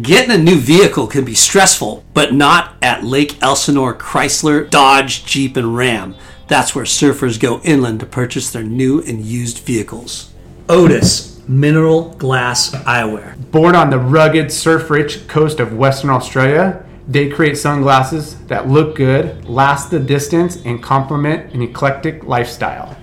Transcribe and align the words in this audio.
Getting 0.00 0.30
a 0.30 0.38
new 0.38 0.56
vehicle 0.56 1.06
can 1.06 1.22
be 1.22 1.34
stressful, 1.34 2.02
but 2.14 2.32
not 2.32 2.76
at 2.80 3.04
Lake 3.04 3.42
Elsinore 3.42 3.94
Chrysler, 3.94 4.70
Dodge, 4.70 5.26
Jeep, 5.26 5.54
and 5.58 5.76
Ram. 5.76 6.14
That's 6.48 6.74
where 6.74 6.86
surfers 6.86 7.38
go 7.38 7.60
inland 7.60 8.00
to 8.00 8.06
purchase 8.06 8.50
their 8.50 8.62
new 8.62 9.02
and 9.02 9.22
used 9.22 9.58
vehicles. 9.58 10.32
Otis 10.66 11.38
Mineral 11.46 12.14
Glass 12.14 12.70
Eyewear. 12.70 13.36
Born 13.50 13.76
on 13.76 13.90
the 13.90 13.98
rugged, 13.98 14.50
surf 14.50 14.88
rich 14.88 15.28
coast 15.28 15.60
of 15.60 15.76
Western 15.76 16.08
Australia, 16.08 16.86
they 17.06 17.28
create 17.28 17.58
sunglasses 17.58 18.38
that 18.46 18.68
look 18.68 18.96
good, 18.96 19.44
last 19.44 19.90
the 19.90 20.00
distance, 20.00 20.56
and 20.64 20.82
complement 20.82 21.52
an 21.52 21.60
eclectic 21.60 22.24
lifestyle. 22.24 22.96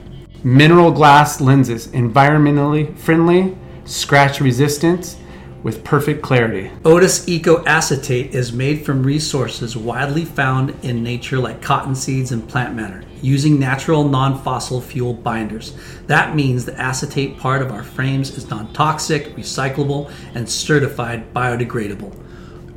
Mineral 0.43 0.89
glass 0.89 1.39
lenses, 1.39 1.89
environmentally 1.89 2.97
friendly, 2.97 3.55
scratch 3.85 4.41
resistant, 4.41 5.17
with 5.63 5.83
perfect 5.83 6.21
clarity. 6.21 6.71
Otis 6.85 7.27
Eco 7.27 7.63
Acetate 7.65 8.33
is 8.33 8.53
made 8.53 8.85
from 8.85 9.03
resources 9.03 9.75
widely 9.75 10.25
found 10.25 10.73
in 10.83 11.03
nature 11.03 11.37
like 11.37 11.61
cotton 11.61 11.95
seeds 11.95 12.31
and 12.31 12.47
plant 12.47 12.75
matter, 12.75 13.03
using 13.21 13.59
natural 13.59 14.07
non 14.07 14.41
fossil 14.41 14.81
fuel 14.81 15.13
binders. 15.13 15.75
That 16.07 16.35
means 16.35 16.65
the 16.65 16.79
acetate 16.79 17.37
part 17.37 17.61
of 17.61 17.71
our 17.71 17.83
frames 17.83 18.35
is 18.37 18.49
non 18.49 18.71
toxic, 18.73 19.35
recyclable, 19.35 20.11
and 20.33 20.49
certified 20.49 21.33
biodegradable. 21.33 22.15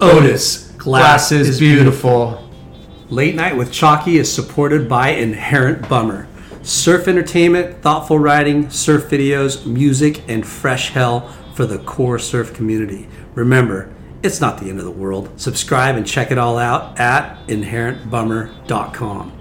Otis, 0.01 0.73
glass, 0.73 1.31
glass 1.31 1.33
is 1.33 1.59
beautiful. 1.59 2.31
beautiful. 2.31 2.49
Late 3.11 3.35
Night 3.35 3.57
with 3.57 3.71
Chalky 3.71 4.17
is 4.17 4.33
supported 4.33 4.89
by 4.89 5.11
Inherent 5.11 5.89
Bummer. 5.89 6.27
Surf 6.63 7.09
entertainment, 7.09 7.83
thoughtful 7.83 8.19
writing, 8.19 8.71
surf 8.71 9.05
videos, 9.11 9.67
music, 9.67 10.23
and 10.29 10.47
fresh 10.47 10.91
hell 10.91 11.31
for 11.55 11.67
the 11.67 11.79
core 11.79 12.19
surf 12.19 12.55
community. 12.55 13.09
Remember, 13.35 13.95
it's 14.23 14.41
not 14.41 14.59
the 14.59 14.69
end 14.71 14.79
of 14.79 14.85
the 14.85 14.91
world. 14.91 15.31
Subscribe 15.41 15.97
and 15.97 16.07
check 16.07 16.31
it 16.31 16.39
all 16.39 16.59
out 16.59 16.99
at 17.01 17.45
inherentbummer.com. 17.49 19.33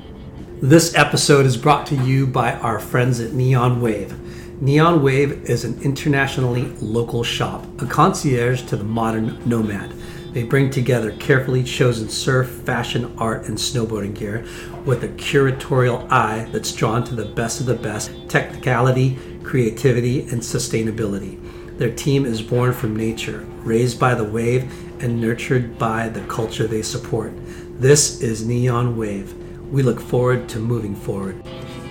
This 0.61 0.95
episode 0.95 1.45
is 1.45 1.57
brought 1.57 1.87
to 1.87 1.95
you 1.95 2.27
by 2.27 2.53
our 2.53 2.79
friends 2.79 3.19
at 3.19 3.33
Neon 3.33 3.81
Wave. 3.81 4.15
Neon 4.61 5.01
Wave 5.01 5.49
is 5.49 5.65
an 5.65 5.81
internationally 5.81 6.65
local 6.81 7.23
shop, 7.23 7.65
a 7.81 7.85
concierge 7.85 8.61
to 8.63 8.75
the 8.75 8.83
modern 8.83 9.41
nomad. 9.47 9.91
They 10.33 10.43
bring 10.43 10.69
together 10.69 11.11
carefully 11.13 11.63
chosen 11.63 12.09
surf, 12.09 12.47
fashion, 12.47 13.13
art, 13.17 13.47
and 13.47 13.57
snowboarding 13.57 14.13
gear 14.13 14.45
with 14.85 15.03
a 15.03 15.09
curatorial 15.09 16.09
eye 16.11 16.47
that's 16.51 16.71
drawn 16.73 17.03
to 17.05 17.15
the 17.15 17.25
best 17.25 17.59
of 17.59 17.65
the 17.65 17.75
best 17.75 18.11
technicality, 18.29 19.17
creativity, 19.43 20.21
and 20.21 20.41
sustainability. 20.41 21.39
Their 21.81 21.89
team 21.89 22.25
is 22.25 22.41
born 22.43 22.73
from 22.73 22.95
nature, 22.95 23.39
raised 23.63 23.99
by 23.99 24.13
the 24.13 24.23
wave, 24.23 24.71
and 25.01 25.19
nurtured 25.19 25.79
by 25.79 26.09
the 26.09 26.21
culture 26.25 26.67
they 26.67 26.83
support. 26.83 27.33
This 27.79 28.21
is 28.21 28.45
Neon 28.45 28.95
Wave. 28.95 29.33
We 29.73 29.81
look 29.81 29.99
forward 29.99 30.47
to 30.49 30.59
moving 30.59 30.93
forward. 30.93 31.43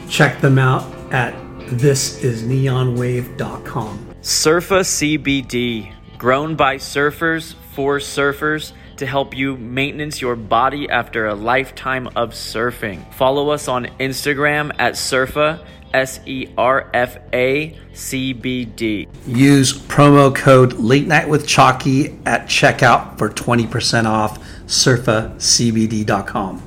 Check 0.08 0.40
them 0.40 0.60
out 0.60 0.84
at 1.12 1.34
thisisneonwave.com. 1.70 4.14
Surfa 4.22 4.84
CBD, 4.84 5.92
grown 6.18 6.54
by 6.54 6.76
surfers 6.76 7.56
for 7.72 7.98
surfers 7.98 8.70
to 8.98 9.06
help 9.06 9.36
you 9.36 9.56
maintenance 9.56 10.20
your 10.20 10.36
body 10.36 10.88
after 10.88 11.26
a 11.26 11.34
lifetime 11.34 12.06
of 12.14 12.30
surfing. 12.30 13.12
Follow 13.14 13.50
us 13.50 13.66
on 13.66 13.86
Instagram 13.98 14.70
at 14.78 14.92
Surfa 14.92 15.66
S 15.92 16.20
E 16.26 16.48
R 16.56 16.90
F 16.94 17.18
A 17.32 17.78
C 17.92 18.32
B 18.32 18.64
D. 18.64 19.08
Use 19.26 19.72
promo 19.72 20.34
code 20.34 20.74
Late 20.74 21.06
Night 21.06 21.28
with 21.28 21.46
Chalky 21.46 22.18
at 22.26 22.46
checkout 22.46 23.18
for 23.18 23.28
20% 23.28 24.06
off 24.06 24.38
surfacbd.com. 24.66 26.62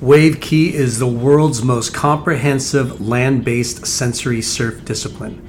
Wave 0.00 0.40
Key 0.40 0.74
is 0.74 0.98
the 0.98 1.06
world's 1.06 1.62
most 1.62 1.94
comprehensive 1.94 3.00
land 3.00 3.44
based 3.44 3.86
sensory 3.86 4.42
surf 4.42 4.84
discipline. 4.84 5.40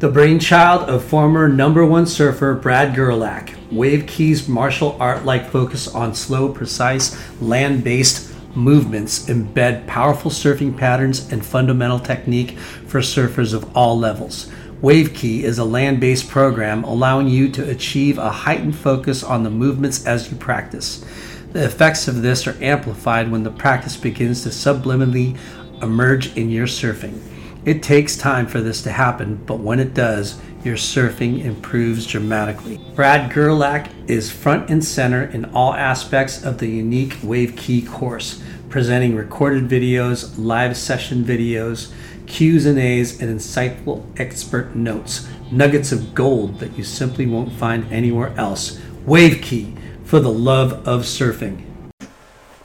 The 0.00 0.10
brainchild 0.10 0.90
of 0.90 1.04
former 1.04 1.48
number 1.48 1.86
one 1.86 2.04
surfer 2.06 2.54
Brad 2.54 2.94
Gerlach, 2.94 3.50
Wave 3.70 4.06
Key's 4.06 4.48
martial 4.48 4.96
art 5.00 5.24
like 5.24 5.48
focus 5.48 5.88
on 5.88 6.14
slow, 6.14 6.52
precise, 6.52 7.16
land 7.40 7.84
based 7.84 8.33
movements 8.56 9.26
embed 9.26 9.86
powerful 9.86 10.30
surfing 10.30 10.76
patterns 10.76 11.30
and 11.32 11.44
fundamental 11.44 11.98
technique 11.98 12.58
for 12.58 13.00
surfers 13.00 13.52
of 13.52 13.76
all 13.76 13.98
levels. 13.98 14.50
WaveKey 14.82 15.40
is 15.40 15.58
a 15.58 15.64
land 15.64 16.00
based 16.00 16.28
program 16.28 16.84
allowing 16.84 17.28
you 17.28 17.48
to 17.50 17.70
achieve 17.70 18.18
a 18.18 18.30
heightened 18.30 18.76
focus 18.76 19.22
on 19.22 19.42
the 19.42 19.50
movements 19.50 20.06
as 20.06 20.30
you 20.30 20.36
practice. 20.36 21.04
The 21.52 21.64
effects 21.64 22.08
of 22.08 22.22
this 22.22 22.46
are 22.46 22.62
amplified 22.62 23.30
when 23.30 23.44
the 23.44 23.50
practice 23.50 23.96
begins 23.96 24.42
to 24.42 24.48
subliminally 24.48 25.38
emerge 25.82 26.36
in 26.36 26.50
your 26.50 26.66
surfing. 26.66 27.20
It 27.64 27.82
takes 27.82 28.16
time 28.16 28.46
for 28.46 28.60
this 28.60 28.82
to 28.82 28.90
happen, 28.90 29.42
but 29.46 29.60
when 29.60 29.80
it 29.80 29.94
does, 29.94 30.38
your 30.64 30.76
surfing 30.76 31.44
improves 31.44 32.06
dramatically. 32.06 32.80
Brad 32.94 33.30
Gerlach 33.30 33.88
is 34.08 34.30
front 34.30 34.70
and 34.70 34.84
center 34.84 35.24
in 35.24 35.44
all 35.46 35.74
aspects 35.74 36.42
of 36.42 36.58
the 36.58 36.68
unique 36.68 37.18
Wave 37.22 37.54
Key 37.56 37.82
course, 37.82 38.42
presenting 38.70 39.14
recorded 39.14 39.68
videos, 39.68 40.34
live 40.38 40.76
session 40.76 41.24
videos, 41.24 41.92
Q's 42.26 42.64
and 42.66 42.78
A's, 42.78 43.20
and 43.20 43.38
insightful 43.38 44.04
expert 44.18 44.74
notes, 44.74 45.28
nuggets 45.50 45.92
of 45.92 46.14
gold 46.14 46.58
that 46.60 46.76
you 46.76 46.84
simply 46.84 47.26
won't 47.26 47.52
find 47.52 47.90
anywhere 47.92 48.34
else. 48.38 48.80
Wave 49.04 49.42
Key 49.42 49.76
for 50.04 50.20
the 50.20 50.32
love 50.32 50.72
of 50.88 51.02
surfing. 51.02 51.64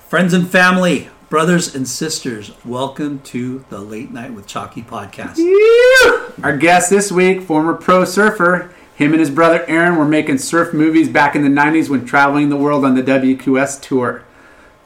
Friends 0.08 0.34
and 0.34 0.50
family, 0.50 1.10
Brothers 1.30 1.76
and 1.76 1.88
sisters, 1.88 2.52
welcome 2.66 3.20
to 3.20 3.64
the 3.70 3.78
Late 3.78 4.10
Night 4.10 4.34
with 4.34 4.48
Chalky 4.48 4.82
podcast. 4.82 5.38
Our 6.44 6.58
guest 6.58 6.90
this 6.90 7.12
week, 7.12 7.44
former 7.44 7.76
pro 7.76 8.04
surfer, 8.04 8.74
him 8.96 9.12
and 9.12 9.20
his 9.20 9.30
brother 9.30 9.64
Aaron 9.68 9.98
were 9.98 10.08
making 10.08 10.40
surf 10.40 10.74
movies 10.74 11.08
back 11.08 11.36
in 11.36 11.44
the 11.44 11.62
90s 11.62 11.88
when 11.88 12.04
traveling 12.04 12.50
the 12.50 12.56
world 12.56 12.84
on 12.84 12.96
the 12.96 13.04
WQS 13.04 13.80
tour. 13.80 14.24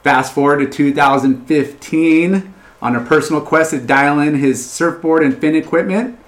Fast 0.04 0.34
forward 0.34 0.58
to 0.60 0.70
2015, 0.70 2.54
on 2.82 2.96
a 2.98 3.06
personal 3.06 3.42
quest 3.42 3.72
to 3.72 3.80
dial 3.80 4.20
in 4.20 4.36
his 4.36 4.70
surfboard 4.70 5.24
and 5.24 5.38
fin 5.38 5.56
equipment 5.56 6.20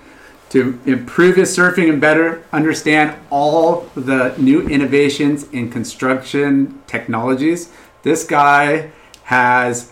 to 0.48 0.80
improve 0.86 1.36
his 1.36 1.54
surfing 1.54 1.90
and 1.90 2.00
better 2.00 2.42
understand 2.54 3.14
all 3.30 3.90
the 3.96 4.34
new 4.38 4.66
innovations 4.70 5.44
in 5.50 5.70
construction 5.70 6.82
technologies. 6.88 7.70
This 8.04 8.24
guy 8.24 8.92
has 9.24 9.92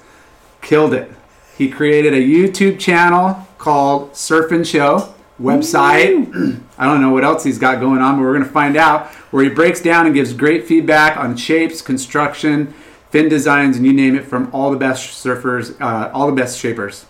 killed 0.63 0.93
it. 0.93 1.11
He 1.57 1.69
created 1.69 2.13
a 2.13 2.21
YouTube 2.21 2.79
channel 2.79 3.47
called 3.57 4.15
Surf 4.15 4.51
and 4.51 4.67
Show 4.67 5.13
website. 5.39 6.61
I 6.77 6.85
don't 6.85 7.01
know 7.01 7.11
what 7.11 7.23
else 7.23 7.43
he's 7.43 7.59
got 7.59 7.79
going 7.79 8.01
on, 8.01 8.15
but 8.15 8.21
we're 8.21 8.33
going 8.33 8.45
to 8.45 8.49
find 8.49 8.75
out 8.75 9.07
where 9.31 9.43
he 9.43 9.49
breaks 9.49 9.81
down 9.81 10.05
and 10.05 10.15
gives 10.15 10.33
great 10.33 10.65
feedback 10.65 11.17
on 11.17 11.37
shapes, 11.37 11.81
construction, 11.81 12.73
fin 13.11 13.29
designs, 13.29 13.77
and 13.77 13.85
you 13.85 13.93
name 13.93 14.15
it 14.15 14.25
from 14.25 14.49
all 14.53 14.71
the 14.71 14.77
best 14.77 15.23
surfers, 15.23 15.79
uh, 15.79 16.11
all 16.13 16.27
the 16.27 16.33
best 16.33 16.57
shapers. 16.59 17.05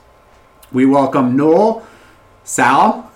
We 0.72 0.86
welcome 0.86 1.38
Noel 1.38 1.86
Sal. 2.44 3.12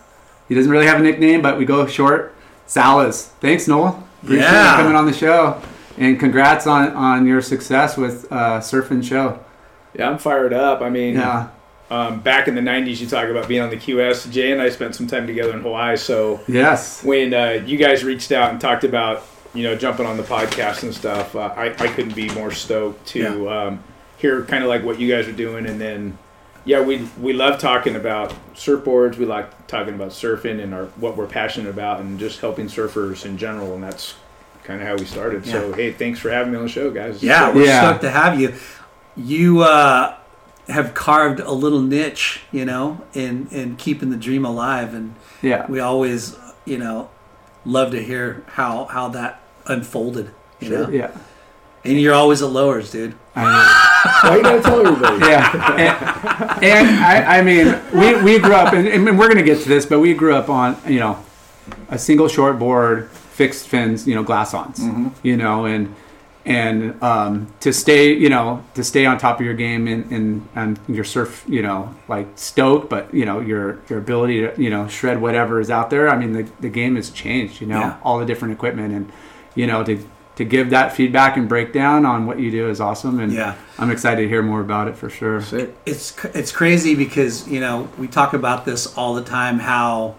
He 0.47 0.55
doesn't 0.55 0.71
really 0.71 0.85
have 0.85 0.99
a 0.99 1.03
nickname, 1.03 1.41
but 1.41 1.57
we 1.57 1.65
go 1.65 1.85
short. 1.87 2.33
Salas. 2.65 3.27
Thanks, 3.39 3.67
Noel. 3.67 4.07
Appreciate 4.23 4.43
yeah. 4.43 4.71
you 4.71 4.83
coming 4.83 4.95
on 4.95 5.05
the 5.05 5.13
show. 5.13 5.61
And 5.97 6.19
congrats 6.19 6.67
on, 6.67 6.91
on 6.91 7.25
your 7.25 7.41
success 7.41 7.97
with 7.97 8.31
uh, 8.31 8.61
Surf 8.61 8.91
and 8.91 9.03
Show. 9.03 9.43
Yeah, 9.97 10.09
I'm 10.09 10.17
fired 10.17 10.53
up. 10.53 10.81
I 10.81 10.89
mean, 10.89 11.15
yeah. 11.15 11.49
Um, 11.89 12.19
back 12.19 12.47
in 12.47 12.55
the 12.55 12.61
'90s, 12.61 12.99
you 12.99 13.07
talk 13.07 13.29
about 13.29 13.47
being 13.47 13.61
on 13.61 13.69
the 13.69 13.77
QS. 13.77 14.29
Jay 14.31 14.51
and 14.51 14.61
I 14.61 14.69
spent 14.69 14.93
some 14.95 15.07
time 15.07 15.25
together 15.25 15.53
in 15.53 15.61
Hawaii. 15.61 15.95
So 15.95 16.41
yes, 16.47 17.03
when 17.03 17.33
uh, 17.33 17.63
you 17.65 17.77
guys 17.77 18.03
reached 18.03 18.31
out 18.31 18.51
and 18.51 18.59
talked 18.59 18.83
about 18.83 19.23
you 19.53 19.63
know 19.63 19.75
jumping 19.75 20.05
on 20.05 20.17
the 20.17 20.23
podcast 20.23 20.83
and 20.83 20.93
stuff, 20.93 21.35
uh, 21.35 21.53
I, 21.55 21.67
I 21.67 21.87
couldn't 21.87 22.13
be 22.15 22.29
more 22.31 22.51
stoked 22.51 23.07
to 23.09 23.19
yeah. 23.43 23.63
um, 23.67 23.83
hear 24.17 24.43
kind 24.43 24.63
of 24.63 24.69
like 24.69 24.83
what 24.83 24.99
you 24.99 25.09
guys 25.09 25.27
are 25.29 25.33
doing, 25.33 25.65
and 25.65 25.79
then 25.79 26.17
yeah, 26.65 26.81
we 26.81 27.07
we 27.21 27.31
love 27.31 27.57
talking 27.59 27.95
about 27.95 28.33
surfboards. 28.53 29.15
We 29.15 29.25
like 29.25 29.67
talking 29.67 29.93
about 29.95 30.09
surfing 30.09 30.61
and 30.61 30.73
our 30.73 30.87
what 30.97 31.15
we're 31.15 31.25
passionate 31.25 31.69
about, 31.69 32.01
and 32.01 32.19
just 32.19 32.41
helping 32.41 32.67
surfers 32.67 33.25
in 33.25 33.37
general. 33.37 33.73
And 33.73 33.81
that's 33.81 34.15
kind 34.65 34.81
of 34.81 34.87
how 34.87 34.97
we 34.97 35.05
started. 35.05 35.45
So 35.45 35.71
hey, 35.71 35.93
thanks 35.93 36.19
for 36.19 36.29
having 36.29 36.51
me 36.51 36.57
on 36.57 36.63
the 36.63 36.69
show, 36.69 36.91
guys. 36.91 37.23
Yeah, 37.23 37.47
So- 37.47 37.55
we're 37.55 37.65
Yeah. 37.65 37.89
stoked 37.89 38.01
to 38.01 38.11
have 38.11 38.37
you. 38.39 38.53
You 39.17 39.61
uh, 39.63 40.15
have 40.67 40.93
carved 40.93 41.39
a 41.39 41.51
little 41.51 41.81
niche, 41.81 42.41
you 42.51 42.65
know, 42.65 43.01
in 43.13 43.47
in 43.51 43.75
keeping 43.77 44.09
the 44.09 44.17
dream 44.17 44.45
alive, 44.45 44.93
and 44.93 45.15
Yeah. 45.41 45.65
we 45.67 45.79
always, 45.79 46.35
you 46.65 46.77
know, 46.77 47.09
love 47.65 47.91
to 47.91 48.01
hear 48.03 48.43
how 48.47 48.85
how 48.85 49.07
that 49.09 49.41
unfolded. 49.65 50.31
You 50.59 50.69
know, 50.69 50.89
Yeah. 50.89 51.11
and 51.83 51.99
you're 51.99 52.13
always 52.13 52.41
at 52.41 52.49
lowers, 52.49 52.91
dude. 52.91 53.13
I 53.35 53.43
mean, 53.43 54.31
Why 54.31 54.37
you 54.37 54.43
gotta 54.43 54.61
tell 54.61 54.87
everybody? 54.87 55.25
yeah, 55.27 55.75
and, 56.59 56.63
and 56.63 56.87
I, 57.05 57.37
I 57.37 57.41
mean, 57.43 57.79
we, 57.93 58.15
we 58.23 58.39
grew 58.39 58.53
up, 58.55 58.73
and, 58.73 58.87
and 58.87 59.17
we're 59.19 59.27
gonna 59.27 59.43
get 59.43 59.61
to 59.63 59.69
this, 59.69 59.85
but 59.85 59.99
we 59.99 60.13
grew 60.15 60.33
up 60.35 60.49
on 60.49 60.77
you 60.87 60.99
know 60.99 61.19
a 61.89 61.97
single 61.99 62.27
short 62.27 62.57
board, 62.59 63.09
fixed 63.11 63.67
fins, 63.67 64.07
you 64.07 64.15
know, 64.15 64.23
glass 64.23 64.53
ons, 64.53 64.81
you 65.23 65.37
know, 65.37 65.65
and 65.65 65.93
and 66.47 67.03
um, 67.03 67.53
to 67.59 67.73
stay, 67.73 68.13
you 68.13 68.29
know, 68.29 68.63
to 68.73 68.83
stay 68.83 69.05
on 69.05 69.17
top 69.17 69.39
of 69.41 69.45
your 69.45 69.53
game 69.53 69.85
and, 69.85 70.09
and 70.11 70.47
and 70.55 70.79
your 70.87 71.03
surf, 71.03 71.43
you 71.47 71.61
know, 71.61 71.93
like 72.07 72.25
stoke, 72.35 72.89
but 72.89 73.13
you 73.13 73.25
know 73.25 73.41
your 73.41 73.79
your 73.89 73.99
ability 73.99 74.39
to 74.41 74.53
you 74.57 74.69
know 74.69 74.87
shred 74.87 75.21
whatever 75.21 75.59
is 75.59 75.69
out 75.69 75.89
there. 75.89 76.07
I 76.09 76.17
mean, 76.17 76.31
the 76.31 76.49
the 76.61 76.69
game 76.69 76.95
has 76.95 77.09
changed, 77.11 77.59
you 77.59 77.67
know, 77.67 77.79
Yeah. 77.81 77.97
all 78.01 78.17
the 78.17 78.25
different 78.25 78.53
equipment, 78.53 78.93
and 78.93 79.11
you 79.55 79.67
know 79.67 79.83
to. 79.83 80.03
To 80.37 80.45
give 80.45 80.69
that 80.69 80.95
feedback 80.95 81.35
and 81.35 81.49
breakdown 81.49 82.05
on 82.05 82.27
what 82.27 82.37
you 82.39 82.51
do 82.51 82.69
is 82.69 82.79
awesome, 82.79 83.19
and 83.19 83.33
Yeah. 83.33 83.55
I'm 83.79 83.89
excited 83.89 84.21
to 84.21 84.27
hear 84.29 84.43
more 84.43 84.61
about 84.61 84.87
it 84.87 84.95
for 84.95 85.09
sure. 85.09 85.41
It's 85.83 86.13
it's 86.35 86.51
crazy 86.51 86.93
because 86.93 87.47
you 87.47 87.59
know 87.59 87.87
we 87.97 88.07
talk 88.07 88.33
about 88.35 88.63
this 88.63 88.85
all 88.95 89.15
the 89.15 89.23
time 89.23 89.57
how 89.57 90.13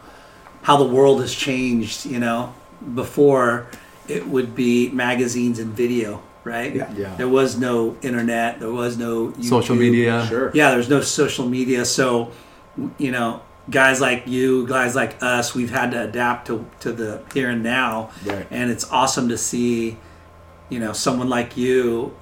how 0.63 0.77
the 0.77 0.89
world 0.97 1.21
has 1.21 1.33
changed 1.33 2.05
you 2.05 2.19
know 2.19 2.53
before 2.97 3.69
it 4.09 4.27
would 4.27 4.55
be 4.55 4.89
magazines 4.91 5.59
and 5.59 5.73
video 5.75 6.23
right 6.45 6.75
Yeah. 6.75 6.91
Yeah. 6.97 7.15
there 7.17 7.29
was 7.29 7.59
no 7.59 7.97
internet 8.03 8.61
there 8.61 8.71
was 8.73 8.97
no 8.97 9.33
Social 9.43 9.77
media. 9.77 10.25
Sure. 10.29 10.51
yeah 10.55 10.71
there's 10.71 10.89
no 10.89 11.01
social 11.01 11.47
media 11.49 11.85
so 11.85 12.31
you 12.99 13.11
know 13.11 13.41
guys 13.71 14.01
like 14.01 14.27
you 14.27 14.67
guys 14.67 14.95
like 14.95 15.23
us 15.23 15.55
we've 15.55 15.71
had 15.71 15.91
to 15.91 16.03
adapt 16.03 16.47
to, 16.47 16.65
to 16.81 16.93
the 16.93 17.23
here 17.35 17.51
and 17.51 17.63
now 17.63 18.11
Right. 18.25 18.47
and 18.51 18.71
it's 18.71 18.91
awesome 18.91 19.29
to 19.29 19.37
see 19.37 19.99
you 20.71 20.79
know 20.79 20.93
someone 20.93 21.29
like 21.29 21.57
you 21.57 22.15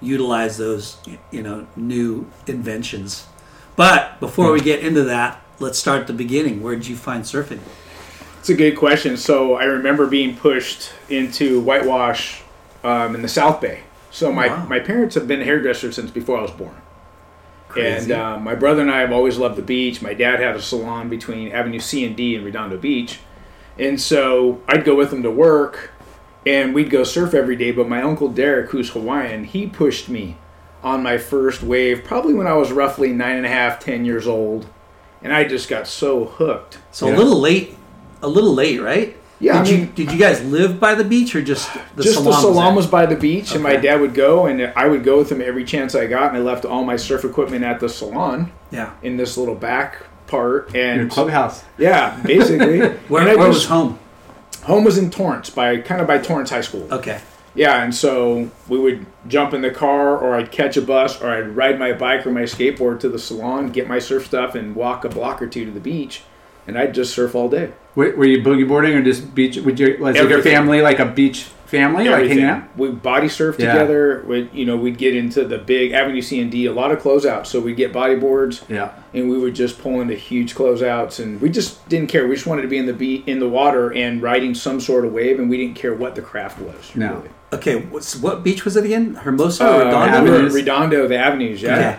utilize 0.00 0.56
those 0.56 0.96
you 1.30 1.42
know 1.42 1.66
new 1.76 2.26
inventions 2.46 3.26
but 3.76 4.18
before 4.20 4.52
we 4.52 4.60
get 4.60 4.80
into 4.80 5.04
that 5.04 5.42
let's 5.58 5.78
start 5.78 6.00
at 6.02 6.06
the 6.06 6.12
beginning 6.12 6.62
where 6.62 6.74
did 6.76 6.86
you 6.86 6.96
find 6.96 7.24
surfing 7.24 7.60
It's 8.44 8.50
a 8.50 8.54
good 8.54 8.76
question. 8.76 9.16
So 9.16 9.54
I 9.54 9.64
remember 9.64 10.06
being 10.06 10.36
pushed 10.36 10.92
into 11.08 11.62
whitewash 11.62 12.42
um, 12.82 13.14
in 13.14 13.22
the 13.22 13.28
South 13.28 13.58
Bay. 13.58 13.80
So 14.10 14.30
my, 14.30 14.48
Wow. 14.48 14.66
my 14.66 14.80
parents 14.80 15.14
have 15.14 15.26
been 15.26 15.40
hairdressers 15.40 15.94
since 15.94 16.10
before 16.10 16.36
I 16.36 16.42
was 16.42 16.50
born. 16.50 16.76
Crazy. 17.70 18.12
And 18.12 18.12
um, 18.12 18.44
my 18.44 18.54
brother 18.54 18.82
and 18.82 18.90
I 18.90 19.00
have 19.00 19.12
always 19.12 19.38
loved 19.38 19.56
the 19.56 19.62
beach. 19.62 20.02
My 20.02 20.12
dad 20.12 20.40
had 20.40 20.56
a 20.56 20.60
salon 20.60 21.08
between 21.08 21.52
Avenue 21.52 21.80
C 21.80 22.04
and 22.04 22.14
D 22.14 22.34
in 22.34 22.44
Redondo 22.44 22.76
Beach. 22.76 23.20
And 23.78 23.98
so 23.98 24.60
I'd 24.68 24.84
go 24.84 24.94
with 24.94 25.10
him 25.10 25.22
to 25.22 25.30
work 25.30 25.92
and 26.44 26.74
we'd 26.74 26.90
go 26.90 27.02
surf 27.02 27.32
every 27.32 27.56
day. 27.56 27.70
But 27.70 27.88
my 27.88 28.02
uncle 28.02 28.28
Derek, 28.28 28.72
who's 28.72 28.90
Hawaiian, 28.90 29.44
he 29.44 29.66
pushed 29.66 30.10
me 30.10 30.36
on 30.82 31.02
my 31.02 31.16
first 31.16 31.62
wave 31.62 32.04
probably 32.04 32.34
when 32.34 32.46
I 32.46 32.52
was 32.52 32.72
roughly 32.72 33.10
nine 33.14 33.36
and 33.36 33.46
a 33.46 33.48
half, 33.48 33.80
ten 33.80 34.04
years 34.04 34.26
old. 34.26 34.66
And 35.22 35.32
I 35.32 35.44
just 35.44 35.70
got 35.70 35.86
so 35.86 36.26
hooked. 36.26 36.76
so 36.92 37.08
a 37.08 37.16
little 37.16 37.40
late 37.40 37.78
a 38.24 38.28
little 38.28 38.54
late 38.54 38.80
right? 38.80 39.16
Yeah, 39.40 39.62
did 39.62 39.74
I 39.74 39.76
you 39.76 39.86
did 39.86 40.12
you 40.12 40.18
guys 40.18 40.42
live 40.44 40.78
by 40.78 40.94
the 40.94 41.04
beach 41.04 41.34
or 41.34 41.42
just 41.42 41.72
the 41.96 42.02
just 42.02 42.14
salon 42.14 42.30
the 42.30 42.40
salon 42.40 42.74
was 42.74 42.84
was, 42.86 42.90
by 42.90 43.06
the 43.06 43.16
beach, 43.16 43.52
and 43.52 43.62
my 43.62 43.76
dad 43.76 44.00
would 44.00 44.14
go, 44.14 44.46
and 44.46 44.72
I 44.76 44.86
would 44.86 45.04
go 45.04 45.18
with 45.18 45.30
him 45.30 45.42
every 45.42 45.64
chance 45.64 45.94
I 45.94 46.06
got, 46.06 46.28
and 46.28 46.38
I 46.38 46.40
left 46.40 46.64
all 46.64 46.84
my 46.84 46.96
surf 46.96 47.24
equipment 47.24 47.64
at 47.64 47.80
the 47.80 47.88
salon 47.88 48.52
yeah. 48.70 48.94
in 49.02 49.16
this 49.16 49.36
little 49.36 49.56
back 49.56 50.06
part, 50.28 50.72
Your 50.72 50.84
and 50.84 51.10
clubhouse. 51.10 51.64
yeah, 51.78 52.20
basically. 52.24 52.80
where, 53.08 53.28
I 53.28 53.34
where 53.34 53.48
was 53.48 53.58
just- 53.58 53.68
home? 53.68 53.98
Home 54.62 54.84
was 54.84 54.96
in 54.96 55.10
Torrance, 55.10 55.50
by 55.50 55.78
kind 55.78 56.00
of 56.00 56.06
by 56.06 56.18
Torrance 56.18 56.50
High 56.50 56.62
School. 56.62 56.88
okay. 56.92 57.20
Yeah, 57.56 57.84
and 57.84 57.94
so 57.94 58.50
we 58.66 58.78
would 58.78 59.06
jump 59.28 59.54
in 59.54 59.62
the 59.62 59.70
car, 59.70 60.18
or 60.18 60.34
I'd 60.34 60.50
catch 60.50 60.76
a 60.76 60.82
bus, 60.82 61.20
or 61.20 61.30
I'd 61.30 61.54
ride 61.54 61.78
my 61.78 61.92
bike 61.92 62.26
or 62.26 62.30
my 62.30 62.42
skateboard 62.42 62.98
to 63.00 63.08
the 63.08 63.18
salon, 63.18 63.70
get 63.70 63.86
my 63.86 64.00
surf 64.00 64.26
stuff, 64.26 64.54
and 64.54 64.74
walk 64.74 65.04
a 65.04 65.08
block 65.08 65.40
or 65.40 65.46
two 65.46 65.64
to 65.64 65.70
the 65.70 65.80
beach, 65.80 66.22
and 66.66 66.78
I'd 66.78 66.94
just 66.94 67.14
surf 67.14 67.34
all 67.34 67.48
day. 67.48 67.72
Were, 67.94 68.14
were 68.16 68.24
you 68.24 68.42
boogie 68.42 68.66
boarding 68.66 68.94
or 68.94 69.02
just 69.02 69.34
beach? 69.34 69.56
Would 69.56 69.78
you 69.78 69.96
was 70.00 70.16
your 70.16 70.42
family 70.42 70.80
like 70.82 70.98
a 70.98 71.04
beach 71.06 71.44
family, 71.66 72.08
like 72.08 72.26
hanging 72.26 72.44
out? 72.44 72.76
We 72.76 72.90
body 72.90 73.28
surf 73.28 73.56
Yeah. 73.58 73.72
together. 73.72 74.24
We, 74.26 74.48
you 74.52 74.64
know, 74.64 74.76
we'd 74.76 74.98
get 74.98 75.14
into 75.14 75.44
the 75.44 75.58
big 75.58 75.92
Avenue 75.92 76.20
C 76.20 76.40
and 76.40 76.50
D, 76.50 76.66
a 76.66 76.72
lot 76.72 76.90
of 76.90 76.98
closeouts. 77.00 77.46
So 77.46 77.60
we'd 77.60 77.76
get 77.76 77.92
body 77.92 78.16
boards, 78.16 78.64
Yeah. 78.68 78.90
and 79.12 79.30
we 79.30 79.38
would 79.38 79.54
just 79.54 79.80
pull 79.80 80.00
into 80.00 80.14
huge 80.14 80.54
closeouts, 80.56 81.22
and 81.22 81.40
we 81.40 81.50
just 81.50 81.88
didn't 81.88 82.08
care. 82.08 82.26
We 82.26 82.34
just 82.34 82.46
wanted 82.46 82.62
to 82.62 82.68
be 82.68 82.78
in 82.78 82.86
the 82.86 82.92
be- 82.92 83.22
in 83.26 83.38
the 83.38 83.48
water 83.48 83.92
and 83.92 84.20
riding 84.22 84.54
some 84.54 84.80
sort 84.80 85.04
of 85.04 85.12
wave, 85.12 85.38
and 85.38 85.48
we 85.48 85.56
didn't 85.56 85.76
care 85.76 85.94
what 85.94 86.14
the 86.16 86.22
craft 86.22 86.60
was. 86.60 86.94
No. 86.96 87.14
really. 87.16 87.28
okay 87.52 87.76
what's, 87.76 88.16
what 88.16 88.42
beach 88.42 88.64
was 88.64 88.74
it 88.76 88.84
again 88.84 89.14
hermosa 89.14 89.64
Uh, 89.64 89.68
or 89.74 89.84
redondo 89.84 89.96
Avenues. 90.16 90.52
Redondo, 90.54 90.54
Redondo, 90.96 91.08
the 91.08 91.16
avenues. 91.16 91.62
Yeah. 91.62 91.76
okay 91.76 91.98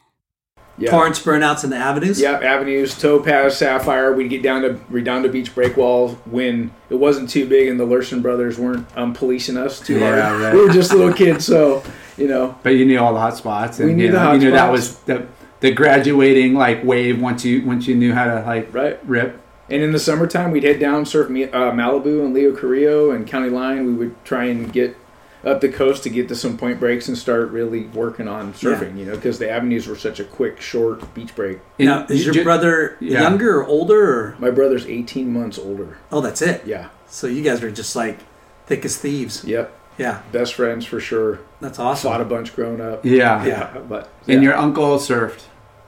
Yeah. 0.81 0.91
torrance 0.91 1.19
burnouts 1.23 1.63
in 1.63 1.69
the 1.69 1.75
avenues 1.77 2.19
Yep, 2.19 2.41
avenues, 2.43 2.97
Topaz, 2.99 3.57
Sapphire. 3.57 4.13
We'd 4.13 4.29
get 4.29 4.41
down 4.41 4.61
to 4.63 4.79
Redondo 4.89 5.29
Beach 5.29 5.53
breakwall 5.55 6.15
when 6.25 6.71
it 6.89 6.95
wasn't 6.95 7.29
too 7.29 7.47
big 7.47 7.67
and 7.67 7.79
the 7.79 7.85
Lurson 7.85 8.21
brothers 8.21 8.57
weren't 8.57 8.85
um, 8.97 9.13
policing 9.13 9.57
us 9.57 9.79
too 9.79 9.99
Yeah, 9.99 10.21
hard. 10.29 10.41
right. 10.41 10.53
We 10.53 10.65
were 10.65 10.73
just 10.73 10.91
little 10.93 11.13
kids, 11.13 11.45
so 11.45 11.83
you 12.17 12.27
know. 12.27 12.55
But 12.63 12.71
you 12.71 12.85
knew 12.85 12.99
all 12.99 13.13
the 13.13 13.19
hot 13.19 13.37
spots, 13.37 13.79
and 13.79 13.89
We 13.89 13.95
knew 13.95 14.05
you, 14.05 14.11
the 14.11 14.17
know, 14.17 14.23
hot 14.23 14.33
you 14.33 14.39
knew 14.39 14.51
that 14.51 14.71
was 14.71 14.95
the 15.01 15.25
the 15.59 15.71
graduating 15.71 16.55
like 16.55 16.83
wave 16.83 17.21
once 17.21 17.45
you 17.45 17.63
once 17.65 17.87
you 17.87 17.95
knew 17.95 18.13
how 18.13 18.25
to 18.25 18.43
like 18.45 18.73
Right. 18.73 18.97
rip. 19.05 19.39
And 19.69 19.81
in 19.81 19.91
the 19.93 19.99
summertime, 19.99 20.51
we'd 20.51 20.63
head 20.63 20.79
down 20.79 21.05
surf 21.05 21.27
uh, 21.27 21.31
Malibu 21.71 22.25
and 22.25 22.33
Leo 22.33 22.53
Carrillo 22.53 23.11
and 23.11 23.25
County 23.25 23.49
Line. 23.49 23.85
We 23.85 23.93
would 23.93 24.25
try 24.25 24.45
and 24.45 24.73
get 24.73 24.97
up 25.43 25.59
the 25.61 25.69
coast 25.69 26.03
to 26.03 26.09
get 26.09 26.27
to 26.27 26.35
some 26.35 26.57
point 26.57 26.79
breaks 26.79 27.07
and 27.07 27.17
start 27.17 27.49
really 27.51 27.85
working 27.87 28.27
on 28.27 28.53
surfing. 28.53 28.97
You 28.97 29.05
know, 29.05 29.15
because 29.15 29.39
the 29.39 29.49
avenues 29.49 29.87
were 29.87 29.95
such 29.95 30.19
a 30.19 30.23
quick, 30.23 30.61
short 30.61 31.13
beach 31.13 31.35
break. 31.35 31.59
And 31.79 31.87
now 31.87 32.05
is 32.09 32.23
your 32.25 32.33
ju- 32.33 32.43
brother 32.43 32.97
Yeah. 32.99 33.21
younger 33.21 33.59
or 33.59 33.65
older 33.65 34.13
or 34.13 34.35
My 34.39 34.51
brother's 34.51 34.85
18 34.85 35.31
months 35.33 35.57
older. 35.57 35.97
oh 36.11 36.21
that's 36.21 36.41
it 36.41 36.63
Yeah. 36.65 36.89
So 37.07 37.27
you 37.27 37.41
guys 37.43 37.63
are 37.63 37.71
just 37.71 37.95
like 37.95 38.19
thick 38.67 38.85
as 38.85 38.97
thieves. 38.97 39.43
Yep. 39.43 39.77
Yeah, 39.97 40.21
Best 40.31 40.53
friends 40.55 40.85
for 40.85 40.99
sure. 40.99 41.39
that's 41.59 41.77
awesome. 41.77 42.09
Fought 42.11 42.21
a 42.21 42.25
bunch 42.25 42.55
growing 42.55 42.79
up. 42.81 43.05
Yeah. 43.05 43.43
Yeah, 43.45 43.77
but 43.89 44.09
And 44.27 44.41
your 44.41 44.55
uncle 44.55 44.97
surfed. 44.97 45.41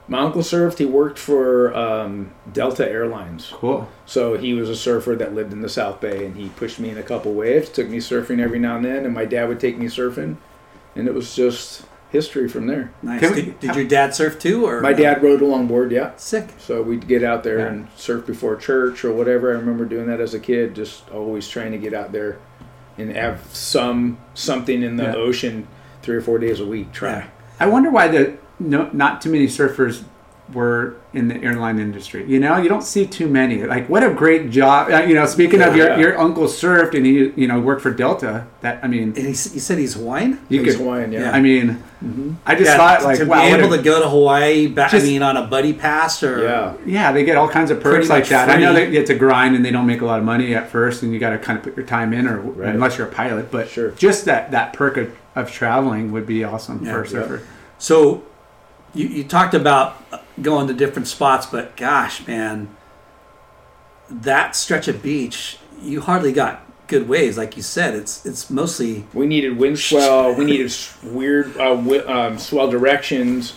My 0.08 0.18
uncle 0.20 0.42
surfed. 0.42 0.78
He 0.78 0.84
worked 0.84 1.18
for 1.18 1.74
um, 1.74 2.30
Delta 2.52 2.88
Airlines, 2.88 3.48
Cool. 3.52 3.88
so 4.06 4.36
he 4.36 4.52
was 4.54 4.68
a 4.68 4.76
surfer 4.76 5.14
that 5.16 5.34
lived 5.34 5.52
in 5.52 5.60
the 5.62 5.68
South 5.68 6.00
Bay, 6.00 6.26
and 6.26 6.36
he 6.36 6.48
pushed 6.50 6.78
me 6.78 6.90
in 6.90 6.98
a 6.98 7.02
couple 7.02 7.32
waves, 7.32 7.68
took 7.70 7.88
me 7.88 7.98
surfing 7.98 8.40
every 8.40 8.58
now 8.58 8.76
and 8.76 8.84
then, 8.84 9.04
and 9.04 9.14
my 9.14 9.24
dad 9.24 9.48
would 9.48 9.60
take 9.60 9.78
me 9.78 9.86
surfing, 9.86 10.36
and 10.94 11.08
it 11.08 11.14
was 11.14 11.34
just 11.34 11.84
history 12.10 12.48
from 12.48 12.66
there. 12.68 12.92
Nice. 13.02 13.22
We- 13.22 13.34
Did, 13.42 13.60
did 13.60 13.74
your 13.74 13.84
dad 13.86 14.14
surf 14.14 14.38
too, 14.38 14.66
or 14.66 14.80
My 14.80 14.92
dad 14.92 15.22
rode 15.22 15.42
a 15.42 15.44
longboard, 15.46 15.90
yeah. 15.90 16.12
Sick. 16.16 16.48
So 16.58 16.80
we'd 16.82 17.08
get 17.08 17.24
out 17.24 17.42
there 17.42 17.58
Yeah. 17.58 17.66
and 17.68 17.88
surf 17.96 18.24
before 18.26 18.54
church 18.56 19.04
or 19.04 19.12
whatever. 19.12 19.50
I 19.50 19.58
remember 19.58 19.84
doing 19.84 20.06
that 20.06 20.20
as 20.20 20.32
a 20.34 20.38
kid, 20.38 20.74
just 20.76 21.10
always 21.10 21.48
trying 21.48 21.72
to 21.72 21.78
get 21.78 21.92
out 21.92 22.12
there 22.12 22.38
and 22.98 23.10
have 23.16 23.40
some 23.52 24.18
something 24.34 24.82
in 24.84 24.96
the 24.96 25.02
Yeah. 25.04 25.14
ocean 25.16 25.66
three 26.02 26.14
or 26.14 26.20
four 26.20 26.38
days 26.38 26.60
a 26.60 26.64
week. 26.66 26.92
Try. 26.92 27.24
I 27.58 27.66
wonder 27.66 27.90
why 27.90 28.06
the 28.06 28.34
no, 28.64 28.90
not 28.92 29.20
too 29.20 29.30
many 29.30 29.46
surfers 29.46 30.02
were 30.52 30.96
in 31.14 31.28
the 31.28 31.36
airline 31.42 31.78
industry. 31.78 32.22
You 32.28 32.38
know, 32.38 32.58
you 32.58 32.68
don't 32.68 32.82
see 32.82 33.06
too 33.06 33.26
many. 33.28 33.64
Like, 33.64 33.88
what 33.88 34.02
a 34.02 34.10
great 34.12 34.50
job! 34.50 34.90
Uh, 34.92 34.98
you 35.04 35.14
know, 35.14 35.24
speaking 35.24 35.62
of 35.62 35.74
your 35.74 35.88
Yeah. 35.88 35.98
your 35.98 36.18
uncle 36.20 36.44
surfed 36.44 36.94
and 36.94 37.06
he 37.06 37.32
you 37.34 37.48
know 37.48 37.58
worked 37.58 37.80
for 37.80 37.90
Delta. 37.90 38.44
That 38.60 38.80
I 38.82 38.88
mean, 38.88 39.14
And 39.16 39.16
he, 39.16 39.28
he 39.28 39.34
said 39.34 39.78
he's 39.78 39.94
Hawaiian. 39.94 40.40
you 40.50 40.62
He's 40.62 40.74
could. 40.76 40.82
Hawaiian, 40.84 41.12
yeah. 41.12 41.30
I 41.30 41.40
mean, 41.40 41.82
I 42.44 42.54
just 42.56 42.70
Yeah, 42.72 42.76
thought 42.76 43.04
like 43.04 43.18
to 43.20 43.24
wow, 43.24 43.40
be 43.40 43.54
able 43.56 43.72
a- 43.72 43.78
to 43.78 43.82
go 43.82 44.02
to 44.02 44.08
Hawaii, 44.10 44.66
ba- 44.66 44.88
Just- 44.90 45.06
I 45.06 45.08
mean, 45.08 45.22
on 45.22 45.38
a 45.38 45.46
buddy 45.46 45.72
pass 45.72 46.22
or 46.22 46.42
Yeah. 46.44 46.72
Yeah, 46.84 47.12
they 47.12 47.24
get 47.24 47.36
all 47.38 47.48
kinds 47.48 47.70
of 47.70 47.80
perks 47.80 48.10
like 48.10 48.24
much 48.24 48.28
that. 48.28 48.50
I 48.50 48.56
know 48.56 48.74
free. 48.74 48.84
that 48.84 48.94
it's 48.94 49.08
a 49.10 49.14
grind 49.14 49.56
and 49.56 49.64
they 49.64 49.70
don't 49.70 49.86
make 49.86 50.02
a 50.02 50.06
lot 50.06 50.18
of 50.18 50.26
money 50.26 50.54
at 50.54 50.68
first, 50.68 51.02
and 51.02 51.10
you 51.14 51.18
got 51.18 51.30
to 51.30 51.38
kind 51.38 51.56
of 51.56 51.64
put 51.64 51.74
your 51.74 51.86
time 51.86 52.12
in, 52.12 52.26
or 52.26 52.40
Right. 52.40 52.74
unless 52.74 52.98
you're 52.98 53.06
a 53.06 53.10
pilot. 53.10 53.50
But 53.50 53.68
Sure. 53.70 53.92
just 53.96 54.26
that 54.26 54.50
that 54.50 54.74
perk 54.74 54.98
of, 54.98 55.08
of 55.34 55.50
traveling 55.50 56.12
would 56.12 56.26
be 56.26 56.44
awesome 56.44 56.80
Yeah, 56.84 56.92
for 56.92 57.00
a 57.00 57.04
yeah. 57.06 57.10
surfer. 57.12 57.40
So 57.78 58.22
you, 58.94 59.08
you 59.08 59.24
talked 59.24 59.54
about 59.54 59.96
going 60.40 60.66
to 60.68 60.74
different 60.74 61.08
spots, 61.08 61.46
but 61.46 61.76
gosh, 61.76 62.26
man, 62.26 62.68
that 64.10 64.54
stretch 64.56 64.88
of 64.88 65.02
beach, 65.02 65.58
you 65.82 66.00
hardly 66.00 66.32
got 66.32 66.60
good 66.86 67.08
waves, 67.08 67.36
like 67.38 67.56
you 67.56 67.62
said. 67.62 67.94
It's 67.94 68.24
it's 68.26 68.50
mostly 68.50 69.04
We 69.14 69.26
needed 69.26 69.56
wind 69.56 69.78
swell. 69.78 70.34
we 70.34 70.44
needed 70.44 70.72
weird 71.02 71.56
uh, 71.56 71.74
wi- 71.76 72.04
um, 72.04 72.38
swell 72.38 72.68
directions. 72.70 73.54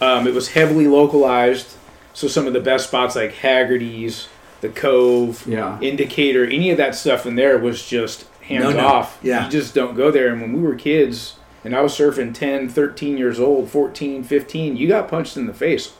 Um, 0.00 0.26
it 0.26 0.32
was 0.34 0.48
heavily 0.48 0.86
localized, 0.88 1.74
so 2.14 2.26
some 2.26 2.46
of 2.46 2.54
the 2.54 2.60
best 2.60 2.88
spots 2.88 3.14
like 3.16 3.32
Haggerty's, 3.34 4.28
the 4.62 4.70
Cove, 4.70 5.46
Yeah. 5.46 5.78
Indicator, 5.80 6.44
any 6.46 6.70
of 6.70 6.78
that 6.78 6.94
stuff 6.94 7.26
in 7.26 7.34
there 7.34 7.58
was 7.58 7.86
just 7.86 8.24
hands 8.40 8.64
No, 8.64 8.70
no. 8.72 8.86
off. 8.86 9.18
Yeah. 9.22 9.44
You 9.44 9.50
just 9.50 9.74
don't 9.74 9.94
go 9.94 10.10
there. 10.10 10.32
And 10.32 10.40
when 10.40 10.54
we 10.54 10.62
were 10.62 10.74
kids, 10.74 11.36
and 11.64 11.74
I 11.74 11.80
was 11.80 11.92
surfing 11.92 12.32
10, 12.34 12.68
13 12.68 13.16
years 13.18 13.38
old, 13.40 13.70
14, 13.70 14.22
15, 14.24 14.76
you 14.76 14.88
got 14.88 15.08
punched 15.08 15.36
in 15.36 15.46
the 15.46 15.54
face. 15.54 15.92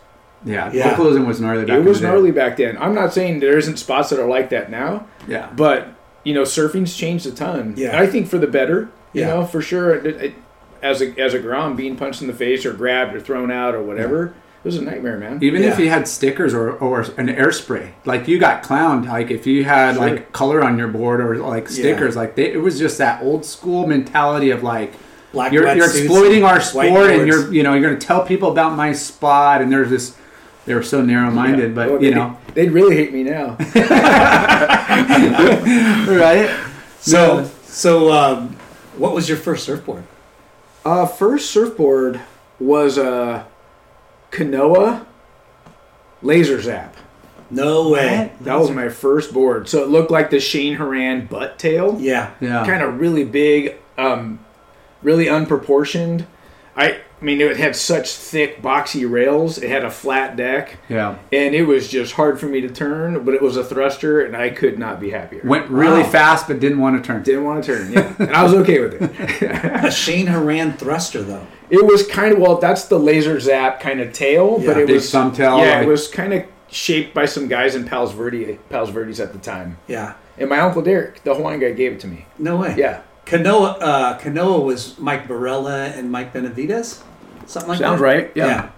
Yeah, 0.45 0.71
Yeah. 0.73 0.89
localism 0.91 1.27
was 1.27 1.41
gnarly. 1.41 1.65
Back 1.67 1.79
it 1.79 1.85
was 1.85 2.01
the 2.01 2.07
day. 2.07 2.13
gnarly 2.13 2.31
back 2.31 2.57
then. 2.57 2.79
I'm 2.81 2.95
not 2.95 3.13
saying 3.13 3.41
there 3.41 3.59
isn't 3.59 3.77
spots 3.79 4.09
that 4.11 4.19
are 4.19 4.27
like 4.29 4.49
that 4.51 4.71
now, 4.71 5.07
Yeah, 5.29 5.49
but 5.55 5.89
you 6.25 6.33
know, 6.35 6.43
surfing's 6.43 6.97
changed 6.97 7.27
a 7.27 7.31
ton. 7.31 7.75
Yeah. 7.77 7.89
And 7.91 7.97
I 7.99 8.07
think 8.07 8.27
for 8.29 8.39
the 8.39 8.47
better. 8.47 8.89
You 9.13 9.23
Yeah. 9.23 9.27
know, 9.29 9.45
for 9.45 9.61
sure. 9.61 9.95
It, 9.95 10.07
it, 10.07 10.35
as 10.83 11.03
a 11.03 11.19
as 11.21 11.35
a 11.35 11.39
grom, 11.39 11.77
being 11.77 11.95
punched 11.97 12.23
in 12.23 12.27
the 12.27 12.33
face 12.33 12.65
or 12.65 12.73
grabbed 12.73 13.15
or 13.15 13.21
thrown 13.21 13.51
out 13.51 13.75
or 13.75 13.83
whatever, 13.83 14.27
it 14.27 14.65
was 14.65 14.77
a 14.79 14.83
nightmare, 14.83 15.19
man. 15.19 15.39
even 15.43 15.63
if 15.63 15.79
you 15.79 15.91
had 15.91 16.09
stickers 16.09 16.55
or, 16.55 16.71
or 16.73 17.05
an 17.19 17.29
air 17.29 17.53
spray, 17.53 17.91
like 18.07 18.29
you 18.29 18.39
got 18.39 18.63
clowned. 18.63 19.07
Like 19.07 19.31
if 19.31 19.47
you 19.47 19.65
had 19.65 19.97
Sure. 19.97 20.03
like 20.09 20.33
color 20.33 20.63
on 20.65 20.79
your 20.79 20.89
board 20.89 21.21
or 21.21 21.37
like 21.37 21.69
stickers, 21.69 22.17
like 22.17 22.35
they, 22.37 22.51
it 22.51 22.63
was 22.63 22.79
just 22.79 22.97
that 22.97 23.23
old 23.23 23.45
school 23.45 23.87
mentality 23.87 24.49
of 24.51 24.63
like 24.63 24.93
black. 25.33 25.53
you're, 25.53 25.67
you're 25.75 25.87
exploiting 25.87 26.45
our 26.45 26.61
sport 26.61 27.11
and 27.11 27.27
you're 27.27 27.53
you 27.53 27.63
know 27.63 27.73
you're 27.75 27.83
going 27.89 27.99
to 27.99 28.07
tell 28.07 28.25
people 28.25 28.51
about 28.51 28.77
my 28.77 28.93
spot 28.93 29.63
and 29.63 29.71
there's 29.73 29.91
this 29.91 30.17
they 30.67 30.75
were 30.75 30.83
so 30.83 31.01
narrow 31.03 31.31
minded, 31.31 31.75
but 31.75 31.91
Well, 31.91 32.03
you 32.03 32.11
they- 32.11 32.17
know, 32.17 32.37
they'd 32.55 32.71
really 32.71 32.95
hate 32.97 33.13
me 33.13 33.23
now. 33.25 33.57
right? 36.09 36.51
So 37.01 37.45
so 37.65 38.13
um, 38.13 38.57
what 38.97 39.15
was 39.15 39.29
your 39.29 39.39
first 39.39 39.65
surfboard? 39.65 40.05
uh, 40.85 41.07
first 41.07 41.51
surfboard 41.51 42.21
was 42.59 42.99
a 42.99 43.47
Kanoa 44.31 45.05
Laser 46.23 46.61
Zap. 46.61 46.97
No 47.51 47.89
way. 47.91 48.33
That 48.43 48.59
was 48.61 48.71
my 48.71 48.89
first 48.91 49.33
board. 49.35 49.69
So 49.69 49.83
it 49.83 49.89
looked 49.89 50.11
like 50.11 50.31
the 50.31 50.39
Shane 50.41 50.77
Horan 50.77 51.27
butt 51.27 51.59
tail. 51.59 51.97
Yeah. 51.99 52.31
Yeah, 52.41 52.65
kind 52.65 52.83
of 52.83 53.01
really 53.01 53.25
big, 53.25 53.77
um, 53.99 54.39
really 55.03 55.27
unproportioned. 55.27 56.27
I, 56.77 57.01
I 57.21 57.25
mean, 57.25 57.41
it 57.41 57.57
had 57.59 57.77
such 57.77 58.15
thick, 58.15 58.63
boxy 58.63 59.11
rails. 59.11 59.59
It 59.59 59.69
had 59.69 59.85
a 59.85 59.91
flat 59.91 60.37
deck, 60.37 60.79
yeah. 60.89 61.17
and 61.33 61.55
it 61.55 61.65
was 61.65 61.89
just 61.89 62.15
hard 62.15 62.41
for 62.41 62.47
me 62.47 62.61
to 62.63 62.69
turn. 62.71 63.25
But 63.25 63.35
it 63.35 63.43
was 63.43 63.57
a 63.57 63.65
thruster, 63.65 64.23
and 64.25 64.35
I 64.37 64.51
could 64.51 64.79
not 64.79 65.01
be 65.01 65.11
happier. 65.11 65.43
Went 65.45 65.69
really 65.69 66.03
Wow. 66.03 66.09
fast, 66.11 66.47
but 66.49 66.61
didn't 66.61 66.79
want 66.79 67.03
to 67.03 67.07
turn. 67.07 67.23
Didn't 67.23 67.45
want 67.45 67.63
to 67.65 67.77
turn, 67.77 67.93
yeah, 67.93 68.15
and 68.19 68.31
I 68.35 68.43
was 68.43 68.55
okay 68.55 68.81
with 68.81 68.95
it. 69.03 69.43
A 69.85 69.91
Shane 69.91 70.29
Horan 70.29 70.75
thruster 70.75 71.23
though. 71.23 71.47
It 71.69 71.85
was 71.85 72.07
kind 72.07 72.33
of 72.33 72.39
well, 72.39 72.57
that's 72.57 72.85
the 72.85 72.99
laser 72.99 73.39
zap 73.41 73.81
kind 73.81 74.01
of 74.01 74.13
tail, 74.13 74.59
but 74.59 74.79
it 74.79 74.87
Big 74.87 74.95
was 74.95 75.11
thumbtail, 75.11 75.59
Yeah, 75.59 75.75
like- 75.79 75.83
it 75.87 75.89
was 75.89 76.09
kind 76.09 76.33
of 76.33 76.45
shaped 76.69 77.13
by 77.13 77.27
some 77.27 77.49
guys 77.49 77.75
in 77.75 77.85
Palos 77.85 78.13
Verde, 78.13 78.59
Palos 78.71 78.91
Verdes 78.91 79.19
at 79.21 79.33
the 79.33 79.39
time, 79.39 79.77
Yeah. 79.89 80.15
and 80.39 80.49
my 80.49 80.61
uncle 80.61 80.81
Derek, 80.83 81.23
the 81.25 81.35
Hawaiian 81.35 81.61
guy, 81.61 81.73
gave 81.73 81.93
it 81.93 82.01
to 82.01 82.07
me. 82.07 82.27
No 82.39 82.57
way. 82.57 82.75
Yeah, 82.79 83.01
Canoa 83.31 83.77
uh, 83.81 84.19
Canoa 84.19 84.63
was 84.65 84.99
Mike 84.99 85.29
Barella 85.29 85.97
and 85.97 86.11
Mike 86.11 86.33
Benavides. 86.33 87.03
Something 87.47 87.69
like 87.71 87.79
sounds 87.79 87.79
that. 87.79 87.85
Sounds 87.87 88.01
right. 88.01 88.33
Yeah. 88.35 88.71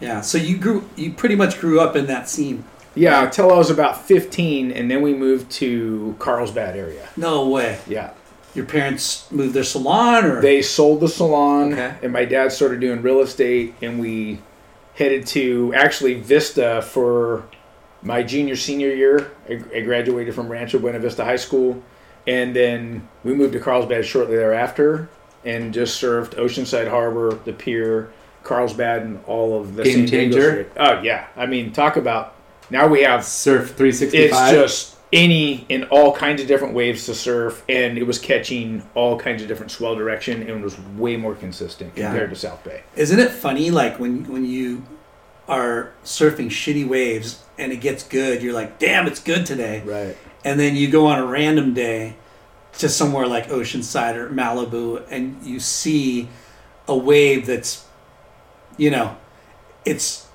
yeah. 0.00 0.20
So 0.20 0.38
you 0.38 0.56
grew 0.58 0.88
you 0.96 1.12
pretty 1.12 1.36
much 1.36 1.58
grew 1.58 1.80
up 1.80 1.94
in 1.96 2.06
that 2.06 2.28
scene. 2.28 2.64
Yeah, 2.96 3.24
until 3.24 3.52
I 3.52 3.56
was 3.56 3.70
about 3.70 4.02
15, 4.06 4.70
and 4.70 4.88
then 4.88 5.02
we 5.02 5.14
moved 5.14 5.50
to 5.52 6.14
Carlsbad 6.20 6.76
area. 6.76 7.08
No 7.16 7.48
way. 7.48 7.78
Yeah. 7.88 8.12
Your 8.54 8.66
parents 8.66 9.28
moved 9.32 9.52
their 9.52 9.64
salon 9.64 10.24
or 10.24 10.40
They 10.40 10.62
sold 10.62 11.00
the 11.00 11.08
salon, 11.08 11.72
Okay. 11.72 11.94
and 12.04 12.12
my 12.12 12.24
dad 12.24 12.52
started 12.52 12.78
doing 12.78 13.02
real 13.02 13.18
estate, 13.20 13.74
and 13.82 13.98
we 13.98 14.38
headed 14.94 15.26
to 15.26 15.74
actually 15.74 16.14
Vista 16.14 16.82
for 16.82 17.42
my 18.00 18.22
junior 18.22 18.54
senior 18.54 18.94
year. 18.94 19.32
I 19.50 19.80
graduated 19.80 20.32
from 20.36 20.46
Rancho 20.48 20.78
Buena 20.78 21.00
Vista 21.00 21.24
High 21.24 21.34
School, 21.34 21.82
and 22.26 22.54
then 22.54 23.06
we 23.22 23.34
moved 23.34 23.52
to 23.52 23.60
Carlsbad 23.60 24.04
shortly 24.04 24.36
thereafter, 24.36 25.08
and 25.44 25.72
just 25.74 25.96
served 25.96 26.36
Oceanside 26.36 26.88
Harbor, 26.88 27.38
the 27.44 27.52
pier, 27.52 28.12
Carlsbad, 28.42 29.02
and 29.02 29.20
all 29.26 29.60
of 29.60 29.74
the 29.76 29.82
Game 29.84 29.92
San 29.94 30.04
Diego 30.06 30.36
changer. 30.36 30.50
Strip. 30.50 30.72
Oh 30.78 31.00
yeah, 31.02 31.26
I 31.36 31.46
mean, 31.46 31.72
talk 31.72 31.96
about 31.96 32.34
now 32.70 32.86
we 32.86 33.02
have 33.02 33.24
Surf 33.24 33.74
365. 33.76 34.14
it's 34.30 34.52
just 34.52 34.96
any 35.12 35.64
and 35.70 35.84
all 35.90 36.12
kinds 36.12 36.40
of 36.42 36.48
different 36.48 36.74
waves 36.74 37.06
to 37.06 37.14
surf, 37.14 37.62
and 37.68 37.96
it 37.98 38.02
was 38.04 38.18
catching 38.18 38.82
all 38.94 39.18
kinds 39.18 39.42
of 39.42 39.48
different 39.48 39.70
swell 39.70 39.94
direction, 39.94 40.40
and 40.40 40.50
it 40.50 40.60
was 40.60 40.78
way 40.96 41.16
more 41.16 41.34
consistent 41.34 41.92
Yeah. 41.94 42.08
compared 42.08 42.30
to 42.30 42.36
South 42.36 42.64
Bay. 42.64 42.82
Isn't 42.96 43.18
it 43.20 43.30
funny 43.30 43.70
like 43.70 44.00
when 44.00 44.24
when 44.32 44.44
you 44.44 44.82
are 45.46 45.90
surfing 46.04 46.46
shitty 46.46 46.88
waves 46.88 47.42
and 47.58 47.70
it 47.70 47.76
gets 47.76 48.02
good, 48.02 48.42
you're 48.42 48.54
like, 48.54 48.78
"Damn, 48.78 49.06
it's 49.06 49.20
good 49.20 49.44
today." 49.46 49.82
Right. 49.84 50.16
And 50.44 50.60
then 50.60 50.76
you 50.76 50.88
go 50.88 51.06
on 51.06 51.18
a 51.18 51.26
random 51.26 51.74
day 51.74 52.16
to 52.78 52.88
somewhere 52.88 53.26
like 53.26 53.48
Oceanside 53.48 54.16
or 54.16 54.28
Malibu 54.28 55.04
and 55.10 55.42
you 55.44 55.60
see 55.60 56.28
a 56.88 56.96
wave 56.96 57.46
that's 57.46 57.86
you 58.76 58.90
know, 58.90 59.16
it's 59.84 60.26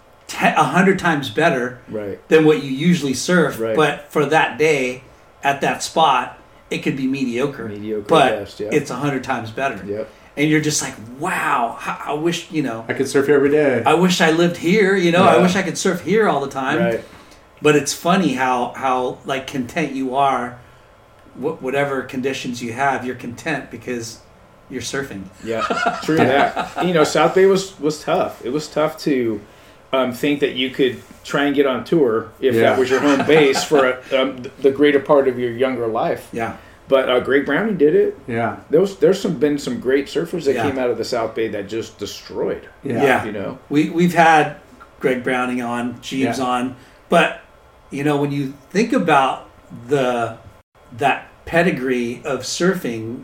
a 0.42 0.64
hundred 0.64 1.00
times 1.00 1.30
better 1.30 1.80
Right. 1.90 2.26
than 2.30 2.46
what 2.46 2.64
you 2.64 2.72
usually 2.72 3.14
surf. 3.14 3.60
Right. 3.60 3.76
But 3.76 4.12
for 4.12 4.26
that 4.26 4.58
day, 4.58 5.04
at 5.44 5.62
that 5.62 5.84
spot, 5.84 6.40
it 6.70 6.80
could 6.80 6.96
be 6.96 7.08
mediocre. 7.08 7.68
Mediocre 7.68 8.08
but 8.08 8.30
best, 8.40 8.60
yeah. 8.60 8.70
it's 8.72 8.90
a 8.90 8.96
hundred 8.96 9.24
times 9.24 9.52
better. 9.52 9.84
Yep. 9.86 10.10
And 10.38 10.50
you're 10.50 10.62
just 10.62 10.82
like, 10.82 10.94
wow, 11.18 11.78
I, 11.82 12.12
I 12.12 12.14
wish 12.14 12.50
you 12.52 12.62
know. 12.64 12.86
I 12.88 12.94
could 12.94 13.10
surf 13.10 13.26
here 13.26 13.36
every 13.36 13.50
day. 13.50 13.84
I 13.86 13.96
wish 13.96 14.22
I 14.22 14.32
lived 14.32 14.56
here. 14.58 14.96
You 14.96 15.12
know, 15.12 15.24
I 15.24 15.42
wish 15.42 15.56
I 15.56 15.64
could 15.64 15.78
surf 15.78 16.02
here 16.02 16.30
all 16.30 16.40
the 16.40 16.50
time. 16.52 16.80
Right. 16.80 17.04
But 17.62 17.76
it's 17.76 17.94
funny 17.94 18.34
how 18.34 18.74
how 18.76 19.18
like 19.26 19.48
content 19.48 19.94
you 19.94 20.16
are, 20.16 20.60
wh- 21.36 21.62
whatever 21.62 22.04
conditions 22.04 22.62
you 22.64 22.74
have, 22.74 23.06
you're 23.06 23.16
content 23.16 23.70
because 23.72 24.20
you're 24.70 24.82
surfing. 24.82 25.24
Yeah. 25.44 26.00
True 26.04 26.18
that. 26.18 26.86
You 26.86 26.94
know, 26.94 27.04
South 27.04 27.36
Bay 27.36 27.46
was 27.46 27.78
was 27.80 28.02
tough. 28.04 28.46
It 28.46 28.50
was 28.52 28.68
tough 28.68 28.98
to 29.00 29.42
um, 29.92 30.14
think 30.14 30.40
that 30.42 30.54
you 30.54 30.70
could 30.70 31.02
try 31.24 31.46
and 31.46 31.56
get 31.56 31.66
on 31.66 31.84
tour 31.84 32.32
if 32.40 32.54
Yeah. 32.56 32.62
that 32.62 32.80
was 32.80 32.90
your 32.90 33.00
home 33.00 33.26
base 33.26 33.64
for 33.64 33.90
a, 34.12 34.22
um, 34.22 34.44
the 34.62 34.72
greater 34.72 35.00
part 35.00 35.28
of 35.28 35.38
your 35.40 35.52
younger 35.52 35.88
life. 35.88 36.30
Yeah. 36.32 36.58
But 36.88 37.10
uh, 37.10 37.20
Greg 37.20 37.46
Browning 37.46 37.78
did 37.78 37.94
it. 37.94 38.18
yeah, 38.28 38.58
There 38.72 38.80
was 38.82 38.98
there's 38.98 39.20
some 39.22 39.38
been 39.40 39.58
some 39.60 39.80
great 39.80 40.06
surfers 40.08 40.46
that 40.46 40.56
Yeah. 40.56 40.64
came 40.70 40.80
out 40.80 40.90
of 40.90 40.98
the 40.98 41.06
South 41.06 41.36
Bay 41.36 41.48
that 41.50 41.68
just 41.68 41.98
destroyed. 42.00 42.68
yeah, 42.84 43.04
Yeah. 43.04 43.26
You 43.26 43.32
know. 43.32 43.60
We 43.70 43.90
we've 43.90 44.14
had 44.14 44.56
Greg 45.00 45.24
Browning 45.24 45.62
on, 45.62 46.00
Jeeves 46.02 46.40
on, 46.40 46.76
but 47.10 47.42
you 47.92 48.04
know 48.04 48.18
when 48.18 48.32
you 48.32 48.54
think 48.70 48.94
about 48.94 49.50
the 49.88 50.38
that 50.98 51.28
pedigree 51.46 52.22
of 52.26 52.42
surfing 52.42 53.24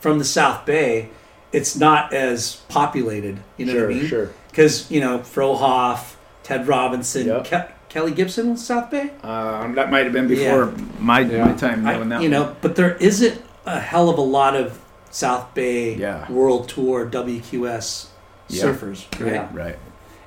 from 0.00 0.18
the 0.18 0.24
South 0.24 0.64
Bay, 0.66 1.10
it's 1.52 1.76
not 1.76 2.12
as 2.12 2.56
populated. 2.68 3.38
You 3.56 3.66
know 3.66 3.72
sure. 3.72 3.86
what 3.86 3.90
I 3.90 3.98
mean? 3.98 4.06
Sure. 4.06 4.30
Because 4.50 4.90
you 4.90 5.00
know 5.00 5.18
Frohoff, 5.20 6.14
Ted 6.42 6.66
Robinson, 6.66 7.26
Yep. 7.26 7.44
Ke- 7.46 7.88
Kelly 7.88 8.12
Gibson 8.12 8.56
South 8.56 8.90
Bay. 8.90 9.10
Um, 9.22 9.74
that 9.74 9.90
might 9.90 10.04
have 10.04 10.12
been 10.12 10.28
before 10.28 10.72
my, 11.00 11.20
Yeah. 11.20 11.46
my 11.46 11.52
time 11.54 11.86
I- 11.86 11.94
that. 11.98 12.22
you 12.22 12.30
one. 12.30 12.30
know, 12.30 12.56
but 12.60 12.76
there 12.76 12.94
isn't 12.96 13.40
a 13.66 13.80
hell 13.80 14.08
of 14.08 14.16
a 14.16 14.22
lot 14.22 14.54
of 14.54 14.78
South 15.10 15.52
Bay 15.54 15.94
Yeah. 15.96 16.30
World 16.30 16.68
Tour 16.68 17.04
WQS 17.04 18.06
Yeah. 18.48 18.64
surfers. 18.64 19.06
Right? 19.20 19.32
Yeah. 19.34 19.48
Right. 19.52 19.76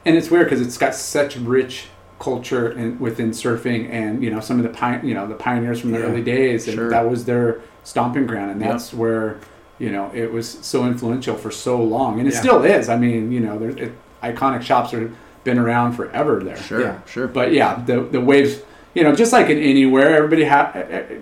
and 0.06 0.18
it's 0.18 0.30
weird 0.30 0.48
because 0.50 0.60
it's 0.60 0.78
got 0.78 0.94
such 0.94 1.38
rich 1.38 1.86
culture 2.28 2.72
in, 2.72 2.98
within 3.00 3.32
surfing, 3.32 3.90
and 3.92 4.24
you 4.24 4.30
know 4.32 4.40
some 4.40 4.58
of 4.58 4.64
the 4.64 4.70
pi- 4.70 5.02
you 5.04 5.14
know 5.14 5.28
the 5.28 5.36
pioneers 5.36 5.82
from 5.82 5.92
the 5.92 6.00
Yeah. 6.00 6.06
early 6.06 6.22
days, 6.24 6.68
and 6.68 6.76
Sure. 6.76 6.90
that 6.90 7.10
was 7.10 7.26
their 7.26 7.58
stomping 7.84 8.26
ground, 8.26 8.52
and 8.52 8.62
that's 8.62 8.94
where 8.94 9.36
you 9.78 9.92
know 9.92 10.10
it 10.14 10.32
was 10.32 10.48
so 10.62 10.86
influential 10.86 11.36
for 11.36 11.52
so 11.52 11.82
long, 11.84 12.20
and 12.20 12.28
it 12.28 12.34
Yeah. 12.34 12.40
still 12.40 12.64
is. 12.64 12.88
I 12.88 12.98
mean, 12.98 13.32
you 13.34 13.42
know, 13.42 13.58
there, 13.60 13.72
it, 13.72 13.92
iconic 14.24 14.62
shops 14.62 14.92
have 14.92 15.10
been 15.44 15.60
around 15.60 15.94
forever 15.94 16.42
there. 16.42 16.56
Sure, 16.56 16.80
Yeah. 16.82 16.94
sure. 17.06 17.28
But 17.28 17.52
yeah, 17.52 17.82
the 17.86 18.00
the 18.16 18.22
waves, 18.22 18.62
you 18.94 19.04
know, 19.04 19.14
just 19.14 19.34
like 19.34 19.50
in 19.50 19.58
anywhere, 19.60 20.16
everybody 20.16 20.46
ha- 20.46 20.72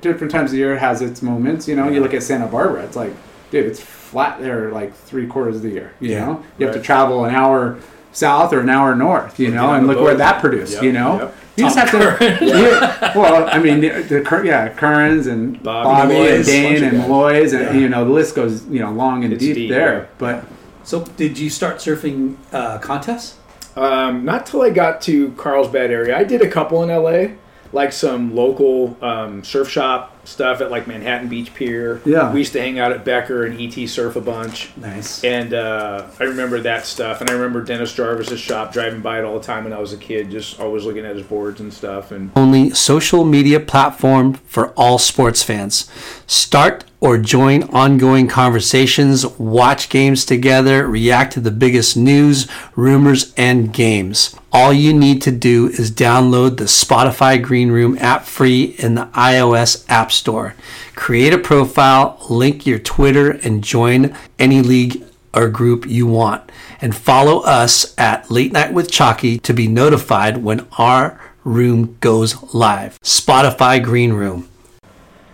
different 0.02 0.32
times 0.32 0.52
of 0.54 0.60
year 0.60 0.78
has 0.78 1.02
its 1.02 1.24
moments. 1.24 1.68
You 1.68 1.76
know, 1.76 1.90
you 1.90 2.00
look 2.00 2.14
at 2.14 2.22
Santa 2.22 2.46
Barbara, 2.46 2.84
it's 2.84 2.96
like, 2.96 3.14
dude, 3.50 3.66
it's 3.66 3.80
flat 3.82 4.40
there 4.40 4.70
like 4.72 4.94
three 4.94 5.26
quarters 5.26 5.56
of 5.56 5.64
the 5.64 5.70
year. 5.70 5.90
You 6.00 6.12
Yeah, 6.12 6.26
know, 6.26 6.44
you 6.60 6.68
have 6.68 6.76
to 6.76 6.82
travel 6.82 7.26
an 7.26 7.34
hour 7.34 7.78
south 8.12 8.54
or 8.54 8.60
an 8.62 8.70
hour 8.70 8.96
north. 8.96 9.40
You 9.40 9.52
know, 9.52 9.74
and 9.74 9.88
the 9.88 9.94
look 9.94 10.04
where 10.04 10.16
that 10.16 10.42
produced. 10.42 10.74
Yep, 10.76 10.84
You 10.84 10.92
know, 10.94 11.20
yep. 11.20 11.36
you 11.58 11.64
just 11.66 11.78
have 11.78 11.92
to. 11.92 12.18
yeah, 12.46 13.18
well, 13.18 13.48
I 13.50 13.60
mean, 13.60 13.82
the, 13.82 13.90
the 14.02 14.42
yeah, 14.46 14.70
Currens 14.74 15.28
and 15.28 15.62
Bobby 15.62 15.86
Bobby, 15.88 16.14
Malloy's, 16.14 16.38
and 16.38 16.46
Dane 16.46 16.84
and. 16.84 16.98
Malloy's, 17.00 17.54
and 17.54 17.64
Yeah. 17.76 17.82
you 17.82 17.90
know, 17.90 18.06
the 18.06 18.12
list 18.12 18.36
goes 18.36 18.66
you 18.68 18.80
know 18.80 18.92
long 18.92 19.24
and 19.24 19.38
deep, 19.40 19.56
deep, 19.56 19.70
there. 19.70 19.94
yeah. 20.00 20.06
But 20.18 20.46
So, 20.84 21.04
did 21.18 21.38
you 21.38 21.50
start 21.50 21.78
surfing 21.78 22.36
uh, 22.52 22.80
contests? 22.80 23.38
Um, 23.76 24.26
not 24.26 24.46
till 24.46 24.62
I 24.64 24.70
got 24.70 25.00
to 25.04 25.32
Carlsbad 25.34 25.92
area. 25.92 26.18
I 26.18 26.24
did 26.26 26.42
a 26.42 26.50
couple 26.50 26.84
in 26.84 26.90
LA, 26.90 27.36
like 27.72 27.94
some 27.94 28.36
local 28.36 28.98
um, 29.02 29.44
surf 29.46 29.70
shop 29.70 30.21
stuff 30.24 30.62
at 30.62 30.72
like 30.72 30.88
Manhattan 30.88 31.28
Beach 31.28 31.54
Pier. 31.54 32.02
Yeah. 32.06 32.32
we 32.32 32.40
used 32.40 32.54
to 32.54 32.62
hang 32.62 32.80
out 32.80 32.92
at 32.92 33.04
Becker 33.04 33.46
and 33.46 33.60
ET 33.60 33.88
Surf 33.88 34.16
a 34.16 34.22
bunch. 34.22 34.70
Nice. 34.78 35.24
And 35.24 35.54
uh, 35.54 36.08
I 36.20 36.24
remember 36.24 36.60
that 36.62 36.86
stuff, 36.86 37.22
and 37.22 37.30
I 37.30 37.34
remember 37.34 37.62
Dennis 37.64 37.94
Jarvis's 37.94 38.40
shop, 38.40 38.74
driving 38.74 39.02
by 39.02 39.20
it 39.20 39.24
all 39.24 39.38
the 39.38 39.46
time 39.46 39.64
when 39.64 39.74
I 39.74 39.80
was 39.80 39.94
a 39.94 39.98
kid, 39.98 40.32
just 40.32 40.60
always 40.60 40.86
looking 40.86 41.06
at 41.06 41.16
his 41.16 41.26
boards 41.26 41.60
and 41.60 41.74
stuff. 41.74 42.12
And 42.12 42.32
only 42.36 42.72
social 42.72 43.26
media 43.26 43.60
platform 43.60 44.34
for 44.34 44.70
all 44.72 44.98
sports 44.98 45.44
fans. 45.44 45.90
Start 46.28 46.86
or 47.02 47.18
join 47.18 47.64
ongoing 47.64 48.28
conversations, 48.28 49.26
watch 49.40 49.90
games 49.90 50.24
together, 50.24 50.88
react 50.88 51.34
to 51.34 51.40
the 51.40 51.50
biggest 51.50 51.98
news, 51.98 52.48
rumors, 52.76 53.34
and 53.36 53.74
games. 53.74 54.36
All 54.54 54.72
you 54.72 54.94
need 54.94 55.22
to 55.24 55.32
do 55.32 55.68
is 55.68 55.92
download 55.92 56.58
the 56.58 56.66
Spotify 56.66 57.42
Green 57.42 57.72
Room 57.72 57.98
app 58.00 58.26
free 58.26 58.76
in 58.78 58.96
the 58.96 59.06
iOS 59.14 59.84
App 59.90 60.11
Store. 60.12 60.54
Create 60.96 61.34
a 61.34 61.38
profile, 61.38 62.18
link 62.30 62.66
your 62.66 62.80
Twitter, 62.80 63.32
and 63.32 63.64
join 63.64 64.16
any 64.38 64.62
league 64.62 65.04
or 65.34 65.50
group 65.50 65.86
you 65.88 66.06
want. 66.08 66.52
And 66.82 66.96
follow 66.96 67.40
us 67.42 67.94
at 67.98 68.30
Late 68.30 68.52
Night 68.52 68.74
with 68.74 68.92
Chalky 68.92 69.40
to 69.40 69.54
be 69.54 69.68
notified 69.68 70.38
when 70.44 70.68
our 70.78 71.20
room 71.44 71.98
goes 72.02 72.54
live. 72.54 73.00
Spotify 73.02 73.84
Green 73.84 74.14
Room. 74.14 74.48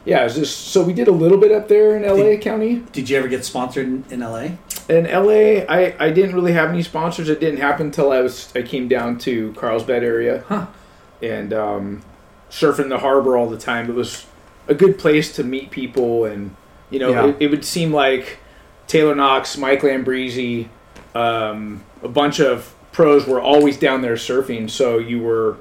yeah, 0.06 0.22
it 0.22 0.26
was 0.26 0.36
just 0.36 0.68
so 0.70 0.84
we 0.84 0.94
did 0.94 1.08
a 1.08 1.12
little 1.12 1.38
bit 1.38 1.52
up 1.52 1.68
there 1.68 1.98
in 1.98 2.04
LA 2.04 2.38
County. 2.38 2.84
Did 2.94 3.10
you 3.10 3.18
ever 3.18 3.28
get 3.28 3.44
sponsored 3.44 3.88
in, 3.88 4.06
in 4.10 4.20
LA? 4.22 4.50
In 4.88 5.04
LA, 5.04 5.66
I, 5.68 5.96
I 6.00 6.12
didn't 6.12 6.34
really 6.34 6.54
have 6.54 6.70
any 6.70 6.82
sponsors. 6.84 7.28
It 7.28 7.42
didn't 7.42 7.60
happen 7.60 7.88
until 7.88 8.12
I 8.14 8.22
was 8.22 8.54
I 8.56 8.62
came 8.62 8.88
down 8.88 9.18
to 9.20 9.52
Carlsbad 9.54 10.04
area, 10.04 10.46
Huh. 10.48 10.68
and 11.22 11.52
um, 11.54 12.02
surfing 12.50 12.88
the 12.88 13.00
harbor 13.00 13.36
all 13.36 13.50
the 13.50 13.58
time. 13.58 13.90
It 13.90 13.96
was 13.96 14.26
a 14.68 14.74
good 14.76 14.98
place 15.00 15.34
to 15.36 15.44
meet 15.44 15.72
people, 15.72 16.26
and 16.26 16.56
you 16.90 17.00
know, 17.00 17.10
Yeah. 17.12 17.28
it, 17.28 17.36
it 17.40 17.52
would 17.52 17.66
seem 17.66 17.92
like 17.94 18.38
Taylor 18.88 19.16
Knox, 19.16 19.58
Mike 19.58 19.82
Lambresi, 19.82 20.68
um, 21.16 21.84
a 22.04 22.08
bunch 22.08 22.40
of 22.40 22.74
pros 22.92 23.28
were 23.28 23.42
always 23.42 23.78
down 23.78 24.02
there 24.02 24.16
surfing. 24.16 24.70
So 24.70 24.98
you 24.98 25.20
were 25.20 25.58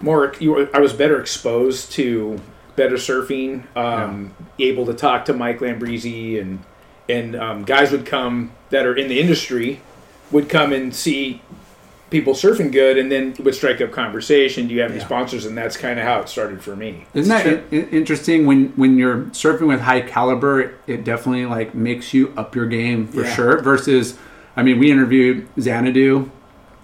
more 0.00 0.34
you 0.40 0.52
were 0.52 0.70
I 0.74 0.80
was 0.80 0.92
better 0.92 1.20
exposed 1.20 1.92
to 1.92 2.40
better 2.76 2.96
surfing. 2.96 3.64
Um, 3.76 4.34
Able 4.58 4.86
to 4.86 4.94
talk 4.94 5.24
to 5.26 5.32
Mike 5.34 5.58
Lambresi 5.60 6.40
and 6.40 6.60
and 7.08 7.34
um, 7.36 7.64
guys 7.64 7.90
would 7.92 8.06
come 8.06 8.52
that 8.70 8.86
are 8.86 8.94
in 8.94 9.08
the 9.08 9.20
industry 9.20 9.80
would 10.30 10.48
come 10.48 10.72
and 10.72 10.94
see 10.94 11.42
people 12.10 12.34
surfing 12.34 12.72
good 12.72 12.98
and 12.98 13.10
then 13.10 13.34
would 13.40 13.54
strike 13.54 13.80
up 13.80 13.92
conversation 13.92 14.66
do 14.66 14.74
you 14.74 14.80
have 14.80 14.90
any 14.90 14.98
Yeah. 15.00 15.06
sponsors 15.06 15.46
and 15.46 15.56
that's 15.56 15.76
kind 15.76 15.98
of 15.98 16.04
how 16.04 16.20
it 16.20 16.28
started 16.28 16.60
for 16.60 16.74
me 16.76 17.06
Isn't 17.14 17.30
that 17.30 17.42
Sure. 17.44 17.60
in- 17.70 17.88
interesting 17.90 18.46
when 18.46 18.72
when 18.76 18.98
you're 18.98 19.18
surfing 19.32 19.68
with 19.68 19.80
high 19.80 20.00
caliber? 20.00 20.60
It, 20.60 20.74
it 20.86 21.04
definitely 21.04 21.46
like 21.46 21.74
makes 21.74 22.12
you 22.12 22.32
up 22.36 22.54
your 22.56 22.66
game 22.66 23.06
for 23.06 23.22
Yeah. 23.22 23.34
sure. 23.34 23.58
Versus, 23.62 24.18
I 24.56 24.62
mean, 24.62 24.78
we 24.78 24.90
interviewed 24.90 25.46
Xanadu 25.60 26.28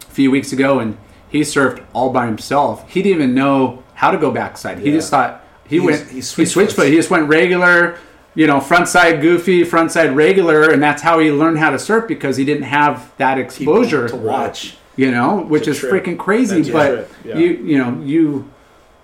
a 0.09 0.11
few 0.13 0.31
weeks 0.31 0.53
ago, 0.53 0.79
and 0.79 0.97
he 1.29 1.41
surfed 1.41 1.81
all 1.93 2.11
by 2.11 2.27
himself. 2.27 2.85
He 2.89 3.03
didn't 3.03 3.17
even 3.23 3.35
know 3.35 3.83
how 3.95 4.11
to 4.13 4.19
go 4.19 4.31
backside. 4.31 4.79
He 4.79 4.91
Yeah. 4.91 4.97
just 4.97 5.11
thought 5.11 5.43
he, 5.67 5.77
He 5.77 5.81
went. 5.81 6.01
was- 6.03 6.09
he 6.11 6.17
He 6.17 6.23
switched 6.23 6.53
switched, 6.53 6.73
foot. 6.77 6.87
He 6.89 6.95
just 6.95 7.11
went 7.11 7.29
regular. 7.29 7.97
You 8.37 8.47
know, 8.47 8.61
front 8.61 8.87
side 8.87 9.23
goofy, 9.23 9.65
front 9.65 9.91
side 9.93 10.15
regular, 10.15 10.65
and 10.71 10.83
that's 10.83 11.01
how 11.03 11.19
he 11.19 11.33
learned 11.33 11.59
how 11.59 11.71
to 11.71 11.79
surf 11.79 12.07
because 12.07 12.37
he 12.37 12.45
didn't 12.45 12.65
have 12.65 13.11
that 13.17 13.39
exposure 13.39 14.09
to 14.09 14.17
watch. 14.17 14.77
You 14.97 15.11
know, 15.11 15.41
which 15.43 15.69
is 15.69 15.79
trip. 15.79 16.05
freaking 16.05 16.19
crazy. 16.19 16.63
That's 16.63 16.71
but 16.71 17.09
yeah. 17.25 17.37
you, 17.37 17.49
you 17.53 17.79
know, 17.79 18.01
you, 18.03 18.51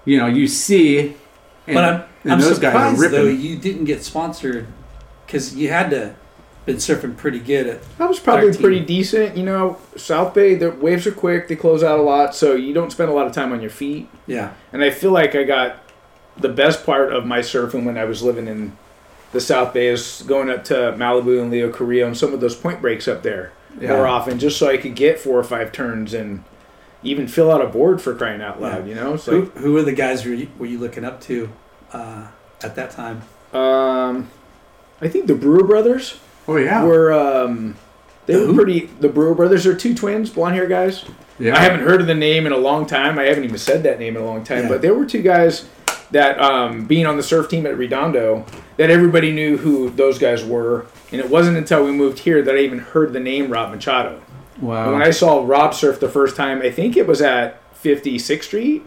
you 0.04 0.18
know, 0.18 0.26
you 0.26 0.48
see, 0.48 1.14
and, 1.66 1.74
But 1.74 1.84
I'm, 1.84 2.02
and 2.24 2.32
I'm 2.32 2.40
those 2.40 2.58
guys 2.58 2.74
are 2.74 2.96
surprised 2.96 3.00
ripping. 3.00 3.18
though 3.18 3.28
you 3.30 3.56
didn't 3.56 3.84
get 3.84 4.02
sponsored 4.02 4.66
because 5.26 5.54
you 5.54 5.68
had 5.68 5.90
to 5.90 6.14
been 6.64 6.76
surfing 6.76 7.16
pretty 7.16 7.40
good 7.40 7.66
at. 7.66 7.80
i 7.98 8.04
was 8.06 8.20
probably 8.20 8.46
13. 8.46 8.62
pretty 8.62 8.80
decent 8.80 9.36
you 9.36 9.42
know 9.42 9.76
south 9.96 10.32
bay 10.32 10.54
the 10.54 10.70
waves 10.70 11.04
are 11.08 11.12
quick 11.12 11.48
they 11.48 11.56
close 11.56 11.82
out 11.82 11.98
a 11.98 12.02
lot 12.02 12.36
so 12.36 12.54
you 12.54 12.72
don't 12.72 12.92
spend 12.92 13.10
a 13.10 13.12
lot 13.12 13.26
of 13.26 13.32
time 13.32 13.52
on 13.52 13.60
your 13.60 13.68
feet 13.70 14.08
Yeah. 14.28 14.52
and 14.72 14.80
i 14.84 14.90
feel 14.90 15.10
like 15.10 15.34
i 15.34 15.42
got 15.42 15.82
the 16.36 16.48
best 16.48 16.86
part 16.86 17.12
of 17.12 17.26
my 17.26 17.40
surfing 17.40 17.84
when 17.84 17.98
i 17.98 18.04
was 18.04 18.22
living 18.22 18.46
in 18.46 18.76
the 19.32 19.40
south 19.40 19.74
bay 19.74 19.88
is 19.88 20.22
going 20.28 20.48
up 20.50 20.62
to 20.66 20.74
malibu 20.96 21.42
and 21.42 21.50
leo 21.50 21.68
Carrillo 21.72 22.06
and 22.06 22.16
some 22.16 22.32
of 22.32 22.38
those 22.40 22.54
point 22.54 22.80
breaks 22.80 23.08
up 23.08 23.24
there 23.24 23.50
Yeah. 23.80 23.88
more 23.96 24.06
often 24.06 24.38
just 24.38 24.58
so 24.58 24.68
i 24.68 24.76
could 24.76 24.94
get 24.94 25.18
four 25.18 25.38
or 25.38 25.44
five 25.44 25.72
turns 25.72 26.12
and 26.14 26.44
even 27.02 27.26
fill 27.26 27.50
out 27.50 27.60
a 27.60 27.66
board 27.66 28.00
for 28.02 28.14
crying 28.14 28.40
out 28.42 28.60
loud 28.60 28.86
you 28.86 28.94
know 28.94 29.16
so 29.16 29.32
Who, 29.42 29.44
who 29.60 29.72
were 29.72 29.82
the 29.82 29.92
guys 29.92 30.24
were 30.24 30.34
you, 30.34 30.48
were 30.58 30.66
you 30.66 30.78
looking 30.78 31.04
up 31.04 31.20
to 31.22 31.50
uh, 31.92 32.28
at 32.62 32.74
that 32.76 32.90
time? 32.92 33.22
Um, 33.52 34.30
I 35.00 35.08
think 35.08 35.26
the 35.26 35.34
Brewer 35.34 35.64
brothers 35.64 36.18
oh 36.48 36.56
yeah, 36.56 36.82
were. 36.84 37.12
Um, 37.12 37.76
they 38.26 38.34
The 38.34 38.46
were 38.46 38.54
pretty. 38.54 38.86
The 38.86 39.08
Brewer 39.10 39.34
brothers 39.34 39.66
are 39.66 39.74
two 39.74 39.94
twins, 39.94 40.30
blonde 40.30 40.54
hair 40.54 40.66
guys. 40.68 41.04
yeah. 41.38 41.54
I 41.56 41.60
haven't 41.60 41.80
heard 41.80 42.00
of 42.00 42.06
the 42.06 42.14
name 42.14 42.46
in 42.46 42.52
a 42.52 42.56
long 42.56 42.86
time. 42.86 43.18
I 43.18 43.24
haven't 43.24 43.44
even 43.44 43.58
said 43.58 43.82
that 43.82 43.98
name 43.98 44.16
in 44.16 44.22
a 44.22 44.24
long 44.24 44.42
time. 44.44 44.62
Yeah. 44.62 44.68
But 44.68 44.80
there 44.80 44.94
were 44.94 45.04
two 45.04 45.20
guys 45.22 45.68
that, 46.12 46.40
um, 46.40 46.86
being 46.86 47.04
on 47.04 47.16
the 47.18 47.22
surf 47.22 47.48
team 47.50 47.66
at 47.66 47.76
Redondo, 47.76 48.46
that 48.76 48.90
everybody 48.90 49.32
knew 49.32 49.56
who 49.58 49.90
those 49.90 50.18
guys 50.18 50.44
were. 50.44 50.86
And 51.10 51.20
it 51.20 51.28
wasn't 51.28 51.56
until 51.58 51.84
we 51.84 51.92
moved 51.92 52.20
here 52.20 52.42
that 52.42 52.54
I 52.54 52.58
even 52.58 52.78
heard 52.78 53.12
the 53.12 53.20
name 53.20 53.50
Rob 53.50 53.70
Machado. 53.72 54.22
Wow. 54.60 54.84
And 54.84 54.92
when 54.94 55.02
I 55.02 55.10
saw 55.10 55.44
Rob 55.44 55.74
surf 55.74 56.00
the 56.00 56.08
first 56.08 56.36
time, 56.36 56.62
I 56.62 56.70
think 56.70 56.96
it 56.96 57.06
was 57.06 57.20
at 57.20 57.60
56th 57.82 58.42
Street. 58.44 58.82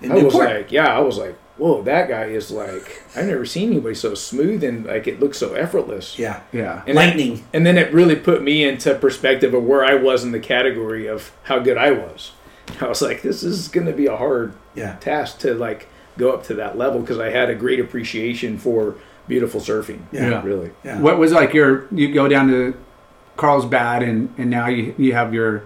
In 0.00 0.10
I 0.12 0.16
was 0.16 0.34
like, 0.34 0.72
yeah, 0.72 0.86
I 0.86 0.98
was 0.98 1.16
like, 1.16 1.36
whoa, 1.58 1.82
that 1.82 2.08
guy 2.08 2.24
is 2.24 2.50
like, 2.50 3.02
I've 3.14 3.26
never 3.26 3.46
seen 3.46 3.70
anybody 3.70 3.94
so 3.94 4.14
smooth 4.14 4.64
and 4.64 4.84
like 4.84 5.06
it 5.06 5.20
looks 5.20 5.38
so 5.38 5.54
effortless. 5.54 6.18
yeah. 6.18 6.40
yeah. 6.52 6.82
And 6.86 6.96
Lightning. 6.96 7.36
Then, 7.36 7.44
and 7.52 7.66
then 7.66 7.78
it 7.78 7.92
really 7.92 8.16
put 8.16 8.42
me 8.42 8.64
into 8.64 8.94
perspective 8.96 9.54
of 9.54 9.62
where 9.64 9.84
I 9.84 9.94
was 9.94 10.24
in 10.24 10.32
the 10.32 10.40
category 10.40 11.06
of 11.06 11.30
how 11.44 11.60
good 11.60 11.76
I 11.78 11.92
was. 11.92 12.32
I 12.80 12.86
was 12.88 13.00
like, 13.02 13.22
this 13.22 13.42
is 13.42 13.68
going 13.68 13.86
to 13.86 13.92
be 13.92 14.06
a 14.06 14.16
hard 14.16 14.54
Yeah. 14.74 14.96
task 14.96 15.38
to 15.40 15.54
like 15.54 15.88
go 16.18 16.32
up 16.32 16.42
to 16.44 16.54
that 16.54 16.76
level 16.76 17.00
because 17.00 17.18
I 17.20 17.30
had 17.30 17.48
a 17.48 17.54
great 17.54 17.78
appreciation 17.80 18.58
for 18.58 18.96
beautiful 19.28 19.60
surfing. 19.60 20.00
Yeah. 20.12 20.42
really. 20.42 20.70
Yeah. 20.84 21.00
What 21.00 21.18
was 21.18 21.32
like 21.32 21.52
your? 21.54 21.86
You 21.92 22.12
go 22.12 22.28
down 22.28 22.48
to 22.48 22.74
Carlsbad, 23.36 24.02
and 24.02 24.32
and 24.38 24.50
now 24.50 24.68
you 24.68 24.94
you 24.98 25.14
have 25.14 25.32
your. 25.34 25.64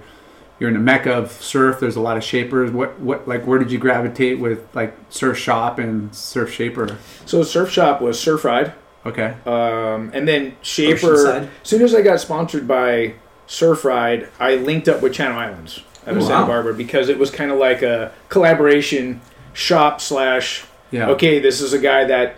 You're 0.58 0.70
in 0.70 0.76
a 0.76 0.80
mecca 0.80 1.12
of 1.12 1.32
surf. 1.32 1.80
There's 1.80 1.96
a 1.96 2.00
lot 2.00 2.16
of 2.16 2.24
shapers. 2.24 2.70
What 2.70 2.98
what 2.98 3.28
like 3.28 3.46
where 3.46 3.58
did 3.58 3.70
you 3.70 3.76
gravitate 3.78 4.38
with 4.38 4.66
like 4.74 4.96
surf 5.10 5.36
shop 5.36 5.78
and 5.78 6.14
surf 6.14 6.50
shaper? 6.50 6.96
So 7.26 7.42
Surf 7.42 7.70
Shop 7.70 8.00
was 8.00 8.18
Surf 8.18 8.42
Ride. 8.42 8.72
Okay. 9.04 9.36
Um, 9.44 10.10
and 10.14 10.26
then 10.26 10.56
Shaper, 10.62 11.08
Oceanside. 11.14 11.42
as 11.42 11.48
soon 11.62 11.82
as 11.82 11.94
I 11.94 12.00
got 12.00 12.20
sponsored 12.20 12.66
by 12.66 13.16
Surf 13.46 13.84
Ride, 13.84 14.28
I 14.40 14.54
linked 14.56 14.88
up 14.88 15.02
with 15.02 15.12
Channel 15.12 15.38
Islands 15.38 15.82
out 16.06 16.16
of 16.16 16.22
Oh, 16.22 16.26
Santa 16.26 16.40
wow. 16.40 16.46
Barbara 16.46 16.72
because 16.74 17.10
it 17.10 17.18
was 17.18 17.30
kind 17.30 17.50
of 17.52 17.58
like 17.58 17.82
a 17.82 18.12
collaboration 18.30 19.20
shop 19.52 20.00
slash. 20.00 20.64
Yeah. 20.90 21.10
Okay, 21.10 21.38
this 21.38 21.60
is 21.60 21.74
a 21.74 21.78
guy 21.78 22.04
that 22.04 22.36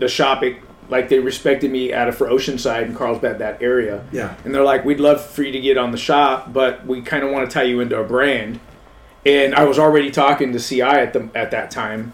the 0.00 0.08
shop 0.08 0.42
it, 0.42 0.56
like 0.88 1.08
they 1.08 1.20
respected 1.20 1.70
me 1.70 1.92
out 1.92 2.08
of 2.08 2.16
for 2.16 2.26
Oceanside 2.26 2.82
and 2.82 2.96
Carlsbad 2.96 3.38
that 3.38 3.62
area, 3.62 4.02
Yeah. 4.10 4.34
and 4.44 4.52
they're 4.54 4.64
like, 4.64 4.84
we'd 4.84 4.98
love 4.98 5.24
for 5.24 5.42
you 5.44 5.52
to 5.52 5.60
get 5.60 5.78
on 5.78 5.92
the 5.92 5.98
shop, 5.98 6.52
but 6.52 6.84
we 6.84 7.00
kind 7.02 7.22
of 7.22 7.30
want 7.30 7.48
to 7.48 7.54
tie 7.54 7.62
you 7.62 7.78
into 7.80 7.96
a 7.96 8.02
brand. 8.04 8.58
And 9.24 9.54
I 9.54 9.64
was 9.64 9.78
already 9.78 10.10
talking 10.10 10.52
to 10.52 10.58
CI 10.58 10.82
at 10.82 11.12
the 11.12 11.28
at 11.34 11.50
that 11.52 11.70
time, 11.70 12.12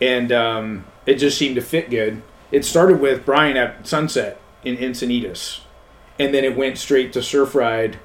and 0.00 0.32
um, 0.32 0.84
it 1.04 1.14
just 1.16 1.38
seemed 1.38 1.54
to 1.56 1.60
fit 1.62 1.88
good. 1.90 2.22
It 2.50 2.64
started 2.64 3.00
with 3.00 3.24
Brian 3.26 3.56
at 3.56 3.86
Sunset 3.86 4.40
in 4.64 4.76
Encinitas, 4.78 5.60
and 6.18 6.32
then 6.34 6.44
it 6.44 6.56
went 6.56 6.78
straight 6.78 7.12
to 7.12 7.22
Surf 7.22 7.54
Ride, 7.54 7.98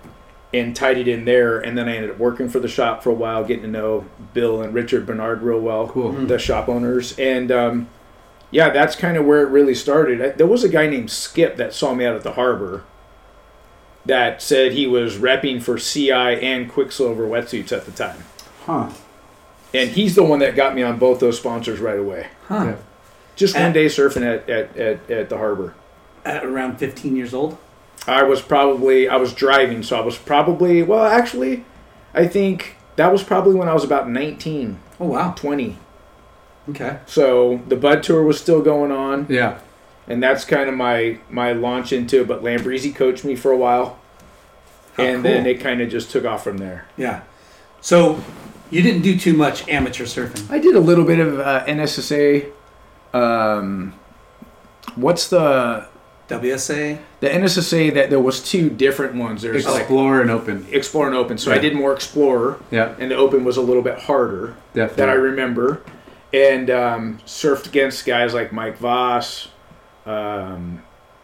and 0.54 0.76
tied 0.76 0.98
it 0.98 1.08
in 1.08 1.24
there. 1.24 1.60
And 1.60 1.78
then 1.78 1.88
I 1.88 1.96
ended 1.96 2.12
up 2.12 2.18
working 2.20 2.50
for 2.50 2.60
the 2.60 2.68
shop 2.68 3.02
for 3.04 3.10
a 3.10 3.14
while, 3.14 3.46
getting 3.46 3.64
to 3.64 3.70
know 3.70 4.06
Bill 4.34 4.62
and 4.62 4.74
Richard 4.74 5.06
Bernard 5.06 5.42
real 5.42 5.62
well, 5.62 5.88
Cool. 5.88 6.12
the 6.12 6.38
shop 6.38 6.68
owners, 6.68 7.18
and 7.18 7.52
um, 7.54 7.88
yeah, 8.52 8.70
that's 8.70 8.96
kind 8.96 9.18
of 9.18 9.26
where 9.26 9.42
it 9.42 9.50
really 9.50 9.74
started. 9.76 10.22
I, 10.22 10.30
there 10.30 10.48
was 10.48 10.64
a 10.64 10.70
guy 10.70 10.88
named 10.88 11.10
Skip 11.10 11.56
that 11.58 11.74
saw 11.74 11.94
me 11.94 12.06
out 12.06 12.16
at 12.16 12.24
the 12.24 12.34
harbor 12.34 12.84
that 14.06 14.42
said 14.42 14.72
he 14.74 14.88
was 14.88 15.18
repping 15.18 15.62
for 15.62 15.78
CI 15.78 16.12
and 16.12 16.70
Quicksilver 16.72 17.28
wetsuits 17.28 17.72
at 17.72 17.86
the 17.86 17.92
time. 17.92 18.24
Huh. 18.66 18.90
And 19.74 19.92
he's 19.92 20.16
the 20.16 20.24
one 20.24 20.40
that 20.40 20.56
got 20.56 20.76
me 20.76 20.84
on 20.84 20.98
both 21.00 21.20
those 21.20 21.38
sponsors 21.38 21.80
right 21.80 22.00
away. 22.00 22.28
Huh. 22.48 22.64
Yeah. 22.66 22.76
Just 23.36 23.56
one 23.56 23.66
And- 23.66 23.74
day 23.74 23.86
surfing 23.86 24.24
at, 24.24 24.50
at, 24.50 24.76
at, 24.78 25.10
at 25.12 25.30
the 25.30 25.38
harbor. 25.38 25.76
At 26.26 26.44
around 26.46 26.78
15 26.78 27.16
years 27.16 27.34
old. 27.34 27.58
I 28.08 28.24
was 28.24 28.42
probably 28.42 29.08
I 29.08 29.16
was 29.18 29.34
driving, 29.34 29.84
so 29.84 29.96
I 29.98 30.02
was 30.02 30.18
probably 30.18 30.82
well 30.84 31.06
actually 31.06 31.66
I 32.16 32.28
think 32.28 32.76
that 32.96 33.12
was 33.12 33.24
probably 33.24 33.54
when 33.56 33.70
I 33.70 33.74
was 33.74 33.84
about 33.84 34.10
19, 34.10 34.80
Oh 35.00 35.06
wow. 35.08 35.34
20. 35.36 35.78
Okay. 36.72 36.98
So 37.06 37.62
the 37.68 37.76
Bud 37.76 38.04
Tour 38.04 38.24
was 38.24 38.40
still 38.40 38.62
going 38.62 38.92
on, 38.92 39.28
Yeah. 39.30 39.60
and 40.08 40.22
that's 40.22 40.44
kind 40.46 40.68
of 40.70 40.76
my 40.76 41.20
my 41.30 41.54
launch 41.54 41.94
into 41.94 42.22
it. 42.22 42.28
But 42.28 42.44
Lambresi 42.44 42.94
coached 42.94 43.24
me 43.24 43.36
for 43.36 43.52
a 43.52 43.58
while, 43.58 44.00
How 44.98 45.04
and 45.04 45.24
then 45.24 45.46
it 45.46 45.60
kind 45.60 45.82
of 45.82 45.90
just 45.90 46.12
took 46.12 46.26
off 46.26 46.44
from 46.44 46.58
there. 46.58 46.86
Yeah. 46.98 47.22
So 47.82 48.22
you 48.70 48.82
didn't 48.82 49.02
do 49.02 49.18
too 49.18 49.34
much 49.34 49.68
amateur 49.68 50.06
surfing. 50.06 50.50
I 50.52 50.60
did 50.60 50.76
a 50.76 50.80
little 50.80 51.06
bit 51.06 51.20
of 51.20 51.40
uh, 51.40 51.66
NSSA. 51.66 52.52
Um, 53.14 53.94
what's 54.96 55.28
the 55.30 55.88
WSA. 56.30 56.98
the 57.20 57.28
NSSA 57.28 57.94
that 57.96 58.10
there 58.10 58.20
was 58.20 58.42
two 58.42 58.70
different 58.70 59.16
ones. 59.16 59.42
There's 59.42 59.66
like 59.66 59.82
Explore 59.82 60.22
and 60.22 60.32
open. 60.32 60.66
Explore 60.72 61.08
and 61.08 61.16
Open. 61.16 61.38
So 61.38 61.52
I 61.52 61.58
did 61.58 61.76
more 61.76 61.92
Explorer, 61.94 62.58
Yeah. 62.72 62.96
and 63.00 63.12
the 63.12 63.16
Open 63.16 63.44
was 63.44 63.58
a 63.58 63.62
little 63.62 63.82
bit 63.82 64.00
harder. 64.00 64.56
Definitely. 64.74 64.96
that 65.02 65.10
I 65.10 65.14
remember, 65.14 65.82
and 66.34 66.70
um, 66.70 67.18
surfed 67.26 67.68
against 67.68 68.06
guys 68.06 68.34
like 68.34 68.52
Mike 68.54 68.78
Voss, 68.78 69.50
um, 70.06 70.82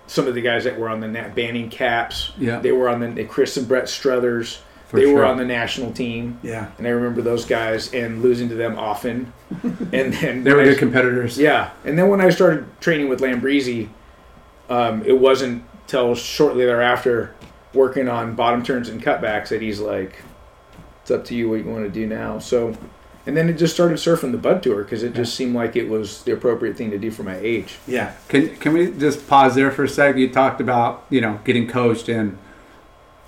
some 0.08 0.28
of 0.28 0.36
the 0.36 0.41
guys 0.41 0.63
that 0.65 0.78
were 0.80 0.89
on 0.89 1.00
the 1.00 1.08
Nat 1.08 1.36
Banning 1.36 1.70
Caps. 1.70 2.32
Yeah. 2.38 2.60
they 2.60 2.72
were 2.72 2.89
on 2.89 3.15
the 3.15 3.24
Chris 3.26 3.58
and 3.58 3.67
Brett 3.67 3.89
Struthers. 3.89 4.60
For 4.88 5.02
they 5.02 5.06
were 5.06 5.26
on 5.26 5.36
the 5.36 5.43
national 5.43 5.91
team, 5.91 6.39
Yeah. 6.41 6.70
and 6.78 6.88
I 6.88 6.91
remember 6.91 7.22
those 7.22 7.43
guys 7.43 7.93
and 7.93 8.22
losing 8.22 8.48
to 8.48 8.56
them 8.56 8.80
often. 8.80 9.34
and 9.91 10.13
then 10.13 10.46
They 10.46 10.54
were 10.54 10.62
I- 10.62 10.63
good 10.63 10.78
competitors. 10.78 11.38
yeah, 11.38 11.72
and 11.84 12.00
then 12.00 12.08
when 12.08 12.22
I 12.22 12.30
started 12.30 12.65
training 12.80 13.10
with 13.10 13.20
Lambresi, 13.20 13.89
um, 14.70 15.04
it 15.06 15.20
wasn't 15.20 15.65
till 15.88 16.15
shortly 16.15 16.63
thereafter, 16.65 17.36
working 17.74 18.08
on 18.08 18.34
bottom 18.36 18.63
turns 18.63 18.88
and 18.88 19.04
cutbacks, 19.04 19.50
that 19.50 19.62
he's 19.62 19.82
like, 19.82 20.22
"It's 21.02 21.12
up 21.12 21.26
to 21.26 21.36
you 21.36 21.50
what 21.50 21.60
you 21.65 21.70
want 21.70 21.84
to 21.84 21.89
do 21.91 22.08
now." 22.08 22.39
So, 22.39 22.74
and 23.28 23.36
then 23.38 23.50
it 23.50 23.54
just 23.54 23.74
started 23.74 23.98
surfing 23.98 24.32
the 24.32 24.38
Bud 24.38 24.63
Tour 24.63 24.84
because 24.84 25.04
it 25.04 25.13
just 25.13 25.36
seemed 25.36 25.54
like 25.54 25.76
it 25.76 25.90
was 25.90 26.24
the 26.24 26.32
appropriate 26.32 26.78
thing 26.78 26.90
to 26.92 26.98
do 26.98 27.12
for 27.12 27.24
my 27.24 27.36
age. 27.38 27.78
Yeah. 27.86 28.13
Can 28.30 28.56
can 28.56 28.74
we 28.74 28.90
just 28.92 29.28
pause 29.28 29.54
there 29.54 29.70
for 29.70 29.84
a 29.84 29.90
sec? 29.90 30.16
You 30.16 30.30
talked 30.32 30.62
about 30.62 31.06
you 31.10 31.20
know 31.22 31.40
getting 31.44 31.68
coached 31.68 32.08
and 32.10 32.38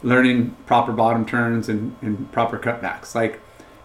learning 0.02 0.56
proper 0.66 0.94
bottom 0.94 1.26
turns 1.26 1.68
and, 1.68 1.96
and 2.02 2.32
proper 2.32 2.58
cutbacks. 2.58 3.14
Like, 3.14 3.42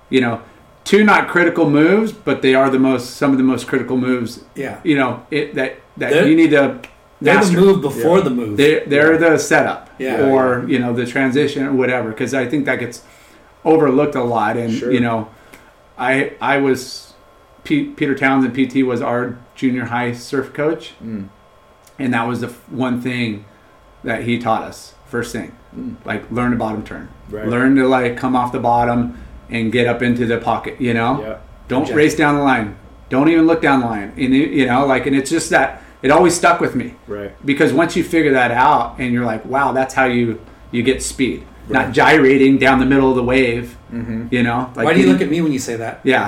you 0.09 0.21
know, 0.21 0.41
two 0.85 1.03
not 1.03 1.29
critical 1.29 1.69
moves, 1.69 2.13
but 2.13 2.41
they 2.43 2.55
are 2.55 2.71
the 2.71 2.79
most 2.79 3.17
some 3.17 3.33
of 3.33 3.39
the 3.39 3.45
most 3.45 3.67
critical 3.67 3.97
moves. 3.97 4.45
Yeah. 4.55 4.81
You 4.85 4.97
know, 4.97 5.27
it 5.31 5.55
that 5.57 5.81
that 5.97 6.11
They're- 6.11 6.27
you 6.29 6.37
need 6.37 6.51
to 6.51 6.79
They're 7.21 7.35
master. 7.35 7.57
the 7.57 7.61
move 7.61 7.81
before 7.83 8.19
Yeah. 8.19 8.25
the 8.25 8.31
move. 8.31 8.57
They 8.57 8.85
they're 8.87 9.19
the 9.19 9.37
setup, 9.39 9.91
Yeah. 9.99 10.27
or 10.31 10.65
you 10.69 10.79
know 10.79 10.93
the 10.93 11.07
transition 11.07 11.67
or 11.67 11.73
whatever. 11.73 12.11
Because 12.11 12.35
I 12.35 12.47
think 12.47 12.67
that 12.67 12.79
gets 12.79 13.03
overlooked 13.65 14.15
a 14.15 14.23
lot. 14.23 14.57
And 14.57 14.73
Sure. 14.73 14.93
you 14.93 15.01
know, 15.01 15.29
I 15.99 16.33
I 16.41 16.59
was 16.59 17.15
P, 17.65 17.85
Peter 17.87 18.15
Townend 18.15 18.55
PT 18.55 18.83
was 18.85 19.01
our 19.01 19.39
junior 19.55 19.87
high 19.87 20.13
surf 20.13 20.53
coach, 20.53 20.93
Mm. 21.03 21.29
and 21.99 22.13
that 22.15 22.27
was 22.27 22.41
the 22.41 22.49
f- 22.49 22.61
one 22.71 23.01
thing 23.01 23.45
that 24.03 24.23
he 24.25 24.39
taught 24.39 24.63
us 24.63 24.95
first 25.07 25.33
thing, 25.33 25.53
like 26.05 26.31
learn 26.31 26.51
to 26.51 26.57
bottom 26.57 26.83
turn, 26.83 27.09
Right. 27.31 27.47
learn 27.47 27.77
to 27.77 27.87
like 27.89 28.17
come 28.17 28.35
off 28.37 28.53
the 28.53 28.59
bottom 28.59 29.17
and 29.49 29.71
get 29.73 29.87
up 29.87 30.03
into 30.03 30.27
the 30.27 30.39
pocket. 30.39 30.81
You 30.81 30.93
know, 30.95 31.21
Yeah. 31.23 31.35
don't 31.69 31.89
race 31.95 32.17
down 32.17 32.35
the 32.37 32.43
line. 32.43 32.75
Don't 33.11 33.29
even 33.29 33.47
look 33.47 33.63
down 33.63 33.81
the 33.81 33.87
line. 33.87 34.13
And 34.17 34.35
it, 34.35 34.51
you 34.51 34.67
know, 34.67 34.85
like, 34.87 35.07
and 35.07 35.15
it's 35.15 35.31
just 35.31 35.51
that 35.51 35.83
it 36.03 36.11
always 36.11 36.35
stuck 36.35 36.61
with 36.61 36.75
me 36.75 36.95
Right. 37.07 37.33
because 37.47 37.73
once 37.73 37.97
you 37.97 38.03
figure 38.05 38.33
that 38.33 38.51
out 38.51 38.97
and 38.99 39.13
you're 39.13 39.25
like 39.25 39.43
wow 39.47 39.73
that's 39.73 39.95
how 39.95 40.05
you 40.05 40.39
you 40.71 40.83
get 40.83 41.03
speed 41.03 41.45
not 41.69 41.93
gyrating 41.93 42.59
down 42.59 42.79
the 42.79 42.87
middle 42.87 43.11
of 43.11 43.17
the 43.17 43.23
wave 43.23 43.77
you 44.31 44.43
know 44.43 44.73
like 44.75 44.85
Why 44.87 44.93
do 44.95 45.01
you 45.01 45.07
look 45.13 45.21
at 45.21 45.29
me 45.29 45.41
when 45.41 45.53
you 45.53 45.59
say 45.61 45.77
that? 45.77 46.01
yeah 46.05 46.27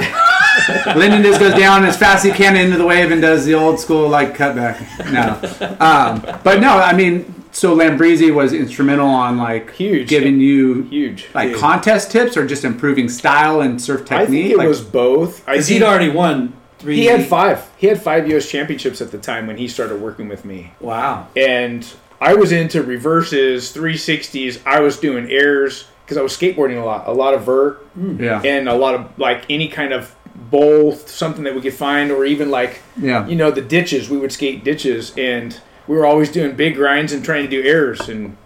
Lyndon 0.97 1.23
just 1.23 1.41
goes 1.41 1.55
down 1.55 1.85
as 1.85 1.97
fast 1.97 2.25
as 2.25 2.31
he 2.33 2.37
can 2.37 2.57
into 2.57 2.79
the 2.79 2.87
wave 2.87 3.11
and 3.11 3.21
does 3.21 3.45
the 3.45 3.55
old 3.55 3.81
school 3.81 4.09
like 4.09 4.37
cutback 4.37 4.79
no 5.13 5.77
um, 5.81 6.21
but 6.45 6.61
no 6.61 6.79
i 6.79 6.93
mean 6.95 7.35
so 7.53 7.75
lambresi 7.77 8.33
was 8.35 8.53
instrumental 8.53 9.09
on 9.09 9.37
like 9.39 9.73
Huge. 9.75 10.09
giving 10.09 10.41
you 10.41 10.83
Huge. 10.83 11.27
like 11.35 11.49
Huge. 11.51 11.59
contest 11.59 12.11
tips 12.13 12.37
or 12.37 12.47
just 12.47 12.65
improving 12.65 13.09
style 13.09 13.61
and 13.63 13.81
surf 13.83 14.03
I 14.13 14.19
technique 14.21 14.43
think 14.43 14.53
it 14.53 14.59
like, 14.59 14.69
was 14.69 14.83
both. 14.83 15.43
I 15.49 15.53
Because 15.53 15.69
he'd 15.69 15.83
already 15.83 16.11
won 16.11 16.53
three. 16.79 16.97
he 16.97 17.07
had 17.07 17.27
five. 17.27 17.67
He 17.79 17.87
had 17.87 18.03
five 18.03 18.29
U.S. 18.29 18.47
championships 18.51 19.01
at 19.01 19.11
the 19.11 19.17
time 19.17 19.47
when 19.47 19.57
he 19.57 19.69
started 19.69 20.03
working 20.03 20.29
with 20.29 20.45
me. 20.45 20.73
Wow. 20.81 21.29
and 21.35 21.91
I 22.21 22.35
was 22.35 22.53
into 22.53 22.83
reverses, 22.83 23.75
360s. 23.75 24.63
I 24.67 24.81
was 24.81 24.99
doing 24.99 25.31
airs 25.31 25.87
because 26.05 26.17
I 26.17 26.23
was 26.23 26.37
skateboarding 26.37 26.81
a 26.81 26.85
lot, 26.85 27.09
a 27.09 27.13
lot 27.13 27.35
of 27.35 27.45
vert, 27.45 27.79
hmm. 27.95 28.23
yeah 28.23 28.41
and 28.43 28.69
a 28.69 28.75
lot 28.75 28.95
of 28.95 29.19
like 29.19 29.45
any 29.51 29.69
kind 29.69 29.93
of 29.93 30.15
bowl, 30.51 30.93
something 30.95 31.45
that 31.45 31.55
we 31.55 31.61
could 31.61 31.75
find, 31.75 32.11
or 32.11 32.25
even 32.25 32.51
like 32.51 32.81
yeah 32.97 33.27
you 33.27 33.37
know 33.37 33.51
the 33.51 33.63
ditches. 33.63 34.09
We 34.09 34.19
would 34.19 34.33
skate 34.33 34.65
ditches, 34.65 35.13
and 35.17 35.59
we 35.87 35.97
were 35.97 36.07
always 36.07 36.31
doing 36.31 36.57
big 36.57 36.77
grinds 36.77 37.13
and 37.13 37.25
trying 37.25 37.45
to 37.45 37.51
do 37.51 37.67
airs, 37.67 38.09
and 38.09 38.37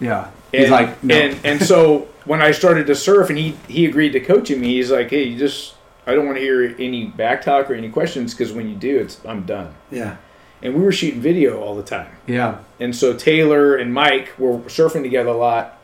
yeah 0.00 0.30
and 0.52 0.62
he's 0.62 0.70
like 0.70 1.02
no. 1.02 1.14
and 1.14 1.38
and 1.44 1.62
so 1.62 2.08
when 2.24 2.42
I 2.42 2.50
started 2.50 2.86
to 2.86 2.94
surf, 2.94 3.28
and 3.28 3.38
he 3.38 3.56
he 3.68 3.86
agreed 3.86 4.10
to 4.12 4.20
coaching 4.20 4.60
me, 4.60 4.74
he's 4.74 4.90
like, 4.90 5.10
hey, 5.10 5.24
you 5.24 5.38
just 5.38 5.74
I 6.06 6.14
don't 6.14 6.26
want 6.26 6.38
to 6.38 6.42
hear 6.42 6.74
any 6.78 7.06
back 7.06 7.42
talk 7.42 7.70
or 7.70 7.74
any 7.74 7.90
questions 7.90 8.34
because 8.34 8.52
when 8.52 8.68
you 8.68 8.74
do, 8.74 8.98
it's 8.98 9.24
I'm 9.24 9.44
done. 9.44 9.74
Yeah. 9.90 10.16
And 10.62 10.74
we 10.74 10.80
were 10.82 10.92
shooting 10.92 11.20
video 11.20 11.60
all 11.60 11.74
the 11.74 11.82
time. 11.82 12.10
yeah 12.26 12.58
And 12.78 12.94
so 12.94 13.14
Taylor 13.14 13.76
and 13.76 13.92
Mike 13.94 14.32
were 14.38 14.58
surfing 14.60 15.02
together 15.02 15.30
a 15.30 15.36
lot. 15.36 15.78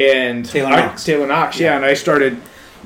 And 0.00 0.44
Taylor 0.44 0.68
I- 0.70 0.86
Knox. 0.86 1.04
Taylor 1.04 1.26
Knox, 1.26 1.60
yeah. 1.60 1.76
And 1.76 1.84
I 1.84 1.94
started 1.94 2.40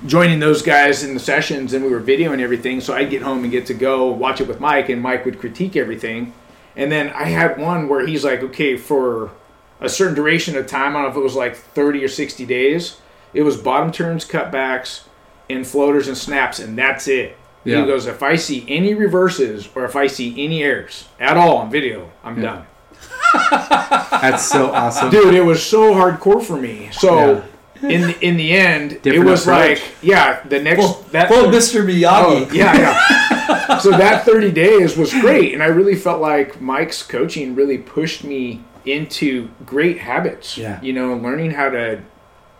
joining 0.06 0.40
those 0.40 0.62
guys 0.62 1.02
in 1.04 1.14
the 1.14 1.20
sessions 1.20 1.72
and 1.72 1.84
we 1.84 1.90
were 1.90 2.00
videoing 2.00 2.40
everything. 2.40 2.80
So 2.80 2.94
I'd 2.94 3.10
get 3.10 3.22
home 3.22 3.42
and 3.42 3.50
get 3.52 3.66
to 3.66 3.74
go 3.74 4.10
watch 4.10 4.40
it 4.40 4.48
with 4.48 4.60
Mike 4.60 4.88
and 4.88 5.00
Mike 5.00 5.24
would 5.24 5.38
critique 5.38 5.76
everything. 5.76 6.32
And 6.76 6.90
then 6.90 7.10
I 7.10 7.24
had 7.24 7.58
one 7.58 7.88
where 7.88 8.06
he's 8.06 8.24
like, 8.24 8.42
okay, 8.42 8.76
for 8.76 9.30
a 9.80 9.88
certain 9.88 10.14
duration 10.14 10.56
of 10.56 10.66
time, 10.66 10.96
I 10.96 11.02
don't 11.02 11.02
know 11.04 11.10
if 11.10 11.16
it 11.16 11.22
was 11.22 11.34
like 11.34 11.56
30 11.56 12.04
or 12.04 12.08
60 12.08 12.46
days, 12.46 12.98
it 13.34 13.42
was 13.42 13.56
bottom 13.56 13.90
turns, 13.92 14.24
cutbacks, 14.26 15.02
and 15.48 15.66
floaters 15.66 16.06
and 16.06 16.16
snaps, 16.16 16.58
and 16.60 16.76
that's 16.78 17.08
it. 17.08 17.36
Yeah. 17.64 17.80
He 17.80 17.86
goes, 17.86 18.06
if 18.06 18.22
I 18.22 18.36
see 18.36 18.64
any 18.68 18.94
reverses 18.94 19.68
or 19.74 19.84
if 19.84 19.94
I 19.96 20.06
see 20.06 20.42
any 20.42 20.62
airs 20.62 21.08
at 21.18 21.36
all 21.36 21.58
on 21.58 21.70
video, 21.70 22.10
I'm 22.24 22.40
done. 22.40 22.66
that's 23.50 24.44
so 24.44 24.70
awesome 24.72 25.08
dude 25.10 25.34
it 25.34 25.40
was 25.44 25.64
so 25.64 25.92
hardcore 25.94 26.42
for 26.42 26.56
me 26.60 26.88
so 26.92 27.42
in 27.82 28.02
the, 28.02 28.18
in 28.26 28.36
the 28.36 28.52
end 28.52 29.00
it 29.06 29.18
was 29.20 29.42
approach. 29.46 29.80
like 29.80 29.82
yeah 30.02 30.42
the 30.48 30.60
next 30.60 30.82
Full, 30.84 30.92
that 31.12 31.28
full 31.28 31.44
Mr. 31.46 31.84
Miyagi. 31.84 32.24
oh, 32.24 32.48
yeah 32.52 32.76
yeah 32.76 33.78
so 33.78 33.90
that 33.90 34.24
30 34.24 34.50
days 34.52 34.96
was 34.96 35.12
great 35.12 35.54
and 35.54 35.62
i 35.62 35.66
really 35.66 35.94
felt 35.94 36.20
like 36.20 36.60
mike's 36.60 37.02
coaching 37.02 37.54
really 37.54 37.78
pushed 37.78 38.24
me 38.24 38.62
into 38.84 39.48
great 39.64 39.98
habits 39.98 40.58
Yeah. 40.58 40.80
you 40.82 40.92
know 40.92 41.14
learning 41.16 41.52
how 41.52 41.70
to 41.70 42.02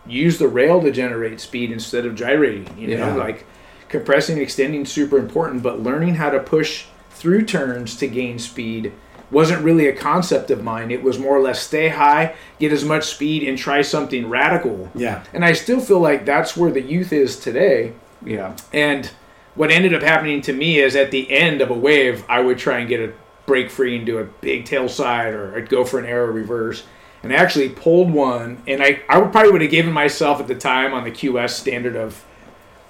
use 0.07 0.39
the 0.39 0.49
rail 0.49 0.81
to 0.83 0.91
generate 0.91 1.41
speed 1.41 1.71
instead 1.73 2.07
of 2.07 2.15
gyrating 2.15 2.79
you 2.79 2.97
know 2.97 3.09
Yeah. 3.09 3.15
like 3.15 3.45
compressing 3.91 4.35
and 4.37 4.43
extending 4.43 4.87
super 4.87 5.19
important 5.19 5.63
but 5.63 5.81
learning 5.83 6.15
how 6.15 6.31
to 6.31 6.41
push 6.41 6.87
through 7.11 7.45
turns 7.45 7.97
to 7.97 8.07
gain 8.07 8.39
speed 8.39 8.93
wasn't 9.31 9.63
really 9.63 9.87
a 9.87 9.93
concept 9.95 10.51
of 10.51 10.65
mine 10.65 10.91
it 10.91 11.03
was 11.03 11.19
more 11.19 11.37
or 11.37 11.43
less 11.43 11.61
stay 11.63 11.89
high 11.89 12.35
get 12.59 12.73
as 12.73 12.85
much 12.85 13.05
speed 13.05 13.47
and 13.47 13.59
try 13.59 13.83
something 13.83 14.29
radical 14.29 14.91
Yeah. 14.95 15.23
and 15.35 15.45
i 15.45 15.53
still 15.53 15.81
feel 15.81 16.01
like 16.01 16.25
that's 16.25 16.57
where 16.57 16.73
the 16.73 16.81
youth 16.83 17.13
is 17.13 17.39
today 17.39 17.93
yeah 18.25 18.57
and 18.73 19.11
what 19.57 19.71
ended 19.71 19.93
up 19.93 20.03
happening 20.03 20.41
to 20.43 20.53
me 20.53 20.79
is 20.79 20.95
at 20.95 21.11
the 21.11 21.29
end 21.31 21.61
of 21.61 21.71
a 21.71 21.75
wave, 21.75 22.25
I 22.29 22.41
would 22.41 22.57
try 22.57 22.79
and 22.79 22.89
get 22.89 23.01
a 23.01 23.13
break 23.47 23.69
free 23.69 23.97
and 23.97 24.07
do 24.07 24.19
a 24.19 24.25
big 24.25 24.65
tail 24.65 24.89
side, 24.89 25.35
or 25.35 25.57
I'd 25.57 25.69
go 25.69 25.85
for 25.85 25.99
an 25.99 26.07
arrow 26.07 26.31
reverse. 26.31 26.85
And 27.25 27.33
I 27.33 27.37
actually 27.37 27.69
pulled 27.71 28.13
one, 28.13 28.63
and 28.69 28.81
I, 28.81 29.01
I 29.09 29.19
would 29.19 29.33
probably 29.33 29.51
would 29.51 29.61
have 29.63 29.71
given 29.71 29.93
myself 29.93 30.41
at 30.41 30.47
the 30.47 30.55
time 30.55 30.95
on 30.95 31.03
the 31.03 31.11
QS 31.11 31.51
standard 31.51 31.97
of 31.97 32.25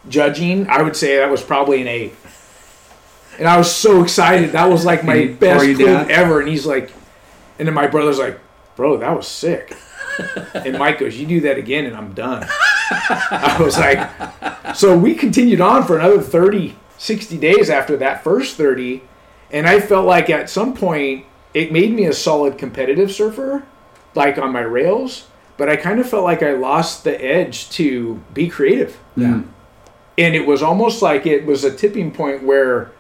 judging, 0.09 0.69
I 0.69 0.83
would 0.83 0.97
say 0.97 1.17
that 1.19 1.31
was 1.31 1.43
probably 1.43 1.81
an 1.83 1.89
eight. 1.89 2.15
And 3.39 3.49
I 3.49 3.57
was 3.57 3.75
so 3.75 4.03
excited. 4.03 4.53
That 4.53 4.69
was 4.69 4.85
like 4.85 5.03
my 5.05 5.15
And 5.15 5.39
best 5.41 5.65
tore 5.65 5.75
clip 5.75 5.87
down? 5.87 6.11
ever. 6.11 6.41
And 6.41 6.49
he's 6.49 6.67
like, 6.67 6.93
and 7.59 7.67
then 7.67 7.75
my 7.75 7.87
brother's 7.87 8.19
like, 8.19 8.39
bro, 8.77 8.99
that 8.99 9.17
was 9.17 9.27
sick. 9.27 9.75
and 10.55 10.79
Mike 10.79 10.99
goes, 10.99 11.19
you 11.19 11.27
do 11.27 11.41
that 11.43 11.57
again, 11.57 11.87
and 11.87 11.97
I'm 11.97 12.13
done. 12.13 12.47
I 12.91 13.57
was 13.61 13.79
like, 13.79 14.75
so 14.77 14.97
we 14.99 15.15
continued 15.15 15.61
on 15.61 15.87
for 15.87 15.99
another 15.99 16.21
30, 16.21 16.77
60 16.99 17.39
days 17.39 17.71
after 17.71 17.97
that 17.99 18.23
first 18.25 18.57
30. 18.57 19.03
And 19.53 19.67
I 19.67 19.81
felt 19.81 20.07
like 20.07 20.29
at 20.29 20.51
some 20.51 20.75
point 20.75 21.25
it 21.55 21.73
made 21.73 21.93
me 21.93 22.05
a 22.07 22.13
solid 22.13 22.59
competitive 22.59 23.11
surfer, 23.11 23.65
like 24.15 24.39
on 24.39 24.53
my 24.53 24.61
rails. 24.61 25.27
But 25.57 25.69
I 25.69 25.77
kind 25.77 26.01
of 26.01 26.09
felt 26.09 26.25
like 26.25 26.43
I 26.43 26.53
lost 26.53 27.05
the 27.05 27.23
edge 27.23 27.71
to 27.71 28.23
be 28.35 28.49
creative. 28.49 28.99
Yeah. 29.17 29.27
Mm. 29.29 29.49
And 30.19 30.35
it 30.35 30.47
was 30.47 30.63
almost 30.63 31.03
like 31.03 31.27
it 31.27 31.47
was 31.47 31.65
a 31.65 31.75
tipping 31.75 32.11
point 32.11 32.43
where 32.43 32.93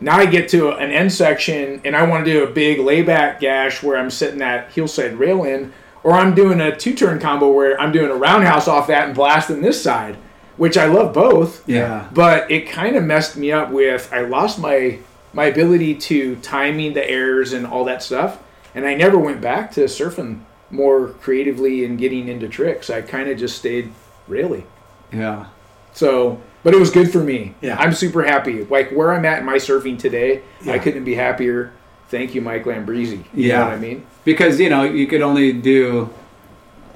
now 0.00 0.16
I 0.16 0.26
get 0.26 0.48
to 0.50 0.70
an 0.70 0.90
end 0.90 1.12
section 1.12 1.80
and 1.84 1.94
I 1.94 2.02
want 2.06 2.24
to 2.24 2.32
do 2.32 2.44
a 2.44 2.50
big 2.50 2.78
layback 2.78 3.40
gash 3.40 3.82
where 3.82 3.96
I'm 3.96 4.10
setting 4.10 4.38
that 4.38 4.72
heel 4.72 4.88
side 4.88 5.14
rail 5.14 5.44
in, 5.44 5.72
or 6.02 6.12
I'm 6.12 6.34
doing 6.34 6.60
a 6.60 6.74
two 6.74 6.94
turn 6.94 7.18
combo 7.18 7.52
where 7.52 7.78
I'm 7.80 7.92
doing 7.92 8.10
a 8.10 8.14
roundhouse 8.14 8.66
off 8.66 8.86
that 8.86 9.06
and 9.06 9.14
blasting 9.14 9.60
this 9.60 9.82
side, 9.82 10.16
which 10.56 10.76
I 10.78 10.86
love 10.86 11.12
both. 11.12 11.66
Yeah. 11.68 12.08
But 12.12 12.50
it 12.50 12.68
kind 12.68 12.96
of 12.96 13.04
messed 13.04 13.36
me 13.36 13.52
up 13.52 13.70
with 13.70 14.10
I 14.12 14.22
lost 14.22 14.58
my 14.58 14.98
my 15.32 15.44
ability 15.44 15.94
to 15.94 16.36
timing 16.36 16.92
the 16.94 17.08
airs 17.08 17.52
and 17.52 17.66
all 17.66 17.84
that 17.84 18.02
stuff, 18.02 18.42
and 18.74 18.86
I 18.86 18.94
never 18.94 19.18
went 19.18 19.40
back 19.40 19.70
to 19.72 19.82
surfing 19.82 20.40
more 20.70 21.08
creatively 21.08 21.84
and 21.84 21.98
getting 21.98 22.28
into 22.28 22.48
tricks. 22.48 22.90
I 22.90 23.02
kind 23.02 23.28
of 23.28 23.38
just 23.38 23.58
stayed 23.58 23.92
really. 24.26 24.64
Yeah. 25.12 25.46
So, 25.92 26.40
but 26.62 26.74
it 26.74 26.78
was 26.80 26.90
good 26.90 27.10
for 27.12 27.18
me. 27.20 27.54
Yeah. 27.60 27.76
I'm 27.78 27.92
super 27.94 28.22
happy. 28.22 28.64
Like 28.64 28.90
where 28.90 29.12
I'm 29.12 29.24
at 29.24 29.38
in 29.40 29.44
my 29.44 29.56
surfing 29.56 29.98
today, 29.98 30.42
Yeah. 30.62 30.74
I 30.74 30.78
couldn't 30.78 31.04
be 31.04 31.14
happier. 31.14 31.72
Thank 32.08 32.34
you, 32.34 32.40
Mike 32.40 32.64
Lambresi. 32.64 33.24
You 33.34 33.48
Yeah. 33.48 33.58
know 33.60 33.64
what 33.66 33.74
I 33.74 33.78
mean? 33.78 34.06
because 34.24 34.60
you 34.60 34.68
know 34.68 34.82
you 34.84 35.06
could 35.06 35.22
only 35.22 35.50
do 35.52 36.10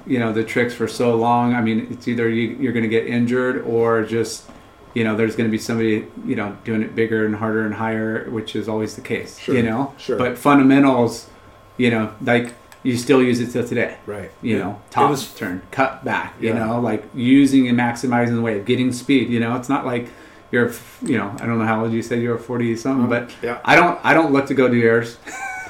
you 0.06 0.18
know 0.18 0.30
the 0.30 0.44
tricks 0.44 0.74
for 0.74 0.86
so 0.86 1.16
long 1.16 1.54
i 1.54 1.60
mean 1.62 1.88
it's 1.90 2.06
either 2.06 2.28
you, 2.28 2.48
you're 2.60 2.74
going 2.74 2.82
to 2.82 2.88
get 2.88 3.06
injured 3.06 3.62
or 3.62 4.02
just 4.04 4.44
you 4.92 5.02
know 5.02 5.16
there's 5.16 5.34
going 5.34 5.48
to 5.48 5.50
be 5.50 5.56
somebody 5.56 6.06
you 6.26 6.36
know 6.36 6.54
doing 6.64 6.82
it 6.82 6.94
bigger 6.94 7.24
and 7.24 7.34
harder 7.36 7.64
and 7.64 7.74
higher 7.76 8.28
which 8.28 8.54
is 8.54 8.68
always 8.68 8.94
the 8.94 9.00
case 9.00 9.38
Sure, 9.38 9.54
you 9.54 9.62
know 9.62 9.94
sure. 9.96 10.18
but 10.18 10.36
fundamentals 10.36 11.30
you 11.78 11.90
know 11.90 12.12
like 12.20 12.52
you 12.84 12.96
still 12.96 13.20
use 13.22 13.40
it 13.40 13.50
till 13.50 13.66
today 13.66 13.96
Right. 14.06 14.30
you 14.42 14.58
know 14.58 14.80
top 14.90 15.10
was- 15.10 15.34
turn 15.34 15.62
cut 15.72 16.04
back 16.04 16.34
you 16.40 16.50
Yeah. 16.50 16.64
know 16.66 16.80
like 16.80 17.04
using 17.14 17.66
and 17.68 17.76
maximizing 17.76 18.36
the 18.36 18.42
wave 18.42 18.64
getting 18.64 18.92
speed 18.92 19.30
you 19.30 19.40
know 19.40 19.56
it's 19.56 19.68
not 19.68 19.84
like 19.84 20.08
you're 20.52 20.72
you 21.02 21.18
know 21.18 21.34
i 21.40 21.46
don't 21.46 21.58
know 21.58 21.64
how 21.64 21.82
old 21.82 21.92
you 21.92 22.02
said 22.02 22.22
you 22.22 22.28
were 22.30 22.38
40 22.38 22.76
something 22.76 23.10
uh-huh. 23.12 23.26
but 23.26 23.34
yeah. 23.42 23.58
i 23.64 23.74
don't 23.74 23.98
i 24.04 24.14
don't 24.14 24.32
look 24.32 24.46
to 24.46 24.54
go 24.54 24.68
do 24.68 24.80
airs 24.80 25.16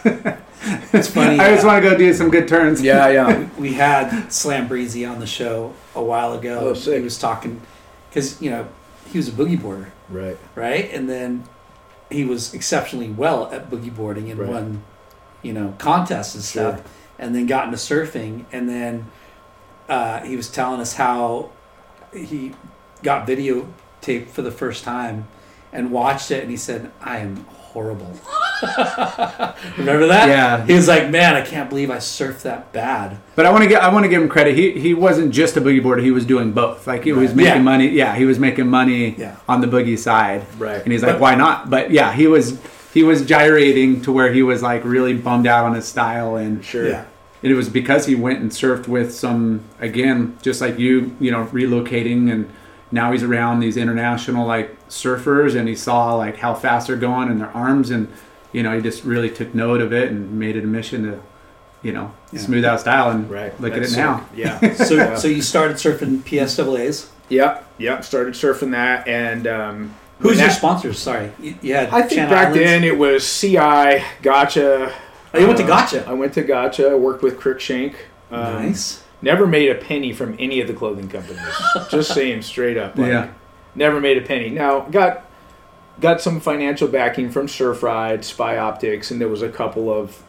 It's 0.92 1.08
funny. 1.08 1.38
I 1.40 1.50
just 1.50 1.64
uh, 1.64 1.68
want 1.68 1.82
to 1.84 1.90
go 1.90 1.96
do 1.96 2.12
some 2.14 2.30
good 2.30 2.48
turns. 2.48 2.80
Yeah, 2.80 3.08
yeah. 3.08 3.48
we 3.58 3.74
had 3.74 4.32
Slam 4.32 4.66
Breezy 4.66 5.04
on 5.04 5.20
the 5.20 5.26
show 5.26 5.74
a 5.94 6.02
while 6.02 6.32
ago. 6.32 6.58
Oh, 6.60 6.74
sick. 6.74 6.98
He 6.98 7.04
was 7.04 7.18
talking 7.18 7.60
because 8.08 8.40
you 8.40 8.50
know 8.50 8.66
he 9.10 9.18
was 9.18 9.28
a 9.28 9.32
boogie 9.32 9.60
boarder, 9.60 9.92
right. 10.08 10.38
right? 10.54 10.90
And 10.92 11.08
then 11.08 11.44
he 12.10 12.24
was 12.24 12.54
exceptionally 12.54 13.10
well 13.10 13.52
at 13.52 13.70
boogie 13.70 13.94
boarding 13.94 14.30
and 14.30 14.40
Right. 14.40 14.48
won, 14.48 14.82
you 15.42 15.52
know, 15.52 15.74
contests 15.78 16.34
and 16.34 16.42
stuff. 16.44 16.76
Sure. 16.76 16.84
And 17.18 17.34
then 17.34 17.46
got 17.46 17.66
into 17.66 17.76
surfing, 17.76 18.44
and 18.52 18.68
then 18.68 19.06
uh, 19.88 20.20
he 20.20 20.34
was 20.36 20.50
telling 20.50 20.80
us 20.80 20.94
how 20.94 21.50
he 22.12 22.52
got 23.02 23.26
videotaped 23.26 24.28
for 24.30 24.42
the 24.42 24.50
first 24.50 24.82
time 24.84 25.28
and 25.72 25.90
watched 25.92 26.30
it, 26.30 26.42
and 26.42 26.50
he 26.50 26.56
said, 26.56 26.90
"I 27.00 27.18
am 27.18 27.36
horrible." 27.44 28.18
Remember 29.78 30.06
that? 30.08 30.28
Yeah. 30.28 30.66
He 30.66 30.74
was 30.74 30.88
like, 30.88 31.10
"Man, 31.10 31.34
I 31.36 31.42
can't 31.42 31.68
believe 31.68 31.90
I 31.90 31.96
surfed 31.98 32.42
that 32.42 32.72
bad." 32.72 33.18
But 33.36 33.46
I 33.46 33.50
want 33.50 33.62
to 33.62 33.68
get 33.68 33.82
I 33.82 33.92
want 33.92 34.04
to 34.04 34.08
give 34.08 34.20
him 34.22 34.28
credit. 34.28 34.56
He 34.56 34.72
he 34.72 34.94
wasn't 34.94 35.32
just 35.32 35.56
a 35.56 35.60
boogie 35.60 35.82
boarder. 35.82 36.02
He 36.02 36.10
was 36.10 36.24
doing 36.24 36.52
both. 36.52 36.86
Like 36.86 37.04
he 37.04 37.12
was 37.12 37.34
making 37.34 37.54
Yeah. 37.54 37.58
money. 37.62 37.88
Yeah, 37.88 38.14
he 38.16 38.24
was 38.24 38.38
making 38.38 38.66
money 38.68 39.14
Yeah. 39.16 39.36
on 39.48 39.60
the 39.60 39.66
boogie 39.66 39.98
side. 39.98 40.44
Right. 40.58 40.82
And 40.82 40.92
he's 40.92 41.02
like, 41.02 41.12
But- 41.12 41.20
why 41.20 41.34
not? 41.36 41.70
But 41.70 41.90
yeah, 41.90 42.12
he 42.12 42.26
was 42.26 42.58
he 42.94 43.02
was 43.02 43.26
gyrating 43.26 44.00
to 44.02 44.12
where 44.12 44.32
he 44.32 44.42
was 44.42 44.62
like 44.62 44.84
really 44.84 45.12
bummed 45.14 45.46
out 45.46 45.64
on 45.66 45.74
his 45.74 45.84
style 45.86 46.36
and 46.36 46.64
Sure. 46.64 46.88
Yeah. 46.88 47.04
And 47.42 47.52
it 47.52 47.56
was 47.56 47.68
because 47.68 48.06
he 48.06 48.14
went 48.14 48.38
and 48.40 48.50
surfed 48.50 48.88
with 48.88 49.12
some 49.12 49.60
again, 49.80 50.38
just 50.40 50.62
like 50.62 50.78
you, 50.78 51.14
you 51.20 51.30
know, 51.30 51.44
relocating 51.46 52.32
and 52.32 52.48
now 52.90 53.12
he's 53.12 53.22
around 53.22 53.60
these 53.60 53.76
international 53.76 54.46
like 54.46 54.70
surfers 54.88 55.54
and 55.58 55.68
he 55.68 55.74
saw 55.76 56.14
like 56.14 56.36
how 56.38 56.54
fast 56.54 56.86
they're 56.86 56.96
going 56.96 57.28
and 57.28 57.40
their 57.40 57.50
arms 57.50 57.90
and 57.90 58.08
you 58.52 58.62
know, 58.62 58.74
he 58.74 58.80
just 58.80 59.04
really 59.04 59.28
took 59.28 59.52
note 59.54 59.80
of 59.82 59.92
it 59.92 60.10
and 60.12 60.38
made 60.38 60.54
it 60.56 60.62
a 60.62 60.66
mission 60.66 61.02
to, 61.02 61.20
you 61.82 61.92
know, 61.92 62.12
Yeah. 62.32 62.38
smooth 62.40 62.64
out 62.64 62.80
style 62.80 63.10
and 63.10 63.28
Right. 63.28 63.60
look 63.60 63.74
That's 63.74 63.92
at 63.94 63.98
it 63.98 64.02
now. 64.02 64.18
sick. 64.18 64.26
Yeah. 64.36 64.74
So, 64.84 65.16
so 65.16 65.26
you 65.28 65.42
started 65.42 65.76
surfing 65.78 66.22
PSAA's. 66.22 67.10
Yep. 67.30 67.66
Yep. 67.78 68.04
Started 68.04 68.34
surfing 68.34 68.70
that, 68.70 69.08
and 69.08 69.46
um, 69.48 69.94
Who's 70.20 70.40
your 70.40 70.50
sponsors? 70.50 70.98
Sorry, 70.98 71.32
you, 71.40 71.54
you 71.60 71.74
had. 71.74 71.88
I 71.90 72.00
think 72.02 72.12
Channel 72.12 72.30
back 72.30 72.46
Islands. 72.48 72.64
then 72.64 72.84
it 72.84 72.96
was 72.98 73.40
CI, 73.40 74.02
Gotcha. 74.22 74.94
Oh, 75.34 75.38
you 75.38 75.46
went 75.46 75.58
to 75.58 75.64
Uh, 75.64 75.68
Gotcha? 75.68 76.06
I 76.08 76.12
went 76.12 76.32
to 76.34 76.42
Gotcha. 76.42 76.96
Worked 76.96 77.22
with 77.22 77.38
Crookshank. 77.38 77.94
Um, 78.30 78.66
nice. 78.66 79.02
Never 79.22 79.46
made 79.46 79.70
a 79.70 79.74
penny 79.74 80.12
from 80.12 80.36
any 80.38 80.60
of 80.60 80.68
the 80.68 80.74
clothing 80.74 81.08
companies. 81.08 81.40
Just 81.90 82.12
saying 82.14 82.42
straight 82.42 82.76
up. 82.76 82.96
Like, 82.96 83.08
Yeah. 83.08 83.30
Never 83.74 84.00
made 84.00 84.16
a 84.18 84.20
penny. 84.20 84.50
Now 84.50 84.80
got 84.82 85.28
got 86.00 86.20
some 86.20 86.40
financial 86.40 86.86
backing 86.88 87.30
from 87.30 87.48
Surf 87.48 87.82
Ride, 87.82 88.24
Spy 88.24 88.56
Optics, 88.56 89.10
and 89.10 89.20
there 89.20 89.28
was 89.28 89.42
a 89.42 89.48
couple 89.48 89.92
of 89.92 90.22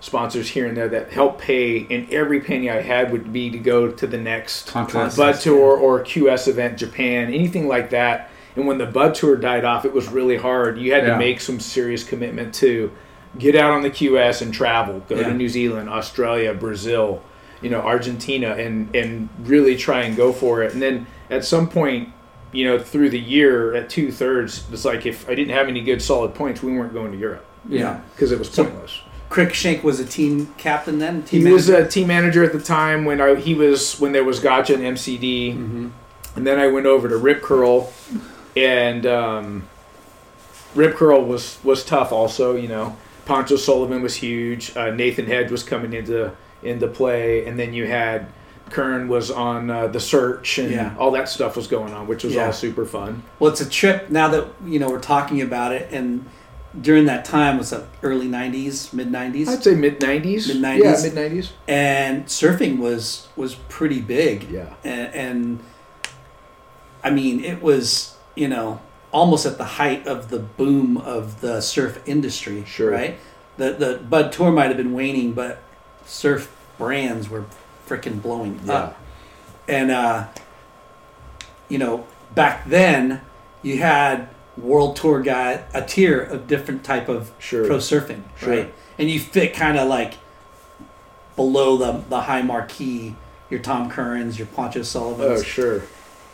sponsors 0.00 0.50
here 0.50 0.66
and 0.66 0.76
there 0.76 0.88
that 0.88 1.10
helped 1.10 1.40
pay. 1.40 1.86
And 1.90 2.08
every 2.12 2.40
penny 2.40 2.70
I 2.70 2.82
had 2.82 3.10
would 3.10 3.32
be 3.32 3.50
to 3.50 3.58
go 3.58 3.90
to 3.90 4.06
the 4.06 4.18
next 4.18 4.68
Contest. 4.68 5.16
Bud 5.16 5.40
Tour 5.40 5.76
or 5.76 6.04
QS 6.04 6.46
event, 6.46 6.78
Japan, 6.78 7.32
anything 7.34 7.66
like 7.66 7.90
that. 7.90 8.30
And 8.56 8.66
when 8.66 8.78
the 8.78 8.86
Bud 8.86 9.14
Tour 9.14 9.36
died 9.36 9.64
off, 9.64 9.84
it 9.84 9.92
was 9.92 10.08
really 10.08 10.36
hard. 10.36 10.78
You 10.78 10.92
had 10.92 11.04
Yeah. 11.04 11.10
to 11.14 11.18
make 11.18 11.40
some 11.40 11.58
serious 11.60 12.04
commitment 12.04 12.54
to 12.56 12.90
get 13.38 13.56
out 13.56 13.72
on 13.72 13.82
the 13.82 13.90
QS 13.90 14.42
and 14.42 14.54
travel, 14.54 15.02
go 15.08 15.16
Yeah. 15.16 15.24
to 15.28 15.34
New 15.34 15.48
Zealand, 15.48 15.88
Australia, 15.88 16.54
Brazil, 16.54 17.20
you 17.60 17.68
know, 17.70 17.80
Argentina, 17.80 18.54
and 18.54 18.94
and 18.94 19.28
really 19.44 19.76
try 19.76 20.02
and 20.02 20.16
go 20.16 20.32
for 20.32 20.62
it. 20.62 20.72
And 20.72 20.80
then 20.80 21.06
at 21.30 21.44
some 21.44 21.68
point, 21.68 22.10
you 22.52 22.64
know, 22.64 22.78
through 22.78 23.10
the 23.10 23.18
year 23.18 23.74
at 23.74 23.88
two 23.90 24.12
thirds, 24.12 24.64
it's 24.72 24.84
like 24.84 25.04
if 25.06 25.28
I 25.28 25.34
didn't 25.34 25.54
have 25.54 25.66
any 25.66 25.80
good 25.80 26.00
solid 26.00 26.34
points, 26.34 26.62
we 26.62 26.72
weren't 26.76 26.92
going 26.94 27.10
to 27.10 27.18
Europe 27.18 27.44
Yeah. 27.68 27.96
because 28.14 28.30
it 28.30 28.38
was 28.38 28.48
So- 28.50 28.64
pointless. 28.64 29.00
Crickshank 29.30 29.82
was 29.82 29.98
a 29.98 30.04
team 30.04 30.48
captain 30.58 31.00
then. 31.00 31.24
He 31.28 31.40
Team 31.42 31.52
was 31.52 31.68
a 31.68 31.84
team 31.88 32.06
manager 32.06 32.44
at 32.44 32.52
the 32.52 32.60
time 32.60 33.04
when 33.04 33.20
I, 33.20 33.34
he 33.34 33.54
was 33.54 33.98
when 33.98 34.12
there 34.12 34.22
was 34.22 34.38
Gotcha 34.38 34.74
and 34.74 34.84
MCD, 34.84 35.54
Mm-hmm. 35.54 35.86
and 36.36 36.46
then 36.46 36.60
I 36.60 36.68
went 36.68 36.86
over 36.86 37.08
to 37.08 37.16
Rip 37.16 37.42
Curl, 37.42 37.92
and 38.56 39.06
um, 39.06 39.68
Rip 40.74 40.96
Curl 40.96 41.24
was 41.24 41.58
was 41.64 41.84
tough. 41.84 42.12
Also, 42.12 42.56
you 42.56 42.68
know, 42.68 42.96
Pancho 43.26 43.56
Sullivan 43.56 44.02
was 44.02 44.16
huge. 44.16 44.76
Uh, 44.76 44.90
Nathan 44.90 45.26
Hedge 45.26 45.50
was 45.50 45.62
coming 45.62 45.92
into 45.92 46.32
into 46.62 46.86
play, 46.88 47.46
and 47.46 47.58
then 47.58 47.72
you 47.74 47.86
had 47.86 48.26
Kern 48.70 49.08
was 49.08 49.30
on 49.30 49.70
uh, 49.70 49.86
the 49.88 50.00
search, 50.00 50.58
and 50.58 50.70
Yeah. 50.70 50.94
all 50.98 51.10
that 51.12 51.28
stuff 51.28 51.54
was 51.56 51.66
going 51.66 51.92
on, 51.92 52.06
which 52.06 52.24
was 52.24 52.34
Yeah. 52.34 52.46
all 52.46 52.52
super 52.52 52.84
fun. 52.86 53.22
Well, 53.38 53.50
it's 53.50 53.60
a 53.60 53.68
trip 53.68 54.10
now 54.10 54.28
that 54.28 54.46
you 54.66 54.78
know 54.78 54.88
we're 54.88 55.00
talking 55.00 55.42
about 55.42 55.72
it, 55.72 55.88
and 55.92 56.24
during 56.80 57.04
that 57.04 57.24
time 57.24 57.58
was 57.58 57.70
the 57.70 57.84
early 58.02 58.26
'90s, 58.26 58.92
mid 58.92 59.08
'90s, 59.12 59.48
I'd 59.48 59.62
say 59.62 59.74
mid 59.74 60.00
nineties, 60.00 60.48
Mid-nineties. 60.48 60.84
yeah, 60.84 61.02
mid 61.02 61.14
nineties, 61.14 61.52
and 61.68 62.24
surfing 62.26 62.78
was 62.78 63.28
was 63.36 63.54
pretty 63.68 64.00
big. 64.00 64.50
yeah. 64.50 64.70
and, 64.82 65.14
and 65.14 65.58
I 67.04 67.10
mean, 67.10 67.44
it 67.44 67.62
was 67.62 68.13
you 68.34 68.48
know 68.48 68.80
almost 69.12 69.46
at 69.46 69.58
the 69.58 69.64
height 69.64 70.06
of 70.08 70.28
the 70.30 70.38
boom 70.40 70.96
of 70.96 71.40
the 71.40 71.60
surf 71.60 72.00
industry. 72.06 72.64
Sure. 72.66 72.90
right? 72.90 73.18
The 73.56 73.72
the 73.72 73.96
Bud 74.08 74.32
Tour 74.32 74.50
might 74.50 74.66
have 74.68 74.76
been 74.76 74.92
waning, 74.92 75.32
but 75.32 75.62
surf 76.06 76.50
brands 76.78 77.28
were 77.28 77.44
freaking 77.88 78.20
blowing 78.20 78.58
up. 78.68 78.98
And 79.68 79.90
uh, 79.90 80.26
you 81.68 81.78
know, 81.78 82.06
back 82.34 82.68
then 82.68 83.20
you 83.62 83.78
had 83.78 84.28
World 84.56 84.96
Tour 84.96 85.20
guy 85.22 85.64
a 85.72 85.82
tier 85.82 86.20
of 86.20 86.46
different 86.46 86.84
type 86.84 87.08
of 87.08 87.30
Sure. 87.38 87.66
pro 87.66 87.76
surfing, 87.78 88.22
Sure. 88.38 88.50
right? 88.50 88.74
And 88.98 89.10
you 89.10 89.18
fit 89.20 89.54
kind 89.54 89.78
of 89.78 89.88
like 89.88 90.14
below 91.36 91.76
the 91.76 92.02
the 92.08 92.22
high 92.22 92.42
marquee, 92.42 93.14
your 93.50 93.60
Tom 93.60 93.90
Curren's, 93.90 94.38
your 94.38 94.46
Pancho 94.48 94.82
Sullivans. 94.82 95.40
Oh, 95.40 95.42
sure. 95.42 95.82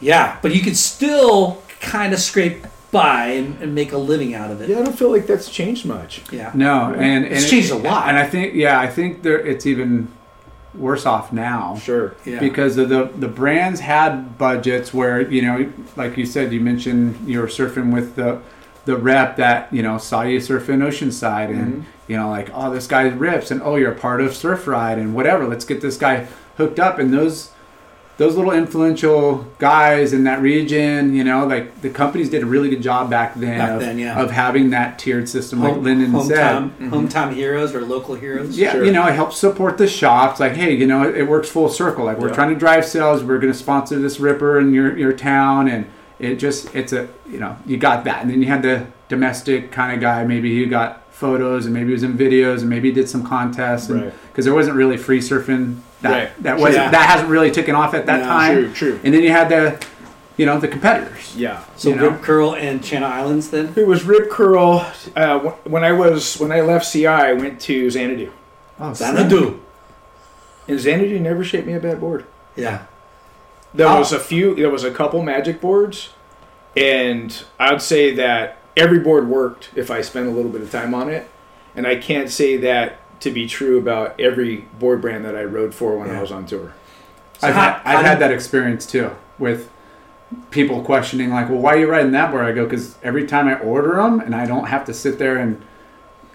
Yeah, 0.00 0.38
but 0.42 0.54
you 0.54 0.62
could 0.62 0.76
still 0.78 1.62
kind 1.80 2.12
of 2.12 2.18
scrape 2.20 2.66
by 2.90 3.26
and, 3.26 3.60
and 3.62 3.74
make 3.74 3.92
a 3.92 3.98
living 3.98 4.34
out 4.34 4.50
of 4.50 4.60
it. 4.60 4.68
Yeah, 4.68 4.80
I 4.80 4.82
don't 4.84 4.98
feel 4.98 5.10
like 5.10 5.26
that's 5.26 5.48
changed 5.48 5.86
much. 5.86 6.22
Yeah. 6.32 6.50
No, 6.54 6.92
and, 6.92 7.24
and 7.24 7.34
It's 7.34 7.44
it- 7.46 7.50
changed 7.50 7.70
a 7.70 7.76
lot. 7.76 8.08
And 8.08 8.18
I 8.18 8.26
think, 8.26 8.54
yeah, 8.54 8.80
I 8.80 8.88
think 8.88 9.22
there 9.22 9.38
it's 9.38 9.64
even 9.66 10.08
worse 10.74 11.06
off 11.06 11.32
now. 11.32 11.76
Sure. 11.76 12.14
Yeah. 12.24 12.40
Because 12.40 12.76
of 12.78 12.88
the 12.88 13.04
the 13.16 13.28
brands 13.28 13.80
had 13.80 14.38
budgets 14.38 14.92
where 14.94 15.20
you 15.30 15.42
know, 15.42 15.72
like 15.96 16.16
you 16.16 16.26
said, 16.26 16.52
you 16.52 16.60
mentioned 16.60 17.28
you 17.28 17.40
were 17.40 17.46
surfing 17.48 17.92
with 17.92 18.14
the 18.16 18.40
the 18.86 18.96
rep 18.96 19.36
that 19.36 19.72
you 19.72 19.82
know 19.82 19.98
saw 19.98 20.22
you 20.22 20.38
surfing 20.38 20.78
Oceanside 20.82 21.50
and 21.50 21.74
Mm-hmm. 21.74 22.12
you 22.12 22.16
know 22.16 22.28
like 22.30 22.50
oh 22.54 22.72
this 22.72 22.86
guy 22.86 23.02
rips 23.02 23.50
and 23.50 23.60
oh 23.62 23.76
you're 23.76 23.92
a 23.92 23.98
part 23.98 24.20
of 24.20 24.34
Surf 24.34 24.66
Ride 24.66 24.98
and 24.98 25.14
whatever 25.14 25.46
let's 25.46 25.64
get 25.66 25.80
this 25.80 25.96
guy 25.98 26.26
hooked 26.56 26.80
up 26.80 26.98
and 26.98 27.12
those 27.12 27.50
those 28.20 28.36
little 28.36 28.52
influential 28.52 29.46
guys 29.58 30.12
in 30.12 30.24
that 30.24 30.42
region, 30.42 31.14
you 31.14 31.24
know, 31.24 31.46
like 31.46 31.80
the 31.80 31.88
companies 31.88 32.28
did 32.28 32.42
a 32.42 32.46
really 32.46 32.68
good 32.68 32.82
job 32.82 33.08
back 33.08 33.34
then, 33.34 33.56
Back 33.58 33.70
of, 33.70 33.80
then, 33.80 33.98
yeah. 33.98 34.20
of 34.20 34.30
having 34.30 34.68
that 34.70 34.98
tiered 34.98 35.26
system, 35.26 35.60
like 35.62 35.72
Home- 35.72 35.84
Lyndon 35.84 36.20
said. 36.24 36.36
hometown, 36.38 36.70
hometown 36.90 37.32
heroes 37.32 37.74
or 37.74 37.80
local 37.80 38.14
heroes. 38.16 38.58
Yeah, 38.58 38.72
Sure. 38.72 38.84
you 38.84 38.92
know, 38.92 39.06
it 39.06 39.14
helps 39.14 39.38
support 39.38 39.78
the 39.78 39.86
shops. 39.88 40.38
Like, 40.38 40.52
hey, 40.52 40.74
you 40.74 40.86
know, 40.86 41.02
it, 41.08 41.16
it 41.16 41.28
works 41.28 41.48
full 41.48 41.70
circle. 41.70 42.04
Like, 42.04 42.18
we're 42.18 42.28
Yeah. 42.28 42.34
trying 42.34 42.50
to 42.50 42.56
drive 42.60 42.84
sales. 42.84 43.24
We're 43.24 43.38
going 43.38 43.52
to 43.54 43.58
sponsor 43.58 43.98
this 43.98 44.20
Ripper 44.20 44.60
in 44.60 44.74
your 44.74 44.94
your 44.98 45.14
town, 45.14 45.66
and 45.66 45.86
it 46.18 46.34
just 46.36 46.74
it's 46.74 46.92
a 46.92 47.08
you 47.26 47.38
know 47.38 47.56
you 47.64 47.78
got 47.78 48.04
that, 48.04 48.20
and 48.20 48.30
then 48.30 48.42
you 48.42 48.48
had 48.48 48.60
the 48.60 48.84
domestic 49.08 49.72
kind 49.72 49.94
of 49.94 50.00
guy. 50.00 50.24
Maybe 50.24 50.54
he 50.62 50.66
got 50.66 51.04
photos, 51.10 51.64
and 51.64 51.72
maybe 51.72 51.86
he 51.86 51.92
was 51.92 52.02
in 52.02 52.18
videos, 52.18 52.60
and 52.60 52.68
maybe 52.68 52.88
he 52.90 52.94
did 52.94 53.08
some 53.08 53.24
contests, 53.24 53.88
and 53.88 54.02
Right. 54.02 54.12
because 54.30 54.44
there 54.44 54.52
wasn't 54.54 54.76
really 54.76 54.98
free 54.98 55.20
surfing. 55.20 55.76
That 56.02 56.10
Right. 56.10 56.42
that 56.42 56.58
wasn't 56.58 56.84
Yeah. 56.86 56.90
that 56.92 57.08
hasn't 57.10 57.28
really 57.28 57.50
taken 57.50 57.74
off 57.74 57.92
at 57.94 58.06
that 58.06 58.20
No, 58.20 58.24
time. 58.26 58.54
true, 58.54 58.72
true. 58.72 59.00
And 59.04 59.12
then 59.14 59.22
you 59.22 59.30
had 59.30 59.48
the 59.48 59.76
you 60.36 60.46
know 60.46 60.58
the 60.58 60.68
competitors. 60.68 61.34
Yeah. 61.36 61.58
So 61.76 61.90
You 61.90 61.96
know? 61.96 62.08
Rip 62.08 62.22
Curl 62.22 62.54
and 62.54 62.82
Channel 62.82 63.10
Islands 63.10 63.50
then. 63.50 63.72
It 63.76 63.86
was 63.86 64.04
Rip 64.04 64.30
Curl. 64.30 64.86
Uh, 65.14 65.38
when 65.64 65.84
I 65.84 65.92
was 65.92 66.38
when 66.40 66.50
I 66.52 66.62
left 66.62 66.90
CI, 66.90 67.06
I 67.06 67.32
went 67.34 67.60
to 67.62 67.90
Xanadu, 67.90 68.30
Oh, 68.80 68.94
Xanadu. 68.94 69.60
and 70.68 70.80
Xanadu 70.80 71.18
never 71.20 71.44
shaped 71.44 71.66
me 71.66 71.74
a 71.74 71.80
bad 71.80 72.00
board. 72.00 72.24
Yeah. 72.56 72.78
There 73.74 73.86
How- 73.88 73.98
was 73.98 74.12
a 74.12 74.18
few. 74.18 74.54
There 74.54 74.70
was 74.70 74.82
a 74.84 74.90
couple 74.90 75.22
magic 75.22 75.60
boards, 75.60 76.10
and 76.76 77.42
I'd 77.58 77.82
say 77.82 78.14
that 78.14 78.56
every 78.76 78.98
board 78.98 79.28
worked 79.28 79.68
if 79.76 79.90
I 79.90 80.00
spent 80.00 80.26
a 80.26 80.30
little 80.30 80.50
bit 80.50 80.62
of 80.62 80.70
time 80.72 80.94
on 80.94 81.10
it. 81.10 81.28
And 81.76 81.86
I 81.86 81.96
can't 81.96 82.30
say 82.30 82.56
that 82.58 82.96
to 83.20 83.30
be 83.30 83.46
true 83.46 83.78
about 83.78 84.18
every 84.20 84.66
board 84.78 85.00
brand 85.00 85.24
that 85.24 85.36
I 85.36 85.44
rode 85.44 85.74
for 85.74 85.96
when 85.98 86.08
Yeah. 86.08 86.18
I 86.18 86.20
was 86.22 86.32
on 86.32 86.46
tour. 86.46 86.72
I've, 87.42 87.54
how- 87.54 87.60
had, 87.72 87.80
I've 87.84 88.04
had 88.04 88.18
that 88.20 88.30
experience 88.32 88.86
too 88.86 89.10
with 89.38 89.70
people 90.50 90.82
questioning 90.82 91.30
like, 91.30 91.48
well, 91.48 91.58
why 91.58 91.74
are 91.74 91.78
you 91.78 91.90
riding 91.90 92.12
that 92.12 92.30
board? 92.30 92.44
I 92.44 92.52
go 92.52 92.64
because 92.64 92.96
every 93.02 93.26
time 93.26 93.48
I 93.48 93.54
order 93.58 93.96
them 93.96 94.20
and 94.20 94.34
I 94.34 94.46
don't 94.46 94.66
have 94.66 94.84
to 94.86 94.94
sit 94.94 95.18
there 95.18 95.38
and 95.38 95.60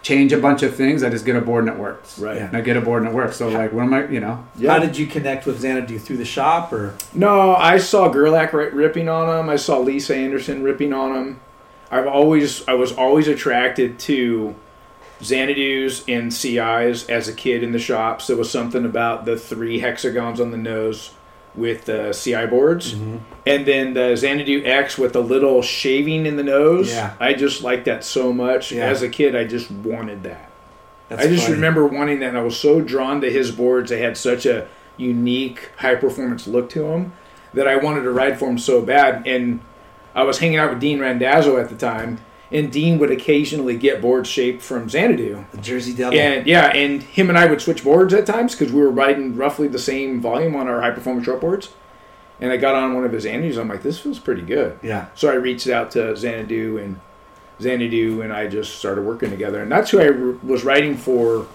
change 0.01 0.31
a 0.33 0.37
bunch 0.37 0.61
of 0.63 0.75
things, 0.75 1.01
I 1.01 1.09
just 1.09 1.25
get 1.25 1.35
a 1.35 1.41
board 1.41 1.65
and 1.65 1.73
it 1.75 1.79
works. 1.79 2.19
Right. 2.19 2.37
And 2.37 2.55
I 2.55 2.61
get 2.61 2.77
a 2.77 2.81
board 2.81 3.01
and 3.03 3.11
it 3.11 3.15
works. 3.15 3.37
So 3.37 3.47
like, 3.49 3.71
what 3.73 3.83
am 3.83 3.93
I? 3.93 4.07
You 4.07 4.19
know, 4.19 4.45
Yeah. 4.55 4.73
How 4.73 4.79
did 4.79 4.97
you 4.97 5.07
connect 5.07 5.45
with 5.45 5.59
Xanadu 5.61 5.97
through 5.97 6.17
the 6.17 6.25
shop 6.25 6.71
or? 6.73 6.95
No, 7.13 7.55
I 7.55 7.77
saw 7.77 8.09
Gerlach 8.09 8.53
ri- 8.53 8.69
ripping 8.69 9.09
on 9.09 9.27
them. 9.27 9.49
I 9.49 9.55
saw 9.55 9.79
Lisa 9.79 10.15
Andersen 10.15 10.61
ripping 10.61 10.93
on 10.93 11.13
them. 11.13 11.39
I've 11.89 12.07
always, 12.07 12.67
I 12.67 12.73
was 12.73 12.91
always 12.91 13.27
attracted 13.27 13.97
to 13.99 14.55
Xanadu's 15.21 16.03
and 16.07 16.33
CI's 16.33 17.07
as 17.07 17.27
a 17.27 17.33
kid 17.33 17.63
in 17.63 17.71
the 17.71 17.79
shops. 17.79 18.27
There 18.27 18.35
was 18.35 18.51
something 18.51 18.85
about 18.85 19.25
the 19.25 19.37
three 19.37 19.79
hexagons 19.79 20.39
on 20.39 20.51
the 20.51 20.57
nose 20.57 21.11
with 21.55 21.85
the 21.85 22.11
CI 22.11 22.47
boards, 22.47 22.93
mm-hmm. 22.93 23.17
and 23.45 23.65
then 23.65 23.93
the 23.93 24.15
Xanadu 24.15 24.63
X 24.65 24.97
with 24.97 25.13
the 25.13 25.23
little 25.23 25.61
shaving 25.61 26.25
in 26.25 26.35
the 26.35 26.43
nose. 26.43 26.89
Yeah. 26.91 27.15
I 27.19 27.33
just 27.33 27.63
liked 27.63 27.85
that 27.85 28.03
so 28.03 28.33
much. 28.33 28.71
Yeah. 28.71 28.87
As 28.87 29.01
a 29.01 29.09
kid, 29.09 29.35
I 29.35 29.45
just 29.45 29.71
wanted 29.71 30.23
that. 30.23 30.51
That's 31.07 31.23
I 31.23 31.27
just 31.27 31.43
funny. 31.43 31.55
remember 31.55 31.85
wanting 31.85 32.19
that. 32.19 32.29
And 32.29 32.37
I 32.37 32.41
was 32.41 32.59
so 32.59 32.81
drawn 32.81 33.21
to 33.21 33.31
his 33.31 33.51
boards. 33.51 33.89
They 33.89 34.01
had 34.01 34.17
such 34.17 34.45
a 34.45 34.67
unique, 34.97 35.71
high 35.77 35.95
performance 35.95 36.47
look 36.47 36.69
to 36.71 36.79
them 36.79 37.13
that 37.53 37.67
I 37.67 37.77
wanted 37.77 38.01
to 38.01 38.11
ride 38.11 38.37
for 38.39 38.49
him 38.49 38.57
so 38.57 38.81
bad. 38.81 39.25
And 39.27 39.61
I 40.13 40.23
was 40.23 40.39
hanging 40.39 40.57
out 40.57 40.71
with 40.71 40.79
Dean 40.79 40.99
Randazzo 40.99 41.57
at 41.57 41.69
the 41.69 41.75
time, 41.75 42.19
and 42.51 42.71
Dean 42.71 42.99
would 42.99 43.11
occasionally 43.11 43.75
get 43.77 44.01
boards 44.01 44.29
shaped 44.29 44.61
from 44.61 44.87
Xanadu. 44.89 45.45
the 45.51 45.57
Jersey 45.57 45.93
Devil. 45.93 46.17
And 46.19 46.45
yeah, 46.47 46.67
and 46.67 47.01
him 47.01 47.29
and 47.29 47.37
I 47.37 47.45
would 47.47 47.61
switch 47.61 47.83
boards 47.83 48.13
at 48.13 48.25
times 48.25 48.55
because 48.55 48.71
we 48.73 48.81
were 48.81 48.91
riding 48.91 49.35
roughly 49.35 49.67
the 49.67 49.79
same 49.79 50.21
volume 50.21 50.55
on 50.55 50.67
our 50.67 50.81
high 50.81 50.91
performance 50.91 51.25
short 51.25 51.41
boards. 51.41 51.73
And 52.39 52.51
I 52.51 52.57
got 52.57 52.75
on 52.75 52.93
one 52.93 53.05
of 53.05 53.11
his 53.13 53.25
Xanadus. 53.25 53.57
I'm 53.57 53.69
like, 53.69 53.81
this 53.81 53.97
feels 53.99 54.19
pretty 54.19 54.41
good. 54.41 54.77
Yeah. 54.83 55.05
So 55.15 55.29
I 55.31 55.35
reached 55.35 55.67
out 55.69 55.91
to 55.91 56.15
Xanadu 56.17 56.77
and 56.77 56.99
Xanadu, 57.61 58.21
and 58.21 58.33
I 58.33 58.47
just 58.47 58.75
started 58.77 59.03
working 59.05 59.29
together. 59.29 59.61
And 59.61 59.71
that's 59.71 59.89
who 59.91 59.99
I 60.01 60.07
r- 60.09 60.37
was 60.43 60.63
writing 60.65 60.97
for 60.97 61.47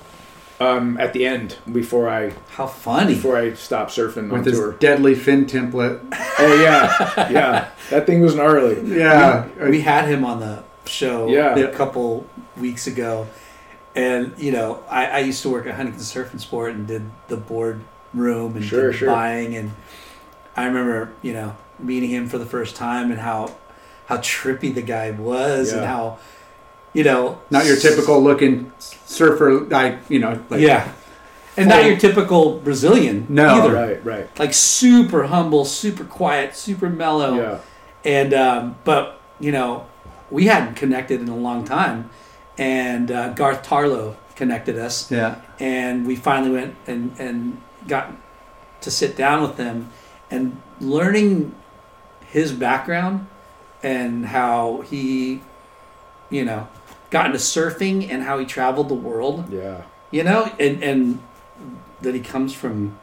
um, 0.59 0.97
at 0.99 1.13
the 1.13 1.27
end 1.27 1.59
before 1.71 2.09
I 2.09 2.33
How 2.51 2.67
funny. 2.67 3.15
before 3.15 3.37
I 3.37 3.53
stopped 3.55 3.91
surfing 3.93 4.25
on 4.25 4.29
with 4.31 4.47
his 4.47 4.59
tour. 4.59 4.73
deadly 4.73 5.15
fin 5.15 5.45
template. 5.47 6.01
Oh 6.39 6.63
yeah, 6.63 7.31
yeah, 7.31 7.69
that 7.91 8.07
thing 8.07 8.21
was 8.23 8.35
gnarly. 8.35 8.81
Yeah. 8.99 9.47
we 9.69 9.83
had 9.83 10.07
him 10.09 10.25
on 10.25 10.41
the 10.41 10.63
show 10.91 11.29
Yeah. 11.29 11.57
a 11.57 11.73
couple 11.75 12.27
weeks 12.57 12.87
ago 12.87 13.27
and 13.95 14.35
you 14.39 14.53
know 14.53 14.83
I, 14.89 15.07
I 15.07 15.19
used 15.21 15.43
to 15.43 15.49
work 15.51 15.67
at 15.67 15.75
huntington 15.75 16.03
surf 16.05 16.31
and 16.33 16.41
sport 16.41 16.75
and 16.75 16.87
did 16.87 17.03
the 17.29 17.37
board 17.37 17.81
room 18.15 18.57
and 18.57 18.65
Sure, 18.65 18.91
did 18.91 18.99
sure. 18.99 19.09
buying 19.09 19.57
and 19.57 19.73
i 20.57 20.65
remember 20.67 21.13
you 21.23 21.33
know 21.33 21.57
meeting 21.79 22.11
him 22.11 22.29
for 22.29 22.39
the 22.39 22.47
first 22.47 22.77
time 22.77 23.11
and 23.11 23.21
how 23.21 23.55
how 24.07 24.17
trippy 24.19 24.75
the 24.75 24.83
guy 24.83 25.11
was 25.13 25.73
and 25.73 25.85
how 25.85 26.19
you 26.93 27.05
know 27.05 27.41
Not 27.51 27.67
your 27.67 27.77
typical 27.77 28.21
looking 28.21 28.73
surfer, 28.79 29.61
like 29.61 29.99
you 30.09 30.19
know, 30.19 30.43
like 30.51 30.61
yeah 30.61 30.93
and 31.57 31.69
not 31.69 31.85
your 31.85 31.97
typical 31.97 32.59
brazilian 32.59 33.27
No. 33.29 33.47
either 33.63 33.73
Right, 33.75 34.05
right. 34.05 34.39
like 34.39 34.53
super 34.55 35.25
humble 35.25 35.65
super 35.65 36.05
quiet 36.05 36.55
super 36.57 36.89
mellow 36.91 37.37
Yeah, 37.37 37.59
and 38.05 38.35
um, 38.35 38.77
but 38.85 39.21
you 39.41 39.53
know 39.53 39.87
we 40.31 40.47
hadn't 40.47 40.75
connected 40.75 41.21
in 41.21 41.29
a 41.29 41.37
long 41.37 41.65
time 41.65 42.09
and 42.59 43.11
uh, 43.11 43.31
garth 43.31 43.67
tarlow 43.67 44.17
connected 44.37 44.79
us 44.79 45.11
yeah. 45.11 45.41
and 45.59 46.07
we 46.07 46.17
finally 46.17 46.51
went 46.51 46.75
and 46.87 47.15
and 47.19 47.61
got 47.87 48.13
to 48.81 48.91
sit 48.91 49.17
down 49.17 49.43
with 49.43 49.57
him 49.57 49.91
and 50.31 50.61
learning 50.81 51.55
his 52.27 52.53
background 52.53 53.27
and 53.83 54.27
how 54.27 54.81
he 54.83 55.43
you 56.31 56.45
know 56.45 56.67
got 57.11 57.27
into 57.27 57.39
surfing 57.39 58.09
and 58.11 58.23
how 58.23 58.39
he 58.39 58.47
traveled 58.47 58.89
the 58.89 58.95
world 58.95 59.53
yeah, 59.53 59.83
you 60.11 60.23
know 60.23 60.51
and 60.59 60.83
and 60.83 61.23
that 62.01 62.15
he 62.15 62.21
comes 62.21 62.55
from 62.55 62.99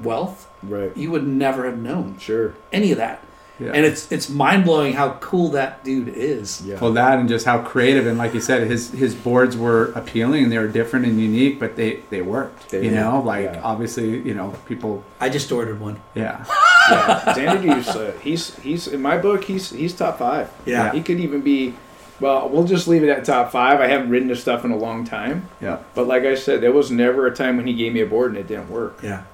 wealth 0.00 0.48
right. 0.62 0.94
you 0.96 1.10
would 1.10 1.26
never 1.26 1.64
have 1.64 1.78
known 1.78 2.18
Sure. 2.18 2.54
any 2.72 2.90
of 2.92 2.98
that 2.98 3.24
Yeah. 3.62 3.72
and 3.72 3.84
it's 3.86 4.10
it's 4.10 4.28
mind 4.28 4.64
blowing 4.64 4.92
how 4.94 5.14
cool 5.20 5.50
that 5.50 5.84
dude 5.84 6.08
is. 6.08 6.62
Yeah. 6.66 6.78
Well, 6.80 6.92
that 6.94 7.18
and 7.18 7.28
just 7.28 7.44
how 7.46 7.62
creative 7.62 8.06
and 8.06 8.18
like 8.18 8.34
you 8.34 8.40
said, 8.40 8.66
his 8.66 8.90
his 8.90 9.14
boards 9.14 9.56
were 9.56 9.92
appealing 9.92 10.44
and 10.44 10.52
they 10.52 10.58
were 10.58 10.68
different 10.68 11.06
and 11.06 11.20
unique, 11.20 11.60
but 11.60 11.76
they 11.76 12.02
they 12.10 12.22
worked. 12.22 12.70
They 12.70 12.84
you 12.84 12.90
did, 12.90 12.96
know, 12.96 13.20
like 13.20 13.44
yeah. 13.44 13.60
obviously, 13.62 14.18
you 14.20 14.34
know, 14.34 14.50
people. 14.66 15.04
I 15.20 15.28
just 15.28 15.50
ordered 15.52 15.80
one. 15.80 16.00
Yeah. 16.14 16.44
yeah. 16.90 17.34
Xanadu's 17.36 17.88
uh, 17.88 18.12
he's 18.22 18.56
he's 18.60 18.88
in 18.88 19.00
my 19.00 19.18
book 19.18 19.44
he's 19.44 19.70
he's 19.70 19.94
top 19.94 20.18
five. 20.18 20.50
Yeah. 20.66 20.92
he 20.92 21.02
could 21.02 21.20
even 21.20 21.40
be. 21.42 21.74
Well, 22.20 22.48
we'll 22.50 22.64
just 22.66 22.86
leave 22.86 23.02
it 23.02 23.08
at 23.08 23.24
top 23.24 23.50
five. 23.50 23.80
I 23.80 23.88
haven't 23.88 24.10
ridden 24.10 24.28
his 24.28 24.40
stuff 24.40 24.64
in 24.64 24.70
a 24.70 24.76
long 24.76 25.04
time, 25.04 25.48
Yeah. 25.60 25.78
but 25.96 26.06
like 26.06 26.22
I 26.22 26.36
said, 26.36 26.60
there 26.60 26.70
was 26.70 26.88
never 26.88 27.26
a 27.26 27.34
time 27.34 27.56
when 27.56 27.66
he 27.66 27.74
gave 27.74 27.92
me 27.92 28.00
a 28.00 28.06
board 28.06 28.30
and 28.30 28.38
it 28.38 28.46
didn't 28.46 28.70
work. 28.70 29.00
Yeah. 29.02 29.24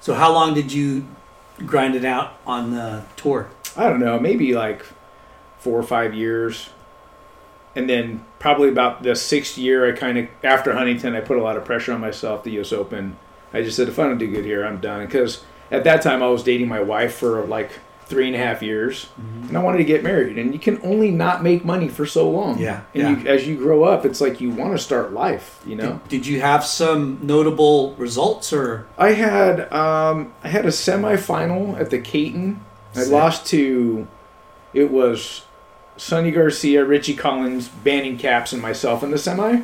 So 0.00 0.14
how 0.14 0.32
long 0.32 0.52
did 0.52 0.72
you 0.72 1.06
grind 1.64 1.94
it 1.94 2.04
out 2.04 2.32
on 2.44 2.72
the 2.72 3.04
tour? 3.14 3.50
I 3.76 3.88
don't 3.88 4.00
know, 4.00 4.18
maybe 4.18 4.54
like 4.54 4.84
four 5.58 5.78
or 5.78 5.82
five 5.82 6.14
years. 6.14 6.70
And 7.76 7.88
then 7.88 8.24
probably 8.38 8.68
about 8.68 9.02
the 9.02 9.16
sixth 9.16 9.58
year, 9.58 9.88
I 9.88 9.92
kind 9.96 10.16
of, 10.18 10.28
after 10.44 10.74
Huntington, 10.74 11.16
I 11.16 11.20
put 11.20 11.38
a 11.38 11.42
lot 11.42 11.56
of 11.56 11.64
pressure 11.64 11.92
on 11.92 12.00
myself, 12.00 12.44
the 12.44 12.60
US 12.60 12.72
Open. 12.72 13.16
I 13.52 13.62
just 13.62 13.76
said, 13.76 13.88
if 13.88 13.98
I 13.98 14.04
don't 14.04 14.18
do 14.18 14.30
good 14.30 14.44
here, 14.44 14.64
I'm 14.64 14.80
done. 14.80 15.04
Because 15.04 15.44
at 15.70 15.84
that 15.84 16.02
time, 16.02 16.22
I 16.22 16.28
was 16.28 16.42
dating 16.42 16.68
my 16.68 16.80
wife 16.80 17.14
for 17.16 17.44
like 17.46 17.72
three 18.06 18.26
and 18.26 18.36
a 18.36 18.38
half 18.38 18.62
years. 18.62 19.08
And 19.16 19.56
I 19.56 19.62
wanted 19.62 19.78
to 19.78 19.84
get 19.84 20.02
married. 20.02 20.38
And 20.38 20.52
you 20.52 20.60
can 20.60 20.80
only 20.82 21.10
not 21.10 21.42
make 21.42 21.64
money 21.64 21.88
for 21.88 22.06
so 22.06 22.30
long. 22.30 22.58
Yeah, 22.58 22.82
And 22.94 23.02
yeah. 23.02 23.22
You, 23.22 23.28
as 23.28 23.46
you 23.48 23.56
grow 23.56 23.84
up, 23.84 24.04
it's 24.04 24.20
like 24.20 24.40
you 24.40 24.50
want 24.50 24.72
to 24.72 24.78
start 24.78 25.12
life, 25.12 25.60
you 25.66 25.74
know? 25.74 26.00
Did, 26.08 26.08
did 26.08 26.26
you 26.26 26.40
have 26.40 26.64
some 26.64 27.18
notable 27.22 27.94
results 27.94 28.52
or 28.52 28.86
I 28.98 29.12
had 29.12 29.72
um, 29.72 30.32
I 30.42 30.48
had 30.48 30.64
a 30.64 30.68
semifinal 30.68 31.80
at 31.80 31.90
the 31.90 31.98
Katin. 31.98 32.60
I 32.96 33.04
lost 33.04 33.46
to 33.48 34.06
it 34.72 34.90
was 34.90 35.44
Sunny 35.96 36.30
Garcia, 36.30 36.84
Richie 36.84 37.14
Collins, 37.14 37.68
Banning 37.68 38.18
Capps, 38.18 38.52
and 38.52 38.60
myself 38.60 39.02
in 39.02 39.10
the 39.10 39.18
semi. 39.18 39.62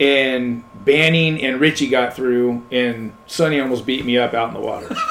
And 0.00 0.64
Banning 0.84 1.42
and 1.42 1.60
Richie 1.60 1.88
got 1.88 2.14
through, 2.14 2.64
and 2.70 3.12
Sunny 3.26 3.60
almost 3.60 3.86
beat 3.86 4.04
me 4.04 4.18
up 4.18 4.34
out 4.34 4.48
in 4.48 4.54
the 4.54 4.60
water. 4.60 4.94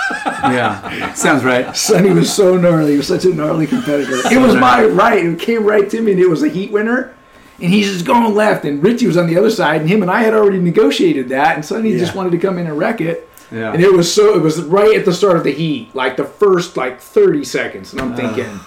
Yeah. 0.46 1.14
Sounds 1.14 1.44
right. 1.44 1.76
Sunny 1.76 2.12
was 2.12 2.32
so 2.32 2.56
gnarly. 2.56 2.92
He 2.92 2.98
was 2.98 3.08
such 3.08 3.26
a 3.26 3.34
gnarly 3.34 3.66
competitor. 3.66 4.16
It 4.32 4.40
was 4.40 4.54
my 4.56 4.84
right. 4.86 5.26
It 5.26 5.40
came 5.40 5.64
right 5.64 5.90
to 5.90 6.02
me, 6.02 6.12
and 6.12 6.22
it 6.22 6.30
was 6.30 6.44
a 6.44 6.48
heat 6.48 6.72
winner. 6.72 7.16
And 7.60 7.72
he's 7.72 7.92
just 7.92 8.06
going 8.06 8.34
left, 8.36 8.64
and 8.64 8.84
Richie 8.84 9.08
was 9.08 9.18
on 9.18 9.26
the 9.28 9.38
other 9.38 9.50
side, 9.50 9.82
and 9.82 9.90
him 9.90 10.02
and 10.04 10.12
I 10.12 10.22
had 10.22 10.34
already 10.36 10.60
negotiated 10.60 11.30
that, 11.30 11.56
and 11.56 11.66
Sunny 11.66 11.98
just 11.98 12.14
wanted 12.14 12.32
to 12.34 12.38
come 12.38 12.60
in 12.60 12.68
and 12.68 12.78
wreck 12.78 13.02
it. 13.02 13.28
Yeah. 13.52 13.74
And 13.74 13.82
it 13.84 13.92
was 13.94 14.12
so 14.14 14.36
it 14.36 14.42
was 14.42 14.62
right 14.64 14.96
at 14.98 15.06
the 15.06 15.14
start 15.14 15.38
of 15.38 15.44
the 15.44 15.52
heat, 15.54 15.94
like 15.96 16.18
the 16.18 16.26
first 16.26 16.78
like 16.78 17.00
30 17.00 17.44
seconds. 17.44 17.92
And 17.94 18.02
I'm 18.02 18.16
thinking, 18.16 18.60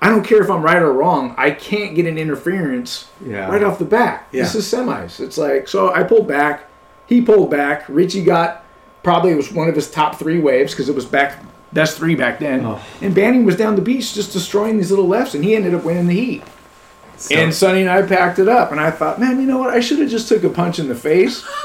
I 0.00 0.08
don't 0.08 0.24
care 0.24 0.42
if 0.42 0.50
I'm 0.50 0.62
right 0.62 0.82
or 0.82 0.92
wrong, 0.92 1.34
I 1.38 1.52
can't 1.52 1.94
get 1.94 2.06
an 2.06 2.18
interference 2.18 3.08
Yeah. 3.24 3.48
right 3.48 3.62
off 3.62 3.78
the 3.78 3.84
bat. 3.84 4.26
This 4.32 4.54
is 4.54 4.64
semis. 4.70 5.20
It's 5.20 5.38
like 5.38 5.68
so 5.68 5.92
I 5.94 6.02
pulled 6.02 6.26
back, 6.28 6.64
he 7.06 7.20
pulled 7.22 7.50
back, 7.50 7.84
Richie 7.88 8.24
got 8.24 8.64
probably 9.02 9.32
it 9.32 9.36
was 9.36 9.52
one 9.52 9.68
of 9.68 9.74
his 9.74 9.90
top 9.90 10.16
three 10.16 10.40
waves 10.40 10.72
because 10.72 10.88
it 10.88 10.94
was 10.94 11.04
back 11.04 11.42
best 11.72 11.96
three 11.96 12.14
back 12.14 12.38
then. 12.38 12.64
Oh. 12.66 12.80
And 13.00 13.14
Banning 13.14 13.44
was 13.44 13.56
down 13.56 13.76
the 13.76 13.82
beach 13.82 14.12
just 14.14 14.32
destroying 14.32 14.76
these 14.76 14.90
little 14.90 15.08
lefts, 15.08 15.34
and 15.34 15.42
he 15.42 15.54
ended 15.56 15.74
up 15.74 15.84
winning 15.84 16.06
the 16.06 16.14
heat. 16.14 16.42
So- 17.22 17.34
and 17.36 17.54
Sunny 17.54 17.80
and 17.82 17.90
I 17.90 18.02
packed 18.02 18.38
it 18.38 18.48
up, 18.48 18.72
and 18.72 18.80
I 18.80 18.90
thought, 18.90 19.20
man, 19.20 19.40
you 19.40 19.46
know 19.46 19.58
what? 19.58 19.70
I 19.70 19.80
should 19.80 19.98
have 20.00 20.10
just 20.10 20.28
took 20.28 20.42
a 20.44 20.48
punch 20.50 20.78
in 20.78 20.88
the 20.88 20.94
face 20.94 21.42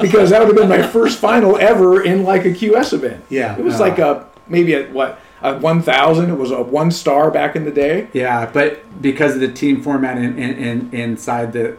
because 0.00 0.30
that 0.30 0.38
would 0.40 0.48
have 0.48 0.56
been 0.56 0.68
my 0.68 0.86
first 0.86 1.18
final 1.18 1.56
ever 1.56 2.02
in 2.04 2.22
like 2.24 2.44
a 2.44 2.50
QS 2.50 2.92
event. 2.92 3.24
Yeah. 3.28 3.56
it 3.58 3.64
was 3.64 3.76
Uh. 3.76 3.80
like 3.80 3.98
a 3.98 4.26
maybe 4.48 4.74
a 4.74 4.86
what 4.92 5.18
a 5.42 5.56
one 5.58 5.82
thousand. 5.82 6.30
It 6.30 6.34
was 6.36 6.50
a 6.50 6.62
one 6.62 6.90
star 6.90 7.30
back 7.30 7.56
in 7.56 7.64
the 7.64 7.70
day. 7.70 8.08
Yeah, 8.12 8.48
but 8.52 8.80
because 9.02 9.34
of 9.34 9.40
the 9.40 9.52
team 9.52 9.82
format 9.82 10.16
in, 10.18 10.38
in, 10.38 10.54
in, 10.56 10.90
inside 10.92 11.52
the, 11.52 11.76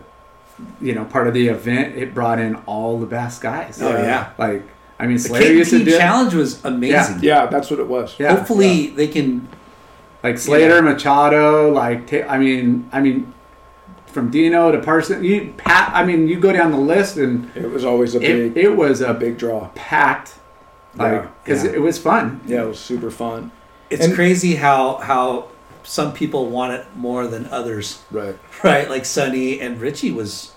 you 0.81 0.93
know, 0.93 1.05
part 1.05 1.27
of 1.27 1.33
the 1.33 1.47
event, 1.47 1.95
it 1.97 2.13
brought 2.13 2.39
in 2.39 2.55
all 2.65 2.99
the 2.99 3.05
best 3.07 3.41
guys. 3.41 3.81
Oh, 3.81 3.89
yeah. 3.89 4.31
Like, 4.37 4.63
I 4.99 5.05
mean, 5.07 5.17
The 5.17 5.23
Slater 5.23 5.53
used 5.53 5.69
to 5.71 5.79
KT 5.79 5.85
do 5.85 5.95
it. 5.95 5.97
challenge 5.99 6.33
was 6.33 6.63
amazing. 6.65 7.19
Yeah, 7.21 7.43
yeah, 7.43 7.45
that's 7.47 7.69
what 7.71 7.79
it 7.79 7.87
was. 7.87 8.15
Yeah. 8.19 8.35
Hopefully 8.35 8.87
they 8.87 9.07
can. 9.07 9.47
Like 10.27 10.37
Slater, 10.39 10.81
Machado, 10.81 11.71
like 11.71 12.13
I 12.13 12.37
mean, 12.37 12.89
I 12.91 12.99
mean, 13.01 13.33
from 14.07 14.29
Dino 14.29 14.71
to 14.71 14.79
Parson, 14.79 15.23
you 15.23 15.53
Pat. 15.57 15.91
I 15.93 16.03
mean, 16.05 16.27
you 16.27 16.39
go 16.39 16.51
down 16.51 16.71
the 16.71 16.77
list 16.77 17.17
and 17.17 17.49
It 17.55 17.69
was 17.71 17.85
always 17.85 18.15
a 18.15 18.19
big, 18.19 18.57
it 18.57 18.69
was 18.75 19.01
a 19.01 19.11
a 19.11 19.13
big 19.13 19.37
draw. 19.37 19.69
packed, 19.75 20.33
like 20.95 21.11
Yeah. 21.13 21.27
because 21.43 21.63
Yeah. 21.63 21.71
it 21.71 21.81
was 21.81 21.97
fun. 21.97 22.41
Yeah, 22.45 22.63
it 22.63 22.67
was 22.67 22.79
super 22.79 23.09
fun. 23.11 23.51
It's 23.89 24.05
And- 24.05 24.13
crazy 24.15 24.55
how 24.55 24.95
how 25.01 25.45
some 25.83 26.11
people 26.11 26.47
want 26.49 26.73
it 26.73 26.85
more 26.95 27.25
than 27.27 27.47
others, 27.49 27.99
Right. 28.11 28.35
right? 28.63 28.89
Like 28.89 29.05
Sunny 29.05 29.61
and 29.61 29.79
Richie 29.79 30.11
was. 30.11 30.51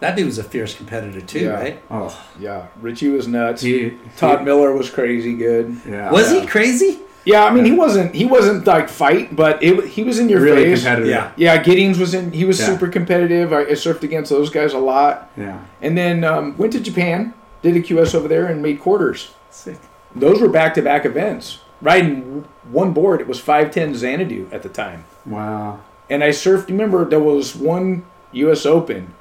That 0.00 0.14
dude 0.14 0.26
was 0.26 0.36
a 0.36 0.44
fierce 0.44 0.74
competitor 0.74 1.22
too, 1.22 1.44
Yeah. 1.44 1.54
right? 1.54 1.78
Oh, 1.90 2.14
Yeah, 2.38 2.64
Richie 2.82 3.08
was 3.08 3.26
nuts. 3.26 3.62
he, 3.62 3.94
Todd 4.18 4.40
he- 4.40 4.44
Miller 4.44 4.74
was 4.74 4.90
crazy 4.90 5.32
good. 5.32 5.74
yeah, 5.90 6.10
Was 6.12 6.30
yeah. 6.34 6.40
he 6.42 6.46
crazy? 6.46 6.98
Yeah, 7.26 7.44
I 7.44 7.50
mean 7.52 7.64
he 7.64 7.72
wasn't 7.72 8.14
he 8.14 8.24
wasn't 8.24 8.66
like 8.66 8.88
fight, 8.88 9.34
but 9.34 9.60
it 9.62 9.84
he 9.88 10.02
was 10.04 10.18
in 10.20 10.28
your 10.28 10.40
really 10.40 10.62
face. 10.64 10.82
competitive? 10.84 11.10
Yeah. 11.10 11.32
Yeah, 11.36 11.62
Giddings 11.62 11.98
was 11.98 12.14
in. 12.14 12.32
He 12.32 12.44
was 12.44 12.58
Yeah. 12.60 12.66
super 12.66 12.86
competitive. 12.88 13.52
I, 13.52 13.62
I 13.62 13.72
surfed 13.72 14.04
against 14.04 14.30
those 14.30 14.48
guys 14.48 14.72
a 14.72 14.78
lot, 14.78 15.30
yeah. 15.36 15.58
and 15.82 15.98
then 15.98 16.22
um, 16.24 16.56
went 16.56 16.72
to 16.74 16.80
Japan, 16.80 17.34
did 17.62 17.76
a 17.76 17.80
QS 17.82 18.14
over 18.14 18.28
there, 18.28 18.46
and 18.46 18.62
made 18.62 18.78
quarters. 18.80 19.34
Sick. 19.50 19.76
Those 20.14 20.40
were 20.40 20.48
back 20.48 20.72
to 20.74 20.82
back 20.82 21.04
events. 21.04 21.58
Riding 21.82 22.46
one 22.70 22.92
board, 22.92 23.20
it 23.20 23.26
was 23.26 23.38
five 23.40 23.70
ten 23.72 23.94
Xanadu 23.94 24.48
at 24.52 24.62
the 24.62 24.68
time, 24.70 25.04
Wow. 25.26 25.80
and 26.08 26.22
I 26.24 26.28
surfed. 26.30 26.68
Remember, 26.68 27.04
there 27.04 27.20
was 27.20 27.54
one 27.56 28.04
U.S. 28.32 28.64
Open 28.64 29.14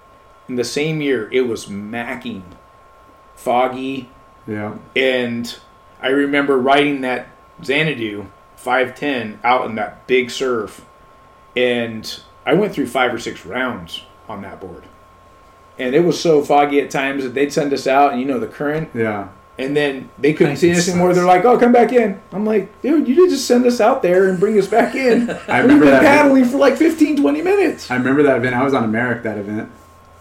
in 0.47 0.55
the 0.55 0.63
same 0.63 1.01
year. 1.01 1.27
It 1.33 1.47
was 1.47 1.65
macking, 1.65 2.43
foggy, 3.35 4.09
Yeah. 4.47 4.75
and 4.95 5.57
I 6.01 6.09
remember 6.09 6.57
riding 6.57 7.01
that 7.01 7.27
Xanadu 7.63 8.25
510 8.57 9.39
out 9.43 9.65
in 9.65 9.75
that 9.75 10.05
big 10.07 10.29
surf, 10.31 10.85
and 11.55 12.19
I 12.45 12.53
went 12.53 12.73
through 12.73 12.87
five 12.87 13.13
or 13.13 13.19
six 13.19 13.45
rounds 13.45 14.01
on 14.27 14.41
that 14.41 14.59
board. 14.59 14.83
And 15.77 15.93
it 15.93 16.03
was 16.05 16.19
so 16.19 16.41
foggy 16.41 16.79
at 16.79 16.89
times 16.89 17.23
that 17.23 17.33
they'd 17.33 17.51
send 17.51 17.73
us 17.73 17.85
out, 17.87 18.11
and 18.11 18.21
you 18.21 18.27
know 18.27 18.39
the 18.39 18.47
current, 18.47 18.89
Yeah. 18.93 19.27
and 19.57 19.75
then 19.75 20.09
they 20.17 20.33
couldn't 20.33 20.55
see 20.57 20.71
us 20.71 20.87
anymore. 20.89 21.13
They're 21.13 21.25
like, 21.25 21.43
"Oh, 21.45 21.57
come 21.57 21.71
back 21.73 21.91
in." 21.91 22.19
I'm 22.31 22.45
like, 22.45 22.81
"Dude, 22.81 23.07
you 23.07 23.15
did 23.15 23.29
just 23.29 23.45
send 23.45 23.65
us 23.65 23.81
out 23.81 24.01
there 24.01 24.27
and 24.29 24.39
bring 24.39 24.57
us 24.57 24.67
back 24.67 24.95
in. 24.95 25.29
I 25.49 25.61
We've 25.65 25.79
been 25.79 25.89
that. 25.89 26.01
paddling 26.01 26.45
for 26.45 26.57
like 26.57 26.77
15, 26.77 27.17
20 27.21 27.41
minutes. 27.41 27.91
I 27.91 27.95
remember 27.97 28.23
that 28.23 28.37
event. 28.37 28.55
I 28.55 28.63
was 28.63 28.73
on 28.73 28.83
America 28.85 29.21
that 29.23 29.37
event. 29.37 29.69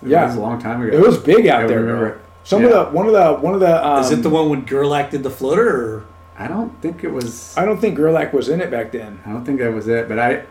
It 0.02 0.08
Yeah. 0.08 0.26
was 0.26 0.34
a 0.36 0.40
long 0.40 0.60
time 0.60 0.82
ago. 0.82 0.96
It 0.96 1.00
was 1.00 1.18
big 1.18 1.46
out 1.46 1.64
I 1.64 1.66
there. 1.68 1.80
remember 1.80 2.00
bro. 2.06 2.14
it. 2.16 2.20
Some 2.42 2.62
Yeah. 2.62 2.68
of 2.70 2.72
the 2.92 2.96
one 2.96 3.06
of 3.06 3.12
the 3.12 3.32
one 3.34 3.54
of 3.54 3.60
the 3.60 3.86
um, 3.86 4.00
Is 4.00 4.10
it 4.10 4.22
the 4.22 4.28
one 4.30 4.50
when 4.50 4.62
Gerlach 4.62 5.10
did 5.10 5.22
the 5.22 5.30
floater? 5.30 5.68
Or 5.68 6.02
I 6.38 6.48
don't 6.48 6.80
think 6.82 7.04
it 7.04 7.10
was. 7.10 7.56
I 7.56 7.64
don't 7.64 7.80
think 7.80 7.96
Gerlach 7.96 8.32
was 8.32 8.48
in 8.48 8.60
it 8.60 8.70
back 8.70 8.92
then. 8.92 9.20
I 9.24 9.30
don't 9.30 9.44
think 9.44 9.60
that 9.60 9.72
was 9.72 9.86
it, 9.88 10.08
but 10.08 10.18
I 10.18 10.44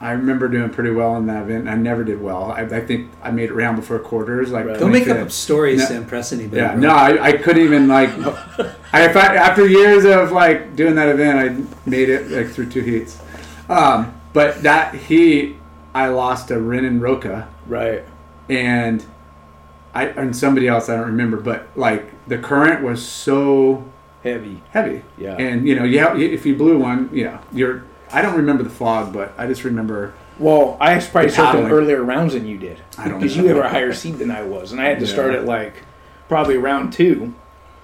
I 0.00 0.12
remember 0.12 0.48
doing 0.48 0.70
pretty 0.70 0.90
well 0.90 1.16
in 1.16 1.26
that 1.26 1.44
event. 1.44 1.68
I 1.68 1.76
never 1.76 2.02
did 2.04 2.20
well. 2.20 2.50
I, 2.52 2.62
I 2.62 2.80
think 2.80 3.10
I 3.22 3.30
made 3.30 3.50
it 3.50 3.54
round 3.54 3.76
before 3.76 3.98
quarters. 3.98 4.50
Like 4.50 4.66
Right. 4.66 4.78
don't 4.78 4.90
make 4.92 5.08
up 5.08 5.30
stories 5.30 5.80
No. 5.80 5.88
to 5.88 5.94
impress 5.96 6.32
anybody. 6.32 6.60
Yeah, 6.60 6.74
no, 6.74 6.90
I, 6.90 7.22
I 7.28 7.32
couldn't 7.32 7.62
even 7.62 7.88
like. 7.88 8.10
I, 8.92 9.04
if 9.06 9.16
I 9.16 9.36
after 9.36 9.66
years 9.66 10.04
of 10.04 10.32
like 10.32 10.76
doing 10.76 10.94
that 10.96 11.08
event, 11.08 11.38
I 11.38 11.88
made 11.90 12.08
it 12.08 12.30
like 12.30 12.48
through 12.50 12.70
two 12.70 12.80
heats. 12.80 13.18
Um, 13.68 14.14
but 14.32 14.62
that 14.62 14.94
heat, 14.94 15.56
I 15.94 16.08
lost 16.08 16.48
to 16.48 16.60
Renan 16.60 17.00
Rocha 17.00 17.48
Right. 17.66 18.02
and 18.48 19.04
I 19.94 20.06
and 20.08 20.34
somebody 20.36 20.68
else 20.68 20.88
I 20.88 20.96
don't 20.96 21.06
remember, 21.06 21.36
but 21.38 21.68
like 21.76 22.10
the 22.26 22.36
current 22.38 22.82
was 22.82 23.04
so 23.06 23.84
Heavy. 24.24 24.60
heavy. 24.72 25.02
Yeah. 25.18 25.36
And 25.36 25.68
you 25.68 25.76
know, 25.76 25.84
yeah, 25.84 26.16
if 26.16 26.44
you 26.44 26.56
blew 26.56 26.78
one, 26.78 27.10
you 27.12 27.24
know, 27.24 27.38
you're. 27.52 27.84
I 28.12 28.22
don't 28.22 28.36
remember 28.36 28.62
the 28.64 28.70
fog, 28.70 29.12
but 29.12 29.32
I 29.38 29.46
just 29.46 29.62
remember. 29.64 30.14
Well, 30.38 30.76
I 30.80 30.98
probably 30.98 31.30
The 31.30 31.36
surfed 31.36 31.64
in 31.66 31.70
earlier 31.70 32.02
rounds 32.02 32.32
than 32.34 32.46
you 32.46 32.58
did. 32.58 32.80
I 32.98 33.06
don't 33.08 33.20
Because 33.20 33.36
you 33.36 33.44
know. 33.44 33.54
were 33.54 33.60
a 33.62 33.68
higher 33.68 33.92
seed 33.92 34.18
than 34.18 34.30
I 34.32 34.42
was. 34.42 34.72
And 34.72 34.80
I 34.80 34.86
had 34.86 34.98
to 34.98 35.06
Yeah. 35.06 35.12
start 35.12 35.34
at 35.34 35.44
like 35.44 35.74
probably 36.28 36.56
round 36.56 36.92
two. 36.92 37.34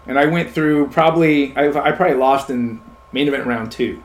And 0.07 0.19
I 0.19 0.25
went 0.27 0.51
through 0.51 0.89
probably, 0.89 1.55
I, 1.57 1.69
I 1.69 1.93
probably 1.93 2.17
lost 2.17 2.51
in 2.51 2.81
main 3.13 3.29
event 3.29 3.47
round 3.47 3.71
two, 3.71 4.03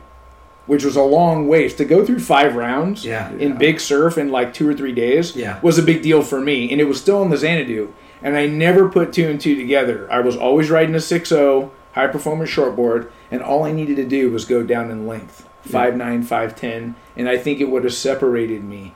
which 0.66 0.84
was 0.84 0.94
a 0.94 1.02
long 1.02 1.48
ways. 1.48 1.74
To 1.74 1.84
go 1.84 2.04
through 2.04 2.20
five 2.20 2.54
rounds 2.54 3.04
Yeah. 3.04 3.30
in 3.32 3.52
Yeah. 3.52 3.54
big 3.58 3.80
surf 3.80 4.16
in 4.18 4.30
like 4.30 4.52
two 4.54 4.68
or 4.68 4.74
three 4.74 4.92
days 4.92 5.34
Yeah. 5.34 5.58
was 5.62 5.78
a 5.78 5.82
big 5.82 6.02
deal 6.02 6.22
for 6.22 6.40
me. 6.40 6.70
And 6.70 6.80
it 6.80 6.84
was 6.84 7.00
still 7.00 7.22
in 7.22 7.30
the 7.30 7.36
Xanadu. 7.36 7.88
And 8.22 8.36
I 8.36 8.46
never 8.46 8.88
put 8.88 9.12
two 9.12 9.28
and 9.28 9.40
two 9.40 9.56
together. 9.56 10.06
I 10.10 10.20
was 10.20 10.36
always 10.36 10.70
riding 10.70 10.94
a 10.94 10.98
6.0 11.00 11.70
high 11.96 12.06
performance 12.06 12.50
shortboard. 12.50 13.08
And 13.32 13.42
all 13.42 13.64
I 13.64 13.72
needed 13.72 13.96
to 13.96 14.04
do 14.04 14.30
was 14.30 14.44
go 14.44 14.62
down 14.62 14.90
in 14.92 15.06
length. 15.08 15.48
5'9", 15.68 16.22
5'10", 16.24 16.94
and 17.16 17.28
I 17.28 17.36
think 17.36 17.60
it 17.60 17.64
would 17.68 17.82
have 17.82 17.92
separated 17.92 18.62
me. 18.62 18.94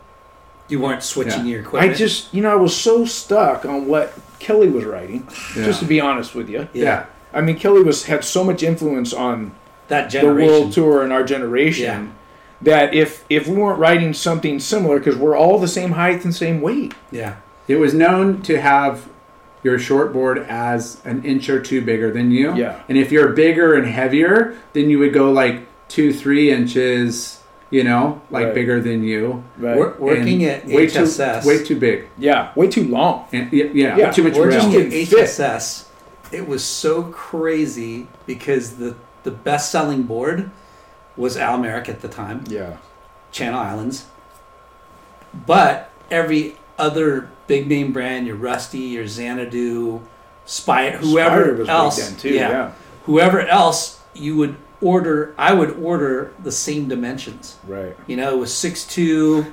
You 0.68 0.78
weren't 0.78 1.02
switching 1.02 1.44
Yeah. 1.46 1.52
your 1.52 1.60
equipment. 1.62 1.92
I 1.92 1.96
just, 1.96 2.32
you 2.32 2.42
know, 2.42 2.52
I 2.52 2.54
was 2.54 2.76
so 2.76 3.04
stuck 3.04 3.64
on 3.64 3.88
what 3.88 4.12
Kelly 4.38 4.68
was 4.68 4.84
writing. 4.84 5.26
Yeah. 5.56 5.64
Just 5.64 5.80
to 5.80 5.86
be 5.86 6.00
honest 6.00 6.32
with 6.36 6.48
you, 6.48 6.68
Yeah. 6.72 7.06
I 7.34 7.40
mean, 7.40 7.56
Kelly 7.56 7.82
was 7.82 8.04
had 8.04 8.22
so 8.22 8.44
much 8.44 8.62
influence 8.62 9.12
on 9.12 9.50
that 9.88 10.10
generation. 10.10 10.46
the 10.46 10.52
world 10.60 10.72
tour 10.72 11.02
and 11.02 11.12
our 11.12 11.24
generation 11.24 11.84
Yeah. 11.84 12.06
that 12.62 12.94
if 12.94 13.24
if 13.28 13.48
we 13.48 13.56
weren't 13.56 13.80
writing 13.80 14.12
something 14.14 14.60
similar, 14.60 14.98
because 15.00 15.16
we're 15.16 15.36
all 15.36 15.58
the 15.58 15.66
same 15.66 15.92
height 15.92 16.24
and 16.24 16.32
same 16.32 16.60
weight, 16.60 16.94
Yeah. 17.10 17.32
It 17.66 17.76
was 17.80 17.92
known 17.94 18.42
to 18.42 18.60
have 18.60 19.08
your 19.62 19.78
short 19.78 20.12
board 20.12 20.38
as 20.48 21.00
an 21.04 21.22
inch 21.24 21.48
or 21.50 21.60
two 21.60 21.80
bigger 21.82 22.10
than 22.10 22.30
you. 22.30 22.54
Yeah. 22.56 22.80
And 22.88 22.96
if 22.96 23.12
you're 23.12 23.28
bigger 23.28 23.74
and 23.74 23.86
heavier, 23.86 24.56
then 24.72 24.88
you 24.90 24.98
would 25.00 25.12
go 25.12 25.30
like 25.32 25.66
two, 25.88 26.12
three 26.12 26.50
inches, 26.50 27.42
you 27.70 27.84
know, 27.84 28.22
like 28.30 28.46
Right. 28.46 28.54
bigger 28.54 28.80
than 28.80 29.02
you. 29.04 29.44
right? 29.58 29.76
Wor- 29.76 29.96
working 29.98 30.44
And 30.44 30.62
at 30.62 30.66
way 30.66 30.86
HSS. 30.86 31.42
Too, 31.42 31.48
way 31.48 31.64
too 31.64 31.76
big. 31.78 32.04
yeah, 32.18 32.50
way 32.56 32.68
too 32.68 32.84
long. 32.84 33.26
And, 33.32 33.52
yeah, 33.52 33.64
yeah, 33.74 33.96
Yeah, 33.96 34.10
too 34.10 34.22
much 34.24 34.34
Working 34.34 34.58
round. 34.58 34.72
getting 34.72 34.86
at 35.02 35.08
fit. 35.08 35.18
HSS, 35.18 35.88
it 36.32 36.48
was 36.48 36.64
so 36.64 37.02
crazy 37.04 38.06
because 38.26 38.76
the 38.76 38.94
the 39.22 39.30
best 39.30 39.70
selling 39.70 40.04
board 40.04 40.50
was 41.14 41.36
Al 41.36 41.58
Merrick 41.58 41.90
at 41.90 42.00
the 42.00 42.08
time, 42.08 42.42
Yeah, 42.48 42.76
Channel 43.32 43.60
Islands. 43.60 44.06
But 45.46 45.90
every 46.10 46.56
other 46.80 47.28
big 47.46 47.68
name 47.68 47.92
brand, 47.92 48.26
your 48.26 48.36
Rusty, 48.36 48.78
your 48.78 49.06
Xanadu, 49.06 50.00
Spire, 50.46 50.98
whoever 50.98 51.54
big 51.54 51.68
else, 51.68 52.12
too, 52.20 52.30
yeah. 52.30 52.72
whoever 53.04 53.40
else, 53.40 54.00
you 54.14 54.36
would 54.36 54.56
order. 54.80 55.34
I 55.38 55.52
would 55.52 55.70
order 55.78 56.32
the 56.42 56.50
same 56.52 56.88
dimensions. 56.88 57.56
right. 57.66 57.96
You 58.06 58.16
know, 58.16 58.30
it 58.32 58.38
was 58.38 58.50
6'2", 58.50 59.52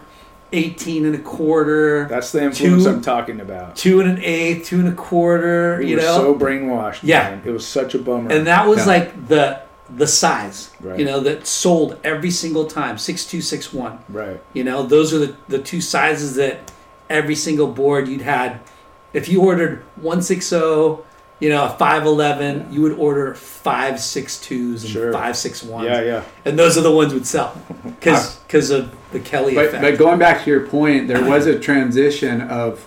18 0.53 1.05
and 1.05 1.13
a 1.15 1.19
quarter, 1.19 2.07
That's 2.09 2.31
the 2.31 2.41
influence 2.43 2.85
Two- 2.85 2.89
I'm 2.89 3.01
talking 3.01 3.41
about. 3.41 3.75
two 3.75 3.99
and 3.99 4.09
an 4.09 4.19
eighth, 4.23 4.67
two 4.67 4.79
and 4.79 4.87
a 4.87 4.93
quarter. 4.93 5.77
We 5.79 5.89
you 5.89 5.95
were 5.97 6.01
know, 6.03 6.17
so 6.17 6.35
brainwashed. 6.35 6.99
Yeah. 7.03 7.31
man. 7.31 7.41
it 7.45 7.51
was 7.51 7.67
such 7.67 7.93
a 7.95 7.99
bummer. 7.99 8.31
and 8.31 8.47
that 8.47 8.65
was 8.67 8.79
Yeah. 8.79 8.85
like 8.85 9.27
the 9.27 9.59
the 9.89 10.07
size. 10.07 10.69
Right. 10.81 10.99
You 10.99 11.05
know, 11.05 11.21
that 11.21 11.47
sold 11.47 11.97
every 12.03 12.29
single 12.31 12.65
time 12.65 12.97
six 12.97 13.25
two, 13.25 13.41
six 13.41 13.73
one. 13.73 13.99
right, 14.09 14.41
You 14.53 14.63
know, 14.65 14.83
those 14.83 15.13
are 15.13 15.19
the 15.19 15.35
the 15.49 15.59
two 15.59 15.79
sizes 15.81 16.35
that 16.35 16.71
every 17.09 17.35
single 17.35 17.67
board 17.67 18.07
you'd 18.07 18.21
had. 18.21 18.59
If 19.13 19.29
you 19.29 19.41
ordered 19.41 19.83
one 19.95 20.21
six 20.21 20.47
zero, 20.47 21.03
you 21.39 21.49
know, 21.49 21.65
a 21.65 21.69
five 21.69 22.05
eleven, 22.05 22.67
you 22.71 22.81
would 22.81 22.93
order 22.93 23.33
five 23.35 23.99
six 23.99 24.39
twos 24.39 24.83
and 24.83 24.91
Sure. 24.93 25.13
five 25.13 25.35
six 25.37 25.63
ones. 25.63 25.87
yeah, 25.87 26.01
yeah, 26.01 26.23
And 26.45 26.57
those 26.57 26.77
are 26.77 26.81
the 26.81 26.91
ones 26.91 27.13
would 27.13 27.25
sell 27.25 27.59
because 27.83 28.39
cuz 28.49 28.69
of 28.71 28.91
the 29.11 29.19
Kelly 29.19 29.53
But, 29.55 29.65
effect. 29.67 29.81
but 29.83 29.97
going 29.97 30.19
back 30.19 30.43
to 30.43 30.49
your 30.49 30.67
point, 30.67 31.07
there 31.07 31.23
was 31.23 31.45
a 31.45 31.57
transition 31.57 32.41
of, 32.41 32.85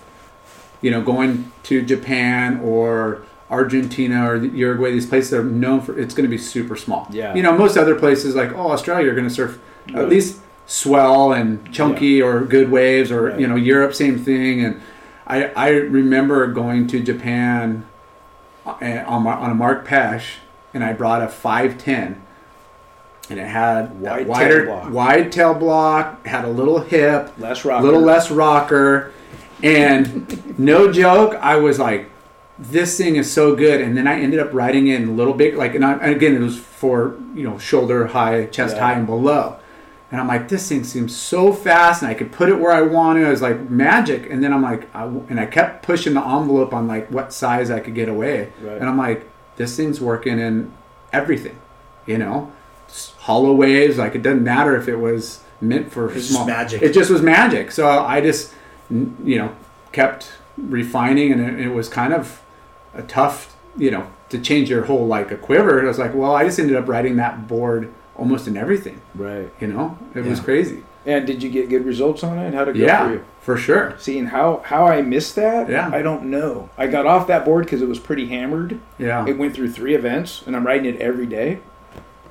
you 0.81 0.91
know, 0.91 1.01
going 1.01 1.51
to 1.63 1.81
Japan 1.81 2.59
or 2.63 3.23
Argentina 3.49 4.29
or 4.29 4.35
Uruguay. 4.37 4.91
These 4.91 5.07
places 5.07 5.33
are 5.33 5.43
known 5.43 5.81
for 5.81 5.97
it's 5.99 6.13
going 6.13 6.23
to 6.23 6.29
be 6.29 6.37
super 6.37 6.75
small. 6.75 7.07
Yeah. 7.11 7.33
You 7.35 7.43
know, 7.43 7.51
most 7.57 7.77
other 7.77 7.95
places 7.95 8.35
like 8.35 8.53
oh 8.53 8.71
Australia, 8.71 9.05
you're 9.05 9.15
going 9.15 9.27
to 9.27 9.33
surf 9.33 9.59
at 9.95 10.07
least 10.07 10.39
swell 10.71 11.33
and 11.33 11.69
chunky 11.73 12.21
or 12.21 12.39
good 12.45 12.71
waves 12.71 13.11
or 13.11 13.23
Right. 13.23 13.39
you 13.39 13.47
know 13.47 13.55
Europe 13.57 13.93
same 13.93 14.17
thing. 14.17 14.63
And 14.63 14.81
I 15.27 15.45
I 15.55 15.69
remember 15.71 16.47
going 16.47 16.87
to 16.87 16.99
Japan 17.01 17.85
uh, 18.65 19.03
on 19.05 19.23
my, 19.23 19.33
on 19.33 19.51
a 19.51 19.55
Mark 19.55 19.85
Pesh 19.87 20.35
and 20.73 20.83
I 20.83 20.93
brought 20.93 21.21
a 21.21 21.27
510, 21.27 22.21
and 23.29 23.39
it 23.39 23.45
had 23.45 23.99
Wide 23.99 24.25
wider, 24.27 24.65
tail 24.65 24.75
block. 24.75 24.93
wide 24.93 25.31
tail 25.33 25.53
block, 25.53 26.25
had 26.25 26.45
a 26.45 26.49
little 26.49 26.79
hip, 26.79 27.33
Less 27.37 27.65
rocker. 27.65 27.83
little 27.83 27.99
less 27.99 28.31
rocker, 28.31 29.11
and 29.61 30.57
no 30.57 30.89
joke, 30.89 31.35
I 31.41 31.57
was 31.57 31.77
like, 31.77 32.09
this 32.57 32.95
thing 32.97 33.17
is 33.17 33.29
so 33.29 33.53
good. 33.53 33.81
And 33.81 33.97
then 33.97 34.07
I 34.07 34.21
ended 34.21 34.39
up 34.39 34.53
riding 34.53 34.87
in 34.87 35.09
a 35.09 35.11
little 35.11 35.33
bit, 35.33 35.55
like, 35.57 35.75
and, 35.75 35.83
I, 35.83 35.93
and 35.93 36.15
again, 36.15 36.35
it 36.35 36.39
was 36.39 36.57
for 36.57 37.15
you 37.35 37.43
know 37.43 37.57
shoulder 37.57 38.07
high, 38.07 38.45
chest 38.45 38.77
Yeah. 38.77 38.83
high, 38.85 38.93
and 38.93 39.05
below. 39.05 39.57
And 40.11 40.19
I'm 40.19 40.27
like, 40.27 40.49
this 40.49 40.67
thing 40.67 40.83
seems 40.83 41.15
so 41.15 41.53
fast, 41.53 42.01
and 42.01 42.11
I 42.11 42.13
could 42.13 42.33
put 42.33 42.49
it 42.49 42.59
where 42.59 42.73
I 42.73 42.81
wanted. 42.81 43.25
It 43.25 43.29
was 43.29 43.41
like 43.41 43.69
magic. 43.69 44.29
And 44.29 44.43
then 44.43 44.51
I'm 44.51 44.61
like, 44.61 44.93
I, 44.93 45.05
and 45.05 45.39
I 45.39 45.45
kept 45.45 45.83
pushing 45.83 46.15
the 46.15 46.21
envelope 46.21 46.73
on 46.73 46.85
like 46.85 47.09
what 47.09 47.31
size 47.31 47.71
I 47.71 47.79
could 47.79 47.95
get 47.95 48.09
away. 48.09 48.51
Right. 48.61 48.77
And 48.77 48.89
I'm 48.89 48.97
like, 48.97 49.29
this 49.55 49.77
thing's 49.77 50.01
working 50.01 50.37
in 50.37 50.73
everything, 51.13 51.57
you 52.05 52.17
know, 52.17 52.51
hollow 53.19 53.53
waves. 53.53 53.97
Like 53.97 54.15
it 54.15 54.21
doesn't 54.21 54.43
matter 54.43 54.75
if 54.75 54.89
it 54.89 54.97
was 54.97 55.43
meant 55.61 55.91
for 55.91 56.07
was 56.07 56.29
small 56.29 56.45
just 56.45 56.57
magic. 56.57 56.81
It 56.81 56.93
just 56.93 57.09
was 57.09 57.21
magic. 57.21 57.71
So 57.71 57.87
I 57.87 58.19
just, 58.19 58.53
you 58.89 59.37
know, 59.37 59.55
kept 59.93 60.33
refining, 60.57 61.31
and 61.31 61.41
it, 61.41 61.67
it 61.67 61.69
was 61.69 61.87
kind 61.87 62.13
of 62.13 62.41
a 62.93 63.01
tough, 63.03 63.55
you 63.77 63.91
know, 63.91 64.07
to 64.27 64.39
change 64.39 64.69
your 64.69 64.83
whole 64.85 65.07
like 65.07 65.31
a 65.31 65.37
quiver. 65.37 65.81
It 65.81 65.87
was 65.87 65.99
like, 65.99 66.13
well, 66.13 66.35
I 66.35 66.43
just 66.43 66.59
ended 66.59 66.75
up 66.75 66.89
writing 66.89 67.15
that 67.15 67.47
board 67.47 67.93
almost 68.15 68.47
in 68.47 68.57
everything. 68.57 69.01
Right. 69.15 69.51
You 69.59 69.67
know, 69.67 69.97
it 70.13 70.23
was 70.25 70.39
crazy. 70.39 70.83
And 71.05 71.25
did 71.25 71.41
you 71.41 71.49
get 71.49 71.69
good 71.69 71.83
results 71.85 72.23
on 72.23 72.37
it? 72.37 72.53
How'd 72.53 72.67
it 72.69 72.77
go 72.77 72.87
for 73.07 73.13
you? 73.13 73.25
for 73.39 73.57
sure. 73.57 73.95
Seeing 73.97 74.27
how 74.27 74.61
how 74.65 74.85
I 74.85 75.01
missed 75.01 75.35
that, 75.35 75.67
Yeah. 75.67 75.89
I 75.91 76.01
don't 76.03 76.25
know. 76.25 76.69
I 76.77 76.85
got 76.87 77.07
off 77.07 77.25
that 77.27 77.43
board 77.43 77.65
because 77.65 77.81
it 77.81 77.87
was 77.87 77.97
pretty 77.99 78.27
hammered. 78.27 78.79
Yeah. 78.99 79.25
It 79.27 79.37
went 79.37 79.55
through 79.55 79.71
three 79.71 79.95
events, 79.95 80.43
and 80.45 80.55
I'm 80.55 80.65
riding 80.67 80.85
it 80.93 81.01
every 81.01 81.25
day, 81.25 81.59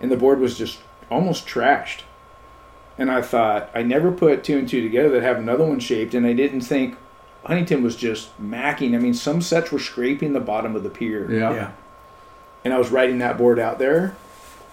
and 0.01 0.11
the 0.11 0.17
board 0.17 0.39
was 0.39 0.57
just 0.57 0.79
almost 1.11 1.49
trashed. 1.49 2.03
And 2.97 3.11
I 3.11 3.23
thought 3.23 3.71
I 3.75 3.83
never 3.83 4.13
put 4.13 4.45
two 4.45 4.57
and 4.59 4.69
two 4.69 4.83
together 4.83 5.09
that 5.11 5.23
have 5.25 5.39
another 5.39 5.65
one 5.65 5.81
shaped, 5.81 6.15
and 6.15 6.25
I 6.25 6.33
didn't 6.35 6.61
think 6.61 6.97
Huntington 7.45 7.83
was 7.83 7.97
just 7.97 8.41
macking. 8.41 8.95
I 8.95 8.99
mean, 8.99 9.15
some 9.15 9.41
sets 9.41 9.73
were 9.73 9.79
scraping 9.81 10.33
the 10.33 10.41
bottom 10.41 10.77
of 10.77 10.85
the 10.85 10.91
pier, 10.91 11.29
Yeah. 11.29 11.53
Yeah. 11.55 11.71
and 12.65 12.73
I 12.73 12.79
was 12.79 12.91
riding 12.91 13.19
that 13.19 13.37
board 13.39 13.59
out 13.59 13.81
there, 13.81 14.15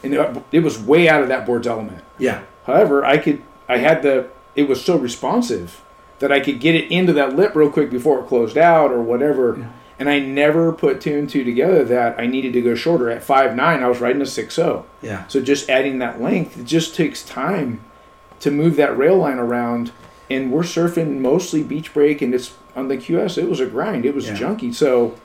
and 0.04 0.14
it, 0.14 0.44
it 0.52 0.60
was 0.60 0.78
way 0.80 1.08
out 1.10 1.22
of 1.22 1.28
that 1.30 1.46
board's 1.46 1.68
element. 1.68 2.04
Yeah. 2.18 2.42
However, 2.66 3.04
I 3.06 3.18
could 3.18 3.42
I 3.70 3.78
had 3.78 4.02
the 4.04 4.30
it 4.56 4.68
was 4.68 4.84
so 4.84 4.98
responsive 4.98 5.82
that 6.20 6.32
I 6.32 6.40
could 6.40 6.60
get 6.60 6.74
it 6.76 6.92
into 6.92 7.14
that 7.14 7.36
lip 7.36 7.56
real 7.56 7.70
quick 7.72 7.90
before 7.92 8.20
it 8.20 8.28
closed 8.28 8.58
out 8.58 8.92
or 8.92 9.02
whatever. 9.02 9.70
And 10.00 10.10
I 10.10 10.20
never 10.20 10.72
put 10.74 11.02
two 11.02 11.18
and 11.18 11.28
two 11.30 11.44
together 11.44 11.84
that 11.86 12.20
I 12.20 12.28
needed 12.28 12.54
to 12.54 12.62
go 12.62 12.76
shorter. 12.76 13.10
At 13.10 13.24
five 13.24 13.56
nine, 13.56 13.82
I 13.84 13.88
was 13.88 14.00
riding 14.00 14.22
a 14.22 14.26
six 14.28 14.56
zero. 14.56 14.86
Yeah. 15.02 15.26
So 15.28 15.42
just 15.42 15.70
adding 15.70 16.00
that 16.00 16.22
length, 16.22 16.58
it 16.60 16.66
just 16.66 16.96
takes 16.96 17.24
time 17.24 17.82
to 18.42 18.52
move 18.52 18.76
that 18.76 18.96
rail 18.98 19.18
line 19.18 19.40
around. 19.40 19.92
And 20.30 20.52
we're 20.52 20.62
surfing 20.64 21.20
mostly 21.20 21.64
beach 21.64 21.94
break, 21.94 22.22
and 22.22 22.36
it's 22.36 22.54
on 22.76 22.90
the 22.90 22.98
QS. 22.98 23.38
It 23.38 23.50
was 23.50 23.60
a 23.60 23.66
grind. 23.66 24.06
It 24.06 24.14
was 24.14 24.28
Yeah. 24.28 24.36
junky. 24.36 24.74
So 24.76 25.16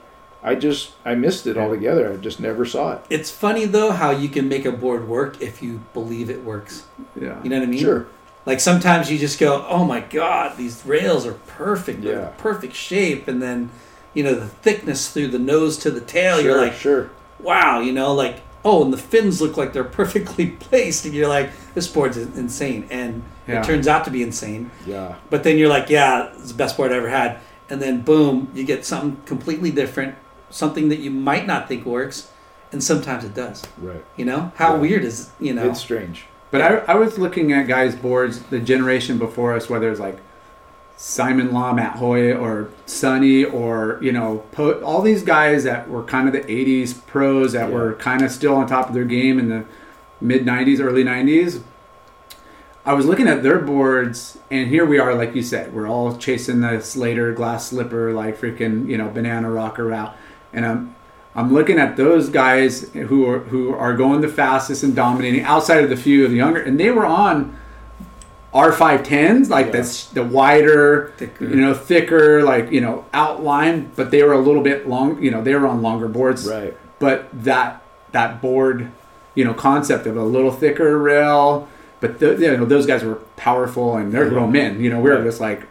I 0.43 0.55
just 0.55 0.91
I 1.05 1.15
missed 1.15 1.47
it 1.47 1.57
altogether. 1.57 2.11
I 2.11 2.17
just 2.17 2.39
never 2.39 2.65
saw 2.65 2.93
it. 2.93 3.05
It's 3.09 3.31
funny 3.31 3.65
though 3.65 3.91
how 3.91 4.11
you 4.11 4.27
can 4.29 4.49
make 4.49 4.65
a 4.65 4.71
board 4.71 5.07
work 5.07 5.41
if 5.41 5.61
you 5.63 5.81
believe 5.93 6.29
it 6.29 6.43
works. 6.43 6.85
Yeah. 7.19 7.41
You 7.43 7.49
know 7.49 7.59
what 7.59 7.67
I 7.67 7.71
mean? 7.71 7.79
Sure. 7.79 8.07
Like 8.45 8.59
sometimes 8.59 9.09
you 9.09 9.17
just 9.17 9.39
go, 9.39 9.65
"Oh 9.69 9.85
my 9.85 10.01
god, 10.01 10.57
these 10.57 10.85
rails 10.85 11.25
are 11.25 11.33
perfect. 11.47 12.01
They're 12.01 12.19
Yeah. 12.19 12.27
perfect 12.37 12.75
shape." 12.75 13.27
And 13.29 13.41
then, 13.41 13.69
you 14.13 14.21
know, 14.23 14.35
the 14.35 14.47
thickness 14.47 15.09
through 15.09 15.29
the 15.29 15.39
nose 15.39 15.77
to 15.77 15.89
the 15.91 16.01
tail, 16.01 16.35
sure, 16.37 16.45
you're 16.45 16.57
like, 16.57 16.73
sure. 16.73 17.09
"Wow," 17.39 17.79
you 17.79 17.93
know, 17.93 18.13
like, 18.13 18.41
"Oh, 18.65 18.83
and 18.83 18.91
the 18.91 18.97
fins 18.97 19.39
look 19.41 19.55
like 19.55 19.71
they're 19.71 19.83
perfectly 20.01 20.47
placed." 20.47 21.05
And 21.05 21.13
you're 21.13 21.29
like, 21.29 21.51
"This 21.73 21.87
board's 21.87 22.17
insane." 22.17 22.85
And 22.89 23.23
Yeah. 23.47 23.61
it 23.61 23.63
turns 23.63 23.87
out 23.87 24.03
to 24.05 24.11
be 24.11 24.21
insane. 24.21 24.71
Yeah. 24.85 25.15
But 25.29 25.43
then 25.43 25.57
you're 25.57 25.69
like, 25.69 25.89
"Yeah, 25.89 26.27
it's 26.37 26.49
the 26.51 26.57
best 26.57 26.75
board 26.75 26.91
I 26.91 26.95
ever 26.97 27.09
had." 27.09 27.37
And 27.69 27.81
then 27.81 28.01
boom, 28.01 28.49
you 28.53 28.65
get 28.65 28.85
something 28.85 29.15
completely 29.25 29.71
different, 29.71 30.15
something 30.53 30.89
that 30.89 30.99
you 30.99 31.09
might 31.11 31.47
not 31.47 31.67
think 31.67 31.85
works, 31.85 32.29
and 32.71 32.83
sometimes 32.83 33.23
it 33.25 33.33
does. 33.33 33.63
Right. 33.81 34.03
You 34.15 34.25
know? 34.25 34.51
How 34.55 34.73
Yeah. 34.75 34.79
weird 34.81 35.03
is, 35.03 35.31
you 35.39 35.53
know? 35.53 35.69
It's 35.69 35.79
strange. 35.79 36.25
But 36.51 36.61
I, 36.61 36.77
I 36.93 36.95
was 36.95 37.17
looking 37.17 37.51
at 37.51 37.67
guys' 37.67 37.95
boards, 37.95 38.39
the 38.43 38.59
generation 38.59 39.17
before 39.17 39.53
us, 39.55 39.69
whether 39.69 39.89
it's 39.89 39.99
like 39.99 40.19
Simon 40.95 41.51
Law, 41.51 41.73
Matt 41.73 41.95
Hoy, 41.95 42.31
or 42.31 42.69
Sunny, 42.85 43.43
or 43.43 43.97
you 44.01 44.11
know, 44.11 44.43
po- 44.51 44.79
all 44.81 45.01
these 45.01 45.23
guys 45.23 45.63
that 45.63 45.89
were 45.89 46.03
kind 46.03 46.27
of 46.27 46.33
the 46.33 46.41
'80s 46.47 46.93
pros 47.07 47.53
that 47.53 47.69
Yeah. 47.69 47.75
were 47.75 47.93
kind 47.93 48.21
of 48.21 48.31
still 48.31 48.55
on 48.55 48.67
top 48.67 48.87
of 48.89 48.93
their 48.93 49.03
game 49.03 49.39
in 49.39 49.49
the 49.49 49.65
mid 50.21 50.45
'90s, 50.45 50.79
early 50.79 51.03
'90s. 51.03 51.61
I 52.85 52.93
was 52.93 53.05
looking 53.07 53.27
at 53.27 53.41
their 53.43 53.57
boards, 53.59 54.37
and 54.51 54.67
here 54.67 54.85
we 54.85 54.99
are, 54.99 55.15
like 55.15 55.33
you 55.33 55.41
said, 55.41 55.73
we're 55.73 55.87
all 55.87 56.15
chasing 56.17 56.59
the 56.61 56.81
Slater 56.81 57.31
glass 57.33 57.67
slipper, 57.69 58.13
like 58.13 58.37
freaking, 58.39 58.87
you 58.87 58.97
know, 58.97 59.09
banana 59.09 59.49
rocker 59.49 59.85
route, 59.85 60.13
and 60.53 60.65
I'm 60.65 60.95
I'm 61.35 61.51
looking 61.51 61.79
at 61.79 61.97
those 61.97 62.29
guys 62.29 62.89
who 62.93 63.27
are 63.27 63.39
who 63.39 63.73
are 63.73 63.93
going 63.95 64.21
the 64.21 64.27
fastest 64.27 64.83
and 64.83 64.95
dominating 64.95 65.41
outside 65.43 65.83
of 65.83 65.89
the 65.89 65.97
few 65.97 66.23
of 66.25 66.31
the 66.31 66.37
younger, 66.37 66.61
and 66.61 66.79
they 66.79 66.91
were 66.91 67.05
on 67.05 67.55
R510s, 68.53 69.49
like 69.49 69.67
Yeah. 69.67 69.71
this 69.71 70.05
the 70.07 70.23
wider, 70.23 71.11
Thicker. 71.17 71.45
you 71.45 71.55
know, 71.55 71.73
thicker, 71.73 72.43
like 72.43 72.71
you 72.71 72.81
know, 72.81 73.05
outline, 73.13 73.89
but 73.95 74.11
they 74.11 74.21
were 74.23 74.33
a 74.33 74.37
little 74.39 74.61
bit 74.61 74.87
long, 74.87 75.21
you 75.21 75.31
know, 75.31 75.41
they 75.41 75.55
were 75.55 75.67
on 75.67 75.81
longer 75.81 76.07
boards, 76.07 76.47
Right. 76.47 76.75
But 76.99 77.27
that 77.33 77.81
that 78.11 78.41
board, 78.41 78.89
you 79.33 79.43
know, 79.43 79.53
concept 79.55 80.05
of 80.05 80.15
a 80.17 80.23
little 80.23 80.51
thicker 80.51 80.99
rail, 80.99 81.67
but 81.99 82.19
the, 82.19 82.35
you 82.35 82.55
know, 82.57 82.65
those 82.65 82.85
guys 82.85 83.03
were 83.03 83.15
powerful 83.37 83.95
and 83.97 84.11
they're 84.11 84.29
grown 84.29 84.51
men. 84.51 84.79
You 84.79 84.91
know, 84.91 84.99
we 84.99 85.09
are 85.09 85.15
Right. 85.15 85.23
just 85.23 85.41
like 85.41 85.63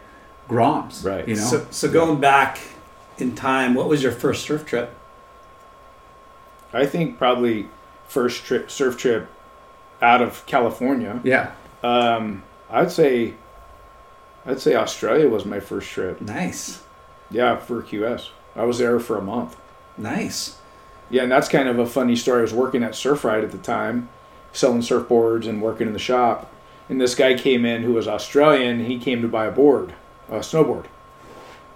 groms, 0.49 1.05
Right. 1.05 1.25
You 1.25 1.35
know, 1.35 1.41
So, 1.41 1.65
so 1.71 1.89
going 1.89 2.19
back 2.19 2.59
in 3.17 3.35
time, 3.35 3.73
what 3.75 3.87
was 3.87 4.01
your 4.03 4.11
first 4.11 4.43
surf 4.43 4.65
trip? 4.65 4.95
I 6.73 6.85
think 6.85 7.17
probably 7.17 7.67
first 8.07 8.45
trip 8.45 8.71
surf 8.71 8.97
trip 8.97 9.27
out 10.01 10.21
of 10.21 10.45
California. 10.45 11.21
yeah, 11.23 11.51
Um, 11.83 12.43
I'd 12.69 12.91
say 12.91 13.35
I'd 14.45 14.59
say 14.59 14.75
Australia 14.75 15.29
was 15.29 15.45
my 15.45 15.59
first 15.59 15.89
trip. 15.89 16.19
Nice, 16.21 16.81
Yeah, 17.31 17.57
for 17.57 17.81
QS. 17.81 18.29
I 18.55 18.65
was 18.65 18.77
there 18.79 18.99
for 18.99 19.17
a 19.17 19.21
month. 19.21 19.55
nice. 19.97 20.57
Yeah, 21.09 21.23
and 21.23 21.31
that's 21.31 21.47
kind 21.49 21.69
of 21.69 21.77
a 21.77 21.85
funny 21.85 22.15
story. 22.15 22.39
I 22.39 22.41
was 22.41 22.53
working 22.53 22.81
at 22.81 22.95
Surf 22.95 23.23
Ride 23.23 23.43
at 23.43 23.51
the 23.51 23.57
time, 23.59 24.09
selling 24.51 24.81
surfboards 24.81 25.47
and 25.47 25.61
working 25.61 25.85
in 25.85 25.93
the 25.93 25.99
shop. 25.99 26.51
And 26.89 26.99
this 26.99 27.13
guy 27.13 27.35
came 27.35 27.65
in 27.65 27.83
who 27.83 27.93
was 27.93 28.07
Australian. 28.07 28.85
He 28.85 28.97
came 28.97 29.21
to 29.21 29.27
buy 29.27 29.45
a 29.45 29.51
board, 29.51 29.93
a 30.29 30.37
snowboard. 30.39 30.85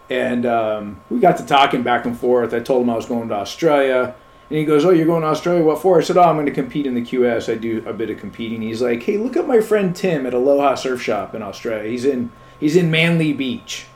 And 0.10 0.45
um, 0.45 1.01
we 1.10 1.20
got 1.20 1.38
to 1.38 1.45
talking 1.45 1.84
back 1.84 2.05
and 2.05 2.18
forth. 2.18 2.53
I 2.53 2.60
told 2.60 2.84
him 2.84 2.89
I 2.89 2.95
was 2.95 3.05
going 3.05 3.28
to 3.30 3.36
Australia. 3.36 4.16
And 4.49 4.58
he 4.58 4.64
goes, 4.64 4.86
Oh, 4.86 4.91
you're 4.91 5.05
going 5.05 5.24
to 5.24 5.28
Australia? 5.28 5.64
What 5.64 5.82
for? 5.82 5.99
I 5.99 6.03
said, 6.03 6.18
Oh, 6.18 6.24
I'm 6.24 6.36
going 6.36 6.45
to 6.45 6.51
compete 6.53 6.86
in 6.86 6.95
the 6.95 7.01
QS. 7.01 7.51
I 7.51 7.55
do 7.55 7.84
a 7.86 7.93
bit 7.93 8.10
of 8.10 8.18
competing. 8.18 8.62
He's 8.62 8.82
like, 8.82 9.03
Hey, 9.03 9.18
look 9.18 9.36
at 9.36 9.47
my 9.47 9.60
friend 9.60 9.95
Tim 9.95 10.26
at 10.26 10.34
Aloha 10.34 10.76
Surf 10.76 11.01
Shop 11.01 11.36
in 11.36 11.41
Australia. 11.41 11.89
He's 11.89 12.05
in 12.05 12.32
he's 12.60 12.76
in 12.76 12.89
Manly 12.89 13.34
Beach. 13.34 13.88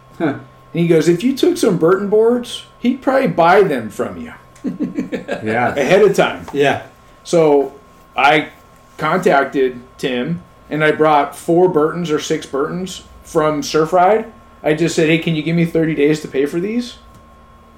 And 0.74 0.80
he 0.80 0.88
goes, 0.88 1.08
If 1.08 1.24
you 1.24 1.36
took 1.36 1.58
some 1.58 1.78
Burton 1.78 2.10
boards, 2.10 2.66
he'd 2.80 3.02
probably 3.02 3.28
buy 3.28 3.62
them 3.64 3.90
from 3.90 4.20
you 4.20 4.34
yeah, 4.64 5.74
ahead 5.76 6.02
of 6.02 6.16
time. 6.16 6.46
Yeah, 6.54 6.88
So 7.24 7.78
I 8.16 8.50
contacted 8.98 9.82
Tim 9.98 10.44
and 10.70 10.84
I 10.84 10.92
brought 10.92 11.36
four 11.36 11.68
Burtons 11.70 12.12
or 12.12 12.20
six 12.20 12.46
Burtons 12.46 13.04
from 13.24 13.64
Surf 13.64 13.94
Ride. 13.94 14.32
I 14.64 14.74
just 14.74 14.96
said, 14.96 15.08
hey, 15.08 15.20
can 15.20 15.36
you 15.36 15.44
give 15.44 15.56
me 15.56 15.66
30 15.66 15.96
days 15.96 16.22
to 16.22 16.28
pay 16.28 16.46
for 16.46 16.60
these? 16.60 17.00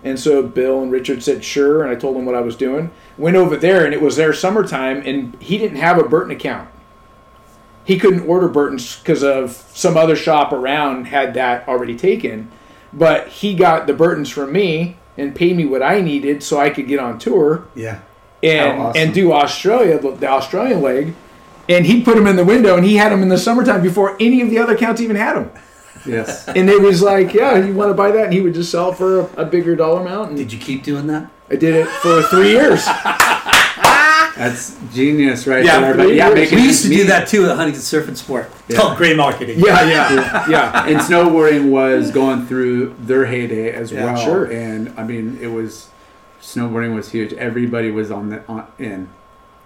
And 0.04 0.20
so 0.20 0.44
Bill 0.44 0.82
and 0.82 0.92
Richard 0.92 1.24
said, 1.24 1.44
sure. 1.44 1.82
And 1.82 1.90
I 1.90 1.96
told 1.96 2.18
them 2.18 2.26
what 2.26 2.36
I 2.36 2.42
was 2.42 2.58
doing. 2.58 2.92
Went 3.18 3.38
over 3.38 3.56
there 3.56 3.86
and 3.86 3.94
it 3.94 4.02
was 4.02 4.18
their 4.18 4.34
summertime 4.34 5.02
and 5.06 5.42
he 5.42 5.58
didn't 5.58 5.78
have 5.78 5.98
a 5.98 6.04
Burton 6.04 6.32
account. 6.32 6.70
He 7.86 7.98
couldn't 7.98 8.28
order 8.28 8.48
Burtons 8.48 9.00
because 9.00 9.24
of 9.24 9.52
some 9.74 9.98
other 9.98 10.16
shop 10.16 10.52
around 10.52 11.06
had 11.06 11.34
that 11.36 11.68
already 11.68 11.96
taken. 11.96 12.52
But 12.92 13.30
he 13.30 13.56
got 13.56 13.88
the 13.88 13.94
Burtons 13.94 14.30
from 14.30 14.52
me 14.52 14.98
and 15.18 15.36
paid 15.36 15.56
me 15.56 15.66
what 15.66 15.82
I 15.82 16.02
needed 16.02 16.44
so 16.44 16.60
I 16.60 16.70
could 16.70 16.88
get 16.88 17.00
on 17.00 17.20
tour 17.20 17.68
yeah. 17.76 18.02
and 18.42 18.80
awesome. 18.80 19.02
and 19.02 19.14
do 19.14 19.34
Australia, 19.34 20.00
the 20.00 20.12
the 20.12 20.28
Australian 20.28 20.82
leg. 20.82 21.16
And 21.70 21.86
he 21.86 22.02
put 22.04 22.16
them 22.16 22.28
in 22.28 22.36
the 22.36 22.44
window, 22.44 22.76
and 22.76 22.86
he 22.86 22.98
had 22.98 23.12
them 23.14 23.22
in 23.22 23.30
the 23.30 23.38
summertime 23.38 23.82
before 23.82 24.18
any 24.20 24.42
of 24.42 24.50
the 24.50 24.60
other 24.60 24.76
accounts 24.76 25.00
even 25.00 25.16
had 25.16 25.36
them. 25.36 25.52
Yes. 26.06 26.48
And 26.56 26.70
it 26.70 26.82
was 26.82 27.02
like, 27.02 27.34
yeah, 27.34 27.58
you 27.58 27.74
want 27.74 27.90
to 27.90 27.94
buy 27.94 28.12
that? 28.12 28.26
And 28.26 28.34
he 28.34 28.42
would 28.42 28.54
just 28.54 28.72
sell 28.72 28.94
for 28.94 29.22
a, 29.22 29.24
a 29.42 29.46
bigger 29.46 29.76
dollar 29.76 30.02
amount. 30.02 30.30
And 30.30 30.38
Did 30.38 30.52
you 30.54 30.60
keep 30.60 30.84
doing 30.84 31.08
that? 31.08 31.30
I 31.50 31.56
did 31.56 31.76
it 31.76 31.88
for 31.88 32.22
three 32.24 32.52
years. 32.52 32.86
That's 34.36 34.76
genius, 34.94 35.46
right 35.46 35.64
Yeah, 35.64 35.80
there. 35.80 35.96
But 35.96 36.14
yeah, 36.16 36.30
we 36.30 36.36
making 36.36 36.58
We 36.58 36.64
used 36.64 36.84
to 36.84 36.90
me- 36.90 36.98
do 36.98 37.04
that 37.08 37.28
too 37.28 37.46
at 37.46 37.56
Huntington 37.56 37.82
Surf 37.84 38.08
and 38.08 38.18
Sport. 38.18 38.50
It's 38.68 38.78
called 38.80 38.98
gray 38.98 39.14
marketing. 39.14 39.60
Yeah, 39.60 39.88
yeah, 39.88 40.50
yeah. 40.50 40.86
and 40.88 40.98
snowboarding 41.00 41.70
was 41.70 42.10
going 42.10 42.48
through 42.48 42.96
their 43.00 43.26
heyday 43.26 43.72
as 43.72 43.92
Yeah, 43.92 44.06
well. 44.06 44.18
sure. 44.18 44.46
And 44.46 44.92
I 44.98 45.04
mean, 45.04 45.38
it 45.40 45.48
was 45.48 45.90
snowboarding 46.42 46.96
was 46.96 47.12
huge. 47.12 47.34
Everybody 47.34 47.92
was 47.92 48.10
on 48.10 48.30
the 48.30 48.44
on, 48.48 48.66
in. 48.80 49.10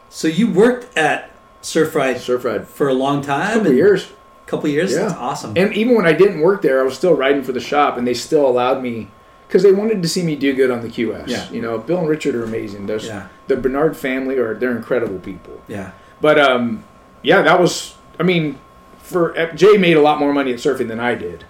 So 0.10 0.28
you 0.28 0.52
worked 0.52 0.98
at 0.98 1.32
Surf 1.62 1.96
Ride 1.96 2.20
Surf 2.20 2.44
ride. 2.44 2.68
for 2.68 2.90
a 2.90 2.94
long 2.94 3.22
time. 3.22 3.54
Couple 3.54 3.68
and- 3.68 3.78
years. 3.78 4.10
Couple 4.48 4.70
years. 4.70 4.92
Yeah. 4.94 5.02
That's 5.04 5.14
awesome. 5.14 5.54
And 5.56 5.74
even 5.76 5.94
when 5.96 6.06
I 6.08 6.14
didn't 6.14 6.40
work 6.40 6.62
there, 6.62 6.80
I 6.80 6.84
was 6.84 6.96
still 6.96 7.14
riding 7.14 7.44
for 7.44 7.52
the 7.52 7.60
shop, 7.60 7.98
and 7.98 8.08
they 8.08 8.14
still 8.16 8.48
allowed 8.48 8.82
me 8.82 9.10
because 9.48 9.62
they 9.62 9.72
wanted 9.74 10.02
to 10.02 10.10
see 10.10 10.24
me 10.24 10.36
do 10.36 10.54
good 10.56 10.72
on 10.72 10.82
the 10.82 10.88
QS. 10.88 11.28
Yeah. 11.28 11.50
You 11.52 11.62
know, 11.62 11.78
Bill 11.78 12.00
and 12.00 12.08
Richard 12.10 12.34
are 12.34 12.44
amazing. 12.44 12.88
Those 12.88 13.06
Yeah. 13.06 13.28
the 13.48 13.56
Bernard 13.58 13.96
family 13.96 14.38
are 14.38 14.56
they're 14.56 14.76
incredible 14.76 15.20
people. 15.20 15.62
yeah. 15.68 15.92
But 16.20 16.40
um, 16.40 16.84
yeah, 17.22 17.42
that 17.44 17.60
was. 17.60 17.96
I 18.20 18.24
mean, 18.24 18.58
for 19.00 19.34
Jay 19.54 19.78
made 19.78 19.96
a 19.98 20.02
lot 20.02 20.18
more 20.20 20.34
money 20.34 20.52
at 20.54 20.58
surfing 20.60 20.88
than 20.88 21.00
I 21.00 21.14
did, 21.14 21.44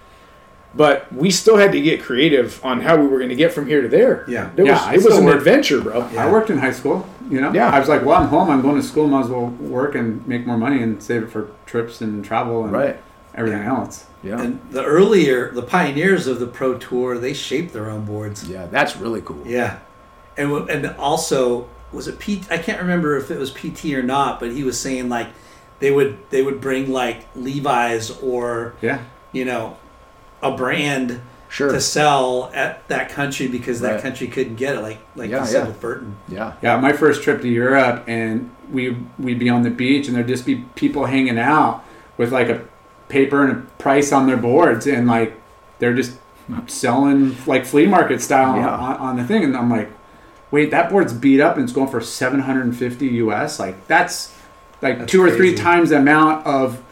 but 0.74 1.10
we 1.12 1.30
still 1.30 1.56
had 1.56 1.72
to 1.72 1.80
get 1.80 2.02
creative 2.02 2.62
on 2.64 2.80
how 2.82 2.96
we 2.96 3.06
were 3.06 3.18
going 3.18 3.30
to 3.30 3.34
get 3.36 3.52
from 3.52 3.66
here 3.66 3.80
to 3.80 3.88
there. 3.88 4.24
Yeah. 4.28 4.50
There 4.54 4.66
Yeah, 4.66 4.92
was, 4.92 5.04
it 5.04 5.08
was 5.08 5.18
an 5.18 5.28
adventure, 5.28 5.80
bro. 5.80 6.02
I 6.18 6.30
worked 6.30 6.50
in 6.50 6.58
high 6.58 6.72
school. 6.72 7.08
You 7.28 7.40
know. 7.40 7.52
Yeah. 7.52 7.68
I 7.70 7.78
was 7.78 7.88
like, 7.88 8.04
well, 8.04 8.16
I'm 8.20 8.28
home. 8.28 8.50
I'm 8.50 8.62
going 8.62 8.76
to 8.76 8.82
school. 8.82 9.06
Might 9.06 9.24
as 9.24 9.28
well 9.30 9.46
work 9.46 9.94
and 9.94 10.26
make 10.26 10.46
more 10.46 10.56
money 10.58 10.82
and 10.82 11.02
save 11.02 11.22
it 11.24 11.30
for 11.30 11.50
trips 11.66 12.00
and 12.00 12.24
travel 12.24 12.64
and 12.64 12.72
Right. 12.72 12.96
everything 13.34 13.62
else. 13.62 14.06
Yeah. 14.22 14.40
And 14.40 14.60
the 14.70 14.84
earlier, 14.84 15.50
the 15.52 15.62
pioneers 15.62 16.26
of 16.26 16.40
the 16.40 16.46
pro 16.46 16.74
tour, 16.78 17.18
they 17.18 17.32
shaped 17.34 17.72
their 17.72 17.88
own 17.90 18.04
boards. 18.04 18.48
yeah, 18.48 18.66
that's 18.66 18.96
really 18.96 19.20
cool. 19.20 19.42
Yeah, 19.46 19.78
and 20.36 20.50
and 20.70 20.86
also 20.98 21.68
was 21.92 22.08
it 22.08 22.18
P? 22.18 22.42
I 22.50 22.58
can't 22.58 22.80
remember 22.80 23.16
if 23.16 23.30
it 23.30 23.38
was 23.38 23.50
PT 23.50 23.94
or 23.94 24.02
not, 24.02 24.40
but 24.40 24.50
he 24.52 24.64
was 24.64 24.78
saying 24.78 25.08
like 25.08 25.28
they 25.78 25.90
would 25.92 26.18
they 26.30 26.42
would 26.42 26.60
bring 26.60 26.90
like 26.90 27.26
Levi's 27.36 28.10
or 28.22 28.74
Yeah. 28.80 28.98
you 29.32 29.44
know 29.44 29.76
a 30.42 30.50
brand 30.56 31.20
Sure. 31.50 31.72
to 31.72 31.80
sell 31.80 32.50
at 32.54 32.86
that 32.88 33.08
country 33.08 33.48
because 33.48 33.80
that 33.80 33.92
Right. 33.94 34.02
country 34.02 34.26
couldn't 34.26 34.56
get 34.56 34.76
it. 34.76 34.80
Like 34.82 34.98
like 35.16 35.30
Yeah, 35.30 35.40
you 35.40 35.46
said 35.46 35.62
yeah. 35.62 35.66
with 35.68 35.80
Burton. 35.80 36.16
Yeah. 36.28 36.52
Yeah, 36.62 36.76
my 36.78 36.92
first 36.92 37.22
trip 37.22 37.40
to 37.42 37.48
Europe, 37.48 38.04
and 38.06 38.50
we 38.70 38.96
we'd 39.18 39.38
be 39.38 39.48
on 39.48 39.62
the 39.62 39.70
beach, 39.70 40.06
and 40.08 40.16
there'd 40.16 40.28
just 40.28 40.44
be 40.46 40.64
people 40.74 41.06
hanging 41.06 41.38
out 41.38 41.82
with 42.18 42.32
like 42.32 42.48
a 42.48 42.60
paper 43.08 43.42
and 43.42 43.52
a 43.52 43.82
price 43.82 44.12
on 44.12 44.26
their 44.26 44.36
boards, 44.36 44.86
and 44.86 45.06
like 45.06 45.40
they're 45.78 45.94
just 45.94 46.12
selling 46.66 47.36
like 47.46 47.64
flea 47.64 47.86
market 47.86 48.20
style 48.20 48.56
Yeah. 48.56 48.68
on, 48.68 48.96
on 48.96 49.16
the 49.16 49.24
thing, 49.24 49.44
and 49.44 49.56
I'm 49.56 49.70
like, 49.70 49.90
wait, 50.50 50.70
that 50.70 50.90
board's 50.90 51.12
beat 51.12 51.40
up 51.40 51.56
and 51.56 51.64
it's 51.64 51.72
going 51.72 51.88
for 51.88 52.00
750 52.00 53.06
US. 53.06 53.58
Like 53.58 53.86
that's 53.86 54.34
like 54.82 54.98
That's 55.00 55.10
two 55.12 55.22
or 55.22 55.30
three 55.30 55.54
times 55.54 55.90
the 55.90 55.98
amount 55.98 56.46
of, 56.46 56.82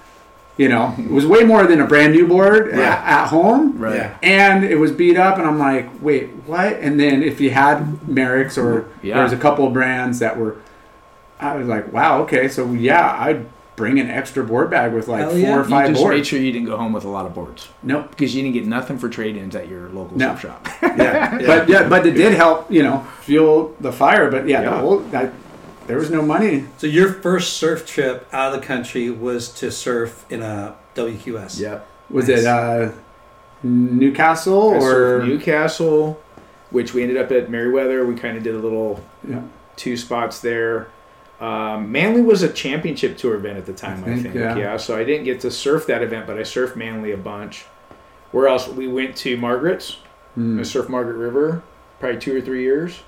you 0.58 0.68
know, 0.70 0.94
it 0.98 1.10
was 1.10 1.26
way 1.26 1.44
more 1.44 1.66
than 1.66 1.80
a 1.82 1.86
brand 1.86 2.14
new 2.14 2.26
board 2.26 2.70
Yeah. 2.72 2.80
at, 2.80 3.22
at 3.22 3.26
home 3.28 3.78
Right. 3.78 3.96
Yeah. 3.96 4.16
and 4.22 4.64
it 4.64 4.76
was 4.76 4.90
beat 4.90 5.16
up 5.18 5.36
and 5.38 5.46
i'm 5.46 5.58
like 5.58 5.86
wait 6.00 6.30
what 6.46 6.74
and 6.80 6.98
then 6.98 7.22
if 7.22 7.40
you 7.40 7.50
had 7.50 8.08
merrick's 8.08 8.56
or 8.56 8.88
Yeah. 9.02 9.14
there 9.16 9.24
was 9.24 9.32
a 9.34 9.36
couple 9.36 9.66
of 9.66 9.72
brands 9.74 10.18
that 10.20 10.38
were 10.38 10.56
i 11.40 11.54
was 11.56 11.66
like 11.68 11.92
wow 11.92 12.22
okay 12.22 12.48
so 12.48 12.72
yeah 12.72 13.16
i'd 13.20 13.44
bring 13.76 14.00
an 14.00 14.08
extra 14.08 14.42
board 14.42 14.70
bag 14.70 14.94
with 14.94 15.06
like 15.06 15.20
Hell 15.20 15.30
four 15.32 15.38
yeah. 15.40 15.56
or 15.58 15.64
five 15.64 15.88
you 15.88 15.92
just 15.94 16.02
boards 16.02 16.16
Make 16.16 16.24
sure 16.24 16.40
you 16.40 16.50
didn't 16.52 16.64
go 16.68 16.78
home 16.78 16.94
with 16.94 17.04
a 17.04 17.08
lot 17.10 17.26
of 17.26 17.34
boards 17.34 17.68
nope 17.82 18.08
because 18.08 18.34
you 18.34 18.40
didn't 18.42 18.54
get 18.54 18.66
nothing 18.66 18.96
for 18.96 19.10
trade-ins 19.10 19.54
at 19.54 19.68
your 19.68 19.90
local 19.90 20.16
No. 20.16 20.30
surf 20.30 20.40
shop. 20.40 20.68
Yeah, 20.82 21.36
but 21.46 21.68
yeah 21.68 21.86
but 21.86 22.06
it 22.06 22.12
did 22.12 22.32
help 22.32 22.70
you 22.72 22.82
know 22.82 23.06
fuel 23.20 23.76
the 23.80 23.92
fire 23.92 24.30
but 24.30 24.48
yeah, 24.48 24.62
Yeah. 24.62 24.70
the 24.70 24.76
whole 24.78 25.04
I, 25.14 25.30
there 25.86 25.96
was 25.98 26.10
no 26.10 26.22
money 26.22 26.64
So 26.78 26.86
your 26.86 27.12
first 27.12 27.54
surf 27.54 27.86
trip 27.86 28.28
out 28.32 28.54
of 28.54 28.60
the 28.60 28.66
country 28.66 29.10
was 29.10 29.48
to 29.60 29.70
surf 29.70 30.24
in 30.30 30.42
a 30.42 30.76
WQS. 30.94 31.60
yeah. 31.60 31.80
was 32.10 32.28
Nice. 32.28 32.40
it 32.40 32.46
uh 32.46 32.92
newcastle 33.62 34.74
I 34.74 34.76
or 34.78 35.24
Newcastle, 35.24 36.20
which 36.70 36.94
we 36.94 37.02
ended 37.02 37.16
up 37.16 37.30
at 37.32 37.48
Merewether. 37.48 38.06
We 38.06 38.14
kind 38.14 38.36
of 38.36 38.42
did 38.42 38.54
a 38.54 38.58
little 38.58 39.02
yeah 39.26 39.42
two 39.76 39.96
spots 39.96 40.40
there. 40.40 40.88
Um, 41.40 41.92
Manly 41.92 42.22
was 42.22 42.42
a 42.42 42.50
championship 42.50 43.18
tour 43.18 43.34
event 43.34 43.58
at 43.58 43.66
the 43.66 43.74
time, 43.74 44.02
I 44.04 44.06
think, 44.14 44.22
think. 44.22 44.34
yeah. 44.36 44.56
Yeah. 44.56 44.76
so 44.78 44.96
I 44.96 45.04
didn't 45.04 45.24
get 45.24 45.40
to 45.40 45.50
surf 45.50 45.86
that 45.86 46.02
event, 46.02 46.26
but 46.26 46.38
I 46.38 46.42
surfed 46.42 46.76
Manly 46.76 47.12
a 47.12 47.16
bunch. 47.18 47.66
Where 48.32 48.48
else? 48.48 48.66
We 48.68 48.88
went 48.88 49.16
to 49.18 49.36
Margaret's. 49.36 49.98
Hmm. 50.34 50.58
I 50.58 50.62
surfed 50.62 50.88
Margaret 50.88 51.16
River, 51.18 51.62
probably 52.00 52.18
two 52.20 52.34
or 52.36 52.40
three 52.40 52.62
years. 52.62 53.00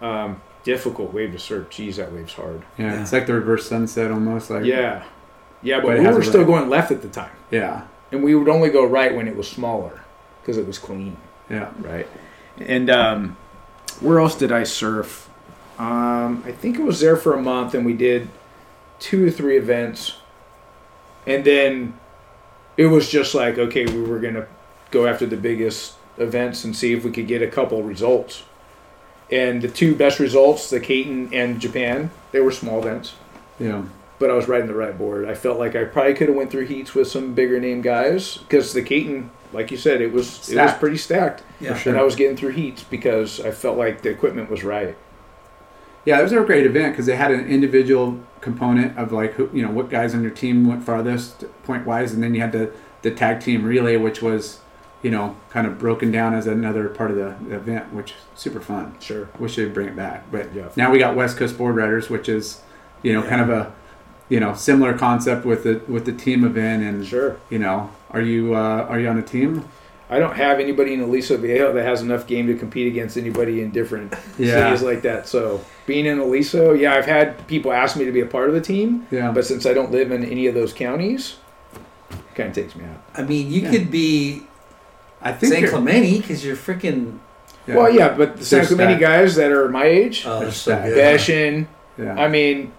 Um, 0.00 0.40
difficult 0.72 1.12
wave 1.14 1.32
to 1.32 1.38
surf. 1.38 1.70
Geez, 1.70 1.96
that 1.96 2.12
wave's 2.12 2.34
hard. 2.34 2.62
yeah, 2.76 2.92
Yeah. 2.94 3.02
it's 3.02 3.12
like 3.12 3.26
the 3.26 3.34
reverse 3.34 3.66
sunset 3.68 4.10
almost 4.10 4.50
like 4.50 4.64
Yeah, 4.64 5.02
yeah, 5.62 5.80
but, 5.80 5.96
But 5.96 5.98
we 6.00 6.06
were 6.06 6.22
still 6.22 6.40
right. 6.42 6.46
going 6.46 6.68
left 6.68 6.90
at 6.90 7.00
the 7.02 7.08
time, 7.08 7.36
yeah 7.50 7.82
and 8.12 8.22
we 8.24 8.34
would 8.34 8.48
only 8.48 8.70
go 8.70 8.84
right 8.86 9.14
when 9.14 9.28
it 9.28 9.36
was 9.36 9.46
smaller 9.48 10.00
because 10.40 10.56
it 10.56 10.66
was 10.66 10.78
clean. 10.78 11.16
yeah 11.50 11.68
right? 11.80 12.06
And 12.58 12.88
um, 12.90 13.36
where 14.00 14.18
else 14.18 14.34
did 14.36 14.50
I 14.52 14.64
surf? 14.64 15.28
Um, 15.78 16.42
I 16.46 16.52
think 16.52 16.78
it 16.78 16.82
was 16.82 16.98
there 17.00 17.16
for 17.16 17.32
a 17.34 17.42
month, 17.42 17.74
and 17.74 17.84
we 17.86 17.92
did 17.94 18.28
two 18.98 19.26
or 19.26 19.30
three 19.30 19.56
events, 19.58 20.16
and 21.26 21.44
then 21.44 21.94
it 22.76 22.86
was 22.86 23.08
just 23.08 23.34
like, 23.34 23.58
okay, 23.58 23.84
we 23.86 24.02
were 24.02 24.18
gonna 24.20 24.46
go 24.90 25.06
after 25.06 25.26
the 25.26 25.36
biggest 25.36 25.94
events 26.16 26.64
and 26.64 26.74
see 26.74 26.92
if 26.94 27.04
we 27.04 27.10
could 27.12 27.28
get 27.28 27.42
a 27.42 27.46
couple 27.46 27.82
results. 27.82 28.42
And 29.30 29.60
the 29.60 29.68
two 29.68 29.94
best 29.94 30.18
results, 30.18 30.70
the 30.70 30.80
Katin 30.80 31.32
and 31.34 31.60
Japan, 31.60 32.10
they 32.32 32.40
were 32.40 32.50
small 32.50 32.78
events, 32.78 33.14
yeah 33.58 33.84
but 34.18 34.30
I 34.30 34.34
was 34.34 34.48
riding 34.48 34.66
the 34.66 34.74
right 34.74 34.96
board. 34.96 35.28
I 35.28 35.34
felt 35.34 35.58
like 35.58 35.76
I 35.76 35.84
probably 35.84 36.14
could 36.14 36.28
have 36.28 36.36
went 36.36 36.50
through 36.50 36.66
heats 36.66 36.94
with 36.94 37.08
some 37.08 37.34
bigger 37.34 37.60
name 37.60 37.82
guys 37.82 38.38
because 38.38 38.72
the 38.72 38.82
Katin, 38.82 39.30
like 39.52 39.70
you 39.70 39.76
said, 39.76 40.00
it 40.00 40.12
was 40.12 40.48
it 40.48 40.60
was 40.60 40.72
pretty 40.74 40.96
stacked. 40.96 41.42
Yeah. 41.60 41.74
For 41.74 41.80
sure. 41.80 41.92
And 41.92 42.00
I 42.00 42.04
was 42.04 42.16
getting 42.16 42.36
through 42.36 42.50
heats 42.50 42.82
because 42.82 43.40
I 43.40 43.50
felt 43.50 43.78
like 43.78 44.02
the 44.02 44.10
equipment 44.10 44.50
was 44.50 44.64
right. 44.64 44.96
Yeah, 46.04 46.18
it 46.20 46.22
was 46.22 46.32
a 46.32 46.40
great 46.40 46.66
event 46.66 46.94
because 46.94 47.06
they 47.06 47.16
had 47.16 47.30
an 47.30 47.46
individual 47.48 48.20
component 48.40 48.96
of 48.96 49.12
like 49.12 49.32
who 49.34 49.50
you 49.52 49.62
know 49.62 49.70
what 49.70 49.90
guys 49.90 50.14
on 50.14 50.22
your 50.22 50.30
team 50.30 50.66
went 50.66 50.84
farthest 50.84 51.44
point 51.64 51.86
wise, 51.86 52.12
and 52.12 52.22
then 52.22 52.34
you 52.34 52.40
had 52.40 52.52
the 52.52 52.72
the 53.02 53.10
tag 53.10 53.40
team 53.40 53.64
relay, 53.64 53.96
which 53.96 54.22
was 54.22 54.60
you 55.02 55.10
know 55.10 55.36
kind 55.50 55.66
of 55.66 55.78
broken 55.78 56.10
down 56.10 56.34
as 56.34 56.46
another 56.46 56.88
part 56.88 57.10
of 57.10 57.16
the, 57.16 57.34
the 57.48 57.56
event, 57.56 57.92
which 57.92 58.10
is 58.12 58.16
super 58.34 58.60
fun. 58.60 58.94
Sure. 59.00 59.28
Wish 59.38 59.56
they'd 59.56 59.72
bring 59.74 59.88
it 59.88 59.96
back, 59.96 60.30
but 60.30 60.52
Yeah. 60.54 60.64
now 60.76 60.90
we 60.90 60.98
got 60.98 61.14
West 61.16 61.36
Coast 61.36 61.56
Board 61.58 61.76
Riders, 61.76 62.10
which 62.10 62.28
is 62.28 62.60
you 63.02 63.12
know 63.12 63.22
kind 63.22 63.40
of 63.40 63.48
a 63.50 63.72
you 64.28 64.40
know 64.40 64.54
similar 64.54 64.96
concept 64.98 65.44
with 65.46 65.62
the 65.64 65.80
with 65.88 66.04
the 66.04 66.12
team 66.12 66.44
event, 66.44 66.82
and 66.82 67.06
Sure. 67.06 67.36
you 67.50 67.58
know 67.58 67.90
are 68.10 68.20
you 68.22 68.54
uh, 68.54 68.86
are 68.88 68.98
you 68.98 69.08
on 69.08 69.18
a 69.18 69.22
team? 69.22 69.64
I 70.10 70.18
don't 70.18 70.36
have 70.36 70.58
anybody 70.58 70.94
in 70.94 71.00
Aliso 71.02 71.36
Viejo 71.36 71.70
that 71.74 71.84
has 71.84 72.00
enough 72.00 72.26
game 72.26 72.46
to 72.46 72.54
compete 72.54 72.86
against 72.86 73.18
anybody 73.18 73.60
in 73.60 73.70
different 73.72 74.14
Yeah. 74.38 74.64
cities 74.64 74.82
like 74.82 75.02
that. 75.02 75.28
So 75.28 75.60
being 75.86 76.06
in 76.06 76.18
Aliso, 76.18 76.72
yeah, 76.72 76.94
I've 76.94 77.04
had 77.04 77.46
people 77.46 77.72
ask 77.72 77.94
me 77.94 78.06
to 78.06 78.10
be 78.12 78.20
a 78.20 78.26
part 78.26 78.48
of 78.48 78.54
the 78.54 78.60
team, 78.62 79.06
Yeah, 79.10 79.30
but 79.32 79.44
since 79.44 79.66
I 79.66 79.74
don't 79.74 79.92
live 79.92 80.10
in 80.10 80.24
any 80.24 80.46
of 80.46 80.54
those 80.54 80.72
counties, 80.72 81.36
it 82.10 82.16
kind 82.34 82.48
of 82.48 82.54
takes 82.54 82.74
me 82.74 82.84
out. 82.86 83.02
I 83.14 83.22
mean, 83.22 83.50
you 83.52 83.60
Yeah. 83.60 83.70
could 83.70 83.90
be 83.90 84.46
I 85.22 85.32
think 85.32 85.52
San 85.52 85.62
you're- 85.62 85.72
Clemente 85.72 86.18
because 86.20 86.44
you're 86.44 86.56
freaking. 86.56 87.18
yeah. 87.66 87.76
Well, 87.76 87.90
yeah, 87.92 88.14
but 88.16 88.36
the 88.38 88.44
San 88.44 88.60
They're 88.60 88.66
Clemente 88.68 88.92
stacked. 88.94 89.00
guys 89.00 89.34
that 89.36 89.50
are 89.52 89.68
my 89.68 89.84
age, 89.84 90.24
Oh, 90.26 90.40
they're 90.40 90.50
so 90.52 90.76
good. 90.80 90.96
Beshin, 90.96 91.66
yeah. 91.98 92.14
I 92.14 92.28
mean, 92.28 92.72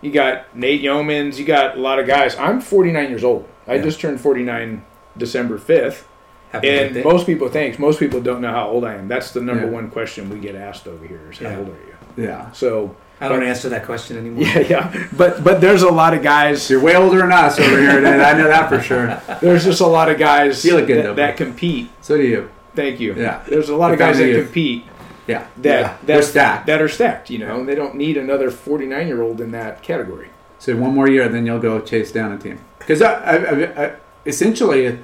you 0.00 0.10
got 0.12 0.56
Nate 0.56 0.82
Yeomans, 0.82 1.36
you 1.38 1.44
got 1.44 1.76
a 1.76 1.80
lot 1.80 1.98
of 1.98 2.06
guys. 2.06 2.36
I'm 2.36 2.60
49 2.60 3.08
years 3.10 3.24
old. 3.24 3.46
I 3.66 3.74
Yeah. 3.74 3.82
just 3.82 4.00
turned 4.00 4.20
49 4.20 4.82
December 5.16 5.58
5th. 5.58 6.04
Happy 6.52 6.68
And 6.68 6.94
birthday. 6.94 7.08
most 7.08 7.26
people, 7.26 7.48
thanks, 7.48 7.78
most 7.78 8.00
people 8.00 8.20
don't 8.20 8.40
know 8.40 8.50
how 8.50 8.68
old 8.68 8.84
I 8.84 8.94
am. 8.94 9.06
That's 9.08 9.30
the 9.32 9.40
number 9.40 9.66
Yeah. 9.66 9.70
one 9.70 9.88
question 9.90 10.28
we 10.30 10.38
get 10.38 10.54
asked 10.56 10.88
over 10.88 11.06
here 11.06 11.20
is 11.30 11.38
how 11.38 11.50
Yeah. 11.50 11.58
old 11.58 11.68
are 11.68 11.70
you? 12.18 12.24
yeah. 12.24 12.50
So, 12.52 12.96
I 13.20 13.28
don't 13.28 13.42
answer 13.42 13.68
that 13.68 13.84
question 13.84 14.16
anymore. 14.16 14.44
yeah, 14.44 14.58
yeah. 14.60 15.06
But 15.16 15.44
but 15.44 15.60
there's 15.60 15.82
a 15.82 15.90
lot 15.90 16.14
of 16.14 16.22
guys, 16.22 16.70
You're 16.70 16.80
way 16.80 16.96
older 16.96 17.18
than 17.18 17.32
us 17.32 17.58
over 17.60 17.78
here. 17.80 17.98
and 18.04 18.22
I 18.22 18.32
know 18.36 18.48
that 18.48 18.68
for 18.68 18.80
sure. 18.80 19.20
there's 19.42 19.64
just 19.64 19.80
a 19.80 19.86
lot 19.86 20.08
of 20.10 20.18
guys 20.18 20.64
You 20.64 20.78
good, 20.84 20.88
that, 20.98 21.02
though, 21.02 21.14
that 21.14 21.36
compete. 21.36 21.90
So 22.00 22.16
do 22.16 22.22
you. 22.22 22.50
Thank 22.74 22.98
you. 23.00 23.14
Yeah. 23.14 23.42
There's 23.48 23.68
a 23.68 23.76
lot 23.76 23.92
of 23.92 23.98
guys 23.98 24.18
that 24.18 24.26
youth. 24.28 24.46
compete 24.46 24.84
Yeah. 25.26 25.46
that, 25.58 25.64
Yeah. 25.64 25.82
that 25.82 26.06
They're 26.06 26.22
stacked. 26.22 26.66
that 26.68 26.80
are 26.80 26.88
stacked, 26.88 27.28
you 27.30 27.38
know, 27.38 27.60
and 27.60 27.68
they 27.68 27.74
don't 27.74 27.94
need 27.96 28.16
another 28.16 28.50
49 28.50 29.06
year 29.06 29.20
old 29.22 29.40
in 29.40 29.50
that 29.52 29.82
category. 29.82 30.28
So 30.58 30.74
one 30.76 30.94
more 30.94 31.08
year, 31.08 31.28
then 31.28 31.44
you'll 31.46 31.58
go 31.58 31.80
chase 31.80 32.12
down 32.12 32.32
a 32.32 32.38
team. 32.38 32.58
Because 32.78 33.02
I, 33.02 33.12
I, 33.12 33.34
I, 33.36 33.84
I, 33.86 33.92
essentially, 34.24 34.98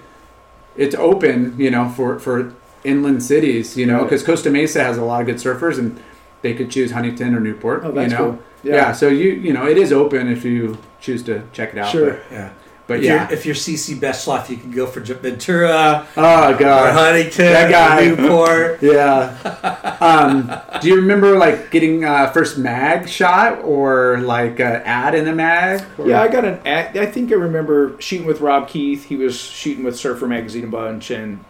it's 0.76 0.94
open, 0.94 1.54
you 1.58 1.70
know, 1.70 1.88
for 1.88 2.18
for 2.18 2.54
inland 2.84 3.22
cities, 3.22 3.76
you 3.76 3.84
know, 3.86 3.94
Right. 3.98 4.02
because 4.04 4.22
Costa 4.22 4.48
Mesa 4.50 4.82
has 4.84 4.96
a 4.96 5.04
lot 5.04 5.20
of 5.20 5.26
good 5.26 5.36
surfers, 5.36 5.78
and 5.78 5.98
they 6.42 6.54
could 6.54 6.70
choose 6.70 6.90
Huntington 6.92 7.34
or 7.34 7.40
Newport. 7.40 7.82
Oh, 7.84 7.92
that's 7.92 8.12
you 8.12 8.18
know? 8.18 8.24
cool. 8.32 8.42
Yeah. 8.62 8.74
Yeah. 8.74 8.92
So 8.92 9.08
you 9.08 9.30
you 9.32 9.52
know 9.52 9.66
it 9.66 9.78
is 9.78 9.92
open 9.92 10.28
if 10.30 10.44
you 10.44 10.78
choose 11.00 11.22
to 11.24 11.42
check 11.52 11.72
it 11.72 11.78
out. 11.78 11.90
Sure. 11.90 12.20
Yeah. 12.30 12.52
But 12.88 12.98
if 12.98 13.04
yeah. 13.04 13.28
You're, 13.28 13.32
if 13.38 13.46
you're 13.46 13.54
CC 13.56 13.96
Bestloff, 13.98 14.48
you 14.48 14.56
can 14.56 14.70
go 14.70 14.86
for 14.86 15.00
Ventura 15.00 16.06
oh 16.16 16.52
or 16.54 16.56
god. 16.56 16.92
Huntington 16.94 17.46
That 17.46 17.68
guy. 17.68 18.06
or 18.10 18.16
Newport. 18.16 18.82
Yeah. 18.82 19.96
um, 20.00 20.80
do 20.80 20.88
you 20.88 20.94
remember 20.96 21.36
like 21.36 21.72
getting 21.72 22.04
uh, 22.04 22.30
first 22.30 22.58
mag 22.58 23.08
shot 23.08 23.60
or 23.64 24.18
like 24.20 24.60
uh, 24.60 24.82
ad 24.84 25.16
in 25.16 25.26
a 25.26 25.34
mag? 25.34 25.84
Or- 25.98 26.08
Yeah, 26.08 26.22
I 26.22 26.28
got 26.28 26.44
an. 26.44 26.60
Ad, 26.64 26.96
I 26.96 27.06
think 27.06 27.32
I 27.32 27.34
remember 27.34 28.00
shooting 28.00 28.24
with 28.26 28.40
Rob 28.40 28.68
Keith. 28.68 29.04
He 29.06 29.16
was 29.16 29.36
shooting 29.36 29.82
with 29.82 29.96
Surfer 29.98 30.28
Magazine 30.28 30.64
a 30.64 30.68
bunch 30.68 31.10
and 31.10 31.44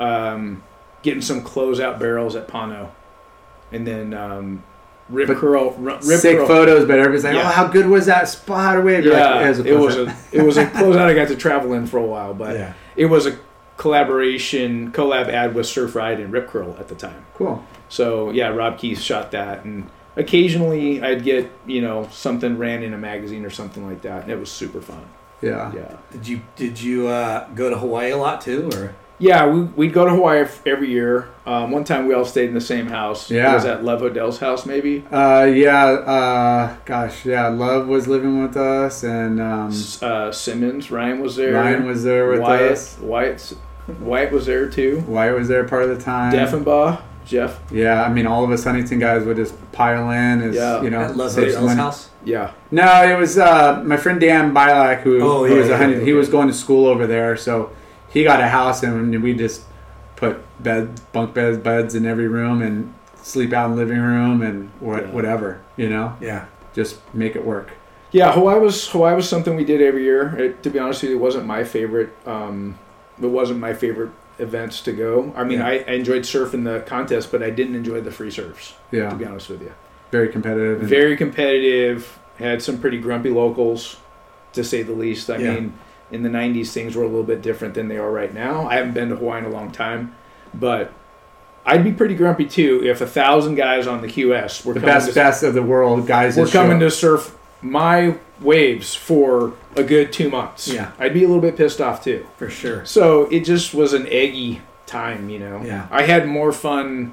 um, 0.00 0.64
getting 1.02 1.22
some 1.22 1.42
closeout 1.44 2.00
barrels 2.00 2.34
at 2.34 2.48
Pano. 2.48 2.90
And 3.72 3.86
then 3.86 4.14
um, 4.14 4.62
rip 5.08 5.28
But 5.28 5.36
curl, 5.38 5.74
r- 5.78 5.82
rip 5.84 6.02
Sick 6.02 6.36
curl. 6.38 6.46
photos, 6.46 6.86
but 6.86 6.98
everybody's 6.98 7.24
like, 7.24 7.34
Yeah. 7.34 7.42
"Oh, 7.48 7.52
how 7.52 7.66
good 7.66 7.86
was 7.86 8.06
that 8.06 8.28
spot?" 8.28 8.76
Or 8.76 8.82
wave. 8.82 9.04
You're 9.04 9.14
Yeah, 9.14 9.34
like, 9.34 9.44
"It 9.46 9.48
was 9.48 9.58
a 9.60 9.66
it 9.66 9.78
was 9.78 9.96
a 9.96 10.16
it 10.32 10.42
was 10.42 10.56
a 10.56 10.66
closeout 10.76 10.98
I 11.08 11.14
got 11.14 11.28
to 11.28 11.36
travel 11.36 11.72
in 11.72 11.86
for 11.86 11.98
a 11.98 12.06
while, 12.06 12.34
but 12.34 12.56
Yeah. 12.56 12.72
it 12.96 13.06
was 13.06 13.26
a 13.26 13.36
collaboration 13.76 14.90
collab 14.92 15.28
ad 15.28 15.54
with 15.54 15.66
Surf 15.66 15.94
Ride 15.94 16.20
and 16.20 16.32
Rip 16.32 16.48
Curl 16.48 16.76
at 16.78 16.88
the 16.88 16.94
time. 16.94 17.24
cool. 17.34 17.64
So 17.88 18.30
yeah, 18.30 18.48
Rob 18.48 18.78
Keith 18.78 19.00
shot 19.00 19.32
that, 19.32 19.64
and 19.64 19.88
occasionally 20.16 21.02
I'd 21.02 21.22
get 21.24 21.50
you 21.66 21.80
know 21.82 22.08
something 22.10 22.56
ran 22.58 22.82
in 22.82 22.94
a 22.94 22.98
magazine 22.98 23.44
or 23.44 23.50
something 23.50 23.86
like 23.86 24.02
that, 24.02 24.22
and 24.22 24.30
it 24.32 24.38
was 24.40 24.50
super 24.50 24.80
fun. 24.80 25.04
Yeah. 25.42 25.72
Yeah, 25.74 25.96
Did 26.12 26.28
you 26.28 26.40
did 26.56 26.80
you 26.80 27.08
uh, 27.08 27.48
go 27.48 27.68
to 27.68 27.76
Hawaii 27.76 28.10
a 28.12 28.16
lot 28.16 28.40
too, 28.40 28.70
or 28.74 28.94
yeah, 29.22 29.46
we, 29.46 29.60
we'd 29.62 29.92
go 29.92 30.04
to 30.04 30.10
Hawaii 30.10 30.44
every 30.66 30.90
year. 30.90 31.28
Um, 31.46 31.70
one 31.70 31.84
time 31.84 32.06
we 32.06 32.14
all 32.14 32.24
stayed 32.24 32.48
in 32.48 32.54
the 32.54 32.60
same 32.60 32.86
house. 32.88 33.30
Yeah. 33.30 33.52
it 33.52 33.54
was 33.54 33.64
at 33.64 33.84
Love 33.84 34.00
Hodel's 34.00 34.38
house 34.40 34.66
maybe. 34.66 35.04
Uh, 35.10 35.44
yeah. 35.44 35.86
Uh, 35.86 36.76
gosh, 36.84 37.24
yeah. 37.24 37.46
Love 37.48 37.86
was 37.86 38.08
living 38.08 38.42
with 38.42 38.56
us, 38.56 39.02
and 39.04 39.40
um, 39.40 39.68
S- 39.70 40.02
Uh, 40.02 40.32
Simmons, 40.32 40.90
Ryan 40.90 41.20
was 41.20 41.36
there. 41.36 41.54
Ryan 41.54 41.86
was 41.86 42.02
there 42.04 42.28
with 42.28 42.40
Wyatt, 42.40 42.72
us. 42.72 42.98
Wyatt, 42.98 43.52
Wyatt 44.00 44.32
was 44.32 44.46
there 44.46 44.68
too. 44.68 45.02
Wyatt 45.06 45.36
was 45.38 45.48
there 45.48 45.64
part 45.68 45.84
of 45.84 45.96
the 45.96 46.02
time. 46.02 46.32
Deffenbaugh, 46.32 47.00
Jeff. 47.24 47.60
Yeah, 47.70 48.02
I 48.04 48.08
mean, 48.12 48.26
all 48.26 48.44
of 48.44 48.50
us 48.50 48.64
Huntington 48.64 48.98
guys 48.98 49.24
would 49.24 49.36
just 49.36 49.54
pile 49.72 50.10
in 50.10 50.42
as 50.42 50.54
Yeah. 50.56 50.82
you 50.82 50.90
know. 50.90 51.00
at 51.02 51.16
Love 51.16 51.30
save 51.32 51.52
some 51.52 51.62
Hotel's 51.62 51.76
money. 51.76 51.80
house? 51.80 52.08
Yeah, 52.24 52.52
No, 52.70 53.02
it 53.12 53.18
was 53.18 53.36
uh, 53.38 53.82
my 53.84 53.96
friend 53.96 54.20
Dan 54.20 54.54
Bilak 54.54 55.00
who, 55.00 55.20
Oh, 55.22 55.44
who 55.44 55.54
yeah, 55.54 55.58
was 55.58 55.66
a 55.66 55.70
yeah, 55.70 55.76
Huntington. 55.78 56.00
yeah, 56.06 56.06
He 56.06 56.12
was 56.12 56.28
going 56.28 56.46
to 56.48 56.54
school 56.54 56.86
over 56.86 57.04
there, 57.06 57.36
so 57.36 57.70
he 58.12 58.22
got 58.24 58.40
a 58.40 58.48
house, 58.48 58.82
and 58.82 59.22
we 59.22 59.34
just 59.34 59.62
put 60.16 60.38
bed, 60.62 61.00
bunk 61.12 61.34
beds, 61.34 61.58
beds 61.58 61.94
in 61.94 62.06
every 62.06 62.28
room, 62.28 62.62
and 62.62 62.92
sleep 63.22 63.52
out 63.52 63.66
in 63.70 63.76
the 63.76 63.82
living 63.84 64.00
room, 64.00 64.42
and 64.42 64.70
what, 64.80 65.04
Yeah. 65.06 65.10
whatever, 65.12 65.60
you 65.76 65.88
know, 65.88 66.14
Yeah. 66.20 66.44
just 66.74 67.00
make 67.14 67.36
it 67.36 67.44
work. 67.44 67.70
yeah. 68.10 68.30
Hawaii 68.32 68.60
was 68.60 68.88
Hawaii 68.90 69.14
was 69.16 69.28
something 69.28 69.56
we 69.56 69.64
did 69.64 69.80
every 69.80 70.02
year. 70.04 70.34
It, 70.38 70.62
to 70.64 70.70
be 70.70 70.78
honest 70.78 71.02
with 71.02 71.10
you, 71.12 71.16
it 71.16 71.20
wasn't 71.20 71.46
my 71.46 71.64
favorite. 71.64 72.10
Um, 72.26 72.78
it 73.20 73.26
wasn't 73.26 73.58
my 73.60 73.72
favorite 73.72 74.10
events 74.38 74.80
to 74.82 74.92
go. 74.92 75.32
I 75.36 75.44
mean, 75.44 75.60
Yeah. 75.60 75.66
I, 75.68 75.84
I 75.88 75.92
enjoyed 75.92 76.22
surfing 76.22 76.64
the 76.64 76.80
contest, 76.86 77.30
but 77.32 77.42
I 77.42 77.50
didn't 77.50 77.74
enjoy 77.74 78.00
the 78.02 78.10
free 78.10 78.30
surfs. 78.30 78.74
Yeah, 78.90 79.08
To 79.10 79.16
be 79.16 79.24
honest 79.24 79.48
with 79.48 79.62
you, 79.62 79.72
very 80.10 80.28
competitive. 80.28 80.80
And, 80.80 80.88
very 80.88 81.16
competitive. 81.16 82.18
Had 82.38 82.60
some 82.62 82.78
pretty 82.78 82.98
grumpy 82.98 83.30
locals, 83.30 83.96
to 84.54 84.62
say 84.64 84.82
the 84.82 84.92
least. 84.92 85.30
I 85.30 85.36
Yeah. 85.38 85.54
mean, 85.54 85.72
in 86.12 86.22
the 86.22 86.28
'90s, 86.28 86.72
things 86.72 86.94
were 86.94 87.02
a 87.02 87.08
little 87.08 87.22
bit 87.24 87.42
different 87.42 87.74
than 87.74 87.88
they 87.88 87.96
are 87.96 88.10
right 88.10 88.32
now. 88.32 88.66
I 88.68 88.76
haven't 88.76 88.94
been 88.94 89.08
to 89.08 89.16
Hawaii 89.16 89.38
in 89.38 89.44
a 89.44 89.48
long 89.50 89.72
time, 89.72 90.14
but 90.54 90.92
I'd 91.64 91.84
be 91.84 91.92
pretty 91.92 92.14
grumpy 92.14 92.46
too 92.46 92.82
if 92.84 93.00
a 93.00 93.06
thousand 93.06 93.54
guys 93.54 93.86
on 93.86 94.00
the 94.02 94.08
QS 94.08 94.64
were 94.64 94.74
the 94.74 94.80
coming 94.80 94.94
best 94.94 95.08
to 95.08 95.14
best 95.14 95.42
of 95.42 95.54
the 95.54 95.62
world 95.62 96.06
guys. 96.06 96.36
we're 96.36 96.46
show 96.46 96.62
coming 96.62 96.80
to 96.80 96.90
surf 96.90 97.36
my 97.62 98.16
waves 98.40 98.94
for 98.94 99.54
a 99.76 99.82
good 99.82 100.12
two 100.12 100.28
months. 100.28 100.68
Yeah. 100.68 100.92
I'd 100.98 101.14
be 101.14 101.22
a 101.24 101.28
little 101.28 101.42
bit 101.42 101.56
pissed 101.56 101.80
off 101.80 102.02
too. 102.02 102.26
For 102.36 102.50
sure. 102.50 102.84
So 102.84 103.24
it 103.30 103.40
just 103.40 103.72
was 103.72 103.92
an 103.92 104.06
eggy 104.08 104.60
time, 104.86 105.28
you 105.30 105.38
know. 105.38 105.62
Yeah. 105.64 105.86
I 105.90 106.02
had 106.02 106.26
more 106.26 106.52
fun 106.52 107.12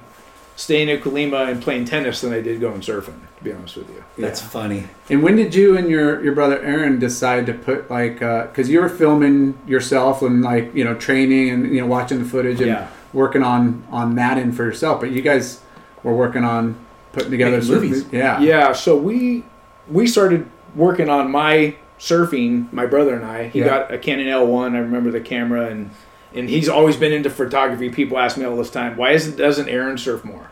staying 0.60 0.89
at 0.91 1.01
Kuilima 1.01 1.49
and 1.49 1.62
playing 1.62 1.86
tennis 1.86 2.20
than 2.20 2.34
I 2.34 2.41
did 2.41 2.60
going 2.60 2.82
surfing. 2.82 3.18
To 3.38 3.43
be 3.45 3.53
honest 3.53 3.78
with 3.78 3.89
you. 3.89 4.03
That's 4.18 4.41
funny. 4.41 4.88
And 5.10 5.24
when 5.24 5.38
did 5.38 5.55
you 5.55 5.78
and 5.78 5.89
your, 5.89 6.22
your 6.22 6.34
brother 6.36 6.62
Aaron 6.62 6.99
decide 6.99 7.45
to 7.45 7.53
put 7.53 7.89
like 7.89 8.22
uh, 8.22 8.47
because 8.47 8.70
you 8.70 8.82
were 8.82 8.89
filming 8.89 9.57
yourself 9.66 10.22
and 10.22 10.41
like 10.41 10.76
you 10.76 10.84
know 10.84 10.93
training 10.95 11.49
and 11.49 11.74
you 11.74 11.80
know 11.80 11.88
watching 11.88 12.20
the 12.22 12.26
footage 12.30 12.57
and 12.60 12.68
Yeah. 12.68 12.88
working 13.14 13.41
on 13.41 13.84
on 13.89 14.16
that 14.16 14.38
end 14.38 14.57
for 14.57 14.66
yourself, 14.66 14.99
but 14.99 15.12
you 15.12 15.22
guys 15.22 15.62
were 16.03 16.14
working 16.14 16.43
on 16.43 16.76
putting 17.14 17.32
together 17.32 17.62
surf 17.62 17.82
movies. 17.82 18.05
Yeah, 18.12 18.41
Yeah. 18.41 18.74
So 18.74 18.97
we 18.97 19.45
we 19.88 20.07
started 20.07 20.45
working 20.76 21.07
on 21.10 21.32
my 21.32 21.76
surfing. 21.97 22.72
My 22.74 22.86
brother 22.86 23.16
and 23.16 23.24
I. 23.26 23.47
He 23.47 23.60
Yeah. 23.60 23.66
got 23.66 23.93
a 23.93 23.97
Canon 23.97 24.28
L1. 24.28 24.76
I 24.76 24.80
remember 24.80 25.10
the 25.12 25.22
camera 25.22 25.68
and. 25.68 25.91
And 26.34 26.50
he's 26.50 26.70
always 26.70 26.96
been 26.96 27.12
into 27.12 27.30
photography. 27.30 27.90
People 27.90 28.18
ask 28.20 28.38
me 28.38 28.46
all 28.46 28.56
this 28.56 28.70
time, 28.70 28.96
why 28.98 29.12
isn't 29.12 29.38
doesn't 29.38 29.68
Aaron 29.70 29.98
surf 29.98 30.24
more? 30.24 30.52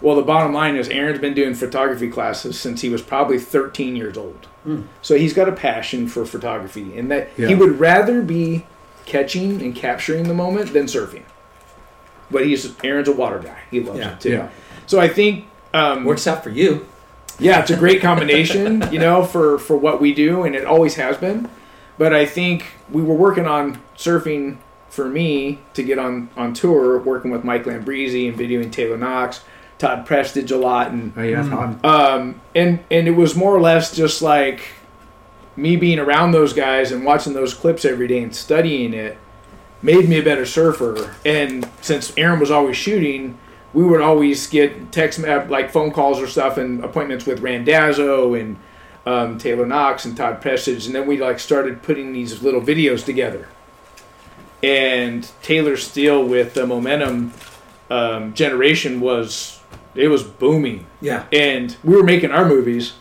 Well, 0.00 0.16
the 0.16 0.22
bottom 0.22 0.52
line 0.52 0.74
is 0.74 0.88
Aaron's 0.88 1.20
been 1.20 1.34
doing 1.34 1.54
photography 1.54 2.08
classes 2.10 2.58
since 2.58 2.80
he 2.80 2.88
was 2.88 3.02
probably 3.02 3.38
13 3.38 3.94
years 3.94 4.16
old. 4.18 4.48
So 5.00 5.16
he's 5.16 5.32
got 5.32 5.48
a 5.48 5.52
passion 5.52 6.06
for 6.08 6.24
photography, 6.24 6.96
and 6.96 7.10
that 7.10 7.30
Yeah. 7.36 7.48
he 7.48 7.54
would 7.54 7.78
rather 7.80 8.20
be 8.22 8.64
catching 9.06 9.60
and 9.60 9.74
capturing 9.74 10.24
the 10.28 10.34
moment 10.34 10.72
than 10.72 10.86
surfing. 10.86 11.22
But 12.30 12.46
he's 12.46 12.72
Aaron's 12.84 13.08
a 13.08 13.12
water 13.12 13.38
guy; 13.38 13.58
he 13.70 13.80
loves 13.80 13.98
Yeah. 14.00 14.12
it 14.12 14.20
too. 14.20 14.30
Yeah. 14.30 14.48
So 14.86 14.98
I 15.00 15.08
think, 15.08 15.44
um, 15.74 16.04
Works 16.04 16.26
out 16.26 16.42
for 16.44 16.50
you. 16.50 16.86
yeah, 17.38 17.60
it's 17.60 17.70
a 17.70 17.76
great 17.76 18.00
combination, 18.00 18.84
you 18.92 18.98
know, 18.98 19.24
for 19.24 19.58
for 19.58 19.76
what 19.76 20.00
we 20.00 20.12
do, 20.14 20.42
and 20.44 20.54
it 20.54 20.64
always 20.64 20.94
has 20.94 21.16
been. 21.16 21.48
But 21.98 22.12
I 22.14 22.24
think 22.26 22.64
we 22.90 23.02
were 23.02 23.14
working 23.14 23.46
on 23.46 23.78
surfing 23.96 24.56
for 24.92 25.08
me 25.08 25.58
to 25.72 25.82
get 25.82 25.98
on 25.98 26.28
on 26.36 26.52
tour, 26.52 26.98
working 26.98 27.30
with 27.30 27.44
Mike 27.44 27.64
Lambresi 27.64 28.28
and 28.28 28.38
videoing 28.38 28.70
Taylor 28.70 28.98
Knox, 28.98 29.40
Todd 29.78 30.04
Prestage 30.04 30.50
a 30.50 30.58
lot, 30.58 30.90
and 30.90 31.14
oh 31.16 31.22
yeah, 31.22 31.48
Todd. 31.48 31.82
um, 31.82 32.40
and 32.54 32.84
and 32.90 33.08
it 33.08 33.12
was 33.12 33.34
more 33.34 33.56
or 33.56 33.60
less 33.60 33.96
just 33.96 34.20
like 34.20 34.60
me 35.56 35.76
being 35.76 35.98
around 35.98 36.32
those 36.32 36.52
guys 36.52 36.92
and 36.92 37.06
watching 37.06 37.32
those 37.32 37.54
clips 37.54 37.86
every 37.86 38.06
day 38.06 38.22
and 38.22 38.36
studying 38.36 38.92
it 38.92 39.16
made 39.80 40.08
me 40.08 40.18
a 40.18 40.22
better 40.22 40.46
surfer. 40.46 41.14
And 41.24 41.68
since 41.80 42.12
Aaron 42.18 42.38
was 42.38 42.50
always 42.50 42.76
shooting, 42.76 43.38
we 43.72 43.84
would 43.84 44.02
always 44.02 44.46
get 44.46 44.92
text 44.92 45.24
uh, 45.24 45.46
like 45.48 45.70
phone 45.70 45.90
calls 45.90 46.20
or 46.20 46.26
stuff 46.26 46.58
and 46.58 46.84
appointments 46.84 47.24
with 47.24 47.40
Randazzo 47.40 48.34
and 48.34 48.58
um, 49.06 49.38
Taylor 49.38 49.66
Knox 49.66 50.04
and 50.04 50.14
Todd 50.14 50.42
Prestage, 50.42 50.84
and 50.84 50.94
then 50.94 51.06
we 51.06 51.16
like 51.16 51.40
started 51.40 51.82
putting 51.82 52.12
these 52.12 52.42
little 52.42 52.60
videos 52.60 53.04
together. 53.04 53.48
And 54.62 55.28
Taylor 55.42 55.76
Steele 55.76 56.24
with 56.24 56.54
the 56.54 56.66
Momentum 56.66 57.32
um, 57.90 58.32
generation 58.34 59.00
was 59.00 59.60
it 59.94 60.08
was 60.08 60.22
booming 60.22 60.86
Yeah. 61.00 61.24
and 61.32 61.76
we 61.84 61.94
were 61.96 62.02
making 62.02 62.30
our 62.30 62.46
movies, 62.46 62.94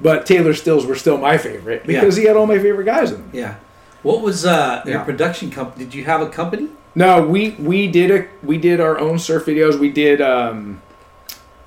but 0.00 0.26
Taylor 0.26 0.54
Steele's 0.54 0.86
were 0.86 0.94
still 0.94 1.18
my 1.18 1.38
favorite 1.38 1.86
because 1.86 2.16
Yeah. 2.16 2.22
he 2.22 2.28
had 2.28 2.36
all 2.36 2.46
my 2.46 2.58
favorite 2.58 2.84
guys 2.84 3.10
in 3.10 3.18
them. 3.18 3.30
Yeah. 3.32 3.54
What 4.02 4.20
was 4.22 4.44
uh, 4.46 4.82
your 4.86 5.00
production 5.00 5.50
company? 5.50 5.84
Did 5.86 5.94
you 5.94 6.04
have 6.04 6.20
a 6.20 6.28
company? 6.28 6.68
No, 6.94 7.26
we 7.26 7.50
we 7.58 7.88
did 7.88 8.10
a 8.10 8.26
we 8.42 8.56
did 8.58 8.80
our 8.80 8.98
own 8.98 9.18
surf 9.18 9.46
videos. 9.46 9.78
We 9.78 9.90
did 9.90 10.20
um, 10.20 10.80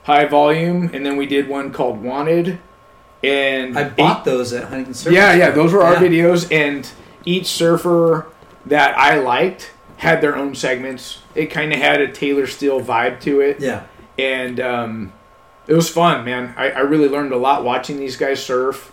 high 0.03 0.25
volume, 0.25 0.89
and 0.93 1.05
then 1.05 1.17
we 1.17 1.25
did 1.25 1.47
one 1.49 1.71
called 1.73 2.01
Wanted. 2.01 2.59
And 3.23 3.77
I 3.77 3.89
bought 3.89 4.23
those 4.23 4.53
at 4.53 4.63
Huntington 4.69 4.93
Surf. 4.93 5.13
yeah, 5.13 5.33
yeah, 5.33 5.51
those 5.51 5.73
were 5.73 5.83
our 5.83 5.95
Yeah. 5.95 5.99
videos, 6.09 6.49
and 6.51 6.89
each 7.25 7.47
surfer 7.47 8.25
that 8.65 8.97
I 8.97 9.19
liked 9.19 9.71
had 9.97 10.21
their 10.21 10.35
own 10.35 10.55
segments. 10.55 11.19
It 11.35 11.47
kind 11.47 11.73
of 11.73 11.79
had 11.79 11.99
a 12.01 12.11
Taylor 12.11 12.47
Steele 12.47 12.81
vibe 12.81 13.19
to 13.21 13.41
it. 13.41 13.59
Yeah. 13.59 13.83
and 14.17 14.59
um, 14.59 15.13
it 15.67 15.73
was 15.73 15.89
fun, 15.89 16.25
man. 16.25 16.53
I, 16.57 16.71
I 16.71 16.79
really 16.79 17.09
learned 17.09 17.31
a 17.33 17.37
lot 17.37 17.63
watching 17.63 17.97
these 17.97 18.15
guys 18.17 18.43
surf, 18.43 18.91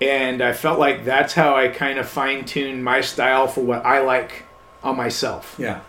and 0.00 0.42
I 0.42 0.52
felt 0.52 0.78
like 0.78 1.04
that's 1.04 1.32
how 1.32 1.56
I 1.56 1.68
kind 1.68 1.98
of 1.98 2.08
fine 2.08 2.44
tuned 2.44 2.84
my 2.84 3.00
style 3.00 3.46
for 3.48 3.62
what 3.62 3.84
I 3.84 4.00
like 4.00 4.44
on 4.82 4.96
myself. 4.96 5.56
Yeah. 5.58 5.80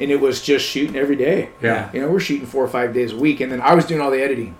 And 0.00 0.10
it 0.10 0.20
was 0.20 0.40
just 0.42 0.64
shooting 0.66 0.96
every 0.96 1.16
day. 1.16 1.50
Yeah. 1.60 1.90
You 1.92 2.00
know, 2.00 2.10
we're 2.10 2.20
shooting 2.20 2.46
four 2.46 2.64
or 2.64 2.68
five 2.68 2.94
days 2.94 3.12
a 3.12 3.16
week, 3.16 3.40
and 3.40 3.50
then 3.52 3.60
I 3.60 3.74
was 3.74 3.84
doing 3.86 4.00
all 4.00 4.10
the 4.10 4.22
editing. 4.22 4.56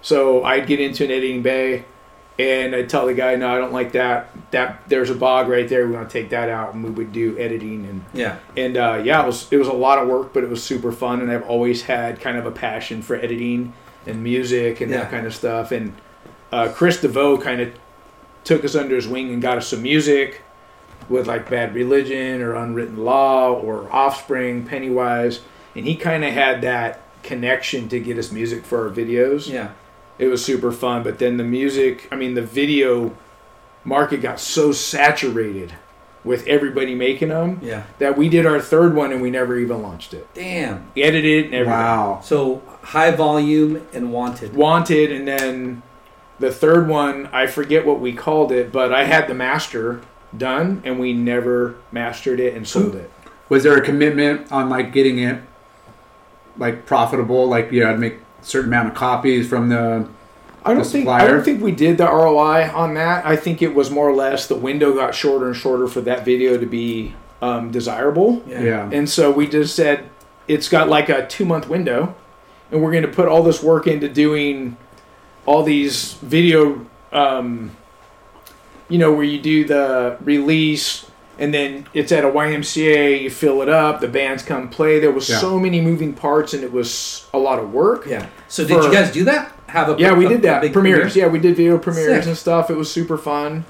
So 0.00 0.44
I'd 0.44 0.66
get 0.66 0.80
into 0.80 1.04
an 1.04 1.10
editing 1.10 1.42
bay, 1.42 1.84
and 2.42 2.74
I'd 2.74 2.88
tell 2.88 3.06
the 3.06 3.14
guy, 3.14 3.36
"No, 3.36 3.48
I 3.54 3.58
don't 3.58 3.72
like 3.72 3.92
that. 3.92 4.30
That 4.50 4.82
there's 4.88 5.10
a 5.10 5.14
bog 5.14 5.48
right 5.48 5.68
there. 5.68 5.86
We 5.86 5.92
want 5.94 6.08
to 6.10 6.12
take 6.20 6.30
that 6.30 6.48
out." 6.48 6.74
And 6.74 6.82
we 6.84 6.90
would 6.90 7.12
do 7.12 7.38
editing 7.38 7.86
and 7.86 8.04
Yeah. 8.12 8.36
and 8.56 8.76
uh, 8.76 9.00
yeah, 9.04 9.22
it 9.22 9.26
was 9.26 9.46
it 9.52 9.56
was 9.58 9.68
a 9.68 9.72
lot 9.72 9.98
of 9.98 10.08
work, 10.08 10.32
but 10.32 10.42
it 10.44 10.50
was 10.50 10.62
super 10.62 10.92
fun. 10.92 11.20
And 11.20 11.30
I've 11.30 11.44
always 11.48 11.82
had 11.82 12.20
kind 12.20 12.36
of 12.36 12.46
a 12.46 12.50
passion 12.50 13.02
for 13.02 13.16
editing 13.16 13.72
and 14.06 14.22
music 14.22 14.80
and 14.80 14.90
Yeah. 14.90 14.98
that 15.02 15.10
kind 15.10 15.26
of 15.26 15.34
stuff. 15.34 15.70
And 15.72 15.92
uh, 16.50 16.68
Chris 16.74 17.00
DeVoe 17.00 17.38
kind 17.38 17.60
of 17.60 17.70
took 18.44 18.64
us 18.64 18.74
under 18.74 18.94
his 18.96 19.06
wing 19.06 19.32
and 19.32 19.40
got 19.40 19.56
us 19.58 19.68
some 19.68 19.82
music 19.82 20.42
with 21.08 21.26
like 21.26 21.48
Bad 21.48 21.74
Religion 21.74 22.42
or 22.42 22.54
Unwritten 22.54 22.96
Law 23.04 23.52
or 23.52 23.88
Offspring, 23.92 24.64
Pennywise, 24.66 25.40
and 25.76 25.84
he 25.86 25.94
kind 25.96 26.24
of 26.24 26.32
had 26.32 26.62
that 26.62 27.00
connection 27.22 27.88
to 27.88 28.00
get 28.00 28.18
us 28.18 28.32
music 28.32 28.64
for 28.64 28.88
our 28.88 28.90
videos 28.94 29.48
Yeah. 29.48 29.68
It 30.22 30.28
was 30.28 30.44
super 30.44 30.70
fun. 30.72 31.02
But 31.02 31.18
then 31.18 31.36
the 31.36 31.44
music, 31.44 32.08
I 32.12 32.16
mean, 32.16 32.34
the 32.34 32.42
video 32.42 33.14
market 33.84 34.22
got 34.22 34.38
so 34.40 34.72
saturated 34.72 35.74
with 36.24 36.46
everybody 36.46 36.94
making 36.94 37.28
them 37.30 37.58
Yeah. 37.60 37.82
that 37.98 38.16
we 38.16 38.28
did 38.28 38.46
our 38.46 38.60
third 38.60 38.94
one 38.94 39.10
and 39.12 39.20
we 39.20 39.28
never 39.30 39.58
even 39.58 39.82
launched 39.82 40.14
it. 40.14 40.28
Damn. 40.34 40.84
We 40.94 41.02
edited 41.02 41.24
it 41.24 41.44
and 41.46 41.54
everything. 41.54 41.72
Wow. 41.80 42.20
So 42.22 42.62
high 42.82 43.10
volume 43.10 43.84
and 43.92 44.12
wanted. 44.12 44.54
Wanted, 44.54 45.10
and 45.10 45.26
then 45.26 45.82
the 46.38 46.52
third 46.52 46.86
one, 46.88 47.28
I 47.32 47.48
forget 47.48 47.84
what 47.84 47.98
we 48.00 48.12
called 48.12 48.52
it, 48.52 48.70
but 48.70 48.92
I 48.92 49.02
had 49.04 49.26
the 49.26 49.34
master 49.34 50.00
done 50.36 50.80
and 50.84 51.00
we 51.00 51.12
never 51.12 51.74
mastered 51.90 52.38
it 52.38 52.54
and 52.54 52.68
sold 52.68 52.94
it. 52.94 53.10
Was 53.48 53.64
there 53.64 53.76
a 53.76 53.82
commitment 53.82 54.50
on 54.52 54.70
like 54.70 54.92
getting 54.92 55.18
it 55.18 55.40
like 56.56 56.86
profitable? 56.86 57.48
Like 57.48 57.72
yeah, 57.72 57.90
I'd 57.90 57.98
make 57.98 58.18
certain 58.42 58.68
amount 58.68 58.88
of 58.88 58.94
copies 58.94 59.48
from 59.48 59.68
the. 59.68 60.08
I 60.64 60.74
don't 60.74 60.86
think 60.86 61.08
I 61.08 61.26
don't 61.26 61.42
think 61.44 61.60
we 61.60 61.72
did 61.72 61.98
the 61.98 62.04
ROI 62.04 62.70
on 62.72 62.94
that. 62.94 63.26
I 63.26 63.34
think 63.36 63.62
it 63.62 63.74
was 63.74 63.90
more 63.90 64.08
or 64.08 64.14
less 64.14 64.46
the 64.46 64.54
window 64.54 64.94
got 64.94 65.14
shorter 65.14 65.48
and 65.48 65.56
shorter 65.56 65.88
for 65.88 66.00
that 66.02 66.24
video 66.24 66.56
to 66.56 66.66
be 66.66 67.14
um, 67.40 67.72
desirable. 67.72 68.44
Yeah. 68.46 68.88
And 68.92 69.10
so 69.10 69.32
we 69.32 69.48
just 69.48 69.74
said 69.74 70.08
it's 70.46 70.68
got 70.68 70.88
like 70.88 71.08
a 71.08 71.26
two 71.26 71.44
month 71.44 71.68
window, 71.68 72.14
and 72.70 72.82
we're 72.82 72.92
going 72.92 73.02
to 73.02 73.10
put 73.10 73.28
all 73.28 73.42
this 73.42 73.62
work 73.62 73.86
into 73.88 74.08
doing 74.08 74.76
all 75.46 75.64
these 75.64 76.14
video, 76.14 76.86
um, 77.10 77.72
you 78.88 78.98
know, 78.98 79.12
where 79.12 79.24
you 79.24 79.40
do 79.40 79.64
the 79.64 80.16
release 80.20 81.10
and 81.42 81.52
then 81.52 81.86
it's 81.92 82.12
at 82.12 82.24
a 82.24 82.28
YMCA, 82.28 83.20
you 83.22 83.28
fill 83.30 83.62
it 83.62 83.68
up, 83.68 84.00
the 84.00 84.06
bands 84.08 84.44
come 84.44 84.68
play. 84.68 85.00
There 85.00 85.10
was 85.10 85.28
Yeah. 85.28 85.38
so 85.38 85.58
many 85.58 85.80
moving 85.80 86.12
parts, 86.14 86.54
and 86.54 86.62
it 86.62 86.72
was 86.72 87.26
a 87.34 87.38
lot 87.38 87.58
of 87.58 87.72
work. 87.72 88.06
Yeah. 88.06 88.26
So 88.48 88.64
did 88.64 88.76
For- 88.78 88.84
you 88.84 88.92
guys 88.92 89.10
do 89.10 89.24
that? 89.24 89.50
Have 89.66 89.88
a 89.88 89.96
Yeah, 90.00 90.12
we 90.14 90.26
a- 90.26 90.28
did 90.28 90.42
that. 90.42 90.60
premieres. 90.72 90.72
premiere? 91.12 91.26
Yeah, 91.26 91.26
we 91.32 91.38
did 91.40 91.56
video 91.56 91.78
premieres 91.78 92.18
Sick. 92.20 92.26
and 92.28 92.36
stuff. 92.38 92.70
It 92.70 92.76
was 92.76 92.90
super 92.92 93.18
fun. 93.18 93.64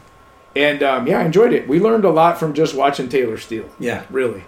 And 0.54 0.82
um, 0.82 1.06
yeah, 1.06 1.20
I 1.20 1.24
enjoyed 1.24 1.52
it. 1.54 1.66
We 1.66 1.80
learned 1.80 2.04
a 2.04 2.10
lot 2.10 2.38
from 2.38 2.52
just 2.52 2.74
watching 2.74 3.08
Taylor 3.08 3.38
Steele. 3.38 3.70
Yeah. 3.78 4.02
Really. 4.10 4.44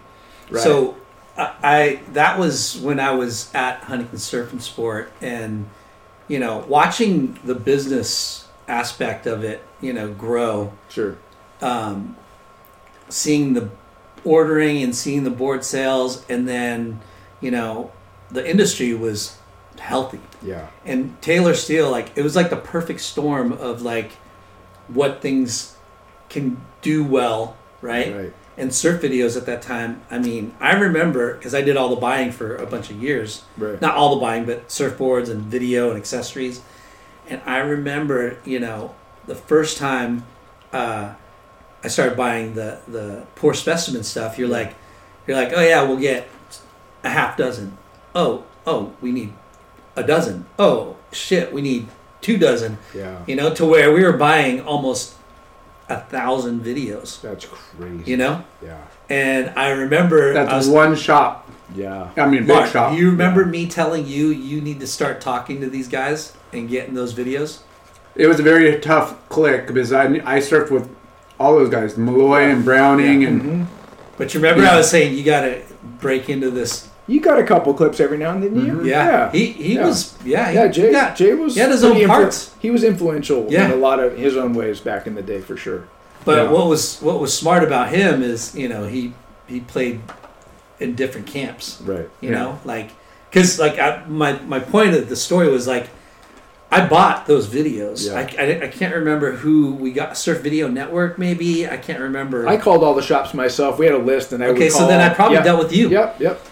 Right. 0.51 0.63
So 0.63 0.97
I, 1.39 1.51
I 1.63 2.01
that 2.13 2.39
was 2.39 2.77
when 2.83 3.01
I 3.01 3.13
was 3.13 3.51
at 3.55 3.79
Huntington 3.85 4.19
Surf 4.19 4.53
and 4.53 4.63
Sport, 4.63 5.11
and 5.23 5.67
you 6.29 6.39
know, 6.39 6.63
watching 6.69 7.39
the 7.45 7.55
business 7.55 8.45
aspect 8.69 9.27
of 9.27 9.43
it, 9.45 9.63
you 9.81 9.93
know, 9.95 10.09
grow, 10.11 10.73
sure. 10.91 11.17
um, 11.63 12.17
seeing 13.09 13.55
the 13.55 13.71
ordering 14.25 14.83
and 14.83 14.95
seeing 14.95 15.25
the 15.25 15.31
board 15.31 15.65
sales, 15.65 16.25
and 16.29 16.49
then 16.49 17.01
you 17.41 17.51
know, 17.51 17.93
the 18.31 18.49
industry 18.49 18.95
was 18.95 19.39
healthy. 19.79 20.21
Yeah. 20.43 20.69
and 20.85 21.21
Taylor 21.21 21.55
Steele, 21.55 21.91
like 21.91 22.17
it 22.17 22.23
was 22.23 22.37
like 22.37 22.51
the 22.51 22.57
perfect 22.57 23.01
storm 23.01 23.53
of 23.53 23.83
like 23.83 24.13
what 24.89 25.21
things 25.21 25.77
can 26.29 26.61
do 26.83 27.05
well, 27.05 27.57
right? 27.81 28.15
Right. 28.15 28.33
And 28.57 28.73
surf 28.73 29.03
videos 29.03 29.37
at 29.37 29.47
that 29.47 29.63
time. 29.63 30.03
I 30.11 30.19
mean, 30.19 30.55
I 30.61 30.75
remember 30.75 31.35
because 31.35 31.55
I 31.55 31.61
did 31.63 31.77
all 31.77 31.89
the 31.89 31.97
buying 31.97 32.31
for 32.31 32.57
a 32.57 32.67
bunch 32.67 32.91
of 32.91 33.03
years. 33.03 33.43
Right. 33.57 33.81
Not 33.81 33.97
all 33.97 34.15
the 34.15 34.21
buying, 34.21 34.45
but 34.45 34.69
surfboards 34.69 35.29
and 35.29 35.43
video 35.43 35.89
and 35.91 35.99
accessories. 35.99 36.63
And 37.29 37.41
I 37.47 37.59
remember, 37.59 38.39
you 38.45 38.61
know, 38.61 38.95
the 39.27 39.35
first 39.35 39.77
time 39.77 40.25
uh, 40.73 41.15
I 41.85 41.89
started 41.89 42.17
buying 42.17 42.55
the 42.55 42.79
the 42.89 43.25
poor 43.37 43.55
specimen 43.55 44.03
stuff. 44.03 44.39
You're 44.39 44.49
like, 44.49 44.75
you're 45.27 45.37
like, 45.37 45.53
oh 45.55 45.61
yeah, 45.61 45.83
we'll 45.83 45.99
get 45.99 46.27
a 47.05 47.11
half 47.11 47.37
dozen. 47.37 47.77
Oh, 48.15 48.45
oh, 48.67 48.93
we 49.01 49.13
need 49.13 49.33
a 49.97 50.03
dozen. 50.03 50.47
Oh 50.59 50.97
shit, 51.13 51.53
we 51.53 51.61
need 51.63 51.89
two 52.23 52.39
dozen. 52.39 52.79
Yeah. 52.95 53.23
You 53.27 53.37
know, 53.37 53.55
to 53.55 53.67
where 53.67 53.93
we 53.93 54.03
were 54.03 54.17
buying 54.17 54.63
almost 54.63 55.15
a 55.91 56.01
thousand 56.01 56.65
videos. 56.65 57.21
That's 57.21 57.45
crazy. 57.45 58.11
You 58.11 58.17
know, 58.17 58.45
Yeah. 58.63 58.79
and 59.11 59.53
I 59.55 59.69
remember 59.71 60.33
That's 60.33 60.51
us- 60.51 60.69
one 60.69 60.97
shop. 60.97 61.51
Yeah. 61.75 62.11
I 62.17 62.27
mean, 62.27 62.41
big 62.47 62.49
Mark, 62.49 62.71
shop. 62.71 62.97
you 62.97 63.11
remember 63.11 63.45
me 63.45 63.67
telling 63.67 64.07
you 64.07 64.29
you 64.29 64.61
need 64.63 64.81
to 64.81 64.87
start 64.87 65.21
talking 65.21 65.61
to 65.61 65.69
these 65.69 65.89
guys 65.89 66.33
and 66.53 66.69
getting 66.69 66.95
those 66.95 67.13
videos? 67.13 67.59
It 68.15 68.27
was 68.27 68.39
a 68.39 68.43
very 68.43 68.79
tough 68.81 69.17
click 69.29 69.67
because 69.67 69.93
I, 69.93 70.05
I 70.05 70.39
surfed 70.39 70.71
with 70.71 70.89
all 71.39 71.55
those 71.57 71.71
guys, 71.71 71.97
Malloy 71.97 72.43
and 72.51 72.65
Browning, 72.65 73.25
and 73.25 73.43
mm-hmm. 73.43 73.65
But 74.17 74.33
you 74.33 74.41
remember 74.41 74.65
I 74.67 74.77
was 74.77 74.89
saying 74.89 75.17
you 75.19 75.25
got 75.25 75.41
to 75.43 75.61
break 76.01 76.31
into 76.31 76.51
this. 76.51 76.89
You 77.09 77.21
got 77.21 77.39
a 77.39 77.45
couple 77.45 77.75
clips 77.75 77.99
every 78.01 78.17
now 78.17 78.31
and 78.31 78.43
then, 78.43 78.55
didn't 78.55 78.67
you? 78.67 78.73
Mm-hmm. 78.75 78.87
Yeah, 78.87 79.07
Yeah. 79.09 79.33
he 79.33 79.47
he 79.53 79.75
Yeah. 79.75 79.87
was 79.87 80.15
yeah 80.25 80.49
he, 80.51 80.55
Yeah, 80.55 80.69
Jay, 80.69 80.87
he 80.87 80.93
got- 80.93 81.17
Jay 81.17 81.35
was 81.35 81.55
he 81.55 81.61
had 81.61 81.71
his 81.71 81.81
pretty 81.81 81.97
own 82.05 82.11
influ- 82.11 82.15
parts. 82.15 82.55
he 82.61 82.71
was 82.71 82.85
influential 82.85 83.47
Yeah. 83.51 83.67
in 83.67 83.73
a 83.73 83.77
lot 83.77 83.99
of 84.01 84.17
his 84.17 84.37
own 84.37 84.55
ways 84.55 84.81
back 84.81 85.07
in 85.07 85.15
the 85.15 85.23
day 85.23 85.41
for 85.41 85.57
sure. 85.57 85.85
But 86.25 86.37
Yeah. 86.45 86.51
what 86.53 86.67
was 86.69 86.99
what 87.01 87.21
was 87.21 87.37
smart 87.37 87.63
about 87.65 87.89
him 87.89 88.23
is 88.23 88.55
you 88.55 88.69
know 88.69 88.87
he 88.87 89.13
he 89.47 89.61
played 89.61 90.01
in 90.81 90.95
different 90.95 91.27
camps. 91.27 91.81
Right. 91.85 92.09
You 92.21 92.31
Yeah. 92.31 92.37
know, 92.39 92.59
like 92.65 92.91
because 93.31 93.59
like 93.59 93.79
I, 93.79 94.03
my 94.09 94.39
my 94.47 94.61
point 94.61 94.95
of 94.95 95.09
the 95.09 95.17
story 95.17 95.49
was 95.49 95.67
like 95.67 95.89
I 96.83 96.87
bought 96.87 97.27
those 97.27 97.47
videos. 97.47 98.07
Yeah. 98.07 98.15
I, 98.15 98.43
I, 98.43 98.65
I 98.65 98.69
can't 98.69 98.95
remember 98.95 99.33
who 99.33 99.75
we 99.75 99.93
got. 99.93 100.17
Surf 100.17 100.41
Video 100.43 100.69
Network, 100.69 101.19
maybe 101.19 101.69
I 101.69 101.77
can't 101.77 102.01
remember. 102.01 102.47
I 102.49 102.57
called 102.57 102.83
all 102.85 102.95
the 102.95 103.03
shops 103.03 103.33
myself. 103.35 103.79
We 103.79 103.87
had 103.87 103.95
a 103.95 103.99
list, 103.99 104.33
and 104.33 104.43
I 104.43 104.49
Okay, 104.49 104.69
so 104.69 104.87
then 104.87 105.01
I 105.01 105.13
probably 105.15 105.37
Yep. 105.37 105.45
dealt 105.45 105.59
with 105.63 105.73
you. 105.73 105.89
Yep. 105.91 106.21
Yep. 106.21 106.47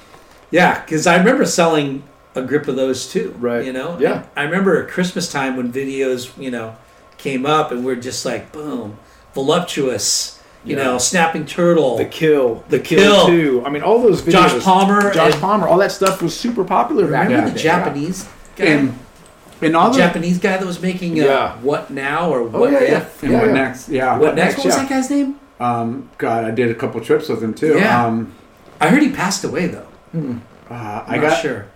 Yeah, 0.51 0.81
because 0.81 1.07
I 1.07 1.17
remember 1.17 1.45
selling 1.47 2.03
a 2.35 2.43
grip 2.43 2.69
of 2.69 2.77
those 2.77 3.11
too. 3.11 3.35
Right. 3.39 3.65
You 3.65 3.73
know. 3.73 3.97
Yeah. 4.01 4.15
And 4.15 4.25
I 4.37 4.43
remember 4.45 4.83
at 4.83 4.89
Christmas 4.91 5.31
time 5.31 5.57
when 5.57 5.73
videos, 5.73 6.31
you 6.41 6.51
know, 6.51 6.77
came 7.19 7.45
up 7.47 7.71
and 7.73 7.85
we're 7.85 7.97
just 7.97 8.25
like, 8.25 8.53
boom, 8.53 8.97
voluptuous. 9.35 10.39
You 10.65 10.77
Yeah. 10.77 10.85
know, 10.85 10.99
snapping 10.99 11.45
turtle. 11.47 11.97
The 11.97 12.05
kill, 12.05 12.63
The 12.69 12.79
Kill. 12.79 13.27
too. 13.27 13.63
I 13.67 13.71
mean, 13.71 13.83
all 13.83 14.01
those 14.01 14.23
videos. 14.23 14.31
Josh 14.33 14.63
Palmer 14.63 15.13
Josh 15.13 15.35
Palmer, 15.41 15.67
all 15.67 15.79
that 15.79 15.91
stuff 15.91 16.23
was 16.23 16.37
super 16.37 16.63
popular 16.63 17.09
back 17.11 17.25
remember 17.29 17.49
in 17.49 17.55
the. 17.55 17.59
Japanese 17.61 18.29
guy? 18.57 18.65
and 18.67 18.99
and 19.63 19.77
all 19.77 19.91
the 19.91 19.99
Japanese 19.99 20.39
guy 20.39 20.57
that 20.57 20.67
was 20.67 20.81
making 20.83 21.13
uh, 21.21 21.25
Yeah. 21.25 21.57
what 21.63 21.91
now 21.91 22.31
or 22.31 22.41
Oh 22.41 22.61
what 22.61 22.73
yeah, 22.73 22.79
if? 22.81 22.89
yeah. 22.91 23.03
and 23.23 23.33
yeah, 23.33 23.39
what 23.39 23.47
yeah. 23.49 23.53
next? 23.53 23.89
Yeah. 23.89 24.19
What 24.19 24.35
next? 24.35 24.57
What 24.59 24.67
was 24.67 24.75
yeah. 24.77 24.83
that 24.83 24.89
guy's 24.91 25.11
name? 25.11 25.37
Um, 25.61 26.11
God, 26.19 26.45
I 26.45 26.51
did 26.51 26.71
a 26.71 26.75
couple 26.75 27.01
trips 27.01 27.29
with 27.29 27.43
him 27.43 27.55
too. 27.55 27.77
Yeah. 27.79 28.05
Um, 28.07 28.35
I 28.81 28.89
heard 28.89 29.03
he 29.03 29.11
passed 29.11 29.45
away 29.45 29.69
though. 29.69 29.87
uh, 30.15 30.19
I'm 30.71 31.05
I 31.07 31.17
not 31.17 31.21
got. 31.31 31.43
sure. 31.43 31.67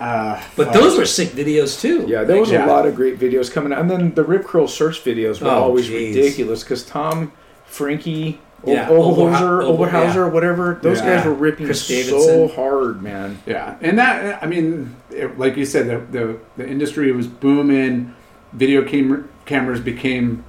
Uh, 0.00 0.42
But 0.56 0.66
fuck. 0.66 0.74
those 0.74 0.98
were 0.98 1.06
sick 1.06 1.28
videos 1.28 1.80
too. 1.80 2.04
Yeah, 2.08 2.24
there 2.24 2.40
was 2.40 2.50
Yeah. 2.50 2.66
a 2.66 2.68
lot 2.68 2.86
of 2.86 2.96
great 2.96 3.20
videos 3.20 3.52
coming 3.52 3.72
out, 3.72 3.78
and 3.78 3.88
then 3.90 4.14
the 4.14 4.24
Rip 4.24 4.44
Curl 4.44 4.66
search 4.66 5.04
videos 5.04 5.40
were 5.40 5.46
Oh, 5.48 5.62
always 5.62 5.88
jeez. 5.88 6.14
ridiculous 6.16 6.64
because 6.64 6.82
Tom, 6.82 7.30
Frankie, 7.66 8.40
Yeah, 8.64 8.88
Oberholzer, 8.88 9.62
Oberholzer, 9.62 10.14
yeah. 10.14 10.28
whatever. 10.28 10.78
Those 10.82 11.00
Yeah. 11.00 11.16
guys 11.16 11.24
were 11.26 11.34
ripping 11.34 11.66
Chris 11.66 11.82
so 11.84 11.94
Davidson. 11.94 12.48
hard, 12.50 13.02
man. 13.02 13.38
Yeah, 13.44 13.74
and 13.80 13.98
that 13.98 14.42
I 14.42 14.46
mean, 14.46 14.94
it, 15.10 15.36
like 15.38 15.56
you 15.56 15.64
said, 15.64 15.88
the, 15.88 16.18
the 16.18 16.36
the 16.56 16.68
industry 16.68 17.10
was 17.12 17.26
booming. 17.26 18.14
Video 18.52 18.84
cam- 18.84 19.28
cameras 19.46 19.80
became 19.80 20.44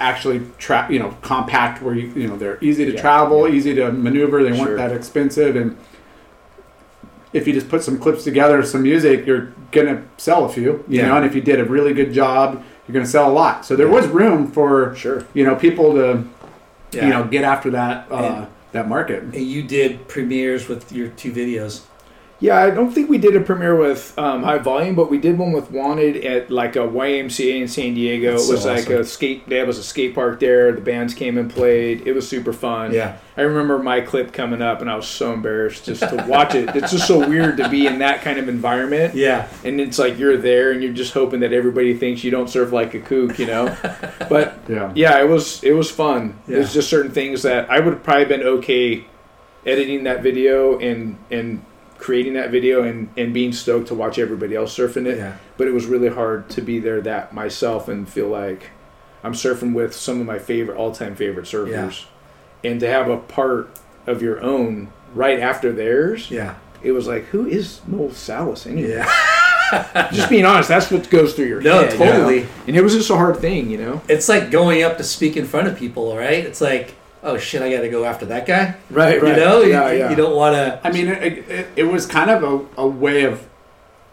actually 0.00 0.40
tra- 0.58 0.86
you 0.90 0.98
know 0.98 1.14
compact, 1.20 1.82
where 1.82 1.94
you 1.94 2.10
you 2.16 2.26
know 2.28 2.36
they're 2.36 2.58
easy 2.62 2.86
to 2.86 2.92
Yeah, 2.92 3.00
travel, 3.00 3.46
easy 3.46 3.74
to 3.74 3.92
maneuver. 3.92 4.42
They 4.42 4.56
Sure. 4.56 4.66
weren't 4.66 4.78
that 4.78 4.92
expensive, 4.92 5.54
and 5.56 5.76
if 7.32 7.46
you 7.46 7.52
just 7.52 7.68
put 7.68 7.82
some 7.82 7.98
clips 7.98 8.24
together, 8.24 8.62
some 8.62 8.82
music, 8.82 9.26
you're 9.26 9.48
gonna 9.72 10.02
sell 10.16 10.44
a 10.44 10.48
few. 10.48 10.84
You 10.88 11.02
know, 11.02 11.16
and 11.16 11.26
if 11.26 11.34
you 11.34 11.40
did 11.40 11.60
a 11.60 11.64
really 11.64 11.92
good 11.92 12.12
job, 12.12 12.62
you're 12.86 12.92
gonna 12.94 13.04
sell 13.06 13.28
a 13.30 13.32
lot. 13.32 13.66
So 13.66 13.74
there 13.76 13.88
was 13.88 14.06
room 14.06 14.46
for 14.50 14.94
Sure. 14.94 15.24
you 15.34 15.44
know 15.44 15.54
people 15.56 15.92
to 15.94 16.22
Yeah. 16.94 17.04
you 17.04 17.10
know 17.10 17.24
get 17.24 17.44
after 17.44 17.70
that 17.70 18.10
uh, 18.10 18.46
that 18.72 18.88
market. 18.88 19.22
And 19.22 19.36
you 19.36 19.62
did 19.62 20.08
premieres 20.08 20.68
with 20.68 20.92
your 20.92 21.08
two 21.08 21.32
videos. 21.32 21.82
Yeah, 22.44 22.58
I 22.62 22.68
don't 22.68 22.92
think 22.92 23.08
we 23.08 23.16
did 23.16 23.34
a 23.36 23.40
premiere 23.40 23.74
with 23.74 24.18
um, 24.18 24.42
High 24.42 24.58
Volume, 24.58 24.94
but 24.94 25.10
we 25.10 25.16
did 25.16 25.38
one 25.38 25.52
with 25.52 25.70
Wanted 25.70 26.22
at 26.26 26.50
like 26.50 26.76
a 26.76 26.80
YMCA 26.80 27.62
in 27.62 27.68
San 27.68 27.94
Diego. 27.94 28.32
That's 28.32 28.50
it 28.50 28.52
was 28.52 28.62
so 28.64 28.68
like 28.68 28.82
awesome. 28.84 29.00
a 29.00 29.04
skate. 29.04 29.48
There 29.48 29.64
was 29.64 29.78
a 29.78 29.82
skate 29.82 30.14
park 30.14 30.40
there. 30.40 30.70
The 30.72 30.82
bands 30.82 31.14
came 31.14 31.38
and 31.38 31.50
played. 31.50 32.06
It 32.06 32.12
was 32.12 32.28
super 32.28 32.52
fun. 32.52 32.92
Yeah. 32.92 33.16
I 33.38 33.40
remember 33.40 33.78
my 33.78 34.02
clip 34.02 34.34
coming 34.34 34.60
up, 34.60 34.82
and 34.82 34.90
I 34.90 34.94
was 34.96 35.08
so 35.08 35.32
embarrassed 35.32 35.86
just 35.86 36.02
to 36.02 36.22
watch 36.28 36.54
it. 36.54 36.76
It's 36.76 36.92
just 36.92 37.06
so 37.08 37.26
weird 37.26 37.56
to 37.56 37.68
be 37.70 37.86
in 37.86 38.00
that 38.00 38.20
kind 38.20 38.38
of 38.38 38.46
environment. 38.46 39.14
Yeah. 39.14 39.48
and 39.64 39.80
it's 39.80 39.98
like 39.98 40.18
you're 40.18 40.36
there 40.36 40.70
and 40.72 40.82
you're 40.82 40.92
just 40.92 41.14
hoping 41.14 41.40
that 41.40 41.54
everybody 41.54 41.96
thinks 41.96 42.22
you 42.24 42.30
don't 42.30 42.50
surf 42.50 42.72
like 42.72 42.92
a 42.92 43.00
kook, 43.00 43.38
you 43.38 43.46
know. 43.46 43.74
but 44.28 44.58
Yeah. 44.68 44.92
yeah, 44.94 45.18
it 45.18 45.28
was 45.30 45.64
it 45.64 45.72
was 45.72 45.90
fun. 45.90 46.38
Yeah. 46.46 46.56
There's 46.56 46.74
just 46.74 46.90
certain 46.90 47.10
things 47.10 47.40
that 47.44 47.70
I 47.70 47.80
would 47.80 47.94
have 47.94 48.02
probably 48.02 48.26
been 48.26 48.42
okay 48.42 49.06
editing 49.64 50.04
that 50.04 50.22
video 50.22 50.78
and 50.78 51.16
and 51.30 51.64
creating 52.04 52.34
that 52.34 52.50
video 52.50 52.82
and 52.82 53.08
and 53.16 53.32
being 53.32 53.50
stoked 53.50 53.88
to 53.88 53.94
watch 53.94 54.18
everybody 54.18 54.54
else 54.54 54.76
surfing 54.76 55.06
it. 55.06 55.16
Yeah. 55.16 55.36
But 55.56 55.68
it 55.68 55.72
was 55.72 55.86
really 55.86 56.10
hard 56.10 56.50
to 56.50 56.60
be 56.60 56.78
there 56.78 57.00
that 57.00 57.32
myself 57.32 57.88
and 57.88 58.06
feel 58.06 58.28
like 58.28 58.70
I'm 59.22 59.32
surfing 59.32 59.72
with 59.72 59.94
some 59.94 60.20
of 60.20 60.26
my 60.26 60.38
favorite 60.38 60.76
all 60.76 60.92
time 60.92 61.14
favorite 61.16 61.46
surfers, 61.46 62.04
and 62.62 62.78
to 62.80 62.86
have 62.86 63.08
a 63.08 63.16
part 63.16 63.70
of 64.06 64.20
your 64.20 64.42
own 64.42 64.92
right 65.14 65.40
after 65.40 65.72
theirs. 65.72 66.30
Yeah. 66.30 66.56
It 66.82 66.92
was 66.92 67.06
like, 67.08 67.24
who 67.32 67.46
is 67.46 67.80
Noel 67.86 68.10
Salas 68.12 68.66
anyway? 68.66 68.90
Yeah. 68.90 70.10
just 70.12 70.28
being 70.28 70.44
honest, 70.44 70.68
that's 70.68 70.90
what 70.90 71.08
goes 71.08 71.32
through 71.32 71.46
your 71.46 71.62
No, 71.62 71.80
head. 71.80 71.92
you 71.94 71.98
know? 72.00 72.04
totally. 72.12 72.46
And 72.66 72.76
it 72.76 72.82
was 72.82 72.92
just 72.92 73.08
a 73.08 73.16
hard 73.16 73.38
thing, 73.38 73.70
you 73.70 73.78
know. 73.78 74.02
It's 74.06 74.28
like 74.28 74.50
going 74.50 74.82
up 74.82 74.98
to 74.98 75.04
speak 75.04 75.38
in 75.38 75.46
front 75.46 75.68
of 75.68 75.78
people, 75.78 76.14
right? 76.14 76.44
It's 76.44 76.60
like, 76.60 76.94
oh 77.24 77.38
shit, 77.38 77.62
I 77.62 77.70
got 77.72 77.80
to 77.80 77.88
go 77.88 78.04
after 78.04 78.26
that 78.26 78.46
guy. 78.46 78.76
Right, 78.90 79.16
You 79.16 79.22
know, 79.34 79.62
yeah, 79.62 79.90
you, 79.90 79.98
yeah. 79.98 80.10
you 80.10 80.16
don't 80.16 80.36
want 80.36 80.54
to. 80.54 80.80
I 80.86 80.92
mean, 80.92 81.08
it, 81.08 81.48
it, 81.48 81.66
it 81.76 81.82
was 81.84 82.06
kind 82.06 82.30
of 82.30 82.42
a, 82.44 82.80
a 82.82 82.86
way 82.86 83.24
of 83.24 83.48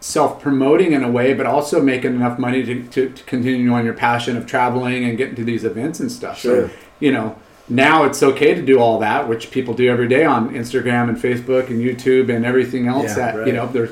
self 0.00 0.42
promoting 0.42 0.92
in 0.92 1.04
a 1.04 1.10
way, 1.10 1.32
but 1.34 1.46
also 1.46 1.80
making 1.80 2.14
enough 2.14 2.38
money 2.38 2.64
to, 2.64 2.82
to, 2.88 3.10
to 3.10 3.22
continue 3.24 3.72
on 3.72 3.84
your 3.84 3.94
passion 3.94 4.36
of 4.36 4.46
traveling 4.46 5.04
and 5.04 5.16
getting 5.16 5.36
to 5.36 5.44
these 5.44 5.62
events 5.64 6.00
and 6.00 6.10
stuff. 6.10 6.38
Sure. 6.40 6.68
So, 6.68 6.74
you 6.98 7.12
know, 7.12 7.36
now 7.68 8.02
it's 8.04 8.22
okay 8.22 8.54
to 8.54 8.62
do 8.62 8.80
all 8.80 8.98
that, 8.98 9.28
which 9.28 9.50
people 9.52 9.74
do 9.74 9.88
every 9.88 10.08
day 10.08 10.24
on 10.24 10.50
Instagram 10.50 11.08
and 11.08 11.16
Facebook 11.16 11.68
and 11.68 11.80
YouTube 11.80 12.34
and 12.34 12.44
everything 12.44 12.88
else 12.88 13.10
Yeah, 13.10 13.14
that, 13.14 13.34
right. 13.36 13.46
you 13.46 13.52
know, 13.52 13.66
there's 13.68 13.90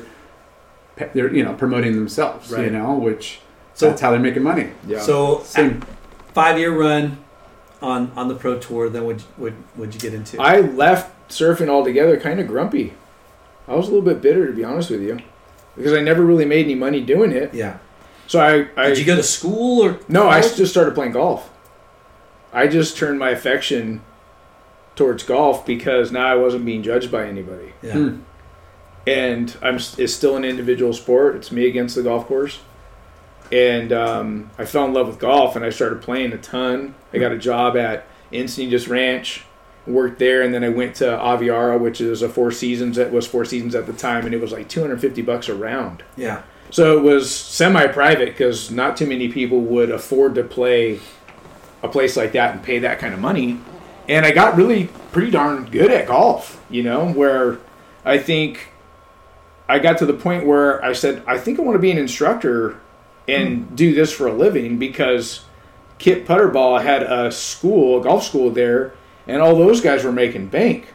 they're 1.13 1.33
you 1.33 1.43
know 1.43 1.53
promoting 1.53 1.93
themselves. 1.95 2.51
You 2.51 2.69
know, 2.69 2.93
which 2.93 3.39
So- 3.73 3.87
that's 3.87 4.01
how 4.01 4.11
they're 4.11 4.19
making 4.19 4.43
money. 4.43 4.69
Yeah. 4.87 4.99
So 4.99 5.41
Same. 5.43 5.81
five 6.33 6.59
year 6.59 6.77
run 6.77 7.17
on 7.81 8.11
on 8.15 8.27
the 8.27 8.35
pro 8.35 8.59
tour. 8.59 8.89
Then 8.89 9.05
would 9.05 9.23
would 9.37 9.55
would 9.75 9.93
you 9.93 9.99
get 9.99 10.13
into? 10.13 10.39
I 10.41 10.59
left 10.61 11.29
surfing 11.29 11.69
altogether 11.69 12.19
kind 12.19 12.39
of 12.39 12.47
grumpy. 12.47 12.93
I 13.67 13.75
was 13.75 13.87
a 13.87 13.91
little 13.91 14.05
bit 14.05 14.21
bitter 14.21 14.47
to 14.47 14.53
be 14.53 14.63
honest 14.63 14.89
with 14.89 15.01
you, 15.01 15.19
because 15.75 15.93
I 15.93 16.01
never 16.01 16.23
really 16.25 16.45
made 16.45 16.65
any 16.65 16.75
money 16.75 17.01
doing 17.01 17.31
it. 17.31 17.53
yeah. 17.53 17.77
So 18.27 18.39
I, 18.39 18.67
I 18.81 18.87
Did 18.89 18.97
you 18.99 19.05
go 19.05 19.15
to 19.17 19.23
school 19.23 19.83
or 19.83 19.99
no, 20.07 20.29
I 20.29 20.41
just 20.41 20.71
started 20.71 20.95
playing 20.95 21.11
golf. 21.13 21.49
I 22.53 22.67
just 22.67 22.95
turned 22.97 23.19
my 23.19 23.29
affection 23.31 24.01
towards 24.95 25.23
golf 25.23 25.65
because 25.65 26.11
now 26.11 26.27
I 26.27 26.35
wasn't 26.35 26.65
being 26.65 26.81
judged 26.83 27.11
by 27.11 27.25
anybody, 27.27 27.73
Yeah. 27.81 27.93
Hmm. 27.93 28.19
and 29.07 29.57
I'm 29.61 29.75
it's 29.75 30.13
still 30.13 30.35
an 30.37 30.43
individual 30.45 30.93
sport. 30.93 31.35
It's 31.35 31.51
me 31.51 31.67
against 31.67 31.95
the 31.95 32.03
golf 32.03 32.25
course, 32.27 32.59
and 33.51 33.91
um, 33.91 34.49
I 34.57 34.65
fell 34.65 34.85
in 34.85 34.93
love 34.93 35.07
with 35.07 35.19
golf 35.19 35.55
and 35.55 35.65
I 35.65 35.69
started 35.69 36.01
playing 36.01 36.31
a 36.33 36.37
ton. 36.37 36.95
I 37.13 37.17
got 37.17 37.31
a 37.31 37.37
job 37.37 37.75
at 37.75 38.07
Encinitas 38.31 38.87
Ranch, 38.87 39.43
worked 39.85 40.19
there, 40.19 40.41
and 40.41 40.53
then 40.53 40.63
I 40.63 40.69
went 40.69 40.95
to 40.97 41.05
Aviara, 41.05 41.79
which 41.79 41.99
is 41.99 42.21
a 42.21 42.29
Four 42.29 42.51
Seasons. 42.51 42.95
That 42.95 43.11
was 43.11 43.27
Four 43.27 43.45
Seasons 43.45 43.75
at 43.75 43.87
the 43.87 43.93
time, 43.93 44.25
and 44.25 44.33
it 44.33 44.39
was 44.39 44.51
like 44.51 44.69
250 44.69 45.21
bucks 45.21 45.49
a 45.49 45.55
round. 45.55 46.03
Yeah. 46.15 46.43
So 46.69 46.97
it 46.97 47.01
was 47.01 47.29
semi-private 47.29 48.29
because 48.29 48.71
not 48.71 48.95
too 48.95 49.05
many 49.05 49.27
people 49.27 49.59
would 49.59 49.91
afford 49.91 50.35
to 50.35 50.43
play 50.43 51.01
a 51.83 51.89
place 51.89 52.15
like 52.15 52.31
that 52.31 52.55
and 52.55 52.63
pay 52.63 52.79
that 52.79 52.99
kind 52.99 53.13
of 53.13 53.19
money. 53.19 53.59
And 54.07 54.25
I 54.25 54.31
got 54.31 54.55
really 54.55 54.89
pretty 55.11 55.31
darn 55.31 55.65
good 55.65 55.91
at 55.91 56.07
golf, 56.07 56.63
you 56.69 56.83
know, 56.83 57.11
where 57.11 57.59
I 58.05 58.17
think 58.17 58.69
I 59.67 59.79
got 59.79 59.97
to 59.97 60.05
the 60.05 60.13
point 60.13 60.45
where 60.45 60.83
I 60.83 60.93
said, 60.93 61.23
I 61.27 61.37
think 61.37 61.59
I 61.59 61.63
want 61.63 61.75
to 61.75 61.79
be 61.79 61.91
an 61.91 61.97
instructor 61.97 62.79
and 63.27 63.75
do 63.75 63.93
this 63.93 64.11
for 64.11 64.27
a 64.27 64.33
living 64.33 64.77
because 64.77 65.45
Kip 65.99 66.25
Puterbaugh 66.25 66.81
had 66.81 67.03
a 67.03 67.31
school, 67.31 67.99
a 67.99 68.03
golf 68.03 68.23
school 68.23 68.49
there, 68.49 68.93
and 69.27 69.41
all 69.41 69.55
those 69.55 69.81
guys 69.81 70.03
were 70.03 70.11
making 70.11 70.47
bank. 70.47 70.93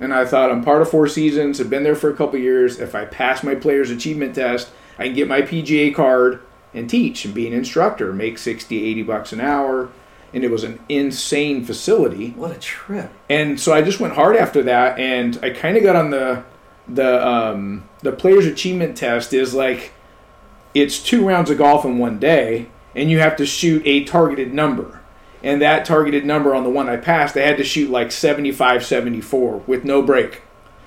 And 0.00 0.14
I 0.14 0.24
thought, 0.24 0.50
I'm 0.50 0.62
part 0.64 0.80
of 0.80 0.90
Four 0.90 1.08
Seasons, 1.08 1.60
I've 1.60 1.68
been 1.70 1.82
there 1.82 1.96
for 1.96 2.08
a 2.10 2.16
couple 2.16 2.38
years. 2.38 2.78
If 2.78 2.94
I 2.94 3.04
pass 3.04 3.42
my 3.42 3.54
player's 3.54 3.90
achievement 3.90 4.34
test, 4.34 4.70
I 4.98 5.04
can 5.06 5.14
get 5.14 5.28
my 5.28 5.42
PGA 5.42 5.94
card 5.94 6.40
and 6.72 6.88
teach 6.88 7.24
and 7.24 7.34
be 7.34 7.46
an 7.46 7.52
instructor, 7.52 8.12
make 8.12 8.38
60, 8.38 8.84
80 8.84 9.02
bucks 9.02 9.32
an 9.32 9.40
hour. 9.40 9.90
And 10.32 10.44
it 10.44 10.50
was 10.50 10.62
an 10.62 10.78
insane 10.90 11.64
facility 11.64 12.30
What 12.36 12.54
a 12.54 12.58
trip. 12.60 13.10
and 13.30 13.58
so 13.58 13.72
I 13.72 13.80
just 13.80 13.98
went 13.98 14.12
hard 14.14 14.36
after 14.36 14.62
that, 14.64 14.98
and 14.98 15.38
I 15.42 15.50
kind 15.50 15.76
of 15.76 15.82
got 15.82 15.96
on 15.96 16.10
the 16.10 16.44
the 16.86 17.26
um, 17.26 17.88
the 18.02 18.12
player's 18.12 18.44
achievement 18.44 18.94
test 18.96 19.32
is 19.32 19.54
like 19.54 19.92
it's 20.80 21.02
two 21.02 21.26
rounds 21.26 21.50
of 21.50 21.58
golf 21.58 21.84
in 21.84 21.98
one 21.98 22.18
day, 22.18 22.68
and 22.94 23.10
you 23.10 23.18
have 23.20 23.36
to 23.36 23.46
shoot 23.46 23.82
a 23.86 24.04
targeted 24.04 24.52
number, 24.54 25.00
and 25.42 25.60
that 25.62 25.84
targeted 25.84 26.24
number 26.24 26.54
on 26.54 26.64
the 26.64 26.70
one 26.70 26.88
I 26.88 26.96
passed, 26.96 27.36
I 27.36 27.40
had 27.40 27.56
to 27.58 27.64
shoot 27.64 27.90
like 27.90 28.10
75, 28.12 28.84
74 28.84 29.62
with 29.66 29.84
no 29.84 30.02
break. 30.02 30.42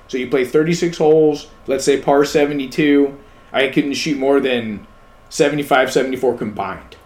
So 0.08 0.18
you 0.18 0.28
play 0.30 0.44
36 0.46 0.98
holes, 0.98 1.48
let's 1.68 1.86
say 1.86 2.02
par 2.02 2.26
72, 2.26 3.18
I 3.54 3.68
couldn't 3.70 3.94
shoot 3.94 4.18
more 4.18 4.40
than 4.42 4.86
75, 5.30 5.92
74 5.92 6.38
combined. 6.38 6.98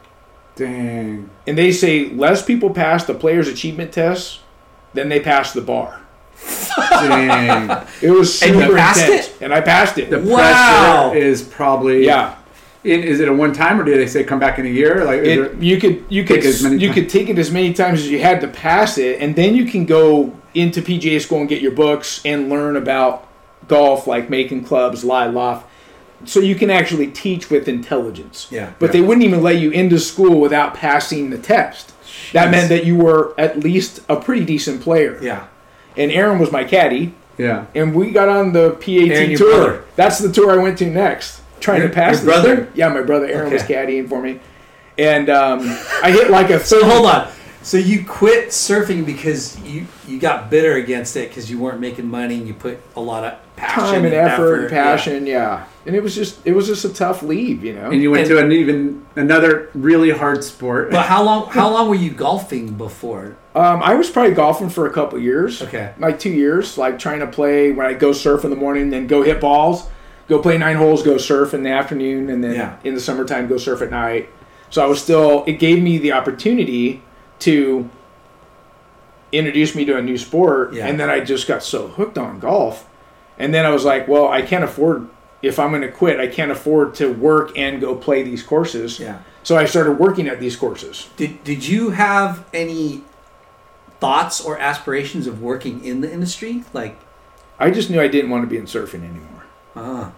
Dang. 0.55 1.29
And 1.45 1.57
they 1.57 1.71
say 1.71 2.09
less 2.09 2.43
people 2.43 2.69
pass 2.71 3.03
the 3.05 3.13
player's 3.13 3.47
achievement 3.47 3.91
test 3.91 4.39
than 4.93 5.09
they 5.09 5.19
pass 5.19 5.53
the 5.53 5.61
bar. 5.61 6.01
Dang. 6.89 7.69
It 8.01 8.11
was 8.11 8.41
And 8.41 8.53
super 8.53 8.65
you 8.65 8.77
intense, 8.77 9.27
it? 9.27 9.37
and 9.41 9.53
I 9.53 9.61
passed 9.61 9.97
it. 9.97 10.09
The 10.09 10.19
Wow. 10.19 11.09
pressure 11.11 11.17
is 11.25 11.41
probably 11.43 12.05
yeah, 12.05 12.35
In, 12.85 13.03
is 13.03 13.19
it 13.19 13.27
a 13.27 13.33
one 13.33 13.51
time 13.53 13.79
or 13.79 13.83
do 13.83 13.95
they 13.95 14.07
say 14.07 14.23
come 14.23 14.39
back 14.39 14.59
in 14.59 14.65
a 14.65 14.69
year? 14.69 15.03
Like 15.03 15.21
it, 15.21 15.57
you 15.61 15.79
could 15.79 16.05
you 16.09 16.23
could 16.23 16.37
Take 16.41 16.45
as 16.45 16.63
many 16.63 16.77
you 16.77 16.93
could 16.93 17.09
take 17.09 17.29
it 17.29 17.37
as 17.39 17.51
many 17.51 17.73
times 17.73 18.01
as 18.01 18.09
you 18.09 18.19
had 18.19 18.41
to 18.41 18.47
pass 18.47 18.97
it, 18.97 19.19
and 19.21 19.35
then 19.35 19.55
you 19.55 19.65
can 19.65 19.85
go 19.85 20.35
into 20.53 20.81
PGA 20.81 21.19
school 21.19 21.39
and 21.39 21.49
get 21.49 21.61
your 21.61 21.71
books 21.71 22.21
and 22.25 22.49
learn 22.49 22.75
about 22.77 23.27
golf, 23.67 24.07
like 24.07 24.29
making 24.29 24.63
clubs, 24.63 25.03
lie 25.03 25.25
loft. 25.25 25.67
So 26.23 26.39
you 26.39 26.55
can 26.55 26.69
actually 26.69 27.07
teach 27.07 27.49
with 27.49 27.67
intelligence. 27.67 28.47
Yeah. 28.49 28.71
But 28.79 28.91
they 28.93 29.01
wouldn't 29.01 29.25
even 29.25 29.43
let 29.43 29.57
you 29.57 29.71
into 29.71 29.99
school 29.99 30.39
without 30.39 30.73
passing 30.73 31.29
the 31.29 31.37
test. 31.37 31.93
That 32.33 32.49
meant 32.51 32.69
that 32.69 32.85
you 32.85 32.95
were 32.95 33.33
at 33.37 33.59
least 33.59 33.99
a 34.07 34.15
pretty 34.15 34.45
decent 34.45 34.81
player. 34.81 35.19
Yeah. 35.21 35.47
And 35.97 36.11
Aaron 36.11 36.39
was 36.39 36.51
my 36.51 36.63
caddy. 36.63 37.13
yeah. 37.37 37.65
and 37.75 37.93
we 37.93 38.11
got 38.11 38.29
on 38.29 38.53
the 38.53 38.71
PAT 38.71 39.37
tour. 39.37 39.49
brother. 39.49 39.85
That's 39.95 40.19
the 40.19 40.31
tour 40.31 40.51
I 40.51 40.61
went 40.63 40.77
to 40.79 40.85
next, 40.89 41.41
trying 41.59 41.79
Your- 41.81 41.89
to 41.89 41.93
pass. 41.95 42.17
your 42.23 42.25
brother? 42.33 42.55
thing. 42.65 42.67
Yeah, 42.75 42.89
my 42.89 43.01
brother 43.01 43.27
Aaron 43.27 43.51
was 43.51 43.63
caddying 43.63 44.07
for 44.09 44.21
me, 44.21 44.39
and 44.97 45.29
um, 45.29 45.59
I 46.03 46.11
hit 46.11 46.29
like 46.29 46.49
a. 46.49 46.59
So 46.65 46.83
hold 46.85 47.05
on. 47.07 47.29
So 47.61 47.77
you 47.77 48.05
quit 48.05 48.49
surfing 48.49 49.05
because 49.07 49.59
you 49.61 49.87
you 50.07 50.19
got 50.19 50.51
bitter 50.51 50.73
against 50.75 51.15
it 51.15 51.29
because 51.29 51.49
you 51.49 51.57
weren't 51.59 51.79
making 51.79 52.07
money 52.07 52.35
and 52.35 52.47
you 52.47 52.53
put 52.53 52.77
a 52.95 53.01
lot 53.01 53.23
of 53.23 53.39
passion 53.55 53.83
time 53.95 54.05
and 54.05 54.13
effort, 54.13 54.61
and 54.61 54.69
passion, 54.69 55.25
yeah. 55.25 55.65
And 55.87 55.95
it 55.95 56.03
was 56.03 56.13
just 56.13 56.45
it 56.45 56.51
was 56.53 56.67
just 56.67 56.85
a 56.85 56.89
tough 56.93 57.23
leave, 57.23 57.63
you 57.63 57.73
know. 57.73 57.89
And 57.89 58.03
you 58.03 58.11
went 58.11 58.27
And- 58.29 58.37
to 58.37 58.45
an 58.45 58.51
even 58.51 59.03
another 59.15 59.71
really 59.73 60.11
hard 60.11 60.43
sport. 60.43 60.91
But 60.91 61.07
how 61.07 61.23
long 61.23 61.47
how 61.49 61.71
long 61.73 61.89
were 61.89 61.95
you 61.95 62.11
golfing 62.11 62.73
before? 62.75 63.35
Um, 63.55 63.81
I 63.81 63.95
was 63.95 64.11
probably 64.11 64.33
golfing 64.35 64.69
for 64.69 64.85
a 64.85 64.91
couple 64.93 65.17
years. 65.17 65.61
Okay. 65.63 65.91
Like 65.97 66.19
two 66.19 66.29
years, 66.29 66.77
like 66.77 66.99
trying 66.99 67.21
to 67.21 67.27
play 67.27 67.71
when 67.71 67.87
I 67.87 67.93
go 67.93 68.11
surf 68.13 68.43
in 68.43 68.51
the 68.51 68.55
morning, 68.55 68.83
and 68.83 68.93
then 68.93 69.07
go 69.07 69.23
hit 69.23 69.41
balls, 69.41 69.87
go 70.27 70.39
play 70.39 70.57
nine 70.57 70.75
holes, 70.75 71.03
go 71.03 71.17
surf 71.17 71.53
in 71.53 71.63
the 71.63 71.69
afternoon, 71.69 72.29
and 72.29 72.43
then 72.43 72.53
Yeah. 72.55 72.75
in 72.83 72.93
the 72.95 72.99
summertime 73.01 73.47
go 73.47 73.57
surf 73.57 73.81
at 73.81 73.91
night. 73.91 74.29
So 74.69 74.83
I 74.83 74.87
was 74.87 75.01
still. 75.01 75.43
It 75.47 75.59
gave 75.59 75.81
me 75.81 75.97
the 75.97 76.11
opportunity 76.11 77.01
to 77.39 77.89
introduce 79.31 79.75
me 79.75 79.85
to 79.85 79.97
a 79.97 80.01
new 80.01 80.17
sport, 80.17 80.73
Yeah. 80.73 80.87
and 80.87 80.99
then 80.99 81.09
I 81.09 81.19
just 81.19 81.47
got 81.47 81.63
so 81.63 81.87
hooked 81.87 82.17
on 82.17 82.39
golf, 82.39 82.85
and 83.37 83.53
then 83.53 83.65
I 83.65 83.69
was 83.69 83.83
like, 83.85 84.07
well, 84.07 84.27
I 84.27 84.41
can't 84.41 84.63
afford. 84.63 85.07
If 85.41 85.59
I'm 85.59 85.69
going 85.69 85.81
to 85.81 85.89
quit, 85.91 86.19
I 86.19 86.27
can't 86.27 86.49
afford 86.51 86.95
to 86.95 87.11
work 87.11 87.51
and 87.57 87.79
go 87.79 87.93
play 87.95 88.23
these 88.23 88.41
courses. 88.41 88.99
Yeah. 88.99 89.17
So 89.43 89.57
I 89.57 89.65
started 89.65 89.99
working 89.99 90.27
at 90.27 90.39
these 90.39 90.55
courses. 90.55 91.09
Did 91.17 91.43
did 91.43 91.67
you 91.67 91.91
have 91.91 92.45
any 92.53 93.03
thoughts 93.99 94.41
or 94.41 94.57
aspirations 94.57 95.27
of 95.27 95.41
working 95.41 95.83
in 95.85 96.01
the 96.01 96.11
industry? 96.11 96.63
Like, 96.73 96.97
I 97.59 97.69
just 97.69 97.89
knew 97.91 98.01
I 98.01 98.07
didn't 98.07 98.31
want 98.31 98.43
to 98.43 98.47
be 98.47 98.57
in 98.57 98.65
surfing 98.65 99.03
anymore. 99.03 99.34
Uh, 99.75 100.11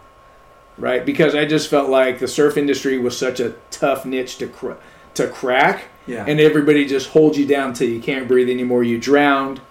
right? 0.77 1.05
Because 1.05 1.33
I 1.35 1.45
just 1.45 1.69
felt 1.69 1.89
like 1.89 2.19
the 2.19 2.27
surf 2.27 2.57
industry 2.57 2.97
was 2.97 3.17
such 3.17 3.39
a 3.39 3.55
tough 3.71 4.05
niche 4.05 4.37
to 4.37 4.47
cr- 4.47 4.73
to 5.15 5.27
crack, 5.27 5.85
Yeah. 6.05 6.25
and 6.27 6.39
everybody 6.39 6.85
just 6.85 7.09
holds 7.09 7.37
you 7.37 7.45
down 7.47 7.73
till 7.73 7.89
you 7.89 7.99
can't 7.99 8.27
breathe 8.27 8.49
anymore. 8.49 8.83
You 8.83 8.99
drowned, 8.99 9.61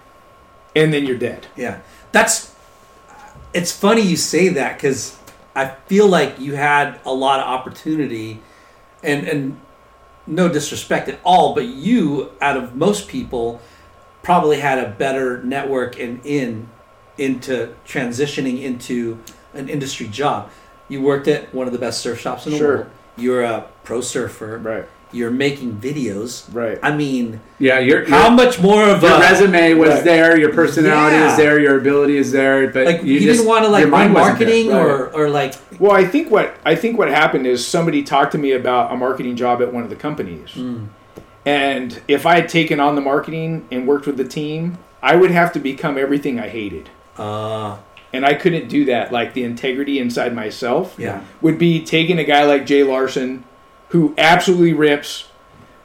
and 0.74 0.92
then 0.92 1.06
you're 1.06 1.18
dead. 1.18 1.46
yeah, 1.56 1.78
that's. 2.12 2.52
It's 3.54 3.72
funny 3.72 4.02
you 4.02 4.16
say 4.16 4.48
that 4.50 4.76
because 4.76 5.16
I 5.54 5.68
feel 5.86 6.06
like 6.08 6.38
you 6.38 6.56
had 6.56 7.00
a 7.06 7.12
lot 7.14 7.40
of 7.40 7.46
opportunity, 7.46 8.40
and 9.02 9.26
and 9.26 9.60
no 10.26 10.48
disrespect 10.48 11.08
at 11.08 11.20
all, 11.24 11.54
but 11.54 11.64
you 11.66 12.32
out 12.42 12.56
of 12.56 12.74
most 12.74 13.06
people 13.08 13.60
probably 14.24 14.58
had 14.58 14.78
a 14.78 14.90
better 14.90 15.40
network 15.44 15.98
and 16.00 16.20
in 16.26 16.68
into 17.16 17.72
transitioning 17.86 18.60
into 18.60 19.18
an 19.58 19.68
industry 19.68 20.06
job. 20.08 20.50
You 20.88 21.02
worked 21.02 21.26
at 21.28 21.52
one 21.54 21.66
of 21.66 21.72
the 21.72 21.78
best 21.78 22.00
surf 22.00 22.20
shops 22.20 22.46
in 22.46 22.52
the 22.52 22.58
Sure. 22.58 22.74
world. 22.76 22.86
You're 23.16 23.42
a 23.42 23.64
pro 23.84 24.00
surfer. 24.00 24.58
Right. 24.58 24.84
You're 25.12 25.30
making 25.30 25.76
videos. 25.76 26.52
Right. 26.52 26.78
I 26.82 26.94
mean, 26.94 27.40
yeah, 27.58 27.78
your, 27.78 28.00
your, 28.00 28.08
how 28.10 28.28
much 28.28 28.60
more 28.60 28.84
of 28.88 29.02
your 29.02 29.12
a 29.12 29.20
resume 29.20 29.74
was 29.74 29.90
Right. 29.90 30.04
there, 30.04 30.38
your 30.38 30.52
personality 30.52 31.16
Yeah. 31.16 31.30
is 31.30 31.36
there, 31.36 31.58
your 31.60 31.78
ability 31.78 32.16
is 32.18 32.32
there, 32.32 32.68
but 32.70 32.86
like 32.86 33.02
you, 33.04 33.14
you, 33.14 33.20
just 33.20 33.38
didn't 33.38 33.48
want 33.48 33.64
to 33.64 33.70
like 33.70 33.82
your 33.82 33.90
run 33.90 34.12
wasn't 34.12 34.38
there. 34.40 34.48
marketing 34.48 34.68
Right. 34.72 34.80
or 34.84 35.06
or 35.14 35.30
like 35.30 35.54
Well, 35.78 35.92
I 35.92 36.04
think 36.04 36.30
what 36.30 36.56
I 36.64 36.74
think 36.74 36.98
what 36.98 37.08
happened 37.08 37.46
is 37.46 37.66
somebody 37.66 38.02
talked 38.02 38.32
to 38.32 38.38
me 38.38 38.52
about 38.52 38.92
a 38.92 38.96
marketing 38.96 39.36
job 39.36 39.62
at 39.62 39.72
one 39.72 39.84
of 39.84 39.90
the 39.90 39.96
companies, 39.96 40.50
and 41.44 42.00
if 42.08 42.26
I 42.26 42.36
had 42.40 42.48
taken 42.48 42.80
on 42.80 42.94
the 42.96 43.00
marketing 43.00 43.66
and 43.70 43.86
worked 43.86 44.06
with 44.06 44.16
the 44.16 44.24
team, 44.24 44.78
I 45.02 45.14
would 45.16 45.30
have 45.30 45.52
to 45.52 45.60
become 45.60 45.96
everything 45.98 46.38
I 46.40 46.48
hated. 46.48 46.90
uh 47.16 47.76
and 48.16 48.26
I 48.26 48.34
couldn't 48.34 48.68
do 48.68 48.84
that. 48.86 49.12
Like 49.12 49.34
the 49.34 49.44
integrity 49.44 49.98
inside 50.00 50.34
myself 50.34 50.94
Yeah. 50.98 51.20
would 51.40 51.58
be 51.58 51.84
taking 51.84 52.18
a 52.18 52.24
guy 52.24 52.44
like 52.44 52.66
Jay 52.66 52.82
Larson, 52.82 53.44
who 53.90 54.14
absolutely 54.18 54.72
rips, 54.72 55.28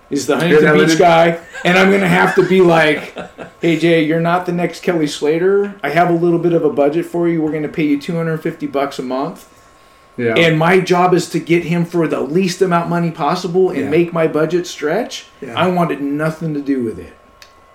is 0.10 0.28
the 0.28 0.36
Huntington 0.38 0.74
Beach 0.78 0.98
guy, 0.98 1.40
and 1.64 1.78
I'm 1.78 1.90
gonna 1.92 2.08
have 2.08 2.36
to 2.36 2.48
be 2.48 2.60
like, 2.62 3.16
"Hey 3.62 3.78
Jay, 3.78 4.04
you're 4.04 4.20
not 4.20 4.46
the 4.46 4.52
next 4.52 4.82
Kelly 4.84 5.08
Slater. 5.08 5.76
I 5.84 5.90
have 5.90 6.10
a 6.10 6.14
little 6.14 6.40
bit 6.40 6.52
of 6.54 6.66
a 6.66 6.70
budget 6.70 7.06
for 7.06 7.28
you. 7.30 7.42
We're 7.42 7.52
gonna 7.54 7.68
pay 7.70 7.84
you 7.86 8.00
250 8.00 8.68
bucks 8.68 9.00
a 9.00 9.04
month." 9.04 9.48
Yeah. 10.18 10.36
And 10.36 10.60
my 10.60 10.82
job 10.82 11.14
is 11.14 11.30
to 11.30 11.40
get 11.40 11.64
him 11.64 11.86
for 11.86 12.06
the 12.08 12.20
least 12.20 12.62
amount 12.62 12.84
of 12.86 12.90
money 12.90 13.12
possible 13.12 13.70
and 13.70 13.84
Yeah. 13.84 13.90
make 13.90 14.12
my 14.12 14.28
budget 14.28 14.68
stretch. 14.68 15.28
Yeah. 15.42 15.54
I 15.56 15.68
wanted 15.68 16.02
nothing 16.02 16.54
to 16.54 16.60
do 16.62 16.84
with 16.84 17.00
it. 17.00 17.14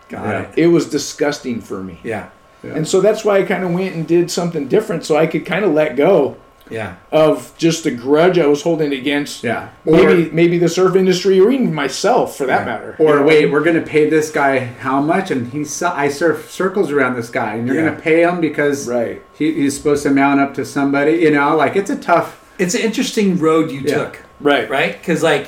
got 0.08 0.34
it. 0.36 0.48
It 0.56 0.66
was 0.68 0.86
disgusting 0.88 1.60
for 1.60 1.82
me. 1.82 1.98
Yeah. 2.04 2.26
And 2.74 2.86
so 2.88 3.00
that's 3.00 3.24
why 3.24 3.38
I 3.38 3.42
kind 3.42 3.64
of 3.64 3.70
went 3.72 3.94
and 3.94 4.06
did 4.06 4.30
something 4.30 4.68
different 4.68 5.04
so 5.04 5.16
I 5.16 5.26
could 5.26 5.44
kind 5.46 5.64
of 5.64 5.72
let 5.72 5.96
go 5.96 6.36
Yeah. 6.68 6.94
of 7.12 7.52
just 7.56 7.84
the 7.84 7.90
grudge 7.92 8.38
I 8.38 8.46
was 8.46 8.62
holding 8.62 8.92
against 8.92 9.44
Yeah. 9.44 9.68
maybe 9.84 10.30
maybe 10.32 10.58
the 10.58 10.68
surf 10.68 10.96
industry 10.96 11.38
or 11.40 11.50
even 11.50 11.72
myself 11.72 12.36
for 12.36 12.46
that 12.46 12.66
matter. 12.66 12.96
Or 12.98 13.10
You 13.14 13.20
know? 13.20 13.26
wait, 13.26 13.52
we're 13.52 13.62
gonna 13.62 13.82
pay 13.82 14.10
this 14.10 14.30
guy 14.30 14.58
how 14.80 15.00
much? 15.00 15.30
And 15.30 15.52
he's 15.52 15.80
I 15.82 16.08
surf 16.08 16.50
circles 16.50 16.90
around 16.90 17.14
this 17.14 17.28
guy, 17.30 17.54
and 17.54 17.66
you're 17.66 17.76
Yeah. 17.76 17.90
gonna 17.90 18.00
pay 18.00 18.22
him 18.22 18.40
because 18.40 18.88
Right. 18.88 19.22
he, 19.38 19.52
he's 19.52 19.76
supposed 19.76 20.02
to 20.02 20.10
mount 20.10 20.40
up 20.40 20.54
to 20.54 20.64
somebody. 20.64 21.12
You 21.12 21.30
know, 21.30 21.56
like 21.56 21.76
it's 21.76 21.90
a 21.90 21.96
tough. 21.96 22.38
It's 22.58 22.74
an 22.74 22.80
interesting 22.80 23.38
road 23.38 23.70
you 23.70 23.82
Yeah. 23.84 23.94
took. 23.98 24.18
Right. 24.40 24.68
right? 24.68 24.98
Because 25.00 25.22
like, 25.22 25.46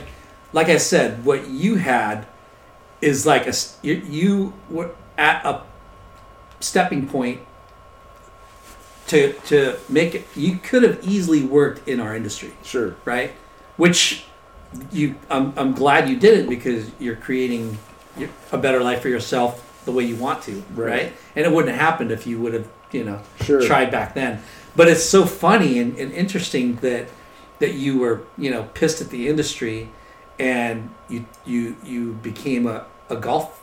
like 0.52 0.68
I 0.68 0.76
said, 0.78 1.24
what 1.24 1.48
you 1.48 1.74
had 1.76 2.26
is 3.02 3.26
like 3.26 3.46
a 3.46 3.52
you, 3.82 4.02
you 4.08 4.52
were 4.70 4.90
at 5.16 5.44
a 5.44 5.60
stepping 6.60 7.06
point 7.08 7.40
to 9.08 9.32
to 9.46 9.78
make 9.88 10.14
it. 10.14 10.26
You 10.36 10.56
could 10.56 10.82
have 10.82 11.00
easily 11.06 11.42
worked 11.44 11.86
in 11.88 12.00
our 12.00 12.14
industry, 12.14 12.52
Sure. 12.62 12.96
right? 13.04 13.32
Which 13.76 14.24
you, 14.92 15.14
I'm, 15.30 15.54
I'm 15.56 15.72
glad 15.72 16.08
you 16.10 16.16
did 16.18 16.40
it 16.40 16.48
because 16.48 16.90
you're 16.98 17.16
creating 17.16 17.78
a 18.52 18.58
better 18.58 18.82
life 18.82 19.00
for 19.00 19.08
yourself 19.08 19.64
the 19.86 19.92
way 19.92 20.04
you 20.04 20.16
want 20.16 20.42
to, 20.42 20.62
right? 20.74 20.86
Right. 20.90 21.12
And 21.36 21.46
it 21.46 21.52
wouldn't 21.52 21.74
have 21.74 21.80
happened 21.80 22.10
if 22.10 22.26
you 22.26 22.38
would 22.40 22.52
have, 22.52 22.68
you 22.92 23.04
know, 23.04 23.20
Sure. 23.42 23.62
tried 23.62 23.90
back 23.90 24.14
then. 24.14 24.42
But 24.76 24.88
it's 24.88 25.02
so 25.04 25.24
funny 25.24 25.78
and, 25.78 25.96
and 25.98 26.12
interesting 26.12 26.76
that 26.76 27.08
that 27.60 27.74
you 27.74 27.98
were, 27.98 28.20
you 28.36 28.50
know, 28.50 28.64
pissed 28.74 29.00
at 29.00 29.08
the 29.10 29.26
industry 29.28 29.88
and 30.38 30.90
you 31.08 31.24
you 31.46 31.76
you 31.82 32.12
became 32.22 32.66
a, 32.66 32.84
a 33.08 33.16
golf 33.16 33.58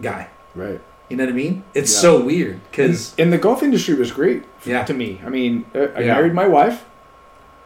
guy. 0.00 0.28
Right. 0.54 0.80
You 1.08 1.16
know 1.16 1.24
what 1.24 1.32
I 1.32 1.36
mean? 1.36 1.64
It's 1.74 1.92
Yeah. 1.94 2.00
so 2.00 2.20
weird 2.20 2.60
because 2.70 3.14
And 3.18 3.32
the 3.32 3.38
golf 3.38 3.62
industry 3.62 3.94
was 3.94 4.12
great 4.12 4.44
f- 4.60 4.66
Yeah. 4.66 4.84
to 4.84 4.92
me. 4.94 5.20
I 5.24 5.28
mean, 5.30 5.64
uh, 5.74 5.86
I 5.96 6.00
Yeah. 6.00 6.14
married 6.14 6.34
my 6.34 6.46
wife. 6.46 6.84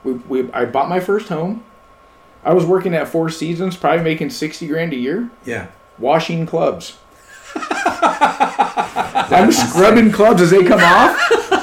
We, 0.05 0.13
we, 0.13 0.51
I 0.53 0.65
bought 0.65 0.89
my 0.89 1.01
first 1.01 1.29
home. 1.29 1.63
I 2.45 2.53
was 2.55 2.65
working 2.65 2.95
at 2.95 3.09
Four 3.09 3.31
Seasons, 3.31 3.77
probably 3.77 4.03
making 4.03 4.31
60 4.31 4.67
grand 4.67 4.93
a 4.93 4.97
year, 4.97 5.31
yeah, 5.45 5.67
washing 5.99 6.45
clubs. 6.47 6.99
I'm 8.25 9.53
scrubbing 9.53 10.11
clubs 10.11 10.43
as 10.43 10.51
they 10.51 10.65
come 10.65 10.81
off. 10.81 11.17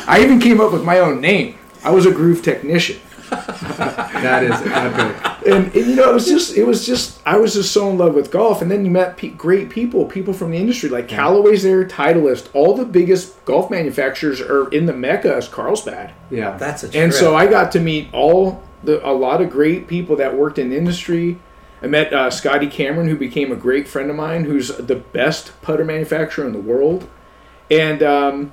I 0.07 0.21
even 0.21 0.39
came 0.39 0.61
up 0.61 0.71
with 0.71 0.83
my 0.83 0.99
own 0.99 1.19
name. 1.21 1.55
I 1.83 1.91
was 1.91 2.05
a 2.05 2.11
groove 2.11 2.41
technician. 2.41 2.97
That 3.29 4.43
is 4.43 4.51
epic. 4.51 5.47
and, 5.47 5.65
and 5.75 5.87
you 5.87 5.95
know 5.95 6.09
it 6.09 6.13
was 6.13 6.27
just 6.27 6.55
it 6.57 6.65
was 6.65 6.85
just 6.85 7.21
I 7.25 7.37
was 7.37 7.53
just 7.53 7.71
so 7.71 7.89
in 7.89 7.97
love 7.97 8.13
with 8.15 8.31
golf, 8.31 8.61
and 8.61 8.69
then 8.69 8.83
you 8.85 8.91
met 8.91 9.17
pe- 9.17 9.29
great 9.29 9.69
people, 9.69 10.05
people 10.05 10.33
from 10.33 10.51
the 10.51 10.57
industry 10.57 10.89
like 10.89 11.07
Callaway's 11.07 11.63
there, 11.63 11.85
Titleist, 11.85 12.49
all 12.53 12.75
the 12.75 12.85
biggest 12.85 13.43
golf 13.45 13.69
manufacturers 13.69 14.41
are 14.41 14.67
in 14.69 14.85
the 14.85 14.93
mecca 14.93 15.33
as 15.35 15.47
Carlsbad, 15.47 16.13
Yeah, 16.29 16.57
that's 16.57 16.83
a 16.83 16.97
and 16.97 17.13
so 17.13 17.35
I 17.35 17.47
got 17.47 17.71
to 17.73 17.79
meet 17.79 18.09
all 18.13 18.63
the 18.83 19.05
a 19.07 19.11
lot 19.13 19.41
of 19.41 19.49
great 19.49 19.87
people 19.87 20.15
that 20.17 20.35
worked 20.35 20.59
in 20.59 20.69
the 20.69 20.77
industry. 20.77 21.39
I 21.81 21.87
met 21.87 22.13
uh, 22.13 22.29
Scotty 22.29 22.67
Cameron, 22.67 23.07
who 23.07 23.15
became 23.15 23.53
a 23.53 23.55
great 23.55 23.87
friend 23.87 24.09
of 24.09 24.15
mine, 24.17 24.43
who's 24.43 24.67
the 24.67 24.95
best 24.97 25.53
putter 25.61 25.85
manufacturer 25.85 26.45
in 26.45 26.51
the 26.51 26.59
world, 26.59 27.07
and 27.71 28.03
um, 28.03 28.51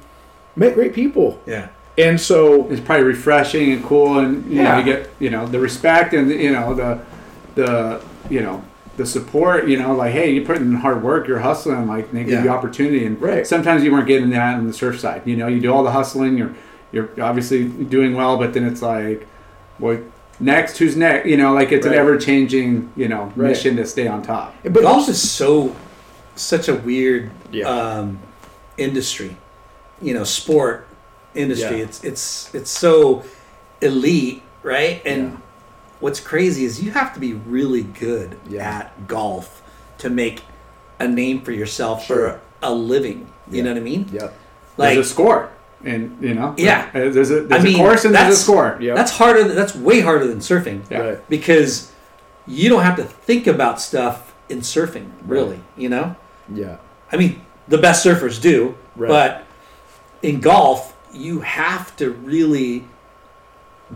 met 0.54 0.74
great 0.74 0.94
people. 0.94 1.40
yeah, 1.44 1.68
And 1.99 2.20
so 2.20 2.68
it's 2.70 2.80
probably 2.80 3.05
refreshing 3.05 3.72
and 3.72 3.82
cool, 3.84 4.18
and 4.18 4.44
you 4.53 4.62
know 4.62 4.78
you 4.78 4.84
get 4.84 5.11
you 5.18 5.30
know 5.30 5.47
the 5.47 5.59
respect 5.59 6.12
and 6.12 6.30
you 6.30 6.53
know 6.53 6.74
the 6.74 7.01
the 7.55 8.03
you 8.28 8.40
know 8.40 8.62
the 8.99 9.07
support. 9.07 9.66
You 9.66 9.78
know, 9.78 9.94
like 9.94 10.12
hey, 10.12 10.30
you 10.32 10.44
put 10.44 10.59
in 10.59 10.74
hard 10.74 11.03
work, 11.03 11.26
you're 11.26 11.38
hustling, 11.38 11.86
like 11.86 12.12
they 12.12 12.20
give 12.24 12.32
Yeah. 12.34 12.44
you 12.44 12.51
opportunity, 12.51 13.07
and 13.07 13.20
Right. 13.20 13.47
sometimes 13.47 13.82
you 13.82 13.92
weren't 13.92 14.07
getting 14.07 14.28
that 14.30 14.57
on 14.59 14.66
the 14.66 14.72
surf 14.74 15.01
side. 15.01 15.22
You 15.24 15.36
know, 15.36 15.47
you 15.47 15.59
do 15.61 15.72
all 15.72 15.82
the 15.82 15.90
hustling, 15.92 16.36
you're 16.36 16.51
you're 16.92 17.09
obviously 17.20 17.64
doing 17.64 18.14
well, 18.14 18.36
but 18.36 18.53
then 18.55 18.64
it's 18.64 18.80
like, 18.82 19.26
what 19.78 20.01
next? 20.38 20.76
Who's 20.78 20.97
next? 20.97 21.26
You 21.26 21.36
know, 21.38 21.53
like 21.55 21.72
it's 21.72 21.86
Right. 21.86 21.94
an 21.94 21.99
ever 22.01 22.16
changing 22.18 22.90
you 22.94 23.09
know 23.09 23.32
Right. 23.36 23.49
mission 23.49 23.76
to 23.76 23.86
stay 23.86 24.07
on 24.07 24.20
top. 24.22 24.55
but 24.64 24.82
golf 24.82 25.09
is 25.09 25.20
so 25.30 25.74
such 26.34 26.68
a 26.68 26.74
weird 26.74 27.30
Yeah. 27.51 27.66
um, 27.68 28.18
industry 28.76 29.34
you 30.03 30.12
know 30.12 30.22
sport 30.24 30.86
industry 31.37 31.78
Yeah. 31.78 31.84
it's 31.84 32.03
it's 32.05 32.55
it's 32.55 32.70
so 32.70 33.24
elite 33.80 34.43
right 34.62 35.03
and 35.05 35.22
Yeah. 35.32 35.37
what's 36.01 36.20
crazy 36.20 36.64
is 36.64 36.82
you 36.82 36.91
have 36.93 37.12
to 37.14 37.20
be 37.20 37.32
really 37.34 37.82
good 37.82 38.37
Yeah. 38.49 38.68
at 38.78 39.07
golf 39.07 39.62
to 39.99 40.11
make 40.11 40.43
a 40.99 41.07
name 41.09 41.43
for 41.43 41.53
yourself 41.53 42.05
Sure. 42.07 42.16
for 42.16 42.41
a 42.62 42.72
living 42.74 43.28
you 43.51 43.59
Yeah. 43.59 43.62
know 43.64 43.70
what 43.72 43.78
i 43.78 43.82
mean 43.84 44.09
Yep. 44.12 44.34
like 44.76 44.95
there's 44.95 45.07
a 45.07 45.11
score, 45.11 45.51
and 45.84 46.16
you 46.20 46.34
know, 46.34 46.55
Yeah. 46.57 46.87
uh, 46.95 47.11
there's 47.11 47.30
a 47.30 47.43
there's 47.43 47.61
I 47.61 47.64
mean, 47.64 47.76
a 47.76 47.78
course 47.78 48.05
and 48.05 48.14
there's 48.14 48.34
a 48.34 48.37
score. 48.37 48.76
Yeah. 48.80 48.95
that's 48.95 49.12
harder 49.12 49.45
that's 49.45 49.74
way 49.74 50.01
harder 50.01 50.26
than 50.26 50.39
surfing 50.39 50.80
Yeah. 50.91 50.99
Right. 50.99 51.28
because 51.28 51.91
you 52.47 52.68
don't 52.70 52.82
have 52.82 52.97
to 52.97 53.05
think 53.05 53.47
about 53.47 53.80
stuff 53.80 54.32
in 54.49 54.61
surfing 54.61 55.09
really 55.26 55.61
you 55.76 55.89
know 55.89 56.16
Yeah. 56.55 56.76
I 57.12 57.16
mean, 57.16 57.41
the 57.68 57.78
best 57.78 58.05
surfers 58.07 58.41
do, 58.41 58.74
Right. 58.97 59.09
but 59.09 59.43
in 60.22 60.41
golf, 60.41 60.95
you 61.16 61.40
have 61.40 61.94
to 61.96 62.10
really 62.10 62.84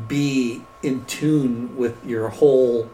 be 0.09 0.63
in 0.83 1.05
tune 1.05 1.77
with 1.77 2.05
your 2.07 2.29
whole 2.29 2.89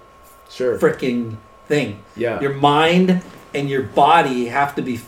Sure. 0.48 0.78
freaking 0.78 1.36
thing. 1.68 2.00
Yeah. 2.16 2.40
Your 2.40 2.54
mind 2.54 3.22
and 3.54 3.68
your 3.68 3.82
body 3.82 4.46
have 4.46 4.74
to 4.76 4.82
be, 4.82 5.00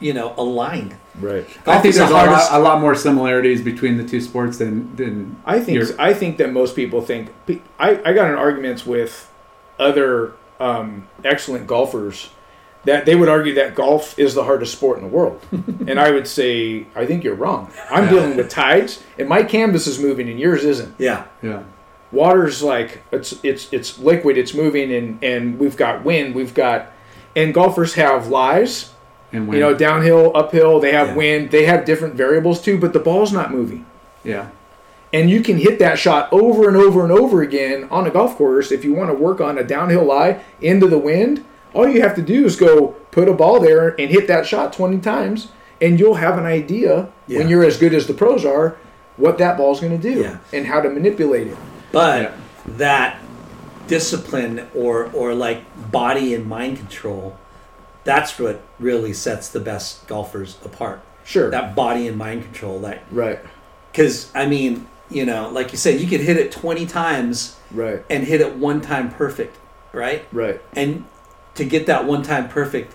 you 0.00 0.12
know, 0.12 0.34
aligned. 0.36 0.96
right. 1.20 1.46
I 1.66 1.78
think 1.78 1.86
is 1.94 1.96
the 1.96 2.06
there's 2.06 2.10
a 2.10 2.14
lot, 2.14 2.48
a 2.52 2.58
lot 2.58 2.80
more 2.80 2.94
similarities 2.94 3.60
between 3.60 3.98
the 3.98 4.04
two 4.04 4.20
sports 4.20 4.56
than 4.58 4.94
than 4.96 5.36
I 5.44 5.60
think 5.60 5.78
your- 5.78 5.88
I 6.00 6.14
think 6.14 6.38
that 6.38 6.52
most 6.52 6.74
people 6.74 7.02
think 7.02 7.28
I, 7.78 8.00
I 8.04 8.12
got 8.14 8.30
in 8.30 8.34
arguments 8.36 8.86
with 8.86 9.30
other 9.78 10.32
um, 10.60 11.06
excellent 11.24 11.66
golfers 11.66 12.30
that 12.84 13.06
they 13.06 13.14
would 13.14 13.28
argue 13.28 13.54
that 13.54 13.74
golf 13.74 14.18
is 14.18 14.34
the 14.34 14.44
hardest 14.44 14.72
sport 14.72 14.98
in 14.98 15.04
the 15.04 15.10
world, 15.10 15.40
and 15.52 15.98
I 16.00 16.10
would 16.10 16.26
say 16.26 16.86
I 16.96 17.06
think 17.06 17.22
you're 17.24 17.34
wrong. 17.36 17.70
I'm 17.90 18.08
dealing 18.08 18.36
with 18.36 18.48
tides, 18.48 19.02
and 19.18 19.28
my 19.28 19.42
canvas 19.42 19.86
is 19.86 19.98
moving, 20.00 20.28
and 20.28 20.38
yours 20.40 20.64
isn't. 20.64 20.94
Yeah. 20.98 21.24
yeah. 21.42 21.62
Water's 22.10 22.62
like 22.62 23.02
it's 23.10 23.34
it's 23.42 23.72
it's 23.72 23.98
liquid, 23.98 24.36
it's 24.36 24.52
moving, 24.54 24.92
and 24.92 25.22
and 25.24 25.58
we've 25.58 25.76
got 25.76 26.04
wind, 26.04 26.34
we've 26.34 26.52
got, 26.54 26.92
and 27.34 27.54
golfers 27.54 27.94
have 27.94 28.28
lies. 28.28 28.90
And 29.34 29.50
You 29.50 29.60
know, 29.60 29.72
downhill, 29.74 30.30
uphill, 30.34 30.78
they 30.78 30.92
have 30.92 31.08
Yeah. 31.08 31.14
wind, 31.16 31.50
they 31.52 31.64
have 31.64 31.86
different 31.86 32.14
variables 32.16 32.60
too, 32.60 32.76
but 32.78 32.92
the 32.92 32.98
ball's 33.00 33.32
not 33.32 33.50
moving. 33.50 33.86
yeah. 34.24 34.48
and 35.14 35.28
you 35.30 35.42
can 35.42 35.56
hit 35.58 35.78
that 35.78 35.98
shot 35.98 36.28
over 36.32 36.68
and 36.68 36.76
over 36.76 37.02
and 37.02 37.12
over 37.12 37.40
again 37.42 37.86
on 37.90 38.06
a 38.06 38.10
golf 38.10 38.36
course 38.36 38.70
if 38.72 38.82
you 38.84 38.92
want 38.94 39.08
to 39.10 39.14
work 39.14 39.40
on 39.40 39.56
a 39.58 39.64
downhill 39.64 40.04
lie 40.04 40.40
into 40.60 40.86
the 40.86 40.96
wind 40.98 41.44
all 41.74 41.88
you 41.88 42.02
have 42.02 42.14
to 42.16 42.22
do 42.22 42.44
is 42.44 42.56
go 42.56 42.88
put 43.10 43.28
a 43.28 43.32
ball 43.32 43.60
there 43.60 43.88
and 44.00 44.10
hit 44.10 44.26
that 44.28 44.46
shot 44.46 44.72
20 44.72 44.98
times 45.00 45.48
and 45.80 45.98
you'll 45.98 46.14
have 46.14 46.38
an 46.38 46.44
idea 46.46 47.08
Yeah. 47.26 47.38
when 47.38 47.48
you're 47.48 47.64
as 47.64 47.76
good 47.76 47.94
as 47.94 48.06
the 48.06 48.14
pros 48.14 48.44
are 48.44 48.76
what 49.16 49.38
that 49.38 49.56
ball's 49.56 49.80
going 49.80 49.98
to 50.00 50.02
do 50.14 50.20
Yeah. 50.20 50.36
and 50.52 50.66
how 50.66 50.80
to 50.80 50.88
manipulate 50.88 51.46
it 51.48 51.56
But 51.92 52.22
Yeah. 52.22 52.30
that 52.78 53.16
discipline 53.88 54.68
or 54.74 55.10
or 55.12 55.34
like 55.34 55.62
body 55.90 56.34
and 56.34 56.46
mind 56.46 56.78
control, 56.78 57.36
that's 58.04 58.38
what 58.38 58.60
really 58.78 59.12
sets 59.12 59.48
the 59.48 59.60
best 59.60 60.06
golfers 60.06 60.56
apart. 60.64 61.00
sure 61.24 61.50
That 61.50 61.74
body 61.74 62.06
and 62.08 62.16
mind 62.16 62.42
control, 62.44 62.78
that 62.80 63.02
right 63.10 63.38
because 63.90 64.30
I 64.34 64.46
mean, 64.46 64.86
you 65.10 65.26
know, 65.26 65.50
like 65.50 65.72
you 65.72 65.78
said, 65.78 66.00
you 66.00 66.06
could 66.06 66.20
hit 66.20 66.36
it 66.36 66.50
twenty 66.52 66.86
times 66.86 67.56
right 67.70 68.02
and 68.08 68.24
hit 68.24 68.40
it 68.40 68.56
one 68.56 68.80
time 68.80 69.10
perfect, 69.10 69.56
right? 69.92 70.24
right 70.32 70.60
And 70.74 71.04
to 71.54 71.64
get 71.64 71.86
that 71.86 72.04
one 72.06 72.22
time 72.22 72.48
perfect, 72.48 72.94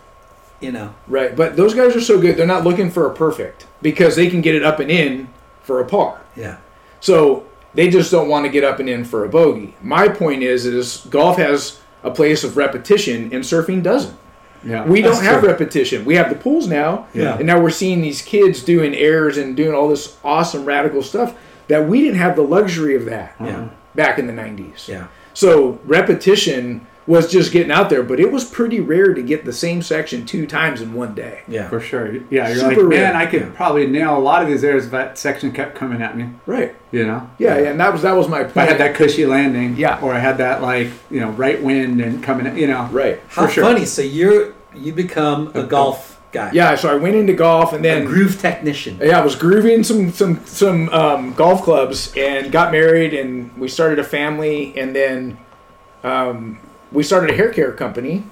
you 0.59 0.71
know, 0.71 0.93
right 1.07 1.35
but 1.35 1.55
those 1.55 1.73
guys 1.73 1.95
are 1.95 2.01
so 2.01 2.19
good 2.19 2.35
they're 2.37 2.47
not 2.47 2.63
looking 2.63 2.89
for 2.89 3.05
a 3.09 3.13
perfect 3.13 3.67
because 3.81 4.15
they 4.15 4.29
can 4.29 4.41
get 4.41 4.55
it 4.55 4.63
up 4.63 4.79
and 4.79 4.89
in 4.91 5.29
for 5.63 5.79
a 5.79 5.85
par 5.85 6.21
yeah, 6.35 6.57
So 6.99 7.45
they 7.73 7.89
just 7.89 8.09
don't 8.11 8.29
want 8.29 8.45
to 8.45 8.51
get 8.51 8.63
up 8.63 8.79
and 8.79 8.89
in 8.89 9.03
for 9.05 9.23
a 9.25 9.29
bogey. 9.29 9.75
My 9.81 10.07
point 10.07 10.41
is, 10.41 10.65
is 10.65 11.05
golf 11.09 11.37
has 11.37 11.79
a 12.03 12.09
place 12.09 12.43
of 12.43 12.57
repetition 12.57 13.25
and 13.33 13.43
surfing 13.43 13.83
doesn't. 13.83 14.17
Yeah. 14.63 14.85
We 14.85 15.01
don't 15.01 15.21
have 15.23 15.41
true. 15.41 15.49
repetition. 15.49 16.05
We 16.05 16.15
have 16.15 16.29
the 16.29 16.35
pools 16.35 16.67
now, 16.67 17.05
Yeah. 17.13 17.37
and 17.37 17.45
now 17.45 17.59
we're 17.59 17.69
seeing 17.69 18.01
these 18.01 18.21
kids 18.21 18.63
doing 18.63 18.95
airs 18.95 19.37
and 19.37 19.55
doing 19.55 19.75
all 19.75 19.87
this 19.89 20.17
awesome 20.23 20.65
radical 20.65 21.03
stuff 21.03 21.35
that 21.67 21.87
we 21.87 22.01
didn't 22.01 22.17
have 22.19 22.35
the 22.35 22.41
luxury 22.43 22.95
of 22.95 23.05
that 23.05 23.35
yeah, 23.39 23.69
back 23.93 24.17
in 24.17 24.25
the 24.25 24.33
'90s. 24.33 24.87
yeah, 24.87 25.07
So 25.33 25.79
repetition 25.85 26.87
was 27.07 27.31
just 27.31 27.51
getting 27.53 27.71
out 27.71 27.89
there, 27.89 28.03
but 28.03 28.19
it 28.19 28.31
was 28.31 28.43
pretty 28.43 28.79
rare 28.81 29.13
to 29.13 29.21
get 29.23 29.45
the 29.45 29.53
same 29.53 29.81
section 29.81 30.25
two 30.25 30.45
times 30.45 30.81
in 30.81 30.93
one 30.93 31.15
day. 31.15 31.41
yeah. 31.47 31.69
For 31.69 31.79
sure. 31.79 32.13
Yeah, 32.29 32.49
you're 32.49 32.57
Super 32.57 32.81
like, 32.81 32.89
man, 32.89 33.13
rare. 33.13 33.15
I 33.15 33.25
could 33.25 33.55
probably 33.55 33.87
nail 33.87 34.17
a 34.17 34.19
lot 34.19 34.41
of 34.43 34.49
these 34.49 34.63
airs 34.63 34.85
if 34.85 34.91
that 34.91 35.17
section 35.17 35.51
kept 35.53 35.73
coming 35.75 36.01
at 36.01 36.17
me. 36.17 36.29
Right. 36.45 36.75
You 36.91 37.07
know? 37.07 37.29
Yeah, 37.39 37.57
yeah, 37.57 37.69
and 37.69 37.79
that 37.79 37.93
was 37.93 38.01
that 38.01 38.13
was 38.15 38.27
my 38.27 38.39
point. 38.43 38.51
If 38.51 38.57
I 38.57 38.65
had 38.65 38.77
that 38.79 38.95
cushy 38.95 39.25
landing, 39.25 39.77
Yeah. 39.77 39.99
or 40.01 40.13
I 40.13 40.19
had 40.19 40.37
that 40.39 40.61
like 40.61 40.89
you 41.09 41.19
know 41.21 41.29
right 41.31 41.61
wind 41.63 42.01
and 42.01 42.21
coming, 42.21 42.57
you 42.57 42.67
know, 42.67 42.87
right. 42.91 43.19
How 43.29 43.45
For 43.47 43.51
sure. 43.53 43.63
funny! 43.63 43.85
So 43.85 44.01
you're 44.01 44.53
you 44.75 44.91
become 44.93 45.51
a 45.55 45.63
golf 45.63 46.19
guy. 46.33 46.51
Yeah, 46.53 46.75
so 46.75 46.89
I 46.91 46.95
went 46.95 47.15
into 47.15 47.33
golf 47.33 47.71
and 47.73 47.85
A 47.85 47.89
then 47.89 48.05
groove 48.05 48.39
technician. 48.39 48.99
yeah, 49.01 49.19
I 49.19 49.23
was 49.23 49.35
grooving 49.35 49.83
some 49.83 50.11
some 50.11 50.45
some 50.45 50.89
um, 50.89 51.33
golf 51.33 51.61
clubs 51.63 52.13
and 52.17 52.51
got 52.51 52.71
married 52.71 53.13
and 53.13 53.57
we 53.57 53.69
started 53.69 53.97
a 53.99 54.03
family 54.03 54.77
and 54.77 54.93
then 54.95 55.37
um, 56.03 56.59
we 56.91 57.03
started 57.03 57.29
a 57.31 57.33
hair 57.35 57.49
care 57.51 57.71
company 57.71 58.23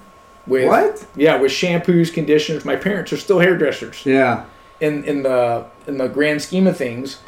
with 0.48 0.68
What? 0.68 1.06
Yeah, 1.16 1.38
with 1.38 1.52
shampoos, 1.52 2.14
conditioners. 2.14 2.66
My 2.66 2.76
parents 2.76 3.12
are 3.14 3.18
still 3.18 3.40
hairdressers 3.40 4.02
Yeah. 4.06 4.44
in 4.80 5.04
in 5.04 5.24
the 5.24 5.66
in 5.88 5.98
the 5.98 6.08
grand 6.08 6.42
scheme 6.42 6.68
of 6.68 6.78
things. 6.78 7.20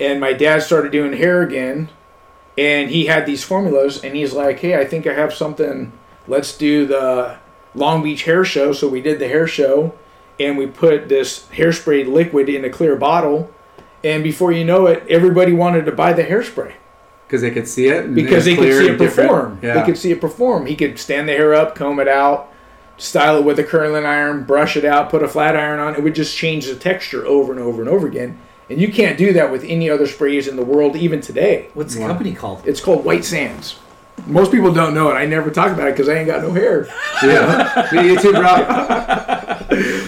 And 0.00 0.20
my 0.20 0.32
dad 0.32 0.62
started 0.62 0.90
doing 0.90 1.12
hair 1.12 1.42
again, 1.42 1.88
and 2.58 2.90
he 2.90 3.06
had 3.06 3.26
these 3.26 3.44
formulas, 3.44 4.02
and 4.02 4.14
he's 4.16 4.32
like, 4.32 4.58
"Hey, 4.60 4.74
I 4.78 4.84
think 4.84 5.06
I 5.06 5.12
have 5.12 5.32
something. 5.34 5.92
Let's 6.26 6.56
do 6.56 6.86
the 6.86 7.36
Long 7.74 8.02
Beach 8.02 8.24
Hair 8.24 8.44
Show." 8.44 8.72
So 8.72 8.88
we 8.88 9.00
did 9.00 9.18
the 9.18 9.28
hair 9.28 9.46
show, 9.46 9.92
and 10.40 10.56
we 10.58 10.66
put 10.66 11.08
this 11.08 11.44
hairspray 11.56 12.10
liquid 12.10 12.48
in 12.48 12.64
a 12.64 12.70
clear 12.70 12.96
bottle, 12.96 13.50
and 14.02 14.24
before 14.24 14.50
you 14.50 14.64
know 14.64 14.86
it, 14.86 15.02
everybody 15.08 15.52
wanted 15.52 15.84
to 15.86 15.92
buy 15.92 16.12
the 16.14 16.24
hairspray 16.24 16.72
Because 17.32 17.40
they 17.40 17.50
could 17.50 17.66
see 17.66 17.86
it. 17.88 18.14
because 18.14 18.44
they 18.44 18.54
could 18.54 18.74
see 18.76 18.88
it 18.90 18.98
perform. 18.98 19.58
Yeah. 19.62 19.72
They 19.72 19.86
could 19.86 19.96
see 19.96 20.10
it 20.12 20.20
perform. 20.20 20.66
He 20.66 20.76
could 20.76 20.98
stand 20.98 21.26
the 21.26 21.32
hair 21.32 21.54
up, 21.54 21.74
comb 21.74 21.98
it 21.98 22.06
out, 22.06 22.52
style 22.98 23.38
it 23.38 23.44
with 23.44 23.58
a 23.58 23.64
curling 23.64 24.04
iron, 24.04 24.44
brush 24.44 24.76
it 24.76 24.84
out, 24.84 25.08
put 25.08 25.22
a 25.22 25.28
flat 25.28 25.56
iron 25.56 25.80
on. 25.80 25.94
It 25.94 26.02
would 26.02 26.14
just 26.14 26.36
change 26.36 26.66
the 26.66 26.74
texture 26.74 27.24
over 27.24 27.50
and 27.50 27.58
over 27.58 27.80
and 27.80 27.88
over 27.88 28.06
again. 28.06 28.38
And 28.68 28.78
you 28.78 28.92
can't 28.92 29.16
do 29.16 29.32
that 29.32 29.50
with 29.50 29.64
any 29.64 29.88
other 29.88 30.06
sprays 30.06 30.46
in 30.46 30.56
the 30.56 30.62
world, 30.62 30.94
even 30.94 31.22
today. 31.22 31.70
What's 31.72 31.94
the 31.94 32.06
company 32.06 32.34
called? 32.34 32.68
It's 32.68 32.82
called 32.82 33.02
White 33.02 33.24
Sands. 33.24 33.78
Most 34.26 34.52
people 34.52 34.74
don't 34.74 34.92
know 34.92 35.10
it. 35.10 35.14
I 35.14 35.24
never 35.24 35.50
talk 35.50 35.72
about 35.72 35.88
it 35.88 35.92
because 35.92 36.10
I 36.10 36.16
ain't 36.16 36.26
got 36.26 36.42
no 36.42 36.52
hair. 36.52 36.86
yeah. 37.22 37.88
Me 37.92 38.14
too, 38.18 38.32
bro. 38.32 38.56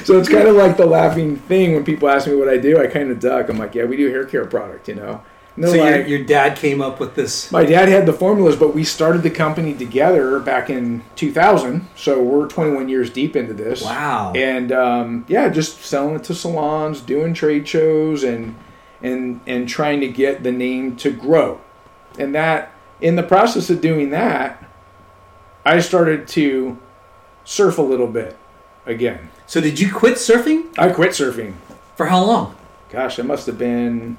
So 0.05 0.19
it's 0.19 0.29
kind 0.29 0.47
of 0.47 0.57
like 0.57 0.77
the 0.77 0.85
laughing 0.85 1.37
thing 1.37 1.73
when 1.73 1.85
people 1.85 2.11
ask 2.11 2.27
me 2.27 2.35
what 2.35 2.51
I 2.51 2.59
do. 2.59 2.79
I 2.79 2.87
kind 2.87 3.11
of 3.11 3.19
duck. 3.19 3.49
I'm 3.49 3.57
like, 3.59 3.75
yeah, 3.75 3.85
we 3.85 3.97
do 3.97 4.11
hair 4.11 4.25
care 4.27 4.45
product, 4.45 4.89
you 4.89 4.95
know. 4.95 5.23
They're 5.57 5.71
So 5.71 5.75
your, 5.75 6.07
your 6.07 6.25
dad 6.25 6.57
came 6.57 6.81
up 6.81 6.99
with 6.99 7.15
this. 7.15 7.53
My 7.53 7.65
dad 7.65 7.89
had 7.89 8.07
the 8.07 8.13
formulas, 8.13 8.57
but 8.57 8.75
we 8.75 8.83
started 8.83 9.23
the 9.23 9.31
company 9.31 9.73
together 9.75 10.41
back 10.41 10.69
in 10.69 11.05
2000. 11.15 11.87
So 11.95 12.23
we're 12.23 12.49
21 12.49 12.89
years 12.89 13.11
deep 13.11 13.37
into 13.37 13.55
this. 13.55 13.83
Wow. 13.83 14.33
And 14.35 14.73
um, 14.73 15.25
yeah, 15.29 15.49
just 15.49 15.81
selling 15.83 16.17
it 16.17 16.25
to 16.25 16.35
salons, 16.35 17.01
doing 17.01 17.35
trade 17.35 17.69
shows, 17.69 18.25
and 18.25 18.57
and 19.03 19.41
and 19.47 19.69
trying 19.69 20.01
to 20.01 20.09
get 20.09 20.43
the 20.43 20.53
name 20.53 20.97
to 20.97 21.11
grow. 21.13 21.61
And 22.19 22.35
that, 22.35 22.73
in 23.01 23.17
the 23.17 23.23
process 23.23 23.71
of 23.71 23.81
doing 23.81 24.11
that, 24.11 24.65
I 25.65 25.81
started 25.81 26.27
to 26.29 26.79
surf 27.45 27.79
a 27.79 27.83
little 27.83 28.07
bit 28.07 28.37
again. 28.87 29.31
So 29.47 29.61
did 29.61 29.79
you 29.79 29.93
quit 29.93 30.15
surfing? 30.15 30.77
I 30.79 30.91
quit 30.91 31.11
surfing. 31.11 31.55
For 31.97 32.07
how 32.07 32.25
long? 32.25 32.57
Gosh, 32.89 33.19
it 33.19 33.25
must 33.25 33.47
have 33.47 33.59
been. 33.59 34.17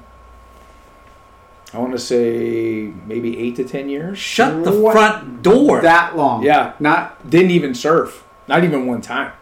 I 1.74 1.78
want 1.78 1.92
to 1.92 1.98
say 1.98 2.92
maybe 3.06 3.38
eight 3.38 3.56
to 3.56 3.64
ten 3.64 3.88
years. 3.88 4.18
Shut 4.18 4.64
the 4.64 4.72
What? 4.72 4.92
front 4.92 5.42
door. 5.42 5.80
That 5.82 6.16
long. 6.16 6.42
Yeah. 6.42 6.72
Not. 6.80 7.28
Didn't 7.28 7.50
even 7.50 7.74
surf. 7.74 8.24
Not 8.48 8.64
even 8.64 8.86
one 8.86 9.00
time. 9.00 9.32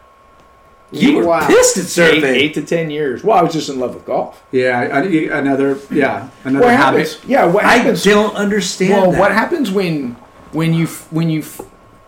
you 0.93 1.17
were 1.17 1.25
Wow. 1.27 1.45
pissed 1.47 1.77
at 1.77 1.85
surfing. 1.85 2.23
Eight, 2.23 2.25
eight 2.25 2.55
to 2.55 2.63
ten 2.63 2.89
years. 2.89 3.25
Well, 3.25 3.37
I 3.37 3.43
was 3.43 3.53
just 3.53 3.69
in 3.69 3.81
love 3.81 3.95
with 3.95 4.05
golf. 4.07 4.43
Yeah. 4.53 4.79
I- 4.81 5.01
Another. 5.39 5.77
Yeah. 5.91 6.29
Another 6.45 6.67
What 6.67 6.75
habit. 6.77 6.99
happens? 7.09 7.19
Yeah. 7.27 7.47
What 7.47 7.65
happens? 7.65 8.07
I 8.07 8.11
don't 8.11 8.37
understand. 8.37 8.93
well, 8.93 9.11
that. 9.11 9.19
what 9.21 9.33
happens 9.33 9.71
when 9.73 10.15
when 10.53 10.73
you 10.73 10.87
when 11.11 11.31
you 11.31 11.43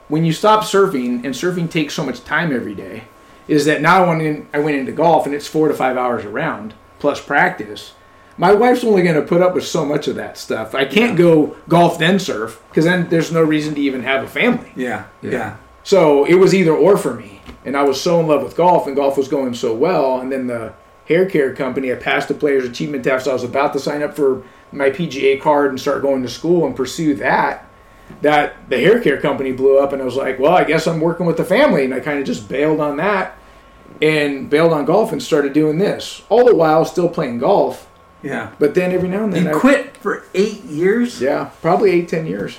when 0.09 0.25
you 0.25 0.33
stop 0.33 0.63
surfing 0.63 1.25
and 1.25 1.35
surfing 1.35 1.69
takes 1.69 1.95
so 1.95 2.05
much 2.05 2.23
time 2.25 2.55
every 2.55 2.75
day 2.75 3.03
is 3.49 3.65
that 3.65 3.81
now 3.83 4.05
I 4.05 4.09
went 4.09 4.23
in, 4.23 4.47
I 4.55 4.59
went 4.61 4.77
into 4.77 4.93
golf 4.93 5.27
and 5.27 5.35
it's 5.35 5.49
four 5.49 5.67
to 5.69 5.75
five 5.75 5.97
hours 5.97 6.25
a 6.25 6.29
round 6.29 6.75
plus 7.01 7.21
practice. 7.21 7.93
My 8.39 8.53
wife's 8.53 8.85
only 8.85 9.03
going 9.03 9.15
to 9.15 9.23
put 9.23 9.41
up 9.41 9.55
with 9.55 9.67
so 9.67 9.85
much 9.85 10.09
of 10.09 10.17
that 10.17 10.37
stuff. 10.37 10.75
I 10.75 10.85
can't 10.85 11.17
go 11.17 11.57
golf 11.69 11.99
then 11.99 12.19
surf 12.19 12.63
because 12.69 12.85
then 12.85 13.09
there's 13.09 13.33
no 13.33 13.43
reason 13.43 13.75
to 13.75 13.81
even 13.81 14.03
have 14.03 14.25
a 14.25 14.29
family. 14.29 14.73
Yeah, 14.77 15.07
yeah. 15.23 15.57
So 15.85 16.25
it 16.25 16.35
was 16.35 16.55
either 16.55 16.73
or 16.73 16.99
for 16.99 17.15
me. 17.15 17.41
And 17.65 17.77
I 17.77 17.83
was 17.83 18.01
so 18.01 18.21
in 18.21 18.27
love 18.27 18.43
with 18.43 18.57
golf, 18.57 18.87
and 18.87 18.95
golf 18.95 19.17
was 19.17 19.29
going 19.29 19.55
so 19.55 19.75
well. 19.75 20.21
And 20.21 20.31
then 20.31 20.47
the 20.47 20.75
hair 21.07 21.27
care 21.27 21.55
company, 21.55 21.93
I 21.93 21.97
passed 21.97 22.29
the 22.29 22.35
Players 22.35 22.65
Achievement 22.65 23.05
Test. 23.05 23.25
So 23.25 23.31
I 23.31 23.35
was 23.35 23.45
about 23.45 23.73
to 23.73 23.81
sign 23.81 24.03
up 24.03 24.15
for 24.15 24.45
my 24.73 24.91
PGA 24.91 25.41
card 25.41 25.71
and 25.71 25.81
start 25.81 26.03
going 26.03 26.23
to 26.23 26.29
school 26.29 26.67
and 26.67 26.77
pursue 26.77 27.15
that. 27.17 27.69
That 28.23 28.69
the 28.69 28.79
hair 28.79 29.01
care 29.01 29.21
company 29.21 29.51
blew 29.53 29.79
up, 29.79 29.93
and 29.93 30.01
I 30.01 30.05
was 30.05 30.15
like, 30.15 30.39
well, 30.39 30.55
I 30.55 30.65
guess 30.65 30.87
I'm 30.87 31.01
working 31.01 31.27
with 31.27 31.39
the 31.39 31.45
family. 31.45 31.85
And 31.85 31.95
I 31.95 32.01
kind 32.01 32.21
of 32.21 32.27
just 32.27 32.49
bailed 32.49 32.81
on 32.81 32.99
that 32.99 33.37
and 34.03 34.51
bailed 34.51 34.73
on 34.73 34.85
golf 34.85 35.11
and 35.13 35.23
started 35.23 35.53
doing 35.53 35.79
this. 35.79 36.23
All 36.29 36.45
the 36.45 36.55
while 36.55 36.85
still 36.85 37.09
playing 37.09 37.39
golf. 37.39 37.91
Yeah. 38.27 38.51
But 38.59 38.75
then 38.75 38.93
every 38.93 39.09
now 39.09 39.25
and 39.25 39.33
then 39.33 39.45
You 39.45 39.51
I 39.51 39.59
quit 39.59 39.97
for 39.99 40.25
eight 40.35 40.65
years? 40.65 41.21
Yeah, 41.21 41.51
probably 41.63 41.91
eight, 41.93 42.09
ten 42.09 42.27
years. 42.27 42.59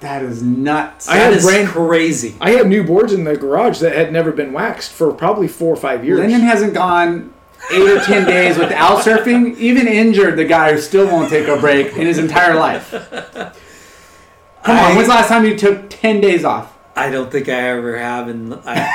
That 0.00 0.22
is 0.22 0.42
nuts. 0.42 1.08
I 1.08 1.16
That 1.16 1.24
had 1.24 1.32
is 1.32 1.44
brand- 1.44 1.68
crazy. 1.68 2.36
I 2.40 2.50
had 2.52 2.68
new 2.68 2.84
boards 2.84 3.12
in 3.12 3.24
the 3.24 3.36
garage 3.36 3.80
that 3.80 3.94
had 3.96 4.12
never 4.12 4.30
been 4.30 4.52
waxed 4.52 4.92
for 4.92 5.12
probably 5.12 5.48
four 5.48 5.72
or 5.72 5.76
five 5.76 6.04
years. 6.04 6.20
Lyndon 6.20 6.42
hasn't 6.42 6.72
gone 6.74 7.32
eight 7.72 7.90
or 7.90 8.00
ten 8.00 8.24
days 8.24 8.56
without 8.56 8.98
surfing. 9.04 9.56
Even 9.56 9.88
injured, 9.88 10.36
the 10.36 10.44
guy 10.44 10.72
who 10.72 10.78
still 10.80 11.06
won't 11.08 11.28
take 11.30 11.48
a 11.48 11.56
break 11.56 11.88
in 11.96 12.06
his 12.06 12.18
entire 12.18 12.54
life. 12.54 12.90
Come 12.92 14.76
I- 14.76 14.90
on, 14.90 14.96
when's 14.96 15.08
the 15.08 15.14
last 15.14 15.28
time 15.28 15.44
you 15.44 15.56
took 15.56 15.90
ten 15.90 16.20
days 16.20 16.44
off? 16.44 16.74
I 16.94 17.10
don't 17.10 17.30
think 17.30 17.48
I 17.48 17.52
ever 17.70 17.96
have, 17.98 18.28
and 18.28 18.54
I, 18.54 18.90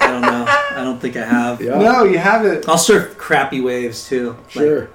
I 0.00 0.06
don't 0.08 0.20
know. 0.22 0.44
I 0.48 0.82
don't 0.84 1.00
think 1.00 1.16
I 1.16 1.24
have. 1.24 1.60
Yeah. 1.66 1.78
No, 1.78 2.04
you 2.04 2.18
haven't. 2.18 2.68
I'll 2.68 2.76
surf 2.78 3.16
crappy 3.16 3.60
waves 3.60 4.08
too. 4.08 4.36
Like, 4.54 4.90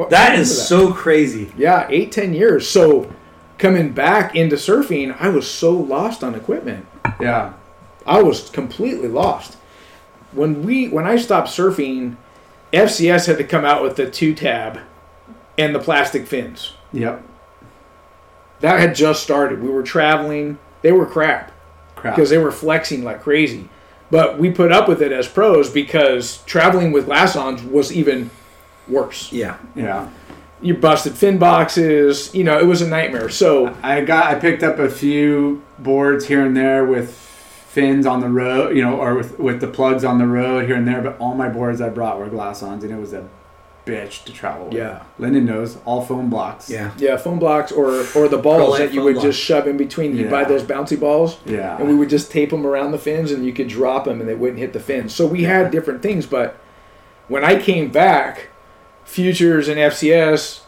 Sure. 0.00 0.06
What- 0.06 0.10
that 0.10 0.66
so 0.66 0.92
crazy. 0.92 1.52
Yeah, 1.56 1.86
eight, 1.90 2.10
ten 2.12 2.32
years. 2.32 2.68
So 2.68 3.10
coming 3.58 3.92
back 3.92 4.34
into 4.34 4.56
surfing, 4.56 5.14
I 5.20 5.28
was 5.28 5.48
so 5.50 5.72
lost 5.72 6.24
on 6.24 6.34
equipment. 6.34 6.86
Yeah. 7.20 7.52
I 8.06 8.22
was 8.22 8.48
completely 8.50 9.08
lost. 9.08 9.56
When 10.32 10.62
we 10.62 10.88
when 10.88 11.06
I 11.06 11.16
stopped 11.16 11.48
surfing, 11.48 12.16
FCS 12.72 13.26
had 13.26 13.36
to 13.38 13.44
come 13.44 13.64
out 13.64 13.82
with 13.82 13.96
the 13.96 14.08
two 14.10 14.34
tab 14.34 14.78
and 15.58 15.74
the 15.74 15.80
plastic 15.80 16.26
fins. 16.26 16.72
Yep. 16.92 17.22
That 18.60 18.80
had 18.80 18.94
just 18.94 19.22
started. 19.22 19.62
We 19.62 19.68
were 19.68 19.82
traveling. 19.82 20.58
They 20.82 20.92
were 20.92 21.06
crap 21.06 21.52
Crap. 21.94 22.14
because 22.16 22.30
they 22.30 22.38
were 22.38 22.52
flexing 22.52 23.04
like 23.04 23.22
crazy. 23.22 23.68
But 24.10 24.38
we 24.38 24.50
put 24.50 24.72
up 24.72 24.88
with 24.88 25.02
it 25.02 25.12
as 25.12 25.28
pros 25.28 25.70
because 25.70 26.38
traveling 26.44 26.90
with 26.90 27.04
glass 27.04 27.36
ons 27.36 27.62
was 27.62 27.92
even 27.92 28.30
worse. 28.90 29.32
Yeah. 29.32 29.56
yeah. 29.74 30.08
You 30.62 30.74
busted 30.74 31.14
fin 31.14 31.38
boxes. 31.38 32.34
You 32.34 32.44
know, 32.44 32.58
it 32.58 32.66
was 32.66 32.82
a 32.82 32.88
nightmare. 32.88 33.28
So 33.30 33.74
I 33.82 34.02
got. 34.02 34.26
I 34.26 34.38
picked 34.38 34.62
up 34.62 34.78
a 34.78 34.90
few 34.90 35.62
boards 35.78 36.26
here 36.26 36.44
and 36.44 36.54
there 36.56 36.84
with 36.84 37.16
fins 37.68 38.04
on 38.04 38.20
the 38.20 38.28
road, 38.28 38.76
you 38.76 38.82
know, 38.82 39.00
or 39.00 39.14
with 39.14 39.38
with 39.38 39.60
the 39.60 39.68
plugs 39.68 40.04
on 40.04 40.18
the 40.18 40.26
road 40.26 40.66
here 40.66 40.74
and 40.76 40.86
there. 40.86 41.00
But 41.00 41.18
all 41.18 41.34
my 41.34 41.48
boards 41.48 41.80
I 41.80 41.88
brought 41.88 42.18
were 42.18 42.28
glass-ons, 42.28 42.84
and 42.84 42.92
it 42.92 42.98
was 42.98 43.12
a 43.14 43.26
bitch 43.86 44.24
to 44.24 44.32
travel 44.34 44.66
with. 44.66 44.74
Yeah. 44.74 45.02
Lyndon 45.18 45.46
knows 45.46 45.78
all 45.86 46.02
foam 46.04 46.28
blocks. 46.28 46.68
Yeah. 46.68 46.90
Yeah, 46.98 47.16
foam 47.16 47.38
blocks 47.38 47.72
or 47.72 48.04
or 48.14 48.28
the 48.28 48.36
balls 48.36 48.76
that 48.76 48.92
you 48.92 49.02
would 49.02 49.14
block. 49.14 49.24
just 49.24 49.40
shove 49.40 49.66
in 49.66 49.78
between. 49.78 50.14
You 50.14 50.24
would 50.24 50.30
buy 50.30 50.44
those 50.44 50.62
bouncy 50.62 51.00
balls, 51.00 51.38
Yeah. 51.46 51.78
and 51.78 51.88
we 51.88 51.94
would 51.94 52.10
just 52.10 52.30
tape 52.30 52.50
them 52.50 52.66
around 52.66 52.92
the 52.92 52.98
fins, 52.98 53.32
and 53.32 53.46
you 53.46 53.54
could 53.54 53.68
drop 53.68 54.04
them, 54.04 54.20
and 54.20 54.28
they 54.28 54.34
wouldn't 54.34 54.58
hit 54.58 54.74
the 54.74 54.80
fins. 54.80 55.14
So 55.14 55.26
we 55.26 55.44
had 55.44 55.70
different 55.70 56.02
things, 56.02 56.26
but 56.26 56.56
when 57.28 57.44
I 57.44 57.58
came 57.58 57.90
back, 57.90 58.48
Futures 59.04 59.66
and 59.68 59.76
FCS, 59.78 60.60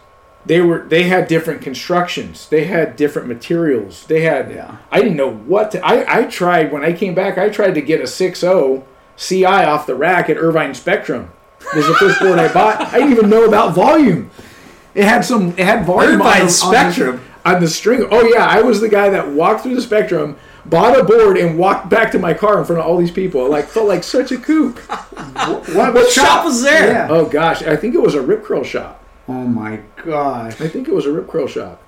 they 0.44 0.60
were 0.60 0.80
they 0.88 1.04
had 1.04 1.28
different 1.28 1.62
constructions. 1.62 2.48
They 2.48 2.64
had 2.64 2.96
different 2.96 3.28
materials. 3.28 4.04
They 4.06 4.22
had. 4.22 4.50
Yeah. 4.50 4.78
I 4.90 5.00
didn't 5.00 5.16
know 5.16 5.30
what 5.32 5.70
to. 5.72 5.84
I 5.86 6.20
I 6.22 6.24
tried 6.24 6.72
when 6.72 6.84
I 6.84 6.92
came 6.92 7.14
back. 7.14 7.38
I 7.38 7.48
tried 7.48 7.74
to 7.74 7.80
get 7.80 8.00
a 8.00 8.04
6.0 8.04 8.82
CI 9.16 9.44
off 9.44 9.86
the 9.86 9.94
rack 9.94 10.28
at 10.28 10.36
Irvine 10.36 10.74
Spectrum. 10.74 11.30
It 11.60 11.76
was 11.76 11.86
the 11.86 11.94
first 11.94 12.18
board 12.18 12.40
I 12.40 12.52
bought. 12.52 12.80
I 12.80 12.98
didn't 12.98 13.12
even 13.12 13.30
know 13.30 13.44
about 13.44 13.74
volume. 13.74 14.30
It 14.94 15.04
had 15.04 15.24
some. 15.24 15.50
It 15.50 15.60
had 15.60 15.86
volume. 15.86 16.20
on 16.20 16.26
Irvine 16.26 16.34
the- 16.34 16.40
on 16.40 16.46
the- 16.46 16.52
Spectrum? 16.92 17.20
on 17.44 17.60
the 17.60 17.68
string. 17.68 18.08
Oh 18.10 18.22
yeah, 18.24 18.44
I 18.46 18.62
was 18.62 18.80
the 18.80 18.88
guy 18.88 19.08
that 19.10 19.28
walked 19.28 19.62
through 19.62 19.76
the 19.76 19.82
Spectrum, 19.82 20.36
bought 20.66 20.98
a 20.98 21.04
board, 21.04 21.36
and 21.38 21.58
walked 21.58 21.88
back 21.90 22.12
to 22.12 22.18
my 22.18 22.34
car 22.34 22.58
in 22.58 22.64
front 22.64 22.80
of 22.80 22.86
all 22.86 22.96
these 22.96 23.10
people. 23.10 23.48
Like 23.50 23.66
felt 23.66 23.88
like 23.88 24.02
such 24.04 24.32
a 24.32 24.38
kook. 24.38 24.78
What, 25.32 25.94
What 25.94 26.10
shop 26.10 26.44
was 26.44 26.62
there? 26.62 26.92
Yeah. 26.92 27.08
Oh 27.10 27.26
gosh, 27.26 27.62
I 27.62 27.76
think 27.76 27.94
it 27.94 28.00
was 28.02 28.14
a 28.14 28.22
rip 28.22 28.44
curl 28.44 28.62
shop. 28.64 29.02
Oh 29.28 29.32
my 29.32 29.80
gosh. 30.04 30.60
I 30.60 30.68
think 30.68 30.88
it 30.88 30.94
was 30.94 31.06
a 31.06 31.12
rip 31.12 31.28
curl 31.28 31.46
shop. 31.46 31.80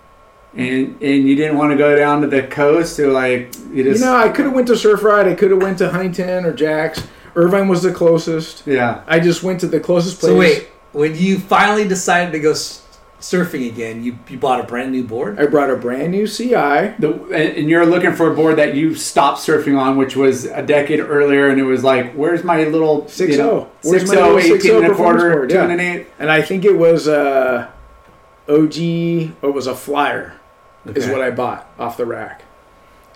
And 0.57 1.01
and 1.03 1.29
you 1.29 1.35
didn't 1.35 1.57
want 1.59 1.73
to 1.73 1.77
go 1.77 1.97
down 1.97 2.21
to 2.23 2.29
the 2.29 2.43
coast 2.45 2.97
to 2.97 3.11
like 3.11 3.55
you 3.73 3.85
You 3.85 3.99
know, 3.99 4.17
I 4.17 4.29
could 4.29 4.45
have 4.47 4.55
went 4.55 4.69
to 4.69 4.77
Surf 4.77 5.03
Ride. 5.03 5.27
I 5.27 5.35
could 5.35 5.51
have 5.51 5.61
went 5.63 5.79
to 5.79 5.91
Huntington 5.91 6.45
or 6.47 6.53
Jack's. 6.53 7.03
Irvine 7.35 7.67
was 7.67 7.83
the 7.83 7.93
closest. 7.93 8.65
yeah. 8.67 9.03
I 9.09 9.19
just 9.19 9.43
went 9.43 9.59
to 9.61 9.67
the 9.67 9.81
closest 9.81 10.21
place. 10.21 10.31
So 10.33 10.39
wait, 10.39 10.69
when 10.93 11.17
you 11.17 11.39
finally 11.41 11.87
decided 11.89 12.31
to 12.33 12.39
go 12.39 12.53
s- 12.53 12.84
surfing 13.25 13.67
again, 13.69 14.05
you 14.05 14.19
you 14.29 14.37
bought 14.39 14.61
a 14.61 14.65
brand 14.65 14.93
new 14.93 15.03
board. 15.03 15.41
I 15.41 15.47
brought 15.47 15.71
a 15.71 15.77
brand 15.77 16.13
new 16.13 16.27
CI. 16.27 16.95
The, 16.99 17.13
and 17.33 17.57
and 17.59 17.71
you're 17.71 17.87
looking 17.87 18.13
for 18.15 18.31
a 18.31 18.35
board 18.35 18.57
that 18.59 18.75
you 18.75 18.95
stopped 18.95 19.39
surfing 19.41 19.79
on, 19.79 19.97
which 19.97 20.15
was 20.17 20.45
a 20.45 20.63
decade 20.63 21.01
earlier, 21.01 21.49
and 21.49 21.59
it 21.59 21.65
was 21.65 21.83
like, 21.83 22.13
where's 22.13 22.45
my 22.45 22.65
little 22.65 23.03
6.0. 23.03 23.29
you 23.31 23.39
know, 23.39 23.71
Where's 23.83 24.05
6.0, 24.05 24.09
my 24.15 24.29
little 24.29 24.39
18 24.57 24.77
and 24.77 24.87
a 24.87 24.95
quarter, 24.95 25.33
board? 25.37 25.51
two 25.51 25.59
and 25.59 25.73
an 25.73 25.81
eight? 25.81 26.07
And 26.19 26.31
I 26.31 26.43
think 26.43 26.65
it 26.65 26.77
was 26.77 27.09
uh, 27.09 27.71
OG, 28.49 28.77
or 29.43 29.49
it 29.51 29.55
was 29.55 29.67
a 29.67 29.75
flyer, 29.75 30.35
is 30.87 31.09
what 31.09 31.23
I 31.23 31.31
bought 31.31 31.67
off 31.79 31.97
the 31.97 32.07
rack. 32.07 32.43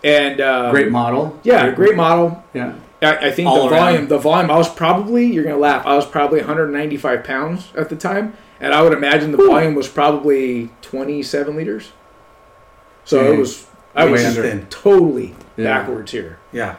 And 0.02 0.40
um, 0.40 0.70
Great 0.70 0.90
model. 0.90 1.38
Yeah, 1.42 1.70
great 1.72 1.96
model. 1.96 2.42
Yeah. 2.54 2.74
I, 3.02 3.28
I 3.28 3.30
think 3.30 3.48
All 3.48 3.68
the 3.68 3.74
around. 3.74 3.84
volume, 3.92 4.08
the 4.08 4.18
volume, 4.18 4.50
I 4.50 4.56
was 4.56 4.68
probably, 4.72 5.26
you're 5.26 5.44
gonna 5.44 5.56
laugh, 5.58 5.84
I 5.86 5.94
was 5.94 6.06
probably 6.06 6.38
195 6.38 7.22
pounds 7.24 7.72
at 7.76 7.88
the 7.88 7.96
time, 7.96 8.36
and 8.60 8.74
I 8.74 8.82
would 8.82 8.92
imagine 8.92 9.32
the 9.32 9.38
volume 9.38 9.74
was 9.74 9.88
probably 9.88 10.70
27 10.82 11.56
liters. 11.56 11.92
So 13.04 13.20
it 13.20 13.30
mm-hmm. 13.30 13.40
was, 13.40 13.66
I 13.94 14.04
Way 14.06 14.12
was 14.12 14.38
under. 14.38 14.66
totally 14.66 15.34
Yeah. 15.56 15.64
backwards 15.64 16.12
here. 16.12 16.38
Yeah. 16.52 16.76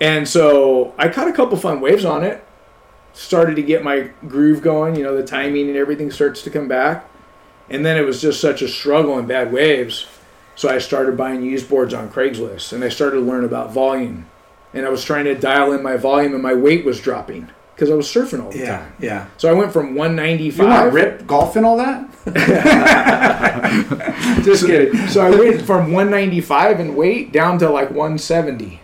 And 0.00 0.26
so 0.26 0.94
I 0.98 1.08
caught 1.08 1.28
a 1.28 1.32
couple 1.32 1.56
fun 1.58 1.80
waves 1.80 2.04
on 2.04 2.24
it. 2.24 2.44
Started 3.12 3.56
to 3.56 3.62
get 3.62 3.84
my 3.84 4.10
groove 4.26 4.62
going, 4.62 4.96
you 4.96 5.02
know, 5.02 5.16
the 5.16 5.26
timing 5.26 5.68
and 5.68 5.76
everything 5.76 6.10
starts 6.10 6.42
to 6.42 6.50
come 6.50 6.68
back. 6.68 7.08
And 7.68 7.84
then 7.84 7.96
it 7.96 8.02
was 8.02 8.20
just 8.20 8.40
such 8.40 8.62
a 8.62 8.68
struggle 8.68 9.18
and 9.18 9.28
bad 9.28 9.52
waves. 9.52 10.06
So 10.56 10.68
I 10.68 10.78
started 10.78 11.16
buying 11.16 11.42
used 11.42 11.68
boards 11.68 11.94
on 11.94 12.10
Craigslist 12.10 12.72
and 12.72 12.82
I 12.82 12.88
started 12.88 13.16
to 13.16 13.22
learn 13.22 13.44
about 13.44 13.72
volume. 13.72 14.26
And 14.72 14.86
I 14.86 14.88
was 14.88 15.04
trying 15.04 15.24
to 15.24 15.34
dial 15.34 15.72
in 15.72 15.82
my 15.82 15.96
volume 15.96 16.32
and 16.32 16.42
my 16.42 16.54
weight 16.54 16.84
was 16.84 17.00
dropping 17.00 17.50
because 17.80 17.90
I 17.90 17.94
was 17.94 18.06
surfing 18.06 18.44
all 18.44 18.50
the 18.50 18.58
Yeah. 18.58 18.76
time. 18.76 18.92
Yeah. 19.00 19.24
So 19.38 19.48
I 19.48 19.54
went 19.54 19.72
from 19.72 19.92
You 19.92 19.94
want 19.94 20.16
195. 20.18 20.92
rip 20.92 21.26
golf 21.26 21.56
and 21.56 21.64
all 21.64 21.78
that? 21.78 22.06
Just 24.44 24.66
kidding. 24.66 25.06
So 25.08 25.22
I 25.24 25.30
went 25.30 25.62
from 25.62 25.90
195 25.90 26.78
in 26.78 26.94
weight 26.94 27.32
down 27.32 27.56
to 27.60 27.70
like 27.70 27.88
170. 27.90 28.82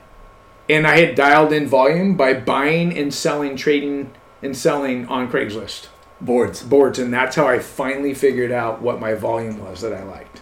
And 0.71 0.87
I 0.87 0.97
had 0.99 1.15
dialed 1.15 1.53
in 1.53 1.67
volume 1.67 2.15
by 2.17 2.33
buying 2.33 2.97
and 2.97 3.13
selling, 3.13 3.55
trading 3.57 4.13
and 4.43 4.57
selling 4.57 5.07
on 5.09 5.31
Craigslist 5.31 5.89
Boards. 6.23 6.63
boards. 6.63 6.99
And 6.99 7.13
that's 7.13 7.37
how 7.37 7.47
I 7.47 7.59
finally 7.59 8.15
figured 8.15 8.51
out 8.51 8.81
what 8.81 8.99
my 8.99 9.13
volume 9.13 9.59
was 9.63 9.83
that 9.83 9.93
I 9.93 10.05
liked. 10.05 10.41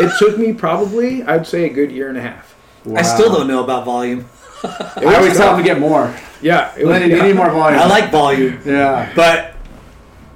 it 0.00 0.10
took 0.18 0.38
me 0.38 0.54
probably, 0.54 1.22
I'd 1.24 1.46
say, 1.46 1.66
a 1.66 1.68
good 1.68 1.92
year 1.92 2.08
and 2.08 2.16
a 2.16 2.22
half. 2.22 2.54
Wow. 2.86 3.00
I 3.00 3.02
still 3.02 3.30
don't 3.30 3.48
know 3.48 3.62
about 3.62 3.84
volume. 3.84 4.24
I 4.64 5.14
always 5.16 5.36
tell 5.36 5.54
them 5.54 5.58
to 5.58 5.68
get 5.68 5.78
more. 5.80 6.14
Yeah. 6.42 6.72
It 6.76 6.84
was, 6.86 6.98
Lenny, 7.00 7.14
you 7.14 7.22
need 7.22 7.36
more 7.36 7.50
volume. 7.50 7.80
I 7.80 7.86
like 7.86 8.10
volume. 8.10 8.60
Yeah. 8.64 9.12
But 9.14 9.54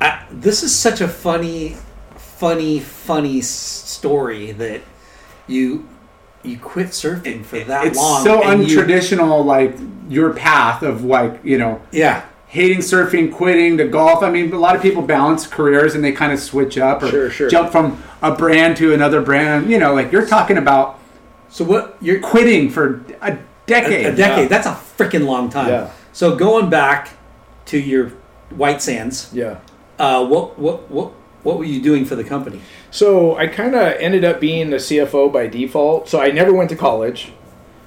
I, 0.01 0.25
this 0.31 0.63
is 0.63 0.75
such 0.75 1.01
a 1.01 1.09
funny, 1.09 1.77
funny, 2.17 2.81
funny 2.81 3.41
story 3.41 4.53
that 4.53 4.81
you 5.47 5.89
you 6.43 6.59
quit 6.59 6.89
surfing 6.89 7.43
for 7.43 7.59
that 7.61 7.87
It's 7.87 7.97
long. 7.97 8.23
so 8.23 8.43
and 8.43 8.69
you- 8.69 8.79
untraditional, 8.79 9.45
like 9.45 9.77
your 10.09 10.35
path 10.35 10.83
of 10.83 11.03
like 11.05 11.41
you 11.43 11.57
know 11.57 11.81
yeah, 11.91 12.25
hating 12.49 12.79
surfing, 12.81 13.33
quitting 13.33 13.79
to 13.79 13.89
golf. 13.89 14.23
I 14.23 14.31
mean, 14.31 14.53
a 14.53 14.59
lot 14.59 14.77
of 14.77 14.83
people 14.83 15.01
balance 15.03 15.47
careers 15.47 15.95
and 15.95 16.05
they 16.05 16.13
kind 16.13 16.33
of 16.33 16.39
switch 16.41 16.77
up 16.77 17.03
or 17.03 17.09
Sure, 17.09 17.31
sure. 17.31 17.49
jump 17.49 17.73
from 17.73 18.03
a 18.21 18.35
brand 18.35 18.77
to 18.79 18.93
another 18.93 19.23
brand. 19.23 19.71
You 19.71 19.79
know, 19.79 19.95
like 19.95 20.13
you're 20.13 20.27
talking 20.27 20.59
about 20.59 20.99
So 21.49 21.65
what 21.65 21.97
you're 22.03 22.21
quitting 22.21 22.69
for 22.71 23.03
a 23.23 23.39
decade. 23.67 24.07
a, 24.07 24.13
a 24.13 24.17
decade? 24.17 24.49
That's 24.49 24.67
a 24.67 24.73
freaking 24.99 25.27
long 25.27 25.49
time. 25.51 25.69
Yeah. 25.69 25.91
So 26.13 26.37
going 26.37 26.71
back 26.71 27.11
to 27.67 27.79
your 27.79 28.11
White 28.51 28.81
Sands, 28.83 29.31
Yeah. 29.33 29.59
uh, 29.99 30.25
what 30.27 30.59
what 30.59 30.91
what 30.91 31.13
what 31.43 31.59
were 31.59 31.65
you 31.65 31.81
doing 31.83 32.05
for 32.05 32.15
the 32.17 32.25
company? 32.25 32.61
So 32.91 33.37
I 33.37 33.47
kind 33.49 33.75
of 33.75 33.83
ended 33.99 34.25
up 34.25 34.41
being 34.41 34.71
the 34.71 34.77
CFO 34.77 35.33
by 35.33 35.47
default. 35.47 36.09
So 36.09 36.21
I 36.21 36.31
never 36.31 36.53
went 36.53 36.71
to 36.71 36.77
college. 36.77 37.33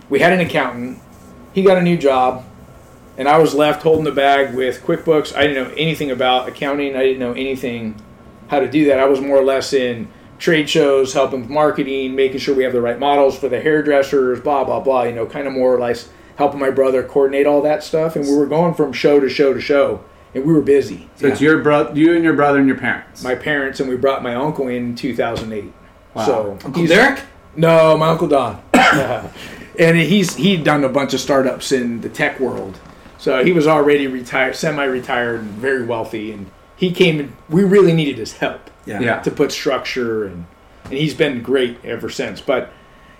We 0.10 0.20
had 0.20 0.34
an 0.34 0.40
accountant. 0.42 1.00
He 1.54 1.64
got 1.64 1.78
a 1.78 1.82
new 1.82 1.98
job, 1.98 2.44
and 3.18 3.28
I 3.28 3.38
was 3.40 3.54
left 3.56 3.82
holding 3.84 4.04
the 4.04 4.12
bag 4.12 4.54
with 4.54 4.84
QuickBooks. 4.84 5.36
I 5.36 5.48
didn't 5.48 5.70
know 5.70 5.74
anything 5.76 6.12
about 6.12 6.48
accounting. 6.48 6.96
I 6.96 7.04
didn't 7.04 7.20
know 7.20 7.34
anything 7.34 7.96
how 8.50 8.60
to 8.60 8.70
do 8.70 8.86
that. 8.86 9.00
I 9.00 9.06
was 9.06 9.20
more 9.22 9.38
or 9.38 9.44
less 9.44 9.74
in 9.74 10.08
trade 10.40 10.70
shows, 10.70 11.14
helping 11.14 11.42
with 11.42 11.50
marketing, 11.50 12.16
making 12.16 12.40
sure 12.40 12.56
we 12.56 12.64
have 12.64 12.74
the 12.74 12.82
right 12.82 13.00
models 13.00 13.38
for 13.38 13.50
the 13.50 13.60
hairdressers, 13.60 14.40
blah 14.40 14.64
blah 14.64 14.80
blah. 14.80 15.04
You 15.04 15.14
know, 15.14 15.26
kind 15.26 15.48
of 15.48 15.54
more 15.54 15.74
or 15.76 15.80
less 15.80 16.10
helping 16.38 16.60
my 16.60 16.70
brother 16.70 17.04
coordinate 17.04 17.48
all 17.48 17.62
that 17.64 17.84
stuff. 17.84 18.16
And 18.16 18.26
we 18.26 18.36
were 18.36 18.46
going 18.46 18.74
from 18.76 18.94
show 18.94 19.20
to 19.20 19.28
show 19.30 19.54
to 19.54 19.62
show, 19.62 20.04
and 20.36 20.46
we 20.46 20.54
were 20.54 20.62
busy. 20.62 21.10
So 21.16 21.28
it's 21.28 21.42
your 21.42 21.62
brother, 21.64 21.98
you 21.98 22.14
and 22.16 22.24
your 22.24 22.34
brother 22.34 22.60
and 22.60 22.68
your 22.68 22.78
parents. 22.78 23.24
My 23.24 23.36
parents 23.36 23.80
and 23.80 23.90
we 23.90 23.96
brought 23.98 24.22
my 24.24 24.36
uncle 24.36 24.68
in 24.68 24.96
2008. 24.96 25.74
So 26.26 26.52
Uncle 26.64 26.74
he's- 26.74 26.90
Derek. 26.90 27.22
no, 27.56 27.96
my 27.98 28.10
uncle 28.10 28.28
Don. 28.28 28.62
and 29.80 29.98
he's 29.98 30.36
he'd 30.36 30.64
done 30.64 30.84
a 30.84 30.90
bunch 30.90 31.14
of 31.14 31.20
startups 31.20 31.72
in 31.72 32.02
the 32.02 32.10
tech 32.10 32.40
world, 32.40 32.80
so 33.18 33.44
he 33.44 33.52
was 33.52 33.68
already 33.68 34.08
retired, 34.08 34.56
semi-retired, 34.56 35.42
and 35.42 35.50
very 35.52 35.86
wealthy. 35.86 36.32
And 36.32 36.50
he 36.76 36.92
came. 36.92 37.20
and 37.20 37.36
We 37.50 37.64
really 37.64 37.94
needed 37.94 38.18
his 38.18 38.34
help 38.38 38.70
Yeah. 38.88 39.00
Yeah. 39.02 39.20
to 39.20 39.32
put 39.32 39.52
structure, 39.52 40.26
and 40.26 40.46
and 40.86 40.94
he's 40.94 41.14
been 41.14 41.42
great 41.42 41.84
ever 41.86 42.10
since. 42.10 42.42
But 42.42 42.72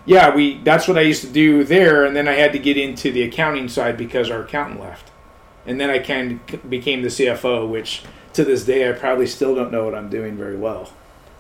yeah, 0.06 0.34
we 0.34 0.60
that's 0.64 0.88
what 0.88 0.98
I 0.98 1.02
used 1.02 1.22
to 1.22 1.30
do 1.30 1.64
there, 1.64 2.06
and 2.06 2.16
then 2.16 2.28
I 2.28 2.34
had 2.34 2.54
to 2.54 2.60
get 2.60 2.78
into 2.78 3.12
the 3.12 3.24
accounting 3.24 3.68
side 3.70 3.98
because 3.98 4.32
our 4.32 4.42
accountant 4.44 4.80
left, 4.80 5.12
and 5.66 5.80
then 5.80 5.90
I 5.90 6.00
kind 6.00 6.40
of 6.54 6.70
became 6.70 7.02
the 7.02 7.10
CFO, 7.10 7.70
which 7.70 8.04
to 8.34 8.44
this 8.46 8.64
day 8.66 8.90
I 8.90 8.94
probably 8.94 9.28
still 9.28 9.54
don't 9.56 9.72
know 9.72 9.84
what 9.84 9.94
I'm 9.96 10.10
doing 10.10 10.38
very 10.38 10.56
well, 10.58 10.92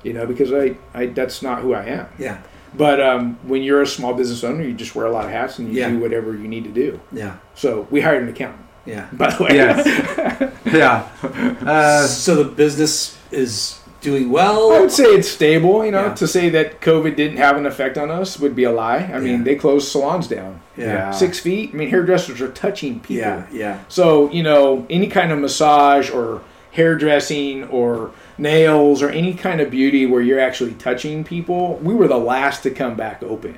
you 0.04 0.14
know, 0.14 0.26
because 0.26 0.52
I, 0.52 0.76
I 0.94 1.06
that's 1.08 1.42
not 1.42 1.62
who 1.62 1.74
I 1.74 1.86
am. 1.86 2.08
Yeah. 2.20 2.42
But 2.76 3.00
um, 3.02 3.40
when 3.44 3.64
you're 3.64 3.82
a 3.82 3.88
small 3.88 4.14
business 4.14 4.44
owner, 4.44 4.62
you 4.64 4.74
just 4.74 4.94
wear 4.94 5.06
a 5.06 5.12
lot 5.12 5.26
of 5.26 5.32
hats 5.32 5.58
and 5.58 5.70
you 5.74 5.80
Yeah. 5.80 5.90
do 5.90 6.00
whatever 6.00 6.36
you 6.36 6.48
need 6.50 6.66
to 6.66 6.70
do. 6.70 7.00
Yeah. 7.14 7.38
So 7.56 7.88
we 7.90 8.02
hired 8.02 8.24
an 8.24 8.30
accountant, 8.30 8.66
Yeah. 8.86 9.08
by 9.14 9.34
the 9.34 9.44
way. 9.44 9.50
yes. 9.54 10.54
yeah. 10.66 11.08
Uh, 11.68 12.06
so 12.06 12.44
the 12.44 12.50
business 12.52 13.18
is 13.32 13.80
doing 14.08 14.30
well. 14.30 14.72
I 14.72 14.80
would 14.80 14.92
say 14.92 15.04
it's 15.04 15.28
stable. 15.28 15.84
You 15.86 15.92
know, 15.92 16.06
Yeah. 16.06 16.14
to 16.14 16.28
say 16.28 16.48
that 16.50 16.80
COVID 16.80 17.16
didn't 17.18 17.38
have 17.38 17.58
an 17.58 17.66
effect 17.66 17.98
on 17.98 18.10
us 18.10 18.40
would 18.40 18.56
be 18.56 18.64
a 18.64 18.72
lie. 18.72 19.10
I 19.14 19.20
mean, 19.20 19.40
Yeah. 19.40 19.44
they 19.44 19.56
closed 19.56 19.90
salons 19.90 20.28
down 20.28 20.62
Yeah. 20.78 21.12
six 21.12 21.40
feet. 21.40 21.72
I 21.74 21.78
mean, 21.78 21.90
hairdressers 21.90 22.40
are 22.42 22.48
touching 22.48 23.02
people. 23.02 23.18
Yeah. 23.18 23.42
Yeah. 23.52 23.78
So 23.90 24.30
you 24.32 24.44
know, 24.44 24.86
any 24.90 25.08
kind 25.08 25.32
of 25.34 25.40
massage 25.40 26.10
or 26.10 26.40
hairdressing 26.72 27.66
or 27.66 28.12
nails 28.38 29.02
or 29.04 29.10
any 29.10 29.34
kind 29.34 29.60
of 29.60 29.70
beauty 29.70 30.06
where 30.06 30.22
you're 30.22 30.40
actually 30.40 30.74
touching 30.74 31.24
people, 31.26 31.78
we 31.84 31.94
were 31.94 32.08
the 32.08 32.18
last 32.18 32.64
to 32.64 32.70
come 32.70 32.96
back 32.96 33.22
open. 33.28 33.58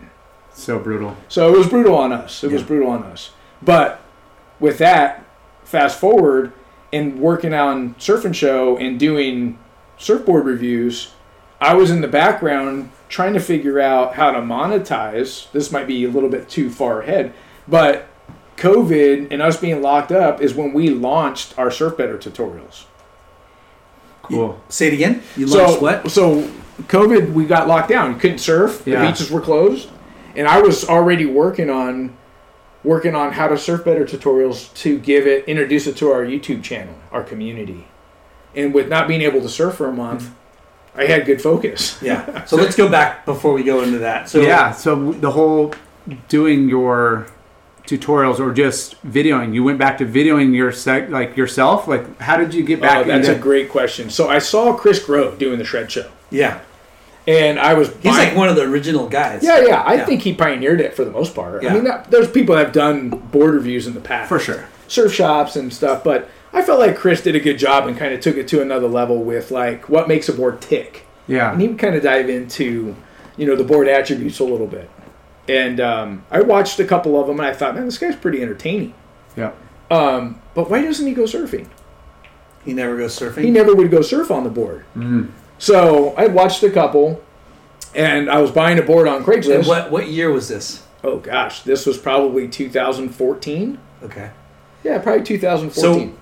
so 0.52 0.78
brutal. 0.78 1.16
So 1.30 1.54
it 1.54 1.58
was 1.58 1.68
brutal 1.68 1.96
on 1.96 2.12
us. 2.12 2.44
It 2.44 2.52
was 2.52 2.64
brutal 2.64 2.90
on 2.90 3.04
us. 3.04 3.30
But 3.62 4.02
with 4.60 4.78
that, 4.80 5.24
fast 5.64 5.98
forward 6.00 6.52
and 6.92 7.18
working 7.20 7.54
on 7.54 7.96
Surf 7.98 8.26
and 8.26 8.36
Show 8.36 8.76
and 8.78 9.00
doing 9.00 9.58
surfboard 10.00 10.46
reviews, 10.46 11.12
I 11.62 11.76
was 11.76 11.92
in 11.92 12.02
the 12.02 12.08
background 12.08 12.92
trying 13.10 13.34
to 13.34 13.40
figure 13.40 13.80
out 13.80 14.16
how 14.16 14.32
to 14.32 14.40
monetize. 14.40 15.52
This 15.52 15.72
might 15.72 15.86
be 15.86 16.06
a 16.06 16.10
little 16.10 16.30
bit 16.30 16.50
too 16.50 16.72
far 16.72 17.02
ahead, 17.02 17.34
but 17.68 18.08
COVID 18.58 19.28
and 19.32 19.42
us 19.42 19.58
being 19.58 19.82
locked 19.82 20.12
up 20.12 20.42
is 20.42 20.54
when 20.54 20.74
we 20.74 20.90
launched 20.90 21.58
our 21.58 21.70
Surf 21.70 21.98
Better 21.98 22.18
tutorials. 22.18 22.86
Cool. 24.24 24.62
Say 24.70 24.88
it 24.88 24.94
again. 24.94 25.22
You 25.36 25.48
launched 25.48 25.74
So 25.74 25.80
what? 25.80 26.12
So 26.12 26.52
COVID, 26.84 27.34
we 27.34 27.46
got 27.46 27.68
locked 27.68 27.90
down. 27.90 28.14
You 28.14 28.20
couldn't 28.20 28.40
surf. 28.40 28.84
Yeah. 28.86 29.02
The 29.02 29.12
beaches 29.12 29.32
were 29.32 29.42
closed, 29.42 29.90
and 30.36 30.48
I 30.48 30.62
was 30.62 30.88
already 30.88 31.26
working 31.26 31.70
on 31.70 32.16
working 32.84 33.14
on 33.16 33.34
how 33.34 33.48
to 33.48 33.58
surf 33.58 33.84
better 33.84 34.06
tutorials 34.06 34.74
to 34.74 34.98
give 35.00 35.28
it 35.28 35.46
introduce 35.46 35.88
it 35.88 35.98
to 35.98 36.12
our 36.12 36.24
YouTube 36.24 36.64
channel, 36.64 36.96
our 37.12 37.24
community. 37.24 37.88
And 38.56 38.74
with 38.74 38.88
not 38.90 39.08
being 39.08 39.22
able 39.22 39.42
to 39.42 39.50
surf 39.50 39.76
for 39.76 39.88
a 39.88 39.94
month, 39.94 40.32
I 40.96 41.06
had 41.06 41.26
good 41.26 41.42
focus. 41.42 42.00
Yeah. 42.02 42.46
So 42.46 42.56
let's 42.64 42.76
go 42.76 42.90
back 42.90 43.26
before 43.26 43.54
we 43.54 43.64
go 43.64 43.82
into 43.82 44.00
that. 44.00 44.30
So 44.30 44.42
yeah. 44.42 44.72
So 44.72 45.12
the 45.14 45.32
whole 45.32 45.74
doing 46.28 46.68
your 46.70 47.28
tutorials 47.86 48.40
or 48.40 48.54
just 48.54 49.02
videoing, 49.06 49.54
you 49.54 49.64
went 49.64 49.80
back 49.80 49.98
to 50.00 50.06
videoing 50.06 50.54
your 50.56 50.72
sec, 50.72 51.10
like 51.10 51.36
yourself. 51.38 51.88
Like, 51.88 52.20
how 52.20 52.38
did 52.38 52.54
you 52.54 52.64
get 52.64 52.82
back? 52.82 52.98
Oh, 52.98 53.04
that's 53.08 53.28
into, 53.28 53.40
a 53.40 53.42
great 53.42 53.70
question. 53.70 54.10
So 54.10 54.30
I 54.30 54.40
saw 54.40 54.76
Chris 54.76 55.04
Grove 55.04 55.40
doing 55.40 55.58
the 55.58 55.66
shred 55.66 55.92
show, 55.92 56.10
Yeah. 56.30 56.60
and 57.28 57.60
I 57.60 57.74
was 57.74 57.88
He's 57.90 58.04
buying- 58.04 58.30
like 58.30 58.38
one 58.38 58.48
of 58.50 58.56
the 58.56 58.64
original 58.64 59.08
guys. 59.10 59.42
Yeah, 59.44 59.62
yeah. 59.66 59.82
I 59.82 59.96
Yeah. 59.96 60.06
think 60.06 60.22
he 60.22 60.34
pioneered 60.34 60.82
it 60.82 60.96
for 60.96 61.04
the 61.04 61.10
most 61.12 61.34
part. 61.34 61.64
Yeah. 61.64 61.72
I 61.72 61.74
mean, 61.74 61.84
that, 61.86 62.12
there's 62.12 62.30
people 62.30 62.56
that 62.56 62.66
have 62.66 62.74
done 62.74 63.10
board 63.10 63.54
reviews 63.56 63.88
in 63.88 63.94
the 63.96 64.02
past. 64.02 64.30
for 64.30 64.40
sure. 64.40 64.66
surf 64.88 65.14
shops 65.14 65.56
and 65.56 65.72
stuff, 65.74 66.04
but 66.04 66.28
I 66.54 66.62
felt 66.64 66.80
like 66.80 66.96
Chris 66.98 67.22
did 67.22 67.36
a 67.36 67.40
good 67.40 67.58
job 67.58 67.88
and 67.88 67.98
kind 67.98 68.14
of 68.14 68.22
took 68.22 68.36
it 68.38 68.48
to 68.50 68.62
another 68.62 68.88
level 68.88 69.24
with 69.24 69.52
like 69.52 69.88
what 69.90 70.08
makes 70.08 70.28
a 70.30 70.34
board 70.34 70.62
tick. 70.62 71.06
Yeah. 71.28 71.52
And 71.52 71.62
he 71.62 71.68
would 71.68 71.78
kind 71.80 71.96
of 71.96 72.02
dive 72.04 72.30
into, 72.30 72.96
you 73.38 73.46
know, 73.46 73.56
the 73.56 73.64
board 73.64 73.88
attributes 73.88 74.40
a 74.40 74.44
little 74.44 74.66
bit. 74.68 74.90
And 75.48 75.80
um, 75.80 76.26
I 76.32 76.42
watched 76.42 76.80
a 76.80 76.86
couple 76.86 77.20
of 77.20 77.28
them 77.28 77.40
and 77.40 77.48
I 77.48 77.54
thought, 77.54 77.76
man, 77.76 77.86
this 77.86 77.98
guy's 77.98 78.16
pretty 78.16 78.42
entertaining. 78.42 78.94
yeah. 79.36 79.52
Um, 79.92 80.40
but 80.54 80.70
why 80.70 80.84
doesn't 80.84 81.08
he 81.08 81.14
go 81.16 81.24
surfing? 81.24 81.68
He 82.64 82.74
never 82.74 82.96
goes 82.96 83.18
surfing. 83.18 83.44
He 83.44 83.50
never 83.50 83.74
would 83.74 83.90
go 83.90 84.02
surf 84.04 84.30
on 84.30 84.44
the 84.44 84.50
board. 84.52 84.86
So 85.58 86.14
I 86.16 86.28
watched 86.28 86.62
a 86.62 86.70
couple, 86.70 87.24
and 87.96 88.30
I 88.30 88.40
was 88.40 88.52
buying 88.52 88.78
a 88.78 88.84
board 88.84 89.08
on 89.08 89.24
Craigslist. 89.24 89.56
And 89.60 89.68
what 89.68 89.90
what 89.92 90.08
year 90.08 90.32
was 90.32 90.48
this? 90.48 90.84
Oh 91.04 91.18
gosh, 91.18 91.64
this 91.64 91.86
was 91.88 91.98
probably 91.98 92.48
2014. 92.48 93.80
Okay. 94.04 94.30
Yeah, 94.84 95.00
probably 95.00 95.24
2014. 95.24 96.18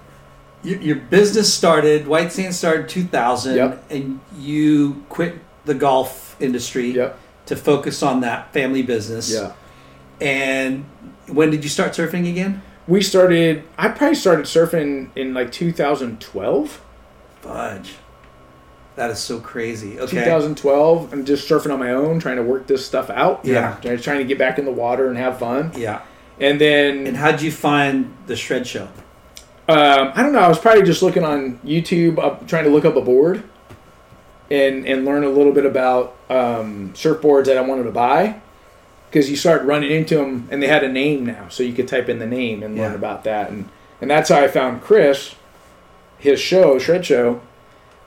Your, 0.64 0.80
your 0.80 0.96
business 0.96 1.54
started, 1.54 2.08
White 2.08 2.32
Sand 2.32 2.54
started 2.56 2.90
2000, 2.90 3.56
Yep. 3.56 3.84
and 3.92 4.20
you 4.38 5.04
quit 5.10 5.36
the 5.66 5.74
golf 5.74 6.36
industry 6.40 6.92
Yep. 6.92 7.18
to 7.48 7.56
focus 7.56 8.02
on 8.04 8.22
that 8.22 8.52
family 8.54 8.82
business. 8.82 9.32
yeah. 9.34 9.52
And 10.20 10.86
when 11.28 11.52
did 11.52 11.64
you 11.64 11.70
start 11.70 11.92
surfing 11.92 12.28
again? 12.30 12.62
We 12.88 13.02
started. 13.02 13.64
I 13.78 13.90
probably 13.90 14.16
started 14.16 14.46
surfing 14.46 15.10
in 15.16 15.34
like 15.34 15.52
2012. 15.52 16.82
Fudge. 17.42 17.96
That 18.96 19.12
is 19.12 19.20
so 19.20 19.40
crazy. 19.40 20.00
Okay. 20.00 20.24
2012. 20.24 21.14
I'm 21.14 21.24
just 21.26 21.48
surfing 21.48 21.72
on 21.72 21.78
my 21.80 21.92
own, 21.92 22.20
trying 22.20 22.38
to 22.38 22.44
work 22.44 22.66
this 22.66 22.84
stuff 22.84 23.10
out. 23.12 23.42
Yeah. 23.44 23.76
Trying 23.82 24.00
trying 24.00 24.18
to 24.20 24.24
get 24.24 24.40
back 24.40 24.58
in 24.58 24.66
the 24.66 24.72
water 24.72 25.08
and 25.08 25.18
have 25.18 25.38
fun. 25.38 25.72
Yeah. 25.76 26.02
And 26.40 26.60
then 26.60 27.06
And 27.06 27.16
how'd 27.18 27.42
you 27.42 27.52
find 27.52 28.16
the 28.26 28.36
shred 28.36 28.66
show? 28.66 28.88
Um, 29.70 30.12
I 30.16 30.24
don't 30.24 30.32
know. 30.32 30.40
I 30.40 30.48
was 30.48 30.60
probably 30.60 30.84
just 30.84 31.02
looking 31.02 31.24
on 31.26 31.60
YouTube, 31.60 32.20
up, 32.20 32.48
trying 32.48 32.64
to 32.64 32.70
look 32.70 32.86
up 32.86 32.96
a 32.96 33.02
board, 33.02 33.44
and 34.50 34.86
and 34.88 35.04
learn 35.06 35.24
a 35.24 35.30
little 35.30 35.52
bit 35.52 35.66
about 35.66 36.16
um, 36.30 36.94
surfboards 36.94 37.46
that 37.46 37.58
I 37.58 37.62
wanted 37.62 37.84
to 37.84 37.92
buy. 37.92 38.42
Because 39.10 39.30
you 39.30 39.38
start 39.38 39.64
running 39.64 39.90
into 39.92 40.16
them, 40.18 40.48
and 40.52 40.62
they 40.62 40.68
had 40.68 40.84
a 40.84 40.90
name 40.92 41.26
now, 41.26 41.48
so 41.50 41.64
you 41.64 41.72
could 41.74 41.88
type 41.88 42.10
in 42.10 42.20
the 42.20 42.28
name 42.28 42.62
and 42.62 42.76
learn 42.78 42.92
Yeah. 42.92 42.98
about 42.98 43.24
that, 43.24 43.50
and 43.50 43.70
and 44.02 44.10
that's 44.12 44.30
how 44.30 44.40
I 44.40 44.48
found 44.50 44.82
Chris, 44.82 45.34
his 46.20 46.40
show, 46.42 46.78
Shred 46.78 47.06
Show, 47.06 47.40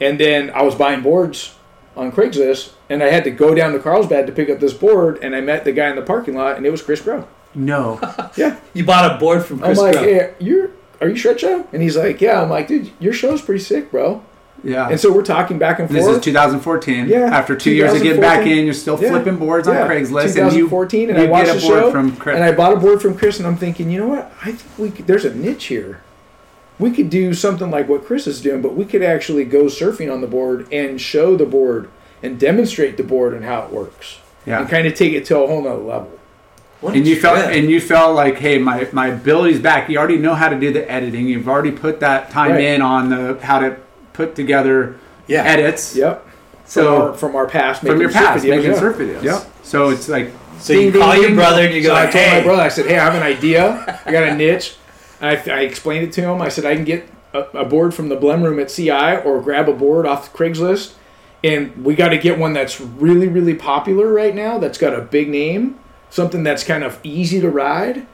and 0.00 0.20
then 0.20 0.50
I 0.50 0.62
was 0.62 0.74
buying 0.74 1.00
boards 1.02 1.54
on 1.96 2.12
Craigslist, 2.12 2.72
and 2.90 3.02
I 3.02 3.06
had 3.08 3.24
to 3.24 3.30
go 3.30 3.54
down 3.54 3.72
to 3.72 3.78
Carlsbad 3.78 4.26
to 4.26 4.32
pick 4.32 4.48
up 4.50 4.60
this 4.60 4.74
board, 4.74 5.18
and 5.22 5.34
I 5.34 5.40
met 5.40 5.64
the 5.64 5.72
guy 5.72 5.88
in 5.88 5.96
the 5.96 6.02
parking 6.02 6.34
lot, 6.36 6.56
and 6.58 6.64
it 6.66 6.70
was 6.70 6.82
Chris 6.82 7.00
Grow. 7.00 7.26
No. 7.54 7.98
Yeah, 8.36 8.56
You 8.74 8.84
bought 8.84 9.10
a 9.16 9.18
board 9.18 9.44
from 9.44 9.58
Chris 9.60 9.78
I'm 9.78 9.84
like, 9.86 9.94
Grow. 9.94 10.02
hey, 10.04 10.34
you're 10.38 10.70
are 11.00 11.08
you 11.08 11.16
Shred 11.16 11.40
Show? 11.40 11.66
And 11.72 11.82
he's 11.82 11.96
like, 11.96 12.20
yeah. 12.20 12.42
I'm 12.42 12.50
like, 12.50 12.68
dude, 12.68 12.90
your 12.98 13.12
show's 13.12 13.40
pretty 13.42 13.62
sick, 13.62 13.90
bro. 13.90 14.22
Yeah. 14.62 14.88
And 14.90 15.00
so 15.00 15.10
we're 15.12 15.24
talking 15.24 15.58
back 15.58 15.78
and 15.78 15.88
forth. 15.88 16.04
this 16.04 16.16
is 16.16 16.22
2014. 16.22 17.08
Yeah, 17.08 17.20
After 17.20 17.56
two 17.56 17.70
years 17.70 17.94
of 17.94 18.02
getting 18.02 18.20
back 18.20 18.46
in, 18.46 18.64
you're 18.66 18.74
still 18.74 19.00
Yeah. 19.00 19.08
flipping 19.10 19.36
boards 19.36 19.66
Yeah, 19.66 19.84
on 19.84 19.88
Craigslist, 19.88 20.36
and 20.36 20.52
you 20.52 20.68
2014, 20.68 21.08
and, 21.10 21.18
you 21.18 21.24
I 21.24 21.28
watched 21.30 21.54
a 21.54 21.60
show, 21.60 21.90
from 21.90 22.14
Chris. 22.16 22.34
and 22.36 22.44
I 22.44 22.52
bought 22.52 22.74
a 22.74 22.76
board 22.76 23.00
from 23.00 23.16
Chris, 23.16 23.38
and 23.38 23.46
I'm 23.46 23.56
thinking, 23.56 23.90
you 23.90 23.98
know 24.00 24.08
what? 24.08 24.30
I 24.42 24.52
think 24.52 24.78
we 24.78 24.90
could, 24.90 25.06
there's 25.06 25.24
a 25.24 25.34
niche 25.34 25.64
here. 25.66 26.02
We 26.78 26.90
could 26.90 27.08
do 27.08 27.32
something 27.32 27.70
like 27.70 27.88
what 27.88 28.04
Chris 28.04 28.26
is 28.26 28.40
doing, 28.42 28.60
but 28.60 28.74
we 28.74 28.84
could 28.84 29.02
actually 29.02 29.44
go 29.44 29.64
surfing 29.64 30.12
on 30.12 30.20
the 30.20 30.26
board 30.26 30.66
and 30.70 31.00
show 31.00 31.36
the 31.36 31.46
board 31.46 31.88
and 32.22 32.38
demonstrate 32.38 32.98
the 32.98 33.02
board 33.02 33.32
and 33.32 33.44
how 33.44 33.62
it 33.62 33.70
works, 33.70 34.18
yeah. 34.44 34.60
and 34.60 34.68
kind 34.68 34.86
of 34.86 34.94
take 34.94 35.14
it 35.14 35.24
to 35.26 35.38
a 35.38 35.46
whole 35.46 35.62
nother 35.62 35.76
level. 35.82 36.10
What 36.80 36.94
and 36.96 37.06
you 37.06 37.20
felt 37.20 37.38
and 37.38 37.68
you 37.70 37.80
felt 37.80 38.14
like 38.16 38.38
hey 38.38 38.56
my 38.58 38.88
my 38.92 39.08
ability's 39.08 39.60
back 39.60 39.88
you 39.90 39.98
already 39.98 40.16
know 40.16 40.34
how 40.34 40.48
to 40.48 40.58
do 40.58 40.72
the 40.72 40.90
editing 40.90 41.28
you've 41.28 41.48
already 41.48 41.72
put 41.72 42.00
that 42.00 42.30
time 42.30 42.52
Right. 42.52 42.60
in 42.64 42.80
on 42.82 43.10
the 43.10 43.38
how 43.42 43.58
to 43.60 43.76
put 44.14 44.34
together 44.34 44.96
Yeah. 45.26 45.42
edits 45.44 45.94
Yep. 45.94 46.26
so 46.64 46.82
from 46.82 47.02
our, 47.02 47.14
from 47.18 47.36
our 47.36 47.46
past, 47.46 47.80
from 47.80 47.88
making 47.88 48.00
your 48.02 48.10
surf 48.10 48.22
past 48.22 48.44
videos, 48.44 48.48
making 48.56 48.70
yeah. 48.72 48.78
surf 48.78 48.96
videos 48.96 49.22
Yep. 49.22 49.46
so 49.62 49.88
it's 49.90 50.08
like 50.08 50.30
So 50.58 50.72
you 50.72 50.80
ding, 50.84 50.92
ding, 50.92 51.02
call 51.02 51.14
your 51.16 51.26
ding. 51.26 51.34
brother 51.36 51.62
and 51.64 51.74
you 51.74 51.82
go, 51.82 51.88
So 51.88 51.94
I 51.96 52.02
told 52.04 52.14
hey. 52.14 52.38
my 52.38 52.44
brother, 52.44 52.62
I 52.62 52.68
said, 52.68 52.86
"Hey, 52.86 52.98
I 52.98 53.04
have 53.04 53.14
an 53.14 53.22
idea. 53.22 54.00
I 54.06 54.12
got 54.12 54.24
a 54.24 54.34
niche." 54.34 54.76
I, 55.22 55.30
I 55.36 55.60
explained 55.60 56.04
it 56.04 56.12
to 56.14 56.22
him. 56.22 56.40
I 56.42 56.48
said, 56.48 56.64
"I 56.66 56.74
can 56.76 56.84
get 56.84 57.08
a, 57.34 57.40
a 57.54 57.64
board 57.64 57.94
from 57.94 58.08
the 58.10 58.16
Blem 58.16 58.42
Room 58.42 58.58
at 58.58 58.68
CI, 58.70 59.16
or 59.24 59.40
grab 59.40 59.68
a 59.68 59.72
board 59.72 60.04
off 60.06 60.32
Craigslist, 60.34 60.92
and 61.44 61.82
we 61.84 61.94
got 61.94 62.08
to 62.10 62.18
get 62.18 62.38
one 62.38 62.52
that's 62.52 62.78
really, 62.80 63.26
really 63.28 63.54
popular 63.54 64.12
right 64.12 64.34
now. 64.34 64.58
That's 64.58 64.76
got 64.78 64.92
a 64.94 65.00
big 65.00 65.28
name, 65.30 65.78
something 66.10 66.42
that's 66.42 66.64
kind 66.64 66.84
of 66.84 66.98
easy 67.02 67.40
to 67.40 67.48
ride. 67.48 68.06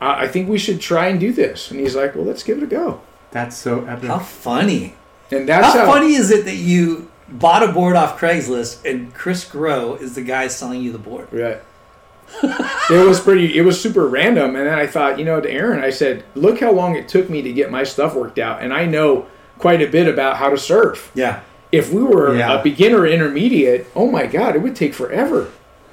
Uh, 0.00 0.14
I 0.18 0.28
think 0.28 0.48
we 0.48 0.58
should 0.58 0.80
try 0.80 1.06
and 1.08 1.18
do 1.20 1.32
this." 1.32 1.70
And 1.70 1.78
he's 1.80 1.94
like, 1.94 2.14
"Well, 2.14 2.24
let's 2.24 2.42
give 2.42 2.58
it 2.58 2.64
a 2.64 2.66
go." 2.66 3.00
that's 3.30 3.54
so 3.56 3.84
epic 3.84 4.08
How 4.08 4.18
funny. 4.20 4.94
And 5.30 5.46
that's 5.46 5.74
How 5.74 5.84
how, 5.84 5.92
funny 5.92 6.14
is 6.14 6.30
it 6.30 6.46
that 6.46 6.54
you 6.56 7.10
bought 7.28 7.62
a 7.62 7.70
board 7.72 7.94
off 7.94 8.18
Craigslist 8.18 8.90
and 8.90 9.12
Chris 9.12 9.44
Grow 9.44 9.96
is 9.96 10.14
the 10.14 10.22
guy 10.22 10.48
selling 10.48 10.80
you 10.80 10.92
the 10.92 10.98
board? 10.98 11.28
Right. 11.30 11.60
it 12.42 13.06
was 13.06 13.20
pretty. 13.20 13.56
It 13.56 13.62
was 13.62 13.80
super 13.80 14.06
random, 14.06 14.56
and 14.56 14.66
then 14.66 14.78
I 14.78 14.86
thought, 14.86 15.18
you 15.18 15.24
know, 15.24 15.40
to 15.40 15.50
Aaron, 15.50 15.82
I 15.82 15.90
said, 15.90 16.24
"Look 16.34 16.60
how 16.60 16.72
long 16.72 16.94
it 16.96 17.08
took 17.08 17.28
me 17.30 17.42
to 17.42 17.52
get 17.52 17.70
my 17.70 17.84
stuff 17.84 18.14
worked 18.14 18.38
out, 18.38 18.62
and 18.62 18.72
I 18.72 18.84
know 18.86 19.26
quite 19.58 19.80
a 19.82 19.86
bit 19.86 20.06
about 20.08 20.36
how 20.36 20.50
to 20.50 20.56
surf. 20.58 21.10
Yeah. 21.14 21.40
If 21.72 21.92
we 21.92 22.02
were 22.02 22.34
Yeah. 22.36 22.60
a 22.60 22.62
beginner 22.62 23.06
intermediate, 23.06 23.86
oh 23.96 24.10
my 24.10 24.26
god, 24.26 24.56
it 24.56 24.62
would 24.62 24.76
take 24.76 24.94
forever." 24.94 25.48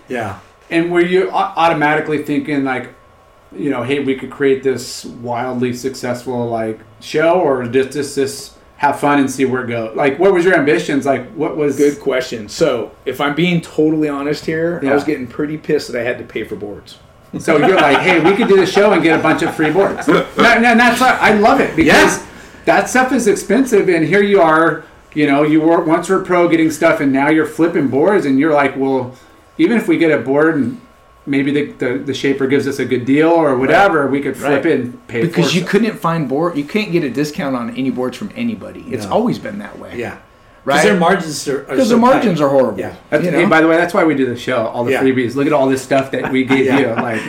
Yeah. 0.08 0.40
And 0.70 0.92
were 0.92 1.02
you 1.06 1.30
automatically 1.32 2.24
thinking 2.24 2.64
like 2.64 2.90
you 3.56 3.70
know 3.70 3.84
hey 3.84 4.00
we 4.00 4.16
could 4.16 4.32
create 4.32 4.64
this 4.64 5.06
wildly 5.06 5.74
successful 5.74 6.48
like 6.50 6.80
show 7.00 7.40
or 7.40 7.66
just 7.68 7.92
just 7.92 8.16
this 8.16 8.58
have 8.78 9.00
fun 9.00 9.20
and 9.20 9.32
see 9.32 9.46
where 9.46 9.64
it 9.64 9.68
goes 9.68 9.96
like 9.96 10.20
what 10.20 10.34
was 10.34 10.44
your 10.44 10.56
ambitions 10.56 11.06
like 11.06 11.26
what 11.34 11.56
was 11.56 11.78
Good 11.78 12.00
question. 12.02 12.50
So, 12.50 12.92
if 13.06 13.22
I'm 13.22 13.34
being 13.34 13.62
totally 13.62 14.10
honest 14.10 14.46
here, 14.46 14.82
I 14.84 14.94
was 14.94 15.04
getting 15.06 15.28
pretty 15.28 15.58
pissed 15.58 15.92
that 15.92 16.00
I 16.00 16.04
had 16.04 16.18
to 16.18 16.26
pay 16.26 16.44
for 16.44 16.56
boards. 16.58 16.98
So 17.40 17.58
you're 17.58 17.76
like, 17.76 18.00
hey, 18.00 18.20
we 18.20 18.36
could 18.36 18.48
do 18.48 18.58
the 18.58 18.66
show 18.66 18.92
and 18.94 19.02
get 19.04 19.20
a 19.20 19.24
bunch 19.24 19.42
of 19.44 19.56
free 19.56 19.72
boards. 19.72 20.08
and 20.10 20.80
that's 20.80 21.02
I 21.02 21.34
love 21.36 21.60
it 21.62 21.76
because 21.76 22.18
Yeah. 22.20 22.26
that 22.66 22.90
stuff 22.90 23.12
is 23.14 23.28
expensive, 23.28 23.88
and 23.90 24.06
here 24.06 24.22
you 24.24 24.42
are. 24.42 24.84
You 25.14 25.28
know, 25.28 25.44
you 25.44 25.62
were 25.62 25.82
once 25.82 26.10
were 26.10 26.22
pro 26.22 26.48
getting 26.50 26.70
stuff, 26.72 27.00
and 27.00 27.12
now 27.14 27.30
you're 27.30 27.46
flipping 27.46 27.88
boards, 27.88 28.26
and 28.26 28.38
you're 28.40 28.54
like, 28.54 28.76
well, 28.76 29.16
even 29.58 29.78
if 29.78 29.88
we 29.88 29.98
get 29.98 30.12
a 30.12 30.22
board 30.22 30.56
and 30.56 30.82
maybe 31.26 31.52
the, 31.52 31.72
the, 31.74 31.98
the 32.00 32.14
shaper 32.14 32.46
gives 32.48 32.68
us 32.68 32.80
a 32.80 32.86
good 32.86 33.06
deal 33.06 33.30
or 33.30 33.58
whatever, 33.58 34.08
we 34.08 34.22
could 34.22 34.38
flip 34.38 34.64
Right. 34.64 34.66
it 34.74 34.80
and 34.82 35.08
pay 35.08 35.22
for 35.22 35.28
Because 35.28 35.56
you 35.56 35.62
it. 35.62 35.68
couldn't 35.68 35.98
find 35.98 36.28
board, 36.30 36.56
you 36.58 36.66
can't 36.66 36.92
get 36.92 37.04
a 37.04 37.10
discount 37.10 37.56
on 37.56 37.76
any 37.76 37.90
boards 37.90 38.16
from 38.18 38.30
anybody. 38.36 38.86
It's 38.90 39.06
No. 39.06 39.12
always 39.14 39.40
been 39.40 39.58
that 39.60 39.80
way. 39.80 39.94
Yeah. 39.98 40.18
Right? 40.66 40.78
Because 40.78 40.84
their 40.84 41.00
margins 41.00 41.48
are, 41.48 41.60
are 41.60 41.64
Because 41.64 41.90
so 41.90 41.96
the 41.96 42.02
margins 42.02 42.40
tight. 42.40 42.46
are 42.46 42.50
horrible. 42.50 42.80
Yeah. 42.80 42.96
That's, 43.12 43.24
you 43.24 43.32
hey, 43.32 43.44
know? 43.44 43.50
by 43.50 43.62
the 43.62 43.68
way, 43.68 43.78
that's 43.78 43.94
why 43.94 44.04
we 44.04 44.16
do 44.16 44.26
the 44.26 44.36
show. 44.38 44.66
All 44.68 44.84
the 44.84 44.92
Yeah. 44.94 45.02
freebies. 45.04 45.36
Look 45.36 45.46
at 45.48 45.54
all 45.54 45.68
this 45.70 45.82
stuff 45.84 46.10
that 46.12 46.32
we 46.32 46.44
gave 46.44 46.66
Yeah. 46.74 46.80
you. 46.80 46.88
Like, 46.88 47.22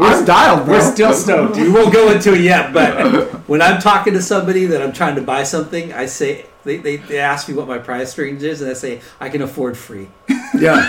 I'm 0.00 0.24
dialed, 0.24 0.64
bro. 0.64 0.78
we're 0.78 0.92
still 0.92 1.12
stoked. 1.12 1.56
We 1.56 1.70
won't 1.70 1.92
go 1.92 2.10
into 2.10 2.34
it 2.34 2.40
yet, 2.40 2.72
but 2.72 3.30
when 3.48 3.62
I'm 3.62 3.80
talking 3.80 4.14
to 4.14 4.22
somebody 4.22 4.66
that 4.66 4.82
I'm 4.82 4.92
trying 4.92 5.16
to 5.16 5.22
buy 5.22 5.42
something, 5.42 5.92
I 5.92 6.06
say 6.06 6.46
they, 6.64 6.76
they, 6.76 6.96
they 6.96 7.18
ask 7.18 7.48
me 7.48 7.54
what 7.54 7.68
my 7.68 7.78
price 7.78 8.16
range 8.18 8.42
is, 8.42 8.62
and 8.62 8.70
I 8.70 8.74
say 8.74 9.00
I 9.18 9.28
can 9.28 9.42
afford 9.42 9.76
free. 9.76 10.08
Yeah. 10.58 10.86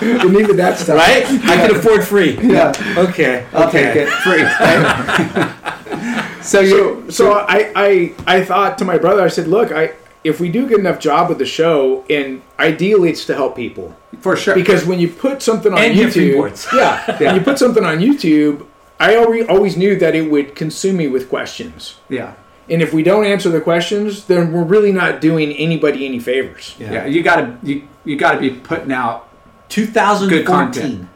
and 0.00 0.36
even 0.36 0.56
that 0.56 0.78
stuff. 0.78 0.96
Right? 0.96 1.24
I 1.24 1.66
can 1.66 1.76
afford 1.76 2.04
free. 2.04 2.38
Yeah. 2.40 2.72
Okay. 2.96 3.46
I'll 3.52 3.68
okay. 3.68 3.92
take 3.92 3.96
it 3.96 4.08
free. 4.08 4.42
right? 4.42 6.38
so 6.42 6.60
you, 6.60 6.68
So, 6.68 7.10
so 7.10 7.32
I, 7.32 7.72
I, 7.74 8.14
I 8.26 8.44
thought 8.44 8.78
to 8.78 8.84
my 8.84 8.98
brother, 8.98 9.22
I 9.22 9.28
said, 9.28 9.48
look, 9.48 9.72
I, 9.72 9.92
if 10.28 10.40
we 10.40 10.48
do 10.48 10.64
a 10.66 10.68
good 10.68 10.80
enough 10.80 10.98
job 11.00 11.28
with 11.28 11.38
the 11.38 11.46
show, 11.46 12.04
and 12.10 12.42
ideally 12.58 13.10
it's 13.10 13.24
to 13.26 13.34
help 13.34 13.56
people, 13.56 13.96
for 14.20 14.36
sure. 14.36 14.54
because 14.54 14.84
when 14.86 14.98
you 15.00 15.08
put 15.08 15.42
something 15.42 15.72
on 15.72 15.78
And 15.78 15.94
YouTube, 15.98 16.34
boards. 16.36 16.66
yeah, 16.74 17.18
when 17.18 17.34
you 17.36 17.40
put 17.40 17.58
something 17.58 17.84
on 17.84 17.98
YouTube, 17.98 18.66
I 19.00 19.16
already 19.16 19.44
always 19.44 19.76
knew 19.76 19.96
that 19.98 20.14
it 20.14 20.30
would 20.30 20.54
consume 20.54 20.96
me 20.96 21.06
with 21.08 21.28
questions, 21.28 21.98
yeah. 22.08 22.34
and 22.68 22.82
if 22.82 22.92
we 22.92 23.02
don't 23.02 23.24
answer 23.24 23.48
the 23.48 23.60
questions, 23.60 24.26
then 24.26 24.52
we're 24.52 24.64
really 24.64 24.92
not 24.92 25.20
doing 25.20 25.52
anybody 25.52 26.04
any 26.06 26.18
favors. 26.18 26.74
Yeah, 26.78 27.06
you 27.06 27.22
gotta 27.22 27.58
you 27.62 27.88
you 28.04 28.16
gotta 28.16 28.38
be 28.40 28.50
putting 28.50 28.92
out 28.92 29.28
2014. 29.68 30.28
Good 30.38 30.46
content. 30.46 31.08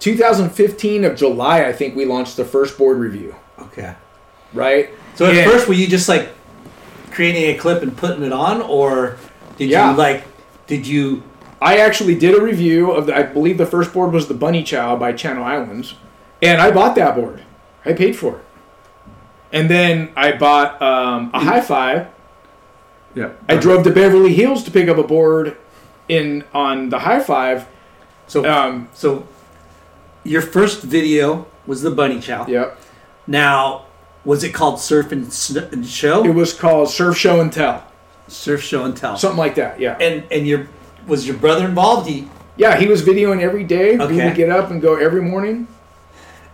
2015 0.00 1.04
of 1.04 1.14
July, 1.16 1.64
I 1.66 1.72
think 1.72 1.94
we 1.94 2.04
launched 2.06 2.36
the 2.36 2.44
first 2.44 2.78
board 2.78 2.98
review. 2.98 3.34
Okay. 3.58 3.94
Right. 4.54 4.90
So 5.14 5.26
at 5.26 5.34
Yeah. 5.34 5.44
first, 5.44 5.68
were 5.68 5.74
you 5.74 5.86
just 5.86 6.08
like 6.08 6.30
creating 7.10 7.42
a 7.54 7.54
clip 7.58 7.82
and 7.82 7.96
putting 7.96 8.22
it 8.22 8.32
on, 8.32 8.60
or 8.62 9.16
did 9.58 9.70
Yeah. 9.70 9.90
you 9.92 9.96
like? 9.96 10.24
Did 10.66 10.86
you? 10.86 11.22
I 11.62 11.78
actually 11.78 12.14
did 12.14 12.34
a 12.34 12.40
review 12.40 12.90
of 12.92 13.06
the, 13.06 13.14
I 13.16 13.22
believe 13.24 13.58
the 13.58 13.66
first 13.66 13.92
board 13.92 14.12
was 14.12 14.28
the 14.28 14.34
Bunny 14.34 14.62
Chow 14.62 14.96
by 14.96 15.12
Channel 15.12 15.44
Islands, 15.44 15.94
and 16.40 16.60
I 16.60 16.70
bought 16.70 16.94
that 16.94 17.14
board. 17.14 17.42
I 17.84 17.92
paid 17.92 18.16
for 18.16 18.36
it. 18.36 18.44
And 19.52 19.68
then 19.68 20.10
I 20.16 20.32
bought 20.32 20.80
um, 20.80 21.30
a 21.34 21.40
high 21.40 21.60
five. 21.60 22.06
yeah. 23.14 23.30
I 23.48 23.56
drove 23.56 23.82
to 23.84 23.90
Beverly 23.90 24.32
Hills 24.34 24.62
to 24.64 24.70
pick 24.70 24.88
up 24.88 24.96
a 24.96 25.02
board 25.02 25.56
in 26.08 26.44
on 26.54 26.88
the 26.88 27.00
high 27.00 27.20
five. 27.20 27.66
So 28.26 28.48
Um, 28.48 28.88
so 28.94 29.26
your 30.24 30.40
first 30.42 30.82
video 30.82 31.46
was 31.66 31.82
the 31.82 31.90
bunny 31.90 32.20
chow. 32.20 32.46
yep. 32.46 32.78
Now, 33.26 33.86
was 34.24 34.44
it 34.44 34.52
called 34.52 34.80
Surf 34.80 35.12
and, 35.12 35.32
Sn- 35.32 35.68
and 35.72 35.86
Show? 35.86 36.24
It 36.24 36.34
was 36.34 36.52
called 36.52 36.90
Surf 36.90 37.16
Show 37.16 37.40
and 37.40 37.52
Tell, 37.52 37.84
Surf 38.28 38.62
Show 38.62 38.84
and 38.84 38.96
Tell. 38.96 39.16
something 39.16 39.38
like 39.38 39.54
that. 39.56 39.80
Yeah. 39.80 39.96
and 40.00 40.24
and 40.30 40.46
your 40.46 40.68
was 41.06 41.26
your 41.26 41.36
brother 41.36 41.64
involved? 41.66 42.08
He, 42.08 42.28
yeah, 42.56 42.76
he 42.76 42.86
was 42.86 43.02
videoing 43.02 43.40
every 43.40 43.64
day. 43.64 43.96
We 43.96 44.04
Okay. 44.04 44.24
would 44.26 44.34
get 44.36 44.50
up 44.50 44.70
and 44.70 44.80
go 44.82 44.96
every 44.96 45.22
morning. 45.22 45.66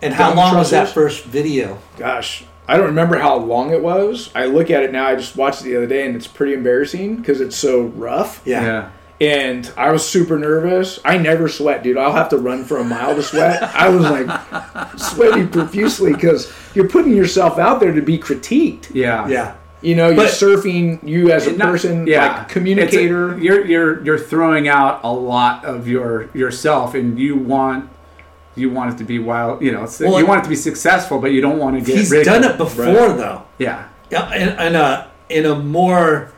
and 0.02 0.14
how 0.14 0.28
Down 0.28 0.36
long 0.36 0.54
was 0.56 0.70
that 0.70 0.88
first 0.88 1.24
video? 1.24 1.78
Gosh, 1.96 2.44
I 2.68 2.76
don't 2.76 2.86
remember 2.86 3.18
how 3.18 3.36
long 3.36 3.72
it 3.72 3.82
was. 3.82 4.30
I 4.34 4.44
look 4.46 4.70
at 4.70 4.82
it 4.82 4.92
now. 4.92 5.06
I 5.06 5.16
just 5.16 5.36
watched 5.36 5.62
it 5.62 5.64
the 5.64 5.76
other 5.76 5.86
day, 5.86 6.06
and 6.06 6.14
it's 6.14 6.26
pretty 6.26 6.52
embarrassing 6.54 7.16
because 7.16 7.40
it's 7.40 7.56
so 7.56 7.82
rough. 7.82 8.40
Yeah. 8.44 8.62
Yeah. 8.62 8.90
And 9.20 9.70
I 9.78 9.90
was 9.92 10.06
super 10.06 10.38
nervous. 10.38 10.98
I 11.04 11.16
never 11.16 11.48
sweat, 11.48 11.82
dude. 11.82 11.96
I'll 11.96 12.12
have 12.12 12.28
to 12.30 12.36
run 12.38 12.64
for 12.64 12.76
a 12.78 12.84
mile 12.84 13.14
to 13.14 13.22
sweat. 13.22 13.62
I 13.62 13.88
was 13.88 14.02
like 14.02 14.98
sweating 14.98 15.48
profusely 15.48 16.12
because 16.12 16.52
you're 16.74 16.88
putting 16.88 17.16
yourself 17.16 17.58
out 17.58 17.80
there 17.80 17.92
to 17.92 18.02
be 18.02 18.18
critiqued. 18.18 18.94
Yeah. 18.94 19.26
Yeah. 19.26 19.54
You 19.80 19.94
know, 19.94 20.08
you're 20.08 20.16
But- 20.16 20.30
surfing. 20.30 20.98
You 21.06 21.30
as 21.32 21.46
a 21.46 21.52
Not- 21.52 21.68
person, 21.68 22.06
yeah, 22.06 22.38
like 22.38 22.48
communicator. 22.48 23.34
A- 23.34 23.38
you're 23.40 23.64
you're 23.64 24.02
you're 24.04 24.18
throwing 24.18 24.68
out 24.68 25.00
a 25.04 25.12
lot 25.12 25.64
of 25.64 25.86
your 25.86 26.28
yourself, 26.34 26.94
and 26.94 27.18
you 27.18 27.36
want 27.36 27.88
you 28.54 28.70
want 28.70 28.94
it 28.94 28.98
to 28.98 29.04
be 29.04 29.18
wild. 29.18 29.60
You 29.62 29.72
know, 29.72 29.84
it's, 29.84 30.00
Well, 30.00 30.18
you 30.18 30.26
want 30.26 30.40
it 30.40 30.44
to 30.44 30.48
be 30.48 30.56
successful, 30.56 31.20
but 31.20 31.32
you 31.32 31.40
don't 31.42 31.58
want 31.58 31.76
to 31.78 31.82
get. 31.84 31.96
He's 31.98 32.10
ridiculed. 32.10 32.42
done 32.42 32.50
it 32.52 32.56
before 32.58 32.84
Right. 32.84 33.16
though. 33.18 33.42
Yeah, 33.58 33.84
Yeah, 34.10 34.34
in, 34.34 34.48
in 34.68 34.74
a 34.76 35.06
in 35.28 35.44
a 35.46 35.54
more 35.54 36.32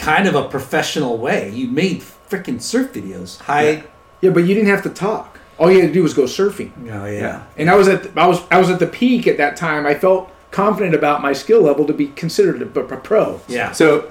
kind 0.00 0.26
of 0.26 0.34
a 0.34 0.48
professional 0.48 1.18
way. 1.18 1.50
You 1.50 1.68
made 1.68 2.00
freaking 2.00 2.60
surf 2.60 2.92
videos. 2.92 3.38
Hi. 3.42 3.84
yeah, 4.20 4.30
but 4.30 4.40
you 4.40 4.54
didn't 4.54 4.70
have 4.70 4.82
to 4.84 4.90
talk. 4.90 5.38
All 5.58 5.70
you 5.70 5.80
had 5.80 5.88
to 5.88 5.92
do 5.92 6.02
was 6.02 6.14
go 6.14 6.22
surfing. 6.22 6.72
Oh 6.90 7.04
yeah. 7.04 7.20
yeah. 7.20 7.44
and 7.58 7.70
I 7.70 7.74
was 7.74 7.86
at 7.86 8.16
I 8.16 8.26
was 8.26 8.40
I 8.50 8.58
was 8.58 8.70
at 8.70 8.78
the 8.78 8.86
peak 8.86 9.26
at 9.26 9.36
that 9.36 9.56
time. 9.56 9.86
I 9.86 9.94
felt 9.94 10.30
confident 10.50 10.94
about 10.94 11.22
my 11.22 11.32
skill 11.32 11.62
level 11.62 11.86
to 11.86 11.92
be 11.92 12.08
considered 12.08 12.62
a, 12.62 12.80
a 12.80 12.96
pro. 12.96 13.40
Yeah. 13.46 13.72
So, 13.72 14.10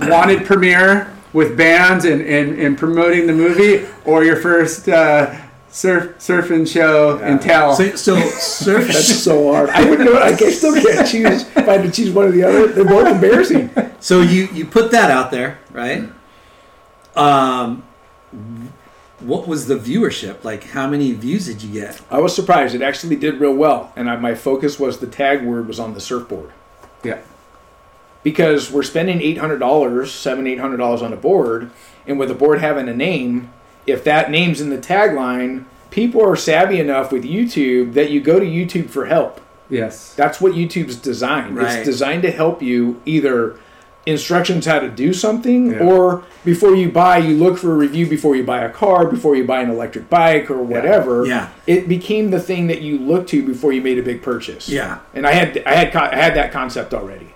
wanted 0.00 0.44
premiere 0.44 1.14
with 1.32 1.56
bands 1.56 2.04
and, 2.04 2.20
and, 2.22 2.58
and 2.58 2.76
promoting 2.76 3.26
the 3.26 3.32
movie, 3.32 3.86
or 4.04 4.24
your 4.24 4.36
first 4.36 4.88
uh, 4.88 5.34
surf 5.70 6.18
surfing 6.18 6.70
show 6.70 7.18
and 7.18 7.40
Tell. 7.40 7.74
So, 7.74 7.94
so 7.96 8.20
surf. 8.38 8.86
That's 8.86 9.22
so 9.22 9.52
hard. 9.52 9.70
I 9.70 9.88
wouldn't 9.88 10.10
know. 10.10 10.18
Like, 10.18 10.40
I 10.42 10.50
still 10.50 10.74
can't 10.74 11.06
choose 11.06 11.42
if 11.42 11.56
I 11.56 11.78
had 11.78 11.82
to 11.82 11.90
choose 11.90 12.10
one 12.10 12.26
or 12.26 12.30
the 12.30 12.42
other. 12.42 12.66
They're 12.68 12.84
both 12.84 13.06
embarrassing. 13.06 13.70
so 14.00 14.20
you 14.20 14.48
you 14.52 14.64
put 14.64 14.90
that 14.92 15.10
out 15.10 15.30
there, 15.30 15.58
right? 15.72 16.08
Um, 17.16 17.82
what 19.20 19.48
was 19.48 19.66
the 19.66 19.74
viewership? 19.74 20.44
Like, 20.44 20.64
how 20.64 20.88
many 20.88 21.12
views 21.12 21.46
did 21.46 21.62
you 21.62 21.72
get? 21.72 22.00
I 22.10 22.20
was 22.20 22.34
surprised. 22.34 22.74
It 22.74 22.82
actually 22.82 23.16
did 23.16 23.40
real 23.40 23.54
well, 23.54 23.92
and 23.96 24.08
I, 24.08 24.16
my 24.16 24.34
focus 24.34 24.78
was 24.78 24.98
the 24.98 25.08
tag 25.08 25.44
word 25.44 25.66
was 25.66 25.80
on 25.80 25.94
the 25.94 26.00
surfboard 26.00 26.52
yeah, 27.02 27.20
because 28.22 28.70
we're 28.70 28.82
spending 28.82 29.20
eight 29.20 29.38
hundred 29.38 29.58
dollars, 29.58 30.12
seven 30.12 30.46
eight 30.46 30.58
hundred 30.58 30.78
dollars 30.78 31.02
on 31.02 31.12
a 31.12 31.16
board, 31.16 31.70
and 32.06 32.18
with 32.18 32.30
a 32.30 32.34
board 32.34 32.60
having 32.60 32.88
a 32.88 32.94
name, 32.94 33.52
if 33.88 34.04
that 34.04 34.30
name's 34.30 34.60
in 34.60 34.70
the 34.70 34.78
tagline, 34.78 35.64
people 35.90 36.24
are 36.24 36.36
savvy 36.36 36.78
enough 36.80 37.10
with 37.12 37.24
YouTube 37.24 37.94
that 37.94 38.10
you 38.10 38.20
go 38.20 38.38
to 38.38 38.46
YouTube 38.46 38.90
for 38.90 39.06
help. 39.06 39.40
yes, 39.70 40.14
That's 40.14 40.40
what 40.40 40.52
YouTube's 40.52 40.96
designed. 40.96 41.56
Right. 41.56 41.78
It's 41.78 41.84
designed 41.84 42.22
to 42.22 42.30
help 42.30 42.62
you 42.62 43.00
either 43.04 43.58
instructions 44.06 44.64
how 44.64 44.78
to 44.78 44.88
do 44.88 45.12
something 45.12 45.72
Yeah. 45.72 45.80
or 45.80 46.22
before 46.42 46.74
you 46.74 46.90
buy 46.90 47.18
you 47.18 47.36
look 47.36 47.58
for 47.58 47.72
a 47.72 47.76
review 47.76 48.06
before 48.06 48.34
you 48.36 48.42
buy 48.42 48.60
a 48.64 48.70
car 48.70 49.04
before 49.06 49.36
you 49.36 49.44
buy 49.44 49.60
an 49.60 49.68
electric 49.68 50.08
bike 50.08 50.50
or 50.50 50.62
whatever 50.62 51.26
Yeah. 51.26 51.48
it 51.66 51.88
became 51.88 52.30
the 52.30 52.40
thing 52.40 52.68
that 52.68 52.80
you 52.80 52.96
look 52.98 53.26
to 53.26 53.42
before 53.44 53.70
you 53.72 53.82
made 53.82 53.98
a 53.98 54.02
big 54.02 54.22
purchase 54.22 54.66
Yeah. 54.66 55.00
and 55.12 55.26
i 55.26 55.32
had 55.32 55.62
i 55.66 55.74
had 55.74 55.94
i 55.94 56.16
had 56.16 56.34
that 56.36 56.52
concept 56.52 56.94
already 56.94 57.34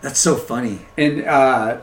That's 0.00 0.18
so 0.18 0.36
funny. 0.36 0.78
and 0.96 1.22
uh, 1.26 1.78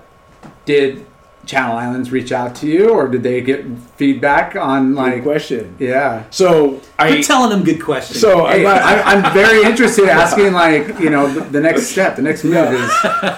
did 0.66 1.06
Channel 1.46 1.76
Islands 1.78 2.12
reach 2.12 2.32
out 2.32 2.56
to 2.56 2.68
you, 2.68 2.90
or 2.90 3.08
did 3.08 3.22
they 3.24 3.42
get 3.42 3.66
feedback 3.98 4.56
on 4.56 4.90
Good 4.94 4.96
like? 4.98 5.24
question 5.24 5.76
Yeah. 5.80 6.24
so 6.30 6.80
i 6.98 7.08
Quit 7.10 7.26
telling 7.26 7.50
them 7.50 7.64
good 7.64 7.82
questions. 7.82 8.20
so 8.22 8.46
Hey, 8.48 8.66
I, 8.66 9.02
I, 9.02 9.14
I'm 9.14 9.34
very 9.34 9.64
interested 9.64 10.04
in 10.04 10.10
asking, 10.24 10.54
like, 10.54 11.00
you 11.00 11.10
know, 11.10 11.28
the, 11.28 11.42
the 11.42 11.60
next 11.62 11.88
step, 11.88 12.16
the 12.16 12.22
next 12.22 12.44
move 12.44 12.56
is. 12.74 12.92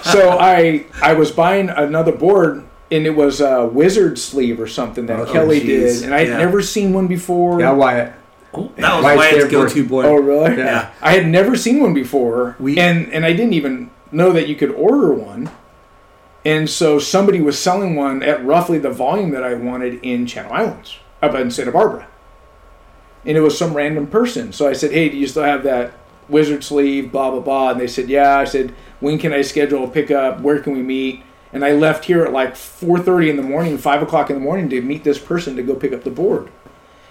so 0.03 0.38
I 0.40 0.86
I 1.02 1.14
was 1.14 1.32
buying 1.32 1.69
another 1.69 2.11
board 2.11 2.64
and 2.91 3.06
it 3.07 3.15
was 3.15 3.41
a 3.41 3.65
wizard 3.65 4.19
sleeve 4.19 4.60
or 4.60 4.68
something 4.68 5.07
that 5.07 5.19
Oh, 5.19 5.26
Kelly 5.26 5.60
geez. 5.60 6.02
did 6.02 6.06
and 6.06 6.14
I'd 6.14 6.27
Yeah. 6.27 6.38
never 6.38 6.61
seen 6.61 6.94
one 6.94 7.07
before. 7.07 7.60
Yeah, 7.60 7.72
Wyatt. 7.72 8.14
Oh, 8.53 8.72
that 8.77 8.95
was 8.95 9.03
Why 9.03 9.15
Wyatt's 9.18 9.45
go-to 9.52 9.84
board. 9.86 10.06
Oh 10.06 10.15
really? 10.15 10.56
Yeah. 10.57 10.91
I 11.02 11.14
had 11.14 11.26
never 11.27 11.56
seen 11.57 11.80
one 11.82 11.94
before, 11.95 12.56
We- 12.60 12.77
and 12.77 13.11
and 13.11 13.26
I 13.26 13.34
didn't 13.34 13.53
even 13.53 13.90
know 14.11 14.32
that 14.32 14.48
you 14.48 14.56
could 14.56 14.72
order 14.72 15.11
one. 15.14 15.49
And 16.46 16.70
so 16.70 17.00
somebody 17.00 17.42
was 17.42 17.58
selling 17.58 17.96
one 17.96 18.22
at 18.22 18.46
roughly 18.46 18.78
the 18.78 18.92
volume 18.92 19.32
that 19.32 19.44
I 19.44 19.56
wanted 19.56 20.00
in 20.04 20.28
Channel 20.28 20.54
Islands, 20.54 21.00
up 21.22 21.34
in 21.34 21.50
Santa 21.50 21.72
Barbara. 21.72 22.08
And 23.26 23.36
it 23.36 23.42
was 23.42 23.58
some 23.58 23.74
random 23.74 24.06
person. 24.06 24.54
So 24.54 24.68
I 24.68 24.74
said, 24.74 24.92
"Hey, 24.92 25.10
do 25.10 25.18
you 25.18 25.26
still 25.26 25.44
have 25.44 25.64
that 25.64 25.94
wizard 26.30 26.64
sleeve?" 26.64 27.12
Blah 27.12 27.32
blah 27.32 27.40
blah. 27.40 27.72
And 27.72 27.82
they 27.82 27.88
said, 27.88 28.08
"Yeah." 28.08 28.38
I 28.38 28.44
said, 28.44 28.74
"When 29.00 29.18
can 29.18 29.34
I 29.34 29.42
schedule 29.42 29.84
a 29.84 29.88
pickup? 29.88 30.42
Where 30.42 30.60
can 30.60 30.74
we 30.74 30.84
meet?" 30.84 31.24
And 31.52 31.66
I 31.66 31.72
left 31.72 32.06
here 32.06 32.24
at 32.24 32.32
like 32.32 32.56
4:30 32.56 33.32
in 33.32 33.38
the 33.38 33.42
morning, 33.42 33.80
five 33.80 34.04
o'clock 34.04 34.30
in 34.30 34.36
the 34.36 34.42
morning 34.42 34.70
to 34.70 34.82
meet 34.82 35.04
this 35.04 35.18
person 35.18 35.56
to 35.56 35.64
go 35.64 35.74
pick 35.74 35.94
up 35.94 36.04
the 36.04 36.12
board. 36.12 36.50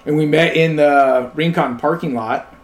And 0.07 0.17
we 0.17 0.27
met 0.27 0.55
in 0.55 0.77
the 0.77 1.31
Rincon 1.35 1.79
parking 1.79 2.15
lot 2.15 2.55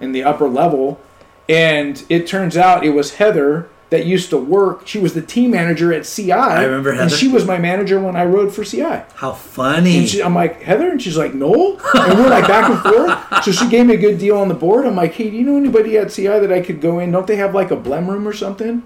in 0.00 0.12
the 0.12 0.22
upper 0.22 0.48
level. 0.48 1.00
And 1.48 2.04
it 2.08 2.28
turns 2.28 2.56
out 2.56 2.84
it 2.84 2.90
was 2.90 3.14
Heather 3.14 3.66
that 3.92 4.06
used 4.06 4.30
to 4.30 4.36
work. 4.38 4.86
She 4.88 4.98
was 4.98 5.14
the 5.14 5.22
team 5.22 5.50
manager 5.52 5.92
at 5.92 6.04
CI. 6.04 6.32
I 6.32 6.64
remember 6.64 6.90
Heather. 6.92 7.02
And 7.04 7.12
she 7.12 7.28
was 7.28 7.46
my 7.46 7.58
manager 7.58 8.00
when 8.00 8.16
I 8.16 8.24
rode 8.24 8.52
for 8.52 8.64
CI. 8.64 9.02
How 9.14 9.32
funny. 9.32 9.98
And 9.98 10.08
she, 10.08 10.22
I'm 10.22 10.34
like, 10.34 10.62
Heather? 10.62 10.90
And 10.90 11.00
she's 11.00 11.16
like, 11.16 11.34
Noel? 11.34 11.78
And 11.94 12.18
we're 12.18 12.28
like 12.30 12.48
back 12.48 12.68
and 12.70 12.80
forth. 12.80 13.44
So 13.44 13.52
she 13.52 13.68
gave 13.68 13.86
me 13.86 13.94
a 13.94 13.98
good 13.98 14.18
deal 14.18 14.38
on 14.38 14.48
the 14.48 14.54
board. 14.54 14.86
I'm 14.86 14.96
like, 14.96 15.12
hey, 15.12 15.30
do 15.30 15.36
you 15.36 15.44
know 15.44 15.56
anybody 15.56 15.96
at 15.98 16.10
CI 16.10 16.26
that 16.26 16.50
I 16.52 16.60
could 16.60 16.80
go 16.80 16.98
in? 16.98 17.12
Don't 17.12 17.26
they 17.26 17.36
have 17.36 17.54
like 17.54 17.70
a 17.70 17.76
blem 17.76 18.08
room 18.08 18.26
or 18.26 18.32
something? 18.32 18.82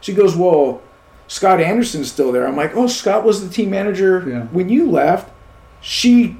She 0.00 0.12
goes, 0.12 0.36
well, 0.36 0.82
Scott 1.28 1.60
Anderson's 1.60 2.10
still 2.10 2.32
there. 2.32 2.46
I'm 2.46 2.56
like, 2.56 2.74
oh, 2.76 2.88
Scott 2.88 3.24
was 3.24 3.46
the 3.46 3.52
team 3.54 3.70
manager 3.70 4.24
Yeah. 4.28 4.42
when 4.46 4.68
you 4.68 4.90
left. 4.90 5.32
She 5.80 6.36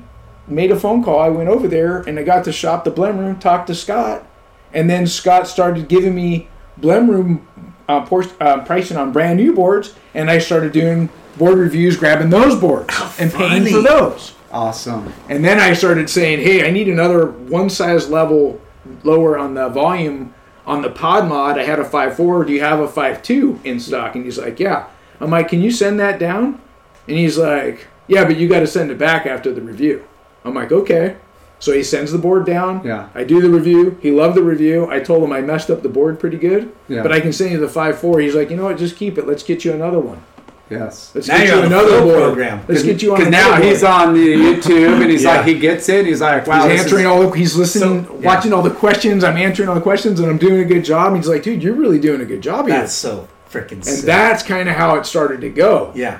made 0.48 0.72
a 0.72 0.78
phone 0.80 1.04
call. 1.04 1.20
I 1.20 1.28
went 1.28 1.48
over 1.48 1.68
there 1.68 2.00
and 2.00 2.18
I 2.18 2.24
got 2.24 2.42
to 2.44 2.52
shop 2.52 2.82
the 2.84 2.90
blem 2.90 3.18
room, 3.18 3.38
talk 3.38 3.66
to 3.66 3.74
Scott. 3.76 4.26
And 4.72 4.90
then 4.90 5.06
Scott 5.06 5.46
started 5.46 5.88
giving 5.88 6.14
me 6.16 6.48
blem 6.80 7.08
room 7.08 7.46
uh, 7.88 8.04
por- 8.04 8.26
uh, 8.40 8.64
pricing 8.64 8.96
on 8.96 9.12
brand 9.12 9.38
new 9.38 9.52
boards. 9.52 9.94
And 10.14 10.30
I 10.30 10.38
started 10.38 10.72
doing 10.72 11.08
board 11.36 11.58
reviews, 11.58 11.96
grabbing 11.96 12.30
those 12.30 12.58
boards 12.60 12.94
and 13.18 13.32
paying 13.32 13.66
for 13.66 13.82
those. 13.82 14.34
Awesome. 14.50 15.12
And 15.28 15.44
then 15.44 15.58
I 15.60 15.74
started 15.74 16.08
saying, 16.08 16.40
hey, 16.40 16.66
I 16.66 16.70
need 16.70 16.88
another 16.88 17.26
one 17.26 17.68
size 17.68 18.08
level 18.08 18.60
lower 19.04 19.38
on 19.38 19.54
the 19.54 19.68
volume 19.68 20.34
on 20.66 20.82
the 20.82 20.90
pod 20.90 21.28
mod. 21.28 21.58
I 21.58 21.64
had 21.64 21.78
a 21.78 21.84
5.4. 21.84 22.46
Do 22.46 22.52
you 22.52 22.60
have 22.60 22.80
a 22.80 22.88
5.2 22.88 23.64
in 23.64 23.80
stock? 23.80 24.14
And 24.14 24.24
he's 24.24 24.38
like, 24.38 24.58
yeah. 24.58 24.86
I'm 25.20 25.30
like, 25.30 25.48
can 25.48 25.60
you 25.60 25.70
send 25.70 25.98
that 26.00 26.18
down? 26.18 26.60
And 27.06 27.16
he's 27.16 27.38
like, 27.38 27.88
yeah, 28.06 28.24
but 28.24 28.36
you 28.36 28.48
got 28.48 28.60
to 28.60 28.66
send 28.66 28.90
it 28.90 28.98
back 28.98 29.26
after 29.26 29.52
the 29.52 29.60
review. 29.60 30.06
I'm 30.44 30.54
like, 30.54 30.72
okay. 30.72 31.16
So 31.60 31.72
he 31.72 31.82
sends 31.82 32.12
the 32.12 32.18
board 32.18 32.46
down. 32.46 32.82
Yeah. 32.84 33.08
I 33.14 33.24
do 33.24 33.40
the 33.42 33.50
review. 33.50 33.98
He 34.00 34.12
loved 34.12 34.36
the 34.36 34.42
review. 34.42 34.88
I 34.90 35.00
told 35.00 35.24
him 35.24 35.32
I 35.32 35.40
messed 35.40 35.70
up 35.70 35.82
the 35.82 35.88
board 35.88 36.20
pretty 36.20 36.36
good. 36.38 36.72
Yeah. 36.88 37.02
But 37.02 37.12
I 37.12 37.20
can 37.20 37.32
send 37.32 37.50
you 37.50 37.58
the 37.58 37.68
five 37.68 37.98
four. 37.98 38.20
He's 38.20 38.34
like, 38.34 38.50
you 38.50 38.56
know 38.56 38.64
what? 38.64 38.78
Just 38.78 38.96
keep 38.96 39.18
it. 39.18 39.26
Let's 39.26 39.42
get 39.42 39.64
you 39.64 39.72
another 39.72 39.98
one. 39.98 40.22
Yes. 40.70 41.12
Let's 41.14 41.26
Now 41.28 41.38
get 41.38 41.46
you're 41.48 41.58
on 41.60 41.64
another 41.64 41.88
flow 41.88 42.04
board. 42.04 42.22
program. 42.22 42.60
Let's 42.68 42.82
get 42.82 43.02
you 43.02 43.12
on 43.12 43.18
Because 43.18 43.32
now 43.32 43.52
board. 43.56 43.64
he's 43.64 43.82
on 43.82 44.14
the 44.14 44.20
YouTube 44.34 45.00
and 45.02 45.10
he's 45.10 45.24
Yeah. 45.24 45.36
like, 45.38 45.46
he 45.46 45.58
gets 45.58 45.88
it. 45.88 46.04
He's 46.06 46.20
like, 46.20 46.46
wow, 46.46 46.60
he's 46.68 46.72
this 46.72 46.80
answering 46.82 47.04
is- 47.04 47.06
all 47.08 47.22
the, 47.22 47.30
he's 47.36 47.56
listening, 47.56 48.04
So- 48.04 48.12
watching 48.22 48.52
all 48.52 48.62
the 48.62 48.70
questions. 48.70 49.24
I'm 49.24 49.38
answering 49.38 49.68
all 49.70 49.74
the 49.74 49.80
questions, 49.80 50.20
and 50.20 50.30
I'm 50.30 50.36
doing 50.36 50.60
a 50.60 50.64
good 50.66 50.84
job. 50.84 51.16
He's 51.16 51.26
like, 51.26 51.42
dude, 51.42 51.62
you're 51.62 51.74
really 51.74 51.98
doing 51.98 52.20
a 52.20 52.26
good 52.26 52.42
job 52.42 52.66
here. 52.68 52.78
That's 52.80 52.92
so 52.92 53.26
freaking 53.50 53.72
and 53.72 53.84
sick. 53.86 54.04
that's 54.04 54.42
kind 54.42 54.68
of 54.68 54.74
how 54.76 54.96
it 54.96 55.06
started 55.06 55.40
to 55.40 55.48
go. 55.48 55.90
Yeah. 55.94 56.18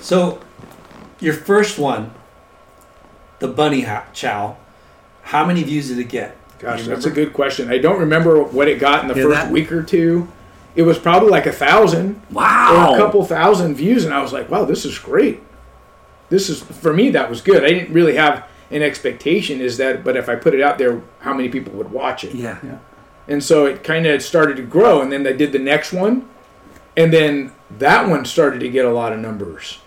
So, 0.00 0.38
your 1.18 1.34
first 1.34 1.76
one, 1.76 2.12
the 3.40 3.48
bunny 3.48 3.84
chow, 4.12 4.56
how 5.22 5.44
many 5.44 5.62
views 5.62 5.88
did 5.88 5.98
it 5.98 6.08
get? 6.08 6.36
Gosh, 6.58 6.86
that's 6.86 7.06
a 7.06 7.10
good 7.10 7.32
question. 7.32 7.70
I 7.70 7.78
don't 7.78 7.98
remember 8.00 8.42
what 8.42 8.68
it 8.68 8.78
got 8.78 9.02
in 9.02 9.08
the 9.08 9.14
Yeah, 9.14 9.22
first 9.24 9.34
that- 9.42 9.50
week 9.50 9.72
or 9.72 9.82
two. 9.82 10.28
It 10.74 10.82
was 10.82 10.98
probably 10.98 11.28
like 11.28 11.46
a 11.46 11.52
thousand 11.52 12.22
Wow. 12.30 12.92
or 12.92 12.94
a 12.94 12.98
couple 12.98 13.22
thousand 13.24 13.74
views, 13.74 14.04
and 14.04 14.14
I 14.14 14.22
was 14.22 14.32
like, 14.32 14.48
wow, 14.50 14.64
this 14.64 14.84
is 14.86 14.98
great. 14.98 15.42
This 16.30 16.48
is 16.48 16.62
for 16.62 16.94
me. 16.94 17.10
That 17.10 17.28
was 17.28 17.40
good. 17.42 17.62
I 17.64 17.68
didn't 17.68 17.92
really 17.92 18.14
have 18.16 18.44
an 18.70 18.80
expectation, 18.80 19.60
is 19.60 19.76
that, 19.76 20.02
but 20.02 20.16
if 20.16 20.30
I 20.30 20.34
put 20.34 20.54
it 20.54 20.62
out 20.62 20.78
there, 20.78 21.02
how 21.20 21.34
many 21.34 21.50
people 21.50 21.74
would 21.74 21.90
watch 21.90 22.24
it? 22.24 22.34
Yeah. 22.34 22.56
And 23.28 23.44
so 23.44 23.66
it 23.66 23.84
kind 23.84 24.06
of 24.06 24.22
started 24.22 24.56
to 24.56 24.62
grow. 24.62 25.02
And 25.02 25.12
then 25.12 25.24
they 25.24 25.34
did 25.36 25.52
the 25.52 25.58
next 25.58 25.92
one. 25.92 26.26
And 26.96 27.12
then 27.12 27.52
that 27.78 28.08
one 28.08 28.24
started 28.24 28.60
to 28.60 28.68
get 28.70 28.86
a 28.86 28.90
lot 28.90 29.12
of 29.12 29.18
numbers. 29.18 29.78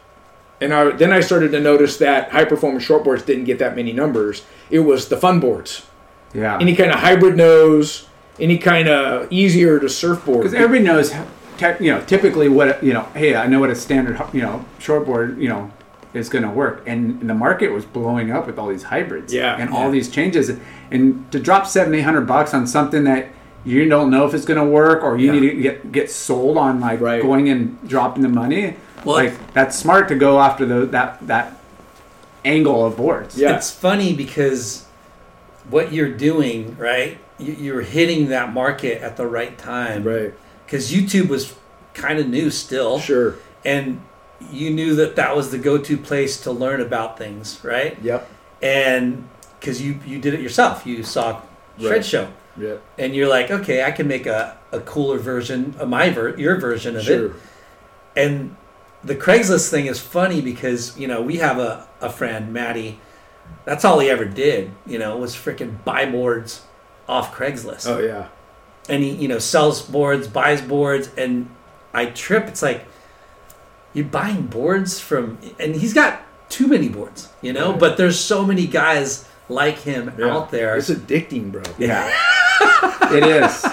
And 0.61 0.73
I, 0.73 0.91
then 0.91 1.11
I 1.11 1.19
started 1.19 1.51
to 1.51 1.59
notice 1.59 1.97
that 1.97 2.31
high 2.31 2.45
performance 2.45 2.85
shortboards 2.85 3.25
didn't 3.25 3.43
get 3.43 3.59
that 3.59 3.75
many 3.75 3.91
numbers. 3.91 4.43
It 4.69 4.79
was 4.79 5.09
the 5.09 5.17
fun 5.17 5.39
boards. 5.39 5.85
Yeah. 6.33 6.57
Any 6.59 6.75
kind 6.75 6.91
of 6.91 6.99
hybrid 6.99 7.35
nose, 7.37 8.07
any 8.39 8.57
kind 8.57 8.87
of 8.87 9.31
easier 9.31 9.79
to 9.79 9.89
surfboard. 9.89 10.39
Because 10.39 10.53
everybody 10.53 10.83
knows, 10.83 11.13
you 11.79 11.91
know, 11.91 12.01
typically 12.05 12.49
what 12.49 12.83
you 12.83 12.93
know. 12.93 13.03
Hey, 13.13 13.35
I 13.35 13.47
know 13.47 13.59
what 13.59 13.69
a 13.69 13.75
standard, 13.75 14.21
you 14.33 14.41
know, 14.41 14.65
shortboard, 14.79 15.39
you 15.41 15.49
know, 15.49 15.71
is 16.13 16.29
going 16.29 16.43
to 16.43 16.49
work. 16.49 16.83
And, 16.87 17.21
the 17.29 17.33
market 17.33 17.69
was 17.71 17.85
blowing 17.85 18.31
up 18.31 18.47
with 18.47 18.57
all 18.57 18.67
these 18.67 18.83
hybrids. 18.83 19.33
Yeah. 19.33 19.57
And 19.57 19.69
all 19.69 19.91
these 19.91 20.09
changes, 20.09 20.51
and 20.91 21.29
to 21.31 21.39
drop 21.39 21.67
seven, 21.67 21.93
eight 21.95 22.01
hundred 22.01 22.27
bucks 22.27 22.53
on 22.53 22.65
something 22.67 23.03
that 23.05 23.27
you 23.65 23.87
don't 23.89 24.09
know 24.11 24.25
if 24.27 24.33
it's 24.33 24.45
going 24.45 24.59
to 24.59 24.65
work 24.69 25.03
or 25.03 25.17
you 25.17 25.33
Yeah. 25.33 25.39
need 25.39 25.49
to 25.51 25.61
get 25.61 25.91
get 25.91 26.11
sold 26.11 26.57
on 26.57 26.79
like 26.79 27.01
Right. 27.01 27.21
going 27.21 27.49
and 27.49 27.77
dropping 27.87 28.23
the 28.23 28.29
money. 28.29 28.75
Well, 29.05 29.15
like 29.15 29.53
that's 29.53 29.77
smart 29.77 30.07
to 30.09 30.15
go 30.15 30.39
after 30.41 30.65
the 30.65 30.85
that 30.87 31.25
that 31.27 31.57
angle 32.43 32.85
of 32.85 32.97
boards. 32.97 33.37
Yeah. 33.37 33.55
It's 33.55 33.71
funny 33.71 34.13
because 34.13 34.85
what 35.69 35.91
you're 35.93 36.11
doing, 36.11 36.75
right? 36.77 37.17
you- 37.39 37.55
You're 37.59 37.81
hitting 37.81 38.29
that 38.29 38.53
market 38.53 39.01
at 39.01 39.17
the 39.17 39.25
right 39.27 39.57
time, 39.57 40.03
Right. 40.03 40.33
Because 40.65 40.91
YouTube 40.91 41.27
was 41.27 41.53
kind 41.93 42.17
of 42.19 42.27
new 42.27 42.49
still, 42.49 42.99
Sure. 42.99 43.35
and 43.63 44.01
you 44.51 44.69
knew 44.71 44.95
that 44.95 45.15
that 45.15 45.35
was 45.35 45.49
the 45.51 45.57
go-to 45.57 45.97
place 45.97 46.39
to 46.41 46.51
learn 46.51 46.81
about 46.81 47.17
things, 47.17 47.59
right? 47.63 47.97
Yep. 48.01 48.27
And 48.61 49.27
because 49.59 49.81
you 49.81 49.99
you 50.05 50.19
did 50.19 50.33
it 50.33 50.39
yourself, 50.41 50.85
you 50.85 51.03
saw 51.03 51.41
Shred 51.79 51.91
Right. 51.91 52.05
Show, 52.05 52.27
Yep. 52.57 52.81
and 52.97 53.15
you're 53.15 53.27
like, 53.27 53.49
okay, 53.51 53.83
I 53.83 53.91
can 53.91 54.07
make 54.07 54.25
a, 54.27 54.55
a 54.71 54.79
cooler 54.79 55.17
version 55.17 55.73
of 55.79 55.89
my 55.89 56.09
ver- 56.09 56.35
your 56.37 56.55
version 56.59 56.95
of 56.95 57.03
Sure. 57.03 57.25
it. 57.27 57.31
And 58.15 58.55
the 59.05 59.15
Craigslist 59.15 59.69
thing 59.69 59.85
is 59.85 59.99
funny 59.99 60.41
because 60.41 60.97
you 60.97 61.07
know 61.07 61.21
we 61.21 61.37
have 61.37 61.59
a, 61.59 61.87
a 62.01 62.09
friend 62.09 62.51
Maddie. 62.51 62.99
That's 63.63 63.85
all 63.85 63.99
he 63.99 64.09
ever 64.09 64.25
did, 64.25 64.71
you 64.85 64.97
know, 64.99 65.17
was 65.17 65.35
freaking 65.35 65.83
buy 65.83 66.05
boards 66.05 66.63
off 67.07 67.33
Craigslist, 67.35 67.87
Oh 67.87 67.99
yeah. 67.99 68.27
and 68.89 69.03
he 69.03 69.11
you 69.11 69.27
know 69.27 69.39
sells 69.39 69.81
boards, 69.83 70.27
buys 70.27 70.61
boards, 70.61 71.09
and 71.17 71.49
I 71.93 72.07
trip. 72.07 72.47
It's 72.47 72.61
like 72.61 72.85
you're 73.93 74.05
buying 74.05 74.47
boards 74.47 74.99
from, 74.99 75.37
and 75.59 75.75
he's 75.75 75.93
got 75.93 76.21
too 76.49 76.67
many 76.67 76.89
boards, 76.89 77.29
you 77.41 77.53
know. 77.53 77.71
Right. 77.71 77.79
But 77.79 77.97
there's 77.97 78.19
so 78.19 78.43
many 78.45 78.67
guys 78.67 79.27
like 79.49 79.77
him 79.79 80.11
Yeah. 80.17 80.35
out 80.35 80.51
there. 80.51 80.75
It's 80.77 80.89
addicting, 80.89 81.51
bro. 81.51 81.61
Yeah, 81.77 82.11
it 83.11 83.23
is, 83.23 83.65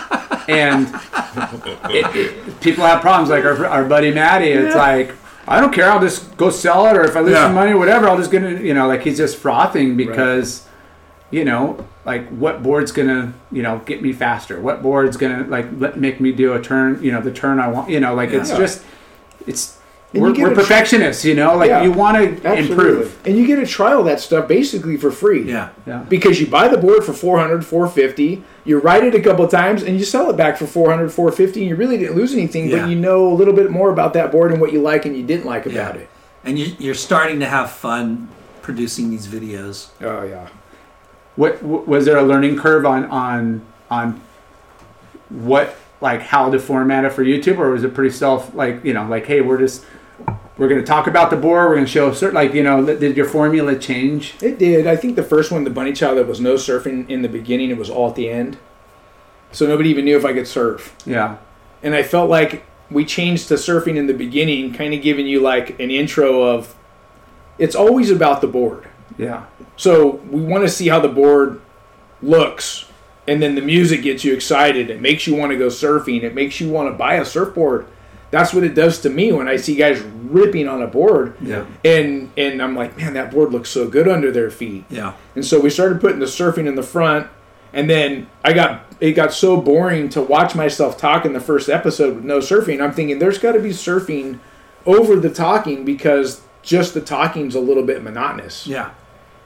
and 0.49 0.87
it, 1.91 2.17
it- 2.17 2.61
people 2.61 2.85
have 2.85 3.01
problems. 3.01 3.31
Like 3.31 3.45
our, 3.45 3.67
our 3.67 3.85
buddy 3.85 4.13
Matty, 4.13 4.51
it's 4.53 4.77
like 4.77 5.15
I 5.47 5.60
don't 5.60 5.73
care. 5.73 5.90
I'll 5.90 6.01
just 6.01 6.36
go 6.36 6.51
sell 6.51 6.86
it, 6.86 6.97
or 6.97 7.02
if 7.05 7.16
I 7.16 7.20
lose 7.20 7.32
Yeah. 7.32 7.47
some 7.47 7.55
money, 7.55 7.73
or 7.73 7.78
whatever. 7.78 8.09
I'll 8.09 8.16
just 8.16 8.31
get 8.31 8.43
it. 8.44 8.62
You 8.62 8.74
know, 8.74 8.86
like 8.86 9.02
he's 9.02 9.16
just 9.19 9.36
frothing 9.36 9.97
because, 9.97 10.66
you 11.31 11.44
know, 11.44 11.85
like 12.05 12.28
what 12.28 12.62
board's 12.62 12.93
gonna 12.93 13.32
you 13.51 13.62
know 13.62 13.81
get 13.85 14.02
me 14.02 14.12
faster? 14.12 14.60
What 14.60 14.82
board's 14.82 15.16
gonna 15.16 15.44
like 15.48 15.66
let, 15.78 15.98
make 15.98 16.20
me 16.20 16.32
do 16.32 16.52
a 16.52 16.60
turn? 16.60 17.02
You 17.02 17.12
know, 17.12 17.20
the 17.20 17.32
turn 17.32 17.59
I 17.60 17.69
want. 17.69 17.90
You 17.90 18.01
know, 18.01 18.14
like 18.14 18.31
it's 18.31 18.51
just 18.51 18.85
it's. 19.47 19.78
And 20.14 20.22
We're, 20.22 20.32
we're 20.34 20.55
perfectionists, 20.55 21.24
you 21.24 21.34
know. 21.34 21.56
Like 21.56 21.68
Yeah. 21.70 21.82
you 21.84 21.90
want 21.93 22.16
to 22.43 22.52
improve. 22.55 23.18
And 23.26 23.36
you 23.36 23.47
get 23.47 23.56
to 23.56 23.66
trial 23.66 24.02
that 24.05 24.20
stuff 24.20 24.47
basically 24.47 24.97
for 24.98 25.10
free. 25.10 25.43
yeah, 25.48 25.70
Yeah. 25.86 26.05
Because 26.09 26.39
you 26.39 26.47
buy 26.47 26.68
the 26.68 26.76
board 26.76 27.02
for 27.02 27.14
400, 27.14 27.64
450, 27.64 28.43
you 28.66 28.78
write 28.78 29.05
it 29.05 29.14
a 29.14 29.20
couple 29.20 29.47
times, 29.48 29.82
and 29.82 29.98
you 29.98 30.05
sell 30.05 30.28
it 30.28 30.36
back 30.36 30.59
for 30.59 30.66
400, 30.66 31.10
450, 31.10 31.60
and 31.60 31.68
you 31.70 31.76
really 31.76 31.97
didn't 31.97 32.14
lose 32.16 32.34
anything, 32.34 32.68
Yeah. 32.68 32.80
but 32.80 32.90
you 32.90 32.97
know 32.97 33.26
a 33.26 33.32
little 33.34 33.55
bit 33.55 33.70
more 33.70 33.90
about 33.90 34.12
that 34.12 34.30
board 34.30 34.52
and 34.52 34.60
what 34.60 34.72
you 34.72 34.82
like 34.82 35.06
and 35.06 35.16
you 35.16 35.22
didn't 35.22 35.47
like 35.47 35.64
about 35.66 35.94
Yeah. 35.94 36.02
it. 36.02 36.09
and 36.44 36.59
you, 36.59 36.72
you're 36.78 36.94
starting 36.94 37.40
to 37.40 37.47
have 37.47 37.70
fun 37.70 38.28
producing 38.60 39.10
these 39.10 39.26
videos. 39.26 39.89
Oh, 40.02 40.24
yeah. 40.24 40.48
What 41.36 41.62
was 41.62 42.05
there 42.05 42.18
a 42.18 42.22
learning 42.22 42.59
curve 42.59 42.84
on 42.84 43.06
on 43.06 43.62
on 43.90 44.20
what 45.30 45.74
like 46.01 46.20
how 46.20 46.51
to 46.51 46.59
format 46.59 47.05
it 47.05 47.12
for 47.12 47.24
YouTube, 47.24 47.59
or 47.59 47.70
was 47.70 47.84
it 47.84 47.94
pretty 47.94 48.10
self 48.10 48.55
like 48.55 48.84
you 48.84 48.93
know 48.93 49.06
like 49.06 49.24
hey 49.26 49.40
we're 49.40 49.59
just 49.59 49.84
we're 50.59 50.69
going 50.69 50.81
to 50.81 50.87
talk 50.87 51.07
about 51.07 51.31
the 51.31 51.37
board, 51.37 51.69
we're 51.69 51.74
going 51.74 51.87
to 51.87 51.91
show 51.91 52.12
certain 52.12 52.35
like 52.35 52.55
you 52.55 52.62
know 52.62 52.85
did 52.85 53.16
your 53.16 53.29
formula 53.29 53.79
change? 53.79 54.35
It 54.43 54.59
did. 54.59 54.87
I 54.87 54.97
think 54.97 55.16
the 55.16 55.23
first 55.23 55.51
one, 55.51 55.65
the 55.65 55.70
Bunny 55.70 55.93
Chow, 55.93 56.15
there 56.15 56.24
was 56.24 56.41
no 56.41 56.55
surfing 56.55 57.09
in 57.09 57.23
the 57.23 57.29
beginning, 57.29 57.70
it 57.70 57.79
was 57.79 57.91
all 57.91 58.09
at 58.11 58.15
the 58.15 58.29
end. 58.29 58.59
So 59.51 59.66
nobody 59.66 59.91
even 59.91 60.05
knew 60.05 60.16
if 60.16 60.24
I 60.24 60.33
could 60.33 60.47
surf. 60.47 60.95
Yeah, 61.05 61.37
and 61.83 61.95
I 61.95 62.03
felt 62.03 62.31
like 62.31 62.65
we 62.91 63.05
changed 63.05 63.49
to 63.49 63.55
surfing 63.55 63.97
in 63.97 64.07
the 64.07 64.15
beginning, 64.15 64.73
kind 64.74 64.93
of 64.95 65.03
giving 65.03 65.27
you 65.27 65.41
like 65.41 65.79
an 65.81 65.91
intro 65.91 66.43
of 66.43 66.74
it's 67.59 67.74
always 67.74 68.11
about 68.11 68.41
the 68.41 68.47
board. 68.47 68.87
yeah, 69.19 69.45
So 69.77 70.16
we 70.31 70.41
want 70.41 70.65
to 70.65 70.70
see 70.70 70.89
how 70.89 71.01
the 71.01 71.09
board 71.09 71.61
looks, 72.23 72.87
and 73.29 73.43
then 73.43 73.55
the 73.55 73.61
music 73.61 74.03
gets 74.03 74.24
you 74.24 74.33
excited. 74.35 74.91
It 74.91 75.01
makes 75.01 75.27
you 75.27 75.35
want 75.35 75.53
to 75.53 75.59
go 75.59 75.69
surfing. 75.69 76.23
It 76.23 76.35
makes 76.35 76.61
you 76.61 76.70
want 76.70 76.89
to 76.89 76.97
buy 76.97 77.15
a 77.15 77.24
surfboard. 77.24 77.87
That's 78.33 78.53
what 78.53 78.65
it 78.65 78.75
does 78.75 78.99
to 79.03 79.11
me 79.11 79.31
when 79.31 79.47
I 79.47 79.55
see 79.57 79.77
guys 79.77 80.01
ripping 80.01 80.67
on 80.67 80.83
a 80.83 80.87
board. 80.89 81.37
Yeah. 81.41 81.65
And 81.85 82.33
and 82.37 82.61
I'm 82.61 82.75
like, 82.75 82.97
man, 82.97 83.13
that 83.15 83.31
board 83.31 83.53
looks 83.53 83.69
so 83.71 83.87
good 83.89 84.09
under 84.09 84.33
their 84.33 84.51
feet. 84.51 84.85
Yeah, 84.91 85.13
And 85.37 85.45
so 85.45 85.61
we 85.61 85.71
started 85.71 86.01
putting 86.01 86.19
the 86.19 86.27
surfing 86.27 86.67
in 86.67 86.75
the 86.75 86.83
front, 86.83 87.29
and 87.73 87.89
then 87.89 88.27
I 88.45 88.53
got 88.55 88.87
it 89.01 89.13
got 89.13 89.33
so 89.33 89.61
boring 89.61 90.09
to 90.11 90.23
watch 90.23 90.55
myself 90.55 90.97
talk 90.97 91.25
in 91.25 91.33
the 91.35 91.41
first 91.41 91.69
episode 91.69 92.17
with 92.17 92.25
no 92.25 92.39
surfing. 92.39 92.83
I'm 92.83 92.93
thinking 92.93 93.19
there's 93.21 93.39
got 93.39 93.53
to 93.53 93.61
be 93.61 93.71
surfing 93.71 94.39
over 94.87 95.17
the 95.17 95.31
talking 95.31 95.85
because 95.85 96.41
just 96.63 96.95
the 96.95 97.01
talking's 97.01 97.55
a 97.55 97.61
little 97.61 97.85
bit 97.85 98.03
monotonous. 98.03 98.67
yeah, 98.67 98.91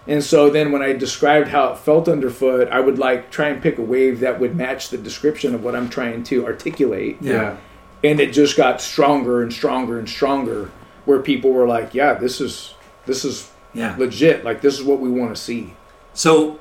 And 0.06 0.22
so 0.22 0.48
then 0.50 0.70
when 0.72 0.82
I 0.82 0.92
described 0.92 1.48
how 1.48 1.72
it 1.72 1.78
felt 1.78 2.08
underfoot, 2.08 2.68
I 2.68 2.78
would 2.80 2.98
like 2.98 3.30
try 3.30 3.48
and 3.48 3.60
pick 3.62 3.78
a 3.78 3.82
wave 3.82 4.20
that 4.20 4.38
would 4.38 4.54
match 4.54 4.90
the 4.90 4.98
description 4.98 5.54
of 5.54 5.64
what 5.64 5.74
I'm 5.74 5.88
trying 5.88 6.22
to 6.24 6.44
articulate. 6.46 7.16
yeah. 7.20 7.56
And 8.04 8.20
it 8.20 8.32
just 8.32 8.56
got 8.56 8.80
stronger 8.80 9.42
and 9.42 9.52
stronger 9.52 9.98
and 9.98 10.08
stronger 10.08 10.70
where 11.06 11.18
people 11.20 11.50
were 11.52 11.66
like, 11.66 11.94
"Yeah, 11.94 12.14
this 12.14 12.40
is 12.40 12.74
this 13.06 13.24
is 13.24 13.50
Yeah. 13.74 13.94
legit. 13.98 14.44
Like 14.44 14.60
this 14.60 14.78
is 14.78 14.84
what 14.84 15.00
we 15.00 15.08
want 15.08 15.34
to 15.34 15.40
see." 15.40 15.74
So, 16.14 16.58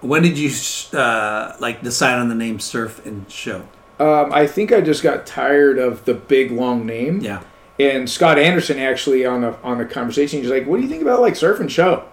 when 0.00 0.22
did 0.22 0.38
you 0.38 0.50
uh, 0.98 1.54
like 1.60 1.82
decide 1.82 2.18
on 2.18 2.28
the 2.28 2.34
name 2.34 2.58
Surf 2.60 3.04
and 3.04 3.30
Show? 3.30 3.62
Um, 3.98 4.32
I 4.32 4.46
think 4.46 4.72
I 4.72 4.80
just 4.80 5.02
got 5.02 5.26
tired 5.26 5.78
of 5.78 6.04
the 6.06 6.14
big 6.14 6.50
long 6.52 6.86
name. 6.86 7.20
Yeah, 7.20 7.40
And 7.78 8.08
Scott 8.08 8.38
Anderson 8.38 8.78
actually 8.78 9.26
on 9.26 9.44
a 9.44 9.56
on 9.62 9.80
a 9.80 9.84
conversation, 9.84 10.40
he's 10.40 10.50
like, 10.50 10.66
"What 10.66 10.76
do 10.76 10.82
you 10.82 10.88
think 10.88 11.02
about 11.02 11.20
like 11.20 11.36
surf 11.36 11.60
and 11.60 11.70
show?" 11.70 12.04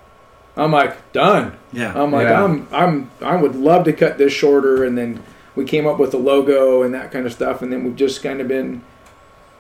I'm 0.57 0.71
like, 0.71 1.13
"Done." 1.13 1.53
yeah, 1.71 1.93
I'm 1.95 2.11
like, 2.11 2.27
Yeah. 2.27 2.43
I'm 2.43 2.67
I'm 2.73 3.11
I 3.21 3.35
would 3.35 3.55
love 3.55 3.85
to 3.85 3.93
cut 3.93 4.17
this 4.17 4.33
shorter, 4.33 4.83
and 4.83 4.97
then 4.97 5.23
we 5.57 5.65
came 5.65 5.85
up 5.87 5.97
with 5.99 6.11
the 6.11 6.17
logo 6.17 6.83
and 6.83 6.93
that 6.93 7.11
kind 7.11 7.25
of 7.25 7.33
stuff, 7.33 7.61
and 7.61 7.71
then 7.73 7.83
we've 7.83 7.95
just 7.95 8.23
kind 8.23 8.39
of 8.39 8.47
been 8.47 8.81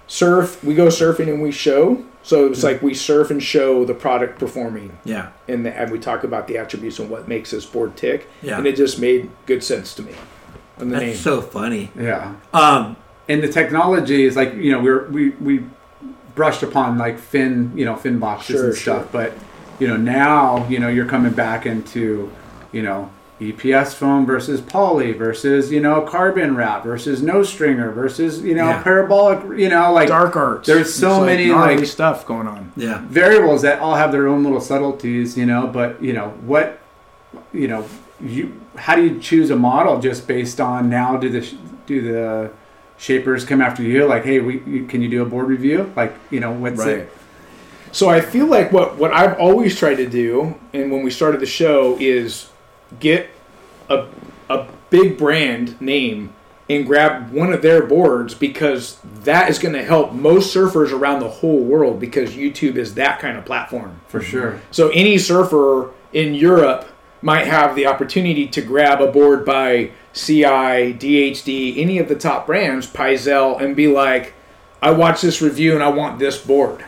surf. 0.07 0.63
We 0.63 0.73
go 0.75 0.87
surfing 0.87 1.27
and 1.29 1.41
we 1.41 1.51
show. 1.51 2.03
So 2.23 2.45
it's 2.47 2.61
like 2.63 2.81
we 2.81 2.93
surf 2.93 3.31
and 3.31 3.41
show 3.41 3.85
the 3.85 3.93
product 3.93 4.37
performing, 4.37 4.97
yeah. 5.05 5.29
and, 5.47 5.65
the, 5.65 5.73
and 5.73 5.89
we 5.89 5.97
talk 5.97 6.25
about 6.25 6.47
the 6.47 6.57
attributes 6.57 6.99
and 6.99 7.09
what 7.09 7.27
makes 7.29 7.51
this 7.51 7.65
board 7.65 7.95
tick. 7.95 8.27
Yeah. 8.41 8.57
And 8.57 8.67
it 8.67 8.75
just 8.75 8.99
made 8.99 9.29
good 9.45 9.63
sense 9.63 9.93
to 9.95 10.01
me. 10.01 10.11
On 10.77 10.89
the 10.89 10.95
That's 10.95 11.05
name. 11.05 11.15
so 11.15 11.41
funny. 11.41 11.89
yeah. 11.97 12.35
Um, 12.53 12.97
And 13.29 13.41
the 13.41 13.47
technology 13.47 14.23
is 14.25 14.35
like 14.35 14.53
you 14.55 14.71
know 14.73 14.79
we're 14.81 15.07
we 15.09 15.29
we 15.31 15.63
brushed 16.35 16.63
upon 16.63 16.97
like 16.97 17.17
fin 17.17 17.71
you 17.75 17.85
know 17.85 17.95
fin 17.95 18.19
boxes 18.19 18.55
Sure, 18.57 18.65
and 18.67 18.75
stuff, 18.75 19.01
sure. 19.03 19.09
but 19.11 19.33
you 19.79 19.87
know 19.87 19.97
now 19.97 20.67
you 20.67 20.79
know 20.79 20.87
you're 20.89 21.07
coming 21.07 21.31
back 21.33 21.65
into 21.65 22.29
you 22.73 22.81
know 22.83 23.09
EPS 23.39 23.93
foam 23.93 24.25
versus 24.25 24.59
poly 24.61 25.11
versus 25.13 25.71
you 25.71 25.79
know 25.79 26.01
carbon 26.01 26.55
wrap 26.55 26.83
versus 26.83 27.21
no 27.21 27.43
stringer 27.43 27.91
versus 27.91 28.41
you 28.41 28.55
know 28.55 28.65
Yeah. 28.69 28.81
parabolic 28.81 29.59
you 29.59 29.69
know 29.69 29.93
like 29.93 30.07
dark 30.07 30.35
arts. 30.35 30.65
There's 30.67 30.91
so 30.93 31.17
It's, 31.17 31.25
many, 31.27 31.47
gnarly 31.49 31.77
like- 31.77 31.85
stuff 31.85 32.25
going 32.25 32.47
on. 32.47 32.71
yeah, 32.75 33.01
variables 33.07 33.61
that 33.61 33.79
all 33.79 33.93
have 33.95 34.11
their 34.11 34.27
own 34.27 34.43
little 34.43 34.59
subtleties, 34.61 35.37
you 35.37 35.45
know. 35.45 35.67
But 35.67 36.01
you 36.01 36.13
know 36.13 36.29
what, 36.45 36.79
you 37.53 37.67
know, 37.67 37.85
you 38.19 38.59
how 38.75 38.95
do 38.95 39.03
you 39.03 39.19
choose 39.19 39.51
a 39.51 39.55
model 39.55 39.99
just 39.99 40.27
based 40.27 40.59
on 40.59 40.89
now? 40.89 41.17
Do 41.17 41.29
the 41.29 41.47
do 41.85 42.01
the 42.01 42.49
shapers 42.97 43.45
come 43.45 43.61
after 43.61 43.83
you? 43.83 44.05
Like, 44.07 44.25
hey, 44.25 44.39
we 44.39 44.61
you, 44.65 44.85
can 44.87 45.03
you 45.03 45.09
do 45.09 45.21
a 45.21 45.25
board 45.25 45.47
review? 45.47 45.93
Like, 45.95 46.15
you 46.31 46.39
know, 46.39 46.51
what's 46.51 46.83
it? 46.83 47.11
So 47.91 48.09
I 48.09 48.19
feel 48.21 48.47
like 48.47 48.71
what 48.71 48.97
what 48.97 49.13
I've 49.13 49.37
always 49.39 49.77
tried 49.77 49.95
to 49.95 50.07
do, 50.09 50.55
and 50.73 50.91
when 50.91 51.03
we 51.03 51.11
started 51.11 51.39
the 51.39 51.45
show, 51.45 51.95
is 51.99 52.49
get 52.99 53.29
a 53.89 54.07
a 54.49 54.67
big 54.89 55.17
brand 55.17 55.79
name 55.81 56.33
and 56.69 56.85
grab 56.85 57.31
one 57.31 57.53
of 57.53 57.61
their 57.61 57.85
boards 57.85 58.33
because 58.33 58.99
that 59.23 59.49
is 59.49 59.57
going 59.57 59.73
to 59.73 59.83
help 59.83 60.11
most 60.11 60.53
surfers 60.53 60.91
around 60.91 61.19
the 61.19 61.29
whole 61.29 61.59
world 61.59 61.99
because 61.99 62.31
YouTube 62.31 62.75
is 62.75 62.95
that 62.95 63.19
kind 63.19 63.37
of 63.37 63.45
platform. 63.45 64.01
For 64.07 64.21
sure. 64.21 64.61
So 64.71 64.89
any 64.89 65.17
surfer 65.17 65.91
in 66.11 66.33
Europe 66.33 66.89
might 67.21 67.47
have 67.47 67.75
the 67.75 67.85
opportunity 67.85 68.47
to 68.47 68.61
grab 68.61 69.01
a 69.01 69.11
board 69.11 69.45
by 69.45 69.91
CI, 70.13 70.93
DHD, 70.93 71.77
any 71.77 71.99
of 71.99 72.09
the 72.09 72.15
top 72.15 72.45
brands, 72.47 72.87
Pyzel, 72.87 73.61
and 73.61 73.75
be 73.75 73.87
like, 73.87 74.33
I 74.81 74.91
watched 74.91 75.21
this 75.21 75.41
review 75.41 75.73
and 75.73 75.83
I 75.83 75.89
want 75.89 76.19
this 76.19 76.37
board. 76.37 76.85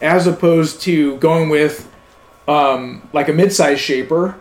As 0.00 0.26
opposed 0.26 0.82
to 0.82 1.16
going 1.18 1.48
with 1.48 1.90
um, 2.48 3.08
like 3.12 3.28
a 3.28 3.32
mid-size 3.32 3.80
shaper, 3.80 4.38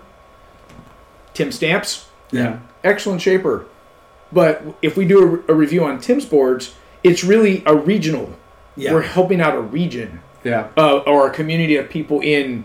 Tim 1.34 1.52
Stamps, 1.52 2.06
Yeah. 2.32 2.58
excellent 2.84 3.22
shaper. 3.22 3.66
But 4.32 4.64
if 4.82 4.98
we 4.98 5.06
do 5.06 5.44
a, 5.48 5.52
a 5.52 5.56
review 5.56 5.84
on 5.86 6.00
Tim's 6.00 6.26
boards, 6.26 6.74
it's 7.04 7.24
really 7.24 7.64
a 7.66 7.76
regional. 7.76 8.34
Yeah. 8.76 8.94
We're 8.94 9.02
helping 9.04 9.40
out 9.42 9.56
a 9.56 9.62
region 9.62 10.22
Yeah. 10.44 10.68
uh, 10.78 10.98
or 11.00 11.28
a 11.28 11.32
community 11.32 11.76
of 11.76 11.90
people 11.90 12.20
in 12.22 12.64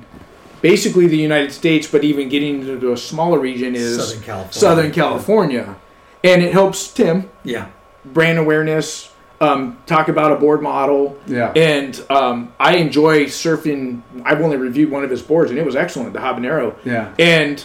basically 0.63 1.07
the 1.07 1.17
United 1.19 1.53
States, 1.53 1.87
but 1.87 2.03
even 2.05 2.29
getting 2.29 2.67
into 2.67 2.93
a 2.93 2.97
smaller 2.97 3.39
region 3.39 3.75
is 3.75 3.97
Southern 3.97 4.23
California. 4.23 4.53
Southern 4.53 4.91
California. 4.93 5.77
and 6.25 6.43
it 6.43 6.53
helps 6.53 6.89
Tim 6.93 7.31
Yeah. 7.45 7.67
brand 8.05 8.39
awareness. 8.39 9.11
Um, 9.41 9.79
talk 9.87 10.09
about 10.09 10.33
a 10.33 10.35
board 10.35 10.63
model. 10.63 11.17
Yeah. 11.29 11.53
And 11.55 12.01
um, 12.11 12.53
I 12.59 12.75
enjoy 12.79 13.27
surfing. 13.27 14.01
I've 14.25 14.41
only 14.41 14.57
reviewed 14.57 14.91
one 14.91 15.05
of 15.05 15.11
his 15.11 15.23
boards, 15.23 15.51
and 15.53 15.61
it 15.61 15.65
was 15.65 15.77
excellent, 15.77 16.13
the 16.13 16.19
Habanero. 16.19 16.75
Yeah. 16.85 17.11
And 17.21 17.65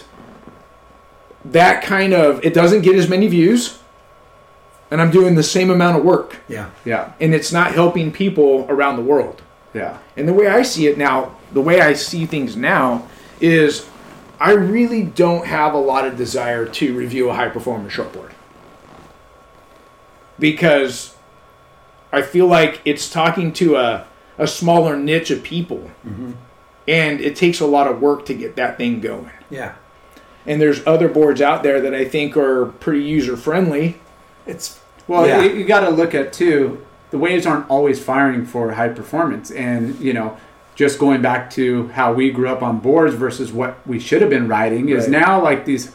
that 1.44 1.82
kind 1.82 2.12
of 2.12 2.44
it 2.44 2.54
doesn't 2.54 2.82
get 2.82 2.96
as 2.96 3.08
many 3.08 3.26
views, 3.28 3.78
and 4.90 5.00
I'm 5.00 5.10
doing 5.10 5.34
the 5.34 5.42
same 5.42 5.70
amount 5.70 5.98
of 5.98 6.04
work, 6.04 6.36
Yeah. 6.48 6.70
Yeah. 6.84 7.12
and 7.20 7.34
it's 7.34 7.52
not 7.52 7.72
helping 7.72 8.10
people 8.12 8.66
around 8.68 8.96
the 8.96 9.02
world. 9.02 9.42
Yeah. 9.74 9.98
And 10.16 10.28
the 10.28 10.32
way 10.32 10.46
I 10.46 10.62
see 10.62 10.86
it 10.86 10.96
now, 10.96 11.36
the 11.52 11.60
way 11.60 11.80
I 11.80 11.94
see 11.94 12.26
things 12.26 12.56
now 12.56 13.08
is 13.40 13.86
I 14.40 14.52
really 14.52 15.02
don't 15.02 15.46
have 15.46 15.74
a 15.74 15.78
lot 15.78 16.06
of 16.06 16.16
desire 16.16 16.64
to 16.66 16.94
review 16.96 17.28
a 17.30 17.34
high 17.34 17.48
performance 17.48 17.92
shortboard. 17.92 18.30
Because 20.38 21.14
I 22.12 22.22
feel 22.22 22.46
like 22.46 22.80
it's 22.84 23.08
talking 23.10 23.52
to 23.54 23.76
a, 23.76 24.06
a 24.38 24.46
smaller 24.46 24.96
niche 24.96 25.30
of 25.30 25.42
people. 25.42 25.90
Mm-hmm. 26.06 26.32
And 26.86 27.20
it 27.20 27.34
takes 27.36 27.60
a 27.60 27.66
lot 27.66 27.86
of 27.86 28.00
work 28.00 28.26
to 28.26 28.34
get 28.34 28.56
that 28.56 28.76
thing 28.76 29.00
going. 29.00 29.30
Yeah. 29.50 29.74
And 30.46 30.60
there's 30.60 30.86
other 30.86 31.08
boards 31.08 31.40
out 31.40 31.62
there 31.62 31.80
that 31.80 31.94
I 31.94 32.04
think 32.04 32.36
are 32.36 32.66
pretty 32.66 33.02
user 33.04 33.36
friendly. 33.36 33.96
It's 34.46 34.78
Well, 35.08 35.26
Yeah. 35.26 35.42
you, 35.42 35.50
you 35.58 35.64
got 35.64 35.80
to 35.80 35.90
look 35.90 36.14
at 36.14 36.32
too. 36.32 36.84
The 37.10 37.18
waves 37.18 37.46
aren't 37.46 37.68
always 37.70 38.02
firing 38.02 38.44
for 38.44 38.72
high 38.72 38.88
performance, 38.88 39.50
and 39.50 39.98
you 40.00 40.12
know, 40.12 40.36
just 40.74 40.98
going 40.98 41.22
back 41.22 41.50
to 41.50 41.88
how 41.88 42.12
we 42.12 42.30
grew 42.30 42.48
up 42.48 42.62
on 42.62 42.78
boards 42.80 43.14
versus 43.14 43.52
what 43.52 43.78
we 43.86 44.00
should 44.00 44.20
have 44.20 44.30
been 44.30 44.48
riding 44.48 44.88
is 44.88 45.04
Right. 45.04 45.10
now 45.20 45.40
like 45.42 45.64
these 45.64 45.92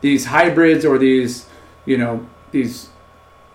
these 0.00 0.24
hybrids 0.26 0.84
or 0.84 0.96
these 0.98 1.46
you 1.84 1.98
know 1.98 2.26
these 2.50 2.88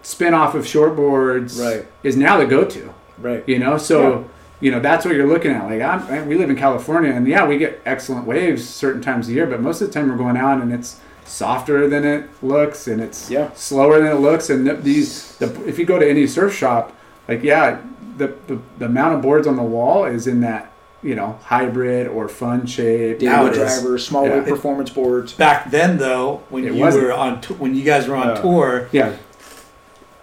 spin 0.03 0.33
off 0.33 0.53
of 0.55 0.65
shortboards 0.65 1.59
Right. 1.59 1.85
is 2.03 2.15
now 2.15 2.37
the 2.37 2.45
go 2.45 2.63
to. 2.63 2.93
Right. 3.19 3.43
You 3.47 3.57
know, 3.59 3.77
so 3.77 4.25
you 4.59 4.71
know 4.71 4.79
that's 4.79 5.05
what 5.05 5.15
you're 5.15 5.27
looking 5.27 5.51
at. 5.51 5.65
Like 5.65 5.81
I'm, 5.81 6.27
we 6.27 6.35
live 6.35 6.49
in 6.49 6.55
California, 6.55 7.11
and 7.11 7.27
yeah, 7.27 7.45
we 7.45 7.57
get 7.57 7.81
excellent 7.85 8.25
waves 8.25 8.67
certain 8.67 9.01
times 9.01 9.29
a 9.29 9.33
year, 9.33 9.45
but 9.45 9.61
most 9.61 9.81
of 9.81 9.87
the 9.87 9.93
time 9.93 10.09
we're 10.09 10.17
going 10.17 10.37
out 10.37 10.61
and 10.61 10.73
it's 10.73 10.99
softer 11.25 11.87
than 11.89 12.05
it 12.05 12.29
looks, 12.41 12.87
and 12.87 13.01
it's 13.01 13.29
Yeah. 13.29 13.49
slower 13.53 13.99
than 13.99 14.07
it 14.11 14.19
looks. 14.21 14.49
And 14.49 14.81
these, 14.83 15.35
the, 15.37 15.47
if 15.67 15.77
you 15.77 15.85
go 15.85 15.99
to 15.99 16.09
any 16.09 16.25
surf 16.25 16.55
shop, 16.55 16.93
like 17.27 17.43
yeah, 17.43 17.79
the, 18.17 18.33
the 18.47 18.59
the 18.79 18.85
amount 18.85 19.15
of 19.15 19.21
boards 19.21 19.45
on 19.47 19.55
the 19.57 19.61
wall 19.63 20.05
is 20.05 20.25
in 20.27 20.41
that 20.41 20.71
you 21.03 21.13
know 21.15 21.37
hybrid 21.43 22.07
or 22.07 22.27
fun 22.27 22.65
shape. 22.65 23.21
Now 23.21 23.43
Daily 23.43 23.49
it 23.49 23.61
is. 23.61 23.79
drivers, 23.81 24.07
small 24.07 24.25
Yeah. 24.25 24.41
performance 24.43 24.89
boards. 24.89 25.33
back 25.33 25.69
then 25.69 25.97
though 25.99 26.41
when 26.49 26.63
It 26.65 26.73
you 26.73 26.79
wasn't. 26.81 27.03
were 27.03 27.13
on 27.13 27.41
t- 27.41 27.53
when 27.53 27.75
you 27.75 27.83
guys 27.83 28.07
were 28.07 28.15
on 28.15 28.29
Uh, 28.29 28.41
tour, 28.41 28.87
Yeah, 28.91 29.13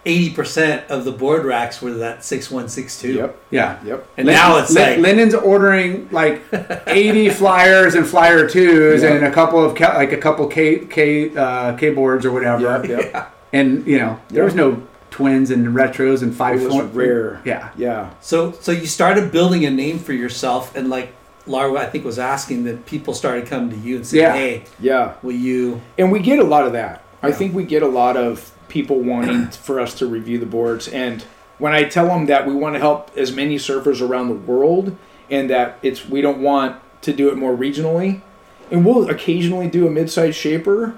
eighty 0.05 0.29
percent 0.33 0.89
of 0.89 1.03
the 1.05 1.11
board 1.11 1.45
racks 1.45 1.81
were 1.81 1.91
that 1.95 2.23
six 2.23 2.51
one 2.51 2.69
six 2.69 2.99
two. 3.01 3.13
Yep. 3.13 3.39
yeah. 3.51 3.83
Yep. 3.83 4.07
And 4.17 4.27
now 4.27 4.57
it's 4.57 4.71
Lin- 4.73 4.89
like 4.91 4.99
Lyndon's 4.99 5.33
ordering 5.33 6.07
like 6.11 6.41
80 6.87 7.29
flyers 7.41 7.95
and 7.95 8.05
flyer 8.07 8.47
twos 8.47 9.01
Yeah. 9.03 9.13
and 9.13 9.25
a 9.25 9.31
couple 9.31 9.63
of 9.63 9.75
ca- 9.75 9.93
like 9.95 10.11
a 10.11 10.17
couple 10.17 10.47
K 10.47 10.79
K 10.85 11.35
uh, 11.35 11.75
K 11.77 11.89
boards 11.93 12.25
or 12.25 12.31
whatever. 12.31 12.61
Yep. 12.85 12.87
Yep. 13.13 13.33
And 13.53 13.85
you 13.87 13.97
know 13.97 14.19
there 14.29 14.43
was 14.43 14.53
no 14.55 14.81
twins 15.11 15.49
and 15.49 15.67
retros 15.69 16.21
and 16.21 16.35
five. 16.35 16.61
It 16.61 16.65
was 16.65 16.73
four- 16.73 16.83
rare. 16.85 17.41
Yeah, 17.45 17.69
Yeah. 17.77 18.11
So 18.21 18.51
so 18.53 18.71
you 18.71 18.85
started 18.85 19.31
building 19.31 19.65
a 19.65 19.71
name 19.71 19.97
for 19.99 20.13
yourself, 20.13 20.75
and 20.75 20.89
like 20.89 21.13
Laura, 21.47 21.79
I 21.79 21.85
think 21.85 22.03
was 22.05 22.19
asking 22.19 22.63
that 22.65 22.85
people 22.85 23.13
started 23.13 23.45
coming 23.47 23.69
to 23.69 23.77
you 23.77 23.95
and 23.97 24.05
saying, 24.07 24.23
Yeah. 24.23 24.33
"Hey, 24.33 24.63
Yeah. 24.79 25.13
will 25.23 25.31
you?" 25.35 25.79
And 25.97 26.11
we 26.11 26.19
get 26.19 26.39
a 26.39 26.43
lot 26.43 26.65
of 26.65 26.73
that. 26.73 27.03
I 27.23 27.31
think 27.31 27.53
we 27.55 27.63
get 27.63 27.81
a 27.81 27.87
lot 27.87 28.17
of 28.17 28.51
people 28.75 28.99
wanting 28.99 29.47
for 29.67 29.79
us 29.79 29.93
to 29.95 30.05
review 30.05 30.37
the 30.37 30.45
boards. 30.45 30.89
And 30.89 31.23
when 31.57 31.73
I 31.73 31.85
tell 31.85 32.07
them 32.07 32.25
that 32.25 32.45
we 32.45 32.53
want 32.53 32.75
to 32.75 32.79
help 32.79 33.09
as 33.15 33.31
many 33.31 33.55
surfers 33.55 34.05
around 34.05 34.27
the 34.27 34.35
world 34.35 34.97
and 35.31 35.49
that 35.49 35.79
it's 35.81 36.05
we 36.05 36.19
don't 36.19 36.41
want 36.41 36.75
to 37.03 37.13
do 37.13 37.29
it 37.29 37.37
more 37.37 37.55
regionally, 37.55 38.21
and 38.69 38.85
we'll 38.85 39.09
occasionally 39.09 39.69
do 39.69 39.87
a 39.87 39.89
mid-sized 39.89 40.37
shaper, 40.37 40.97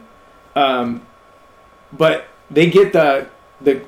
um, 0.55 1.05
but 1.93 2.25
they 2.49 2.69
get 2.69 2.93
the 2.93 3.29
the 3.61 3.83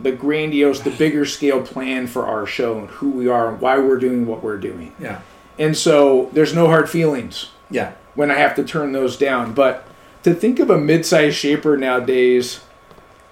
the 0.00 0.10
grandiose, 0.10 0.80
the 0.80 0.90
bigger 1.04 1.24
scale 1.24 1.62
plan 1.62 2.08
for 2.08 2.26
our 2.26 2.46
show 2.46 2.78
and 2.80 2.88
who 2.88 3.10
we 3.10 3.28
are 3.28 3.52
and 3.52 3.60
why 3.60 3.78
we're 3.78 3.98
doing 3.98 4.26
what 4.26 4.42
we're 4.42 4.58
doing. 4.58 4.92
Yeah, 4.98 5.20
And 5.56 5.76
so 5.76 6.30
there's 6.32 6.54
no 6.54 6.66
hard 6.66 6.90
feelings 6.90 7.50
yeah, 7.70 7.92
when 8.16 8.30
I 8.30 8.38
have 8.38 8.56
to 8.56 8.64
turn 8.64 8.90
those 8.92 9.16
down. 9.16 9.54
But 9.54 9.86
to 10.24 10.34
think 10.34 10.58
of 10.58 10.68
a 10.68 10.78
mid-sized 10.78 11.36
shaper 11.36 11.76
nowadays, 11.76 12.60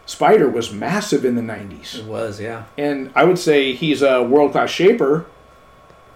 Spyder 0.09 0.51
was 0.51 0.73
massive 0.73 1.25
in 1.27 1.35
the 1.37 1.43
90s. 1.43 1.99
it 1.99 2.05
was. 2.07 2.41
Yeah, 2.41 2.65
And 2.79 3.13
I 3.15 3.25
would 3.25 3.39
say 3.39 3.75
he's 3.75 4.01
a 4.01 4.23
world-class 4.23 4.71
shaper, 4.71 5.27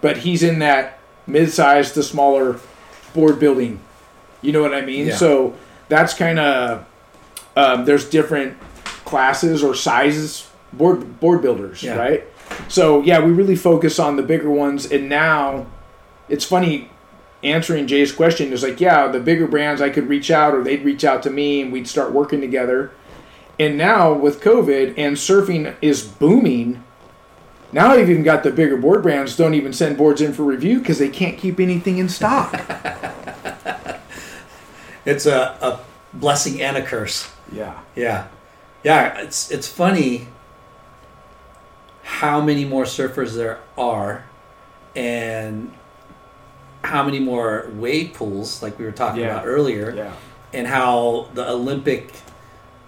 but 0.00 0.16
he's 0.18 0.42
in 0.42 0.60
that 0.60 0.98
mid-sized 1.26 1.92
to 1.94 2.02
smaller 2.02 2.58
board 3.12 3.38
building. 3.38 3.80
You 4.40 4.52
know 4.52 4.62
what 4.62 4.72
I 4.74 4.80
mean? 4.80 5.08
Yeah. 5.08 5.16
So 5.16 5.54
that's 5.90 6.14
kind 6.14 6.38
of 6.38 6.86
um, 7.54 7.84
there's 7.84 8.08
different 8.08 8.56
classes 9.04 9.62
or 9.62 9.74
sizes 9.74 10.48
board 10.72 11.20
board 11.20 11.42
builders, 11.42 11.82
Yeah. 11.82 11.96
right? 11.96 12.24
So 12.68 13.02
yeah, 13.02 13.22
we 13.22 13.30
really 13.30 13.56
focus 13.56 13.98
on 13.98 14.16
the 14.16 14.22
bigger 14.22 14.50
ones, 14.50 14.90
and 14.90 15.08
now 15.10 15.66
it's 16.30 16.46
funny 16.46 16.90
answering 17.44 17.86
Jay's 17.86 18.10
question 18.10 18.52
is 18.54 18.62
like, 18.62 18.80
yeah, 18.80 19.06
the 19.08 19.20
bigger 19.20 19.46
brands 19.46 19.82
I 19.82 19.90
could 19.90 20.08
reach 20.08 20.30
out 20.30 20.54
or 20.54 20.64
they'd 20.64 20.82
reach 20.84 21.04
out 21.04 21.22
to 21.24 21.30
me 21.30 21.60
and 21.60 21.70
we'd 21.72 21.86
start 21.88 22.12
working 22.12 22.40
together. 22.40 22.90
And 23.62 23.78
now 23.78 24.12
with 24.12 24.40
COVID 24.40 24.94
and 24.98 25.16
surfing 25.16 25.76
is 25.80 26.02
booming, 26.02 26.82
now 27.70 27.92
I've 27.92 28.10
even 28.10 28.24
got 28.24 28.42
the 28.42 28.50
bigger 28.50 28.76
board 28.76 29.02
brands 29.02 29.36
don't 29.36 29.54
even 29.54 29.72
send 29.72 29.96
boards 29.96 30.20
in 30.20 30.32
for 30.32 30.42
review 30.42 30.80
because 30.80 30.98
they 30.98 31.08
can't 31.08 31.38
keep 31.38 31.60
anything 31.60 31.98
in 31.98 32.08
stock. 32.08 32.52
it's 35.04 35.26
a, 35.26 35.56
a 35.60 35.78
blessing 36.12 36.60
and 36.60 36.76
a 36.76 36.82
curse. 36.82 37.30
yeah. 37.52 37.78
Yeah, 37.94 38.26
yeah. 38.82 39.18
It's 39.20 39.50
it's 39.52 39.68
funny 39.68 40.26
how 42.02 42.40
many 42.40 42.64
more 42.64 42.82
surfers 42.84 43.34
there 43.36 43.60
are, 43.78 44.24
and 44.96 45.72
how 46.82 47.04
many 47.04 47.20
more 47.20 47.70
wave 47.74 48.12
pools, 48.14 48.60
like 48.60 48.76
we 48.76 48.84
were 48.84 48.90
talking 48.92 49.20
Yeah. 49.22 49.34
about 49.36 49.46
earlier, 49.46 49.94
Yeah. 49.94 50.12
and 50.52 50.66
how 50.66 51.28
the 51.34 51.48
Olympic, 51.48 52.10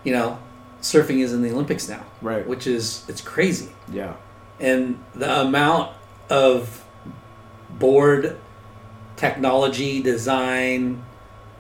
you 0.03 0.13
know, 0.13 0.39
surfing 0.85 1.21
is 1.23 1.33
in 1.33 1.43
the 1.43 1.51
Olympics 1.51 1.89
now, 1.89 2.03
Right. 2.23 2.47
Which 2.47 2.67
is 2.67 3.05
it's 3.09 3.21
crazy, 3.21 3.71
Yeah. 3.91 4.13
and 4.61 4.99
the 5.15 5.41
amount 5.41 5.91
of 6.31 6.85
board 7.71 8.37
technology 9.17 10.03
design 10.03 11.03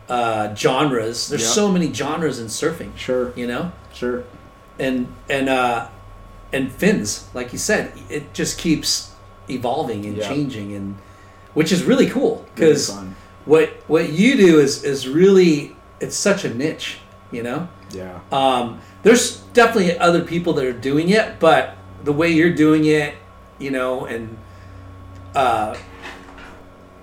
uh, 0.09 0.55
genres. 0.55 1.29
There's 1.29 1.43
Yep. 1.43 1.51
so 1.53 1.71
many 1.73 1.93
genres 1.93 2.39
in 2.39 2.47
surfing. 2.49 2.95
Sure. 2.97 3.33
You 3.35 3.47
know, 3.47 3.73
Sure. 3.93 4.25
and 4.79 5.09
and 5.31 5.49
uh, 5.49 5.87
and 6.53 6.71
fins, 6.71 7.25
like 7.33 7.53
you 7.55 7.59
said, 7.59 7.93
it 8.11 8.35
just 8.35 8.59
keeps 8.59 9.13
evolving 9.49 10.05
and 10.05 10.17
Yeah. 10.19 10.29
changing, 10.29 10.75
and 10.75 10.97
which 11.55 11.73
is 11.73 11.85
really 11.85 12.07
cool 12.11 12.45
because 12.55 12.93
what 13.47 13.71
what 13.87 14.11
you 14.13 14.37
do 14.37 14.59
is 14.61 14.85
is 14.85 15.09
really 15.09 15.75
it's 16.01 16.17
such 16.17 16.45
a 16.45 16.53
niche, 16.53 16.99
you 17.31 17.43
know. 17.43 17.69
Yeah. 17.95 18.21
Um, 18.33 18.81
there's 19.03 19.39
definitely 19.53 19.99
other 19.99 20.23
people 20.23 20.53
that 20.55 20.65
are 20.65 20.73
doing 20.73 21.11
it, 21.11 21.39
but 21.39 21.77
the 22.05 22.13
way 22.13 22.31
you're 22.31 22.53
doing 22.55 22.85
it, 22.87 23.15
you 23.59 23.71
know, 23.71 24.05
and 24.07 24.37
uh, 25.35 25.77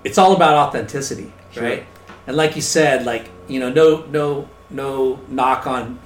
it's 0.04 0.18
all 0.18 0.34
about 0.34 0.54
authenticity, 0.68 1.32
Sure. 1.52 1.62
right? 1.62 1.86
And 2.26 2.36
like 2.36 2.56
you 2.56 2.62
said, 2.62 3.04
like 3.06 3.28
you 3.48 3.58
know, 3.60 3.70
no 3.70 4.04
no 4.06 4.48
no 4.70 5.18
knock 5.28 5.66
on 5.66 5.98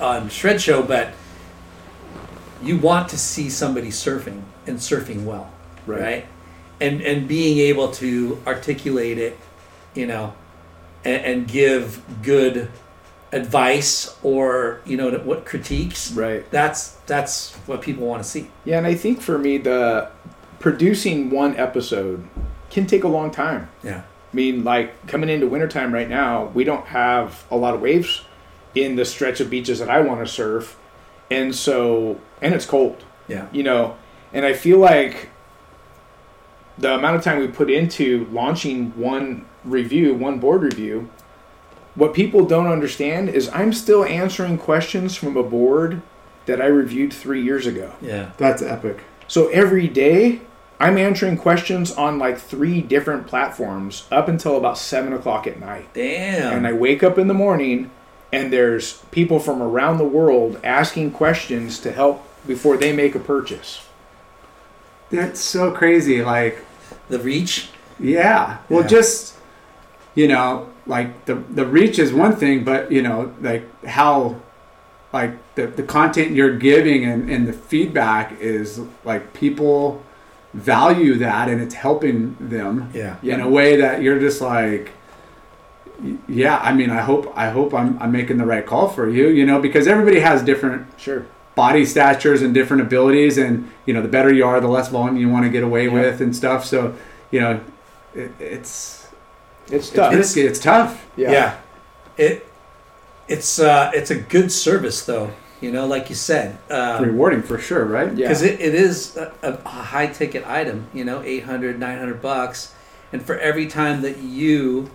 on 0.00 0.28
shred 0.28 0.60
show, 0.60 0.82
but 0.82 1.12
you 2.62 2.78
want 2.78 3.08
to 3.10 3.18
see 3.18 3.50
somebody 3.50 3.88
surfing 3.88 4.42
and 4.66 4.78
surfing 4.78 5.24
well, 5.24 5.50
Right. 5.86 6.00
right? 6.00 6.26
And 6.80 7.00
and 7.02 7.26
being 7.28 7.58
able 7.58 7.90
to 7.92 8.40
articulate 8.46 9.18
it, 9.18 9.38
you 9.94 10.06
know, 10.06 10.34
and, 11.04 11.24
and 11.24 11.48
give 11.48 12.00
good 12.22 12.68
advice 13.32 14.16
or 14.22 14.80
you 14.86 14.96
know 14.96 15.10
what 15.18 15.44
critiques. 15.44 16.12
Right. 16.12 16.48
That's 16.50 16.92
that's 17.06 17.54
what 17.66 17.82
people 17.82 18.06
want 18.06 18.22
to 18.22 18.28
see. 18.28 18.50
Yeah, 18.64 18.78
and 18.78 18.86
I 18.86 18.94
think 18.94 19.20
for 19.20 19.38
me, 19.38 19.58
the 19.58 20.10
producing 20.58 21.30
one 21.30 21.56
episode 21.56 22.26
can 22.70 22.86
take 22.86 23.04
a 23.04 23.08
long 23.08 23.30
time. 23.30 23.68
Yeah. 23.82 24.02
I 24.32 24.36
mean, 24.36 24.64
like 24.64 25.06
coming 25.06 25.28
into 25.30 25.46
wintertime 25.46 25.92
right 25.94 26.08
now, 26.08 26.46
we 26.46 26.64
don't 26.64 26.86
have 26.86 27.44
a 27.50 27.56
lot 27.56 27.74
of 27.74 27.80
waves 27.80 28.22
in 28.74 28.96
the 28.96 29.04
stretch 29.04 29.40
of 29.40 29.48
beaches 29.48 29.78
that 29.78 29.88
I 29.88 30.00
want 30.00 30.20
to 30.20 30.26
surf. 30.30 30.76
And 31.30 31.54
so, 31.54 32.20
and 32.42 32.54
it's 32.54 32.66
cold, 32.66 33.02
Yeah. 33.28 33.46
you 33.52 33.62
know, 33.62 33.96
and 34.32 34.44
I 34.44 34.52
feel 34.52 34.78
like 34.78 35.30
the 36.78 36.94
amount 36.94 37.16
of 37.16 37.22
time 37.24 37.38
we 37.38 37.48
put 37.48 37.70
into 37.70 38.26
launching 38.30 38.90
one 39.00 39.46
review, 39.64 40.14
one 40.14 40.38
board 40.38 40.62
review, 40.62 41.08
what 41.96 42.14
people 42.14 42.44
don't 42.46 42.68
understand 42.68 43.28
is 43.28 43.48
I'm 43.52 43.72
still 43.72 44.04
answering 44.04 44.56
questions 44.58 45.16
from 45.16 45.36
a 45.36 45.42
board 45.42 46.02
that 46.46 46.60
I 46.62 46.66
reviewed 46.66 47.12
three 47.12 47.42
years 47.42 47.66
ago. 47.66 47.92
Yeah. 48.00 48.30
That's 48.36 48.62
epic. 48.62 49.00
So 49.26 49.48
every 49.48 49.88
day, 49.88 50.40
I'm 50.78 50.96
answering 50.98 51.36
questions 51.38 51.90
on 51.92 52.18
like 52.18 52.38
three 52.38 52.80
different 52.82 53.26
platforms 53.26 54.06
up 54.12 54.28
until 54.28 54.56
about 54.56 54.78
seven 54.78 55.12
o'clock 55.12 55.46
at 55.48 55.58
night. 55.58 55.88
Damn. 55.94 56.52
And 56.58 56.66
I 56.66 56.72
wake 56.74 57.02
up 57.02 57.18
in 57.18 57.26
the 57.26 57.34
morning, 57.34 57.90
and 58.32 58.52
there's 58.52 58.98
people 59.10 59.40
from 59.40 59.60
around 59.62 59.98
the 59.98 60.04
world 60.04 60.60
asking 60.62 61.10
questions 61.12 61.78
to 61.80 61.90
help 61.90 62.22
before 62.46 62.76
they 62.76 62.92
make 62.92 63.14
a 63.16 63.18
purchase. 63.18 63.86
That's 65.10 65.40
so 65.40 65.70
crazy. 65.72 66.22
Like, 66.22 66.64
the 67.08 67.18
reach. 67.18 67.70
yeah. 67.98 68.58
Well, 68.68 68.82
Yeah. 68.82 68.86
just 68.88 69.34
you 70.14 70.28
know, 70.28 70.68
like 70.86 71.24
the 71.26 71.34
the 71.34 71.66
reach 71.66 71.98
is 71.98 72.12
one 72.12 72.36
thing, 72.36 72.64
but 72.64 72.90
you 72.92 73.02
know, 73.02 73.34
like 73.40 73.64
how 73.84 74.36
like 75.12 75.32
the, 75.54 75.66
the 75.68 75.82
content 75.82 76.32
you're 76.32 76.56
giving 76.58 77.04
and, 77.04 77.30
and 77.30 77.46
the 77.46 77.52
feedback 77.52 78.38
is 78.40 78.80
like 79.04 79.32
people 79.32 80.02
value 80.52 81.14
that 81.14 81.48
and 81.48 81.60
it's 81.60 81.74
helping 81.74 82.36
them 82.40 82.90
Yeah. 82.92 83.16
in 83.22 83.40
a 83.40 83.48
way 83.48 83.76
that 83.76 84.02
you're 84.02 84.18
just 84.18 84.40
like 84.40 84.90
yeah 86.28 86.58
i 86.58 86.72
mean 86.74 86.90
i 86.90 87.00
hope 87.00 87.32
i 87.36 87.48
hope 87.48 87.72
i'm, 87.72 87.98
I'm 88.02 88.12
making 88.12 88.36
the 88.36 88.44
right 88.44 88.66
call 88.66 88.88
for 88.88 89.08
you 89.08 89.28
you 89.28 89.46
know 89.46 89.60
because 89.60 89.86
everybody 89.86 90.20
has 90.20 90.42
different 90.42 90.86
Sure. 90.98 91.24
body 91.54 91.86
statures 91.86 92.42
and 92.42 92.52
different 92.52 92.82
abilities 92.82 93.38
and 93.38 93.70
you 93.86 93.94
know 93.94 94.02
the 94.02 94.08
better 94.08 94.32
you 94.32 94.44
are 94.44 94.60
the 94.60 94.68
less 94.68 94.88
volume 94.88 95.16
you 95.16 95.28
want 95.30 95.44
to 95.46 95.50
get 95.50 95.62
away 95.62 95.88
with 95.88 96.20
and 96.20 96.34
stuff 96.36 96.66
so 96.66 96.94
you 97.30 97.40
know 97.40 97.60
it, 98.14 98.30
it's 98.38 99.05
It's 99.66 99.88
it's 99.88 99.90
tough. 99.90 100.14
risky 100.14 100.42
it's 100.42 100.58
tough 100.60 101.06
Yeah. 101.16 101.56
It 102.16 102.46
it's 103.28 103.58
uh 103.58 103.90
it's 103.94 104.10
a 104.10 104.14
good 104.16 104.50
service 104.52 105.04
though. 105.04 105.30
You 105.60 105.72
know, 105.72 105.86
like 105.86 106.10
you 106.10 106.14
said. 106.14 106.58
Um, 106.70 107.02
rewarding 107.02 107.42
for 107.42 107.58
sure 107.58 107.84
right 107.84 108.08
Yeah. 108.14 108.28
because 108.28 108.42
it, 108.42 108.60
it 108.60 108.74
is 108.74 109.16
a, 109.16 109.32
a 109.42 109.68
high 109.68 110.06
ticket 110.06 110.46
item 110.46 110.86
you 110.94 111.04
know 111.04 111.22
800 111.22 111.78
900 111.78 112.20
bucks 112.22 112.74
and 113.12 113.22
for 113.22 113.38
every 113.38 113.66
time 113.66 114.02
that 114.02 114.18
you 114.18 114.90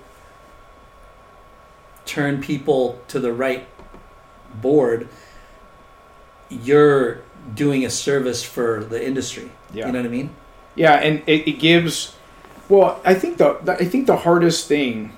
turn 2.06 2.42
people 2.42 3.00
to 3.08 3.20
the 3.20 3.32
right 3.34 3.68
board 4.56 5.08
you're 6.50 7.22
doing 7.56 7.86
a 7.86 7.90
service 7.90 8.44
for 8.44 8.84
the 8.84 9.04
industry 9.06 9.50
Yeah. 9.74 9.88
you 9.88 9.92
know 9.94 10.00
what 10.00 10.06
i 10.08 10.10
mean 10.10 10.30
Yeah, 10.76 10.94
and 10.96 11.22
it, 11.28 11.48
it 11.48 11.60
gives. 11.60 12.16
Well, 12.72 13.02
I 13.04 13.14
think 13.14 13.38
the, 13.38 13.58
the 13.64 13.74
I 13.74 13.86
think 13.86 14.08
the 14.08 14.18
hardest 14.18 14.68
thing, 14.68 15.18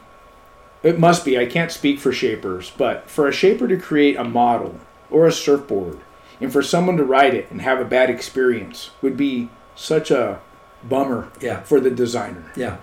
it 0.82 1.00
must 1.00 1.24
be. 1.24 1.38
I 1.38 1.46
can't 1.46 1.72
speak 1.72 2.00
for 2.00 2.12
shapers, 2.12 2.72
but 2.76 3.10
for 3.10 3.28
a 3.28 3.32
shaper 3.32 3.68
to 3.68 3.78
create 3.78 4.16
a 4.18 4.24
model 4.24 4.80
or 5.12 5.28
a 5.28 5.32
surfboard, 5.32 6.00
and 6.42 6.52
for 6.52 6.64
someone 6.64 6.98
to 6.98 7.04
ride 7.04 7.36
it 7.36 7.52
and 7.52 7.62
have 7.62 7.80
a 7.80 7.86
bad 7.86 8.10
experience 8.10 8.90
would 9.04 9.16
be 9.16 9.50
such 9.76 10.10
a 10.10 10.40
bummer 10.84 11.30
Yeah. 11.40 11.62
for 11.62 11.80
the 11.80 11.90
designer 11.90 12.52
yeah 12.58 12.76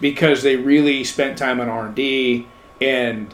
because 0.00 0.42
they 0.42 0.56
really 0.56 1.04
spent 1.04 1.38
time 1.38 1.60
on 1.60 1.68
R 1.68 1.86
and 1.86 1.94
D 1.94 2.48
and 2.80 3.32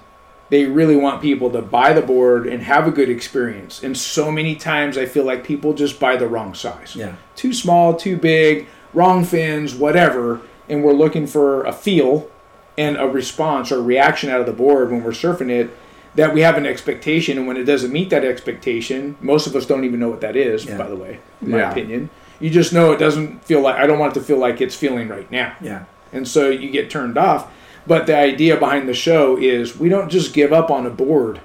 they 0.50 0.66
really 0.66 0.94
want 0.96 1.22
people 1.22 1.50
to 1.52 1.62
buy 1.62 1.92
the 1.94 2.02
board 2.02 2.46
and 2.46 2.62
have 2.62 2.86
a 2.86 2.90
good 2.90 3.08
experience. 3.08 3.82
And 3.82 3.96
so 3.96 4.30
many 4.32 4.56
times 4.56 4.98
I 4.98 5.06
feel 5.06 5.24
like 5.24 5.42
people 5.44 5.72
just 5.72 5.98
buy 6.00 6.16
the 6.16 6.26
wrong 6.26 6.54
size. 6.54 6.94
Yeah. 6.96 7.14
Too 7.36 7.52
small, 7.54 7.94
too 7.96 8.16
big, 8.16 8.66
wrong 8.92 9.24
fins, 9.24 9.74
whatever. 9.74 10.40
And 10.70 10.82
we're 10.84 10.92
looking 10.94 11.26
for 11.26 11.64
a 11.64 11.72
feel 11.72 12.30
and 12.78 12.97
a 12.97 13.06
response 13.06 13.70
or 13.72 13.82
reaction 13.82 14.30
out 14.30 14.40
of 14.40 14.47
the 14.47 14.52
board 14.52 14.90
when 14.90 15.02
we're 15.05 15.10
surfing 15.10 15.51
it 15.51 15.70
that 16.14 16.32
we 16.32 16.40
have 16.40 16.56
an 16.56 16.64
expectation 16.66 17.36
and 17.38 17.47
when 17.47 17.56
it 17.56 17.64
doesn't 17.64 17.92
meet 17.92 18.10
that 18.10 18.24
expectation, 18.24 19.16
most 19.20 19.47
of 19.47 19.55
us 19.55 19.66
don't 19.66 19.84
even 19.84 20.01
know 20.01 20.09
what 20.09 20.20
that 20.22 20.34
is, 20.36 20.64
Yeah. 20.64 20.76
by 20.78 20.88
the 20.88 20.97
way, 20.97 21.18
in 21.42 21.51
my 21.51 21.59
Yeah. 21.59 21.70
opinion. 21.70 22.10
You 22.40 22.48
just 22.51 22.72
know 22.72 22.92
it 22.92 22.98
doesn't 22.98 23.44
feel 23.44 23.60
like 23.60 23.76
I 23.76 23.86
don't 23.86 23.98
want 23.98 24.16
it 24.16 24.20
to 24.20 24.24
feel 24.24 24.38
like 24.38 24.60
it's 24.60 24.74
feeling 24.74 25.09
right 25.09 25.30
now 25.30 25.52
yeah 25.60 25.80
and 26.12 26.26
so 26.26 26.48
you 26.48 26.70
get 26.70 26.88
turned 26.90 27.16
off. 27.18 27.47
But 27.86 28.06
the 28.06 28.16
idea 28.16 28.56
behind 28.56 28.88
the 28.88 28.94
show 28.94 29.36
is 29.36 29.78
we 29.78 29.88
don't 29.88 30.09
just 30.10 30.32
give 30.34 30.52
up 30.52 30.70
on 30.70 30.86
a 30.86 30.90
board 30.90 31.40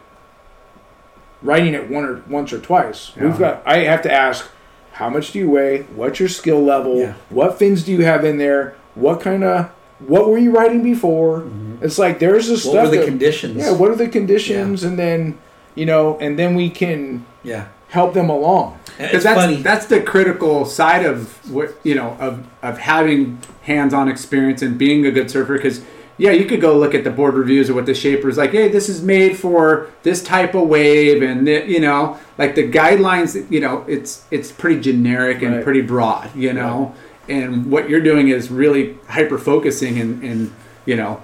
writing 1.41 1.73
it 1.73 1.89
one 1.89 2.03
or 2.05 2.21
once 2.27 2.51
or 2.53 2.59
twice. 2.59 3.11
We've 3.19 3.37
got 3.37 3.61
I 3.65 3.79
have 3.79 4.01
to 4.03 4.11
ask 4.11 4.47
how 4.93 5.09
much 5.09 5.31
do 5.33 5.39
you 5.39 5.49
weigh? 5.49 5.81
What's 5.95 6.19
your 6.19 6.29
skill 6.29 6.63
level? 6.63 6.97
Yeah. 6.99 7.13
What 7.29 7.59
fins 7.59 7.83
do 7.83 7.91
you 7.91 8.03
have 8.05 8.23
in 8.25 8.37
there? 8.37 8.75
What 8.95 9.21
kind 9.21 9.43
of 9.43 9.69
what 9.99 10.29
were 10.29 10.37
you 10.37 10.51
writing 10.51 10.83
before? 10.83 11.41
Mm-hmm. 11.41 11.83
It's 11.83 11.97
like 11.97 12.19
there's 12.19 12.47
this 12.47 12.65
what 12.65 12.71
stuff 12.71 12.85
were 12.85 12.91
the 12.91 12.97
that- 12.97 13.07
conditions? 13.07 13.57
Yeah, 13.57 13.71
what 13.71 13.91
are 13.91 13.95
the 13.95 14.07
conditions? 14.09 14.83
And 14.83 14.97
then 14.97 15.37
you 15.75 15.85
know, 15.85 16.17
and 16.19 16.39
then 16.39 16.55
we 16.55 16.69
can 16.69 17.25
yeah. 17.43 17.67
help 17.89 18.13
them 18.13 18.29
along. 18.29 18.79
Because 18.97 19.23
that's 19.23 19.39
funny. 19.41 19.57
that's 19.57 19.87
the 19.87 20.01
critical 20.01 20.65
side 20.65 21.05
of 21.05 21.51
what 21.51 21.75
you 21.83 21.95
know 21.95 22.15
of 22.19 22.47
of 22.61 22.77
having 22.77 23.39
hands-on 23.63 24.07
experience 24.07 24.61
and 24.61 24.77
being 24.77 25.05
a 25.05 25.11
good 25.11 25.29
surfer. 25.29 25.55
Because 25.55 25.83
yeah 26.17 26.31
you 26.31 26.45
could 26.45 26.61
go 26.61 26.77
look 26.77 26.95
at 26.95 27.03
the 27.03 27.09
board 27.09 27.33
reviews 27.33 27.69
or 27.69 27.73
what 27.73 27.85
the 27.85 27.93
shapers 27.93 28.37
like 28.37 28.51
hey 28.51 28.69
this 28.69 28.87
is 28.87 29.01
made 29.03 29.37
for 29.37 29.89
this 30.03 30.23
type 30.23 30.55
of 30.55 30.65
wave 30.67 31.21
and 31.21 31.45
the, 31.45 31.65
you 31.67 31.79
know 31.79 32.17
like 32.37 32.55
the 32.55 32.71
guidelines 32.71 33.35
you 33.51 33.59
know 33.59 33.83
it's 33.85 34.23
it's 34.31 34.49
pretty 34.49 34.79
generic 34.79 35.41
and 35.41 35.55
Right. 35.55 35.63
pretty 35.65 35.81
broad 35.81 36.33
you 36.33 36.53
know 36.53 36.95
and 37.27 37.69
what 37.71 37.89
you're 37.89 38.01
doing 38.01 38.27
is 38.29 38.49
really 38.51 38.97
hyper 39.07 39.37
focusing 39.37 39.99
and 39.99 40.23
and 40.23 40.53
you 40.85 40.95
know 40.95 41.21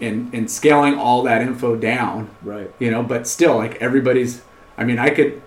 and 0.00 0.32
and 0.34 0.50
scaling 0.50 0.94
all 0.94 1.22
that 1.24 1.42
info 1.42 1.76
down. 1.76 2.30
Right. 2.42 2.70
you 2.78 2.90
know 2.90 3.02
but 3.02 3.26
still 3.26 3.56
like 3.56 3.76
everybody's 3.76 4.42
i 4.78 4.84
mean 4.84 4.98
i 4.98 5.10
could 5.10 5.40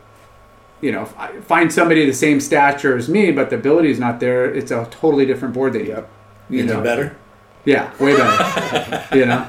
you 0.81 0.91
know 0.91 1.05
find 1.05 1.71
somebody 1.71 2.05
the 2.05 2.13
same 2.13 2.39
stature 2.39 2.97
as 2.97 3.07
me 3.09 3.31
but 3.31 3.49
the 3.49 3.55
ability 3.55 3.89
is 3.89 3.99
not 3.99 4.19
there. 4.19 4.45
It's 4.53 4.71
a 4.71 4.85
totally 4.91 5.25
different 5.25 5.53
board 5.53 5.73
they 5.73 5.87
Yep. 5.87 6.09
you 6.49 6.59
Is 6.59 6.65
know? 6.71 6.81
better? 6.83 7.15
Yeah 7.65 7.91
way 7.99 8.15
better. 8.17 9.05
You 9.17 9.25
know? 9.25 9.47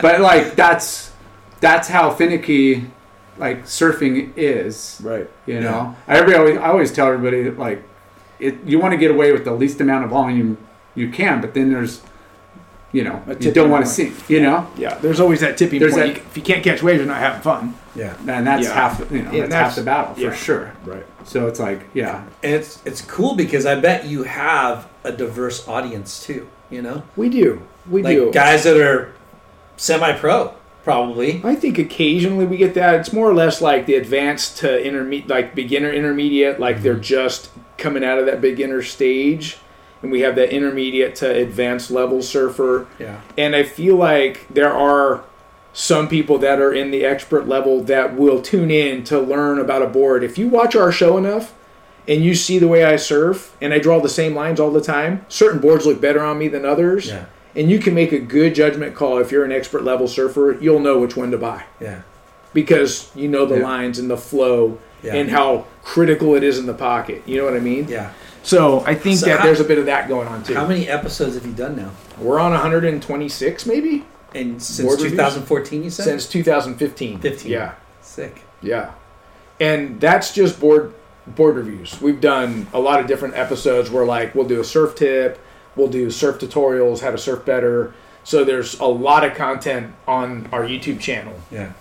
But 0.00 0.20
like 0.20 0.54
that's 0.56 1.12
that's 1.60 1.88
how 1.88 2.10
finicky 2.10 2.86
like 3.36 3.64
surfing 3.64 4.32
is. 4.36 5.00
Right. 5.02 5.28
you 5.46 5.60
know? 5.60 5.96
Everybody 6.06 6.38
always, 6.38 6.58
i 6.58 6.68
always 6.68 6.92
tell 6.92 7.08
everybody 7.08 7.42
that, 7.44 7.58
like 7.58 7.82
it 8.40 8.56
you 8.64 8.78
want 8.78 8.92
to 8.92 8.98
get 8.98 9.10
away 9.10 9.32
with 9.32 9.44
the 9.44 9.52
least 9.52 9.80
amount 9.80 10.04
of 10.04 10.10
volume 10.10 10.56
you 10.94 11.10
can 11.10 11.40
but 11.40 11.54
then 11.54 11.70
there's 11.72 12.02
you 12.92 13.04
know 13.04 13.22
you 13.38 13.52
don't 13.52 13.70
want 13.70 13.84
to 13.84 13.88
point. 13.88 14.16
sink 14.16 14.30
you 14.30 14.40
know 14.40 14.68
Yeah. 14.76 14.98
There's 14.98 15.20
always 15.20 15.40
that 15.40 15.56
tipping 15.56 15.78
There's 15.78 15.92
point. 15.94 16.06
that- 16.14 16.16
You- 16.16 16.22
if 16.30 16.36
you 16.36 16.42
can't 16.42 16.64
catch 16.64 16.82
waves, 16.82 16.98
you're 16.98 17.06
not 17.06 17.18
having 17.18 17.40
fun. 17.42 17.74
yeah 17.94 18.14
and 18.26 18.46
that's 18.46 18.66
Yeah. 18.66 18.74
half 18.74 18.98
you 19.10 19.22
know 19.22 19.30
that's, 19.30 19.34
that's- 19.34 19.52
half 19.52 19.74
the 19.76 19.82
battle 19.82 20.14
for 20.14 20.20
yeah. 20.20 20.34
sure 20.34 20.72
Right. 20.84 21.06
so 21.24 21.46
it's 21.46 21.60
like 21.60 21.82
yeah 21.94 22.24
and 22.42 22.54
it's 22.54 22.80
it's 22.84 23.00
cool 23.02 23.34
because 23.36 23.64
i 23.66 23.74
bet 23.74 24.06
you 24.06 24.24
have 24.24 24.88
a 25.04 25.12
diverse 25.12 25.66
audience 25.68 26.24
too 26.24 26.48
you 26.68 26.82
know 26.82 27.02
We 27.16 27.28
do. 27.28 27.62
We 27.88 28.02
like 28.02 28.16
do. 28.16 28.30
guys 28.32 28.64
that 28.64 28.76
are 28.76 29.12
semi-pro 29.76 30.54
probably 30.84 31.40
I 31.44 31.54
think 31.54 31.78
occasionally 31.78 32.46
we 32.46 32.56
get 32.56 32.74
that. 32.74 32.94
It's 33.00 33.12
more 33.12 33.28
or 33.28 33.34
less 33.34 33.60
like 33.60 33.86
the 33.86 33.94
advanced 33.96 34.58
to 34.58 34.82
intermediate, 34.82 35.28
like 35.28 35.54
beginner 35.54 35.90
intermediate, 35.92 36.58
like 36.58 36.82
they're 36.82 36.94
mm-hmm. 36.94 37.02
just 37.02 37.50
coming 37.80 38.04
out 38.04 38.18
of 38.18 38.26
that 38.26 38.40
beginner 38.40 38.82
stage. 38.82 39.58
And 40.02 40.10
we 40.12 40.20
have 40.20 40.34
that 40.36 40.50
intermediate 40.54 41.14
to 41.16 41.30
advanced 41.30 41.90
level 41.90 42.22
surfer. 42.22 42.86
yeah 42.98 43.20
And 43.36 43.54
I 43.56 43.64
feel 43.64 43.96
like 43.96 44.46
there 44.48 44.72
are 44.72 45.24
some 45.72 46.08
people 46.08 46.38
that 46.38 46.60
are 46.60 46.72
in 46.72 46.90
the 46.90 47.04
expert 47.04 47.46
level 47.46 47.82
that 47.84 48.14
will 48.16 48.40
tune 48.42 48.70
in 48.70 49.04
to 49.04 49.20
learn 49.20 49.58
about 49.58 49.82
a 49.82 49.86
board. 49.86 50.24
If 50.24 50.38
you 50.38 50.48
watch 50.48 50.74
our 50.74 50.90
show 50.90 51.18
enough 51.18 51.54
and 52.08 52.24
you 52.24 52.34
see 52.34 52.58
the 52.58 52.66
way 52.66 52.82
I 52.84 52.96
surf 52.96 53.54
and 53.60 53.72
I 53.74 53.78
draw 53.78 54.00
the 54.00 54.08
same 54.08 54.34
lines 54.34 54.58
all 54.58 54.70
the 54.70 54.80
time, 54.80 55.24
certain 55.28 55.60
boards 55.60 55.84
look 55.86 56.00
better 56.00 56.20
on 56.24 56.38
me 56.38 56.48
than 56.48 56.64
others. 56.64 57.08
Yeah. 57.08 57.26
And 57.54 57.70
you 57.70 57.78
can 57.78 57.94
make 57.94 58.10
a 58.12 58.18
good 58.18 58.54
judgment 58.54 58.94
call 58.94 59.18
if 59.18 59.30
you're 59.30 59.44
an 59.44 59.52
expert 59.52 59.82
level 59.84 60.08
surfer, 60.08 60.56
you'll 60.60 60.80
know 60.80 60.98
which 60.98 61.16
one 61.16 61.30
to 61.32 61.38
buy 61.38 61.64
yeah 61.80 62.02
because 62.52 63.10
you 63.14 63.28
know 63.28 63.44
the 63.46 63.56
Yeah. 63.58 63.62
lines 63.64 63.98
and 63.98 64.10
the 64.10 64.16
flow 64.16 64.78
Yeah. 65.02 65.14
and 65.14 65.30
how 65.30 65.66
critical 65.82 66.34
it 66.34 66.42
is 66.44 66.58
in 66.58 66.66
the 66.66 66.74
pocket. 66.74 67.22
You 67.26 67.38
know 67.38 67.44
what 67.44 67.54
I 67.54 67.60
mean? 67.60 67.86
yeah 67.88 68.10
So 68.42 68.80
I 68.86 68.94
think 68.94 69.18
So 69.18 69.26
that 69.26 69.40
how- 69.40 69.44
there's 69.46 69.60
a 69.60 69.64
bit 69.64 69.78
of 69.78 69.86
that 69.86 70.08
going 70.08 70.28
on 70.28 70.42
too. 70.42 70.54
how 70.54 70.66
many 70.66 70.88
episodes 70.88 71.34
have 71.34 71.46
you 71.46 71.52
done 71.52 71.76
now 71.76 71.90
We're 72.18 72.38
on 72.38 72.52
126 72.52 73.66
maybe 73.66 74.04
and 74.34 74.62
since 74.62 74.86
Board 74.86 75.00
reviews? 75.00 75.12
2014 75.12 75.82
you 75.84 75.90
said 75.90 76.04
since 76.04 76.26
2015. 76.28 77.18
15 77.18 77.50
Yeah, 77.52 77.72
sick 78.02 78.42
yeah, 78.62 78.90
and 79.58 80.00
that's 80.00 80.32
just 80.34 80.60
board 80.60 80.92
board 81.26 81.56
reviews. 81.56 82.00
We've 82.00 82.20
done 82.20 82.66
a 82.72 82.80
lot 82.80 82.98
of 83.00 83.06
different 83.06 83.36
episodes 83.36 83.90
where 83.90 84.04
like 84.04 84.34
we'll 84.34 84.48
do 84.48 84.60
a 84.60 84.64
surf 84.64 84.94
tip, 84.96 85.38
we'll 85.76 85.88
do 85.88 86.10
surf 86.10 86.38
tutorials, 86.38 87.00
how 87.00 87.10
to 87.10 87.18
surf 87.18 87.44
better. 87.44 87.94
So 88.24 88.44
there's 88.44 88.78
a 88.80 88.86
lot 88.86 89.24
of 89.24 89.34
content 89.34 89.92
on 90.06 90.48
our 90.52 90.62
YouTube 90.62 91.00
channel. 91.00 91.34
yeah 91.50 91.72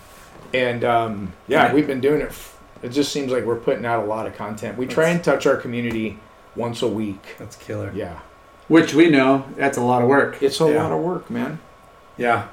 and 0.54 0.84
um, 0.84 1.34
yeah, 1.48 1.68
Yeah. 1.68 1.74
we've 1.74 1.86
been 1.88 2.02
doing 2.02 2.22
it. 2.22 2.30
f- 2.30 2.58
It 2.82 2.90
just 2.90 3.12
seems 3.12 3.32
like 3.32 3.44
we're 3.46 3.56
putting 3.58 3.86
out 3.86 4.04
a 4.04 4.08
lot 4.08 4.26
of 4.28 4.36
content. 4.36 4.78
We 4.78 4.86
try 4.88 5.10
and 5.10 5.24
touch 5.24 5.46
our 5.46 5.58
community 5.58 6.18
once 6.56 6.82
a 6.82 6.88
week. 6.88 7.36
that's 7.38 7.56
killer 7.56 7.92
Yeah, 7.94 8.20
which 8.68 8.94
we 8.94 9.10
know 9.10 9.46
that's 9.56 9.78
a 9.78 9.82
lot 9.82 10.02
of 10.02 10.08
work 10.10 10.42
it's 10.42 10.60
a 10.62 10.66
Yeah. 10.72 10.84
lot 10.84 10.92
of 10.92 11.00
work, 11.00 11.30
man. 11.30 11.60
yeah 12.18 12.48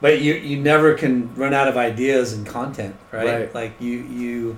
But 0.00 0.20
you 0.20 0.34
you 0.34 0.58
never 0.60 0.94
can 0.94 1.30
run 1.34 1.52
out 1.54 1.66
of 1.68 1.76
ideas 1.76 2.32
and 2.32 2.46
content, 2.46 2.94
right? 3.12 3.26
Right. 3.26 3.54
Like 3.54 3.72
you 3.80 3.98
you 3.98 4.56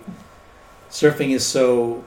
surfing 0.90 1.30
is 1.34 1.46
so 1.46 2.04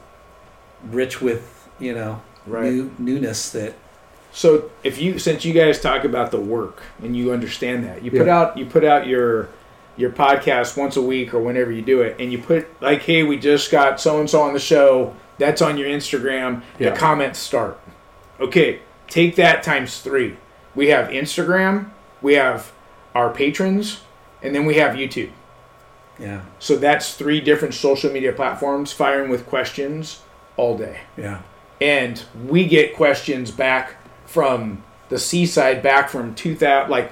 rich 0.91 1.21
with 1.21 1.67
you 1.79 1.93
know 1.93 2.21
Right. 2.45 2.71
new, 2.73 2.91
newness 2.99 3.51
that 3.51 3.73
So 4.33 4.69
if 4.83 4.99
you 5.01 5.19
since 5.19 5.45
you 5.45 5.53
guys 5.53 5.79
talk 5.79 6.03
about 6.03 6.31
the 6.31 6.39
work 6.39 6.81
and 7.01 7.15
you 7.15 7.31
understand 7.31 7.83
that, 7.85 8.03
you 8.03 8.11
put 8.11 8.25
Yeah. 8.27 8.37
out 8.39 8.57
you 8.57 8.65
put 8.65 8.83
out 8.83 9.07
your 9.07 9.47
your 9.97 10.09
podcast 10.11 10.75
once 10.77 10.95
a 10.97 11.01
week 11.01 11.33
or 11.33 11.39
whenever 11.39 11.71
you 11.71 11.81
do 11.81 12.01
it 12.01 12.15
and 12.19 12.31
you 12.31 12.37
put 12.39 12.67
like 12.81 13.01
hey 13.03 13.23
we 13.23 13.37
just 13.37 13.69
got 13.71 13.99
so 14.01 14.19
and 14.19 14.29
so 14.29 14.41
on 14.41 14.53
the 14.53 14.59
show 14.59 15.15
that's 15.37 15.61
on 15.61 15.77
your 15.77 15.87
Instagram 15.87 16.61
Yeah. 16.79 16.89
the 16.91 16.95
comments 16.95 17.39
start. 17.39 17.79
Okay 18.39 18.79
take 19.07 19.35
that 19.35 19.61
times 19.63 19.99
3 20.01 20.35
we 20.75 20.87
have 20.89 21.09
Instagram 21.09 21.91
we 22.21 22.33
have 22.33 22.71
our 23.13 23.31
patrons 23.31 24.01
and 24.41 24.53
then 24.55 24.65
we 24.65 24.75
have 24.75 24.95
YouTube. 24.95 25.31
Yeah. 26.19 26.41
So 26.59 26.75
that's 26.75 27.15
three 27.15 27.39
different 27.41 27.73
social 27.73 28.11
media 28.11 28.33
platforms 28.33 28.91
firing 28.91 29.29
with 29.29 29.45
questions 29.45 30.21
all 30.57 30.77
day. 30.77 30.99
Yeah. 31.17 31.41
And 31.81 32.23
we 32.47 32.65
get 32.65 32.95
questions 32.95 33.51
back 33.51 33.95
from 34.25 34.83
the 35.09 35.17
seaside 35.19 35.81
back 35.83 36.09
from 36.09 36.33
2000 36.35 36.89
like 36.89 37.11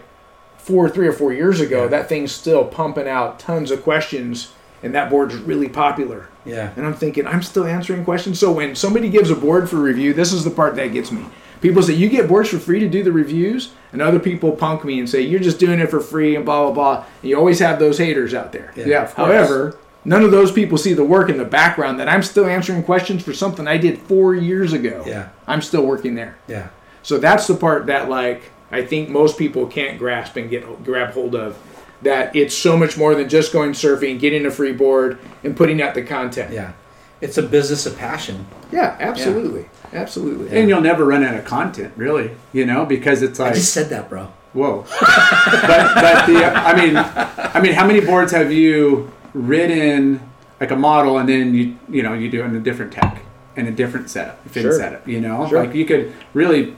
four 0.72 0.90
three 0.90 1.08
or 1.08 1.14
four 1.14 1.34
years 1.34 1.60
ago 1.60 1.84
Yeah. 1.84 1.88
that 1.90 2.10
thing's 2.10 2.32
still 2.32 2.64
pumping 2.66 3.08
out 3.08 3.40
tons 3.40 3.72
of 3.72 3.84
questions 3.84 4.52
and 4.84 4.96
that 4.96 5.10
board's 5.10 5.36
really 5.36 5.70
popular 5.70 6.28
yeah 6.46 6.72
and 6.76 6.86
i'm 6.86 6.94
thinking 6.96 7.28
i'm 7.28 7.44
still 7.44 7.66
answering 7.66 8.04
questions 8.06 8.40
so 8.40 8.52
when 8.52 8.76
somebody 8.76 9.10
gives 9.10 9.30
a 9.30 9.36
board 9.36 9.70
for 9.70 9.78
review 9.78 10.14
this 10.14 10.32
is 10.34 10.44
the 10.44 10.50
part 10.50 10.76
that 10.76 10.88
gets 10.94 11.12
me 11.12 11.24
people 11.62 11.84
say 11.84 11.94
you 11.94 12.10
get 12.10 12.28
boards 12.28 12.50
for 12.50 12.58
free 12.60 12.80
to 12.80 12.90
do 12.90 13.04
the 13.04 13.12
reviews 13.12 13.72
and 13.94 14.02
other 14.02 14.20
people 14.20 14.52
punk 14.52 14.84
me 14.84 14.98
and 15.00 15.08
say 15.10 15.22
you're 15.22 15.40
just 15.50 15.60
doing 15.60 15.80
it 15.80 15.90
for 15.90 16.00
free 16.00 16.36
and 16.36 16.46
blah 16.46 16.64
blah 16.66 16.72
blah 16.74 17.06
and 17.22 17.30
you 17.30 17.38
always 17.38 17.60
have 17.60 17.78
those 17.80 17.98
haters 18.00 18.34
out 18.34 18.52
there 18.52 18.72
Yeah. 18.76 18.86
Yeah. 18.88 19.12
However, 19.14 19.78
none 20.04 20.24
of 20.24 20.32
those 20.32 20.52
people 20.52 20.78
see 20.80 20.94
the 20.96 21.04
work 21.04 21.30
in 21.30 21.38
the 21.38 21.46
background 21.46 22.00
that 22.00 22.10
I'm 22.10 22.24
still 22.24 22.46
answering 22.48 22.82
questions 22.82 23.24
for 23.24 23.34
something 23.34 23.68
I 23.68 23.78
did 23.78 24.00
four 24.00 24.34
years 24.34 24.74
ago. 24.74 25.04
Yeah. 25.06 25.30
I'm 25.48 25.62
still 25.62 25.86
working 25.86 26.16
there. 26.16 26.34
yeah 26.48 26.70
So 27.04 27.20
that's 27.20 27.46
the 27.46 27.54
part 27.56 27.86
that 27.86 28.10
like 28.10 28.42
I 28.72 28.84
think 28.86 29.10
most 29.10 29.38
people 29.38 29.68
can't 29.68 29.98
grasp 30.00 30.36
and 30.38 30.50
get 30.50 30.84
grab 30.84 31.14
hold 31.14 31.36
of. 31.36 31.58
That 32.04 32.36
it's 32.36 32.56
so 32.58 32.76
much 32.76 32.98
more 32.98 33.14
than 33.14 33.30
just 33.30 33.54
going 33.54 33.74
surfing, 33.74 34.20
getting 34.20 34.46
a 34.48 34.52
free 34.52 34.72
board, 34.74 35.20
and 35.44 35.56
putting 35.56 35.82
out 35.82 35.94
the 35.94 36.02
content. 36.04 36.52
yeah 36.54 36.74
it's 37.22 37.38
a 37.38 37.44
business 37.44 37.86
of 37.86 37.96
passion 37.96 38.48
Yeah, 38.72 38.98
absolutely, 39.00 39.68
absolutely. 39.94 40.58
And 40.58 40.68
you'll 40.68 40.82
never 40.82 41.06
run 41.06 41.24
out 41.24 41.36
of 41.36 41.46
content, 41.46 41.94
really, 41.96 42.32
you 42.52 42.66
know, 42.66 42.84
because 42.84 43.22
it's 43.22 43.38
like 43.38 43.52
I 43.52 43.56
just 43.56 43.72
said 43.74 43.90
that 43.90 44.10
bro 44.10 44.32
whoa. 44.54 44.82
but, 45.02 45.96
but 45.96 46.26
the, 46.26 46.44
I 46.44 46.76
mean, 46.76 46.98
I 46.98 47.62
mean, 47.62 47.74
how 47.74 47.86
many 47.86 48.02
boards 48.02 48.32
have 48.32 48.52
you 48.52 49.12
ridden 49.34 50.20
like 50.60 50.72
a 50.72 50.76
model 50.76 51.18
and 51.20 51.30
then 51.30 51.54
you, 51.54 51.78
you 51.90 52.04
know, 52.04 52.14
you 52.14 52.30
do 52.30 52.42
it 52.42 52.46
in 52.46 52.56
a 52.56 52.60
different 52.60 52.92
tech 52.92 53.22
and 53.56 53.68
a 53.68 53.72
different 53.72 54.10
setup, 54.10 54.44
fin 54.50 54.64
Sure. 54.64 54.74
setup, 54.74 55.08
you 55.08 55.20
know, 55.22 55.48
Sure. 55.48 55.64
like 55.64 55.76
you 55.76 55.86
could 55.86 56.14
really 56.34 56.76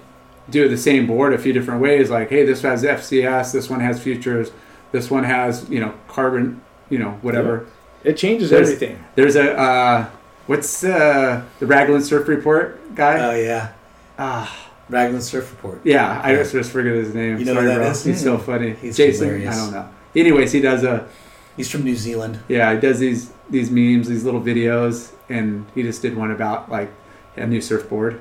do 0.50 0.68
the 0.68 0.78
same 0.78 1.08
board 1.08 1.34
a 1.34 1.38
few 1.38 1.54
different 1.54 1.82
ways. 1.82 2.10
Like, 2.10 2.30
hey, 2.30 2.44
this 2.46 2.62
has 2.64 2.84
FCS, 2.84 3.52
this 3.54 3.70
one 3.70 3.80
has 3.80 4.02
futures, 4.02 4.52
this 4.92 5.10
one 5.10 5.24
has, 5.24 5.70
you 5.70 5.80
know, 5.80 5.94
carbon, 6.08 6.62
you 6.90 7.00
know, 7.00 7.12
whatever. 7.22 7.66
it 8.04 8.18
changes 8.18 8.50
There's- 8.50 8.68
everything. 8.68 9.04
There's 9.16 9.36
a, 9.38 9.58
uh, 9.58 10.06
what's 10.48 10.84
uh, 10.84 11.44
the 11.60 11.66
Raglan 11.66 12.02
Surf 12.04 12.28
Report 12.28 12.94
guy? 12.96 13.20
oh 13.20 13.36
yeah 13.40 13.70
Ah. 14.20 14.70
Raglan 14.90 15.22
Surf 15.22 15.50
Report 15.52 15.80
Yeah, 15.86 16.22
I 16.24 16.36
just, 16.36 16.52
just 16.52 16.72
forget 16.72 16.94
his 16.94 17.16
name. 17.16 17.38
You 17.40 17.46
know 17.46 17.54
Sorry, 17.54 17.66
who 17.66 17.70
that 17.72 17.78
bro. 17.78 17.90
is? 17.92 18.04
He's 18.04 18.22
so 18.22 18.38
funny. 18.38 18.74
He's 18.74 18.98
Jason. 18.98 19.28
hilarious. 19.28 19.56
I 19.56 19.60
don't 19.60 19.74
know. 19.74 19.90
Anyways, 20.16 20.52
he 20.52 20.60
does 20.60 20.84
a 20.84 21.08
he's 21.56 21.70
from 21.72 21.84
New 21.84 21.96
Zealand 21.96 22.40
yeah. 22.50 22.74
He 22.74 22.80
does 22.82 23.00
these 23.00 23.32
these 23.50 23.72
memes, 23.72 24.08
these 24.10 24.24
little 24.26 24.42
videos, 24.42 25.14
and 25.30 25.66
he 25.74 25.82
just 25.84 26.02
did 26.02 26.16
one 26.18 26.32
about 26.32 26.70
like 26.70 26.92
a 27.38 27.48
new 27.48 27.62
surfboard. 27.62 28.20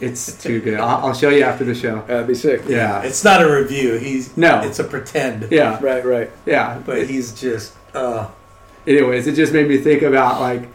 It's 0.00 0.42
too 0.42 0.60
good. 0.60 0.78
I'll, 0.80 1.06
I'll 1.08 1.14
show 1.14 1.28
you 1.28 1.42
after 1.42 1.64
the 1.64 1.74
show. 1.74 2.02
That'd 2.06 2.26
be 2.26 2.34
sick. 2.34 2.62
Yeah, 2.66 3.02
it's 3.02 3.22
not 3.24 3.42
a 3.42 3.50
review 3.50 3.94
he's 3.98 4.36
No. 4.36 4.60
it's 4.62 4.78
a 4.78 4.84
pretend 4.84 5.48
yeah, 5.50 5.78
Right, 5.82 6.04
right. 6.04 6.30
yeah. 6.46 6.80
but 6.84 7.08
he's 7.08 7.38
just 7.38 7.74
uh 7.94 8.28
anyways, 8.86 9.26
it 9.26 9.34
just 9.34 9.52
made 9.52 9.68
me 9.68 9.78
think 9.78 10.02
about 10.02 10.40
like, 10.40 10.68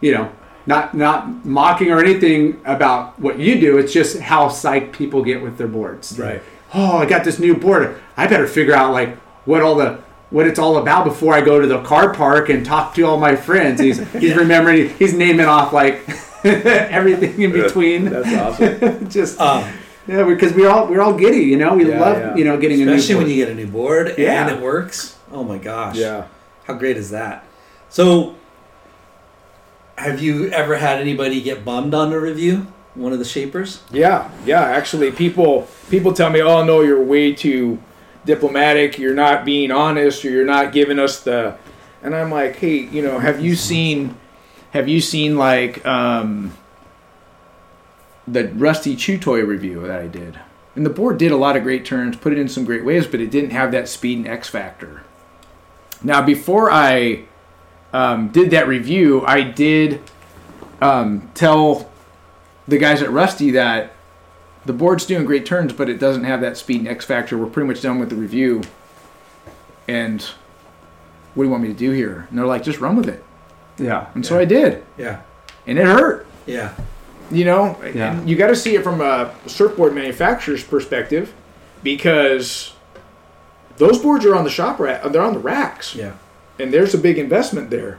you 0.00 0.12
know, 0.12 0.30
not 0.66 0.94
not 0.94 1.44
mocking 1.44 1.90
or 1.90 1.98
anything 2.00 2.60
about 2.64 3.18
what 3.18 3.38
you 3.38 3.58
do. 3.60 3.78
It's 3.78 3.92
just 3.92 4.20
how 4.20 4.48
psyched 4.48 4.92
people 4.92 5.22
get 5.24 5.42
with 5.42 5.58
their 5.58 5.68
boards. 5.68 6.18
Right. 6.18 6.42
Oh, 6.72 6.98
I 6.98 7.06
got 7.06 7.24
this 7.24 7.38
new 7.38 7.56
board. 7.56 7.98
I 8.16 8.26
better 8.26 8.46
figure 8.46 8.74
out 8.74 8.92
like 8.92 9.16
what 9.46 9.62
all 9.62 9.74
the 9.74 9.98
what 10.30 10.46
it's 10.46 10.60
all 10.60 10.76
about 10.78 11.04
before 11.04 11.34
I 11.34 11.40
go 11.40 11.58
to 11.60 11.66
the 11.66 11.82
car 11.82 12.14
park 12.14 12.50
and 12.50 12.64
talk 12.64 12.94
to 12.94 13.02
all 13.02 13.18
my 13.18 13.34
friends. 13.34 13.80
He's 13.80 13.98
he's 14.12 14.36
remembering. 14.44 14.90
He's 14.90 15.12
naming 15.14 15.46
off 15.46 15.72
like 15.72 16.06
everything 16.90 17.40
in 17.42 17.52
between. 17.52 18.04
That's 18.06 18.32
awesome. 18.34 19.08
just 19.18 19.40
um 19.40 19.64
yeah, 20.06 20.24
because 20.24 20.52
we're 20.54 20.68
all 20.68 20.86
we're 20.88 21.00
all 21.02 21.14
giddy. 21.14 21.44
You 21.44 21.56
know, 21.58 21.74
we 21.74 21.88
Yeah, 21.88 22.00
love 22.00 22.16
yeah. 22.18 22.36
you 22.36 22.44
know 22.44 22.58
getting 22.58 22.80
especially 22.88 23.14
a 23.14 23.18
new 23.18 23.18
when 23.18 23.26
board. 23.26 23.30
you 23.36 23.44
get 23.44 23.48
a 23.52 23.54
new 23.54 23.66
board 23.66 24.14
Yeah. 24.18 24.46
and 24.48 24.56
it 24.56 24.62
works 24.62 25.16
oh 25.32 25.44
my 25.44 25.58
gosh 25.58 25.96
yeah. 25.96 26.26
How 26.64 26.74
great 26.74 26.96
is 26.96 27.10
that? 27.10 27.44
So, 27.88 28.36
have 29.96 30.20
you 30.22 30.48
ever 30.50 30.76
had 30.76 31.00
anybody 31.00 31.40
get 31.40 31.64
bummed 31.64 31.94
on 31.94 32.12
a 32.12 32.18
review? 32.20 32.66
One 32.94 33.12
of 33.12 33.18
the 33.18 33.24
shapers? 33.24 33.82
Yeah, 33.92 34.30
yeah. 34.44 34.62
Actually, 34.62 35.10
people 35.12 35.68
people 35.90 36.12
tell 36.12 36.30
me, 36.30 36.40
"Oh 36.42 36.64
no, 36.64 36.80
you're 36.80 37.02
way 37.02 37.32
too 37.32 37.78
diplomatic. 38.24 38.98
You're 38.98 39.14
not 39.14 39.44
being 39.44 39.70
honest, 39.70 40.24
or 40.24 40.30
you're 40.30 40.44
not 40.44 40.72
giving 40.72 40.98
us 40.98 41.20
the." 41.20 41.56
And 42.02 42.14
I'm 42.16 42.30
like, 42.30 42.56
"Hey, 42.56 42.76
you 42.78 43.02
know, 43.02 43.18
have 43.18 43.40
you 43.40 43.54
seen, 43.54 44.16
have 44.72 44.88
you 44.88 45.00
seen 45.00 45.36
like 45.36 45.84
um, 45.86 46.56
the 48.26 48.48
Rusty 48.48 48.96
Chew 48.96 49.18
Toy 49.18 49.42
review 49.42 49.86
that 49.86 50.00
I 50.00 50.06
did? 50.06 50.38
And 50.76 50.86
the 50.86 50.90
board 50.90 51.18
did 51.18 51.32
a 51.32 51.36
lot 51.36 51.56
of 51.56 51.64
great 51.64 51.84
turns, 51.84 52.16
put 52.16 52.32
it 52.32 52.38
in 52.38 52.48
some 52.48 52.64
great 52.64 52.84
ways, 52.84 53.06
but 53.06 53.20
it 53.20 53.30
didn't 53.30 53.50
have 53.50 53.72
that 53.72 53.88
speed 53.88 54.18
and 54.18 54.28
X 54.28 54.48
factor. 54.48 55.02
Now, 56.02 56.22
before 56.22 56.70
I 56.70 57.24
um, 57.92 58.28
did 58.28 58.52
that 58.52 58.68
review, 58.68 59.24
I 59.26 59.42
did 59.42 60.00
um, 60.80 61.30
tell 61.34 61.90
the 62.68 62.78
guys 62.78 63.02
at 63.02 63.10
Rusty 63.10 63.50
that 63.50 63.94
the 64.64 64.72
board's 64.72 65.04
doing 65.06 65.24
great 65.24 65.44
turns, 65.44 65.72
but 65.72 65.88
it 65.88 65.98
doesn't 65.98 66.24
have 66.24 66.40
that 66.42 66.56
speed 66.56 66.80
and 66.80 66.88
X 66.88 67.04
factor. 67.04 67.36
We're 67.36 67.46
pretty 67.46 67.66
much 67.66 67.82
done 67.82 67.98
with 67.98 68.10
the 68.10 68.16
review. 68.16 68.62
And 69.88 70.22
what 71.34 71.42
do 71.42 71.48
you 71.48 71.50
want 71.50 71.64
me 71.64 71.68
to 71.68 71.74
do 71.74 71.90
here? 71.90 72.26
And 72.30 72.38
they're 72.38 72.46
like, 72.46 72.62
just 72.62 72.80
run 72.80 72.96
with 72.96 73.08
it. 73.08 73.24
Yeah, 73.80 74.06
And 74.14 74.24
so 74.24 74.38
I 74.38 74.44
did. 74.44 74.84
Yeah. 74.98 75.20
And 75.66 75.78
it 75.78 75.84
hurt. 75.86 76.26
Yeah. 76.46 76.72
You 77.30 77.44
know, 77.44 77.76
Yeah. 77.94 78.12
and 78.18 78.28
you 78.28 78.36
got 78.36 78.48
to 78.48 78.56
see 78.56 78.74
it 78.74 78.82
from 78.84 79.00
a 79.00 79.32
surfboard 79.46 79.94
manufacturer's 79.94 80.62
perspective 80.64 81.32
because 81.82 82.74
those 83.78 83.98
boards 83.98 84.24
are 84.26 84.34
on 84.34 84.44
the 84.44 84.50
shop 84.50 84.78
rack, 84.78 85.02
they're 85.12 85.22
on 85.22 85.32
the 85.34 85.38
racks. 85.40 85.94
Yeah. 85.94 86.12
and 86.58 86.74
there's 86.74 86.92
a 86.92 86.98
big 86.98 87.16
investment 87.18 87.70
there. 87.70 87.98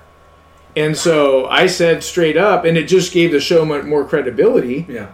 And 0.76 0.96
so 0.96 1.48
I 1.48 1.66
said 1.66 2.04
straight 2.04 2.38
up, 2.38 2.64
and 2.64 2.78
it 2.78 2.84
just 2.84 3.12
gave 3.12 3.32
the 3.32 3.40
show 3.40 3.66
mo- 3.66 3.82
more 3.82 4.06
credibility. 4.06 4.86
Yeah. 4.88 5.08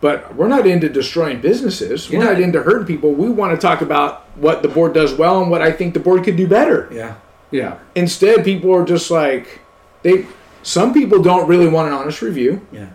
But 0.00 0.36
we're 0.36 0.46
not 0.46 0.64
into 0.66 0.88
destroying 0.88 1.40
businesses. 1.40 2.08
You're 2.08 2.20
we're 2.20 2.26
not, 2.26 2.32
not- 2.34 2.42
into 2.42 2.62
hurting 2.62 2.86
people. 2.86 3.12
We 3.14 3.28
want 3.28 3.52
to 3.52 3.60
talk 3.60 3.80
about 3.80 4.26
what 4.36 4.62
the 4.62 4.68
board 4.68 4.94
does 4.94 5.12
well 5.14 5.42
and 5.42 5.50
what 5.50 5.60
I 5.60 5.72
think 5.72 5.92
the 5.94 6.00
board 6.00 6.22
could 6.22 6.36
do 6.36 6.46
better. 6.46 6.88
Yeah. 6.92 7.14
Yeah, 7.50 7.78
Instead, 7.94 8.44
people 8.44 8.74
are 8.74 8.84
just 8.84 9.10
like 9.10 9.60
they. 10.02 10.26
Some 10.62 10.92
people 10.92 11.22
don't 11.22 11.46
really 11.46 11.68
want 11.68 11.88
an 11.88 11.94
honest 11.94 12.20
review. 12.22 12.66
Yeah. 12.72 12.88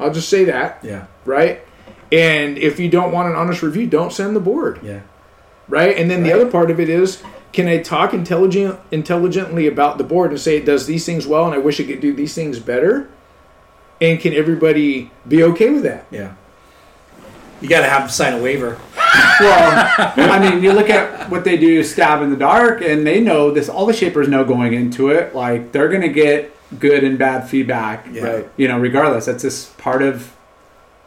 I'll 0.00 0.12
just 0.12 0.28
say 0.28 0.44
that, 0.44 0.80
Yeah. 0.82 1.06
right? 1.24 1.60
And 2.10 2.58
if 2.58 2.80
you 2.80 2.88
don't 2.88 3.12
want 3.12 3.28
an 3.28 3.36
honest 3.36 3.62
review, 3.62 3.86
don't 3.86 4.12
send 4.12 4.34
the 4.34 4.40
board. 4.40 4.80
Yeah. 4.82 5.00
right? 5.68 5.96
And 5.98 6.10
then 6.10 6.22
the 6.22 6.32
other 6.32 6.50
part 6.50 6.70
of 6.70 6.80
it 6.80 6.88
is, 6.88 7.22
can 7.52 7.68
I 7.68 7.78
talk 7.78 8.14
intelligent 8.14 8.80
intelligently 8.90 9.66
about 9.66 9.98
the 9.98 10.04
board 10.04 10.30
and 10.30 10.40
say 10.40 10.56
it 10.56 10.64
does 10.64 10.86
these 10.86 11.04
things 11.04 11.26
well, 11.26 11.44
and 11.44 11.54
I 11.54 11.58
wish 11.58 11.78
it 11.78 11.84
could 11.84 12.00
do 12.00 12.12
these 12.14 12.34
things 12.34 12.58
better? 12.58 13.08
And 14.00 14.18
can 14.18 14.32
everybody 14.32 15.10
be 15.26 15.42
okay 15.42 15.70
with 15.70 15.82
that? 15.82 16.06
Yeah. 16.10 16.34
You 17.60 17.68
got 17.68 17.80
to 17.80 17.88
have 17.88 18.02
them 18.02 18.10
sign 18.10 18.34
a 18.34 18.42
waiver. 18.42 18.78
Well, 19.40 19.94
I 20.16 20.38
mean, 20.38 20.62
you 20.62 20.72
look 20.72 20.90
at 20.90 21.28
what 21.30 21.44
they 21.44 21.56
do, 21.56 21.82
stab 21.82 22.22
in 22.22 22.30
the 22.30 22.36
dark, 22.36 22.82
and 22.82 23.06
they 23.06 23.20
know 23.20 23.50
this. 23.50 23.68
All 23.68 23.86
the 23.86 23.92
shapers 23.92 24.28
know 24.28 24.44
going 24.44 24.74
into 24.74 25.08
it, 25.10 25.34
like 25.34 25.72
they're 25.72 25.88
gonna 25.88 26.08
get 26.08 26.54
good 26.78 27.04
and 27.04 27.18
bad 27.18 27.48
feedback. 27.48 28.06
Yeah. 28.12 28.22
Right. 28.24 28.48
You 28.56 28.68
know, 28.68 28.78
regardless, 28.78 29.26
that's 29.26 29.42
just 29.42 29.76
part 29.78 30.02
of, 30.02 30.34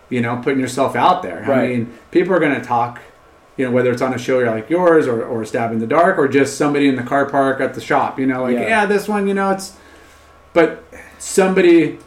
you 0.10 0.22
know, 0.22 0.42
putting 0.44 0.60
yourself 0.60 0.96
out 0.96 1.24
there. 1.24 1.46
Right. 1.48 1.64
I 1.64 1.68
mean, 1.68 1.98
people 2.12 2.34
are 2.34 2.40
gonna 2.40 2.64
talk. 2.64 3.02
You 3.58 3.66
know, 3.66 3.72
whether 3.72 3.92
it's 3.92 4.02
on 4.02 4.14
a 4.14 4.18
show 4.18 4.40
like 4.40 4.70
yours 4.70 5.08
or, 5.08 5.24
or 5.24 5.46
stab 5.46 5.72
in 5.72 5.80
the 5.80 5.86
dark 5.86 6.18
or 6.18 6.28
just 6.28 6.58
somebody 6.58 6.88
in 6.88 6.96
the 6.96 7.04
car 7.04 7.30
park 7.30 7.60
at 7.60 7.74
the 7.76 7.82
shop. 7.82 8.18
You 8.18 8.26
know, 8.26 8.44
like 8.44 8.56
Yeah. 8.56 8.62
yeah, 8.62 8.86
this 8.86 9.08
one. 9.08 9.28
You 9.28 9.34
know, 9.34 9.52
it's. 9.52 9.76
But 10.54 10.84
somebody 11.20 12.00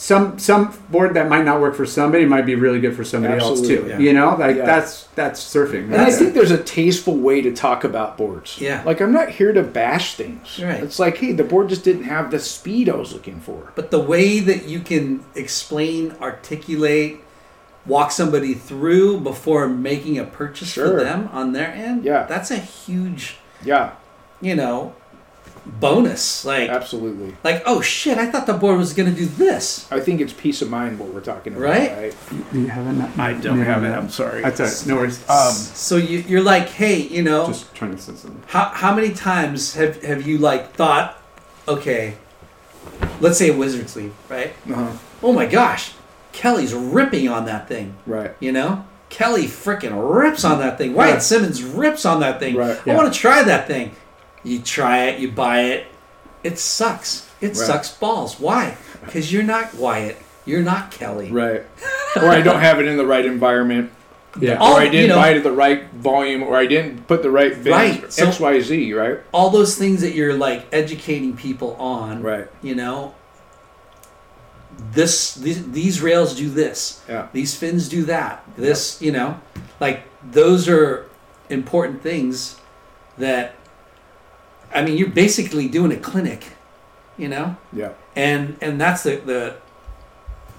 some 0.00 0.38
some 0.38 0.72
board 0.88 1.12
that 1.12 1.28
might 1.28 1.44
not 1.44 1.60
work 1.60 1.74
for 1.74 1.84
somebody 1.84 2.24
might 2.24 2.46
be 2.46 2.54
really 2.54 2.80
good 2.80 2.96
for 2.96 3.04
somebody 3.04 3.34
else 3.38 3.60
too. 3.60 3.80
Absolutely. 3.80 4.06
You 4.06 4.14
know, 4.14 4.34
like 4.34 4.56
Yeah. 4.56 4.64
that's 4.64 5.04
that's 5.14 5.42
surfing. 5.42 5.92
And 5.92 5.96
I 5.96 6.10
think 6.10 6.32
there's 6.32 6.50
a 6.50 6.62
tasteful 6.62 7.18
way 7.18 7.42
to 7.42 7.52
talk 7.54 7.84
about 7.84 8.16
boards. 8.16 8.58
Yeah. 8.58 8.82
Like 8.86 9.02
I'm 9.02 9.12
not 9.12 9.28
here 9.28 9.52
to 9.52 9.62
bash 9.62 10.14
things. 10.14 10.58
Right. 10.58 10.82
It's 10.82 10.98
like, 10.98 11.18
hey, 11.18 11.32
the 11.32 11.44
board 11.44 11.68
just 11.68 11.84
didn't 11.84 12.04
have 12.04 12.30
the 12.30 12.38
speed 12.38 12.88
I 12.88 12.94
was 12.96 13.12
looking 13.12 13.40
for. 13.40 13.72
But 13.74 13.90
the 13.90 14.00
way 14.00 14.40
that 14.40 14.64
you 14.64 14.80
can 14.80 15.22
explain, 15.34 16.14
articulate, 16.22 17.20
walk 17.84 18.10
somebody 18.10 18.54
through 18.54 19.20
before 19.20 19.68
making 19.68 20.18
a 20.18 20.24
purchase 20.24 20.72
for 20.72 21.04
them 21.04 21.28
on 21.30 21.52
their 21.52 21.68
end, 21.72 22.04
Yeah. 22.06 22.24
that's 22.24 22.50
a 22.50 22.56
huge, 22.56 23.36
Yeah, 23.62 23.90
you 24.40 24.54
know, 24.56 24.94
bonus. 25.66 26.44
Like, 26.44 26.70
absolutely. 26.70 27.36
like 27.44 27.62
oh 27.66 27.80
shit, 27.80 28.18
I 28.18 28.30
thought 28.30 28.46
the 28.46 28.54
board 28.54 28.78
was 28.78 28.92
going 28.92 29.12
to 29.12 29.18
do 29.18 29.26
this. 29.26 29.90
I 29.92 30.00
think 30.00 30.20
it's 30.20 30.32
peace 30.32 30.62
of 30.62 30.70
mind 30.70 30.98
what 30.98 31.12
we're 31.12 31.20
talking 31.20 31.52
about. 31.54 31.62
Right? 31.62 31.96
Right. 31.96 32.14
you 32.52 32.66
haven't. 32.66 33.18
I 33.18 33.34
don't 33.34 33.60
have 33.60 33.84
it. 33.84 33.90
I'm 33.90 34.08
sorry. 34.10 34.42
That's 34.42 34.60
all 34.60 34.66
right. 34.66 34.86
No 34.86 34.96
worries. 34.96 35.28
Um, 35.28 35.52
So 35.52 35.96
you, 35.96 36.18
you're 36.20 36.42
like, 36.42 36.68
hey, 36.68 37.00
you 37.00 37.22
know, 37.22 37.46
just 37.46 37.74
trying 37.74 37.94
to 37.94 38.00
say 38.00 38.14
something. 38.14 38.42
how, 38.46 38.66
how 38.66 38.94
many 38.94 39.12
times 39.12 39.74
have, 39.74 40.02
have 40.02 40.26
you 40.26 40.38
like 40.38 40.72
thought, 40.72 41.20
okay, 41.68 42.16
let's 43.20 43.38
say 43.38 43.50
a 43.50 43.56
wizard's 43.56 43.92
sleeve, 43.92 44.14
right? 44.28 44.52
uh-huh. 44.68 44.96
Oh 45.22 45.32
my 45.32 45.46
gosh, 45.46 45.92
Kelly's 46.32 46.72
ripping 46.72 47.28
on 47.28 47.44
that 47.44 47.68
thing. 47.68 47.94
Right. 48.06 48.32
You 48.40 48.52
know, 48.52 48.84
Kelly 49.10 49.44
freaking 49.44 49.92
rips 50.14 50.44
on 50.44 50.60
that 50.60 50.78
thing. 50.78 50.94
Wyatt 50.94 51.14
Yeah. 51.14 51.18
Simmons 51.18 51.62
rips 51.62 52.06
on 52.06 52.20
that 52.20 52.38
thing. 52.40 52.54
Right, 52.56 52.78
I 52.86 52.94
want 52.94 53.12
to 53.12 53.18
try 53.18 53.42
that 53.42 53.66
thing. 53.66 53.94
You 54.42 54.60
try 54.60 55.04
it, 55.06 55.20
you 55.20 55.30
buy 55.30 55.60
it. 55.62 55.86
It 56.42 56.58
sucks. 56.58 57.28
It 57.40 57.48
Right. 57.48 57.56
sucks 57.56 57.90
balls. 57.90 58.38
Why? 58.40 58.76
Because 59.04 59.32
you're 59.32 59.42
not 59.42 59.74
Wyatt. 59.74 60.16
You're 60.46 60.62
not 60.62 60.90
Kelly. 60.90 61.30
Right. 61.30 61.62
or 62.16 62.28
I 62.28 62.40
don't 62.40 62.60
have 62.60 62.80
it 62.80 62.86
in 62.86 62.96
the 62.96 63.06
right 63.06 63.24
environment. 63.24 63.90
Yeah. 64.40 64.56
All- 64.56 64.74
or 64.74 64.80
I 64.80 64.84
didn't 64.84 65.02
you 65.02 65.08
know- 65.08 65.16
buy 65.16 65.30
it 65.30 65.36
at 65.38 65.42
the 65.42 65.52
right 65.52 65.84
volume, 65.92 66.42
or 66.42 66.56
I 66.56 66.66
didn't 66.66 67.06
put 67.06 67.22
the 67.22 67.30
right 67.30 67.52
bins, 67.52 67.66
Right, 67.68 68.12
so- 68.12 68.28
X, 68.28 68.40
Y, 68.40 68.60
Z, 68.60 68.92
right? 68.94 69.18
All 69.32 69.50
those 69.50 69.76
things 69.76 70.00
that 70.02 70.14
you're 70.14 70.34
like 70.34 70.66
educating 70.72 71.34
people 71.36 71.74
on. 71.78 72.22
Right. 72.22 72.46
You 72.62 72.74
know. 72.74 73.14
This 74.92 75.34
these, 75.34 75.70
these 75.72 76.00
rails 76.00 76.34
do 76.34 76.48
this. 76.48 77.00
Yeah. 77.08 77.26
These 77.32 77.54
fins 77.54 77.88
do 77.88 78.04
that. 78.04 78.42
This 78.56 79.00
you 79.02 79.12
know, 79.12 79.38
like 79.78 80.04
those 80.32 80.68
are 80.68 81.06
important 81.50 82.02
things 82.02 82.56
that. 83.18 83.54
I 84.74 84.82
mean, 84.82 84.96
you're 84.96 85.08
basically 85.08 85.68
doing 85.68 85.92
a 85.92 85.96
clinic. 85.96 86.44
You 87.18 87.28
know. 87.28 87.56
Yeah. 87.72 87.90
and 88.16 88.56
and 88.62 88.80
that's 88.80 89.02
the 89.02 89.16
the 89.26 89.56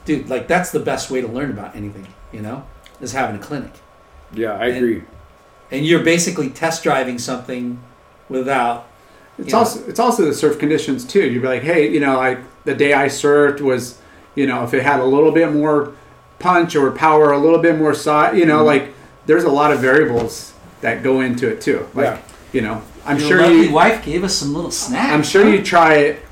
dude 0.05 0.29
like 0.29 0.47
that's 0.47 0.71
the 0.71 0.79
best 0.79 1.09
way 1.09 1.19
to 1.21 1.27
learn 1.27 1.49
about 1.49 1.75
anything 1.75 2.07
you 2.31 2.41
know 2.41 2.63
is 3.01 3.13
having 3.13 3.35
a 3.35 3.39
clinic 3.39 3.71
Yeah, 4.33 4.53
I 4.53 4.67
And- 4.67 4.77
agree. 4.77 5.03
and 5.71 5.85
you're 5.85 6.03
basically 6.03 6.49
test 6.49 6.83
driving 6.83 7.17
something 7.19 7.79
without 8.29 8.85
It's 9.39 9.51
know, 9.53 9.59
also 9.59 9.83
it's 9.87 9.99
also 9.99 10.23
the 10.25 10.33
surf 10.35 10.59
conditions 10.59 11.03
too. 11.05 11.25
You'd 11.31 11.41
be 11.41 11.47
like, 11.47 11.63
hey, 11.63 11.89
you 11.89 11.99
know, 11.99 12.17
like 12.17 12.39
the 12.63 12.75
day 12.75 12.93
I 12.93 13.07
surfed 13.07 13.59
was, 13.61 13.97
you 14.35 14.45
know, 14.45 14.63
if 14.63 14.73
it 14.75 14.83
had 14.83 14.99
a 14.99 15.05
little 15.05 15.31
bit 15.31 15.51
more 15.51 15.93
punch 16.39 16.75
or 16.75 16.91
power, 16.91 17.31
a 17.31 17.37
little 17.39 17.59
bit 17.59 17.75
more 17.77 17.93
size, 17.95 18.37
you 18.37 18.45
know, 18.45 18.57
Mm-hmm. 18.57 18.65
like 18.67 18.93
there's 19.25 19.45
a 19.45 19.49
lot 19.49 19.71
of 19.71 19.79
variables 19.79 20.53
that 20.81 21.01
go 21.01 21.21
into 21.21 21.47
it 21.49 21.59
too. 21.61 21.87
Like, 21.95 22.05
Yeah. 22.05 22.17
you 22.53 22.61
know, 22.61 22.81
I'm 23.05 23.17
your 23.19 23.27
sure 23.27 23.41
lovely 23.41 23.67
you, 23.67 23.71
wife 23.73 24.03
gave 24.05 24.23
us 24.23 24.35
some 24.35 24.53
little 24.53 24.71
snacks 24.71 25.11
I'm 25.13 25.23
sure 25.23 25.47
you 25.47 25.63
try 25.63 25.95
it. 25.95 26.25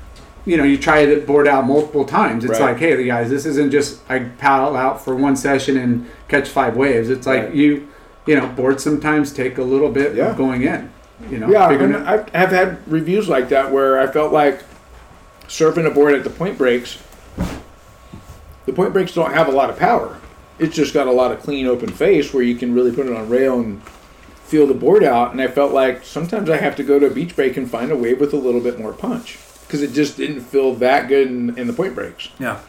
You 0.46 0.56
know, 0.56 0.64
you 0.64 0.78
try 0.78 1.04
the 1.04 1.16
board 1.20 1.46
out 1.46 1.66
multiple 1.66 2.04
times. 2.04 2.44
It's 2.44 2.58
Right. 2.58 2.72
like, 2.72 2.78
hey, 2.78 3.04
guys, 3.04 3.28
this 3.28 3.44
isn't 3.44 3.70
just 3.70 4.00
I 4.08 4.20
paddle 4.20 4.76
out 4.76 5.04
for 5.04 5.14
one 5.14 5.36
session 5.36 5.76
and 5.76 6.06
catch 6.28 6.48
five 6.48 6.76
waves. 6.76 7.10
It's 7.10 7.26
like 7.26 7.44
Right. 7.44 7.54
you, 7.54 7.88
you 8.26 8.36
know, 8.36 8.46
boards 8.46 8.82
sometimes 8.82 9.32
take 9.32 9.58
a 9.58 9.62
little 9.62 9.90
bit 9.90 10.14
Yeah. 10.14 10.30
of 10.30 10.36
going 10.38 10.62
in. 10.62 10.88
You 11.30 11.38
know, 11.38 11.48
Yeah, 11.50 11.70
and 11.70 11.94
it- 11.94 12.02
I 12.34 12.38
have 12.38 12.50
had 12.50 12.78
reviews 12.86 13.28
like 13.28 13.50
that 13.50 13.70
where 13.70 13.98
I 14.00 14.06
felt 14.06 14.32
like 14.32 14.60
surfing 15.48 15.84
a 15.86 15.90
board 15.90 16.14
at 16.14 16.24
the 16.24 16.30
point 16.30 16.56
breaks. 16.56 16.96
The 18.66 18.72
point 18.72 18.92
breaks 18.92 19.12
don't 19.12 19.32
have 19.34 19.48
a 19.48 19.52
lot 19.52 19.68
of 19.70 19.78
power. 19.78 20.16
It's 20.58 20.74
just 20.76 20.94
got 20.94 21.06
a 21.06 21.12
lot 21.12 21.32
of 21.32 21.40
clean 21.42 21.66
open 21.66 21.88
face 21.90 22.32
where 22.32 22.42
you 22.42 22.54
can 22.54 22.74
really 22.74 22.92
put 22.92 23.06
it 23.06 23.14
on 23.14 23.28
rail 23.28 23.58
and 23.58 23.80
feel 24.50 24.66
the 24.66 24.74
board 24.74 25.04
out. 25.04 25.30
And 25.32 25.40
I 25.40 25.46
felt 25.48 25.72
like 25.72 26.04
sometimes 26.04 26.50
I 26.50 26.56
have 26.58 26.74
to 26.76 26.82
go 26.82 26.98
to 26.98 27.06
a 27.06 27.10
beach 27.10 27.36
break 27.36 27.56
and 27.56 27.70
find 27.70 27.90
a 27.92 27.96
wave 27.96 28.20
with 28.20 28.32
a 28.32 28.36
little 28.36 28.60
bit 28.60 28.78
more 28.78 28.92
punch 28.92 29.38
because 29.66 29.80
it 29.82 29.92
just 29.92 30.16
didn't 30.16 30.40
feel 30.40 30.74
that 30.74 31.06
good 31.08 31.28
in, 31.28 31.56
in 31.58 31.66
the 31.68 31.72
point 31.72 31.94
breaks. 31.94 32.28
yeah 32.38 32.60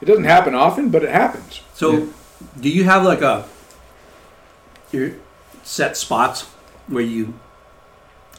It 0.00 0.04
doesn't 0.06 0.24
happen 0.24 0.54
often, 0.54 0.88
but 0.90 1.02
it 1.02 1.10
happens. 1.10 1.60
so 1.74 2.08
do 2.60 2.68
you 2.68 2.84
have 2.84 3.02
like 3.04 3.22
a 3.22 3.46
your 4.92 5.12
set 5.62 5.96
spots 5.96 6.42
where 6.86 7.02
you 7.02 7.34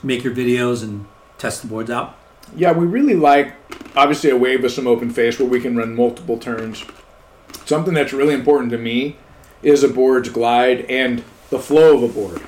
make 0.04 0.24
your 0.24 0.34
videos 0.34 0.84
and 0.84 1.06
test 1.38 1.62
the 1.62 1.68
boards 1.68 1.90
out 1.90 2.16
Yeah, 2.56 2.72
we 2.72 2.86
really 2.86 3.16
like 3.16 3.54
obviously 3.96 4.30
a 4.30 4.38
wave 4.38 4.64
with 4.64 4.72
some 4.72 4.88
open 4.88 5.10
face 5.10 5.38
where 5.40 5.48
we 5.50 5.60
can 5.60 5.76
run 5.76 5.96
multiple 5.96 6.38
turns. 6.38 6.86
Something 7.66 7.94
that's 7.96 8.14
really 8.14 8.34
important 8.34 8.72
to 8.72 8.78
me 8.78 9.18
is 9.64 9.84
a 9.84 9.88
board's 9.90 10.30
glide 10.30 10.86
and 10.90 11.24
the 11.50 11.60
flow 11.60 11.96
of 11.98 12.04
a 12.04 12.08
board. 12.14 12.42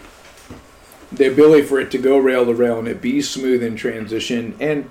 The 1.11 1.31
ability 1.31 1.63
for 1.63 1.79
it 1.79 1.89
to 1.91 1.97
go 1.97 2.17
rail 2.17 2.45
to 2.45 2.53
rail 2.53 2.79
and 2.79 2.87
it 2.87 3.01
be 3.01 3.21
smooth 3.21 3.63
in 3.63 3.75
transition. 3.75 4.55
And 4.59 4.89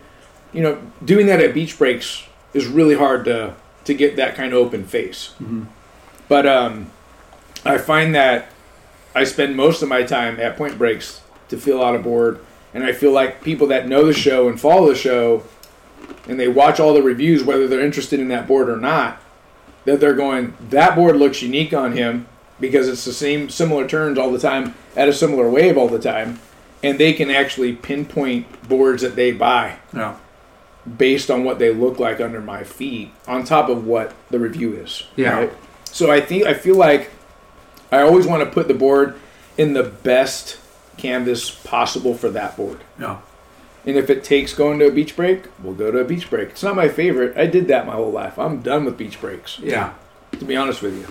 you 0.53 0.63
know, 0.63 0.81
doing 1.05 1.27
that 1.27 1.41
at 1.41 1.53
beach 1.53 1.77
breaks 1.79 2.25
is 2.55 2.67
really 2.67 2.95
hard 2.97 3.25
to 3.27 3.55
to 3.85 3.95
get 3.95 4.17
that 4.17 4.35
kind 4.35 4.53
of 4.53 4.59
open 4.59 4.85
face. 4.85 5.35
But 6.29 6.47
um, 6.47 6.91
I 7.65 7.79
find 7.79 8.15
that 8.15 8.49
I 9.15 9.25
spend 9.25 9.57
most 9.57 9.83
of 9.83 9.89
my 9.89 10.03
time 10.03 10.41
at 10.41 10.57
point 10.57 10.77
breaks 10.79 11.21
to 11.49 11.57
feel 11.57 11.83
out 11.83 11.95
a 11.95 11.99
board, 11.99 12.41
and 12.75 12.85
I 12.85 12.93
feel 12.93 13.13
like 13.13 13.43
people 13.43 13.67
that 13.69 13.89
know 13.89 14.05
the 14.05 14.13
show 14.13 14.49
and 14.49 14.61
follow 14.61 14.89
the 14.89 14.95
show, 14.97 15.45
and 16.29 16.39
they 16.39 16.49
watch 16.49 16.81
all 16.81 16.93
the 16.95 17.03
reviews, 17.03 17.45
whether 17.45 17.69
they're 17.69 17.81
interested 17.81 18.19
in 18.19 18.29
that 18.29 18.47
board 18.47 18.69
or 18.69 18.77
not, 18.77 19.23
that 19.85 20.01
they're 20.01 20.15
going, 20.15 20.55
that 20.71 20.97
board 20.97 21.17
looks 21.17 21.43
unique 21.43 21.73
on 21.73 21.93
him 21.93 22.27
because 22.61 22.89
it's 22.89 23.05
the 23.05 23.13
same 23.13 23.49
similar 23.51 23.87
turns 23.87 24.19
all 24.19 24.31
the 24.33 24.39
time 24.39 24.75
at 24.97 25.09
a 25.09 25.13
similar 25.13 25.49
wave 25.51 25.77
all 25.77 25.89
the 25.89 25.99
time, 25.99 26.41
and 26.83 26.99
they 26.99 27.13
can 27.13 27.31
actually 27.31 27.75
pinpoint 27.75 28.69
boards 28.69 29.03
that 29.03 29.17
they 29.17 29.33
buy 29.33 29.79
yeah 29.93 30.17
based 30.99 31.31
on 31.33 31.43
what 31.43 31.59
they 31.59 31.75
look 31.75 31.99
like 31.99 32.21
under 32.21 32.41
my 32.41 32.63
feet, 32.63 33.11
on 33.27 33.43
top 33.43 33.69
of 33.69 33.85
what 33.85 34.15
the 34.31 34.39
review 34.39 34.73
is. 34.75 35.03
Yeah. 35.17 35.51
So 35.85 36.13
I 36.13 36.21
think 36.21 36.45
I 36.47 36.55
feel 36.55 36.77
like 36.77 37.11
I 37.91 38.03
always 38.03 38.25
want 38.25 38.45
to 38.45 38.51
put 38.51 38.69
the 38.69 38.75
board 38.75 39.19
in 39.59 39.73
the 39.73 39.83
best 39.83 40.59
canvas 40.97 41.51
possible 41.51 42.15
for 42.15 42.31
that 42.31 42.57
board. 42.57 42.79
yeah 43.01 43.19
And 43.85 43.97
if 43.97 44.11
it 44.11 44.23
takes 44.23 44.55
going 44.55 44.79
to 44.79 44.87
a 44.87 44.91
beach 44.93 45.17
break, 45.17 45.47
we'll 45.63 45.75
go 45.75 45.91
to 45.91 45.99
a 45.99 46.05
beach 46.05 46.31
break. 46.31 46.51
It's 46.51 46.63
not 46.63 46.77
my 46.77 46.89
favorite. 46.89 47.37
I 47.37 47.47
did 47.47 47.67
that 47.69 47.85
my 47.87 47.95
whole 47.95 48.13
life. 48.13 48.39
I'm 48.39 48.61
done 48.63 48.85
with 48.85 48.97
beach 48.97 49.21
breaks. 49.21 49.59
yeah. 49.59 49.95
To 50.39 50.45
be 50.45 50.55
honest 50.57 50.83
with 50.83 50.95
you. 50.97 51.07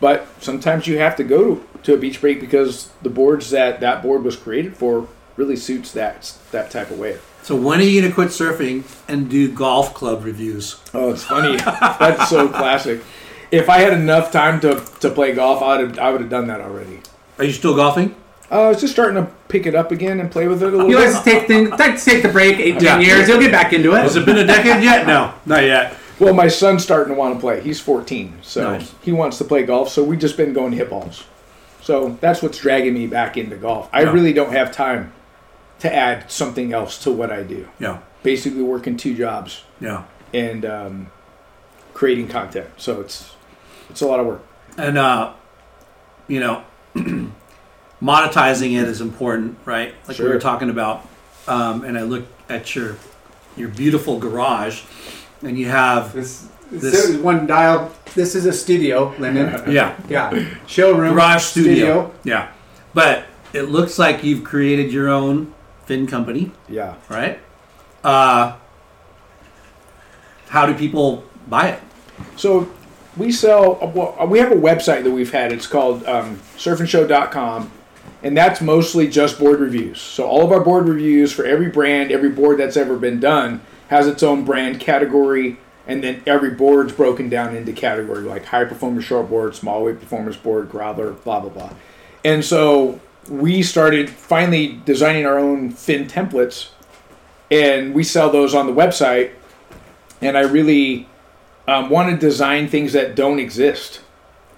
But 0.00 0.26
sometimes 0.40 0.86
you 0.86 0.98
have 0.98 1.16
to 1.16 1.24
go 1.24 1.56
to, 1.56 1.68
to 1.84 1.94
a 1.94 1.96
beach 1.96 2.20
break 2.20 2.40
because 2.40 2.90
the 3.02 3.10
boards 3.10 3.50
that 3.50 3.80
that 3.80 4.02
board 4.02 4.22
was 4.24 4.36
created 4.36 4.76
for 4.76 5.08
really 5.36 5.56
suits 5.56 5.92
that 5.92 6.32
that 6.50 6.70
type 6.70 6.90
of 6.90 6.98
wave. 6.98 7.22
so 7.42 7.54
when 7.54 7.78
are 7.80 7.82
you 7.84 8.00
gonna 8.00 8.12
quit 8.12 8.28
surfing 8.28 8.82
and 9.08 9.28
do 9.30 9.50
golf 9.52 9.92
club 9.94 10.24
reviews 10.24 10.80
Oh, 10.94 11.10
it's 11.12 11.24
funny. 11.24 11.56
That's 11.58 12.28
so 12.30 12.48
classic. 12.60 13.02
If 13.50 13.68
I 13.68 13.78
had 13.78 13.92
enough 13.92 14.32
time 14.32 14.60
to, 14.62 14.84
to 15.00 15.10
play 15.10 15.32
golf, 15.34 15.62
I 15.62 15.76
would 15.78 15.90
have 15.90 15.98
I 15.98 16.10
would 16.10 16.20
have 16.22 16.30
done 16.30 16.46
that 16.48 16.60
already. 16.60 17.00
are 17.38 17.44
you 17.44 17.52
still 17.52 17.76
golfing 17.76 18.14
Uh, 18.50 18.62
I 18.62 18.68
was 18.68 18.80
just 18.80 18.92
starting 18.92 19.22
to 19.24 19.30
pick 19.48 19.66
it 19.66 19.74
up 19.74 19.92
again 19.92 20.20
and 20.20 20.30
play 20.30 20.48
with 20.48 20.62
it 20.62 20.72
a 20.72 20.76
little 20.76 20.88
He 20.88 20.94
bit. 20.94 21.04
likes 21.12 21.18
to 21.18 21.24
take 21.30 21.46
things, 21.46 21.70
likes 21.70 22.04
to 22.04 22.10
take 22.10 22.22
the 22.22 22.28
break, 22.30 22.58
eight, 22.58 22.78
ten 22.80 23.00
Yeah. 23.00 23.06
years. 23.06 23.26
He'll 23.28 23.38
get 23.40 23.52
back 23.52 23.72
into 23.72 23.94
it. 23.94 24.00
has 24.02 24.16
it 24.16 24.26
been 24.26 24.38
a 24.38 24.46
decade 24.46 24.82
yet 24.82 25.06
no 25.06 25.32
not 25.46 25.62
yet 25.64 25.94
Well, 26.18 26.32
my 26.34 26.48
son's 26.48 26.82
starting 26.82 27.12
to 27.14 27.18
want 27.18 27.34
to 27.34 27.40
play. 27.40 27.60
He's 27.60 27.80
14, 27.80 28.38
so 28.42 28.72
Nice. 28.72 28.94
he 29.02 29.12
wants 29.12 29.36
to 29.38 29.44
play 29.44 29.64
golf. 29.64 29.90
So 29.90 30.02
we've 30.02 30.18
just 30.18 30.36
been 30.36 30.52
going 30.54 30.72
hit 30.72 30.88
balls. 30.88 31.24
So 31.82 32.16
that's 32.20 32.42
what's 32.42 32.58
dragging 32.58 32.94
me 32.94 33.06
back 33.06 33.36
into 33.36 33.56
golf. 33.56 33.88
I 33.92 34.02
Yeah. 34.02 34.12
really 34.12 34.32
don't 34.32 34.52
have 34.52 34.72
time 34.72 35.12
to 35.80 35.94
add 35.94 36.30
something 36.30 36.72
else 36.72 36.96
to 37.04 37.10
what 37.12 37.30
I 37.30 37.42
do. 37.42 37.68
yeah 37.78 37.98
Basically, 38.22 38.62
working 38.62 38.96
two 38.96 39.14
jobs 39.14 39.62
yeah 39.80 40.04
and 40.34 40.64
um, 40.64 41.10
creating 41.94 42.28
content. 42.28 42.66
So 42.76 43.00
it's 43.00 43.34
it's 43.90 44.00
a 44.00 44.06
lot 44.06 44.18
of 44.18 44.26
work. 44.26 44.42
and 44.78 44.96
uh 44.98 45.32
you 46.28 46.40
know 46.40 46.64
monetizing 48.02 48.72
it 48.80 48.88
is 48.88 49.00
important 49.00 49.58
right 49.64 49.94
like 50.08 50.18
we 50.18 50.26
were 50.28 50.38
talking 50.40 50.68
about 50.70 51.06
um 51.48 51.84
and 51.84 51.96
i 51.96 52.02
look 52.02 52.24
at 52.48 52.74
your 52.74 52.96
your 53.56 53.68
beautiful 53.68 54.18
garage 54.18 54.82
and 55.46 55.58
you 55.58 55.66
have 55.66 56.12
This, 56.12 56.46
This- 56.70 56.82
this 56.82 57.04
is 57.08 57.16
one 57.18 57.46
dial. 57.46 57.92
This 58.14 58.34
is 58.34 58.46
a 58.46 58.52
studio, 58.52 59.14
Lyndon. 59.18 59.62
yeah 59.72 59.94
Yeah, 60.08 60.44
showroom, 60.66 61.14
garage 61.14 61.42
studio. 61.44 62.12
yeah 62.24 62.48
but 62.94 63.24
it 63.52 63.62
looks 63.70 63.98
like 63.98 64.24
you've 64.24 64.42
created 64.44 64.92
your 64.92 65.08
own 65.08 65.52
fin 65.86 66.06
company 66.06 66.50
Yeah. 66.68 66.94
right 67.08 67.38
uh 68.04 68.54
how 70.48 70.66
do 70.66 70.74
people 70.74 71.24
buy 71.48 71.68
it 71.68 71.80
So 72.36 72.68
we 73.16 73.32
sell. 73.32 73.76
Well, 73.94 74.26
we 74.28 74.38
have 74.40 74.52
a 74.52 74.56
website 74.56 75.02
that 75.04 75.10
we've 75.10 75.32
had. 75.32 75.50
It's 75.50 75.66
called 75.66 76.04
um, 76.04 76.36
surfandshow.com, 76.58 77.70
and 78.22 78.36
that's 78.36 78.60
mostly 78.60 79.08
just 79.08 79.38
board 79.38 79.58
reviews. 79.60 79.98
So 80.02 80.24
all 80.26 80.42
of 80.44 80.52
our 80.52 80.60
board 80.60 80.86
reviews 80.86 81.32
for 81.32 81.46
every 81.46 81.68
brand, 81.70 82.12
every 82.12 82.28
board 82.28 82.58
that's 82.58 82.76
ever 82.76 82.96
been 82.96 83.18
done 83.18 83.62
has 83.88 84.06
its 84.06 84.22
own 84.22 84.44
brand 84.44 84.80
category, 84.80 85.58
and 85.86 86.02
then 86.02 86.22
every 86.26 86.50
board's 86.50 86.92
broken 86.92 87.28
down 87.28 87.54
into 87.54 87.72
category 87.72 88.22
like 88.22 88.44
high 88.46 88.64
performance 88.64 89.04
short 89.04 89.28
board, 89.28 89.54
small 89.54 89.84
weight 89.84 90.00
performance 90.00 90.36
board, 90.36 90.70
growler, 90.70 91.12
blah 91.12 91.40
blah 91.40 91.50
blah. 91.50 91.72
And 92.24 92.44
so 92.44 93.00
we 93.28 93.62
started 93.62 94.10
finally 94.10 94.80
designing 94.84 95.26
our 95.26 95.38
own 95.38 95.70
fin 95.70 96.06
templates, 96.08 96.70
and 97.50 97.94
we 97.94 98.02
sell 98.02 98.30
those 98.30 98.54
on 98.54 98.66
the 98.66 98.72
website. 98.72 99.32
And 100.22 100.36
I 100.38 100.42
really 100.42 101.08
um, 101.68 101.90
want 101.90 102.10
to 102.10 102.16
design 102.16 102.68
things 102.68 102.92
that 102.94 103.14
don't 103.14 103.38
exist. 103.38 104.00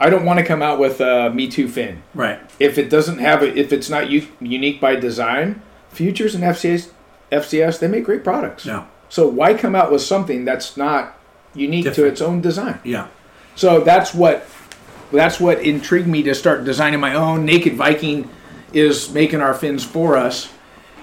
I 0.01 0.09
don't 0.11 0.25
want 0.25 0.39
to 0.39 0.45
come 0.45 0.63
out 0.63 0.79
with 0.79 1.01
a 1.01 1.31
Me 1.31 1.49
Too 1.49 1.69
fin. 1.69 2.03
Right. 2.15 2.39
If 2.61 2.79
it 2.79 2.89
doesn't 2.89 3.19
have 3.19 3.43
it, 3.43 3.59
if 3.59 3.73
it's 3.73 3.91
not 3.91 4.09
u- 4.09 4.29
unique 4.41 4.81
by 4.81 4.95
design, 4.95 5.61
Futures 5.91 6.35
and 6.35 6.45
FCS, 6.45 6.91
FCS, 7.33 7.81
they 7.81 7.89
make 7.89 8.05
great 8.05 8.23
products. 8.23 8.67
Yeah. 8.67 8.87
So 9.09 9.27
why 9.29 9.55
come 9.55 9.75
out 9.75 9.91
with 9.91 10.03
something 10.03 10.45
that's 10.45 10.77
not 10.77 11.19
unique 11.55 11.93
to 11.95 12.05
its 12.05 12.21
own 12.21 12.41
design? 12.41 12.81
Yeah. 12.85 13.09
So 13.55 13.81
that's 13.81 14.15
what 14.15 14.47
that's 15.11 15.41
what 15.41 15.61
intrigued 15.63 16.07
me 16.07 16.23
to 16.25 16.35
start 16.35 16.65
designing 16.65 17.01
my 17.01 17.15
own. 17.15 17.45
Naked 17.45 17.75
Viking 17.75 18.29
is 18.73 19.11
making 19.11 19.41
our 19.41 19.55
fins 19.55 19.85
for 19.85 20.17
us, 20.17 20.53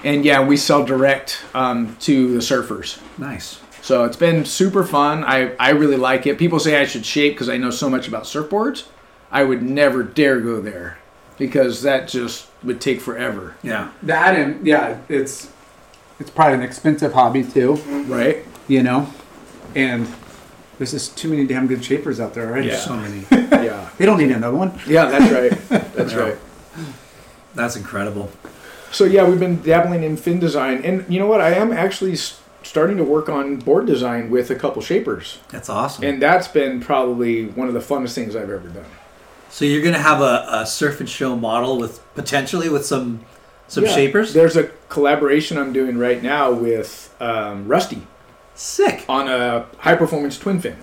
and 0.04 0.24
yeah, 0.24 0.46
we 0.46 0.56
sell 0.58 0.86
direct 0.86 1.44
um, 1.54 1.96
to 2.02 2.34
the 2.34 2.40
surfers. 2.40 3.02
Nice. 3.18 3.60
So 3.82 4.04
it's 4.04 4.18
been 4.18 4.46
super 4.46 4.84
fun. 4.84 5.24
I, 5.24 5.56
I 5.60 5.70
really 5.70 5.98
like 5.98 6.26
it. 6.26 6.40
People 6.40 6.60
say 6.60 6.80
I 6.82 6.86
should 6.86 7.06
shape 7.06 7.34
because 7.34 7.50
I 7.50 7.58
know 7.58 7.70
so 7.70 7.88
much 7.88 8.08
about 8.08 8.24
surfboards. 8.24 8.86
I 9.32 9.44
would 9.44 9.62
never 9.62 10.02
dare 10.02 10.40
go 10.40 10.60
there 10.60 10.98
because 11.38 11.82
that 11.84 12.08
just 12.08 12.48
would 12.64 12.82
take 12.82 13.02
forever. 13.02 13.56
Yeah. 13.62 13.92
That 14.02 14.36
and 14.36 14.66
yeah, 14.66 14.98
it's 15.10 15.52
it's 16.20 16.30
probably 16.30 16.56
an 16.56 16.62
expensive 16.64 17.14
hobby 17.14 17.44
too, 17.44 17.74
mm-hmm. 17.74 18.12
Right? 18.12 18.46
you 18.68 18.82
know. 18.84 19.08
And 19.76 20.08
there's 20.78 20.92
just 20.92 21.18
too 21.18 21.30
many 21.30 21.46
damn 21.46 21.68
good 21.68 21.84
shapers 21.84 22.20
out 22.20 22.34
there 22.34 22.48
already. 22.50 22.68
Yeah. 22.70 22.80
So 22.80 22.96
many. 22.96 23.26
Yeah. 23.66 23.90
They 23.98 24.06
don't 24.06 24.20
need 24.20 24.30
another 24.32 24.56
one. 24.58 24.80
Yeah, 24.86 25.06
that's 25.06 25.32
right. 25.32 25.70
That's 25.96 26.14
right. 26.14 26.38
That's 27.56 27.76
incredible. 27.76 28.30
So 28.92 29.06
yeah, 29.06 29.28
we've 29.28 29.40
been 29.40 29.62
dabbling 29.64 30.04
in 30.04 30.18
fin 30.18 30.40
design, 30.40 30.84
and 30.84 31.04
you 31.12 31.20
know 31.20 31.26
what? 31.26 31.42
I 31.42 31.52
am 31.54 31.74
actually 31.74 32.16
starting 32.64 32.98
to 32.98 33.04
work 33.04 33.28
on 33.28 33.58
board 33.58 33.86
design 33.88 34.30
with 34.30 34.52
a 34.52 34.56
couple 34.56 34.82
shapers, 34.82 35.40
That's 35.50 35.68
awesome. 35.70 36.04
and 36.04 36.22
that's 36.22 36.48
been 36.48 36.80
probably 36.80 37.46
one 37.48 37.68
of 37.68 37.74
the 37.74 37.80
funnest 37.80 38.14
things 38.14 38.36
I've 38.36 38.50
ever 38.50 38.68
done. 38.68 38.86
so 39.50 39.66
you're 39.66 39.84
gonna 39.84 39.98
have 39.98 40.22
a, 40.22 40.46
a 40.50 40.66
surf 40.66 41.00
and 41.00 41.10
show 41.10 41.36
model 41.36 41.78
with 41.80 42.02
potentially 42.16 42.70
with 42.70 42.86
some 42.86 43.22
some 43.68 43.86
Yeah, 43.86 43.94
shapers. 43.96 44.34
There's 44.34 44.56
a 44.56 44.66
collaboration 44.90 45.58
I'm 45.58 45.74
doing 45.74 45.98
right 45.98 46.22
now 46.22 46.52
with 46.52 47.14
um, 47.20 47.68
Rusty 47.68 48.06
Sick. 48.54 49.06
on 49.10 49.28
a 49.28 49.66
high 49.80 49.96
performance 49.96 50.38
twin 50.38 50.60
fin, 50.60 50.78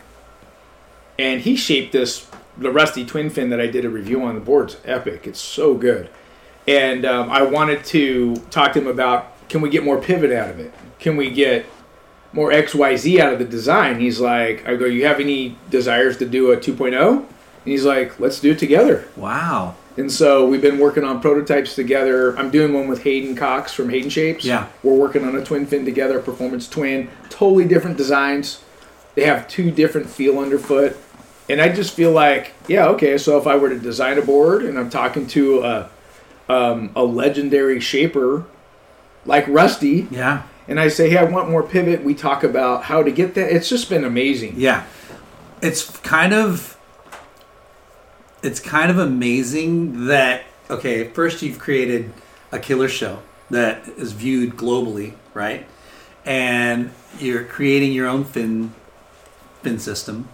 and 1.19 1.41
he 1.41 1.57
shaped 1.57 1.93
this 1.93 2.29
the 2.59 2.71
Rusty 2.71 3.05
twin 3.05 3.31
fin 3.31 3.51
that 3.51 3.61
I 3.61 3.67
did 3.67 3.85
a 3.85 3.91
review 3.91 4.23
on. 4.23 4.35
The 4.35 4.41
board's 4.41 4.77
epic. 4.85 5.27
It's 5.27 5.41
so 5.41 5.75
good, 5.75 6.11
and 6.69 7.05
um, 7.05 7.31
I 7.31 7.43
wanted 7.43 7.85
to 7.87 8.37
talk 8.51 8.73
to 8.75 8.81
him 8.81 8.87
about 8.87 9.49
can 9.49 9.61
we 9.61 9.69
get 9.69 9.85
more 9.85 9.99
pivot 10.01 10.33
out 10.33 10.51
of 10.51 10.59
it? 10.59 10.73
Can 10.99 11.17
we 11.17 11.31
get 11.31 11.67
more 12.33 12.51
XYZ 12.51 13.19
out 13.21 13.33
of 13.35 13.39
the 13.39 13.45
design? 13.45 14.01
He's 14.01 14.21
like, 14.21 14.67
I 14.67 14.77
go, 14.77 14.87
you 14.87 15.05
have 15.07 15.21
any 15.21 15.59
desires 15.69 16.17
to 16.19 16.27
do 16.27 16.53
a 16.53 16.57
2.0? 16.57 17.19
And 17.19 17.27
he's 17.65 17.85
like, 17.85 18.19
let's 18.19 18.41
do 18.41 18.53
it 18.53 18.59
together. 18.59 19.07
Wow. 19.17 19.75
And 19.97 20.11
so 20.11 20.47
we've 20.47 20.63
been 20.63 20.79
working 20.79 21.05
on 21.05 21.21
prototypes 21.21 21.75
together. 21.75 22.37
I'm 22.39 22.51
doing 22.51 22.73
one 22.73 22.89
with 22.89 23.03
Hayden 23.03 23.37
Cox 23.37 23.73
from 23.75 23.91
Hayden 23.91 24.09
Shapes. 24.11 24.45
Yeah. 24.45 24.69
We're 24.83 24.95
working 24.97 25.25
on 25.25 25.37
a 25.37 25.45
twin 25.45 25.67
fin 25.67 25.85
together, 25.85 26.19
performance 26.21 26.69
twin, 26.69 27.09
totally 27.29 27.67
different 27.67 27.97
designs. 27.99 28.63
They 29.15 29.25
have 29.27 29.47
two 29.49 29.71
different 29.71 30.09
feel 30.09 30.39
underfoot. 30.39 30.97
And 31.51 31.61
I 31.61 31.69
just 31.69 31.93
feel 31.95 32.13
like, 32.13 32.53
yeah, 32.69 32.87
okay, 32.89 33.19
so 33.19 33.37
if 33.37 33.47
I 33.47 33.57
were 33.57 33.69
to 33.69 33.79
design 33.79 34.17
a 34.17 34.23
board 34.23 34.63
and 34.63 34.79
I'm 34.79 34.89
talking 34.89 35.27
to 35.29 35.63
a, 35.63 35.91
um, 36.49 36.91
a 36.97 37.03
legendary 37.05 37.81
shaper 37.81 38.45
like 39.27 39.47
Rusty, 39.49 40.07
Yeah. 40.11 40.45
and 40.69 40.81
I 40.81 40.89
say, 40.89 41.11
hey, 41.11 41.19
I 41.19 41.25
want 41.25 41.51
more 41.51 41.63
pivot, 41.63 42.03
we 42.03 42.15
talk 42.15 42.43
about 42.45 42.85
how 42.85 43.03
to 43.03 43.11
get 43.11 43.35
that. 43.35 43.55
It's 43.55 43.69
just 43.69 43.91
been 43.91 44.05
amazing. 44.05 44.55
Yeah. 44.57 44.85
It's 45.61 45.97
kind 45.99 46.33
of 46.33 46.79
it's 48.43 48.61
kind 48.61 48.91
of 48.91 48.99
amazing 48.99 50.07
that 50.07 50.45
okay, 50.71 51.09
first 51.09 51.43
you've 51.43 51.59
created 51.59 52.13
a 52.51 52.59
killer 52.59 52.89
show 52.89 53.23
that 53.51 53.87
is 53.97 54.13
viewed 54.13 54.57
globally, 54.57 55.15
right? 55.35 55.67
And 56.25 56.91
you're 57.19 57.45
creating 57.45 57.93
your 57.93 58.09
own 58.09 58.25
fin 58.25 58.75
fin 59.63 59.79
system. 59.79 60.29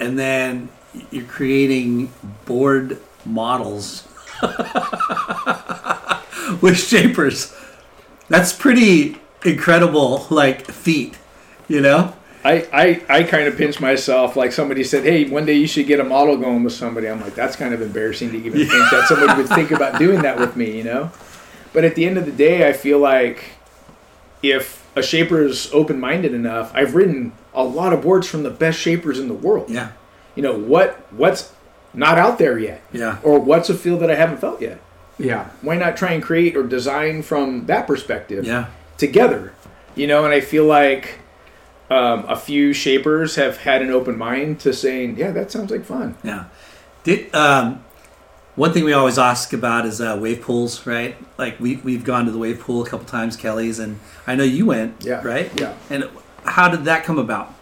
And 0.00 0.18
then 0.18 0.68
you're 1.10 1.24
creating 1.24 2.12
board 2.46 3.00
models 3.24 4.06
with 6.60 6.78
shapers. 6.78 7.54
That's 8.28 8.52
pretty 8.52 9.16
incredible 9.44 10.26
like 10.30 10.66
feat, 10.66 11.18
you 11.66 11.80
know? 11.80 12.14
I, 12.48 12.66
I, 12.72 13.18
I 13.18 13.22
kind 13.24 13.46
of 13.46 13.58
pinch 13.58 13.78
myself 13.78 14.34
like 14.34 14.52
somebody 14.52 14.82
said, 14.82 15.04
hey, 15.04 15.28
one 15.28 15.44
day 15.44 15.52
you 15.52 15.66
should 15.66 15.86
get 15.86 16.00
a 16.00 16.04
model 16.04 16.36
going 16.38 16.62
with 16.62 16.72
somebody. 16.72 17.06
I'm 17.06 17.20
like, 17.20 17.34
that's 17.34 17.56
kind 17.56 17.74
of 17.74 17.82
embarrassing 17.82 18.30
to 18.30 18.38
even 18.38 18.60
think 18.60 18.70
that 18.90 19.04
somebody 19.06 19.42
would 19.42 19.50
think 19.50 19.70
about 19.70 19.98
doing 19.98 20.22
that 20.22 20.38
with 20.38 20.56
me, 20.56 20.78
you 20.78 20.84
know? 20.84 21.10
But 21.74 21.84
at 21.84 21.94
the 21.94 22.06
end 22.06 22.16
of 22.16 22.24
the 22.24 22.32
day, 22.32 22.66
I 22.66 22.72
feel 22.72 22.98
like 23.00 23.44
if 24.42 24.88
a 24.96 25.02
shaper 25.02 25.42
is 25.42 25.70
open 25.74 26.00
minded 26.00 26.32
enough, 26.32 26.72
I've 26.74 26.94
written 26.94 27.32
a 27.52 27.62
lot 27.62 27.92
of 27.92 28.00
boards 28.00 28.26
from 28.26 28.44
the 28.44 28.50
best 28.50 28.78
shapers 28.78 29.18
in 29.18 29.28
the 29.28 29.34
world. 29.34 29.68
Yeah. 29.68 29.92
You 30.34 30.42
know, 30.42 30.58
what 30.58 30.94
what's 31.12 31.52
not 31.92 32.16
out 32.16 32.38
there 32.38 32.58
yet? 32.58 32.80
Yeah. 32.92 33.18
Or 33.22 33.38
what's 33.38 33.68
a 33.68 33.74
feel 33.74 33.98
that 33.98 34.10
I 34.10 34.14
haven't 34.14 34.38
felt 34.38 34.62
yet? 34.62 34.80
Yeah. 35.18 35.50
Why 35.60 35.76
not 35.76 35.98
try 35.98 36.12
and 36.12 36.22
create 36.22 36.56
or 36.56 36.62
design 36.62 37.22
from 37.22 37.66
that 37.66 37.86
perspective? 37.86 38.46
Yeah. 38.46 38.70
together, 38.96 39.52
you 39.94 40.06
know. 40.06 40.24
And 40.24 40.32
I 40.32 40.40
feel 40.40 40.64
like 40.64 41.17
um, 41.90 42.24
a 42.28 42.36
few 42.36 42.72
shapers 42.72 43.36
have 43.36 43.58
had 43.58 43.82
an 43.82 43.90
open 43.90 44.18
mind 44.18 44.60
to 44.60 44.72
saying, 44.72 45.16
"Yeah, 45.18 45.30
that 45.32 45.50
sounds 45.50 45.70
like 45.70 45.84
fun." 45.84 46.16
Yeah. 46.22 46.44
Did 47.04 47.34
um, 47.34 47.82
one 48.56 48.72
thing 48.72 48.84
we 48.84 48.92
always 48.92 49.18
ask 49.18 49.52
about 49.52 49.86
is 49.86 50.00
uh, 50.00 50.18
wave 50.20 50.42
pools, 50.42 50.86
right? 50.86 51.16
Like 51.38 51.58
we 51.60 51.76
we've 51.76 52.04
gone 52.04 52.26
to 52.26 52.30
the 52.30 52.38
wave 52.38 52.60
pool 52.60 52.82
a 52.84 52.88
couple 52.88 53.06
times, 53.06 53.36
Kelly's, 53.36 53.78
and 53.78 54.00
I 54.26 54.34
know 54.34 54.44
you 54.44 54.66
went, 54.66 55.04
Yeah. 55.04 55.22
right? 55.22 55.50
Yeah. 55.58 55.74
And 55.90 56.08
how 56.44 56.68
did 56.68 56.84
that 56.84 57.04
come 57.04 57.18
about? 57.18 57.54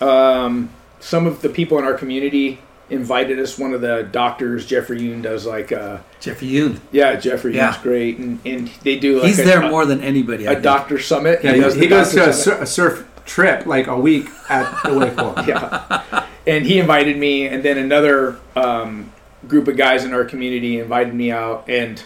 Um, 0.00 0.70
some 1.00 1.26
of 1.26 1.42
the 1.42 1.48
people 1.48 1.78
in 1.78 1.84
our 1.84 1.94
community 1.94 2.58
invited 2.90 3.38
us. 3.38 3.58
One 3.58 3.72
of 3.72 3.80
the 3.80 4.06
doctors, 4.10 4.66
Jeffrey 4.66 5.00
Yoon, 5.00 5.22
does 5.22 5.46
like, 5.46 5.72
uh, 5.72 5.98
Jeffrey 6.20 6.48
Yoon. 6.48 6.80
yeah, 6.90 7.14
Jeffrey 7.16 7.54
Yeah. 7.54 7.70
Yoon's 7.72 7.82
great, 7.82 8.18
and, 8.18 8.38
and 8.44 8.68
they 8.82 8.98
do 8.98 9.18
like 9.18 9.28
He's 9.28 9.38
a, 9.38 9.44
there 9.44 9.62
a, 9.62 9.70
more 9.70 9.86
than 9.86 10.00
anybody. 10.02 10.46
I 10.46 10.52
a 10.52 10.54
think. 10.54 10.64
doctor 10.64 10.98
summit. 10.98 11.40
Yeah, 11.42 11.52
does 11.54 11.74
he, 11.74 11.80
the 11.80 11.86
he 11.86 11.90
goes 11.90 12.12
to 12.12 12.28
a, 12.28 12.32
sur- 12.32 12.60
a 12.62 12.66
surf 12.66 13.06
trip 13.24 13.66
like 13.66 13.86
a 13.86 13.98
week 13.98 14.28
at 14.48 14.82
the 14.84 14.98
wave 14.98 15.16
pool. 15.16 15.34
yeah. 15.46 16.26
And 16.46 16.64
he 16.66 16.78
invited 16.78 17.16
me, 17.18 17.46
and 17.46 17.62
then 17.62 17.78
another 17.78 18.38
um, 18.56 19.12
group 19.46 19.68
of 19.68 19.76
guys 19.76 20.04
in 20.04 20.12
our 20.12 20.24
community 20.24 20.78
invited 20.80 21.14
me 21.14 21.30
out, 21.30 21.68
and 21.68 22.02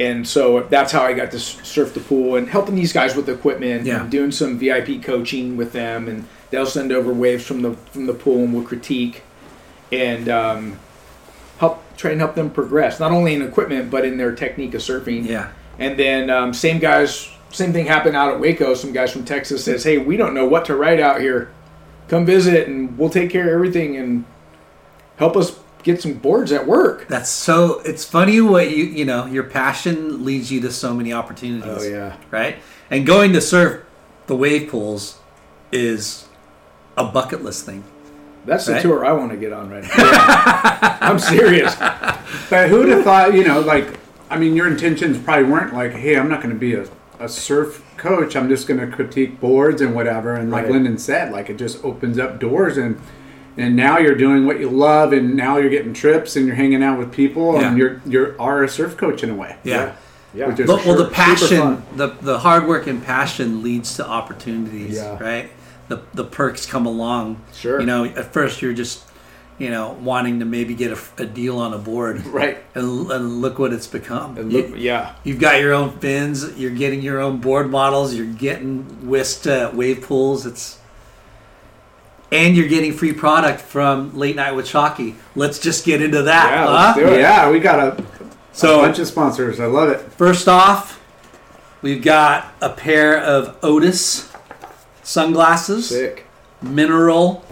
and 0.00 0.26
so 0.26 0.60
that's 0.62 0.92
how 0.92 1.02
I 1.02 1.12
got 1.12 1.30
to 1.32 1.38
surf 1.38 1.92
the 1.92 2.00
pool 2.00 2.36
and 2.36 2.48
helping 2.48 2.74
these 2.74 2.92
guys 2.92 3.14
with 3.14 3.28
equipment, 3.28 3.84
Yeah. 3.84 4.00
and 4.02 4.10
doing 4.10 4.32
some 4.32 4.58
VIP 4.58 5.02
coaching 5.02 5.56
with 5.58 5.72
them, 5.72 6.08
and 6.08 6.26
they'll 6.50 6.66
send 6.66 6.90
over 6.90 7.12
waves 7.12 7.44
from 7.46 7.62
the 7.62 7.74
from 7.74 8.06
the 8.06 8.14
pool, 8.14 8.38
and 8.44 8.52
we'll 8.54 8.64
critique 8.64 9.22
and 9.92 10.28
um, 10.28 10.78
help 11.58 11.82
try 11.96 12.10
and 12.12 12.20
help 12.20 12.34
them 12.34 12.50
progress, 12.50 12.98
not 12.98 13.12
only 13.12 13.34
in 13.34 13.42
equipment 13.42 13.90
but 13.90 14.04
in 14.04 14.16
their 14.16 14.34
technique 14.34 14.74
of 14.74 14.80
surfing. 14.80 15.26
Yeah. 15.26 15.50
And 15.78 15.98
then 15.98 16.28
um, 16.30 16.52
same 16.54 16.78
guys, 16.78 17.28
same 17.50 17.72
thing 17.72 17.86
happened 17.86 18.16
out 18.16 18.32
at 18.32 18.40
Waco. 18.40 18.74
Some 18.74 18.92
guys 18.92 19.12
from 19.12 19.24
Texas 19.24 19.64
says, 19.64 19.84
"Hey, 19.84 19.98
we 19.98 20.16
don't 20.16 20.34
know 20.34 20.46
what 20.46 20.64
to 20.66 20.76
write 20.76 21.00
out 21.00 21.20
here. 21.20 21.50
Come 22.08 22.24
visit, 22.26 22.66
and 22.68 22.96
we'll 22.98 23.10
take 23.10 23.30
care 23.30 23.46
of 23.48 23.52
everything 23.54 23.96
and 23.96 24.24
help 25.16 25.36
us 25.36 25.58
get 25.82 26.00
some 26.02 26.14
boards 26.14 26.52
at 26.52 26.66
work." 26.66 27.06
That's 27.08 27.28
so. 27.30 27.80
It's 27.80 28.04
funny 28.04 28.40
what 28.40 28.70
you 28.70 28.84
you 28.84 29.04
know 29.04 29.26
your 29.26 29.44
passion 29.44 30.24
leads 30.24 30.50
you 30.50 30.60
to 30.62 30.70
so 30.72 30.94
many 30.94 31.12
opportunities. 31.12 31.68
Oh 31.78 31.82
yeah, 31.82 32.16
Right. 32.30 32.56
And 32.90 33.06
going 33.06 33.32
to 33.34 33.40
surf 33.40 33.82
the 34.26 34.34
wave 34.36 34.68
pools 34.70 35.18
is 35.72 36.26
a 36.96 37.04
bucket 37.04 37.42
list 37.44 37.64
thing. 37.64 37.84
that's 38.46 38.66
the 38.66 38.72
Right. 38.74 38.82
tour 38.82 39.04
I 39.06 39.12
want 39.12 39.30
to 39.30 39.36
get 39.36 39.52
on 39.52 39.70
right 39.70 39.82
now. 39.84 40.98
I'm 41.00 41.18
serious. 41.18 41.74
But 42.48 42.68
who'd 42.68 42.88
have 42.88 43.04
thought, 43.04 43.34
you 43.34 43.44
know, 43.44 43.60
like, 43.60 43.86
I 44.28 44.38
mean, 44.38 44.56
your 44.56 44.66
intentions 44.66 45.18
probably 45.18 45.44
weren't 45.44 45.72
like, 45.74 45.92
hey, 45.92 46.16
I'm 46.16 46.28
not 46.28 46.40
going 46.42 46.52
to 46.54 46.58
be 46.58 46.74
a, 46.74 46.84
a 47.20 47.28
surf 47.28 47.84
coach. 47.96 48.34
I'm 48.34 48.48
just 48.48 48.66
going 48.66 48.80
to 48.80 48.86
critique 48.86 49.40
boards 49.40 49.80
and 49.80 49.94
whatever. 49.94 50.34
And 50.34 50.50
like 50.50 50.64
Right. 50.64 50.72
Lyndon 50.72 50.98
said, 50.98 51.30
like, 51.32 51.50
it 51.50 51.56
just 51.58 51.84
opens 51.84 52.18
up 52.18 52.40
doors. 52.40 52.76
And 52.76 52.98
and 53.56 53.76
now 53.76 53.98
you're 53.98 54.14
doing 54.14 54.46
what 54.46 54.60
you 54.60 54.70
love, 54.70 55.12
and 55.12 55.34
now 55.36 55.58
you're 55.58 55.70
getting 55.70 55.92
trips, 55.92 56.36
and 56.36 56.46
you're 56.46 56.54
hanging 56.56 56.82
out 56.82 56.98
with 56.98 57.12
people, 57.12 57.58
and 57.58 57.76
you're 57.76 58.00
you're 58.06 58.40
are 58.40 58.62
a 58.64 58.68
surf 58.68 58.96
coach 58.96 59.22
in 59.22 59.30
a 59.30 59.34
way. 59.34 59.56
Yeah. 59.64 59.92
Yeah. 60.32 60.46
Which 60.46 60.60
is 60.60 60.66
But, 60.68 60.86
well, 60.86 60.96
the 60.96 61.08
passion, 61.10 61.82
the 61.96 62.08
the 62.22 62.38
hard 62.38 62.66
work 62.68 62.86
and 62.86 63.04
passion 63.04 63.62
leads 63.62 63.96
to 63.96 64.06
opportunities, 64.06 64.96
Yeah. 64.96 65.18
right? 65.22 65.50
The 65.88 66.00
the 66.14 66.24
perks 66.24 66.64
come 66.64 66.86
along. 66.86 67.40
Sure. 67.52 67.80
You 67.80 67.86
know, 67.86 68.04
at 68.04 68.32
first 68.32 68.62
you're 68.62 68.72
just, 68.72 69.02
you 69.60 69.70
know, 69.70 69.92
wanting 70.00 70.40
to 70.40 70.44
maybe 70.46 70.74
get 70.74 70.90
a, 70.90 70.98
a 71.22 71.26
deal 71.26 71.58
on 71.58 71.72
a 71.74 71.78
board, 71.78 72.24
Right. 72.26 72.58
And, 72.74 73.10
and 73.12 73.40
look 73.42 73.58
what 73.58 73.72
it's 73.74 73.86
become. 73.86 74.34
Look, 74.36 74.70
You- 74.70 74.76
yeah. 74.76 75.14
You've 75.22 75.38
got 75.38 75.60
your 75.60 75.74
own 75.74 75.98
fins. 75.98 76.58
You're 76.58 76.70
getting 76.72 77.02
your 77.02 77.20
own 77.20 77.38
board 77.38 77.70
models. 77.70 78.14
You're 78.14 78.26
getting 78.32 79.06
whisked 79.06 79.46
uh, 79.46 79.70
wave 79.74 80.00
pools. 80.02 80.46
It's 80.46 80.78
and 82.32 82.56
you're 82.56 82.68
getting 82.68 82.92
free 82.92 83.12
product 83.12 83.60
from 83.60 84.16
Late 84.16 84.36
Night 84.36 84.52
with 84.52 84.64
Chalky. 84.66 85.16
Let's 85.34 85.58
just 85.58 85.84
get 85.84 86.00
into 86.00 86.22
that. 86.22 86.50
Yeah, 86.50 86.66
huh? 86.66 86.72
let's 86.72 86.98
do 86.98 87.14
it. 87.14 87.20
Yeah, 87.20 87.50
we 87.50 87.58
got 87.60 87.78
a, 87.98 88.04
So- 88.52 88.78
a 88.80 88.82
bunch 88.82 88.98
of 88.98 89.06
sponsors. 89.08 89.60
I 89.60 89.66
love 89.66 89.90
it. 89.90 90.00
First 90.12 90.48
off, 90.48 91.00
we've 91.82 92.02
got 92.02 92.52
a 92.62 92.70
pair 92.70 93.20
of 93.20 93.58
Otis 93.62 94.32
sunglasses, 95.02 95.88
Sick. 95.88 96.24
mineral. 96.62 97.44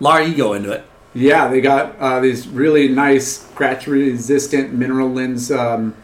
Laura, 0.00 0.26
you 0.26 0.34
go 0.36 0.52
into 0.54 0.72
it. 0.72 0.84
Yeah, 1.14 1.48
they 1.48 1.60
got 1.60 1.96
uh, 1.98 2.20
these 2.20 2.48
really 2.48 2.88
nice 2.88 3.42
scratch-resistant 3.42 4.72
mineral 4.72 5.10
lens 5.10 5.50
um, 5.50 5.94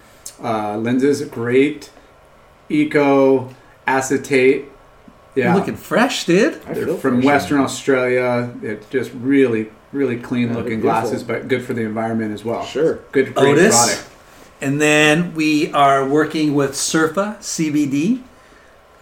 uh, 0.43 0.77
lenses. 0.77 1.23
Great, 1.25 1.91
eco 2.69 3.55
acetate. 3.87 4.67
Yeah, 5.35 5.47
You're 5.47 5.55
looking 5.55 5.77
fresh, 5.77 6.27
dude. 6.27 6.55
I 6.67 6.75
They're 6.75 6.87
feel 6.87 6.97
from 6.99 7.17
fresh. 7.17 7.25
Western 7.25 7.61
Australia. 7.61 8.53
It's 8.63 8.87
just 8.91 9.13
really, 9.15 9.71
really 9.93 10.19
clean-looking 10.19 10.81
they're 10.81 10.81
glasses, 10.81 11.23
but 11.23 11.49
good 11.49 11.65
for 11.65 11.75
the 11.75 11.83
environment 11.83 12.35
as 12.35 12.45
well. 12.45 12.65
Sure. 12.65 12.97
Good, 13.13 13.35
great 13.35 13.53
Otis. 13.53 13.77
product. 13.77 14.11
And 14.61 14.81
then 14.81 15.35
we 15.35 15.73
are 15.73 16.07
working 16.07 16.55
with 16.55 16.73
Surfa 16.73 17.39
CBD, 17.39 18.23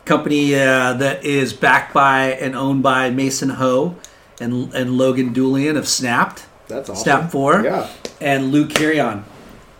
company 0.04 0.54
uh, 0.54 0.92
that 0.94 1.24
is 1.24 1.52
backed 1.54 1.94
by 1.94 2.32
and 2.32 2.54
owned 2.54 2.82
by 2.82 3.10
Mason 3.10 3.48
Ho 3.50 3.96
and, 4.40 4.72
and 4.74 4.96
Logan 4.98 5.32
Doolian 5.32 5.76
of 5.76 5.86
Snapped, 5.88 6.46
That's 6.68 6.90
awesome. 6.90 7.02
Snap 7.02 7.30
4, 7.32 7.62
Yeah. 7.64 7.88
and 8.20 8.52
Lou 8.52 8.66
Carrion. 8.66 9.24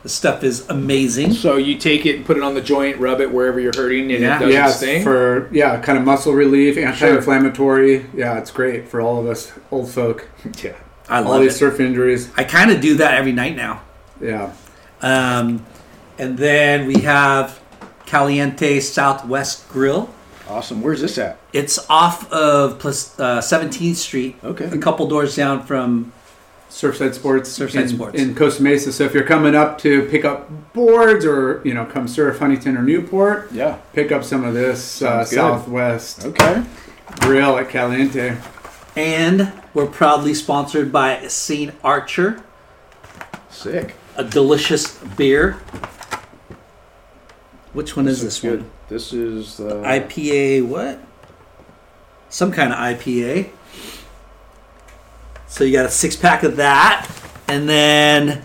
The 0.03 0.09
stuff 0.11 0.45
is 0.45 0.69
amazing. 0.69 1.33
So 1.33 1.57
you 1.57 1.77
take 1.79 2.07
it 2.07 2.15
and 2.17 2.25
put 2.25 2.37
it 2.37 2.43
on 2.45 2.55
the 2.55 2.61
joint, 2.61 2.99
rub 3.01 3.21
it 3.21 3.33
wherever 3.33 3.59
you're 3.59 3.73
hurting, 3.75 4.13
and 4.13 4.23
Yeah. 4.23 4.37
it 4.37 4.41
does 4.41 4.55
Yeah, 4.55 4.69
its 4.69 4.79
thing. 4.81 5.03
for 5.03 5.49
yeah, 5.53 5.79
kind 5.81 5.99
of 5.99 6.05
muscle 6.05 6.33
relief, 6.33 6.79
anti-inflammatory. 6.79 8.07
Yeah, 8.15 8.39
it's 8.39 8.51
great 8.53 8.89
for 8.89 9.01
all 9.01 9.19
of 9.19 9.27
us 9.27 9.51
old 9.73 9.91
folk. 9.91 10.29
yeah. 10.63 10.73
I 11.09 11.19
love 11.21 11.27
all 11.33 11.39
these 11.41 11.55
it. 11.55 11.59
surf 11.59 11.81
injuries. 11.81 12.31
I 12.37 12.45
kind 12.45 12.71
of 12.71 12.81
do 12.81 12.95
that 12.97 13.15
every 13.15 13.33
night 13.33 13.57
now. 13.57 13.81
Yeah, 14.21 14.51
Um, 15.03 15.67
and 16.19 16.39
then 16.39 16.87
we 16.87 17.01
have 17.03 17.59
Caliente 18.07 18.81
Southwest 18.81 19.69
Grill. 19.69 20.09
Awesome. 20.49 20.81
Where's 20.83 21.01
this 21.01 21.19
at? 21.19 21.39
It's 21.53 21.79
off 21.91 22.31
of 22.33 22.79
plus, 22.79 23.19
uh, 23.19 23.41
17th 23.41 23.97
Street. 23.97 24.37
Okay. 24.45 24.67
A 24.67 24.79
couple 24.79 25.07
doors 25.09 25.35
down 25.37 25.65
from. 25.65 26.13
Surfside 26.69 27.15
Sports. 27.15 27.57
Surfside 27.59 27.83
in, 27.83 27.89
Sports. 27.89 28.21
in 28.21 28.35
Costa 28.35 28.63
Mesa. 28.63 28.93
So 28.93 29.05
if 29.05 29.15
you're 29.15 29.25
coming 29.25 29.55
up 29.55 29.79
to 29.79 30.07
pick 30.09 30.25
up 30.25 30.51
boards 30.73 31.25
or 31.25 31.63
you 31.65 31.73
know 31.73 31.85
come 31.87 32.07
surf 32.09 32.39
Huntington 32.39 32.77
or 32.77 32.83
Newport, 32.83 33.51
Yeah. 33.53 33.77
pick 33.93 34.11
up 34.13 34.25
some 34.25 34.45
of 34.45 34.53
this 34.53 35.01
uh, 35.01 35.25
Southwest 35.25 36.25
Okay. 36.27 36.65
Grill 37.21 37.57
at 37.57 37.69
Caliente. 37.71 38.37
And 38.97 39.53
we're 39.75 39.87
proudly 39.87 40.35
sponsored 40.35 40.91
by 40.91 41.29
St. 41.29 41.73
Archer, 41.85 42.43
Sick. 43.49 43.95
a 44.17 44.25
delicious 44.25 44.99
beer. 45.17 45.53
Which 47.73 47.97
one 47.97 48.09
is 48.09 48.23
this 48.23 48.41
good. 48.41 48.63
one? 48.63 48.71
This 48.89 49.13
is 49.13 49.59
uh, 49.59 49.83
IPA, 49.85 50.67
what? 50.69 51.01
Some 52.29 52.53
kind 52.53 52.73
of 52.73 52.79
IPA. 52.79 53.51
So 55.49 55.65
you 55.65 55.73
got 55.73 55.87
a 55.87 55.91
six 55.91 56.15
pack 56.17 56.43
of 56.43 56.57
that. 56.57 57.11
And 57.49 57.69
then 57.69 58.45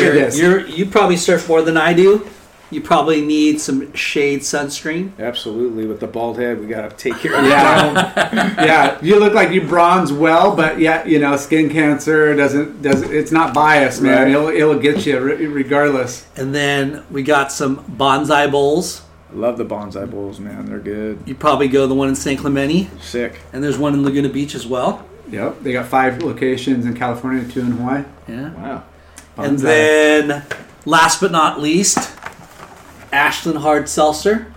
you're, 0.00 0.28
you're, 0.30 0.66
you 0.66 0.86
probably 0.86 1.16
surf 1.16 1.48
more 1.48 1.62
than 1.62 1.76
I 1.76 1.92
do. 1.92 2.28
You 2.70 2.82
probably 2.82 3.22
need 3.22 3.60
some 3.62 3.94
shade 3.94 4.40
sunscreen. 4.40 5.18
absolutely 5.18 5.86
with 5.86 6.00
the 6.00 6.06
bald 6.06 6.38
head. 6.38 6.60
We 6.60 6.66
gotta 6.66 6.94
take 6.94 7.16
care 7.16 7.34
of 7.34 7.44
Yeah, 7.46 8.64
yeah. 8.64 8.98
You 9.00 9.18
look 9.18 9.32
like 9.32 9.52
you 9.52 9.62
bronze 9.62 10.12
well, 10.12 10.54
but 10.54 10.78
yeah, 10.78 11.04
you 11.06 11.18
know, 11.18 11.34
skin 11.38 11.70
cancer 11.70 12.36
doesn't 12.36 12.82
doesn't. 12.82 13.10
It's 13.10 13.32
not 13.32 13.54
biased, 13.54 14.02
man. 14.02 14.24
Right. 14.24 14.28
It'll 14.28 14.48
it'll 14.48 14.78
get 14.78 15.06
you 15.06 15.18
regardless. 15.18 16.26
And 16.36 16.54
then 16.54 17.04
we 17.10 17.22
got 17.22 17.52
some 17.52 17.78
bonsai 17.96 18.50
bowls. 18.50 19.00
I 19.30 19.34
love 19.36 19.58
the 19.58 19.64
bonsai 19.64 20.10
bowls, 20.10 20.40
man. 20.40 20.66
They're 20.66 20.78
good. 20.78 21.22
You 21.26 21.34
probably 21.34 21.68
go 21.68 21.86
the 21.86 21.94
one 21.94 22.08
in 22.08 22.14
San 22.14 22.36
Clemente. 22.36 22.88
Sick. 23.00 23.40
And 23.52 23.62
there's 23.62 23.76
one 23.78 23.92
in 23.94 24.02
Laguna 24.02 24.28
Beach 24.30 24.54
as 24.54 24.66
well. 24.66 25.06
Yep, 25.30 25.60
they 25.62 25.72
got 25.72 25.86
five 25.86 26.22
locations 26.22 26.86
in 26.86 26.94
California, 26.94 27.46
two 27.46 27.60
in 27.60 27.72
Hawaii. 27.72 28.04
Yeah. 28.26 28.52
Wow. 28.54 28.84
And 29.36 29.58
then, 29.58 30.42
last 30.86 31.20
but 31.20 31.30
not 31.30 31.60
least, 31.60 31.98
Ashland 33.12 33.58
Hard 33.58 33.88
Seltzer. 33.88 34.52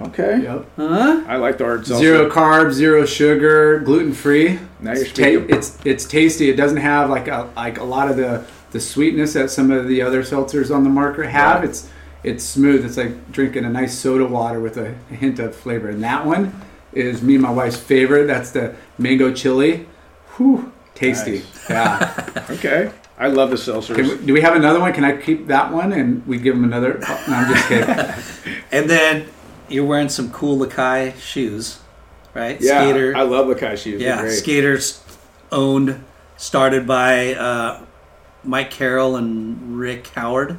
Okay. 0.00 0.42
Yep. 0.42 0.66
Huh? 0.76 1.24
I 1.26 1.36
like 1.36 1.56
the 1.58 1.64
hard 1.64 1.86
seltzer. 1.86 2.04
Zero 2.04 2.28
carbs, 2.30 2.72
zero 2.72 3.06
sugar, 3.06 3.78
gluten 3.80 4.12
free. 4.12 4.58
Now 4.80 4.92
you're 4.92 5.02
It's, 5.02 5.10
speaking. 5.10 5.46
it's 5.48 5.78
it's 5.86 6.04
tasty. 6.04 6.50
It 6.50 6.56
doesn't 6.56 6.78
have 6.78 7.08
like 7.10 7.28
a 7.28 7.48
like 7.56 7.78
a 7.78 7.84
lot 7.84 8.10
of 8.10 8.16
the 8.16 8.44
the 8.72 8.80
sweetness 8.80 9.34
that 9.34 9.50
some 9.50 9.70
of 9.70 9.86
the 9.86 10.02
other 10.02 10.22
seltzers 10.22 10.74
on 10.74 10.82
the 10.82 10.90
market 10.90 11.28
have. 11.28 11.60
Right. 11.60 11.68
It's 11.70 11.88
it's 12.24 12.42
smooth. 12.42 12.84
It's 12.84 12.96
like 12.96 13.30
drinking 13.30 13.64
a 13.64 13.70
nice 13.70 13.96
soda 13.96 14.24
water 14.26 14.58
with 14.60 14.76
a 14.76 14.94
hint 15.14 15.38
of 15.38 15.54
flavor. 15.54 15.88
And 15.90 16.02
that 16.02 16.24
one 16.26 16.60
is 16.92 17.22
me 17.22 17.34
and 17.34 17.42
my 17.42 17.50
wife's 17.50 17.76
favorite. 17.76 18.26
That's 18.26 18.50
the 18.50 18.74
mango 18.98 19.32
chili. 19.32 19.86
Whew, 20.36 20.72
tasty. 20.94 21.38
Nice. 21.38 21.70
Yeah. 21.70 22.30
Okay. 22.50 22.90
I 23.16 23.28
love 23.28 23.50
the 23.50 23.56
seltzers. 23.56 23.94
Can 23.94 24.08
we, 24.08 24.26
do 24.26 24.32
we 24.32 24.40
have 24.40 24.56
another 24.56 24.80
one? 24.80 24.92
Can 24.92 25.04
I 25.04 25.16
keep 25.16 25.46
that 25.46 25.72
one 25.72 25.92
and 25.92 26.26
we 26.26 26.36
give 26.38 26.54
them 26.56 26.64
another? 26.64 26.98
Oh, 27.06 27.24
no, 27.28 27.34
I'm 27.34 27.54
just 27.54 27.68
kidding. 27.68 28.64
And 28.72 28.90
then 28.90 29.28
you're 29.68 29.84
wearing 29.86 30.08
some 30.08 30.30
cool 30.32 30.58
Lakai 30.58 31.16
shoes, 31.18 31.78
right? 32.34 32.60
yeah, 32.60 32.80
Skater. 32.82 33.16
I 33.16 33.22
love 33.22 33.46
Lakai 33.46 33.76
shoes. 33.78 34.02
Yeah, 34.02 34.20
great. 34.20 34.32
skaters 34.32 35.02
owned, 35.52 36.04
started 36.36 36.86
by 36.88 37.34
uh, 37.34 37.84
Mike 38.42 38.70
Carroll 38.72 39.14
and 39.16 39.78
Rick 39.78 40.08
Howard. 40.08 40.58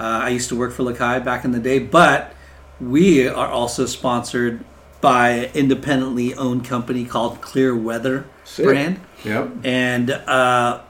Uh, 0.00 0.20
I 0.24 0.28
used 0.30 0.48
to 0.48 0.56
work 0.56 0.72
for 0.72 0.82
Lakai 0.82 1.22
back 1.24 1.44
in 1.44 1.52
the 1.52 1.58
day, 1.60 1.78
but 1.78 2.32
we 2.80 3.28
are 3.28 3.48
also 3.48 3.84
sponsored 3.84 4.64
by 5.02 5.28
an 5.30 5.50
independently 5.54 6.34
owned 6.34 6.64
company 6.64 7.04
called 7.04 7.40
Clear 7.42 7.76
Weather 7.76 8.24
Sick. 8.44 8.64
brand. 8.64 9.00
Yep. 9.24 9.50
and 9.64 10.10
uh, 10.10 10.80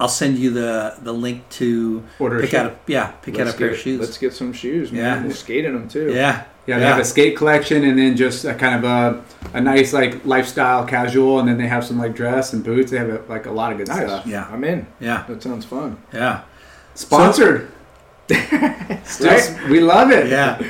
I'll 0.00 0.08
send 0.08 0.38
you 0.38 0.50
the 0.50 0.96
the 1.00 1.12
link 1.12 1.48
to 1.60 2.02
Order 2.18 2.40
pick 2.40 2.50
shoe. 2.50 2.56
out 2.56 2.66
a 2.66 2.76
yeah 2.88 3.12
pick 3.22 3.36
Let's 3.36 3.50
out 3.50 3.54
a 3.54 3.58
pair 3.58 3.68
get, 3.68 3.76
of 3.76 3.80
shoes. 3.82 4.00
Let's 4.00 4.18
get 4.18 4.32
some 4.32 4.52
shoes, 4.52 4.90
man. 4.90 5.00
Yeah. 5.02 5.22
We'll 5.26 5.34
skate 5.36 5.64
in 5.64 5.74
them 5.74 5.88
too. 5.88 6.12
yeah, 6.12 6.44
Yeah, 6.66 6.78
they 6.80 6.86
have 6.86 6.98
a 6.98 7.04
skate 7.04 7.36
collection 7.36 7.84
and 7.84 7.96
then 7.98 8.16
just 8.16 8.44
a 8.44 8.54
kind 8.54 8.84
of 8.84 8.84
a, 8.84 9.24
a 9.56 9.60
nice 9.60 9.92
like 9.92 10.24
lifestyle 10.24 10.84
casual 10.86 11.38
and 11.38 11.48
then 11.48 11.58
they 11.58 11.68
have 11.68 11.84
some 11.84 11.98
like 11.98 12.14
dress 12.16 12.52
and 12.54 12.64
boots. 12.64 12.90
They 12.90 12.96
have 12.98 13.10
a, 13.10 13.22
like 13.28 13.46
a 13.46 13.52
lot 13.52 13.70
of 13.72 13.78
good 13.78 13.88
Nice. 13.88 14.08
stuff. 14.08 14.26
Yeah. 14.26 14.48
I'm 14.50 14.64
in. 14.64 14.86
yeah, 14.98 15.24
That 15.28 15.42
sounds 15.42 15.64
fun. 15.64 15.98
yeah, 16.12 16.42
Sponsored. 16.94 17.70
Still, 19.04 19.68
we 19.70 19.80
love 19.80 20.10
it. 20.10 20.28
yeah, 20.28 20.60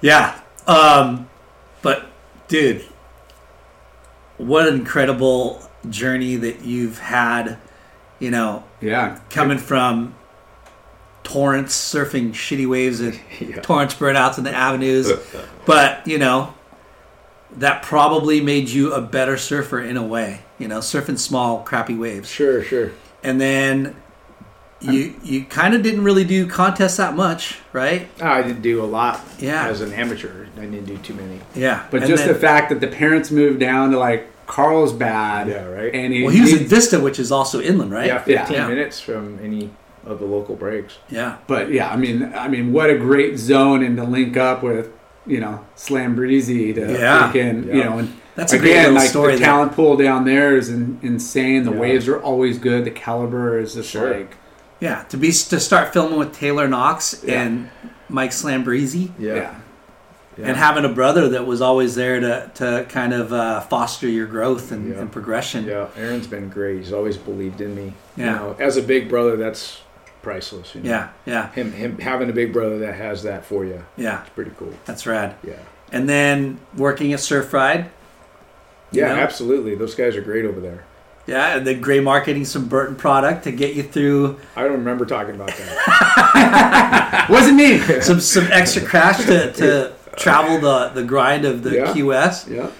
yeah. 0.00 0.40
Um, 0.66 1.28
but 1.82 2.06
dude, 2.48 2.84
what 4.36 4.66
an 4.68 4.74
incredible 4.74 5.62
journey 5.88 6.36
that 6.36 6.62
you've 6.64 6.98
had. 6.98 7.58
You 8.18 8.30
know, 8.30 8.64
Yeah. 8.82 9.18
coming 9.30 9.56
from 9.56 10.14
Torrance, 11.22 11.74
surfing 11.74 12.32
shitty 12.32 12.68
waves 12.68 13.00
and 13.00 13.18
Yeah. 13.40 13.60
Torrance 13.62 13.94
burnouts 13.94 14.36
in 14.38 14.44
the 14.44 14.54
avenues. 14.54 15.10
but, 15.66 16.06
you 16.06 16.18
know, 16.18 16.52
that 17.52 17.82
probably 17.82 18.40
made 18.42 18.68
you 18.68 18.92
a 18.92 19.00
better 19.00 19.36
surfer 19.38 19.80
in 19.80 19.96
a 19.96 20.02
way, 20.02 20.42
you 20.58 20.68
know, 20.68 20.78
surfing 20.80 21.18
small, 21.18 21.62
crappy 21.62 21.94
waves. 21.94 22.28
Sure, 22.30 22.62
sure. 22.62 22.92
And 23.24 23.40
then 23.40 23.96
you 24.80 25.14
you 25.22 25.44
kind 25.44 25.74
of 25.74 25.82
didn't 25.82 26.04
really 26.04 26.24
do 26.24 26.46
contests 26.46 26.96
that 26.96 27.14
much, 27.14 27.58
right? 27.72 28.08
Ah, 28.20 28.34
I 28.34 28.42
didn't 28.42 28.62
do 28.62 28.82
a 28.82 28.86
lot 28.86 29.20
Yeah. 29.38 29.66
as 29.68 29.80
an 29.80 29.92
amateur. 29.92 30.46
I 30.56 30.60
didn't 30.60 30.84
do 30.86 30.96
too 30.98 31.14
many. 31.14 31.40
Yeah. 31.54 31.82
But 31.90 32.02
And 32.02 32.10
just 32.10 32.24
then- 32.24 32.32
the 32.34 32.38
fact 32.38 32.70
that 32.70 32.80
the 32.80 32.86
parents 32.88 33.30
moved 33.30 33.60
down 33.60 33.90
to 33.92 33.98
like 33.98 34.26
Carlsbad. 34.46 35.48
Yeah, 35.48 35.64
right. 35.66 35.94
And 35.94 36.12
he, 36.12 36.22
well, 36.22 36.32
he 36.32 36.40
was 36.40 36.50
he- 36.52 36.58
in 36.58 36.64
Vista, 36.66 36.98
which 37.00 37.18
is 37.18 37.30
also 37.32 37.60
inland, 37.60 37.92
right? 37.92 38.06
Yeah, 38.06 38.18
15 38.18 38.56
Yeah. 38.56 38.68
minutes 38.68 39.00
from 39.00 39.38
any 39.42 39.70
of 40.06 40.18
the 40.18 40.24
local 40.26 40.54
breaks. 40.56 40.94
Yeah. 41.10 41.34
but 41.46 41.70
yeah, 41.70 41.90
I 41.90 41.96
mean, 41.96 42.32
I 42.36 42.48
mean, 42.48 42.72
what 42.72 42.88
a 42.90 42.96
great 42.96 43.38
zone 43.38 43.82
and 43.84 43.96
to 43.98 44.04
link 44.04 44.36
up 44.36 44.62
with, 44.62 44.88
you 45.26 45.40
know, 45.40 45.60
Slam 45.76 46.14
Breezy 46.14 46.72
to 46.72 46.80
Yeah. 46.92 47.30
freaking, 47.32 47.66
you 47.66 47.84
know, 47.84 47.98
and 47.98 48.12
That's 48.34 48.52
again, 48.54 48.94
like 48.94 49.12
the 49.12 49.20
there. 49.20 49.36
talent 49.38 49.72
pool 49.72 49.96
down 49.96 50.24
there 50.24 50.56
is 50.56 50.68
in, 50.70 50.98
insane. 51.02 51.64
The 51.64 51.72
Yeah. 51.72 51.78
waves 51.78 52.08
are 52.08 52.18
always 52.18 52.58
good. 52.58 52.84
The 52.86 52.90
caliber 52.90 53.58
is 53.58 53.74
just 53.74 53.90
Sure. 53.90 54.10
like 54.14 54.36
Yeah, 54.80 55.02
to 55.10 55.16
be 55.16 55.28
to 55.28 55.60
start 55.60 55.92
filming 55.92 56.18
with 56.18 56.32
Taylor 56.34 56.66
Knox 56.68 57.22
Yeah. 57.24 57.42
and 57.42 57.70
Mike 58.08 58.30
Lambresi, 58.30 59.10
Yeah. 59.18 59.34
yeah. 59.34 59.54
and 60.38 60.56
having 60.56 60.84
a 60.86 60.88
brother 60.88 61.28
that 61.30 61.46
was 61.46 61.60
always 61.60 61.94
there 61.94 62.18
to 62.20 62.50
to 62.54 62.86
kind 62.88 63.12
of 63.12 63.32
uh, 63.32 63.60
foster 63.60 64.08
your 64.08 64.26
growth 64.26 64.72
and, 64.72 64.90
Yeah. 64.90 65.00
and 65.00 65.12
progression. 65.12 65.66
Yeah, 65.66 65.88
Aaron's 65.96 66.26
been 66.26 66.48
great. 66.48 66.78
He's 66.78 66.92
always 66.92 67.16
believed 67.18 67.60
in 67.60 67.74
me. 67.74 67.92
Yeah. 68.16 68.24
You 68.24 68.30
know, 68.32 68.56
as 68.58 68.76
a 68.78 68.82
big 68.82 69.08
brother, 69.08 69.36
that's 69.36 69.80
priceless. 70.22 70.74
You 70.74 70.82
know? 70.82 70.90
yeah, 70.90 71.08
yeah, 71.26 71.52
Him, 71.52 71.72
him 71.72 71.98
having 71.98 72.28
a 72.30 72.32
big 72.32 72.52
brother 72.52 72.78
that 72.80 72.94
has 72.94 73.22
that 73.24 73.44
for 73.44 73.64
you, 73.64 73.82
yeah. 73.96 74.20
it's 74.22 74.30
pretty 74.30 74.52
cool. 74.58 74.72
That's 74.86 75.06
rad. 75.06 75.34
Yeah. 75.46 75.54
And 75.92 76.08
then 76.08 76.58
working 76.76 77.12
at 77.12 77.20
Surf 77.20 77.52
Ride, 77.52 77.90
You 78.92 79.02
Yeah, 79.02 79.14
know? 79.14 79.20
absolutely. 79.20 79.74
Those 79.76 79.94
guys 79.94 80.16
are 80.16 80.20
great 80.20 80.44
over 80.44 80.60
there. 80.60 80.84
Yeah, 81.30 81.56
and 81.56 81.66
then 81.66 81.80
gray 81.80 82.00
marketing 82.00 82.44
some 82.44 82.66
Burton 82.68 82.96
product 82.96 83.44
to 83.44 83.52
get 83.52 83.74
you 83.74 83.82
through 83.84 84.38
I 84.56 84.62
don't 84.64 84.72
remember 84.72 85.06
talking 85.06 85.34
about 85.36 85.48
that. 85.56 87.26
wasn't 87.30 87.56
me. 87.56 87.78
some 88.00 88.20
some 88.20 88.46
extra 88.50 88.82
cash 88.86 89.24
to, 89.26 89.52
to 89.52 89.92
travel 90.16 90.58
the 90.60 90.88
the 90.94 91.04
grind 91.04 91.44
of 91.44 91.62
the 91.62 91.70
Yeah. 91.76 91.92
QS, 91.94 92.48
yeah. 92.48 92.70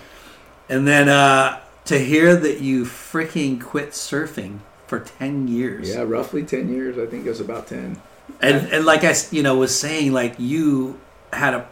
and 0.68 0.86
then 0.86 1.09
uh, 1.09 1.60
to 1.86 1.98
hear 1.98 2.36
that 2.36 2.60
you 2.60 2.85
freaking 2.85 3.60
quit 3.60 3.90
surfing 3.90 4.59
for 4.86 5.01
ten 5.01 5.48
years. 5.48 5.89
Yeah, 5.89 6.02
roughly 6.02 6.43
10 6.43 6.68
years. 6.68 6.98
I 6.98 7.06
think 7.06 7.24
it 7.27 7.28
was 7.28 7.40
about 7.40 7.68
10. 7.68 8.01
and 8.40 8.56
and 8.72 8.85
like 8.85 9.05
I 9.05 9.14
you 9.31 9.43
know 9.43 9.56
was 9.56 9.72
saying, 9.78 10.12
like 10.12 10.35
you 10.39 10.98
had 11.32 11.55
a, 11.55 11.66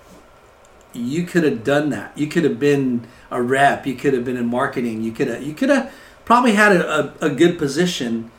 you 0.93 1.25
could 1.25 1.45
have 1.45 1.65
done 1.65 1.91
that. 1.91 2.17
You 2.17 2.27
could 2.29 2.45
have 2.45 2.59
been 2.61 3.07
a 3.31 3.43
rep. 3.43 3.87
You 3.87 3.95
could 3.95 4.15
have 4.15 4.25
been 4.25 4.37
in 4.37 4.47
marketing. 4.47 5.03
You 5.03 5.13
could 5.13 5.29
have 5.29 5.43
you 5.43 5.55
could 5.55 5.69
have 5.71 5.93
probably 6.29 6.53
had 6.53 6.77
a, 6.77 7.15
a, 7.23 7.27
a 7.27 7.31
good 7.31 7.59
position 7.59 8.31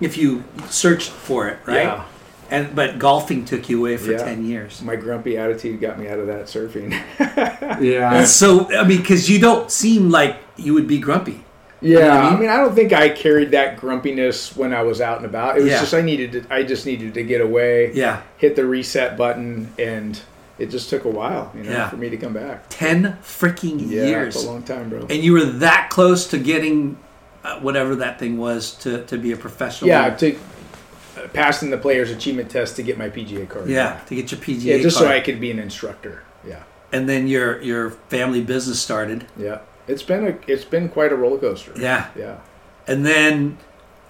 if 0.00 0.16
you 0.16 0.44
searched 0.70 1.10
for 1.10 1.48
it, 1.48 1.58
right? 1.66 1.82
Yeah. 1.84 2.04
And 2.50 2.74
but 2.76 2.98
golfing 2.98 3.44
took 3.44 3.68
you 3.68 3.80
away 3.80 3.96
for 3.96 4.12
Yeah. 4.12 4.18
ten 4.24 4.44
years. 4.46 4.80
My 4.82 4.96
grumpy 4.96 5.36
attitude 5.36 5.80
got 5.80 5.98
me 5.98 6.08
out 6.08 6.18
of 6.20 6.26
that 6.28 6.46
surfing. 6.46 6.90
Yeah. 7.80 8.24
So 8.24 8.72
I 8.74 8.86
mean, 8.86 8.98
because 9.00 9.28
you 9.28 9.40
don't 9.40 9.70
seem 9.70 10.10
like 10.10 10.36
you 10.56 10.74
would 10.74 10.86
be 10.86 10.98
grumpy. 10.98 11.42
Yeah, 11.80 11.98
what 11.98 12.10
I 12.10 12.20
I 12.26 12.30
mean? 12.30 12.40
mean, 12.40 12.50
I 12.50 12.56
don't 12.56 12.74
think 12.74 12.92
I 12.92 13.08
carried 13.10 13.50
that 13.50 13.76
grumpiness 13.78 14.56
when 14.56 14.72
I 14.72 14.82
was 14.82 15.00
out 15.02 15.16
and 15.18 15.26
about. 15.26 15.58
It 15.58 15.62
was 15.64 15.70
Yeah. 15.72 15.80
just 15.80 15.92
I 15.94 16.00
needed 16.02 16.32
to. 16.32 16.44
I 16.54 16.62
just 16.62 16.86
needed 16.86 17.12
to 17.14 17.22
get 17.24 17.40
away. 17.40 17.92
Yeah. 17.92 18.22
Hit 18.38 18.54
the 18.56 18.64
reset 18.64 19.16
button, 19.16 19.72
and 19.78 20.18
it 20.58 20.70
just 20.70 20.88
took 20.88 21.04
a 21.04 21.10
while, 21.10 21.50
you 21.56 21.64
know, 21.64 21.72
Yeah. 21.72 21.88
for 21.90 21.96
me 21.96 22.08
to 22.10 22.16
come 22.16 22.32
back. 22.32 22.66
Ten 22.70 23.18
freaking 23.22 23.80
Yeah, 23.90 24.04
years. 24.06 24.36
it's 24.36 24.44
a 24.44 24.50
long 24.50 24.62
time, 24.62 24.88
bro. 24.88 25.00
and 25.10 25.22
you 25.24 25.32
were 25.32 25.44
that 25.44 25.90
close 25.90 26.26
to 26.28 26.38
getting 26.38 26.96
uh, 27.44 27.60
whatever 27.60 27.94
that 27.96 28.18
thing 28.18 28.38
was 28.38 28.72
to, 28.76 29.04
to 29.06 29.18
be 29.18 29.32
a 29.32 29.36
professional. 29.36 29.88
yeah, 29.88 30.10
to 30.16 30.34
uh, 30.36 31.28
passing 31.32 31.70
the 31.70 31.78
players' 31.78 32.10
achievement 32.10 32.50
test 32.50 32.76
to 32.76 32.82
get 32.82 32.98
my 32.98 33.08
PGA 33.10 33.48
card. 33.48 33.68
yeah, 33.68 34.00
to 34.06 34.14
get 34.14 34.32
your 34.32 34.40
PGA 34.40 34.64
yeah, 34.64 34.78
just 34.78 34.96
card. 34.98 35.10
so 35.10 35.14
I 35.14 35.20
could 35.20 35.40
be 35.40 35.50
an 35.50 35.58
instructor. 35.58 36.22
Yeah, 36.46 36.62
and 36.92 37.08
then 37.08 37.28
your 37.28 37.60
your 37.62 37.90
family 37.90 38.40
business 38.42 38.80
started. 38.80 39.26
yeah. 39.36 39.60
It's 39.86 40.02
been 40.02 40.26
a 40.26 40.50
it's 40.50 40.64
been 40.64 40.88
quite 40.88 41.12
a 41.12 41.16
roller 41.16 41.38
coaster. 41.38 41.72
Yeah, 41.76 42.08
yeah. 42.16 42.38
and 42.86 43.04
then 43.04 43.58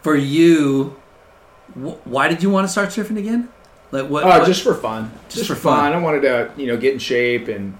for 0.02 0.14
you, 0.14 0.94
wh- 1.74 1.98
why 2.06 2.28
did 2.28 2.44
you 2.44 2.50
want 2.50 2.64
to 2.64 2.70
start 2.70 2.90
surfing 2.90 3.18
again? 3.18 3.48
Like 3.90 4.08
what? 4.08 4.22
Oh, 4.22 4.44
just 4.44 4.62
for 4.62 4.74
fun. 4.74 5.10
Just 5.28 5.48
for 5.48 5.56
fun. 5.56 5.92
I 5.92 5.98
wanted 5.98 6.22
to, 6.22 6.52
you 6.56 6.68
know, 6.68 6.76
get 6.76 6.92
in 6.92 7.00
shape 7.00 7.48
and, 7.48 7.76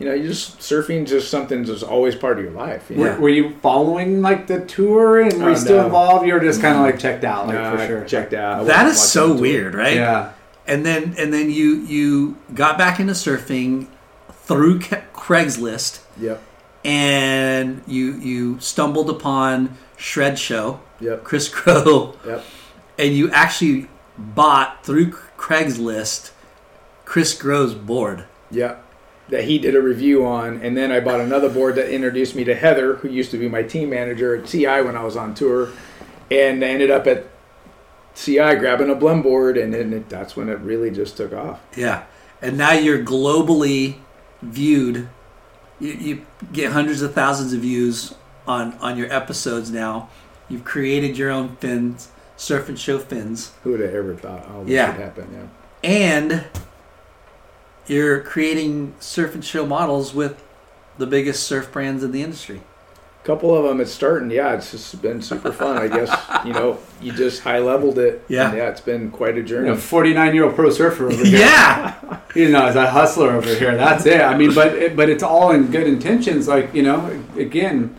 you 0.00 0.06
know, 0.06 0.14
you 0.14 0.26
just 0.26 0.58
surfing 0.58 1.06
just 1.06 1.30
something 1.30 1.62
that's 1.64 1.82
always 1.84 2.14
part 2.16 2.38
of 2.38 2.44
your 2.44 2.52
life. 2.54 2.90
You 2.90 2.96
know? 2.96 3.04
Yeah. 3.04 3.14
Were, 3.16 3.20
were 3.20 3.28
you 3.28 3.54
following 3.62 4.20
like 4.22 4.46
the 4.48 4.64
tour 4.64 5.20
and 5.20 5.32
were 5.40 5.44
Oh, 5.44 5.50
you 5.50 5.56
still 5.56 5.76
no. 5.76 5.84
involved? 5.86 6.26
You 6.26 6.32
were 6.34 6.40
just 6.40 6.60
kind 6.60 6.74
of 6.76 6.82
like 6.82 6.98
checked 6.98 7.22
out, 7.22 7.46
like 7.46 7.54
Nah, 7.56 7.76
for 7.76 7.86
sure. 7.86 8.04
checked 8.06 8.32
out. 8.34 8.62
I 8.62 8.64
that 8.64 8.94
so 8.96 9.20
watching 9.28 9.28
the 9.30 9.34
tour. 9.34 9.42
weird, 9.62 9.74
right? 9.74 9.94
Yeah. 9.96 10.32
And 10.66 10.84
then 10.86 11.14
and 11.18 11.32
then 11.32 11.50
you 11.50 11.76
you 11.82 12.36
got 12.54 12.78
back 12.78 12.98
into 12.98 13.12
surfing 13.12 13.86
through 14.32 14.80
Ca- 14.80 15.02
Craigslist, 15.14 16.00
Yep. 16.18 16.42
and 16.84 17.82
you 17.86 18.12
you 18.14 18.58
stumbled 18.60 19.10
upon 19.10 19.76
Shred 19.96 20.38
Show, 20.38 20.80
Yep. 21.00 21.24
Chris 21.24 21.48
Crow. 21.48 22.14
Yep. 22.26 22.44
and 22.98 23.14
you 23.14 23.30
actually 23.30 23.88
bought 24.18 24.84
through 24.84 25.12
Craigslist 25.38 26.30
Chris 27.04 27.34
Crow's 27.34 27.74
board. 27.74 28.24
Yep. 28.50 28.84
That 29.30 29.44
he 29.44 29.58
did 29.58 29.76
a 29.76 29.80
review 29.80 30.26
on, 30.26 30.60
and 30.62 30.76
then 30.76 30.90
I 30.90 30.98
bought 31.00 31.20
another 31.20 31.48
board 31.48 31.76
that 31.76 31.88
introduced 31.88 32.34
me 32.34 32.42
to 32.44 32.54
Heather, 32.54 32.96
who 32.96 33.08
used 33.08 33.30
to 33.30 33.38
be 33.38 33.48
my 33.48 33.62
team 33.62 33.90
manager 33.90 34.34
at 34.34 34.46
CI 34.48 34.82
when 34.82 34.96
I 34.96 35.04
was 35.04 35.16
on 35.16 35.34
tour, 35.34 35.68
and 36.30 36.64
I 36.64 36.68
ended 36.68 36.90
up 36.90 37.06
at 37.06 37.26
CI 38.16 38.56
grabbing 38.56 38.90
a 38.90 38.94
blend 38.96 39.22
board, 39.22 39.56
and 39.56 39.72
then 39.72 39.92
it, 39.92 40.08
that's 40.08 40.34
when 40.36 40.48
it 40.48 40.58
really 40.58 40.90
just 40.90 41.16
took 41.16 41.32
off. 41.32 41.60
Yeah, 41.76 42.04
and 42.42 42.58
now 42.58 42.72
you're 42.72 43.04
globally 43.04 43.96
viewed. 44.42 45.08
You, 45.78 45.92
you 45.92 46.26
get 46.52 46.72
hundreds 46.72 47.00
of 47.02 47.14
thousands 47.14 47.52
of 47.52 47.60
views 47.60 48.14
on 48.48 48.72
on 48.80 48.96
your 48.98 49.12
episodes 49.12 49.70
now. 49.70 50.08
You've 50.48 50.64
created 50.64 51.16
your 51.16 51.30
own 51.30 51.54
fins, 51.56 52.08
surf 52.36 52.68
and 52.68 52.76
show 52.76 52.98
fins, 52.98 53.52
Who 53.62 53.70
would 53.70 53.80
have 53.80 53.94
ever 53.94 54.16
thought 54.16 54.48
all 54.48 54.64
this 54.64 54.72
Yeah. 54.72 54.90
would 54.90 55.00
happen? 55.00 55.28
Yeah. 55.32 55.88
and 55.88 56.44
you're 57.90 58.20
creating 58.20 58.94
surf 59.00 59.34
and 59.34 59.44
show 59.44 59.66
models 59.66 60.14
with 60.14 60.42
the 60.98 61.06
biggest 61.06 61.42
surf 61.42 61.70
brands 61.72 62.02
in 62.04 62.12
the 62.12 62.22
industry. 62.22 62.60
A 63.22 63.26
couple 63.26 63.54
of 63.54 63.64
them 63.64 63.80
it's 63.82 63.90
starting 63.92 64.30
yeah 64.30 64.54
it's 64.54 64.70
just 64.70 65.02
been 65.02 65.20
super 65.20 65.52
fun 65.52 65.76
i 65.76 65.88
guess 65.88 66.10
you 66.46 66.54
know 66.54 66.78
you 67.02 67.12
just 67.12 67.42
high 67.42 67.58
leveled 67.58 67.98
it 67.98 68.24
Yeah. 68.28 68.48
And 68.48 68.56
yeah 68.56 68.70
it's 68.70 68.80
been 68.80 69.10
quite 69.10 69.34
a 69.34 69.40
You 69.40 69.46
journey 69.46 69.68
know, 69.68 69.76
49 69.76 70.34
year 70.34 70.44
old 70.44 70.54
pro 70.54 70.70
surfer 70.70 71.06
over 71.12 71.22
here. 71.24 71.38
Yeah, 71.40 72.18
you 72.34 72.48
know, 72.48 72.64
as 72.64 72.76
a 72.76 72.90
hustler 72.90 73.32
over 73.32 73.54
here. 73.54 73.76
That's 73.76 74.06
it. 74.06 74.22
I 74.22 74.34
mean, 74.38 74.54
but 74.54 74.74
it, 74.74 74.96
but 74.96 75.10
it's 75.10 75.22
all 75.22 75.50
in 75.52 75.70
good 75.70 75.86
intentions. 75.86 76.48
Like 76.48 76.72
you 76.74 76.82
know, 76.82 76.98
again, 77.36 77.94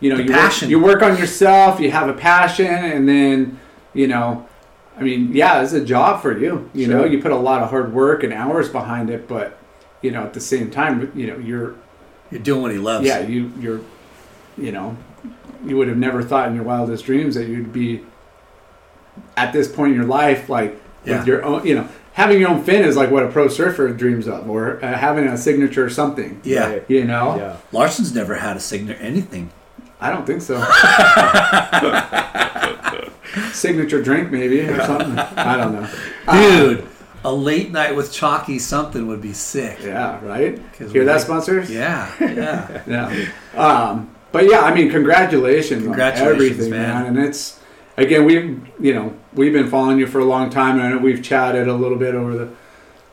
you 0.00 0.10
know, 0.10 0.16
The 0.16 0.24
you 0.24 0.30
passion. 0.30 0.66
Work, 0.66 0.70
you 0.70 0.80
work 0.82 1.02
on 1.02 1.16
yourself. 1.18 1.78
You 1.78 1.92
have 1.92 2.08
a 2.08 2.14
passion, 2.14 2.66
and 2.94 3.08
then 3.08 3.60
you 3.92 4.08
know, 4.08 4.48
I 4.96 5.02
mean, 5.02 5.32
yeah, 5.34 5.62
it's 5.62 5.72
a 5.72 5.84
job 5.84 6.22
for 6.22 6.36
you. 6.38 6.70
You 6.74 6.86
know, 6.86 7.04
you 7.04 7.20
put 7.20 7.32
a 7.32 7.36
lot 7.36 7.62
of 7.62 7.70
hard 7.70 7.92
work 7.92 8.22
and 8.22 8.32
hours 8.32 8.68
behind 8.68 9.10
it, 9.10 9.26
but 9.26 9.58
you 10.02 10.10
know, 10.10 10.22
at 10.22 10.34
the 10.34 10.40
same 10.40 10.70
time, 10.70 11.10
you 11.14 11.26
know, 11.26 11.38
you're 11.38 11.74
you're 12.30 12.40
doing 12.42 12.62
what 12.62 12.70
he 12.72 12.78
loves. 12.78 13.06
yeah, 13.06 13.20
you 13.20 13.52
you're 13.58 13.80
you 14.56 14.70
know, 14.70 14.96
you 15.66 15.76
would 15.76 15.88
have 15.88 15.96
never 15.96 16.22
thought 16.22 16.48
in 16.48 16.54
your 16.54 16.64
wildest 16.64 17.04
dreams 17.06 17.34
that 17.34 17.48
you'd 17.48 17.72
be 17.72 18.02
at 19.36 19.52
this 19.52 19.66
point 19.68 19.90
in 19.92 19.96
your 19.96 20.06
life, 20.06 20.48
like 20.48 20.80
Yeah. 21.04 21.18
with 21.18 21.26
your 21.26 21.44
own, 21.44 21.66
you 21.66 21.74
know, 21.74 21.88
having 22.12 22.40
your 22.40 22.50
own 22.50 22.62
fin 22.62 22.84
is 22.84 22.96
like 22.96 23.10
what 23.10 23.22
a 23.24 23.28
pro 23.28 23.48
surfer 23.48 23.88
dreams 23.92 24.28
of, 24.28 24.48
or 24.48 24.84
uh, 24.84 24.94
having 24.96 25.26
a 25.26 25.36
signature 25.36 25.84
or 25.84 25.90
something. 25.90 26.40
yeah. 26.44 26.68
Right. 26.70 26.84
You 26.88 27.04
know, 27.04 27.36
yeah 27.36 27.56
Larson's 27.72 28.14
never 28.14 28.36
had 28.36 28.56
a 28.56 28.60
signature 28.60 29.00
anything. 29.00 29.50
I 30.00 30.10
don't 30.10 30.26
think 30.26 30.42
so. 30.42 30.58
signature 33.52 34.02
drink 34.02 34.30
maybe 34.30 34.60
or 34.60 34.78
something. 34.84 35.18
I 35.18 35.56
don't 35.56 35.72
know. 35.74 35.88
Dude, 36.32 36.86
a 37.24 37.32
late 37.32 37.70
night 37.72 37.94
with 37.96 38.12
Chalky 38.12 38.58
something 38.58 39.06
would 39.06 39.22
be 39.22 39.32
sick. 39.32 39.78
Yeah, 39.82 40.24
right. 40.24 40.60
'Cause 40.74 40.92
Hear 40.92 41.04
that, 41.04 41.12
like- 41.14 41.22
sponsors? 41.22 41.70
Yeah, 41.70 42.10
yeah. 42.20 42.82
yeah. 42.86 43.28
Um, 43.58 44.10
but 44.32 44.48
yeah, 44.50 44.60
I 44.60 44.74
mean, 44.74 44.90
congratulations, 44.90 45.84
Congratulations, 45.84 46.28
on 46.28 46.34
everything, 46.34 46.70
man. 46.70 47.04
man. 47.04 47.16
And 47.16 47.26
it's 47.26 47.60
again, 47.96 48.24
we've, 48.24 48.60
you 48.80 48.94
know 48.94 49.14
we've 49.32 49.52
been 49.52 49.68
following 49.70 49.98
you 49.98 50.06
for 50.06 50.18
a 50.20 50.24
long 50.24 50.50
time, 50.50 50.76
and 50.78 50.82
I 50.82 50.88
know 50.90 50.98
we've 50.98 51.22
chatted 51.22 51.68
a 51.68 51.74
little 51.74 51.98
bit 51.98 52.14
over 52.14 52.36
the 52.36 52.50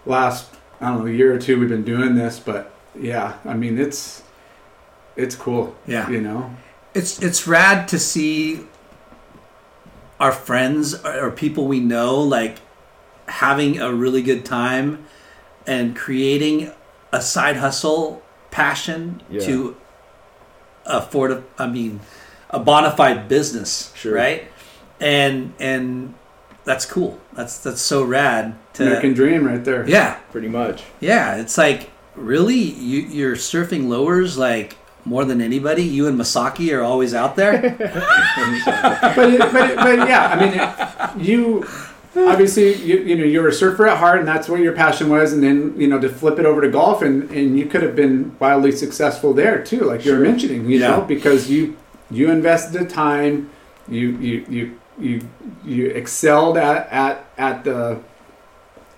last 0.06 0.54
I 0.82 0.90
don't 0.90 1.00
know 1.00 1.06
year 1.06 1.34
or 1.34 1.38
two. 1.40 1.60
We've 1.60 1.70
been 1.70 1.84
doing 1.86 2.16
this, 2.16 2.40
but 2.40 2.72
yeah, 3.00 3.36
I 3.46 3.54
mean, 3.54 3.80
it's 3.80 4.24
it's 5.16 5.36
cool. 5.36 5.76
Yeah. 5.88 6.10
you 6.10 6.22
know. 6.22 6.50
It's 6.94 7.22
it's 7.22 7.48
rad 7.48 7.88
to 7.90 8.00
see 8.00 8.62
our 10.20 10.32
friends 10.32 10.94
or, 11.04 11.28
or 11.28 11.32
people 11.32 11.66
we 11.68 11.80
know 11.80 12.20
like 12.22 12.58
having 13.28 13.80
a 13.80 13.94
really 13.94 14.22
good 14.22 14.44
time 14.46 15.06
and 15.66 15.96
creating 15.96 16.72
a 17.12 17.22
side 17.22 17.58
hustle 17.58 18.22
passion 18.52 19.22
Yeah. 19.30 19.42
to 19.46 19.76
afford 20.86 21.32
a 21.32 21.44
I 21.58 21.68
mean 21.68 22.02
a 22.50 22.60
bona 22.60 22.92
fide 22.92 23.28
business, 23.30 23.92
Sure. 23.96 24.14
right? 24.14 24.44
And 25.00 25.54
and 25.60 26.14
that's 26.66 26.86
cool. 26.86 27.20
That's 27.34 27.58
that's 27.60 27.82
so 27.82 28.04
rad 28.04 28.56
to 28.74 28.84
American 28.84 29.14
dream, 29.14 29.48
right 29.48 29.64
there. 29.64 29.88
Yeah. 29.88 30.16
pretty 30.32 30.50
much 30.50 30.84
Yeah, 31.00 31.36
it's 31.38 31.58
like 31.58 31.90
really 32.16 32.56
you 32.60 33.00
you're 33.02 33.36
surfing 33.38 33.88
lowers 33.88 34.38
like 34.38 34.76
more 35.06 35.26
than 35.26 35.42
anybody. 35.42 35.84
You 35.84 36.08
and 36.08 36.20
Masaki 36.20 36.76
are 36.78 36.82
always 36.82 37.14
out 37.14 37.36
there. 37.36 37.62
but, 39.16 39.30
it, 39.30 39.40
but, 39.40 39.70
it, 39.72 39.76
but 39.78 40.08
yeah, 40.08 40.28
I 40.28 40.40
mean, 40.40 41.20
it, 41.20 41.26
you 41.28 41.66
obviously 42.16 42.76
you, 42.76 43.00
you 43.00 43.16
know 43.16 43.24
you're 43.24 43.48
a 43.48 43.54
surfer 43.54 43.88
at 43.88 43.98
heart 43.98 44.20
and 44.20 44.28
that's 44.28 44.50
what 44.50 44.60
your 44.60 44.74
passion 44.74 45.08
was 45.10 45.32
and 45.32 45.42
then 45.42 45.74
you 45.80 45.88
know 45.88 45.98
to 45.98 46.10
flip 46.10 46.38
it 46.40 46.46
over 46.46 46.60
to 46.60 46.70
golf 46.70 47.02
and 47.02 47.32
and 47.32 47.58
you 47.58 47.66
could 47.66 47.82
have 47.82 47.96
been 47.96 48.36
wildly 48.38 48.70
successful 48.70 49.34
there 49.34 49.64
too 49.64 49.80
like 49.86 50.04
you 50.04 50.12
were 50.12 50.20
mentioning 50.20 50.70
you 50.70 50.78
Yeah. 50.78 50.98
know 50.98 51.02
because 51.04 51.50
you 51.50 51.78
you 52.10 52.30
invested 52.30 52.74
the 52.78 52.86
time 52.86 53.50
you 53.88 54.10
you 54.18 54.46
you 54.50 54.80
you 55.00 55.22
you 55.64 55.88
excelled 55.92 56.58
at 56.58 56.86
at 56.92 57.26
at 57.38 57.64
the 57.64 58.02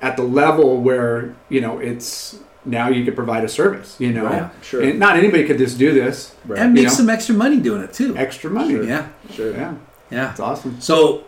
at 0.02 0.18
the 0.18 0.24
level 0.24 0.82
where 0.82 1.36
you 1.50 1.62
know 1.62 1.78
it's 1.78 2.40
now 2.66 2.88
you 2.90 3.04
could 3.06 3.16
provide 3.16 3.44
a 3.44 3.50
service 3.50 3.96
you 4.00 4.12
know 4.14 4.26
Right, 4.26 4.50
sure. 4.62 4.82
and 4.82 5.00
not 5.00 5.18
anybody 5.18 5.44
could 5.46 5.58
just 5.58 5.78
do 5.78 5.94
this 5.94 6.36
Right. 6.46 6.60
and 6.60 6.70
You 6.78 6.84
make 6.84 6.90
know? 6.92 6.94
some 6.98 7.10
extra 7.10 7.36
money 7.36 7.60
doing 7.60 7.82
it 7.84 7.94
too. 7.94 8.16
extra 8.18 8.50
money 8.50 8.88
Yeah, 8.88 9.08
Sure. 9.32 9.52
yeah 9.52 9.74
yeah. 10.12 10.32
it's 10.32 10.40
awesome 10.40 10.80
So 10.80 11.24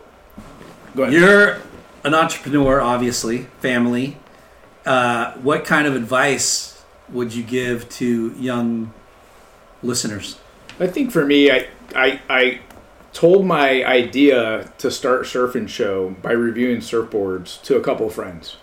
Go 0.94 1.02
ahead. 1.02 1.12
you're 1.14 1.58
an 2.04 2.14
entrepreneur, 2.14 2.80
obviously, 2.80 3.48
family. 3.60 4.16
Uh, 4.86 5.32
what 5.42 5.64
kind 5.64 5.86
of 5.88 5.94
advice 5.96 6.82
would 7.10 7.34
you 7.34 7.42
give 7.42 7.88
to 7.90 8.32
young 8.38 8.92
listeners? 9.82 10.38
I 10.78 10.86
think 10.86 11.10
for 11.10 11.24
me, 11.26 11.50
I, 11.50 11.66
I, 11.94 12.20
I 12.30 12.60
told 13.12 13.44
my 13.46 13.84
idea 13.84 14.70
to 14.78 14.90
start 14.90 15.22
surfing 15.22 15.68
show 15.68 16.14
by 16.22 16.32
reviewing 16.32 16.78
surfboards 16.78 17.60
to 17.64 17.76
a 17.76 17.80
couple 17.80 18.06
of 18.06 18.14
friends. 18.14 18.56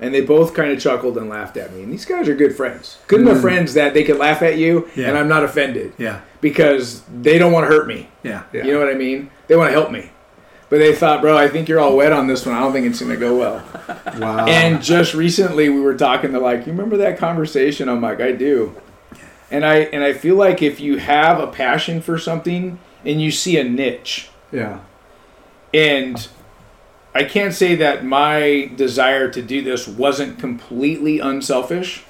And 0.00 0.14
they 0.14 0.22
both 0.22 0.54
kind 0.54 0.72
of 0.72 0.80
chuckled 0.80 1.18
and 1.18 1.28
laughed 1.28 1.56
at 1.56 1.72
me. 1.74 1.82
And 1.82 1.92
these 1.92 2.04
guys 2.04 2.28
are 2.28 2.34
good 2.34 2.56
friends. 2.56 2.98
Good 3.06 3.20
enough 3.20 3.38
mm. 3.38 3.42
friends 3.42 3.74
that 3.74 3.92
they 3.92 4.02
could 4.02 4.16
laugh 4.16 4.42
at 4.42 4.56
you 4.56 4.88
Yeah. 4.94 5.08
and 5.08 5.18
I'm 5.18 5.28
not 5.28 5.44
offended. 5.44 5.92
Yeah, 5.98 6.20
Because 6.40 7.02
they 7.22 7.38
don't 7.38 7.52
want 7.52 7.64
to 7.64 7.68
hurt 7.68 7.86
me. 7.86 8.08
yeah, 8.22 8.44
Yeah. 8.52 8.64
You 8.64 8.72
know 8.72 8.78
what 8.78 8.88
I 8.88 8.94
mean? 8.94 9.30
They 9.46 9.56
want 9.56 9.68
to 9.68 9.72
help 9.72 9.90
me. 9.90 10.10
But 10.70 10.78
they 10.78 10.94
thought, 10.94 11.20
bro, 11.20 11.36
I 11.36 11.48
think 11.48 11.68
you're 11.68 11.80
all 11.80 11.96
wet 11.96 12.12
on 12.12 12.28
this 12.28 12.46
one. 12.46 12.54
I 12.54 12.60
don't 12.60 12.72
think 12.72 12.86
it's 12.86 13.00
going 13.00 13.12
to 13.12 13.18
go 13.18 13.36
well. 13.36 13.62
wow 14.18 14.46
And 14.46 14.80
just 14.82 15.14
recently, 15.14 15.68
we 15.68 15.80
were 15.80 15.96
talking 15.96 16.32
to 16.32 16.38
like, 16.38 16.66
you 16.66 16.72
remember 16.72 16.96
that 16.98 17.18
conversation? 17.18 17.88
I'm 17.88 18.00
like, 18.00 18.20
I 18.20 18.32
do. 18.32 18.74
And 19.50 19.66
I 19.66 19.78
and 19.78 20.04
I 20.04 20.12
feel 20.12 20.36
like 20.36 20.62
if 20.62 20.78
you 20.78 20.98
have 20.98 21.40
a 21.40 21.48
passion 21.48 22.00
for 22.00 22.18
something 22.18 22.78
and 23.04 23.20
you 23.20 23.32
see 23.32 23.58
a 23.58 23.64
niche, 23.64 24.30
yeah 24.52 24.78
and 25.72 26.28
I 27.14 27.24
can't 27.24 27.52
say 27.52 27.74
that 27.76 28.04
my 28.04 28.70
desire 28.76 29.30
to 29.30 29.42
do 29.42 29.62
this 29.62 29.88
wasn't 29.88 30.38
completely 30.38 31.18
unselfish. 31.18 32.04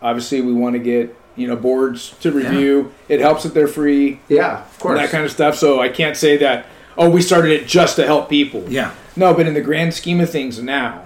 Obviously, 0.00 0.40
we 0.40 0.52
want 0.52 0.74
to 0.74 0.78
get 0.78 1.16
you 1.36 1.48
know 1.48 1.56
boards 1.56 2.10
to 2.20 2.30
review. 2.30 2.92
It 3.08 3.20
helps 3.20 3.42
that 3.42 3.54
they're 3.54 3.66
free, 3.68 4.20
yeah 4.28 4.62
of 4.62 4.78
course 4.78 4.98
that 4.98 5.10
kind 5.10 5.24
of 5.24 5.30
stuff. 5.30 5.56
So 5.56 5.80
I 5.80 5.88
can't 5.88 6.16
say 6.16 6.36
that. 6.38 6.66
Oh, 6.96 7.10
we 7.10 7.22
started 7.22 7.50
it 7.50 7.66
just 7.66 7.96
to 7.96 8.06
help 8.06 8.28
people. 8.28 8.64
yeah, 8.68 8.94
No, 9.16 9.34
but 9.34 9.48
in 9.48 9.54
the 9.54 9.60
grand 9.60 9.94
scheme 9.94 10.20
of 10.20 10.30
things 10.30 10.62
now, 10.62 11.02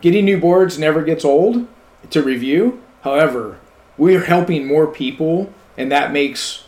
getting 0.00 0.24
new 0.24 0.38
boards 0.38 0.78
never 0.78 1.02
gets 1.02 1.24
old 1.24 1.66
to 2.10 2.22
review. 2.22 2.80
However, 3.00 3.58
we're 3.98 4.24
helping 4.24 4.66
more 4.66 4.86
people, 4.86 5.52
and 5.76 5.90
that 5.90 6.12
makes 6.12 6.62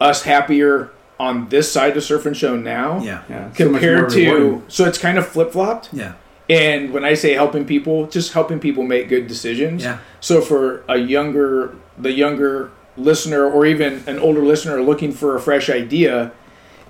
us 0.00 0.24
happier 0.24 0.90
on 1.22 1.48
this 1.50 1.70
side 1.70 1.96
of 1.96 2.02
Surf 2.02 2.26
and 2.26 2.36
Show 2.36 2.56
now 2.56 3.00
yeah, 3.00 3.22
yeah 3.30 3.52
so 3.52 3.70
compared 3.70 4.00
more 4.00 4.10
to. 4.10 4.32
rewarding. 4.34 4.64
So 4.68 4.84
it's 4.86 4.98
kind 4.98 5.18
of 5.18 5.26
flip 5.26 5.52
flopped. 5.52 5.88
yeah, 5.92 6.14
And 6.50 6.92
when 6.92 7.04
I 7.04 7.14
say 7.14 7.32
helping 7.34 7.64
people, 7.64 8.08
just 8.08 8.32
helping 8.32 8.58
people 8.58 8.82
make 8.82 9.08
good 9.08 9.28
decisions. 9.28 9.84
Yeah. 9.84 9.98
So 10.20 10.40
for 10.40 10.82
a 10.88 10.98
younger, 10.98 11.76
the 11.96 12.10
younger 12.10 12.72
listener, 12.96 13.44
or 13.48 13.64
even 13.64 14.02
an 14.08 14.18
older 14.18 14.44
listener 14.44 14.82
looking 14.82 15.12
for 15.12 15.36
a 15.36 15.40
fresh 15.40 15.70
idea, 15.70 16.32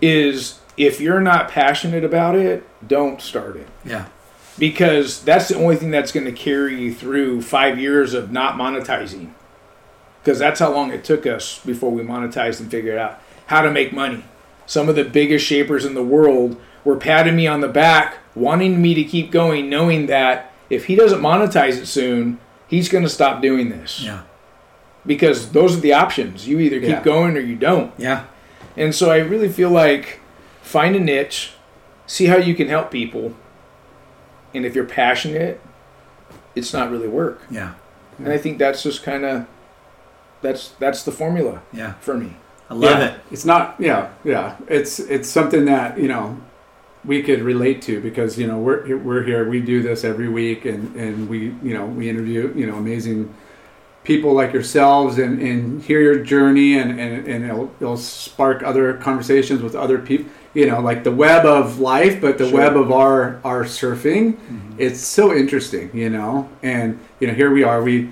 is 0.01 0.61
if 0.79 0.99
you're 0.99 1.21
not 1.21 1.51
passionate 1.51 2.03
about 2.03 2.35
it, 2.35 2.67
don't 2.89 3.21
start 3.21 3.57
it 3.57 3.69
yeah, 3.85 4.07
because 4.59 5.23
that's 5.23 5.49
the 5.49 5.57
only 5.57 5.77
thing 5.77 5.91
that's 5.91 6.11
going 6.11 6.25
to 6.27 6.33
carry 6.33 6.81
you 6.81 6.93
through 6.95 7.43
five 7.43 7.79
years 7.79 8.15
of 8.15 8.33
not 8.33 8.55
monetizing. 8.57 9.33
Because 10.23 10.39
that's 10.39 10.61
how 10.61 10.73
long 10.73 10.91
it 10.93 11.05
took 11.05 11.27
us 11.27 11.59
before 11.65 11.91
we 11.91 12.03
monetized 12.03 12.61
and 12.61 12.71
figured 12.71 12.97
out 12.97 13.21
how 13.47 13.63
to 13.63 13.71
make 13.71 13.93
money. 13.93 14.25
Some 14.67 14.89
of 14.89 14.97
the 14.97 15.05
biggest 15.05 15.45
shapers 15.47 15.85
in 15.85 15.95
the 15.95 16.03
world 16.03 16.61
were 16.85 16.97
patting 16.97 17.37
me 17.37 17.47
on 17.47 17.61
the 17.61 17.69
back, 17.69 18.19
wanting 18.35 18.81
me 18.81 18.95
to 18.95 19.05
keep 19.05 19.31
going, 19.31 19.69
knowing 19.69 20.07
that 20.07 20.53
if 20.71 20.87
he 20.87 20.95
doesn't 20.97 21.21
monetize 21.21 21.77
it 21.79 21.87
soon, 21.87 22.39
he's 22.67 22.89
going 22.89 23.05
to 23.05 23.11
stop 23.11 23.43
doing 23.43 23.69
this. 23.69 24.03
yeah, 24.03 24.23
Because 25.05 25.53
those 25.53 25.77
are 25.77 25.81
the 25.81 25.93
options. 25.93 26.49
You 26.49 26.59
either 26.61 26.81
keep 26.81 26.89
Yeah. 26.89 27.03
going 27.03 27.37
or 27.37 27.41
you 27.41 27.57
don't. 27.57 27.93
yeah, 27.99 28.25
And 28.77 28.95
so 28.95 29.11
I 29.11 29.19
really 29.19 29.49
feel 29.51 29.71
like 29.71 30.21
find 30.63 30.97
a 30.97 31.01
niche, 31.01 31.53
see 32.07 32.27
how 32.27 32.37
you 32.39 32.55
can 32.55 32.69
help 32.69 32.91
people, 32.91 33.35
and 34.55 34.65
if 34.65 34.75
you're 34.75 34.85
passionate, 34.87 35.61
it's 36.55 36.73
not 36.73 36.91
really 36.91 37.09
work. 37.09 37.43
yeah, 37.51 37.75
And 38.19 38.29
I 38.33 38.39
think 38.39 38.59
that's 38.59 38.83
just 38.83 39.03
kind 39.03 39.25
of 39.25 39.47
that's 40.43 40.71
that's 40.79 41.03
the 41.05 41.13
formula 41.13 41.63
yeah. 41.73 41.95
for 42.01 42.15
me. 42.17 42.37
I 42.73 42.75
love 42.75 42.99
Yeah. 42.99 43.05
it. 43.09 43.15
It's 43.31 43.45
not, 43.45 43.75
yeah, 43.79 44.09
yeah. 44.25 44.57
It's 44.69 44.99
it's 44.99 45.29
something 45.29 45.65
that 45.67 45.99
you 45.99 46.09
know 46.09 46.37
we 47.05 47.23
could 47.23 47.43
relate 47.43 47.83
to 47.83 48.01
because 48.01 48.39
you 48.41 48.47
know 48.47 48.59
we're 48.59 48.97
we're 48.97 49.23
here. 49.25 49.49
We 49.49 49.61
do 49.61 49.83
this 49.83 50.05
every 50.05 50.29
week, 50.29 50.65
and 50.65 50.95
and 50.97 51.29
we 51.29 51.39
you 51.63 51.75
know 51.77 51.85
we 51.87 52.09
interview 52.09 52.53
you 52.57 52.67
know 52.67 52.77
amazing 52.77 53.33
people 54.05 54.33
like 54.33 54.53
yourselves 54.53 55.19
and 55.19 55.41
and 55.41 55.83
hear 55.83 56.01
your 56.01 56.19
journey, 56.25 56.79
and 56.79 56.99
and, 56.99 57.27
and 57.29 57.45
it'll, 57.45 57.71
it'll 57.81 57.97
spark 57.97 58.63
other 58.63 58.95
conversations 58.95 59.61
with 59.63 59.75
other 59.75 59.99
people. 59.99 60.31
You 60.55 60.67
know, 60.71 60.81
like 60.81 61.03
the 61.03 61.11
web 61.27 61.47
of 61.47 61.79
life, 61.81 62.21
but 62.21 62.37
the 62.39 62.49
Sure. 62.49 62.59
web 62.59 62.77
of 62.77 62.93
our 62.93 63.41
our 63.45 63.65
surfing. 63.65 64.35
Mm-hmm. 64.35 64.73
It's 64.79 65.01
so 65.01 65.35
interesting, 65.35 65.91
you 65.95 66.11
know. 66.11 66.49
And 66.63 66.99
you 67.21 67.27
know, 67.29 67.35
here 67.35 67.51
we 67.51 67.63
are. 67.65 67.83
We 67.83 68.11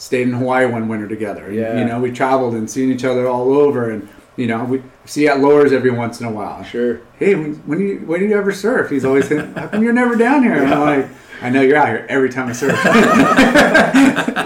stayed 0.00 0.26
in 0.28 0.32
Hawaii 0.34 0.64
one 0.66 0.88
winter 0.88 1.06
together. 1.06 1.44
and, 1.46 1.54
Yeah. 1.54 1.78
You 1.78 1.84
know, 1.84 2.00
we 2.00 2.10
traveled 2.10 2.54
and 2.54 2.68
seen 2.70 2.90
each 2.90 3.04
other 3.04 3.28
all 3.28 3.52
over, 3.52 3.90
and 3.90 4.08
you 4.36 4.46
know, 4.46 4.64
we 4.64 4.82
see 5.04 5.28
at 5.28 5.40
lowers 5.40 5.72
every 5.72 5.90
once 5.90 6.20
in 6.20 6.26
a 6.26 6.30
while. 6.32 6.62
Sure. 6.64 7.00
Hey, 7.18 7.34
when, 7.34 7.54
when 7.66 7.78
do 7.78 7.84
you 7.84 7.96
when 8.06 8.20
do 8.20 8.26
you 8.26 8.36
ever 8.38 8.52
surf? 8.52 8.88
He's 8.90 9.04
always 9.04 9.28
saying, 9.28 9.52
"How 9.54 9.68
come 9.68 9.82
you're 9.82 9.92
never 9.92 10.16
down 10.16 10.42
here?" 10.42 10.54
And 10.62 10.72
I'm 10.72 10.80
like, 10.80 11.08
"I 11.42 11.50
know 11.50 11.60
you're 11.60 11.76
out 11.76 11.88
here 11.88 12.06
every 12.08 12.30
time 12.30 12.48
I 12.48 12.52
surf." 12.52 12.78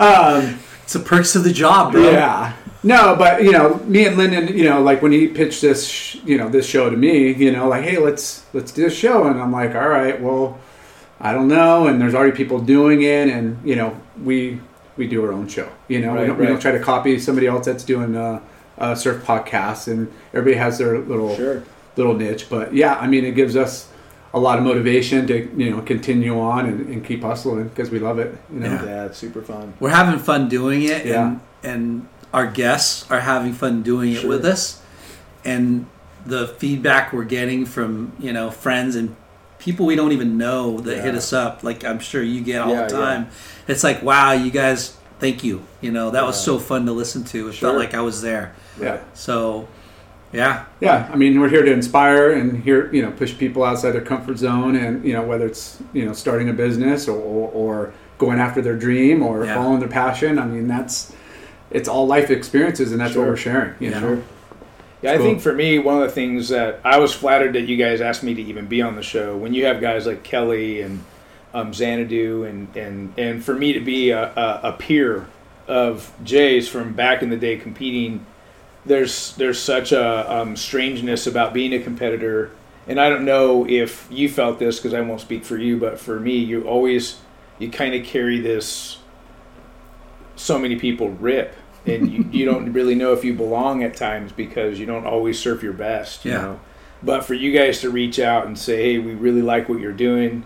Um, 0.00 0.58
it's 0.82 0.94
the 0.94 1.00
perks 1.00 1.36
of 1.36 1.44
the 1.44 1.52
job, 1.52 1.92
bro. 1.92 2.10
yeah. 2.10 2.54
No, 2.82 3.14
but 3.16 3.42
you 3.44 3.52
know, 3.52 3.74
me 3.84 4.06
and 4.06 4.16
Lyndon, 4.16 4.56
you 4.56 4.64
know, 4.64 4.80
like 4.82 5.02
when 5.02 5.12
he 5.12 5.28
pitched 5.28 5.60
this, 5.60 5.86
sh- 5.86 6.16
you 6.24 6.38
know, 6.38 6.48
this 6.48 6.64
show 6.66 6.88
to 6.88 6.96
me, 6.96 7.32
you 7.34 7.52
know, 7.52 7.68
like, 7.68 7.84
hey, 7.84 7.98
let's 7.98 8.44
let's 8.54 8.72
do 8.72 8.84
this 8.84 8.94
show, 8.96 9.26
and 9.26 9.38
I'm 9.38 9.52
like, 9.52 9.74
all 9.74 9.88
right, 9.88 10.18
well, 10.18 10.58
I 11.20 11.34
don't 11.34 11.48
know, 11.48 11.86
and 11.88 12.00
there's 12.00 12.14
already 12.14 12.34
people 12.34 12.58
doing 12.60 13.02
it, 13.02 13.28
and 13.28 13.58
you 13.68 13.76
know, 13.76 13.94
we 14.24 14.58
we 15.00 15.08
do 15.08 15.24
our 15.24 15.32
own 15.32 15.48
show, 15.48 15.68
you 15.88 16.00
know, 16.00 16.12
we, 16.12 16.18
Right, 16.18 16.26
don't, 16.28 16.38
we 16.38 16.46
don't 16.46 16.60
try 16.60 16.70
to 16.72 16.78
copy 16.78 17.18
somebody 17.18 17.46
else 17.48 17.64
that's 17.66 17.82
doing 17.84 18.14
uh, 18.16 18.40
uh, 18.78 18.94
surf 18.94 19.24
podcasts, 19.24 19.88
and 19.90 20.12
everybody 20.34 20.56
has 20.56 20.78
their 20.78 20.98
little 20.98 21.34
Sure. 21.34 21.62
little 21.96 22.14
niche, 22.14 22.48
but 22.48 22.72
yeah, 22.74 22.94
I 22.96 23.06
mean, 23.08 23.24
it 23.24 23.34
gives 23.34 23.56
us 23.56 23.88
a 24.32 24.38
lot 24.38 24.58
of 24.58 24.64
motivation 24.64 25.26
to 25.26 25.36
you 25.56 25.70
know 25.70 25.80
continue 25.82 26.38
on 26.38 26.66
and, 26.66 26.86
and 26.88 27.04
keep 27.04 27.22
hustling 27.22 27.68
because 27.68 27.90
we 27.90 27.98
love 27.98 28.18
it, 28.20 28.36
you 28.52 28.60
know. 28.60 28.68
Yeah. 28.74 28.84
Yeah, 28.84 29.04
it's 29.06 29.18
super 29.18 29.42
fun. 29.42 29.72
We're 29.80 29.90
having 29.90 30.20
fun 30.20 30.48
doing 30.48 30.82
it, 30.82 31.04
Yeah. 31.06 31.26
and 31.26 31.40
and 31.62 32.08
our 32.32 32.46
guests 32.46 33.10
are 33.10 33.20
having 33.20 33.52
fun 33.54 33.82
doing 33.82 34.12
it 34.12 34.24
with 34.24 34.44
us, 34.44 34.80
and 35.44 35.86
the 36.26 36.46
feedback 36.46 37.12
we're 37.14 37.24
getting 37.24 37.64
from 37.66 38.12
you 38.20 38.32
know 38.32 38.50
friends 38.50 38.94
and 38.96 39.16
people 39.60 39.86
we 39.86 39.94
don't 39.94 40.12
even 40.12 40.36
know 40.38 40.78
that 40.80 41.02
hit 41.02 41.14
us 41.14 41.32
up, 41.32 41.62
like 41.62 41.84
I'm 41.84 42.00
sure 42.00 42.22
you 42.22 42.40
get 42.40 42.60
all 42.62 42.70
Yeah, 42.72 42.86
the 42.86 42.88
time. 42.88 43.28
It's 43.68 43.84
like, 43.84 44.02
wow, 44.02 44.32
you 44.32 44.50
guys, 44.50 44.96
thank 45.20 45.44
you. 45.44 45.62
You 45.80 45.92
know, 45.92 46.10
that 46.10 46.24
was 46.24 46.42
so 46.42 46.58
fun 46.58 46.86
to 46.86 46.92
listen 46.92 47.24
to. 47.24 47.48
It 47.48 47.52
Sure. 47.54 47.68
felt 47.70 47.78
like 47.78 47.94
I 47.94 48.00
was 48.00 48.22
there. 48.22 48.52
yeah. 48.80 48.98
So, 49.14 49.68
yeah, 50.32 50.64
Yeah, 50.80 51.08
I 51.12 51.16
mean, 51.16 51.40
we're 51.40 51.48
here 51.48 51.62
to 51.64 51.72
inspire 51.72 52.32
and 52.32 52.62
here, 52.62 52.92
you 52.92 53.02
know, 53.02 53.10
push 53.10 53.36
people 53.36 53.62
outside 53.64 53.92
their 53.92 54.00
comfort 54.00 54.38
zone, 54.38 54.76
and 54.76 55.04
you 55.04 55.12
know, 55.12 55.22
whether 55.22 55.46
it's 55.46 55.78
you 55.92 56.04
know 56.06 56.12
starting 56.12 56.48
a 56.48 56.52
business 56.52 57.08
or 57.08 57.18
or 57.52 57.92
going 58.18 58.38
after 58.38 58.60
their 58.62 58.76
dream 58.76 59.22
or 59.22 59.44
Yeah. 59.44 59.54
following 59.56 59.80
their 59.80 59.88
passion. 59.88 60.38
I 60.38 60.44
mean, 60.46 60.68
that's 60.68 61.12
it's 61.70 61.88
all 61.88 62.06
life 62.06 62.30
experiences, 62.30 62.92
and 62.92 63.00
that's 63.00 63.14
what 63.16 63.26
we're 63.26 63.36
sharing. 63.36 63.72
You 63.80 63.90
Yeah. 63.90 64.00
know, 64.00 64.06
Sure. 64.14 64.18
Yeah, 65.02 65.12
I 65.12 65.16
Cool. 65.16 65.26
think 65.26 65.40
for 65.40 65.54
me, 65.54 65.78
one 65.78 65.96
of 65.96 66.02
the 66.02 66.10
things 66.14 66.50
that 66.50 66.80
I 66.84 66.98
was 66.98 67.12
flattered 67.12 67.54
that 67.54 67.62
you 67.62 67.76
guys 67.76 68.00
asked 68.00 68.22
me 68.22 68.34
to 68.34 68.42
even 68.42 68.66
be 68.66 68.82
on 68.82 68.96
the 68.96 69.02
show 69.02 69.36
when 69.36 69.54
you 69.54 69.64
have 69.64 69.80
guys 69.80 70.06
like 70.06 70.22
Kelly 70.22 70.82
and 70.82 71.02
um, 71.54 71.72
Xanadu, 71.72 72.44
and, 72.44 72.74
and, 72.76 73.12
and 73.18 73.44
for 73.44 73.54
me 73.54 73.72
to 73.72 73.80
be 73.80 74.10
a, 74.10 74.30
a, 74.36 74.60
a 74.64 74.72
peer 74.72 75.26
of 75.66 76.12
Jay's 76.22 76.68
from 76.68 76.92
back 76.92 77.22
in 77.22 77.30
the 77.30 77.36
day 77.36 77.56
competing, 77.56 78.26
there's 78.84 79.34
there's 79.36 79.58
such 79.58 79.92
a 79.92 80.32
um, 80.32 80.56
strangeness 80.56 81.26
about 81.26 81.52
being 81.52 81.72
a 81.74 81.78
competitor. 81.80 82.50
And 82.86 83.00
I 83.00 83.08
don't 83.08 83.24
know 83.24 83.66
if 83.68 84.06
you 84.10 84.28
felt 84.28 84.58
this 84.58 84.78
because 84.78 84.94
I 84.94 85.00
won't 85.00 85.20
speak 85.20 85.44
for 85.44 85.56
you, 85.56 85.76
but 85.78 85.98
for 86.00 86.18
me, 86.18 86.36
you 86.36 86.62
always 86.64 87.20
you 87.58 87.70
kind 87.70 87.94
of 87.94 88.04
carry 88.04 88.38
this. 88.40 88.98
So 90.36 90.58
many 90.58 90.76
people 90.76 91.10
rip, 91.10 91.54
and 91.86 92.10
you, 92.10 92.24
you 92.30 92.44
don't 92.44 92.72
really 92.72 92.94
know 92.94 93.12
if 93.12 93.24
you 93.24 93.32
belong 93.34 93.82
at 93.82 93.96
times 93.96 94.32
because 94.32 94.78
you 94.78 94.86
don't 94.86 95.06
always 95.06 95.38
surf 95.38 95.62
your 95.62 95.72
best. 95.72 96.24
You 96.24 96.32
Yeah. 96.32 96.40
know, 96.42 96.60
But 97.02 97.24
for 97.24 97.34
you 97.34 97.50
guys 97.52 97.80
to 97.80 97.90
reach 97.90 98.18
out 98.18 98.46
and 98.46 98.58
say, 98.58 98.82
"Hey, 98.92 98.98
we 98.98 99.12
really 99.14 99.40
like 99.42 99.68
what 99.68 99.80
you're 99.80 99.92
doing, 99.92 100.44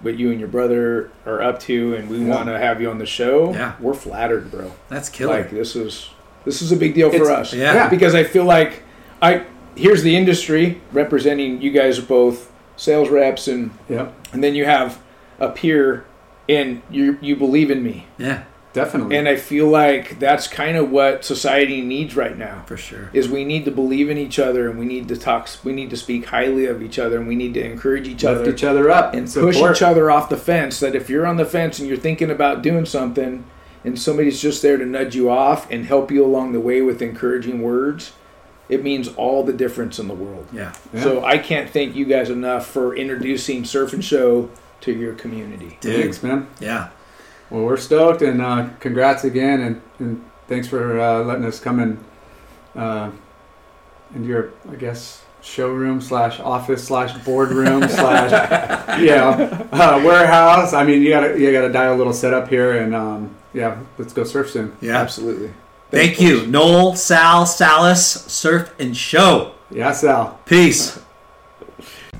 what 0.00 0.18
you 0.18 0.30
and 0.30 0.40
your 0.40 0.48
brother 0.48 1.10
are 1.26 1.42
up 1.42 1.60
to, 1.60 1.94
and 1.94 2.08
we 2.08 2.18
Yeah. 2.18 2.34
want 2.34 2.46
to 2.48 2.58
have 2.58 2.80
you 2.80 2.88
on 2.90 2.98
the 2.98 3.04
show," 3.06 3.52
Yeah. 3.52 3.72
we're 3.80 3.92
flattered, 3.94 4.50
bro. 4.50 4.72
That's 4.88 5.08
killer. 5.10 5.34
Like 5.36 5.50
this 5.50 5.76
is 5.76 6.08
this 6.46 6.62
is 6.62 6.72
a 6.72 6.76
big 6.76 6.94
deal 6.94 7.10
for 7.10 7.16
It's- 7.16 7.38
us. 7.52 7.52
yeah. 7.54 7.88
because 7.90 8.14
I 8.14 8.24
feel 8.24 8.44
like 8.44 8.82
I 9.20 9.42
here's 9.76 10.02
the 10.02 10.16
industry 10.16 10.80
representing 10.92 11.60
you 11.60 11.70
guys 11.70 11.98
are 11.98 12.02
both 12.02 12.50
sales 12.76 13.10
reps 13.10 13.46
and 13.46 13.70
yeah. 13.90 14.06
and 14.32 14.42
then 14.42 14.54
you 14.54 14.64
have 14.64 14.98
a 15.38 15.48
peer 15.50 16.04
and 16.48 16.80
you 16.90 17.18
you 17.20 17.36
believe 17.36 17.70
in 17.70 17.82
me 17.82 18.06
yeah, 18.18 18.40
Definitely. 18.72 19.16
and 19.16 19.28
I 19.28 19.34
feel 19.36 19.66
like 19.66 20.18
that's 20.20 20.46
kind 20.46 20.76
of 20.76 20.90
what 20.90 21.24
society 21.24 21.80
needs 21.80 22.14
right 22.14 22.38
now 22.38 22.62
for 22.66 22.76
sure. 22.76 23.10
is 23.12 23.28
we 23.28 23.44
need 23.44 23.64
to 23.64 23.70
believe 23.72 24.08
in 24.08 24.16
each 24.16 24.38
other 24.38 24.68
and 24.70 24.78
we 24.78 24.84
need 24.86 25.08
to 25.08 25.16
talk 25.16 25.48
we 25.64 25.72
need 25.72 25.90
to 25.90 25.96
speak 25.96 26.26
highly 26.26 26.66
of 26.66 26.80
each 26.82 26.98
other 26.98 27.18
and 27.18 27.26
we 27.26 27.34
need 27.34 27.54
to 27.54 27.64
encourage 27.64 28.06
each 28.06 28.22
lift 28.22 28.40
other 28.42 28.50
each 28.52 28.62
other 28.64 28.90
up 28.90 29.12
and 29.14 29.28
support. 29.28 29.54
push 29.56 29.76
each 29.78 29.82
other 29.82 30.10
off 30.10 30.28
the 30.28 30.36
fence 30.36 30.78
that 30.80 30.94
if 30.94 31.10
you're 31.10 31.26
on 31.26 31.36
the 31.36 31.44
fence 31.44 31.78
and 31.80 31.88
you're 31.88 31.96
thinking 31.96 32.30
about 32.30 32.62
doing 32.62 32.86
something 32.86 33.44
and 33.84 33.98
somebody's 33.98 34.40
just 34.40 34.62
there 34.62 34.76
to 34.76 34.84
nudge 34.86 35.14
you 35.16 35.30
off 35.30 35.68
and 35.70 35.86
help 35.86 36.10
you 36.10 36.24
along 36.24 36.52
the 36.52 36.60
way 36.60 36.80
with 36.80 37.02
encouraging 37.02 37.62
words 37.62 38.12
it 38.68 38.84
means 38.84 39.08
all 39.16 39.42
the 39.42 39.52
difference 39.52 39.98
in 39.98 40.06
the 40.06 40.14
world 40.14 40.46
Yeah. 40.52 40.72
Yeah. 40.94 41.02
so 41.02 41.24
i 41.24 41.38
can't 41.38 41.68
thank 41.68 41.96
you 41.96 42.04
guys 42.04 42.30
enough 42.30 42.66
for 42.68 42.94
introducing 42.94 43.64
surf 43.64 43.92
and 43.92 44.04
show 44.04 44.48
to 44.82 44.92
your 44.92 45.14
community 45.14 45.76
Dude. 45.80 46.00
Thanks, 46.02 46.22
man. 46.22 46.46
Yeah. 46.60 46.90
Well, 47.50 47.64
we're 47.64 47.76
stoked, 47.76 48.22
and 48.22 48.40
uh, 48.40 48.68
congrats 48.78 49.24
again, 49.24 49.60
and, 49.60 49.82
and 49.98 50.24
thanks 50.46 50.68
for 50.68 51.00
uh, 51.00 51.24
letting 51.24 51.44
us 51.44 51.58
come 51.58 51.80
in 51.80 52.04
uh, 52.74 53.10
into 54.14 54.28
your, 54.28 54.52
I 54.70 54.76
guess, 54.76 55.24
showroom 55.42 56.00
slash 56.00 56.38
office 56.38 56.84
slash 56.84 57.16
boardroom 57.24 57.82
slash, 57.88 58.30
yeah, 59.00 59.66
uh, 59.72 60.02
warehouse. 60.04 60.72
I 60.72 60.84
mean, 60.84 61.02
you 61.02 61.10
gotta 61.10 61.38
you 61.38 61.50
gotta 61.52 61.72
dial 61.72 61.94
a 61.94 61.98
little 61.98 62.12
setup 62.12 62.48
here, 62.48 62.82
and 62.82 62.94
um, 62.94 63.34
yeah, 63.52 63.82
let's 63.98 64.12
go 64.12 64.24
surf 64.24 64.50
soon. 64.50 64.76
Yeah. 64.80 64.98
absolutely 64.98 65.52
Thank 65.90 66.20
you. 66.20 66.46
Noel, 66.46 66.94
Sal, 66.94 67.46
Salis, 67.46 68.06
Surf 68.06 68.72
and 68.78 68.96
Show. 68.96 69.54
Yeah, 69.72 69.90
Sal. 69.90 70.38
Peace. 70.44 71.00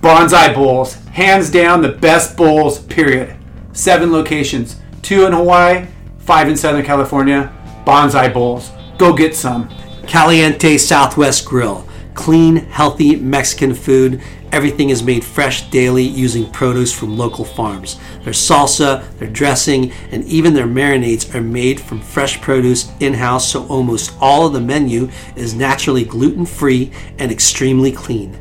Bonsai 0.00 0.54
Bowls, 0.54 0.94
hands 0.94 1.50
down 1.50 1.82
the 1.82 1.90
best 1.90 2.36
bowls. 2.36 2.80
Period. 2.80 3.36
Seven 3.72 4.10
locations, 4.10 4.80
two 5.02 5.26
in 5.26 5.32
Hawaii, 5.32 5.86
five 6.18 6.48
in 6.48 6.56
Southern 6.56 6.84
California. 6.84 7.52
Bonsai 7.84 8.32
Bowls, 8.32 8.70
go 8.98 9.12
get 9.12 9.34
some. 9.34 9.68
Caliente 10.06 10.76
Southwest 10.76 11.44
Grill. 11.46 11.86
Clean, 12.14 12.56
healthy 12.56 13.16
Mexican 13.16 13.74
food. 13.74 14.20
Everything 14.52 14.90
is 14.90 15.02
made 15.02 15.24
fresh 15.24 15.70
daily 15.70 16.02
using 16.02 16.50
produce 16.50 16.92
from 16.92 17.16
local 17.16 17.44
farms. 17.44 17.98
Their 18.24 18.32
salsa, 18.32 19.04
their 19.18 19.30
dressing, 19.30 19.92
and 20.10 20.24
even 20.24 20.54
their 20.54 20.66
marinades 20.66 21.32
are 21.34 21.40
made 21.40 21.80
from 21.80 22.00
fresh 22.00 22.40
produce 22.40 22.90
in 22.98 23.14
house, 23.14 23.52
so 23.52 23.66
almost 23.68 24.12
all 24.20 24.46
of 24.46 24.52
the 24.52 24.60
menu 24.60 25.08
is 25.36 25.54
naturally 25.54 26.04
gluten 26.04 26.44
free 26.44 26.90
and 27.18 27.30
extremely 27.30 27.92
clean. 27.92 28.36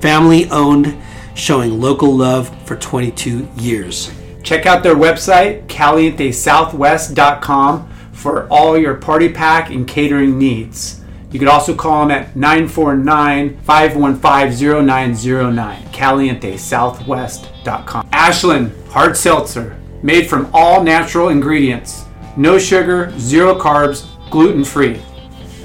Family 0.00 0.48
owned, 0.50 0.96
showing 1.34 1.80
local 1.80 2.16
love 2.16 2.48
for 2.64 2.76
22 2.76 3.48
years. 3.56 4.12
Check 4.42 4.66
out 4.66 4.82
their 4.82 4.96
website, 4.96 5.66
calientesouthwest.com, 5.66 7.90
for 8.12 8.48
all 8.48 8.76
your 8.76 8.94
party 8.94 9.28
pack 9.28 9.70
and 9.70 9.86
catering 9.86 10.36
needs. 10.38 11.00
You 11.30 11.38
could 11.38 11.48
also 11.48 11.74
call 11.74 12.06
them 12.06 12.10
at 12.10 12.34
949 12.34 13.60
515 13.60 14.86
0909, 14.86 15.82
calientesouthwest.com. 15.92 18.08
Ashland 18.12 18.72
Hard 18.88 19.16
Seltzer, 19.16 19.76
made 20.02 20.28
from 20.28 20.50
all 20.52 20.82
natural 20.82 21.28
ingredients, 21.28 22.04
no 22.36 22.58
sugar, 22.58 23.16
zero 23.18 23.54
carbs, 23.54 24.08
gluten 24.30 24.64
free. 24.64 25.00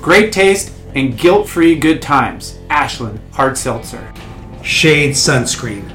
Great 0.02 0.32
taste 0.32 0.72
and 0.94 1.18
guilt 1.18 1.50
free 1.50 1.76
good 1.76 2.02
times. 2.02 2.60
Ashland 2.70 3.20
Hard 3.32 3.58
Seltzer, 3.58 4.14
Shade 4.62 5.12
Sunscreen. 5.12 5.95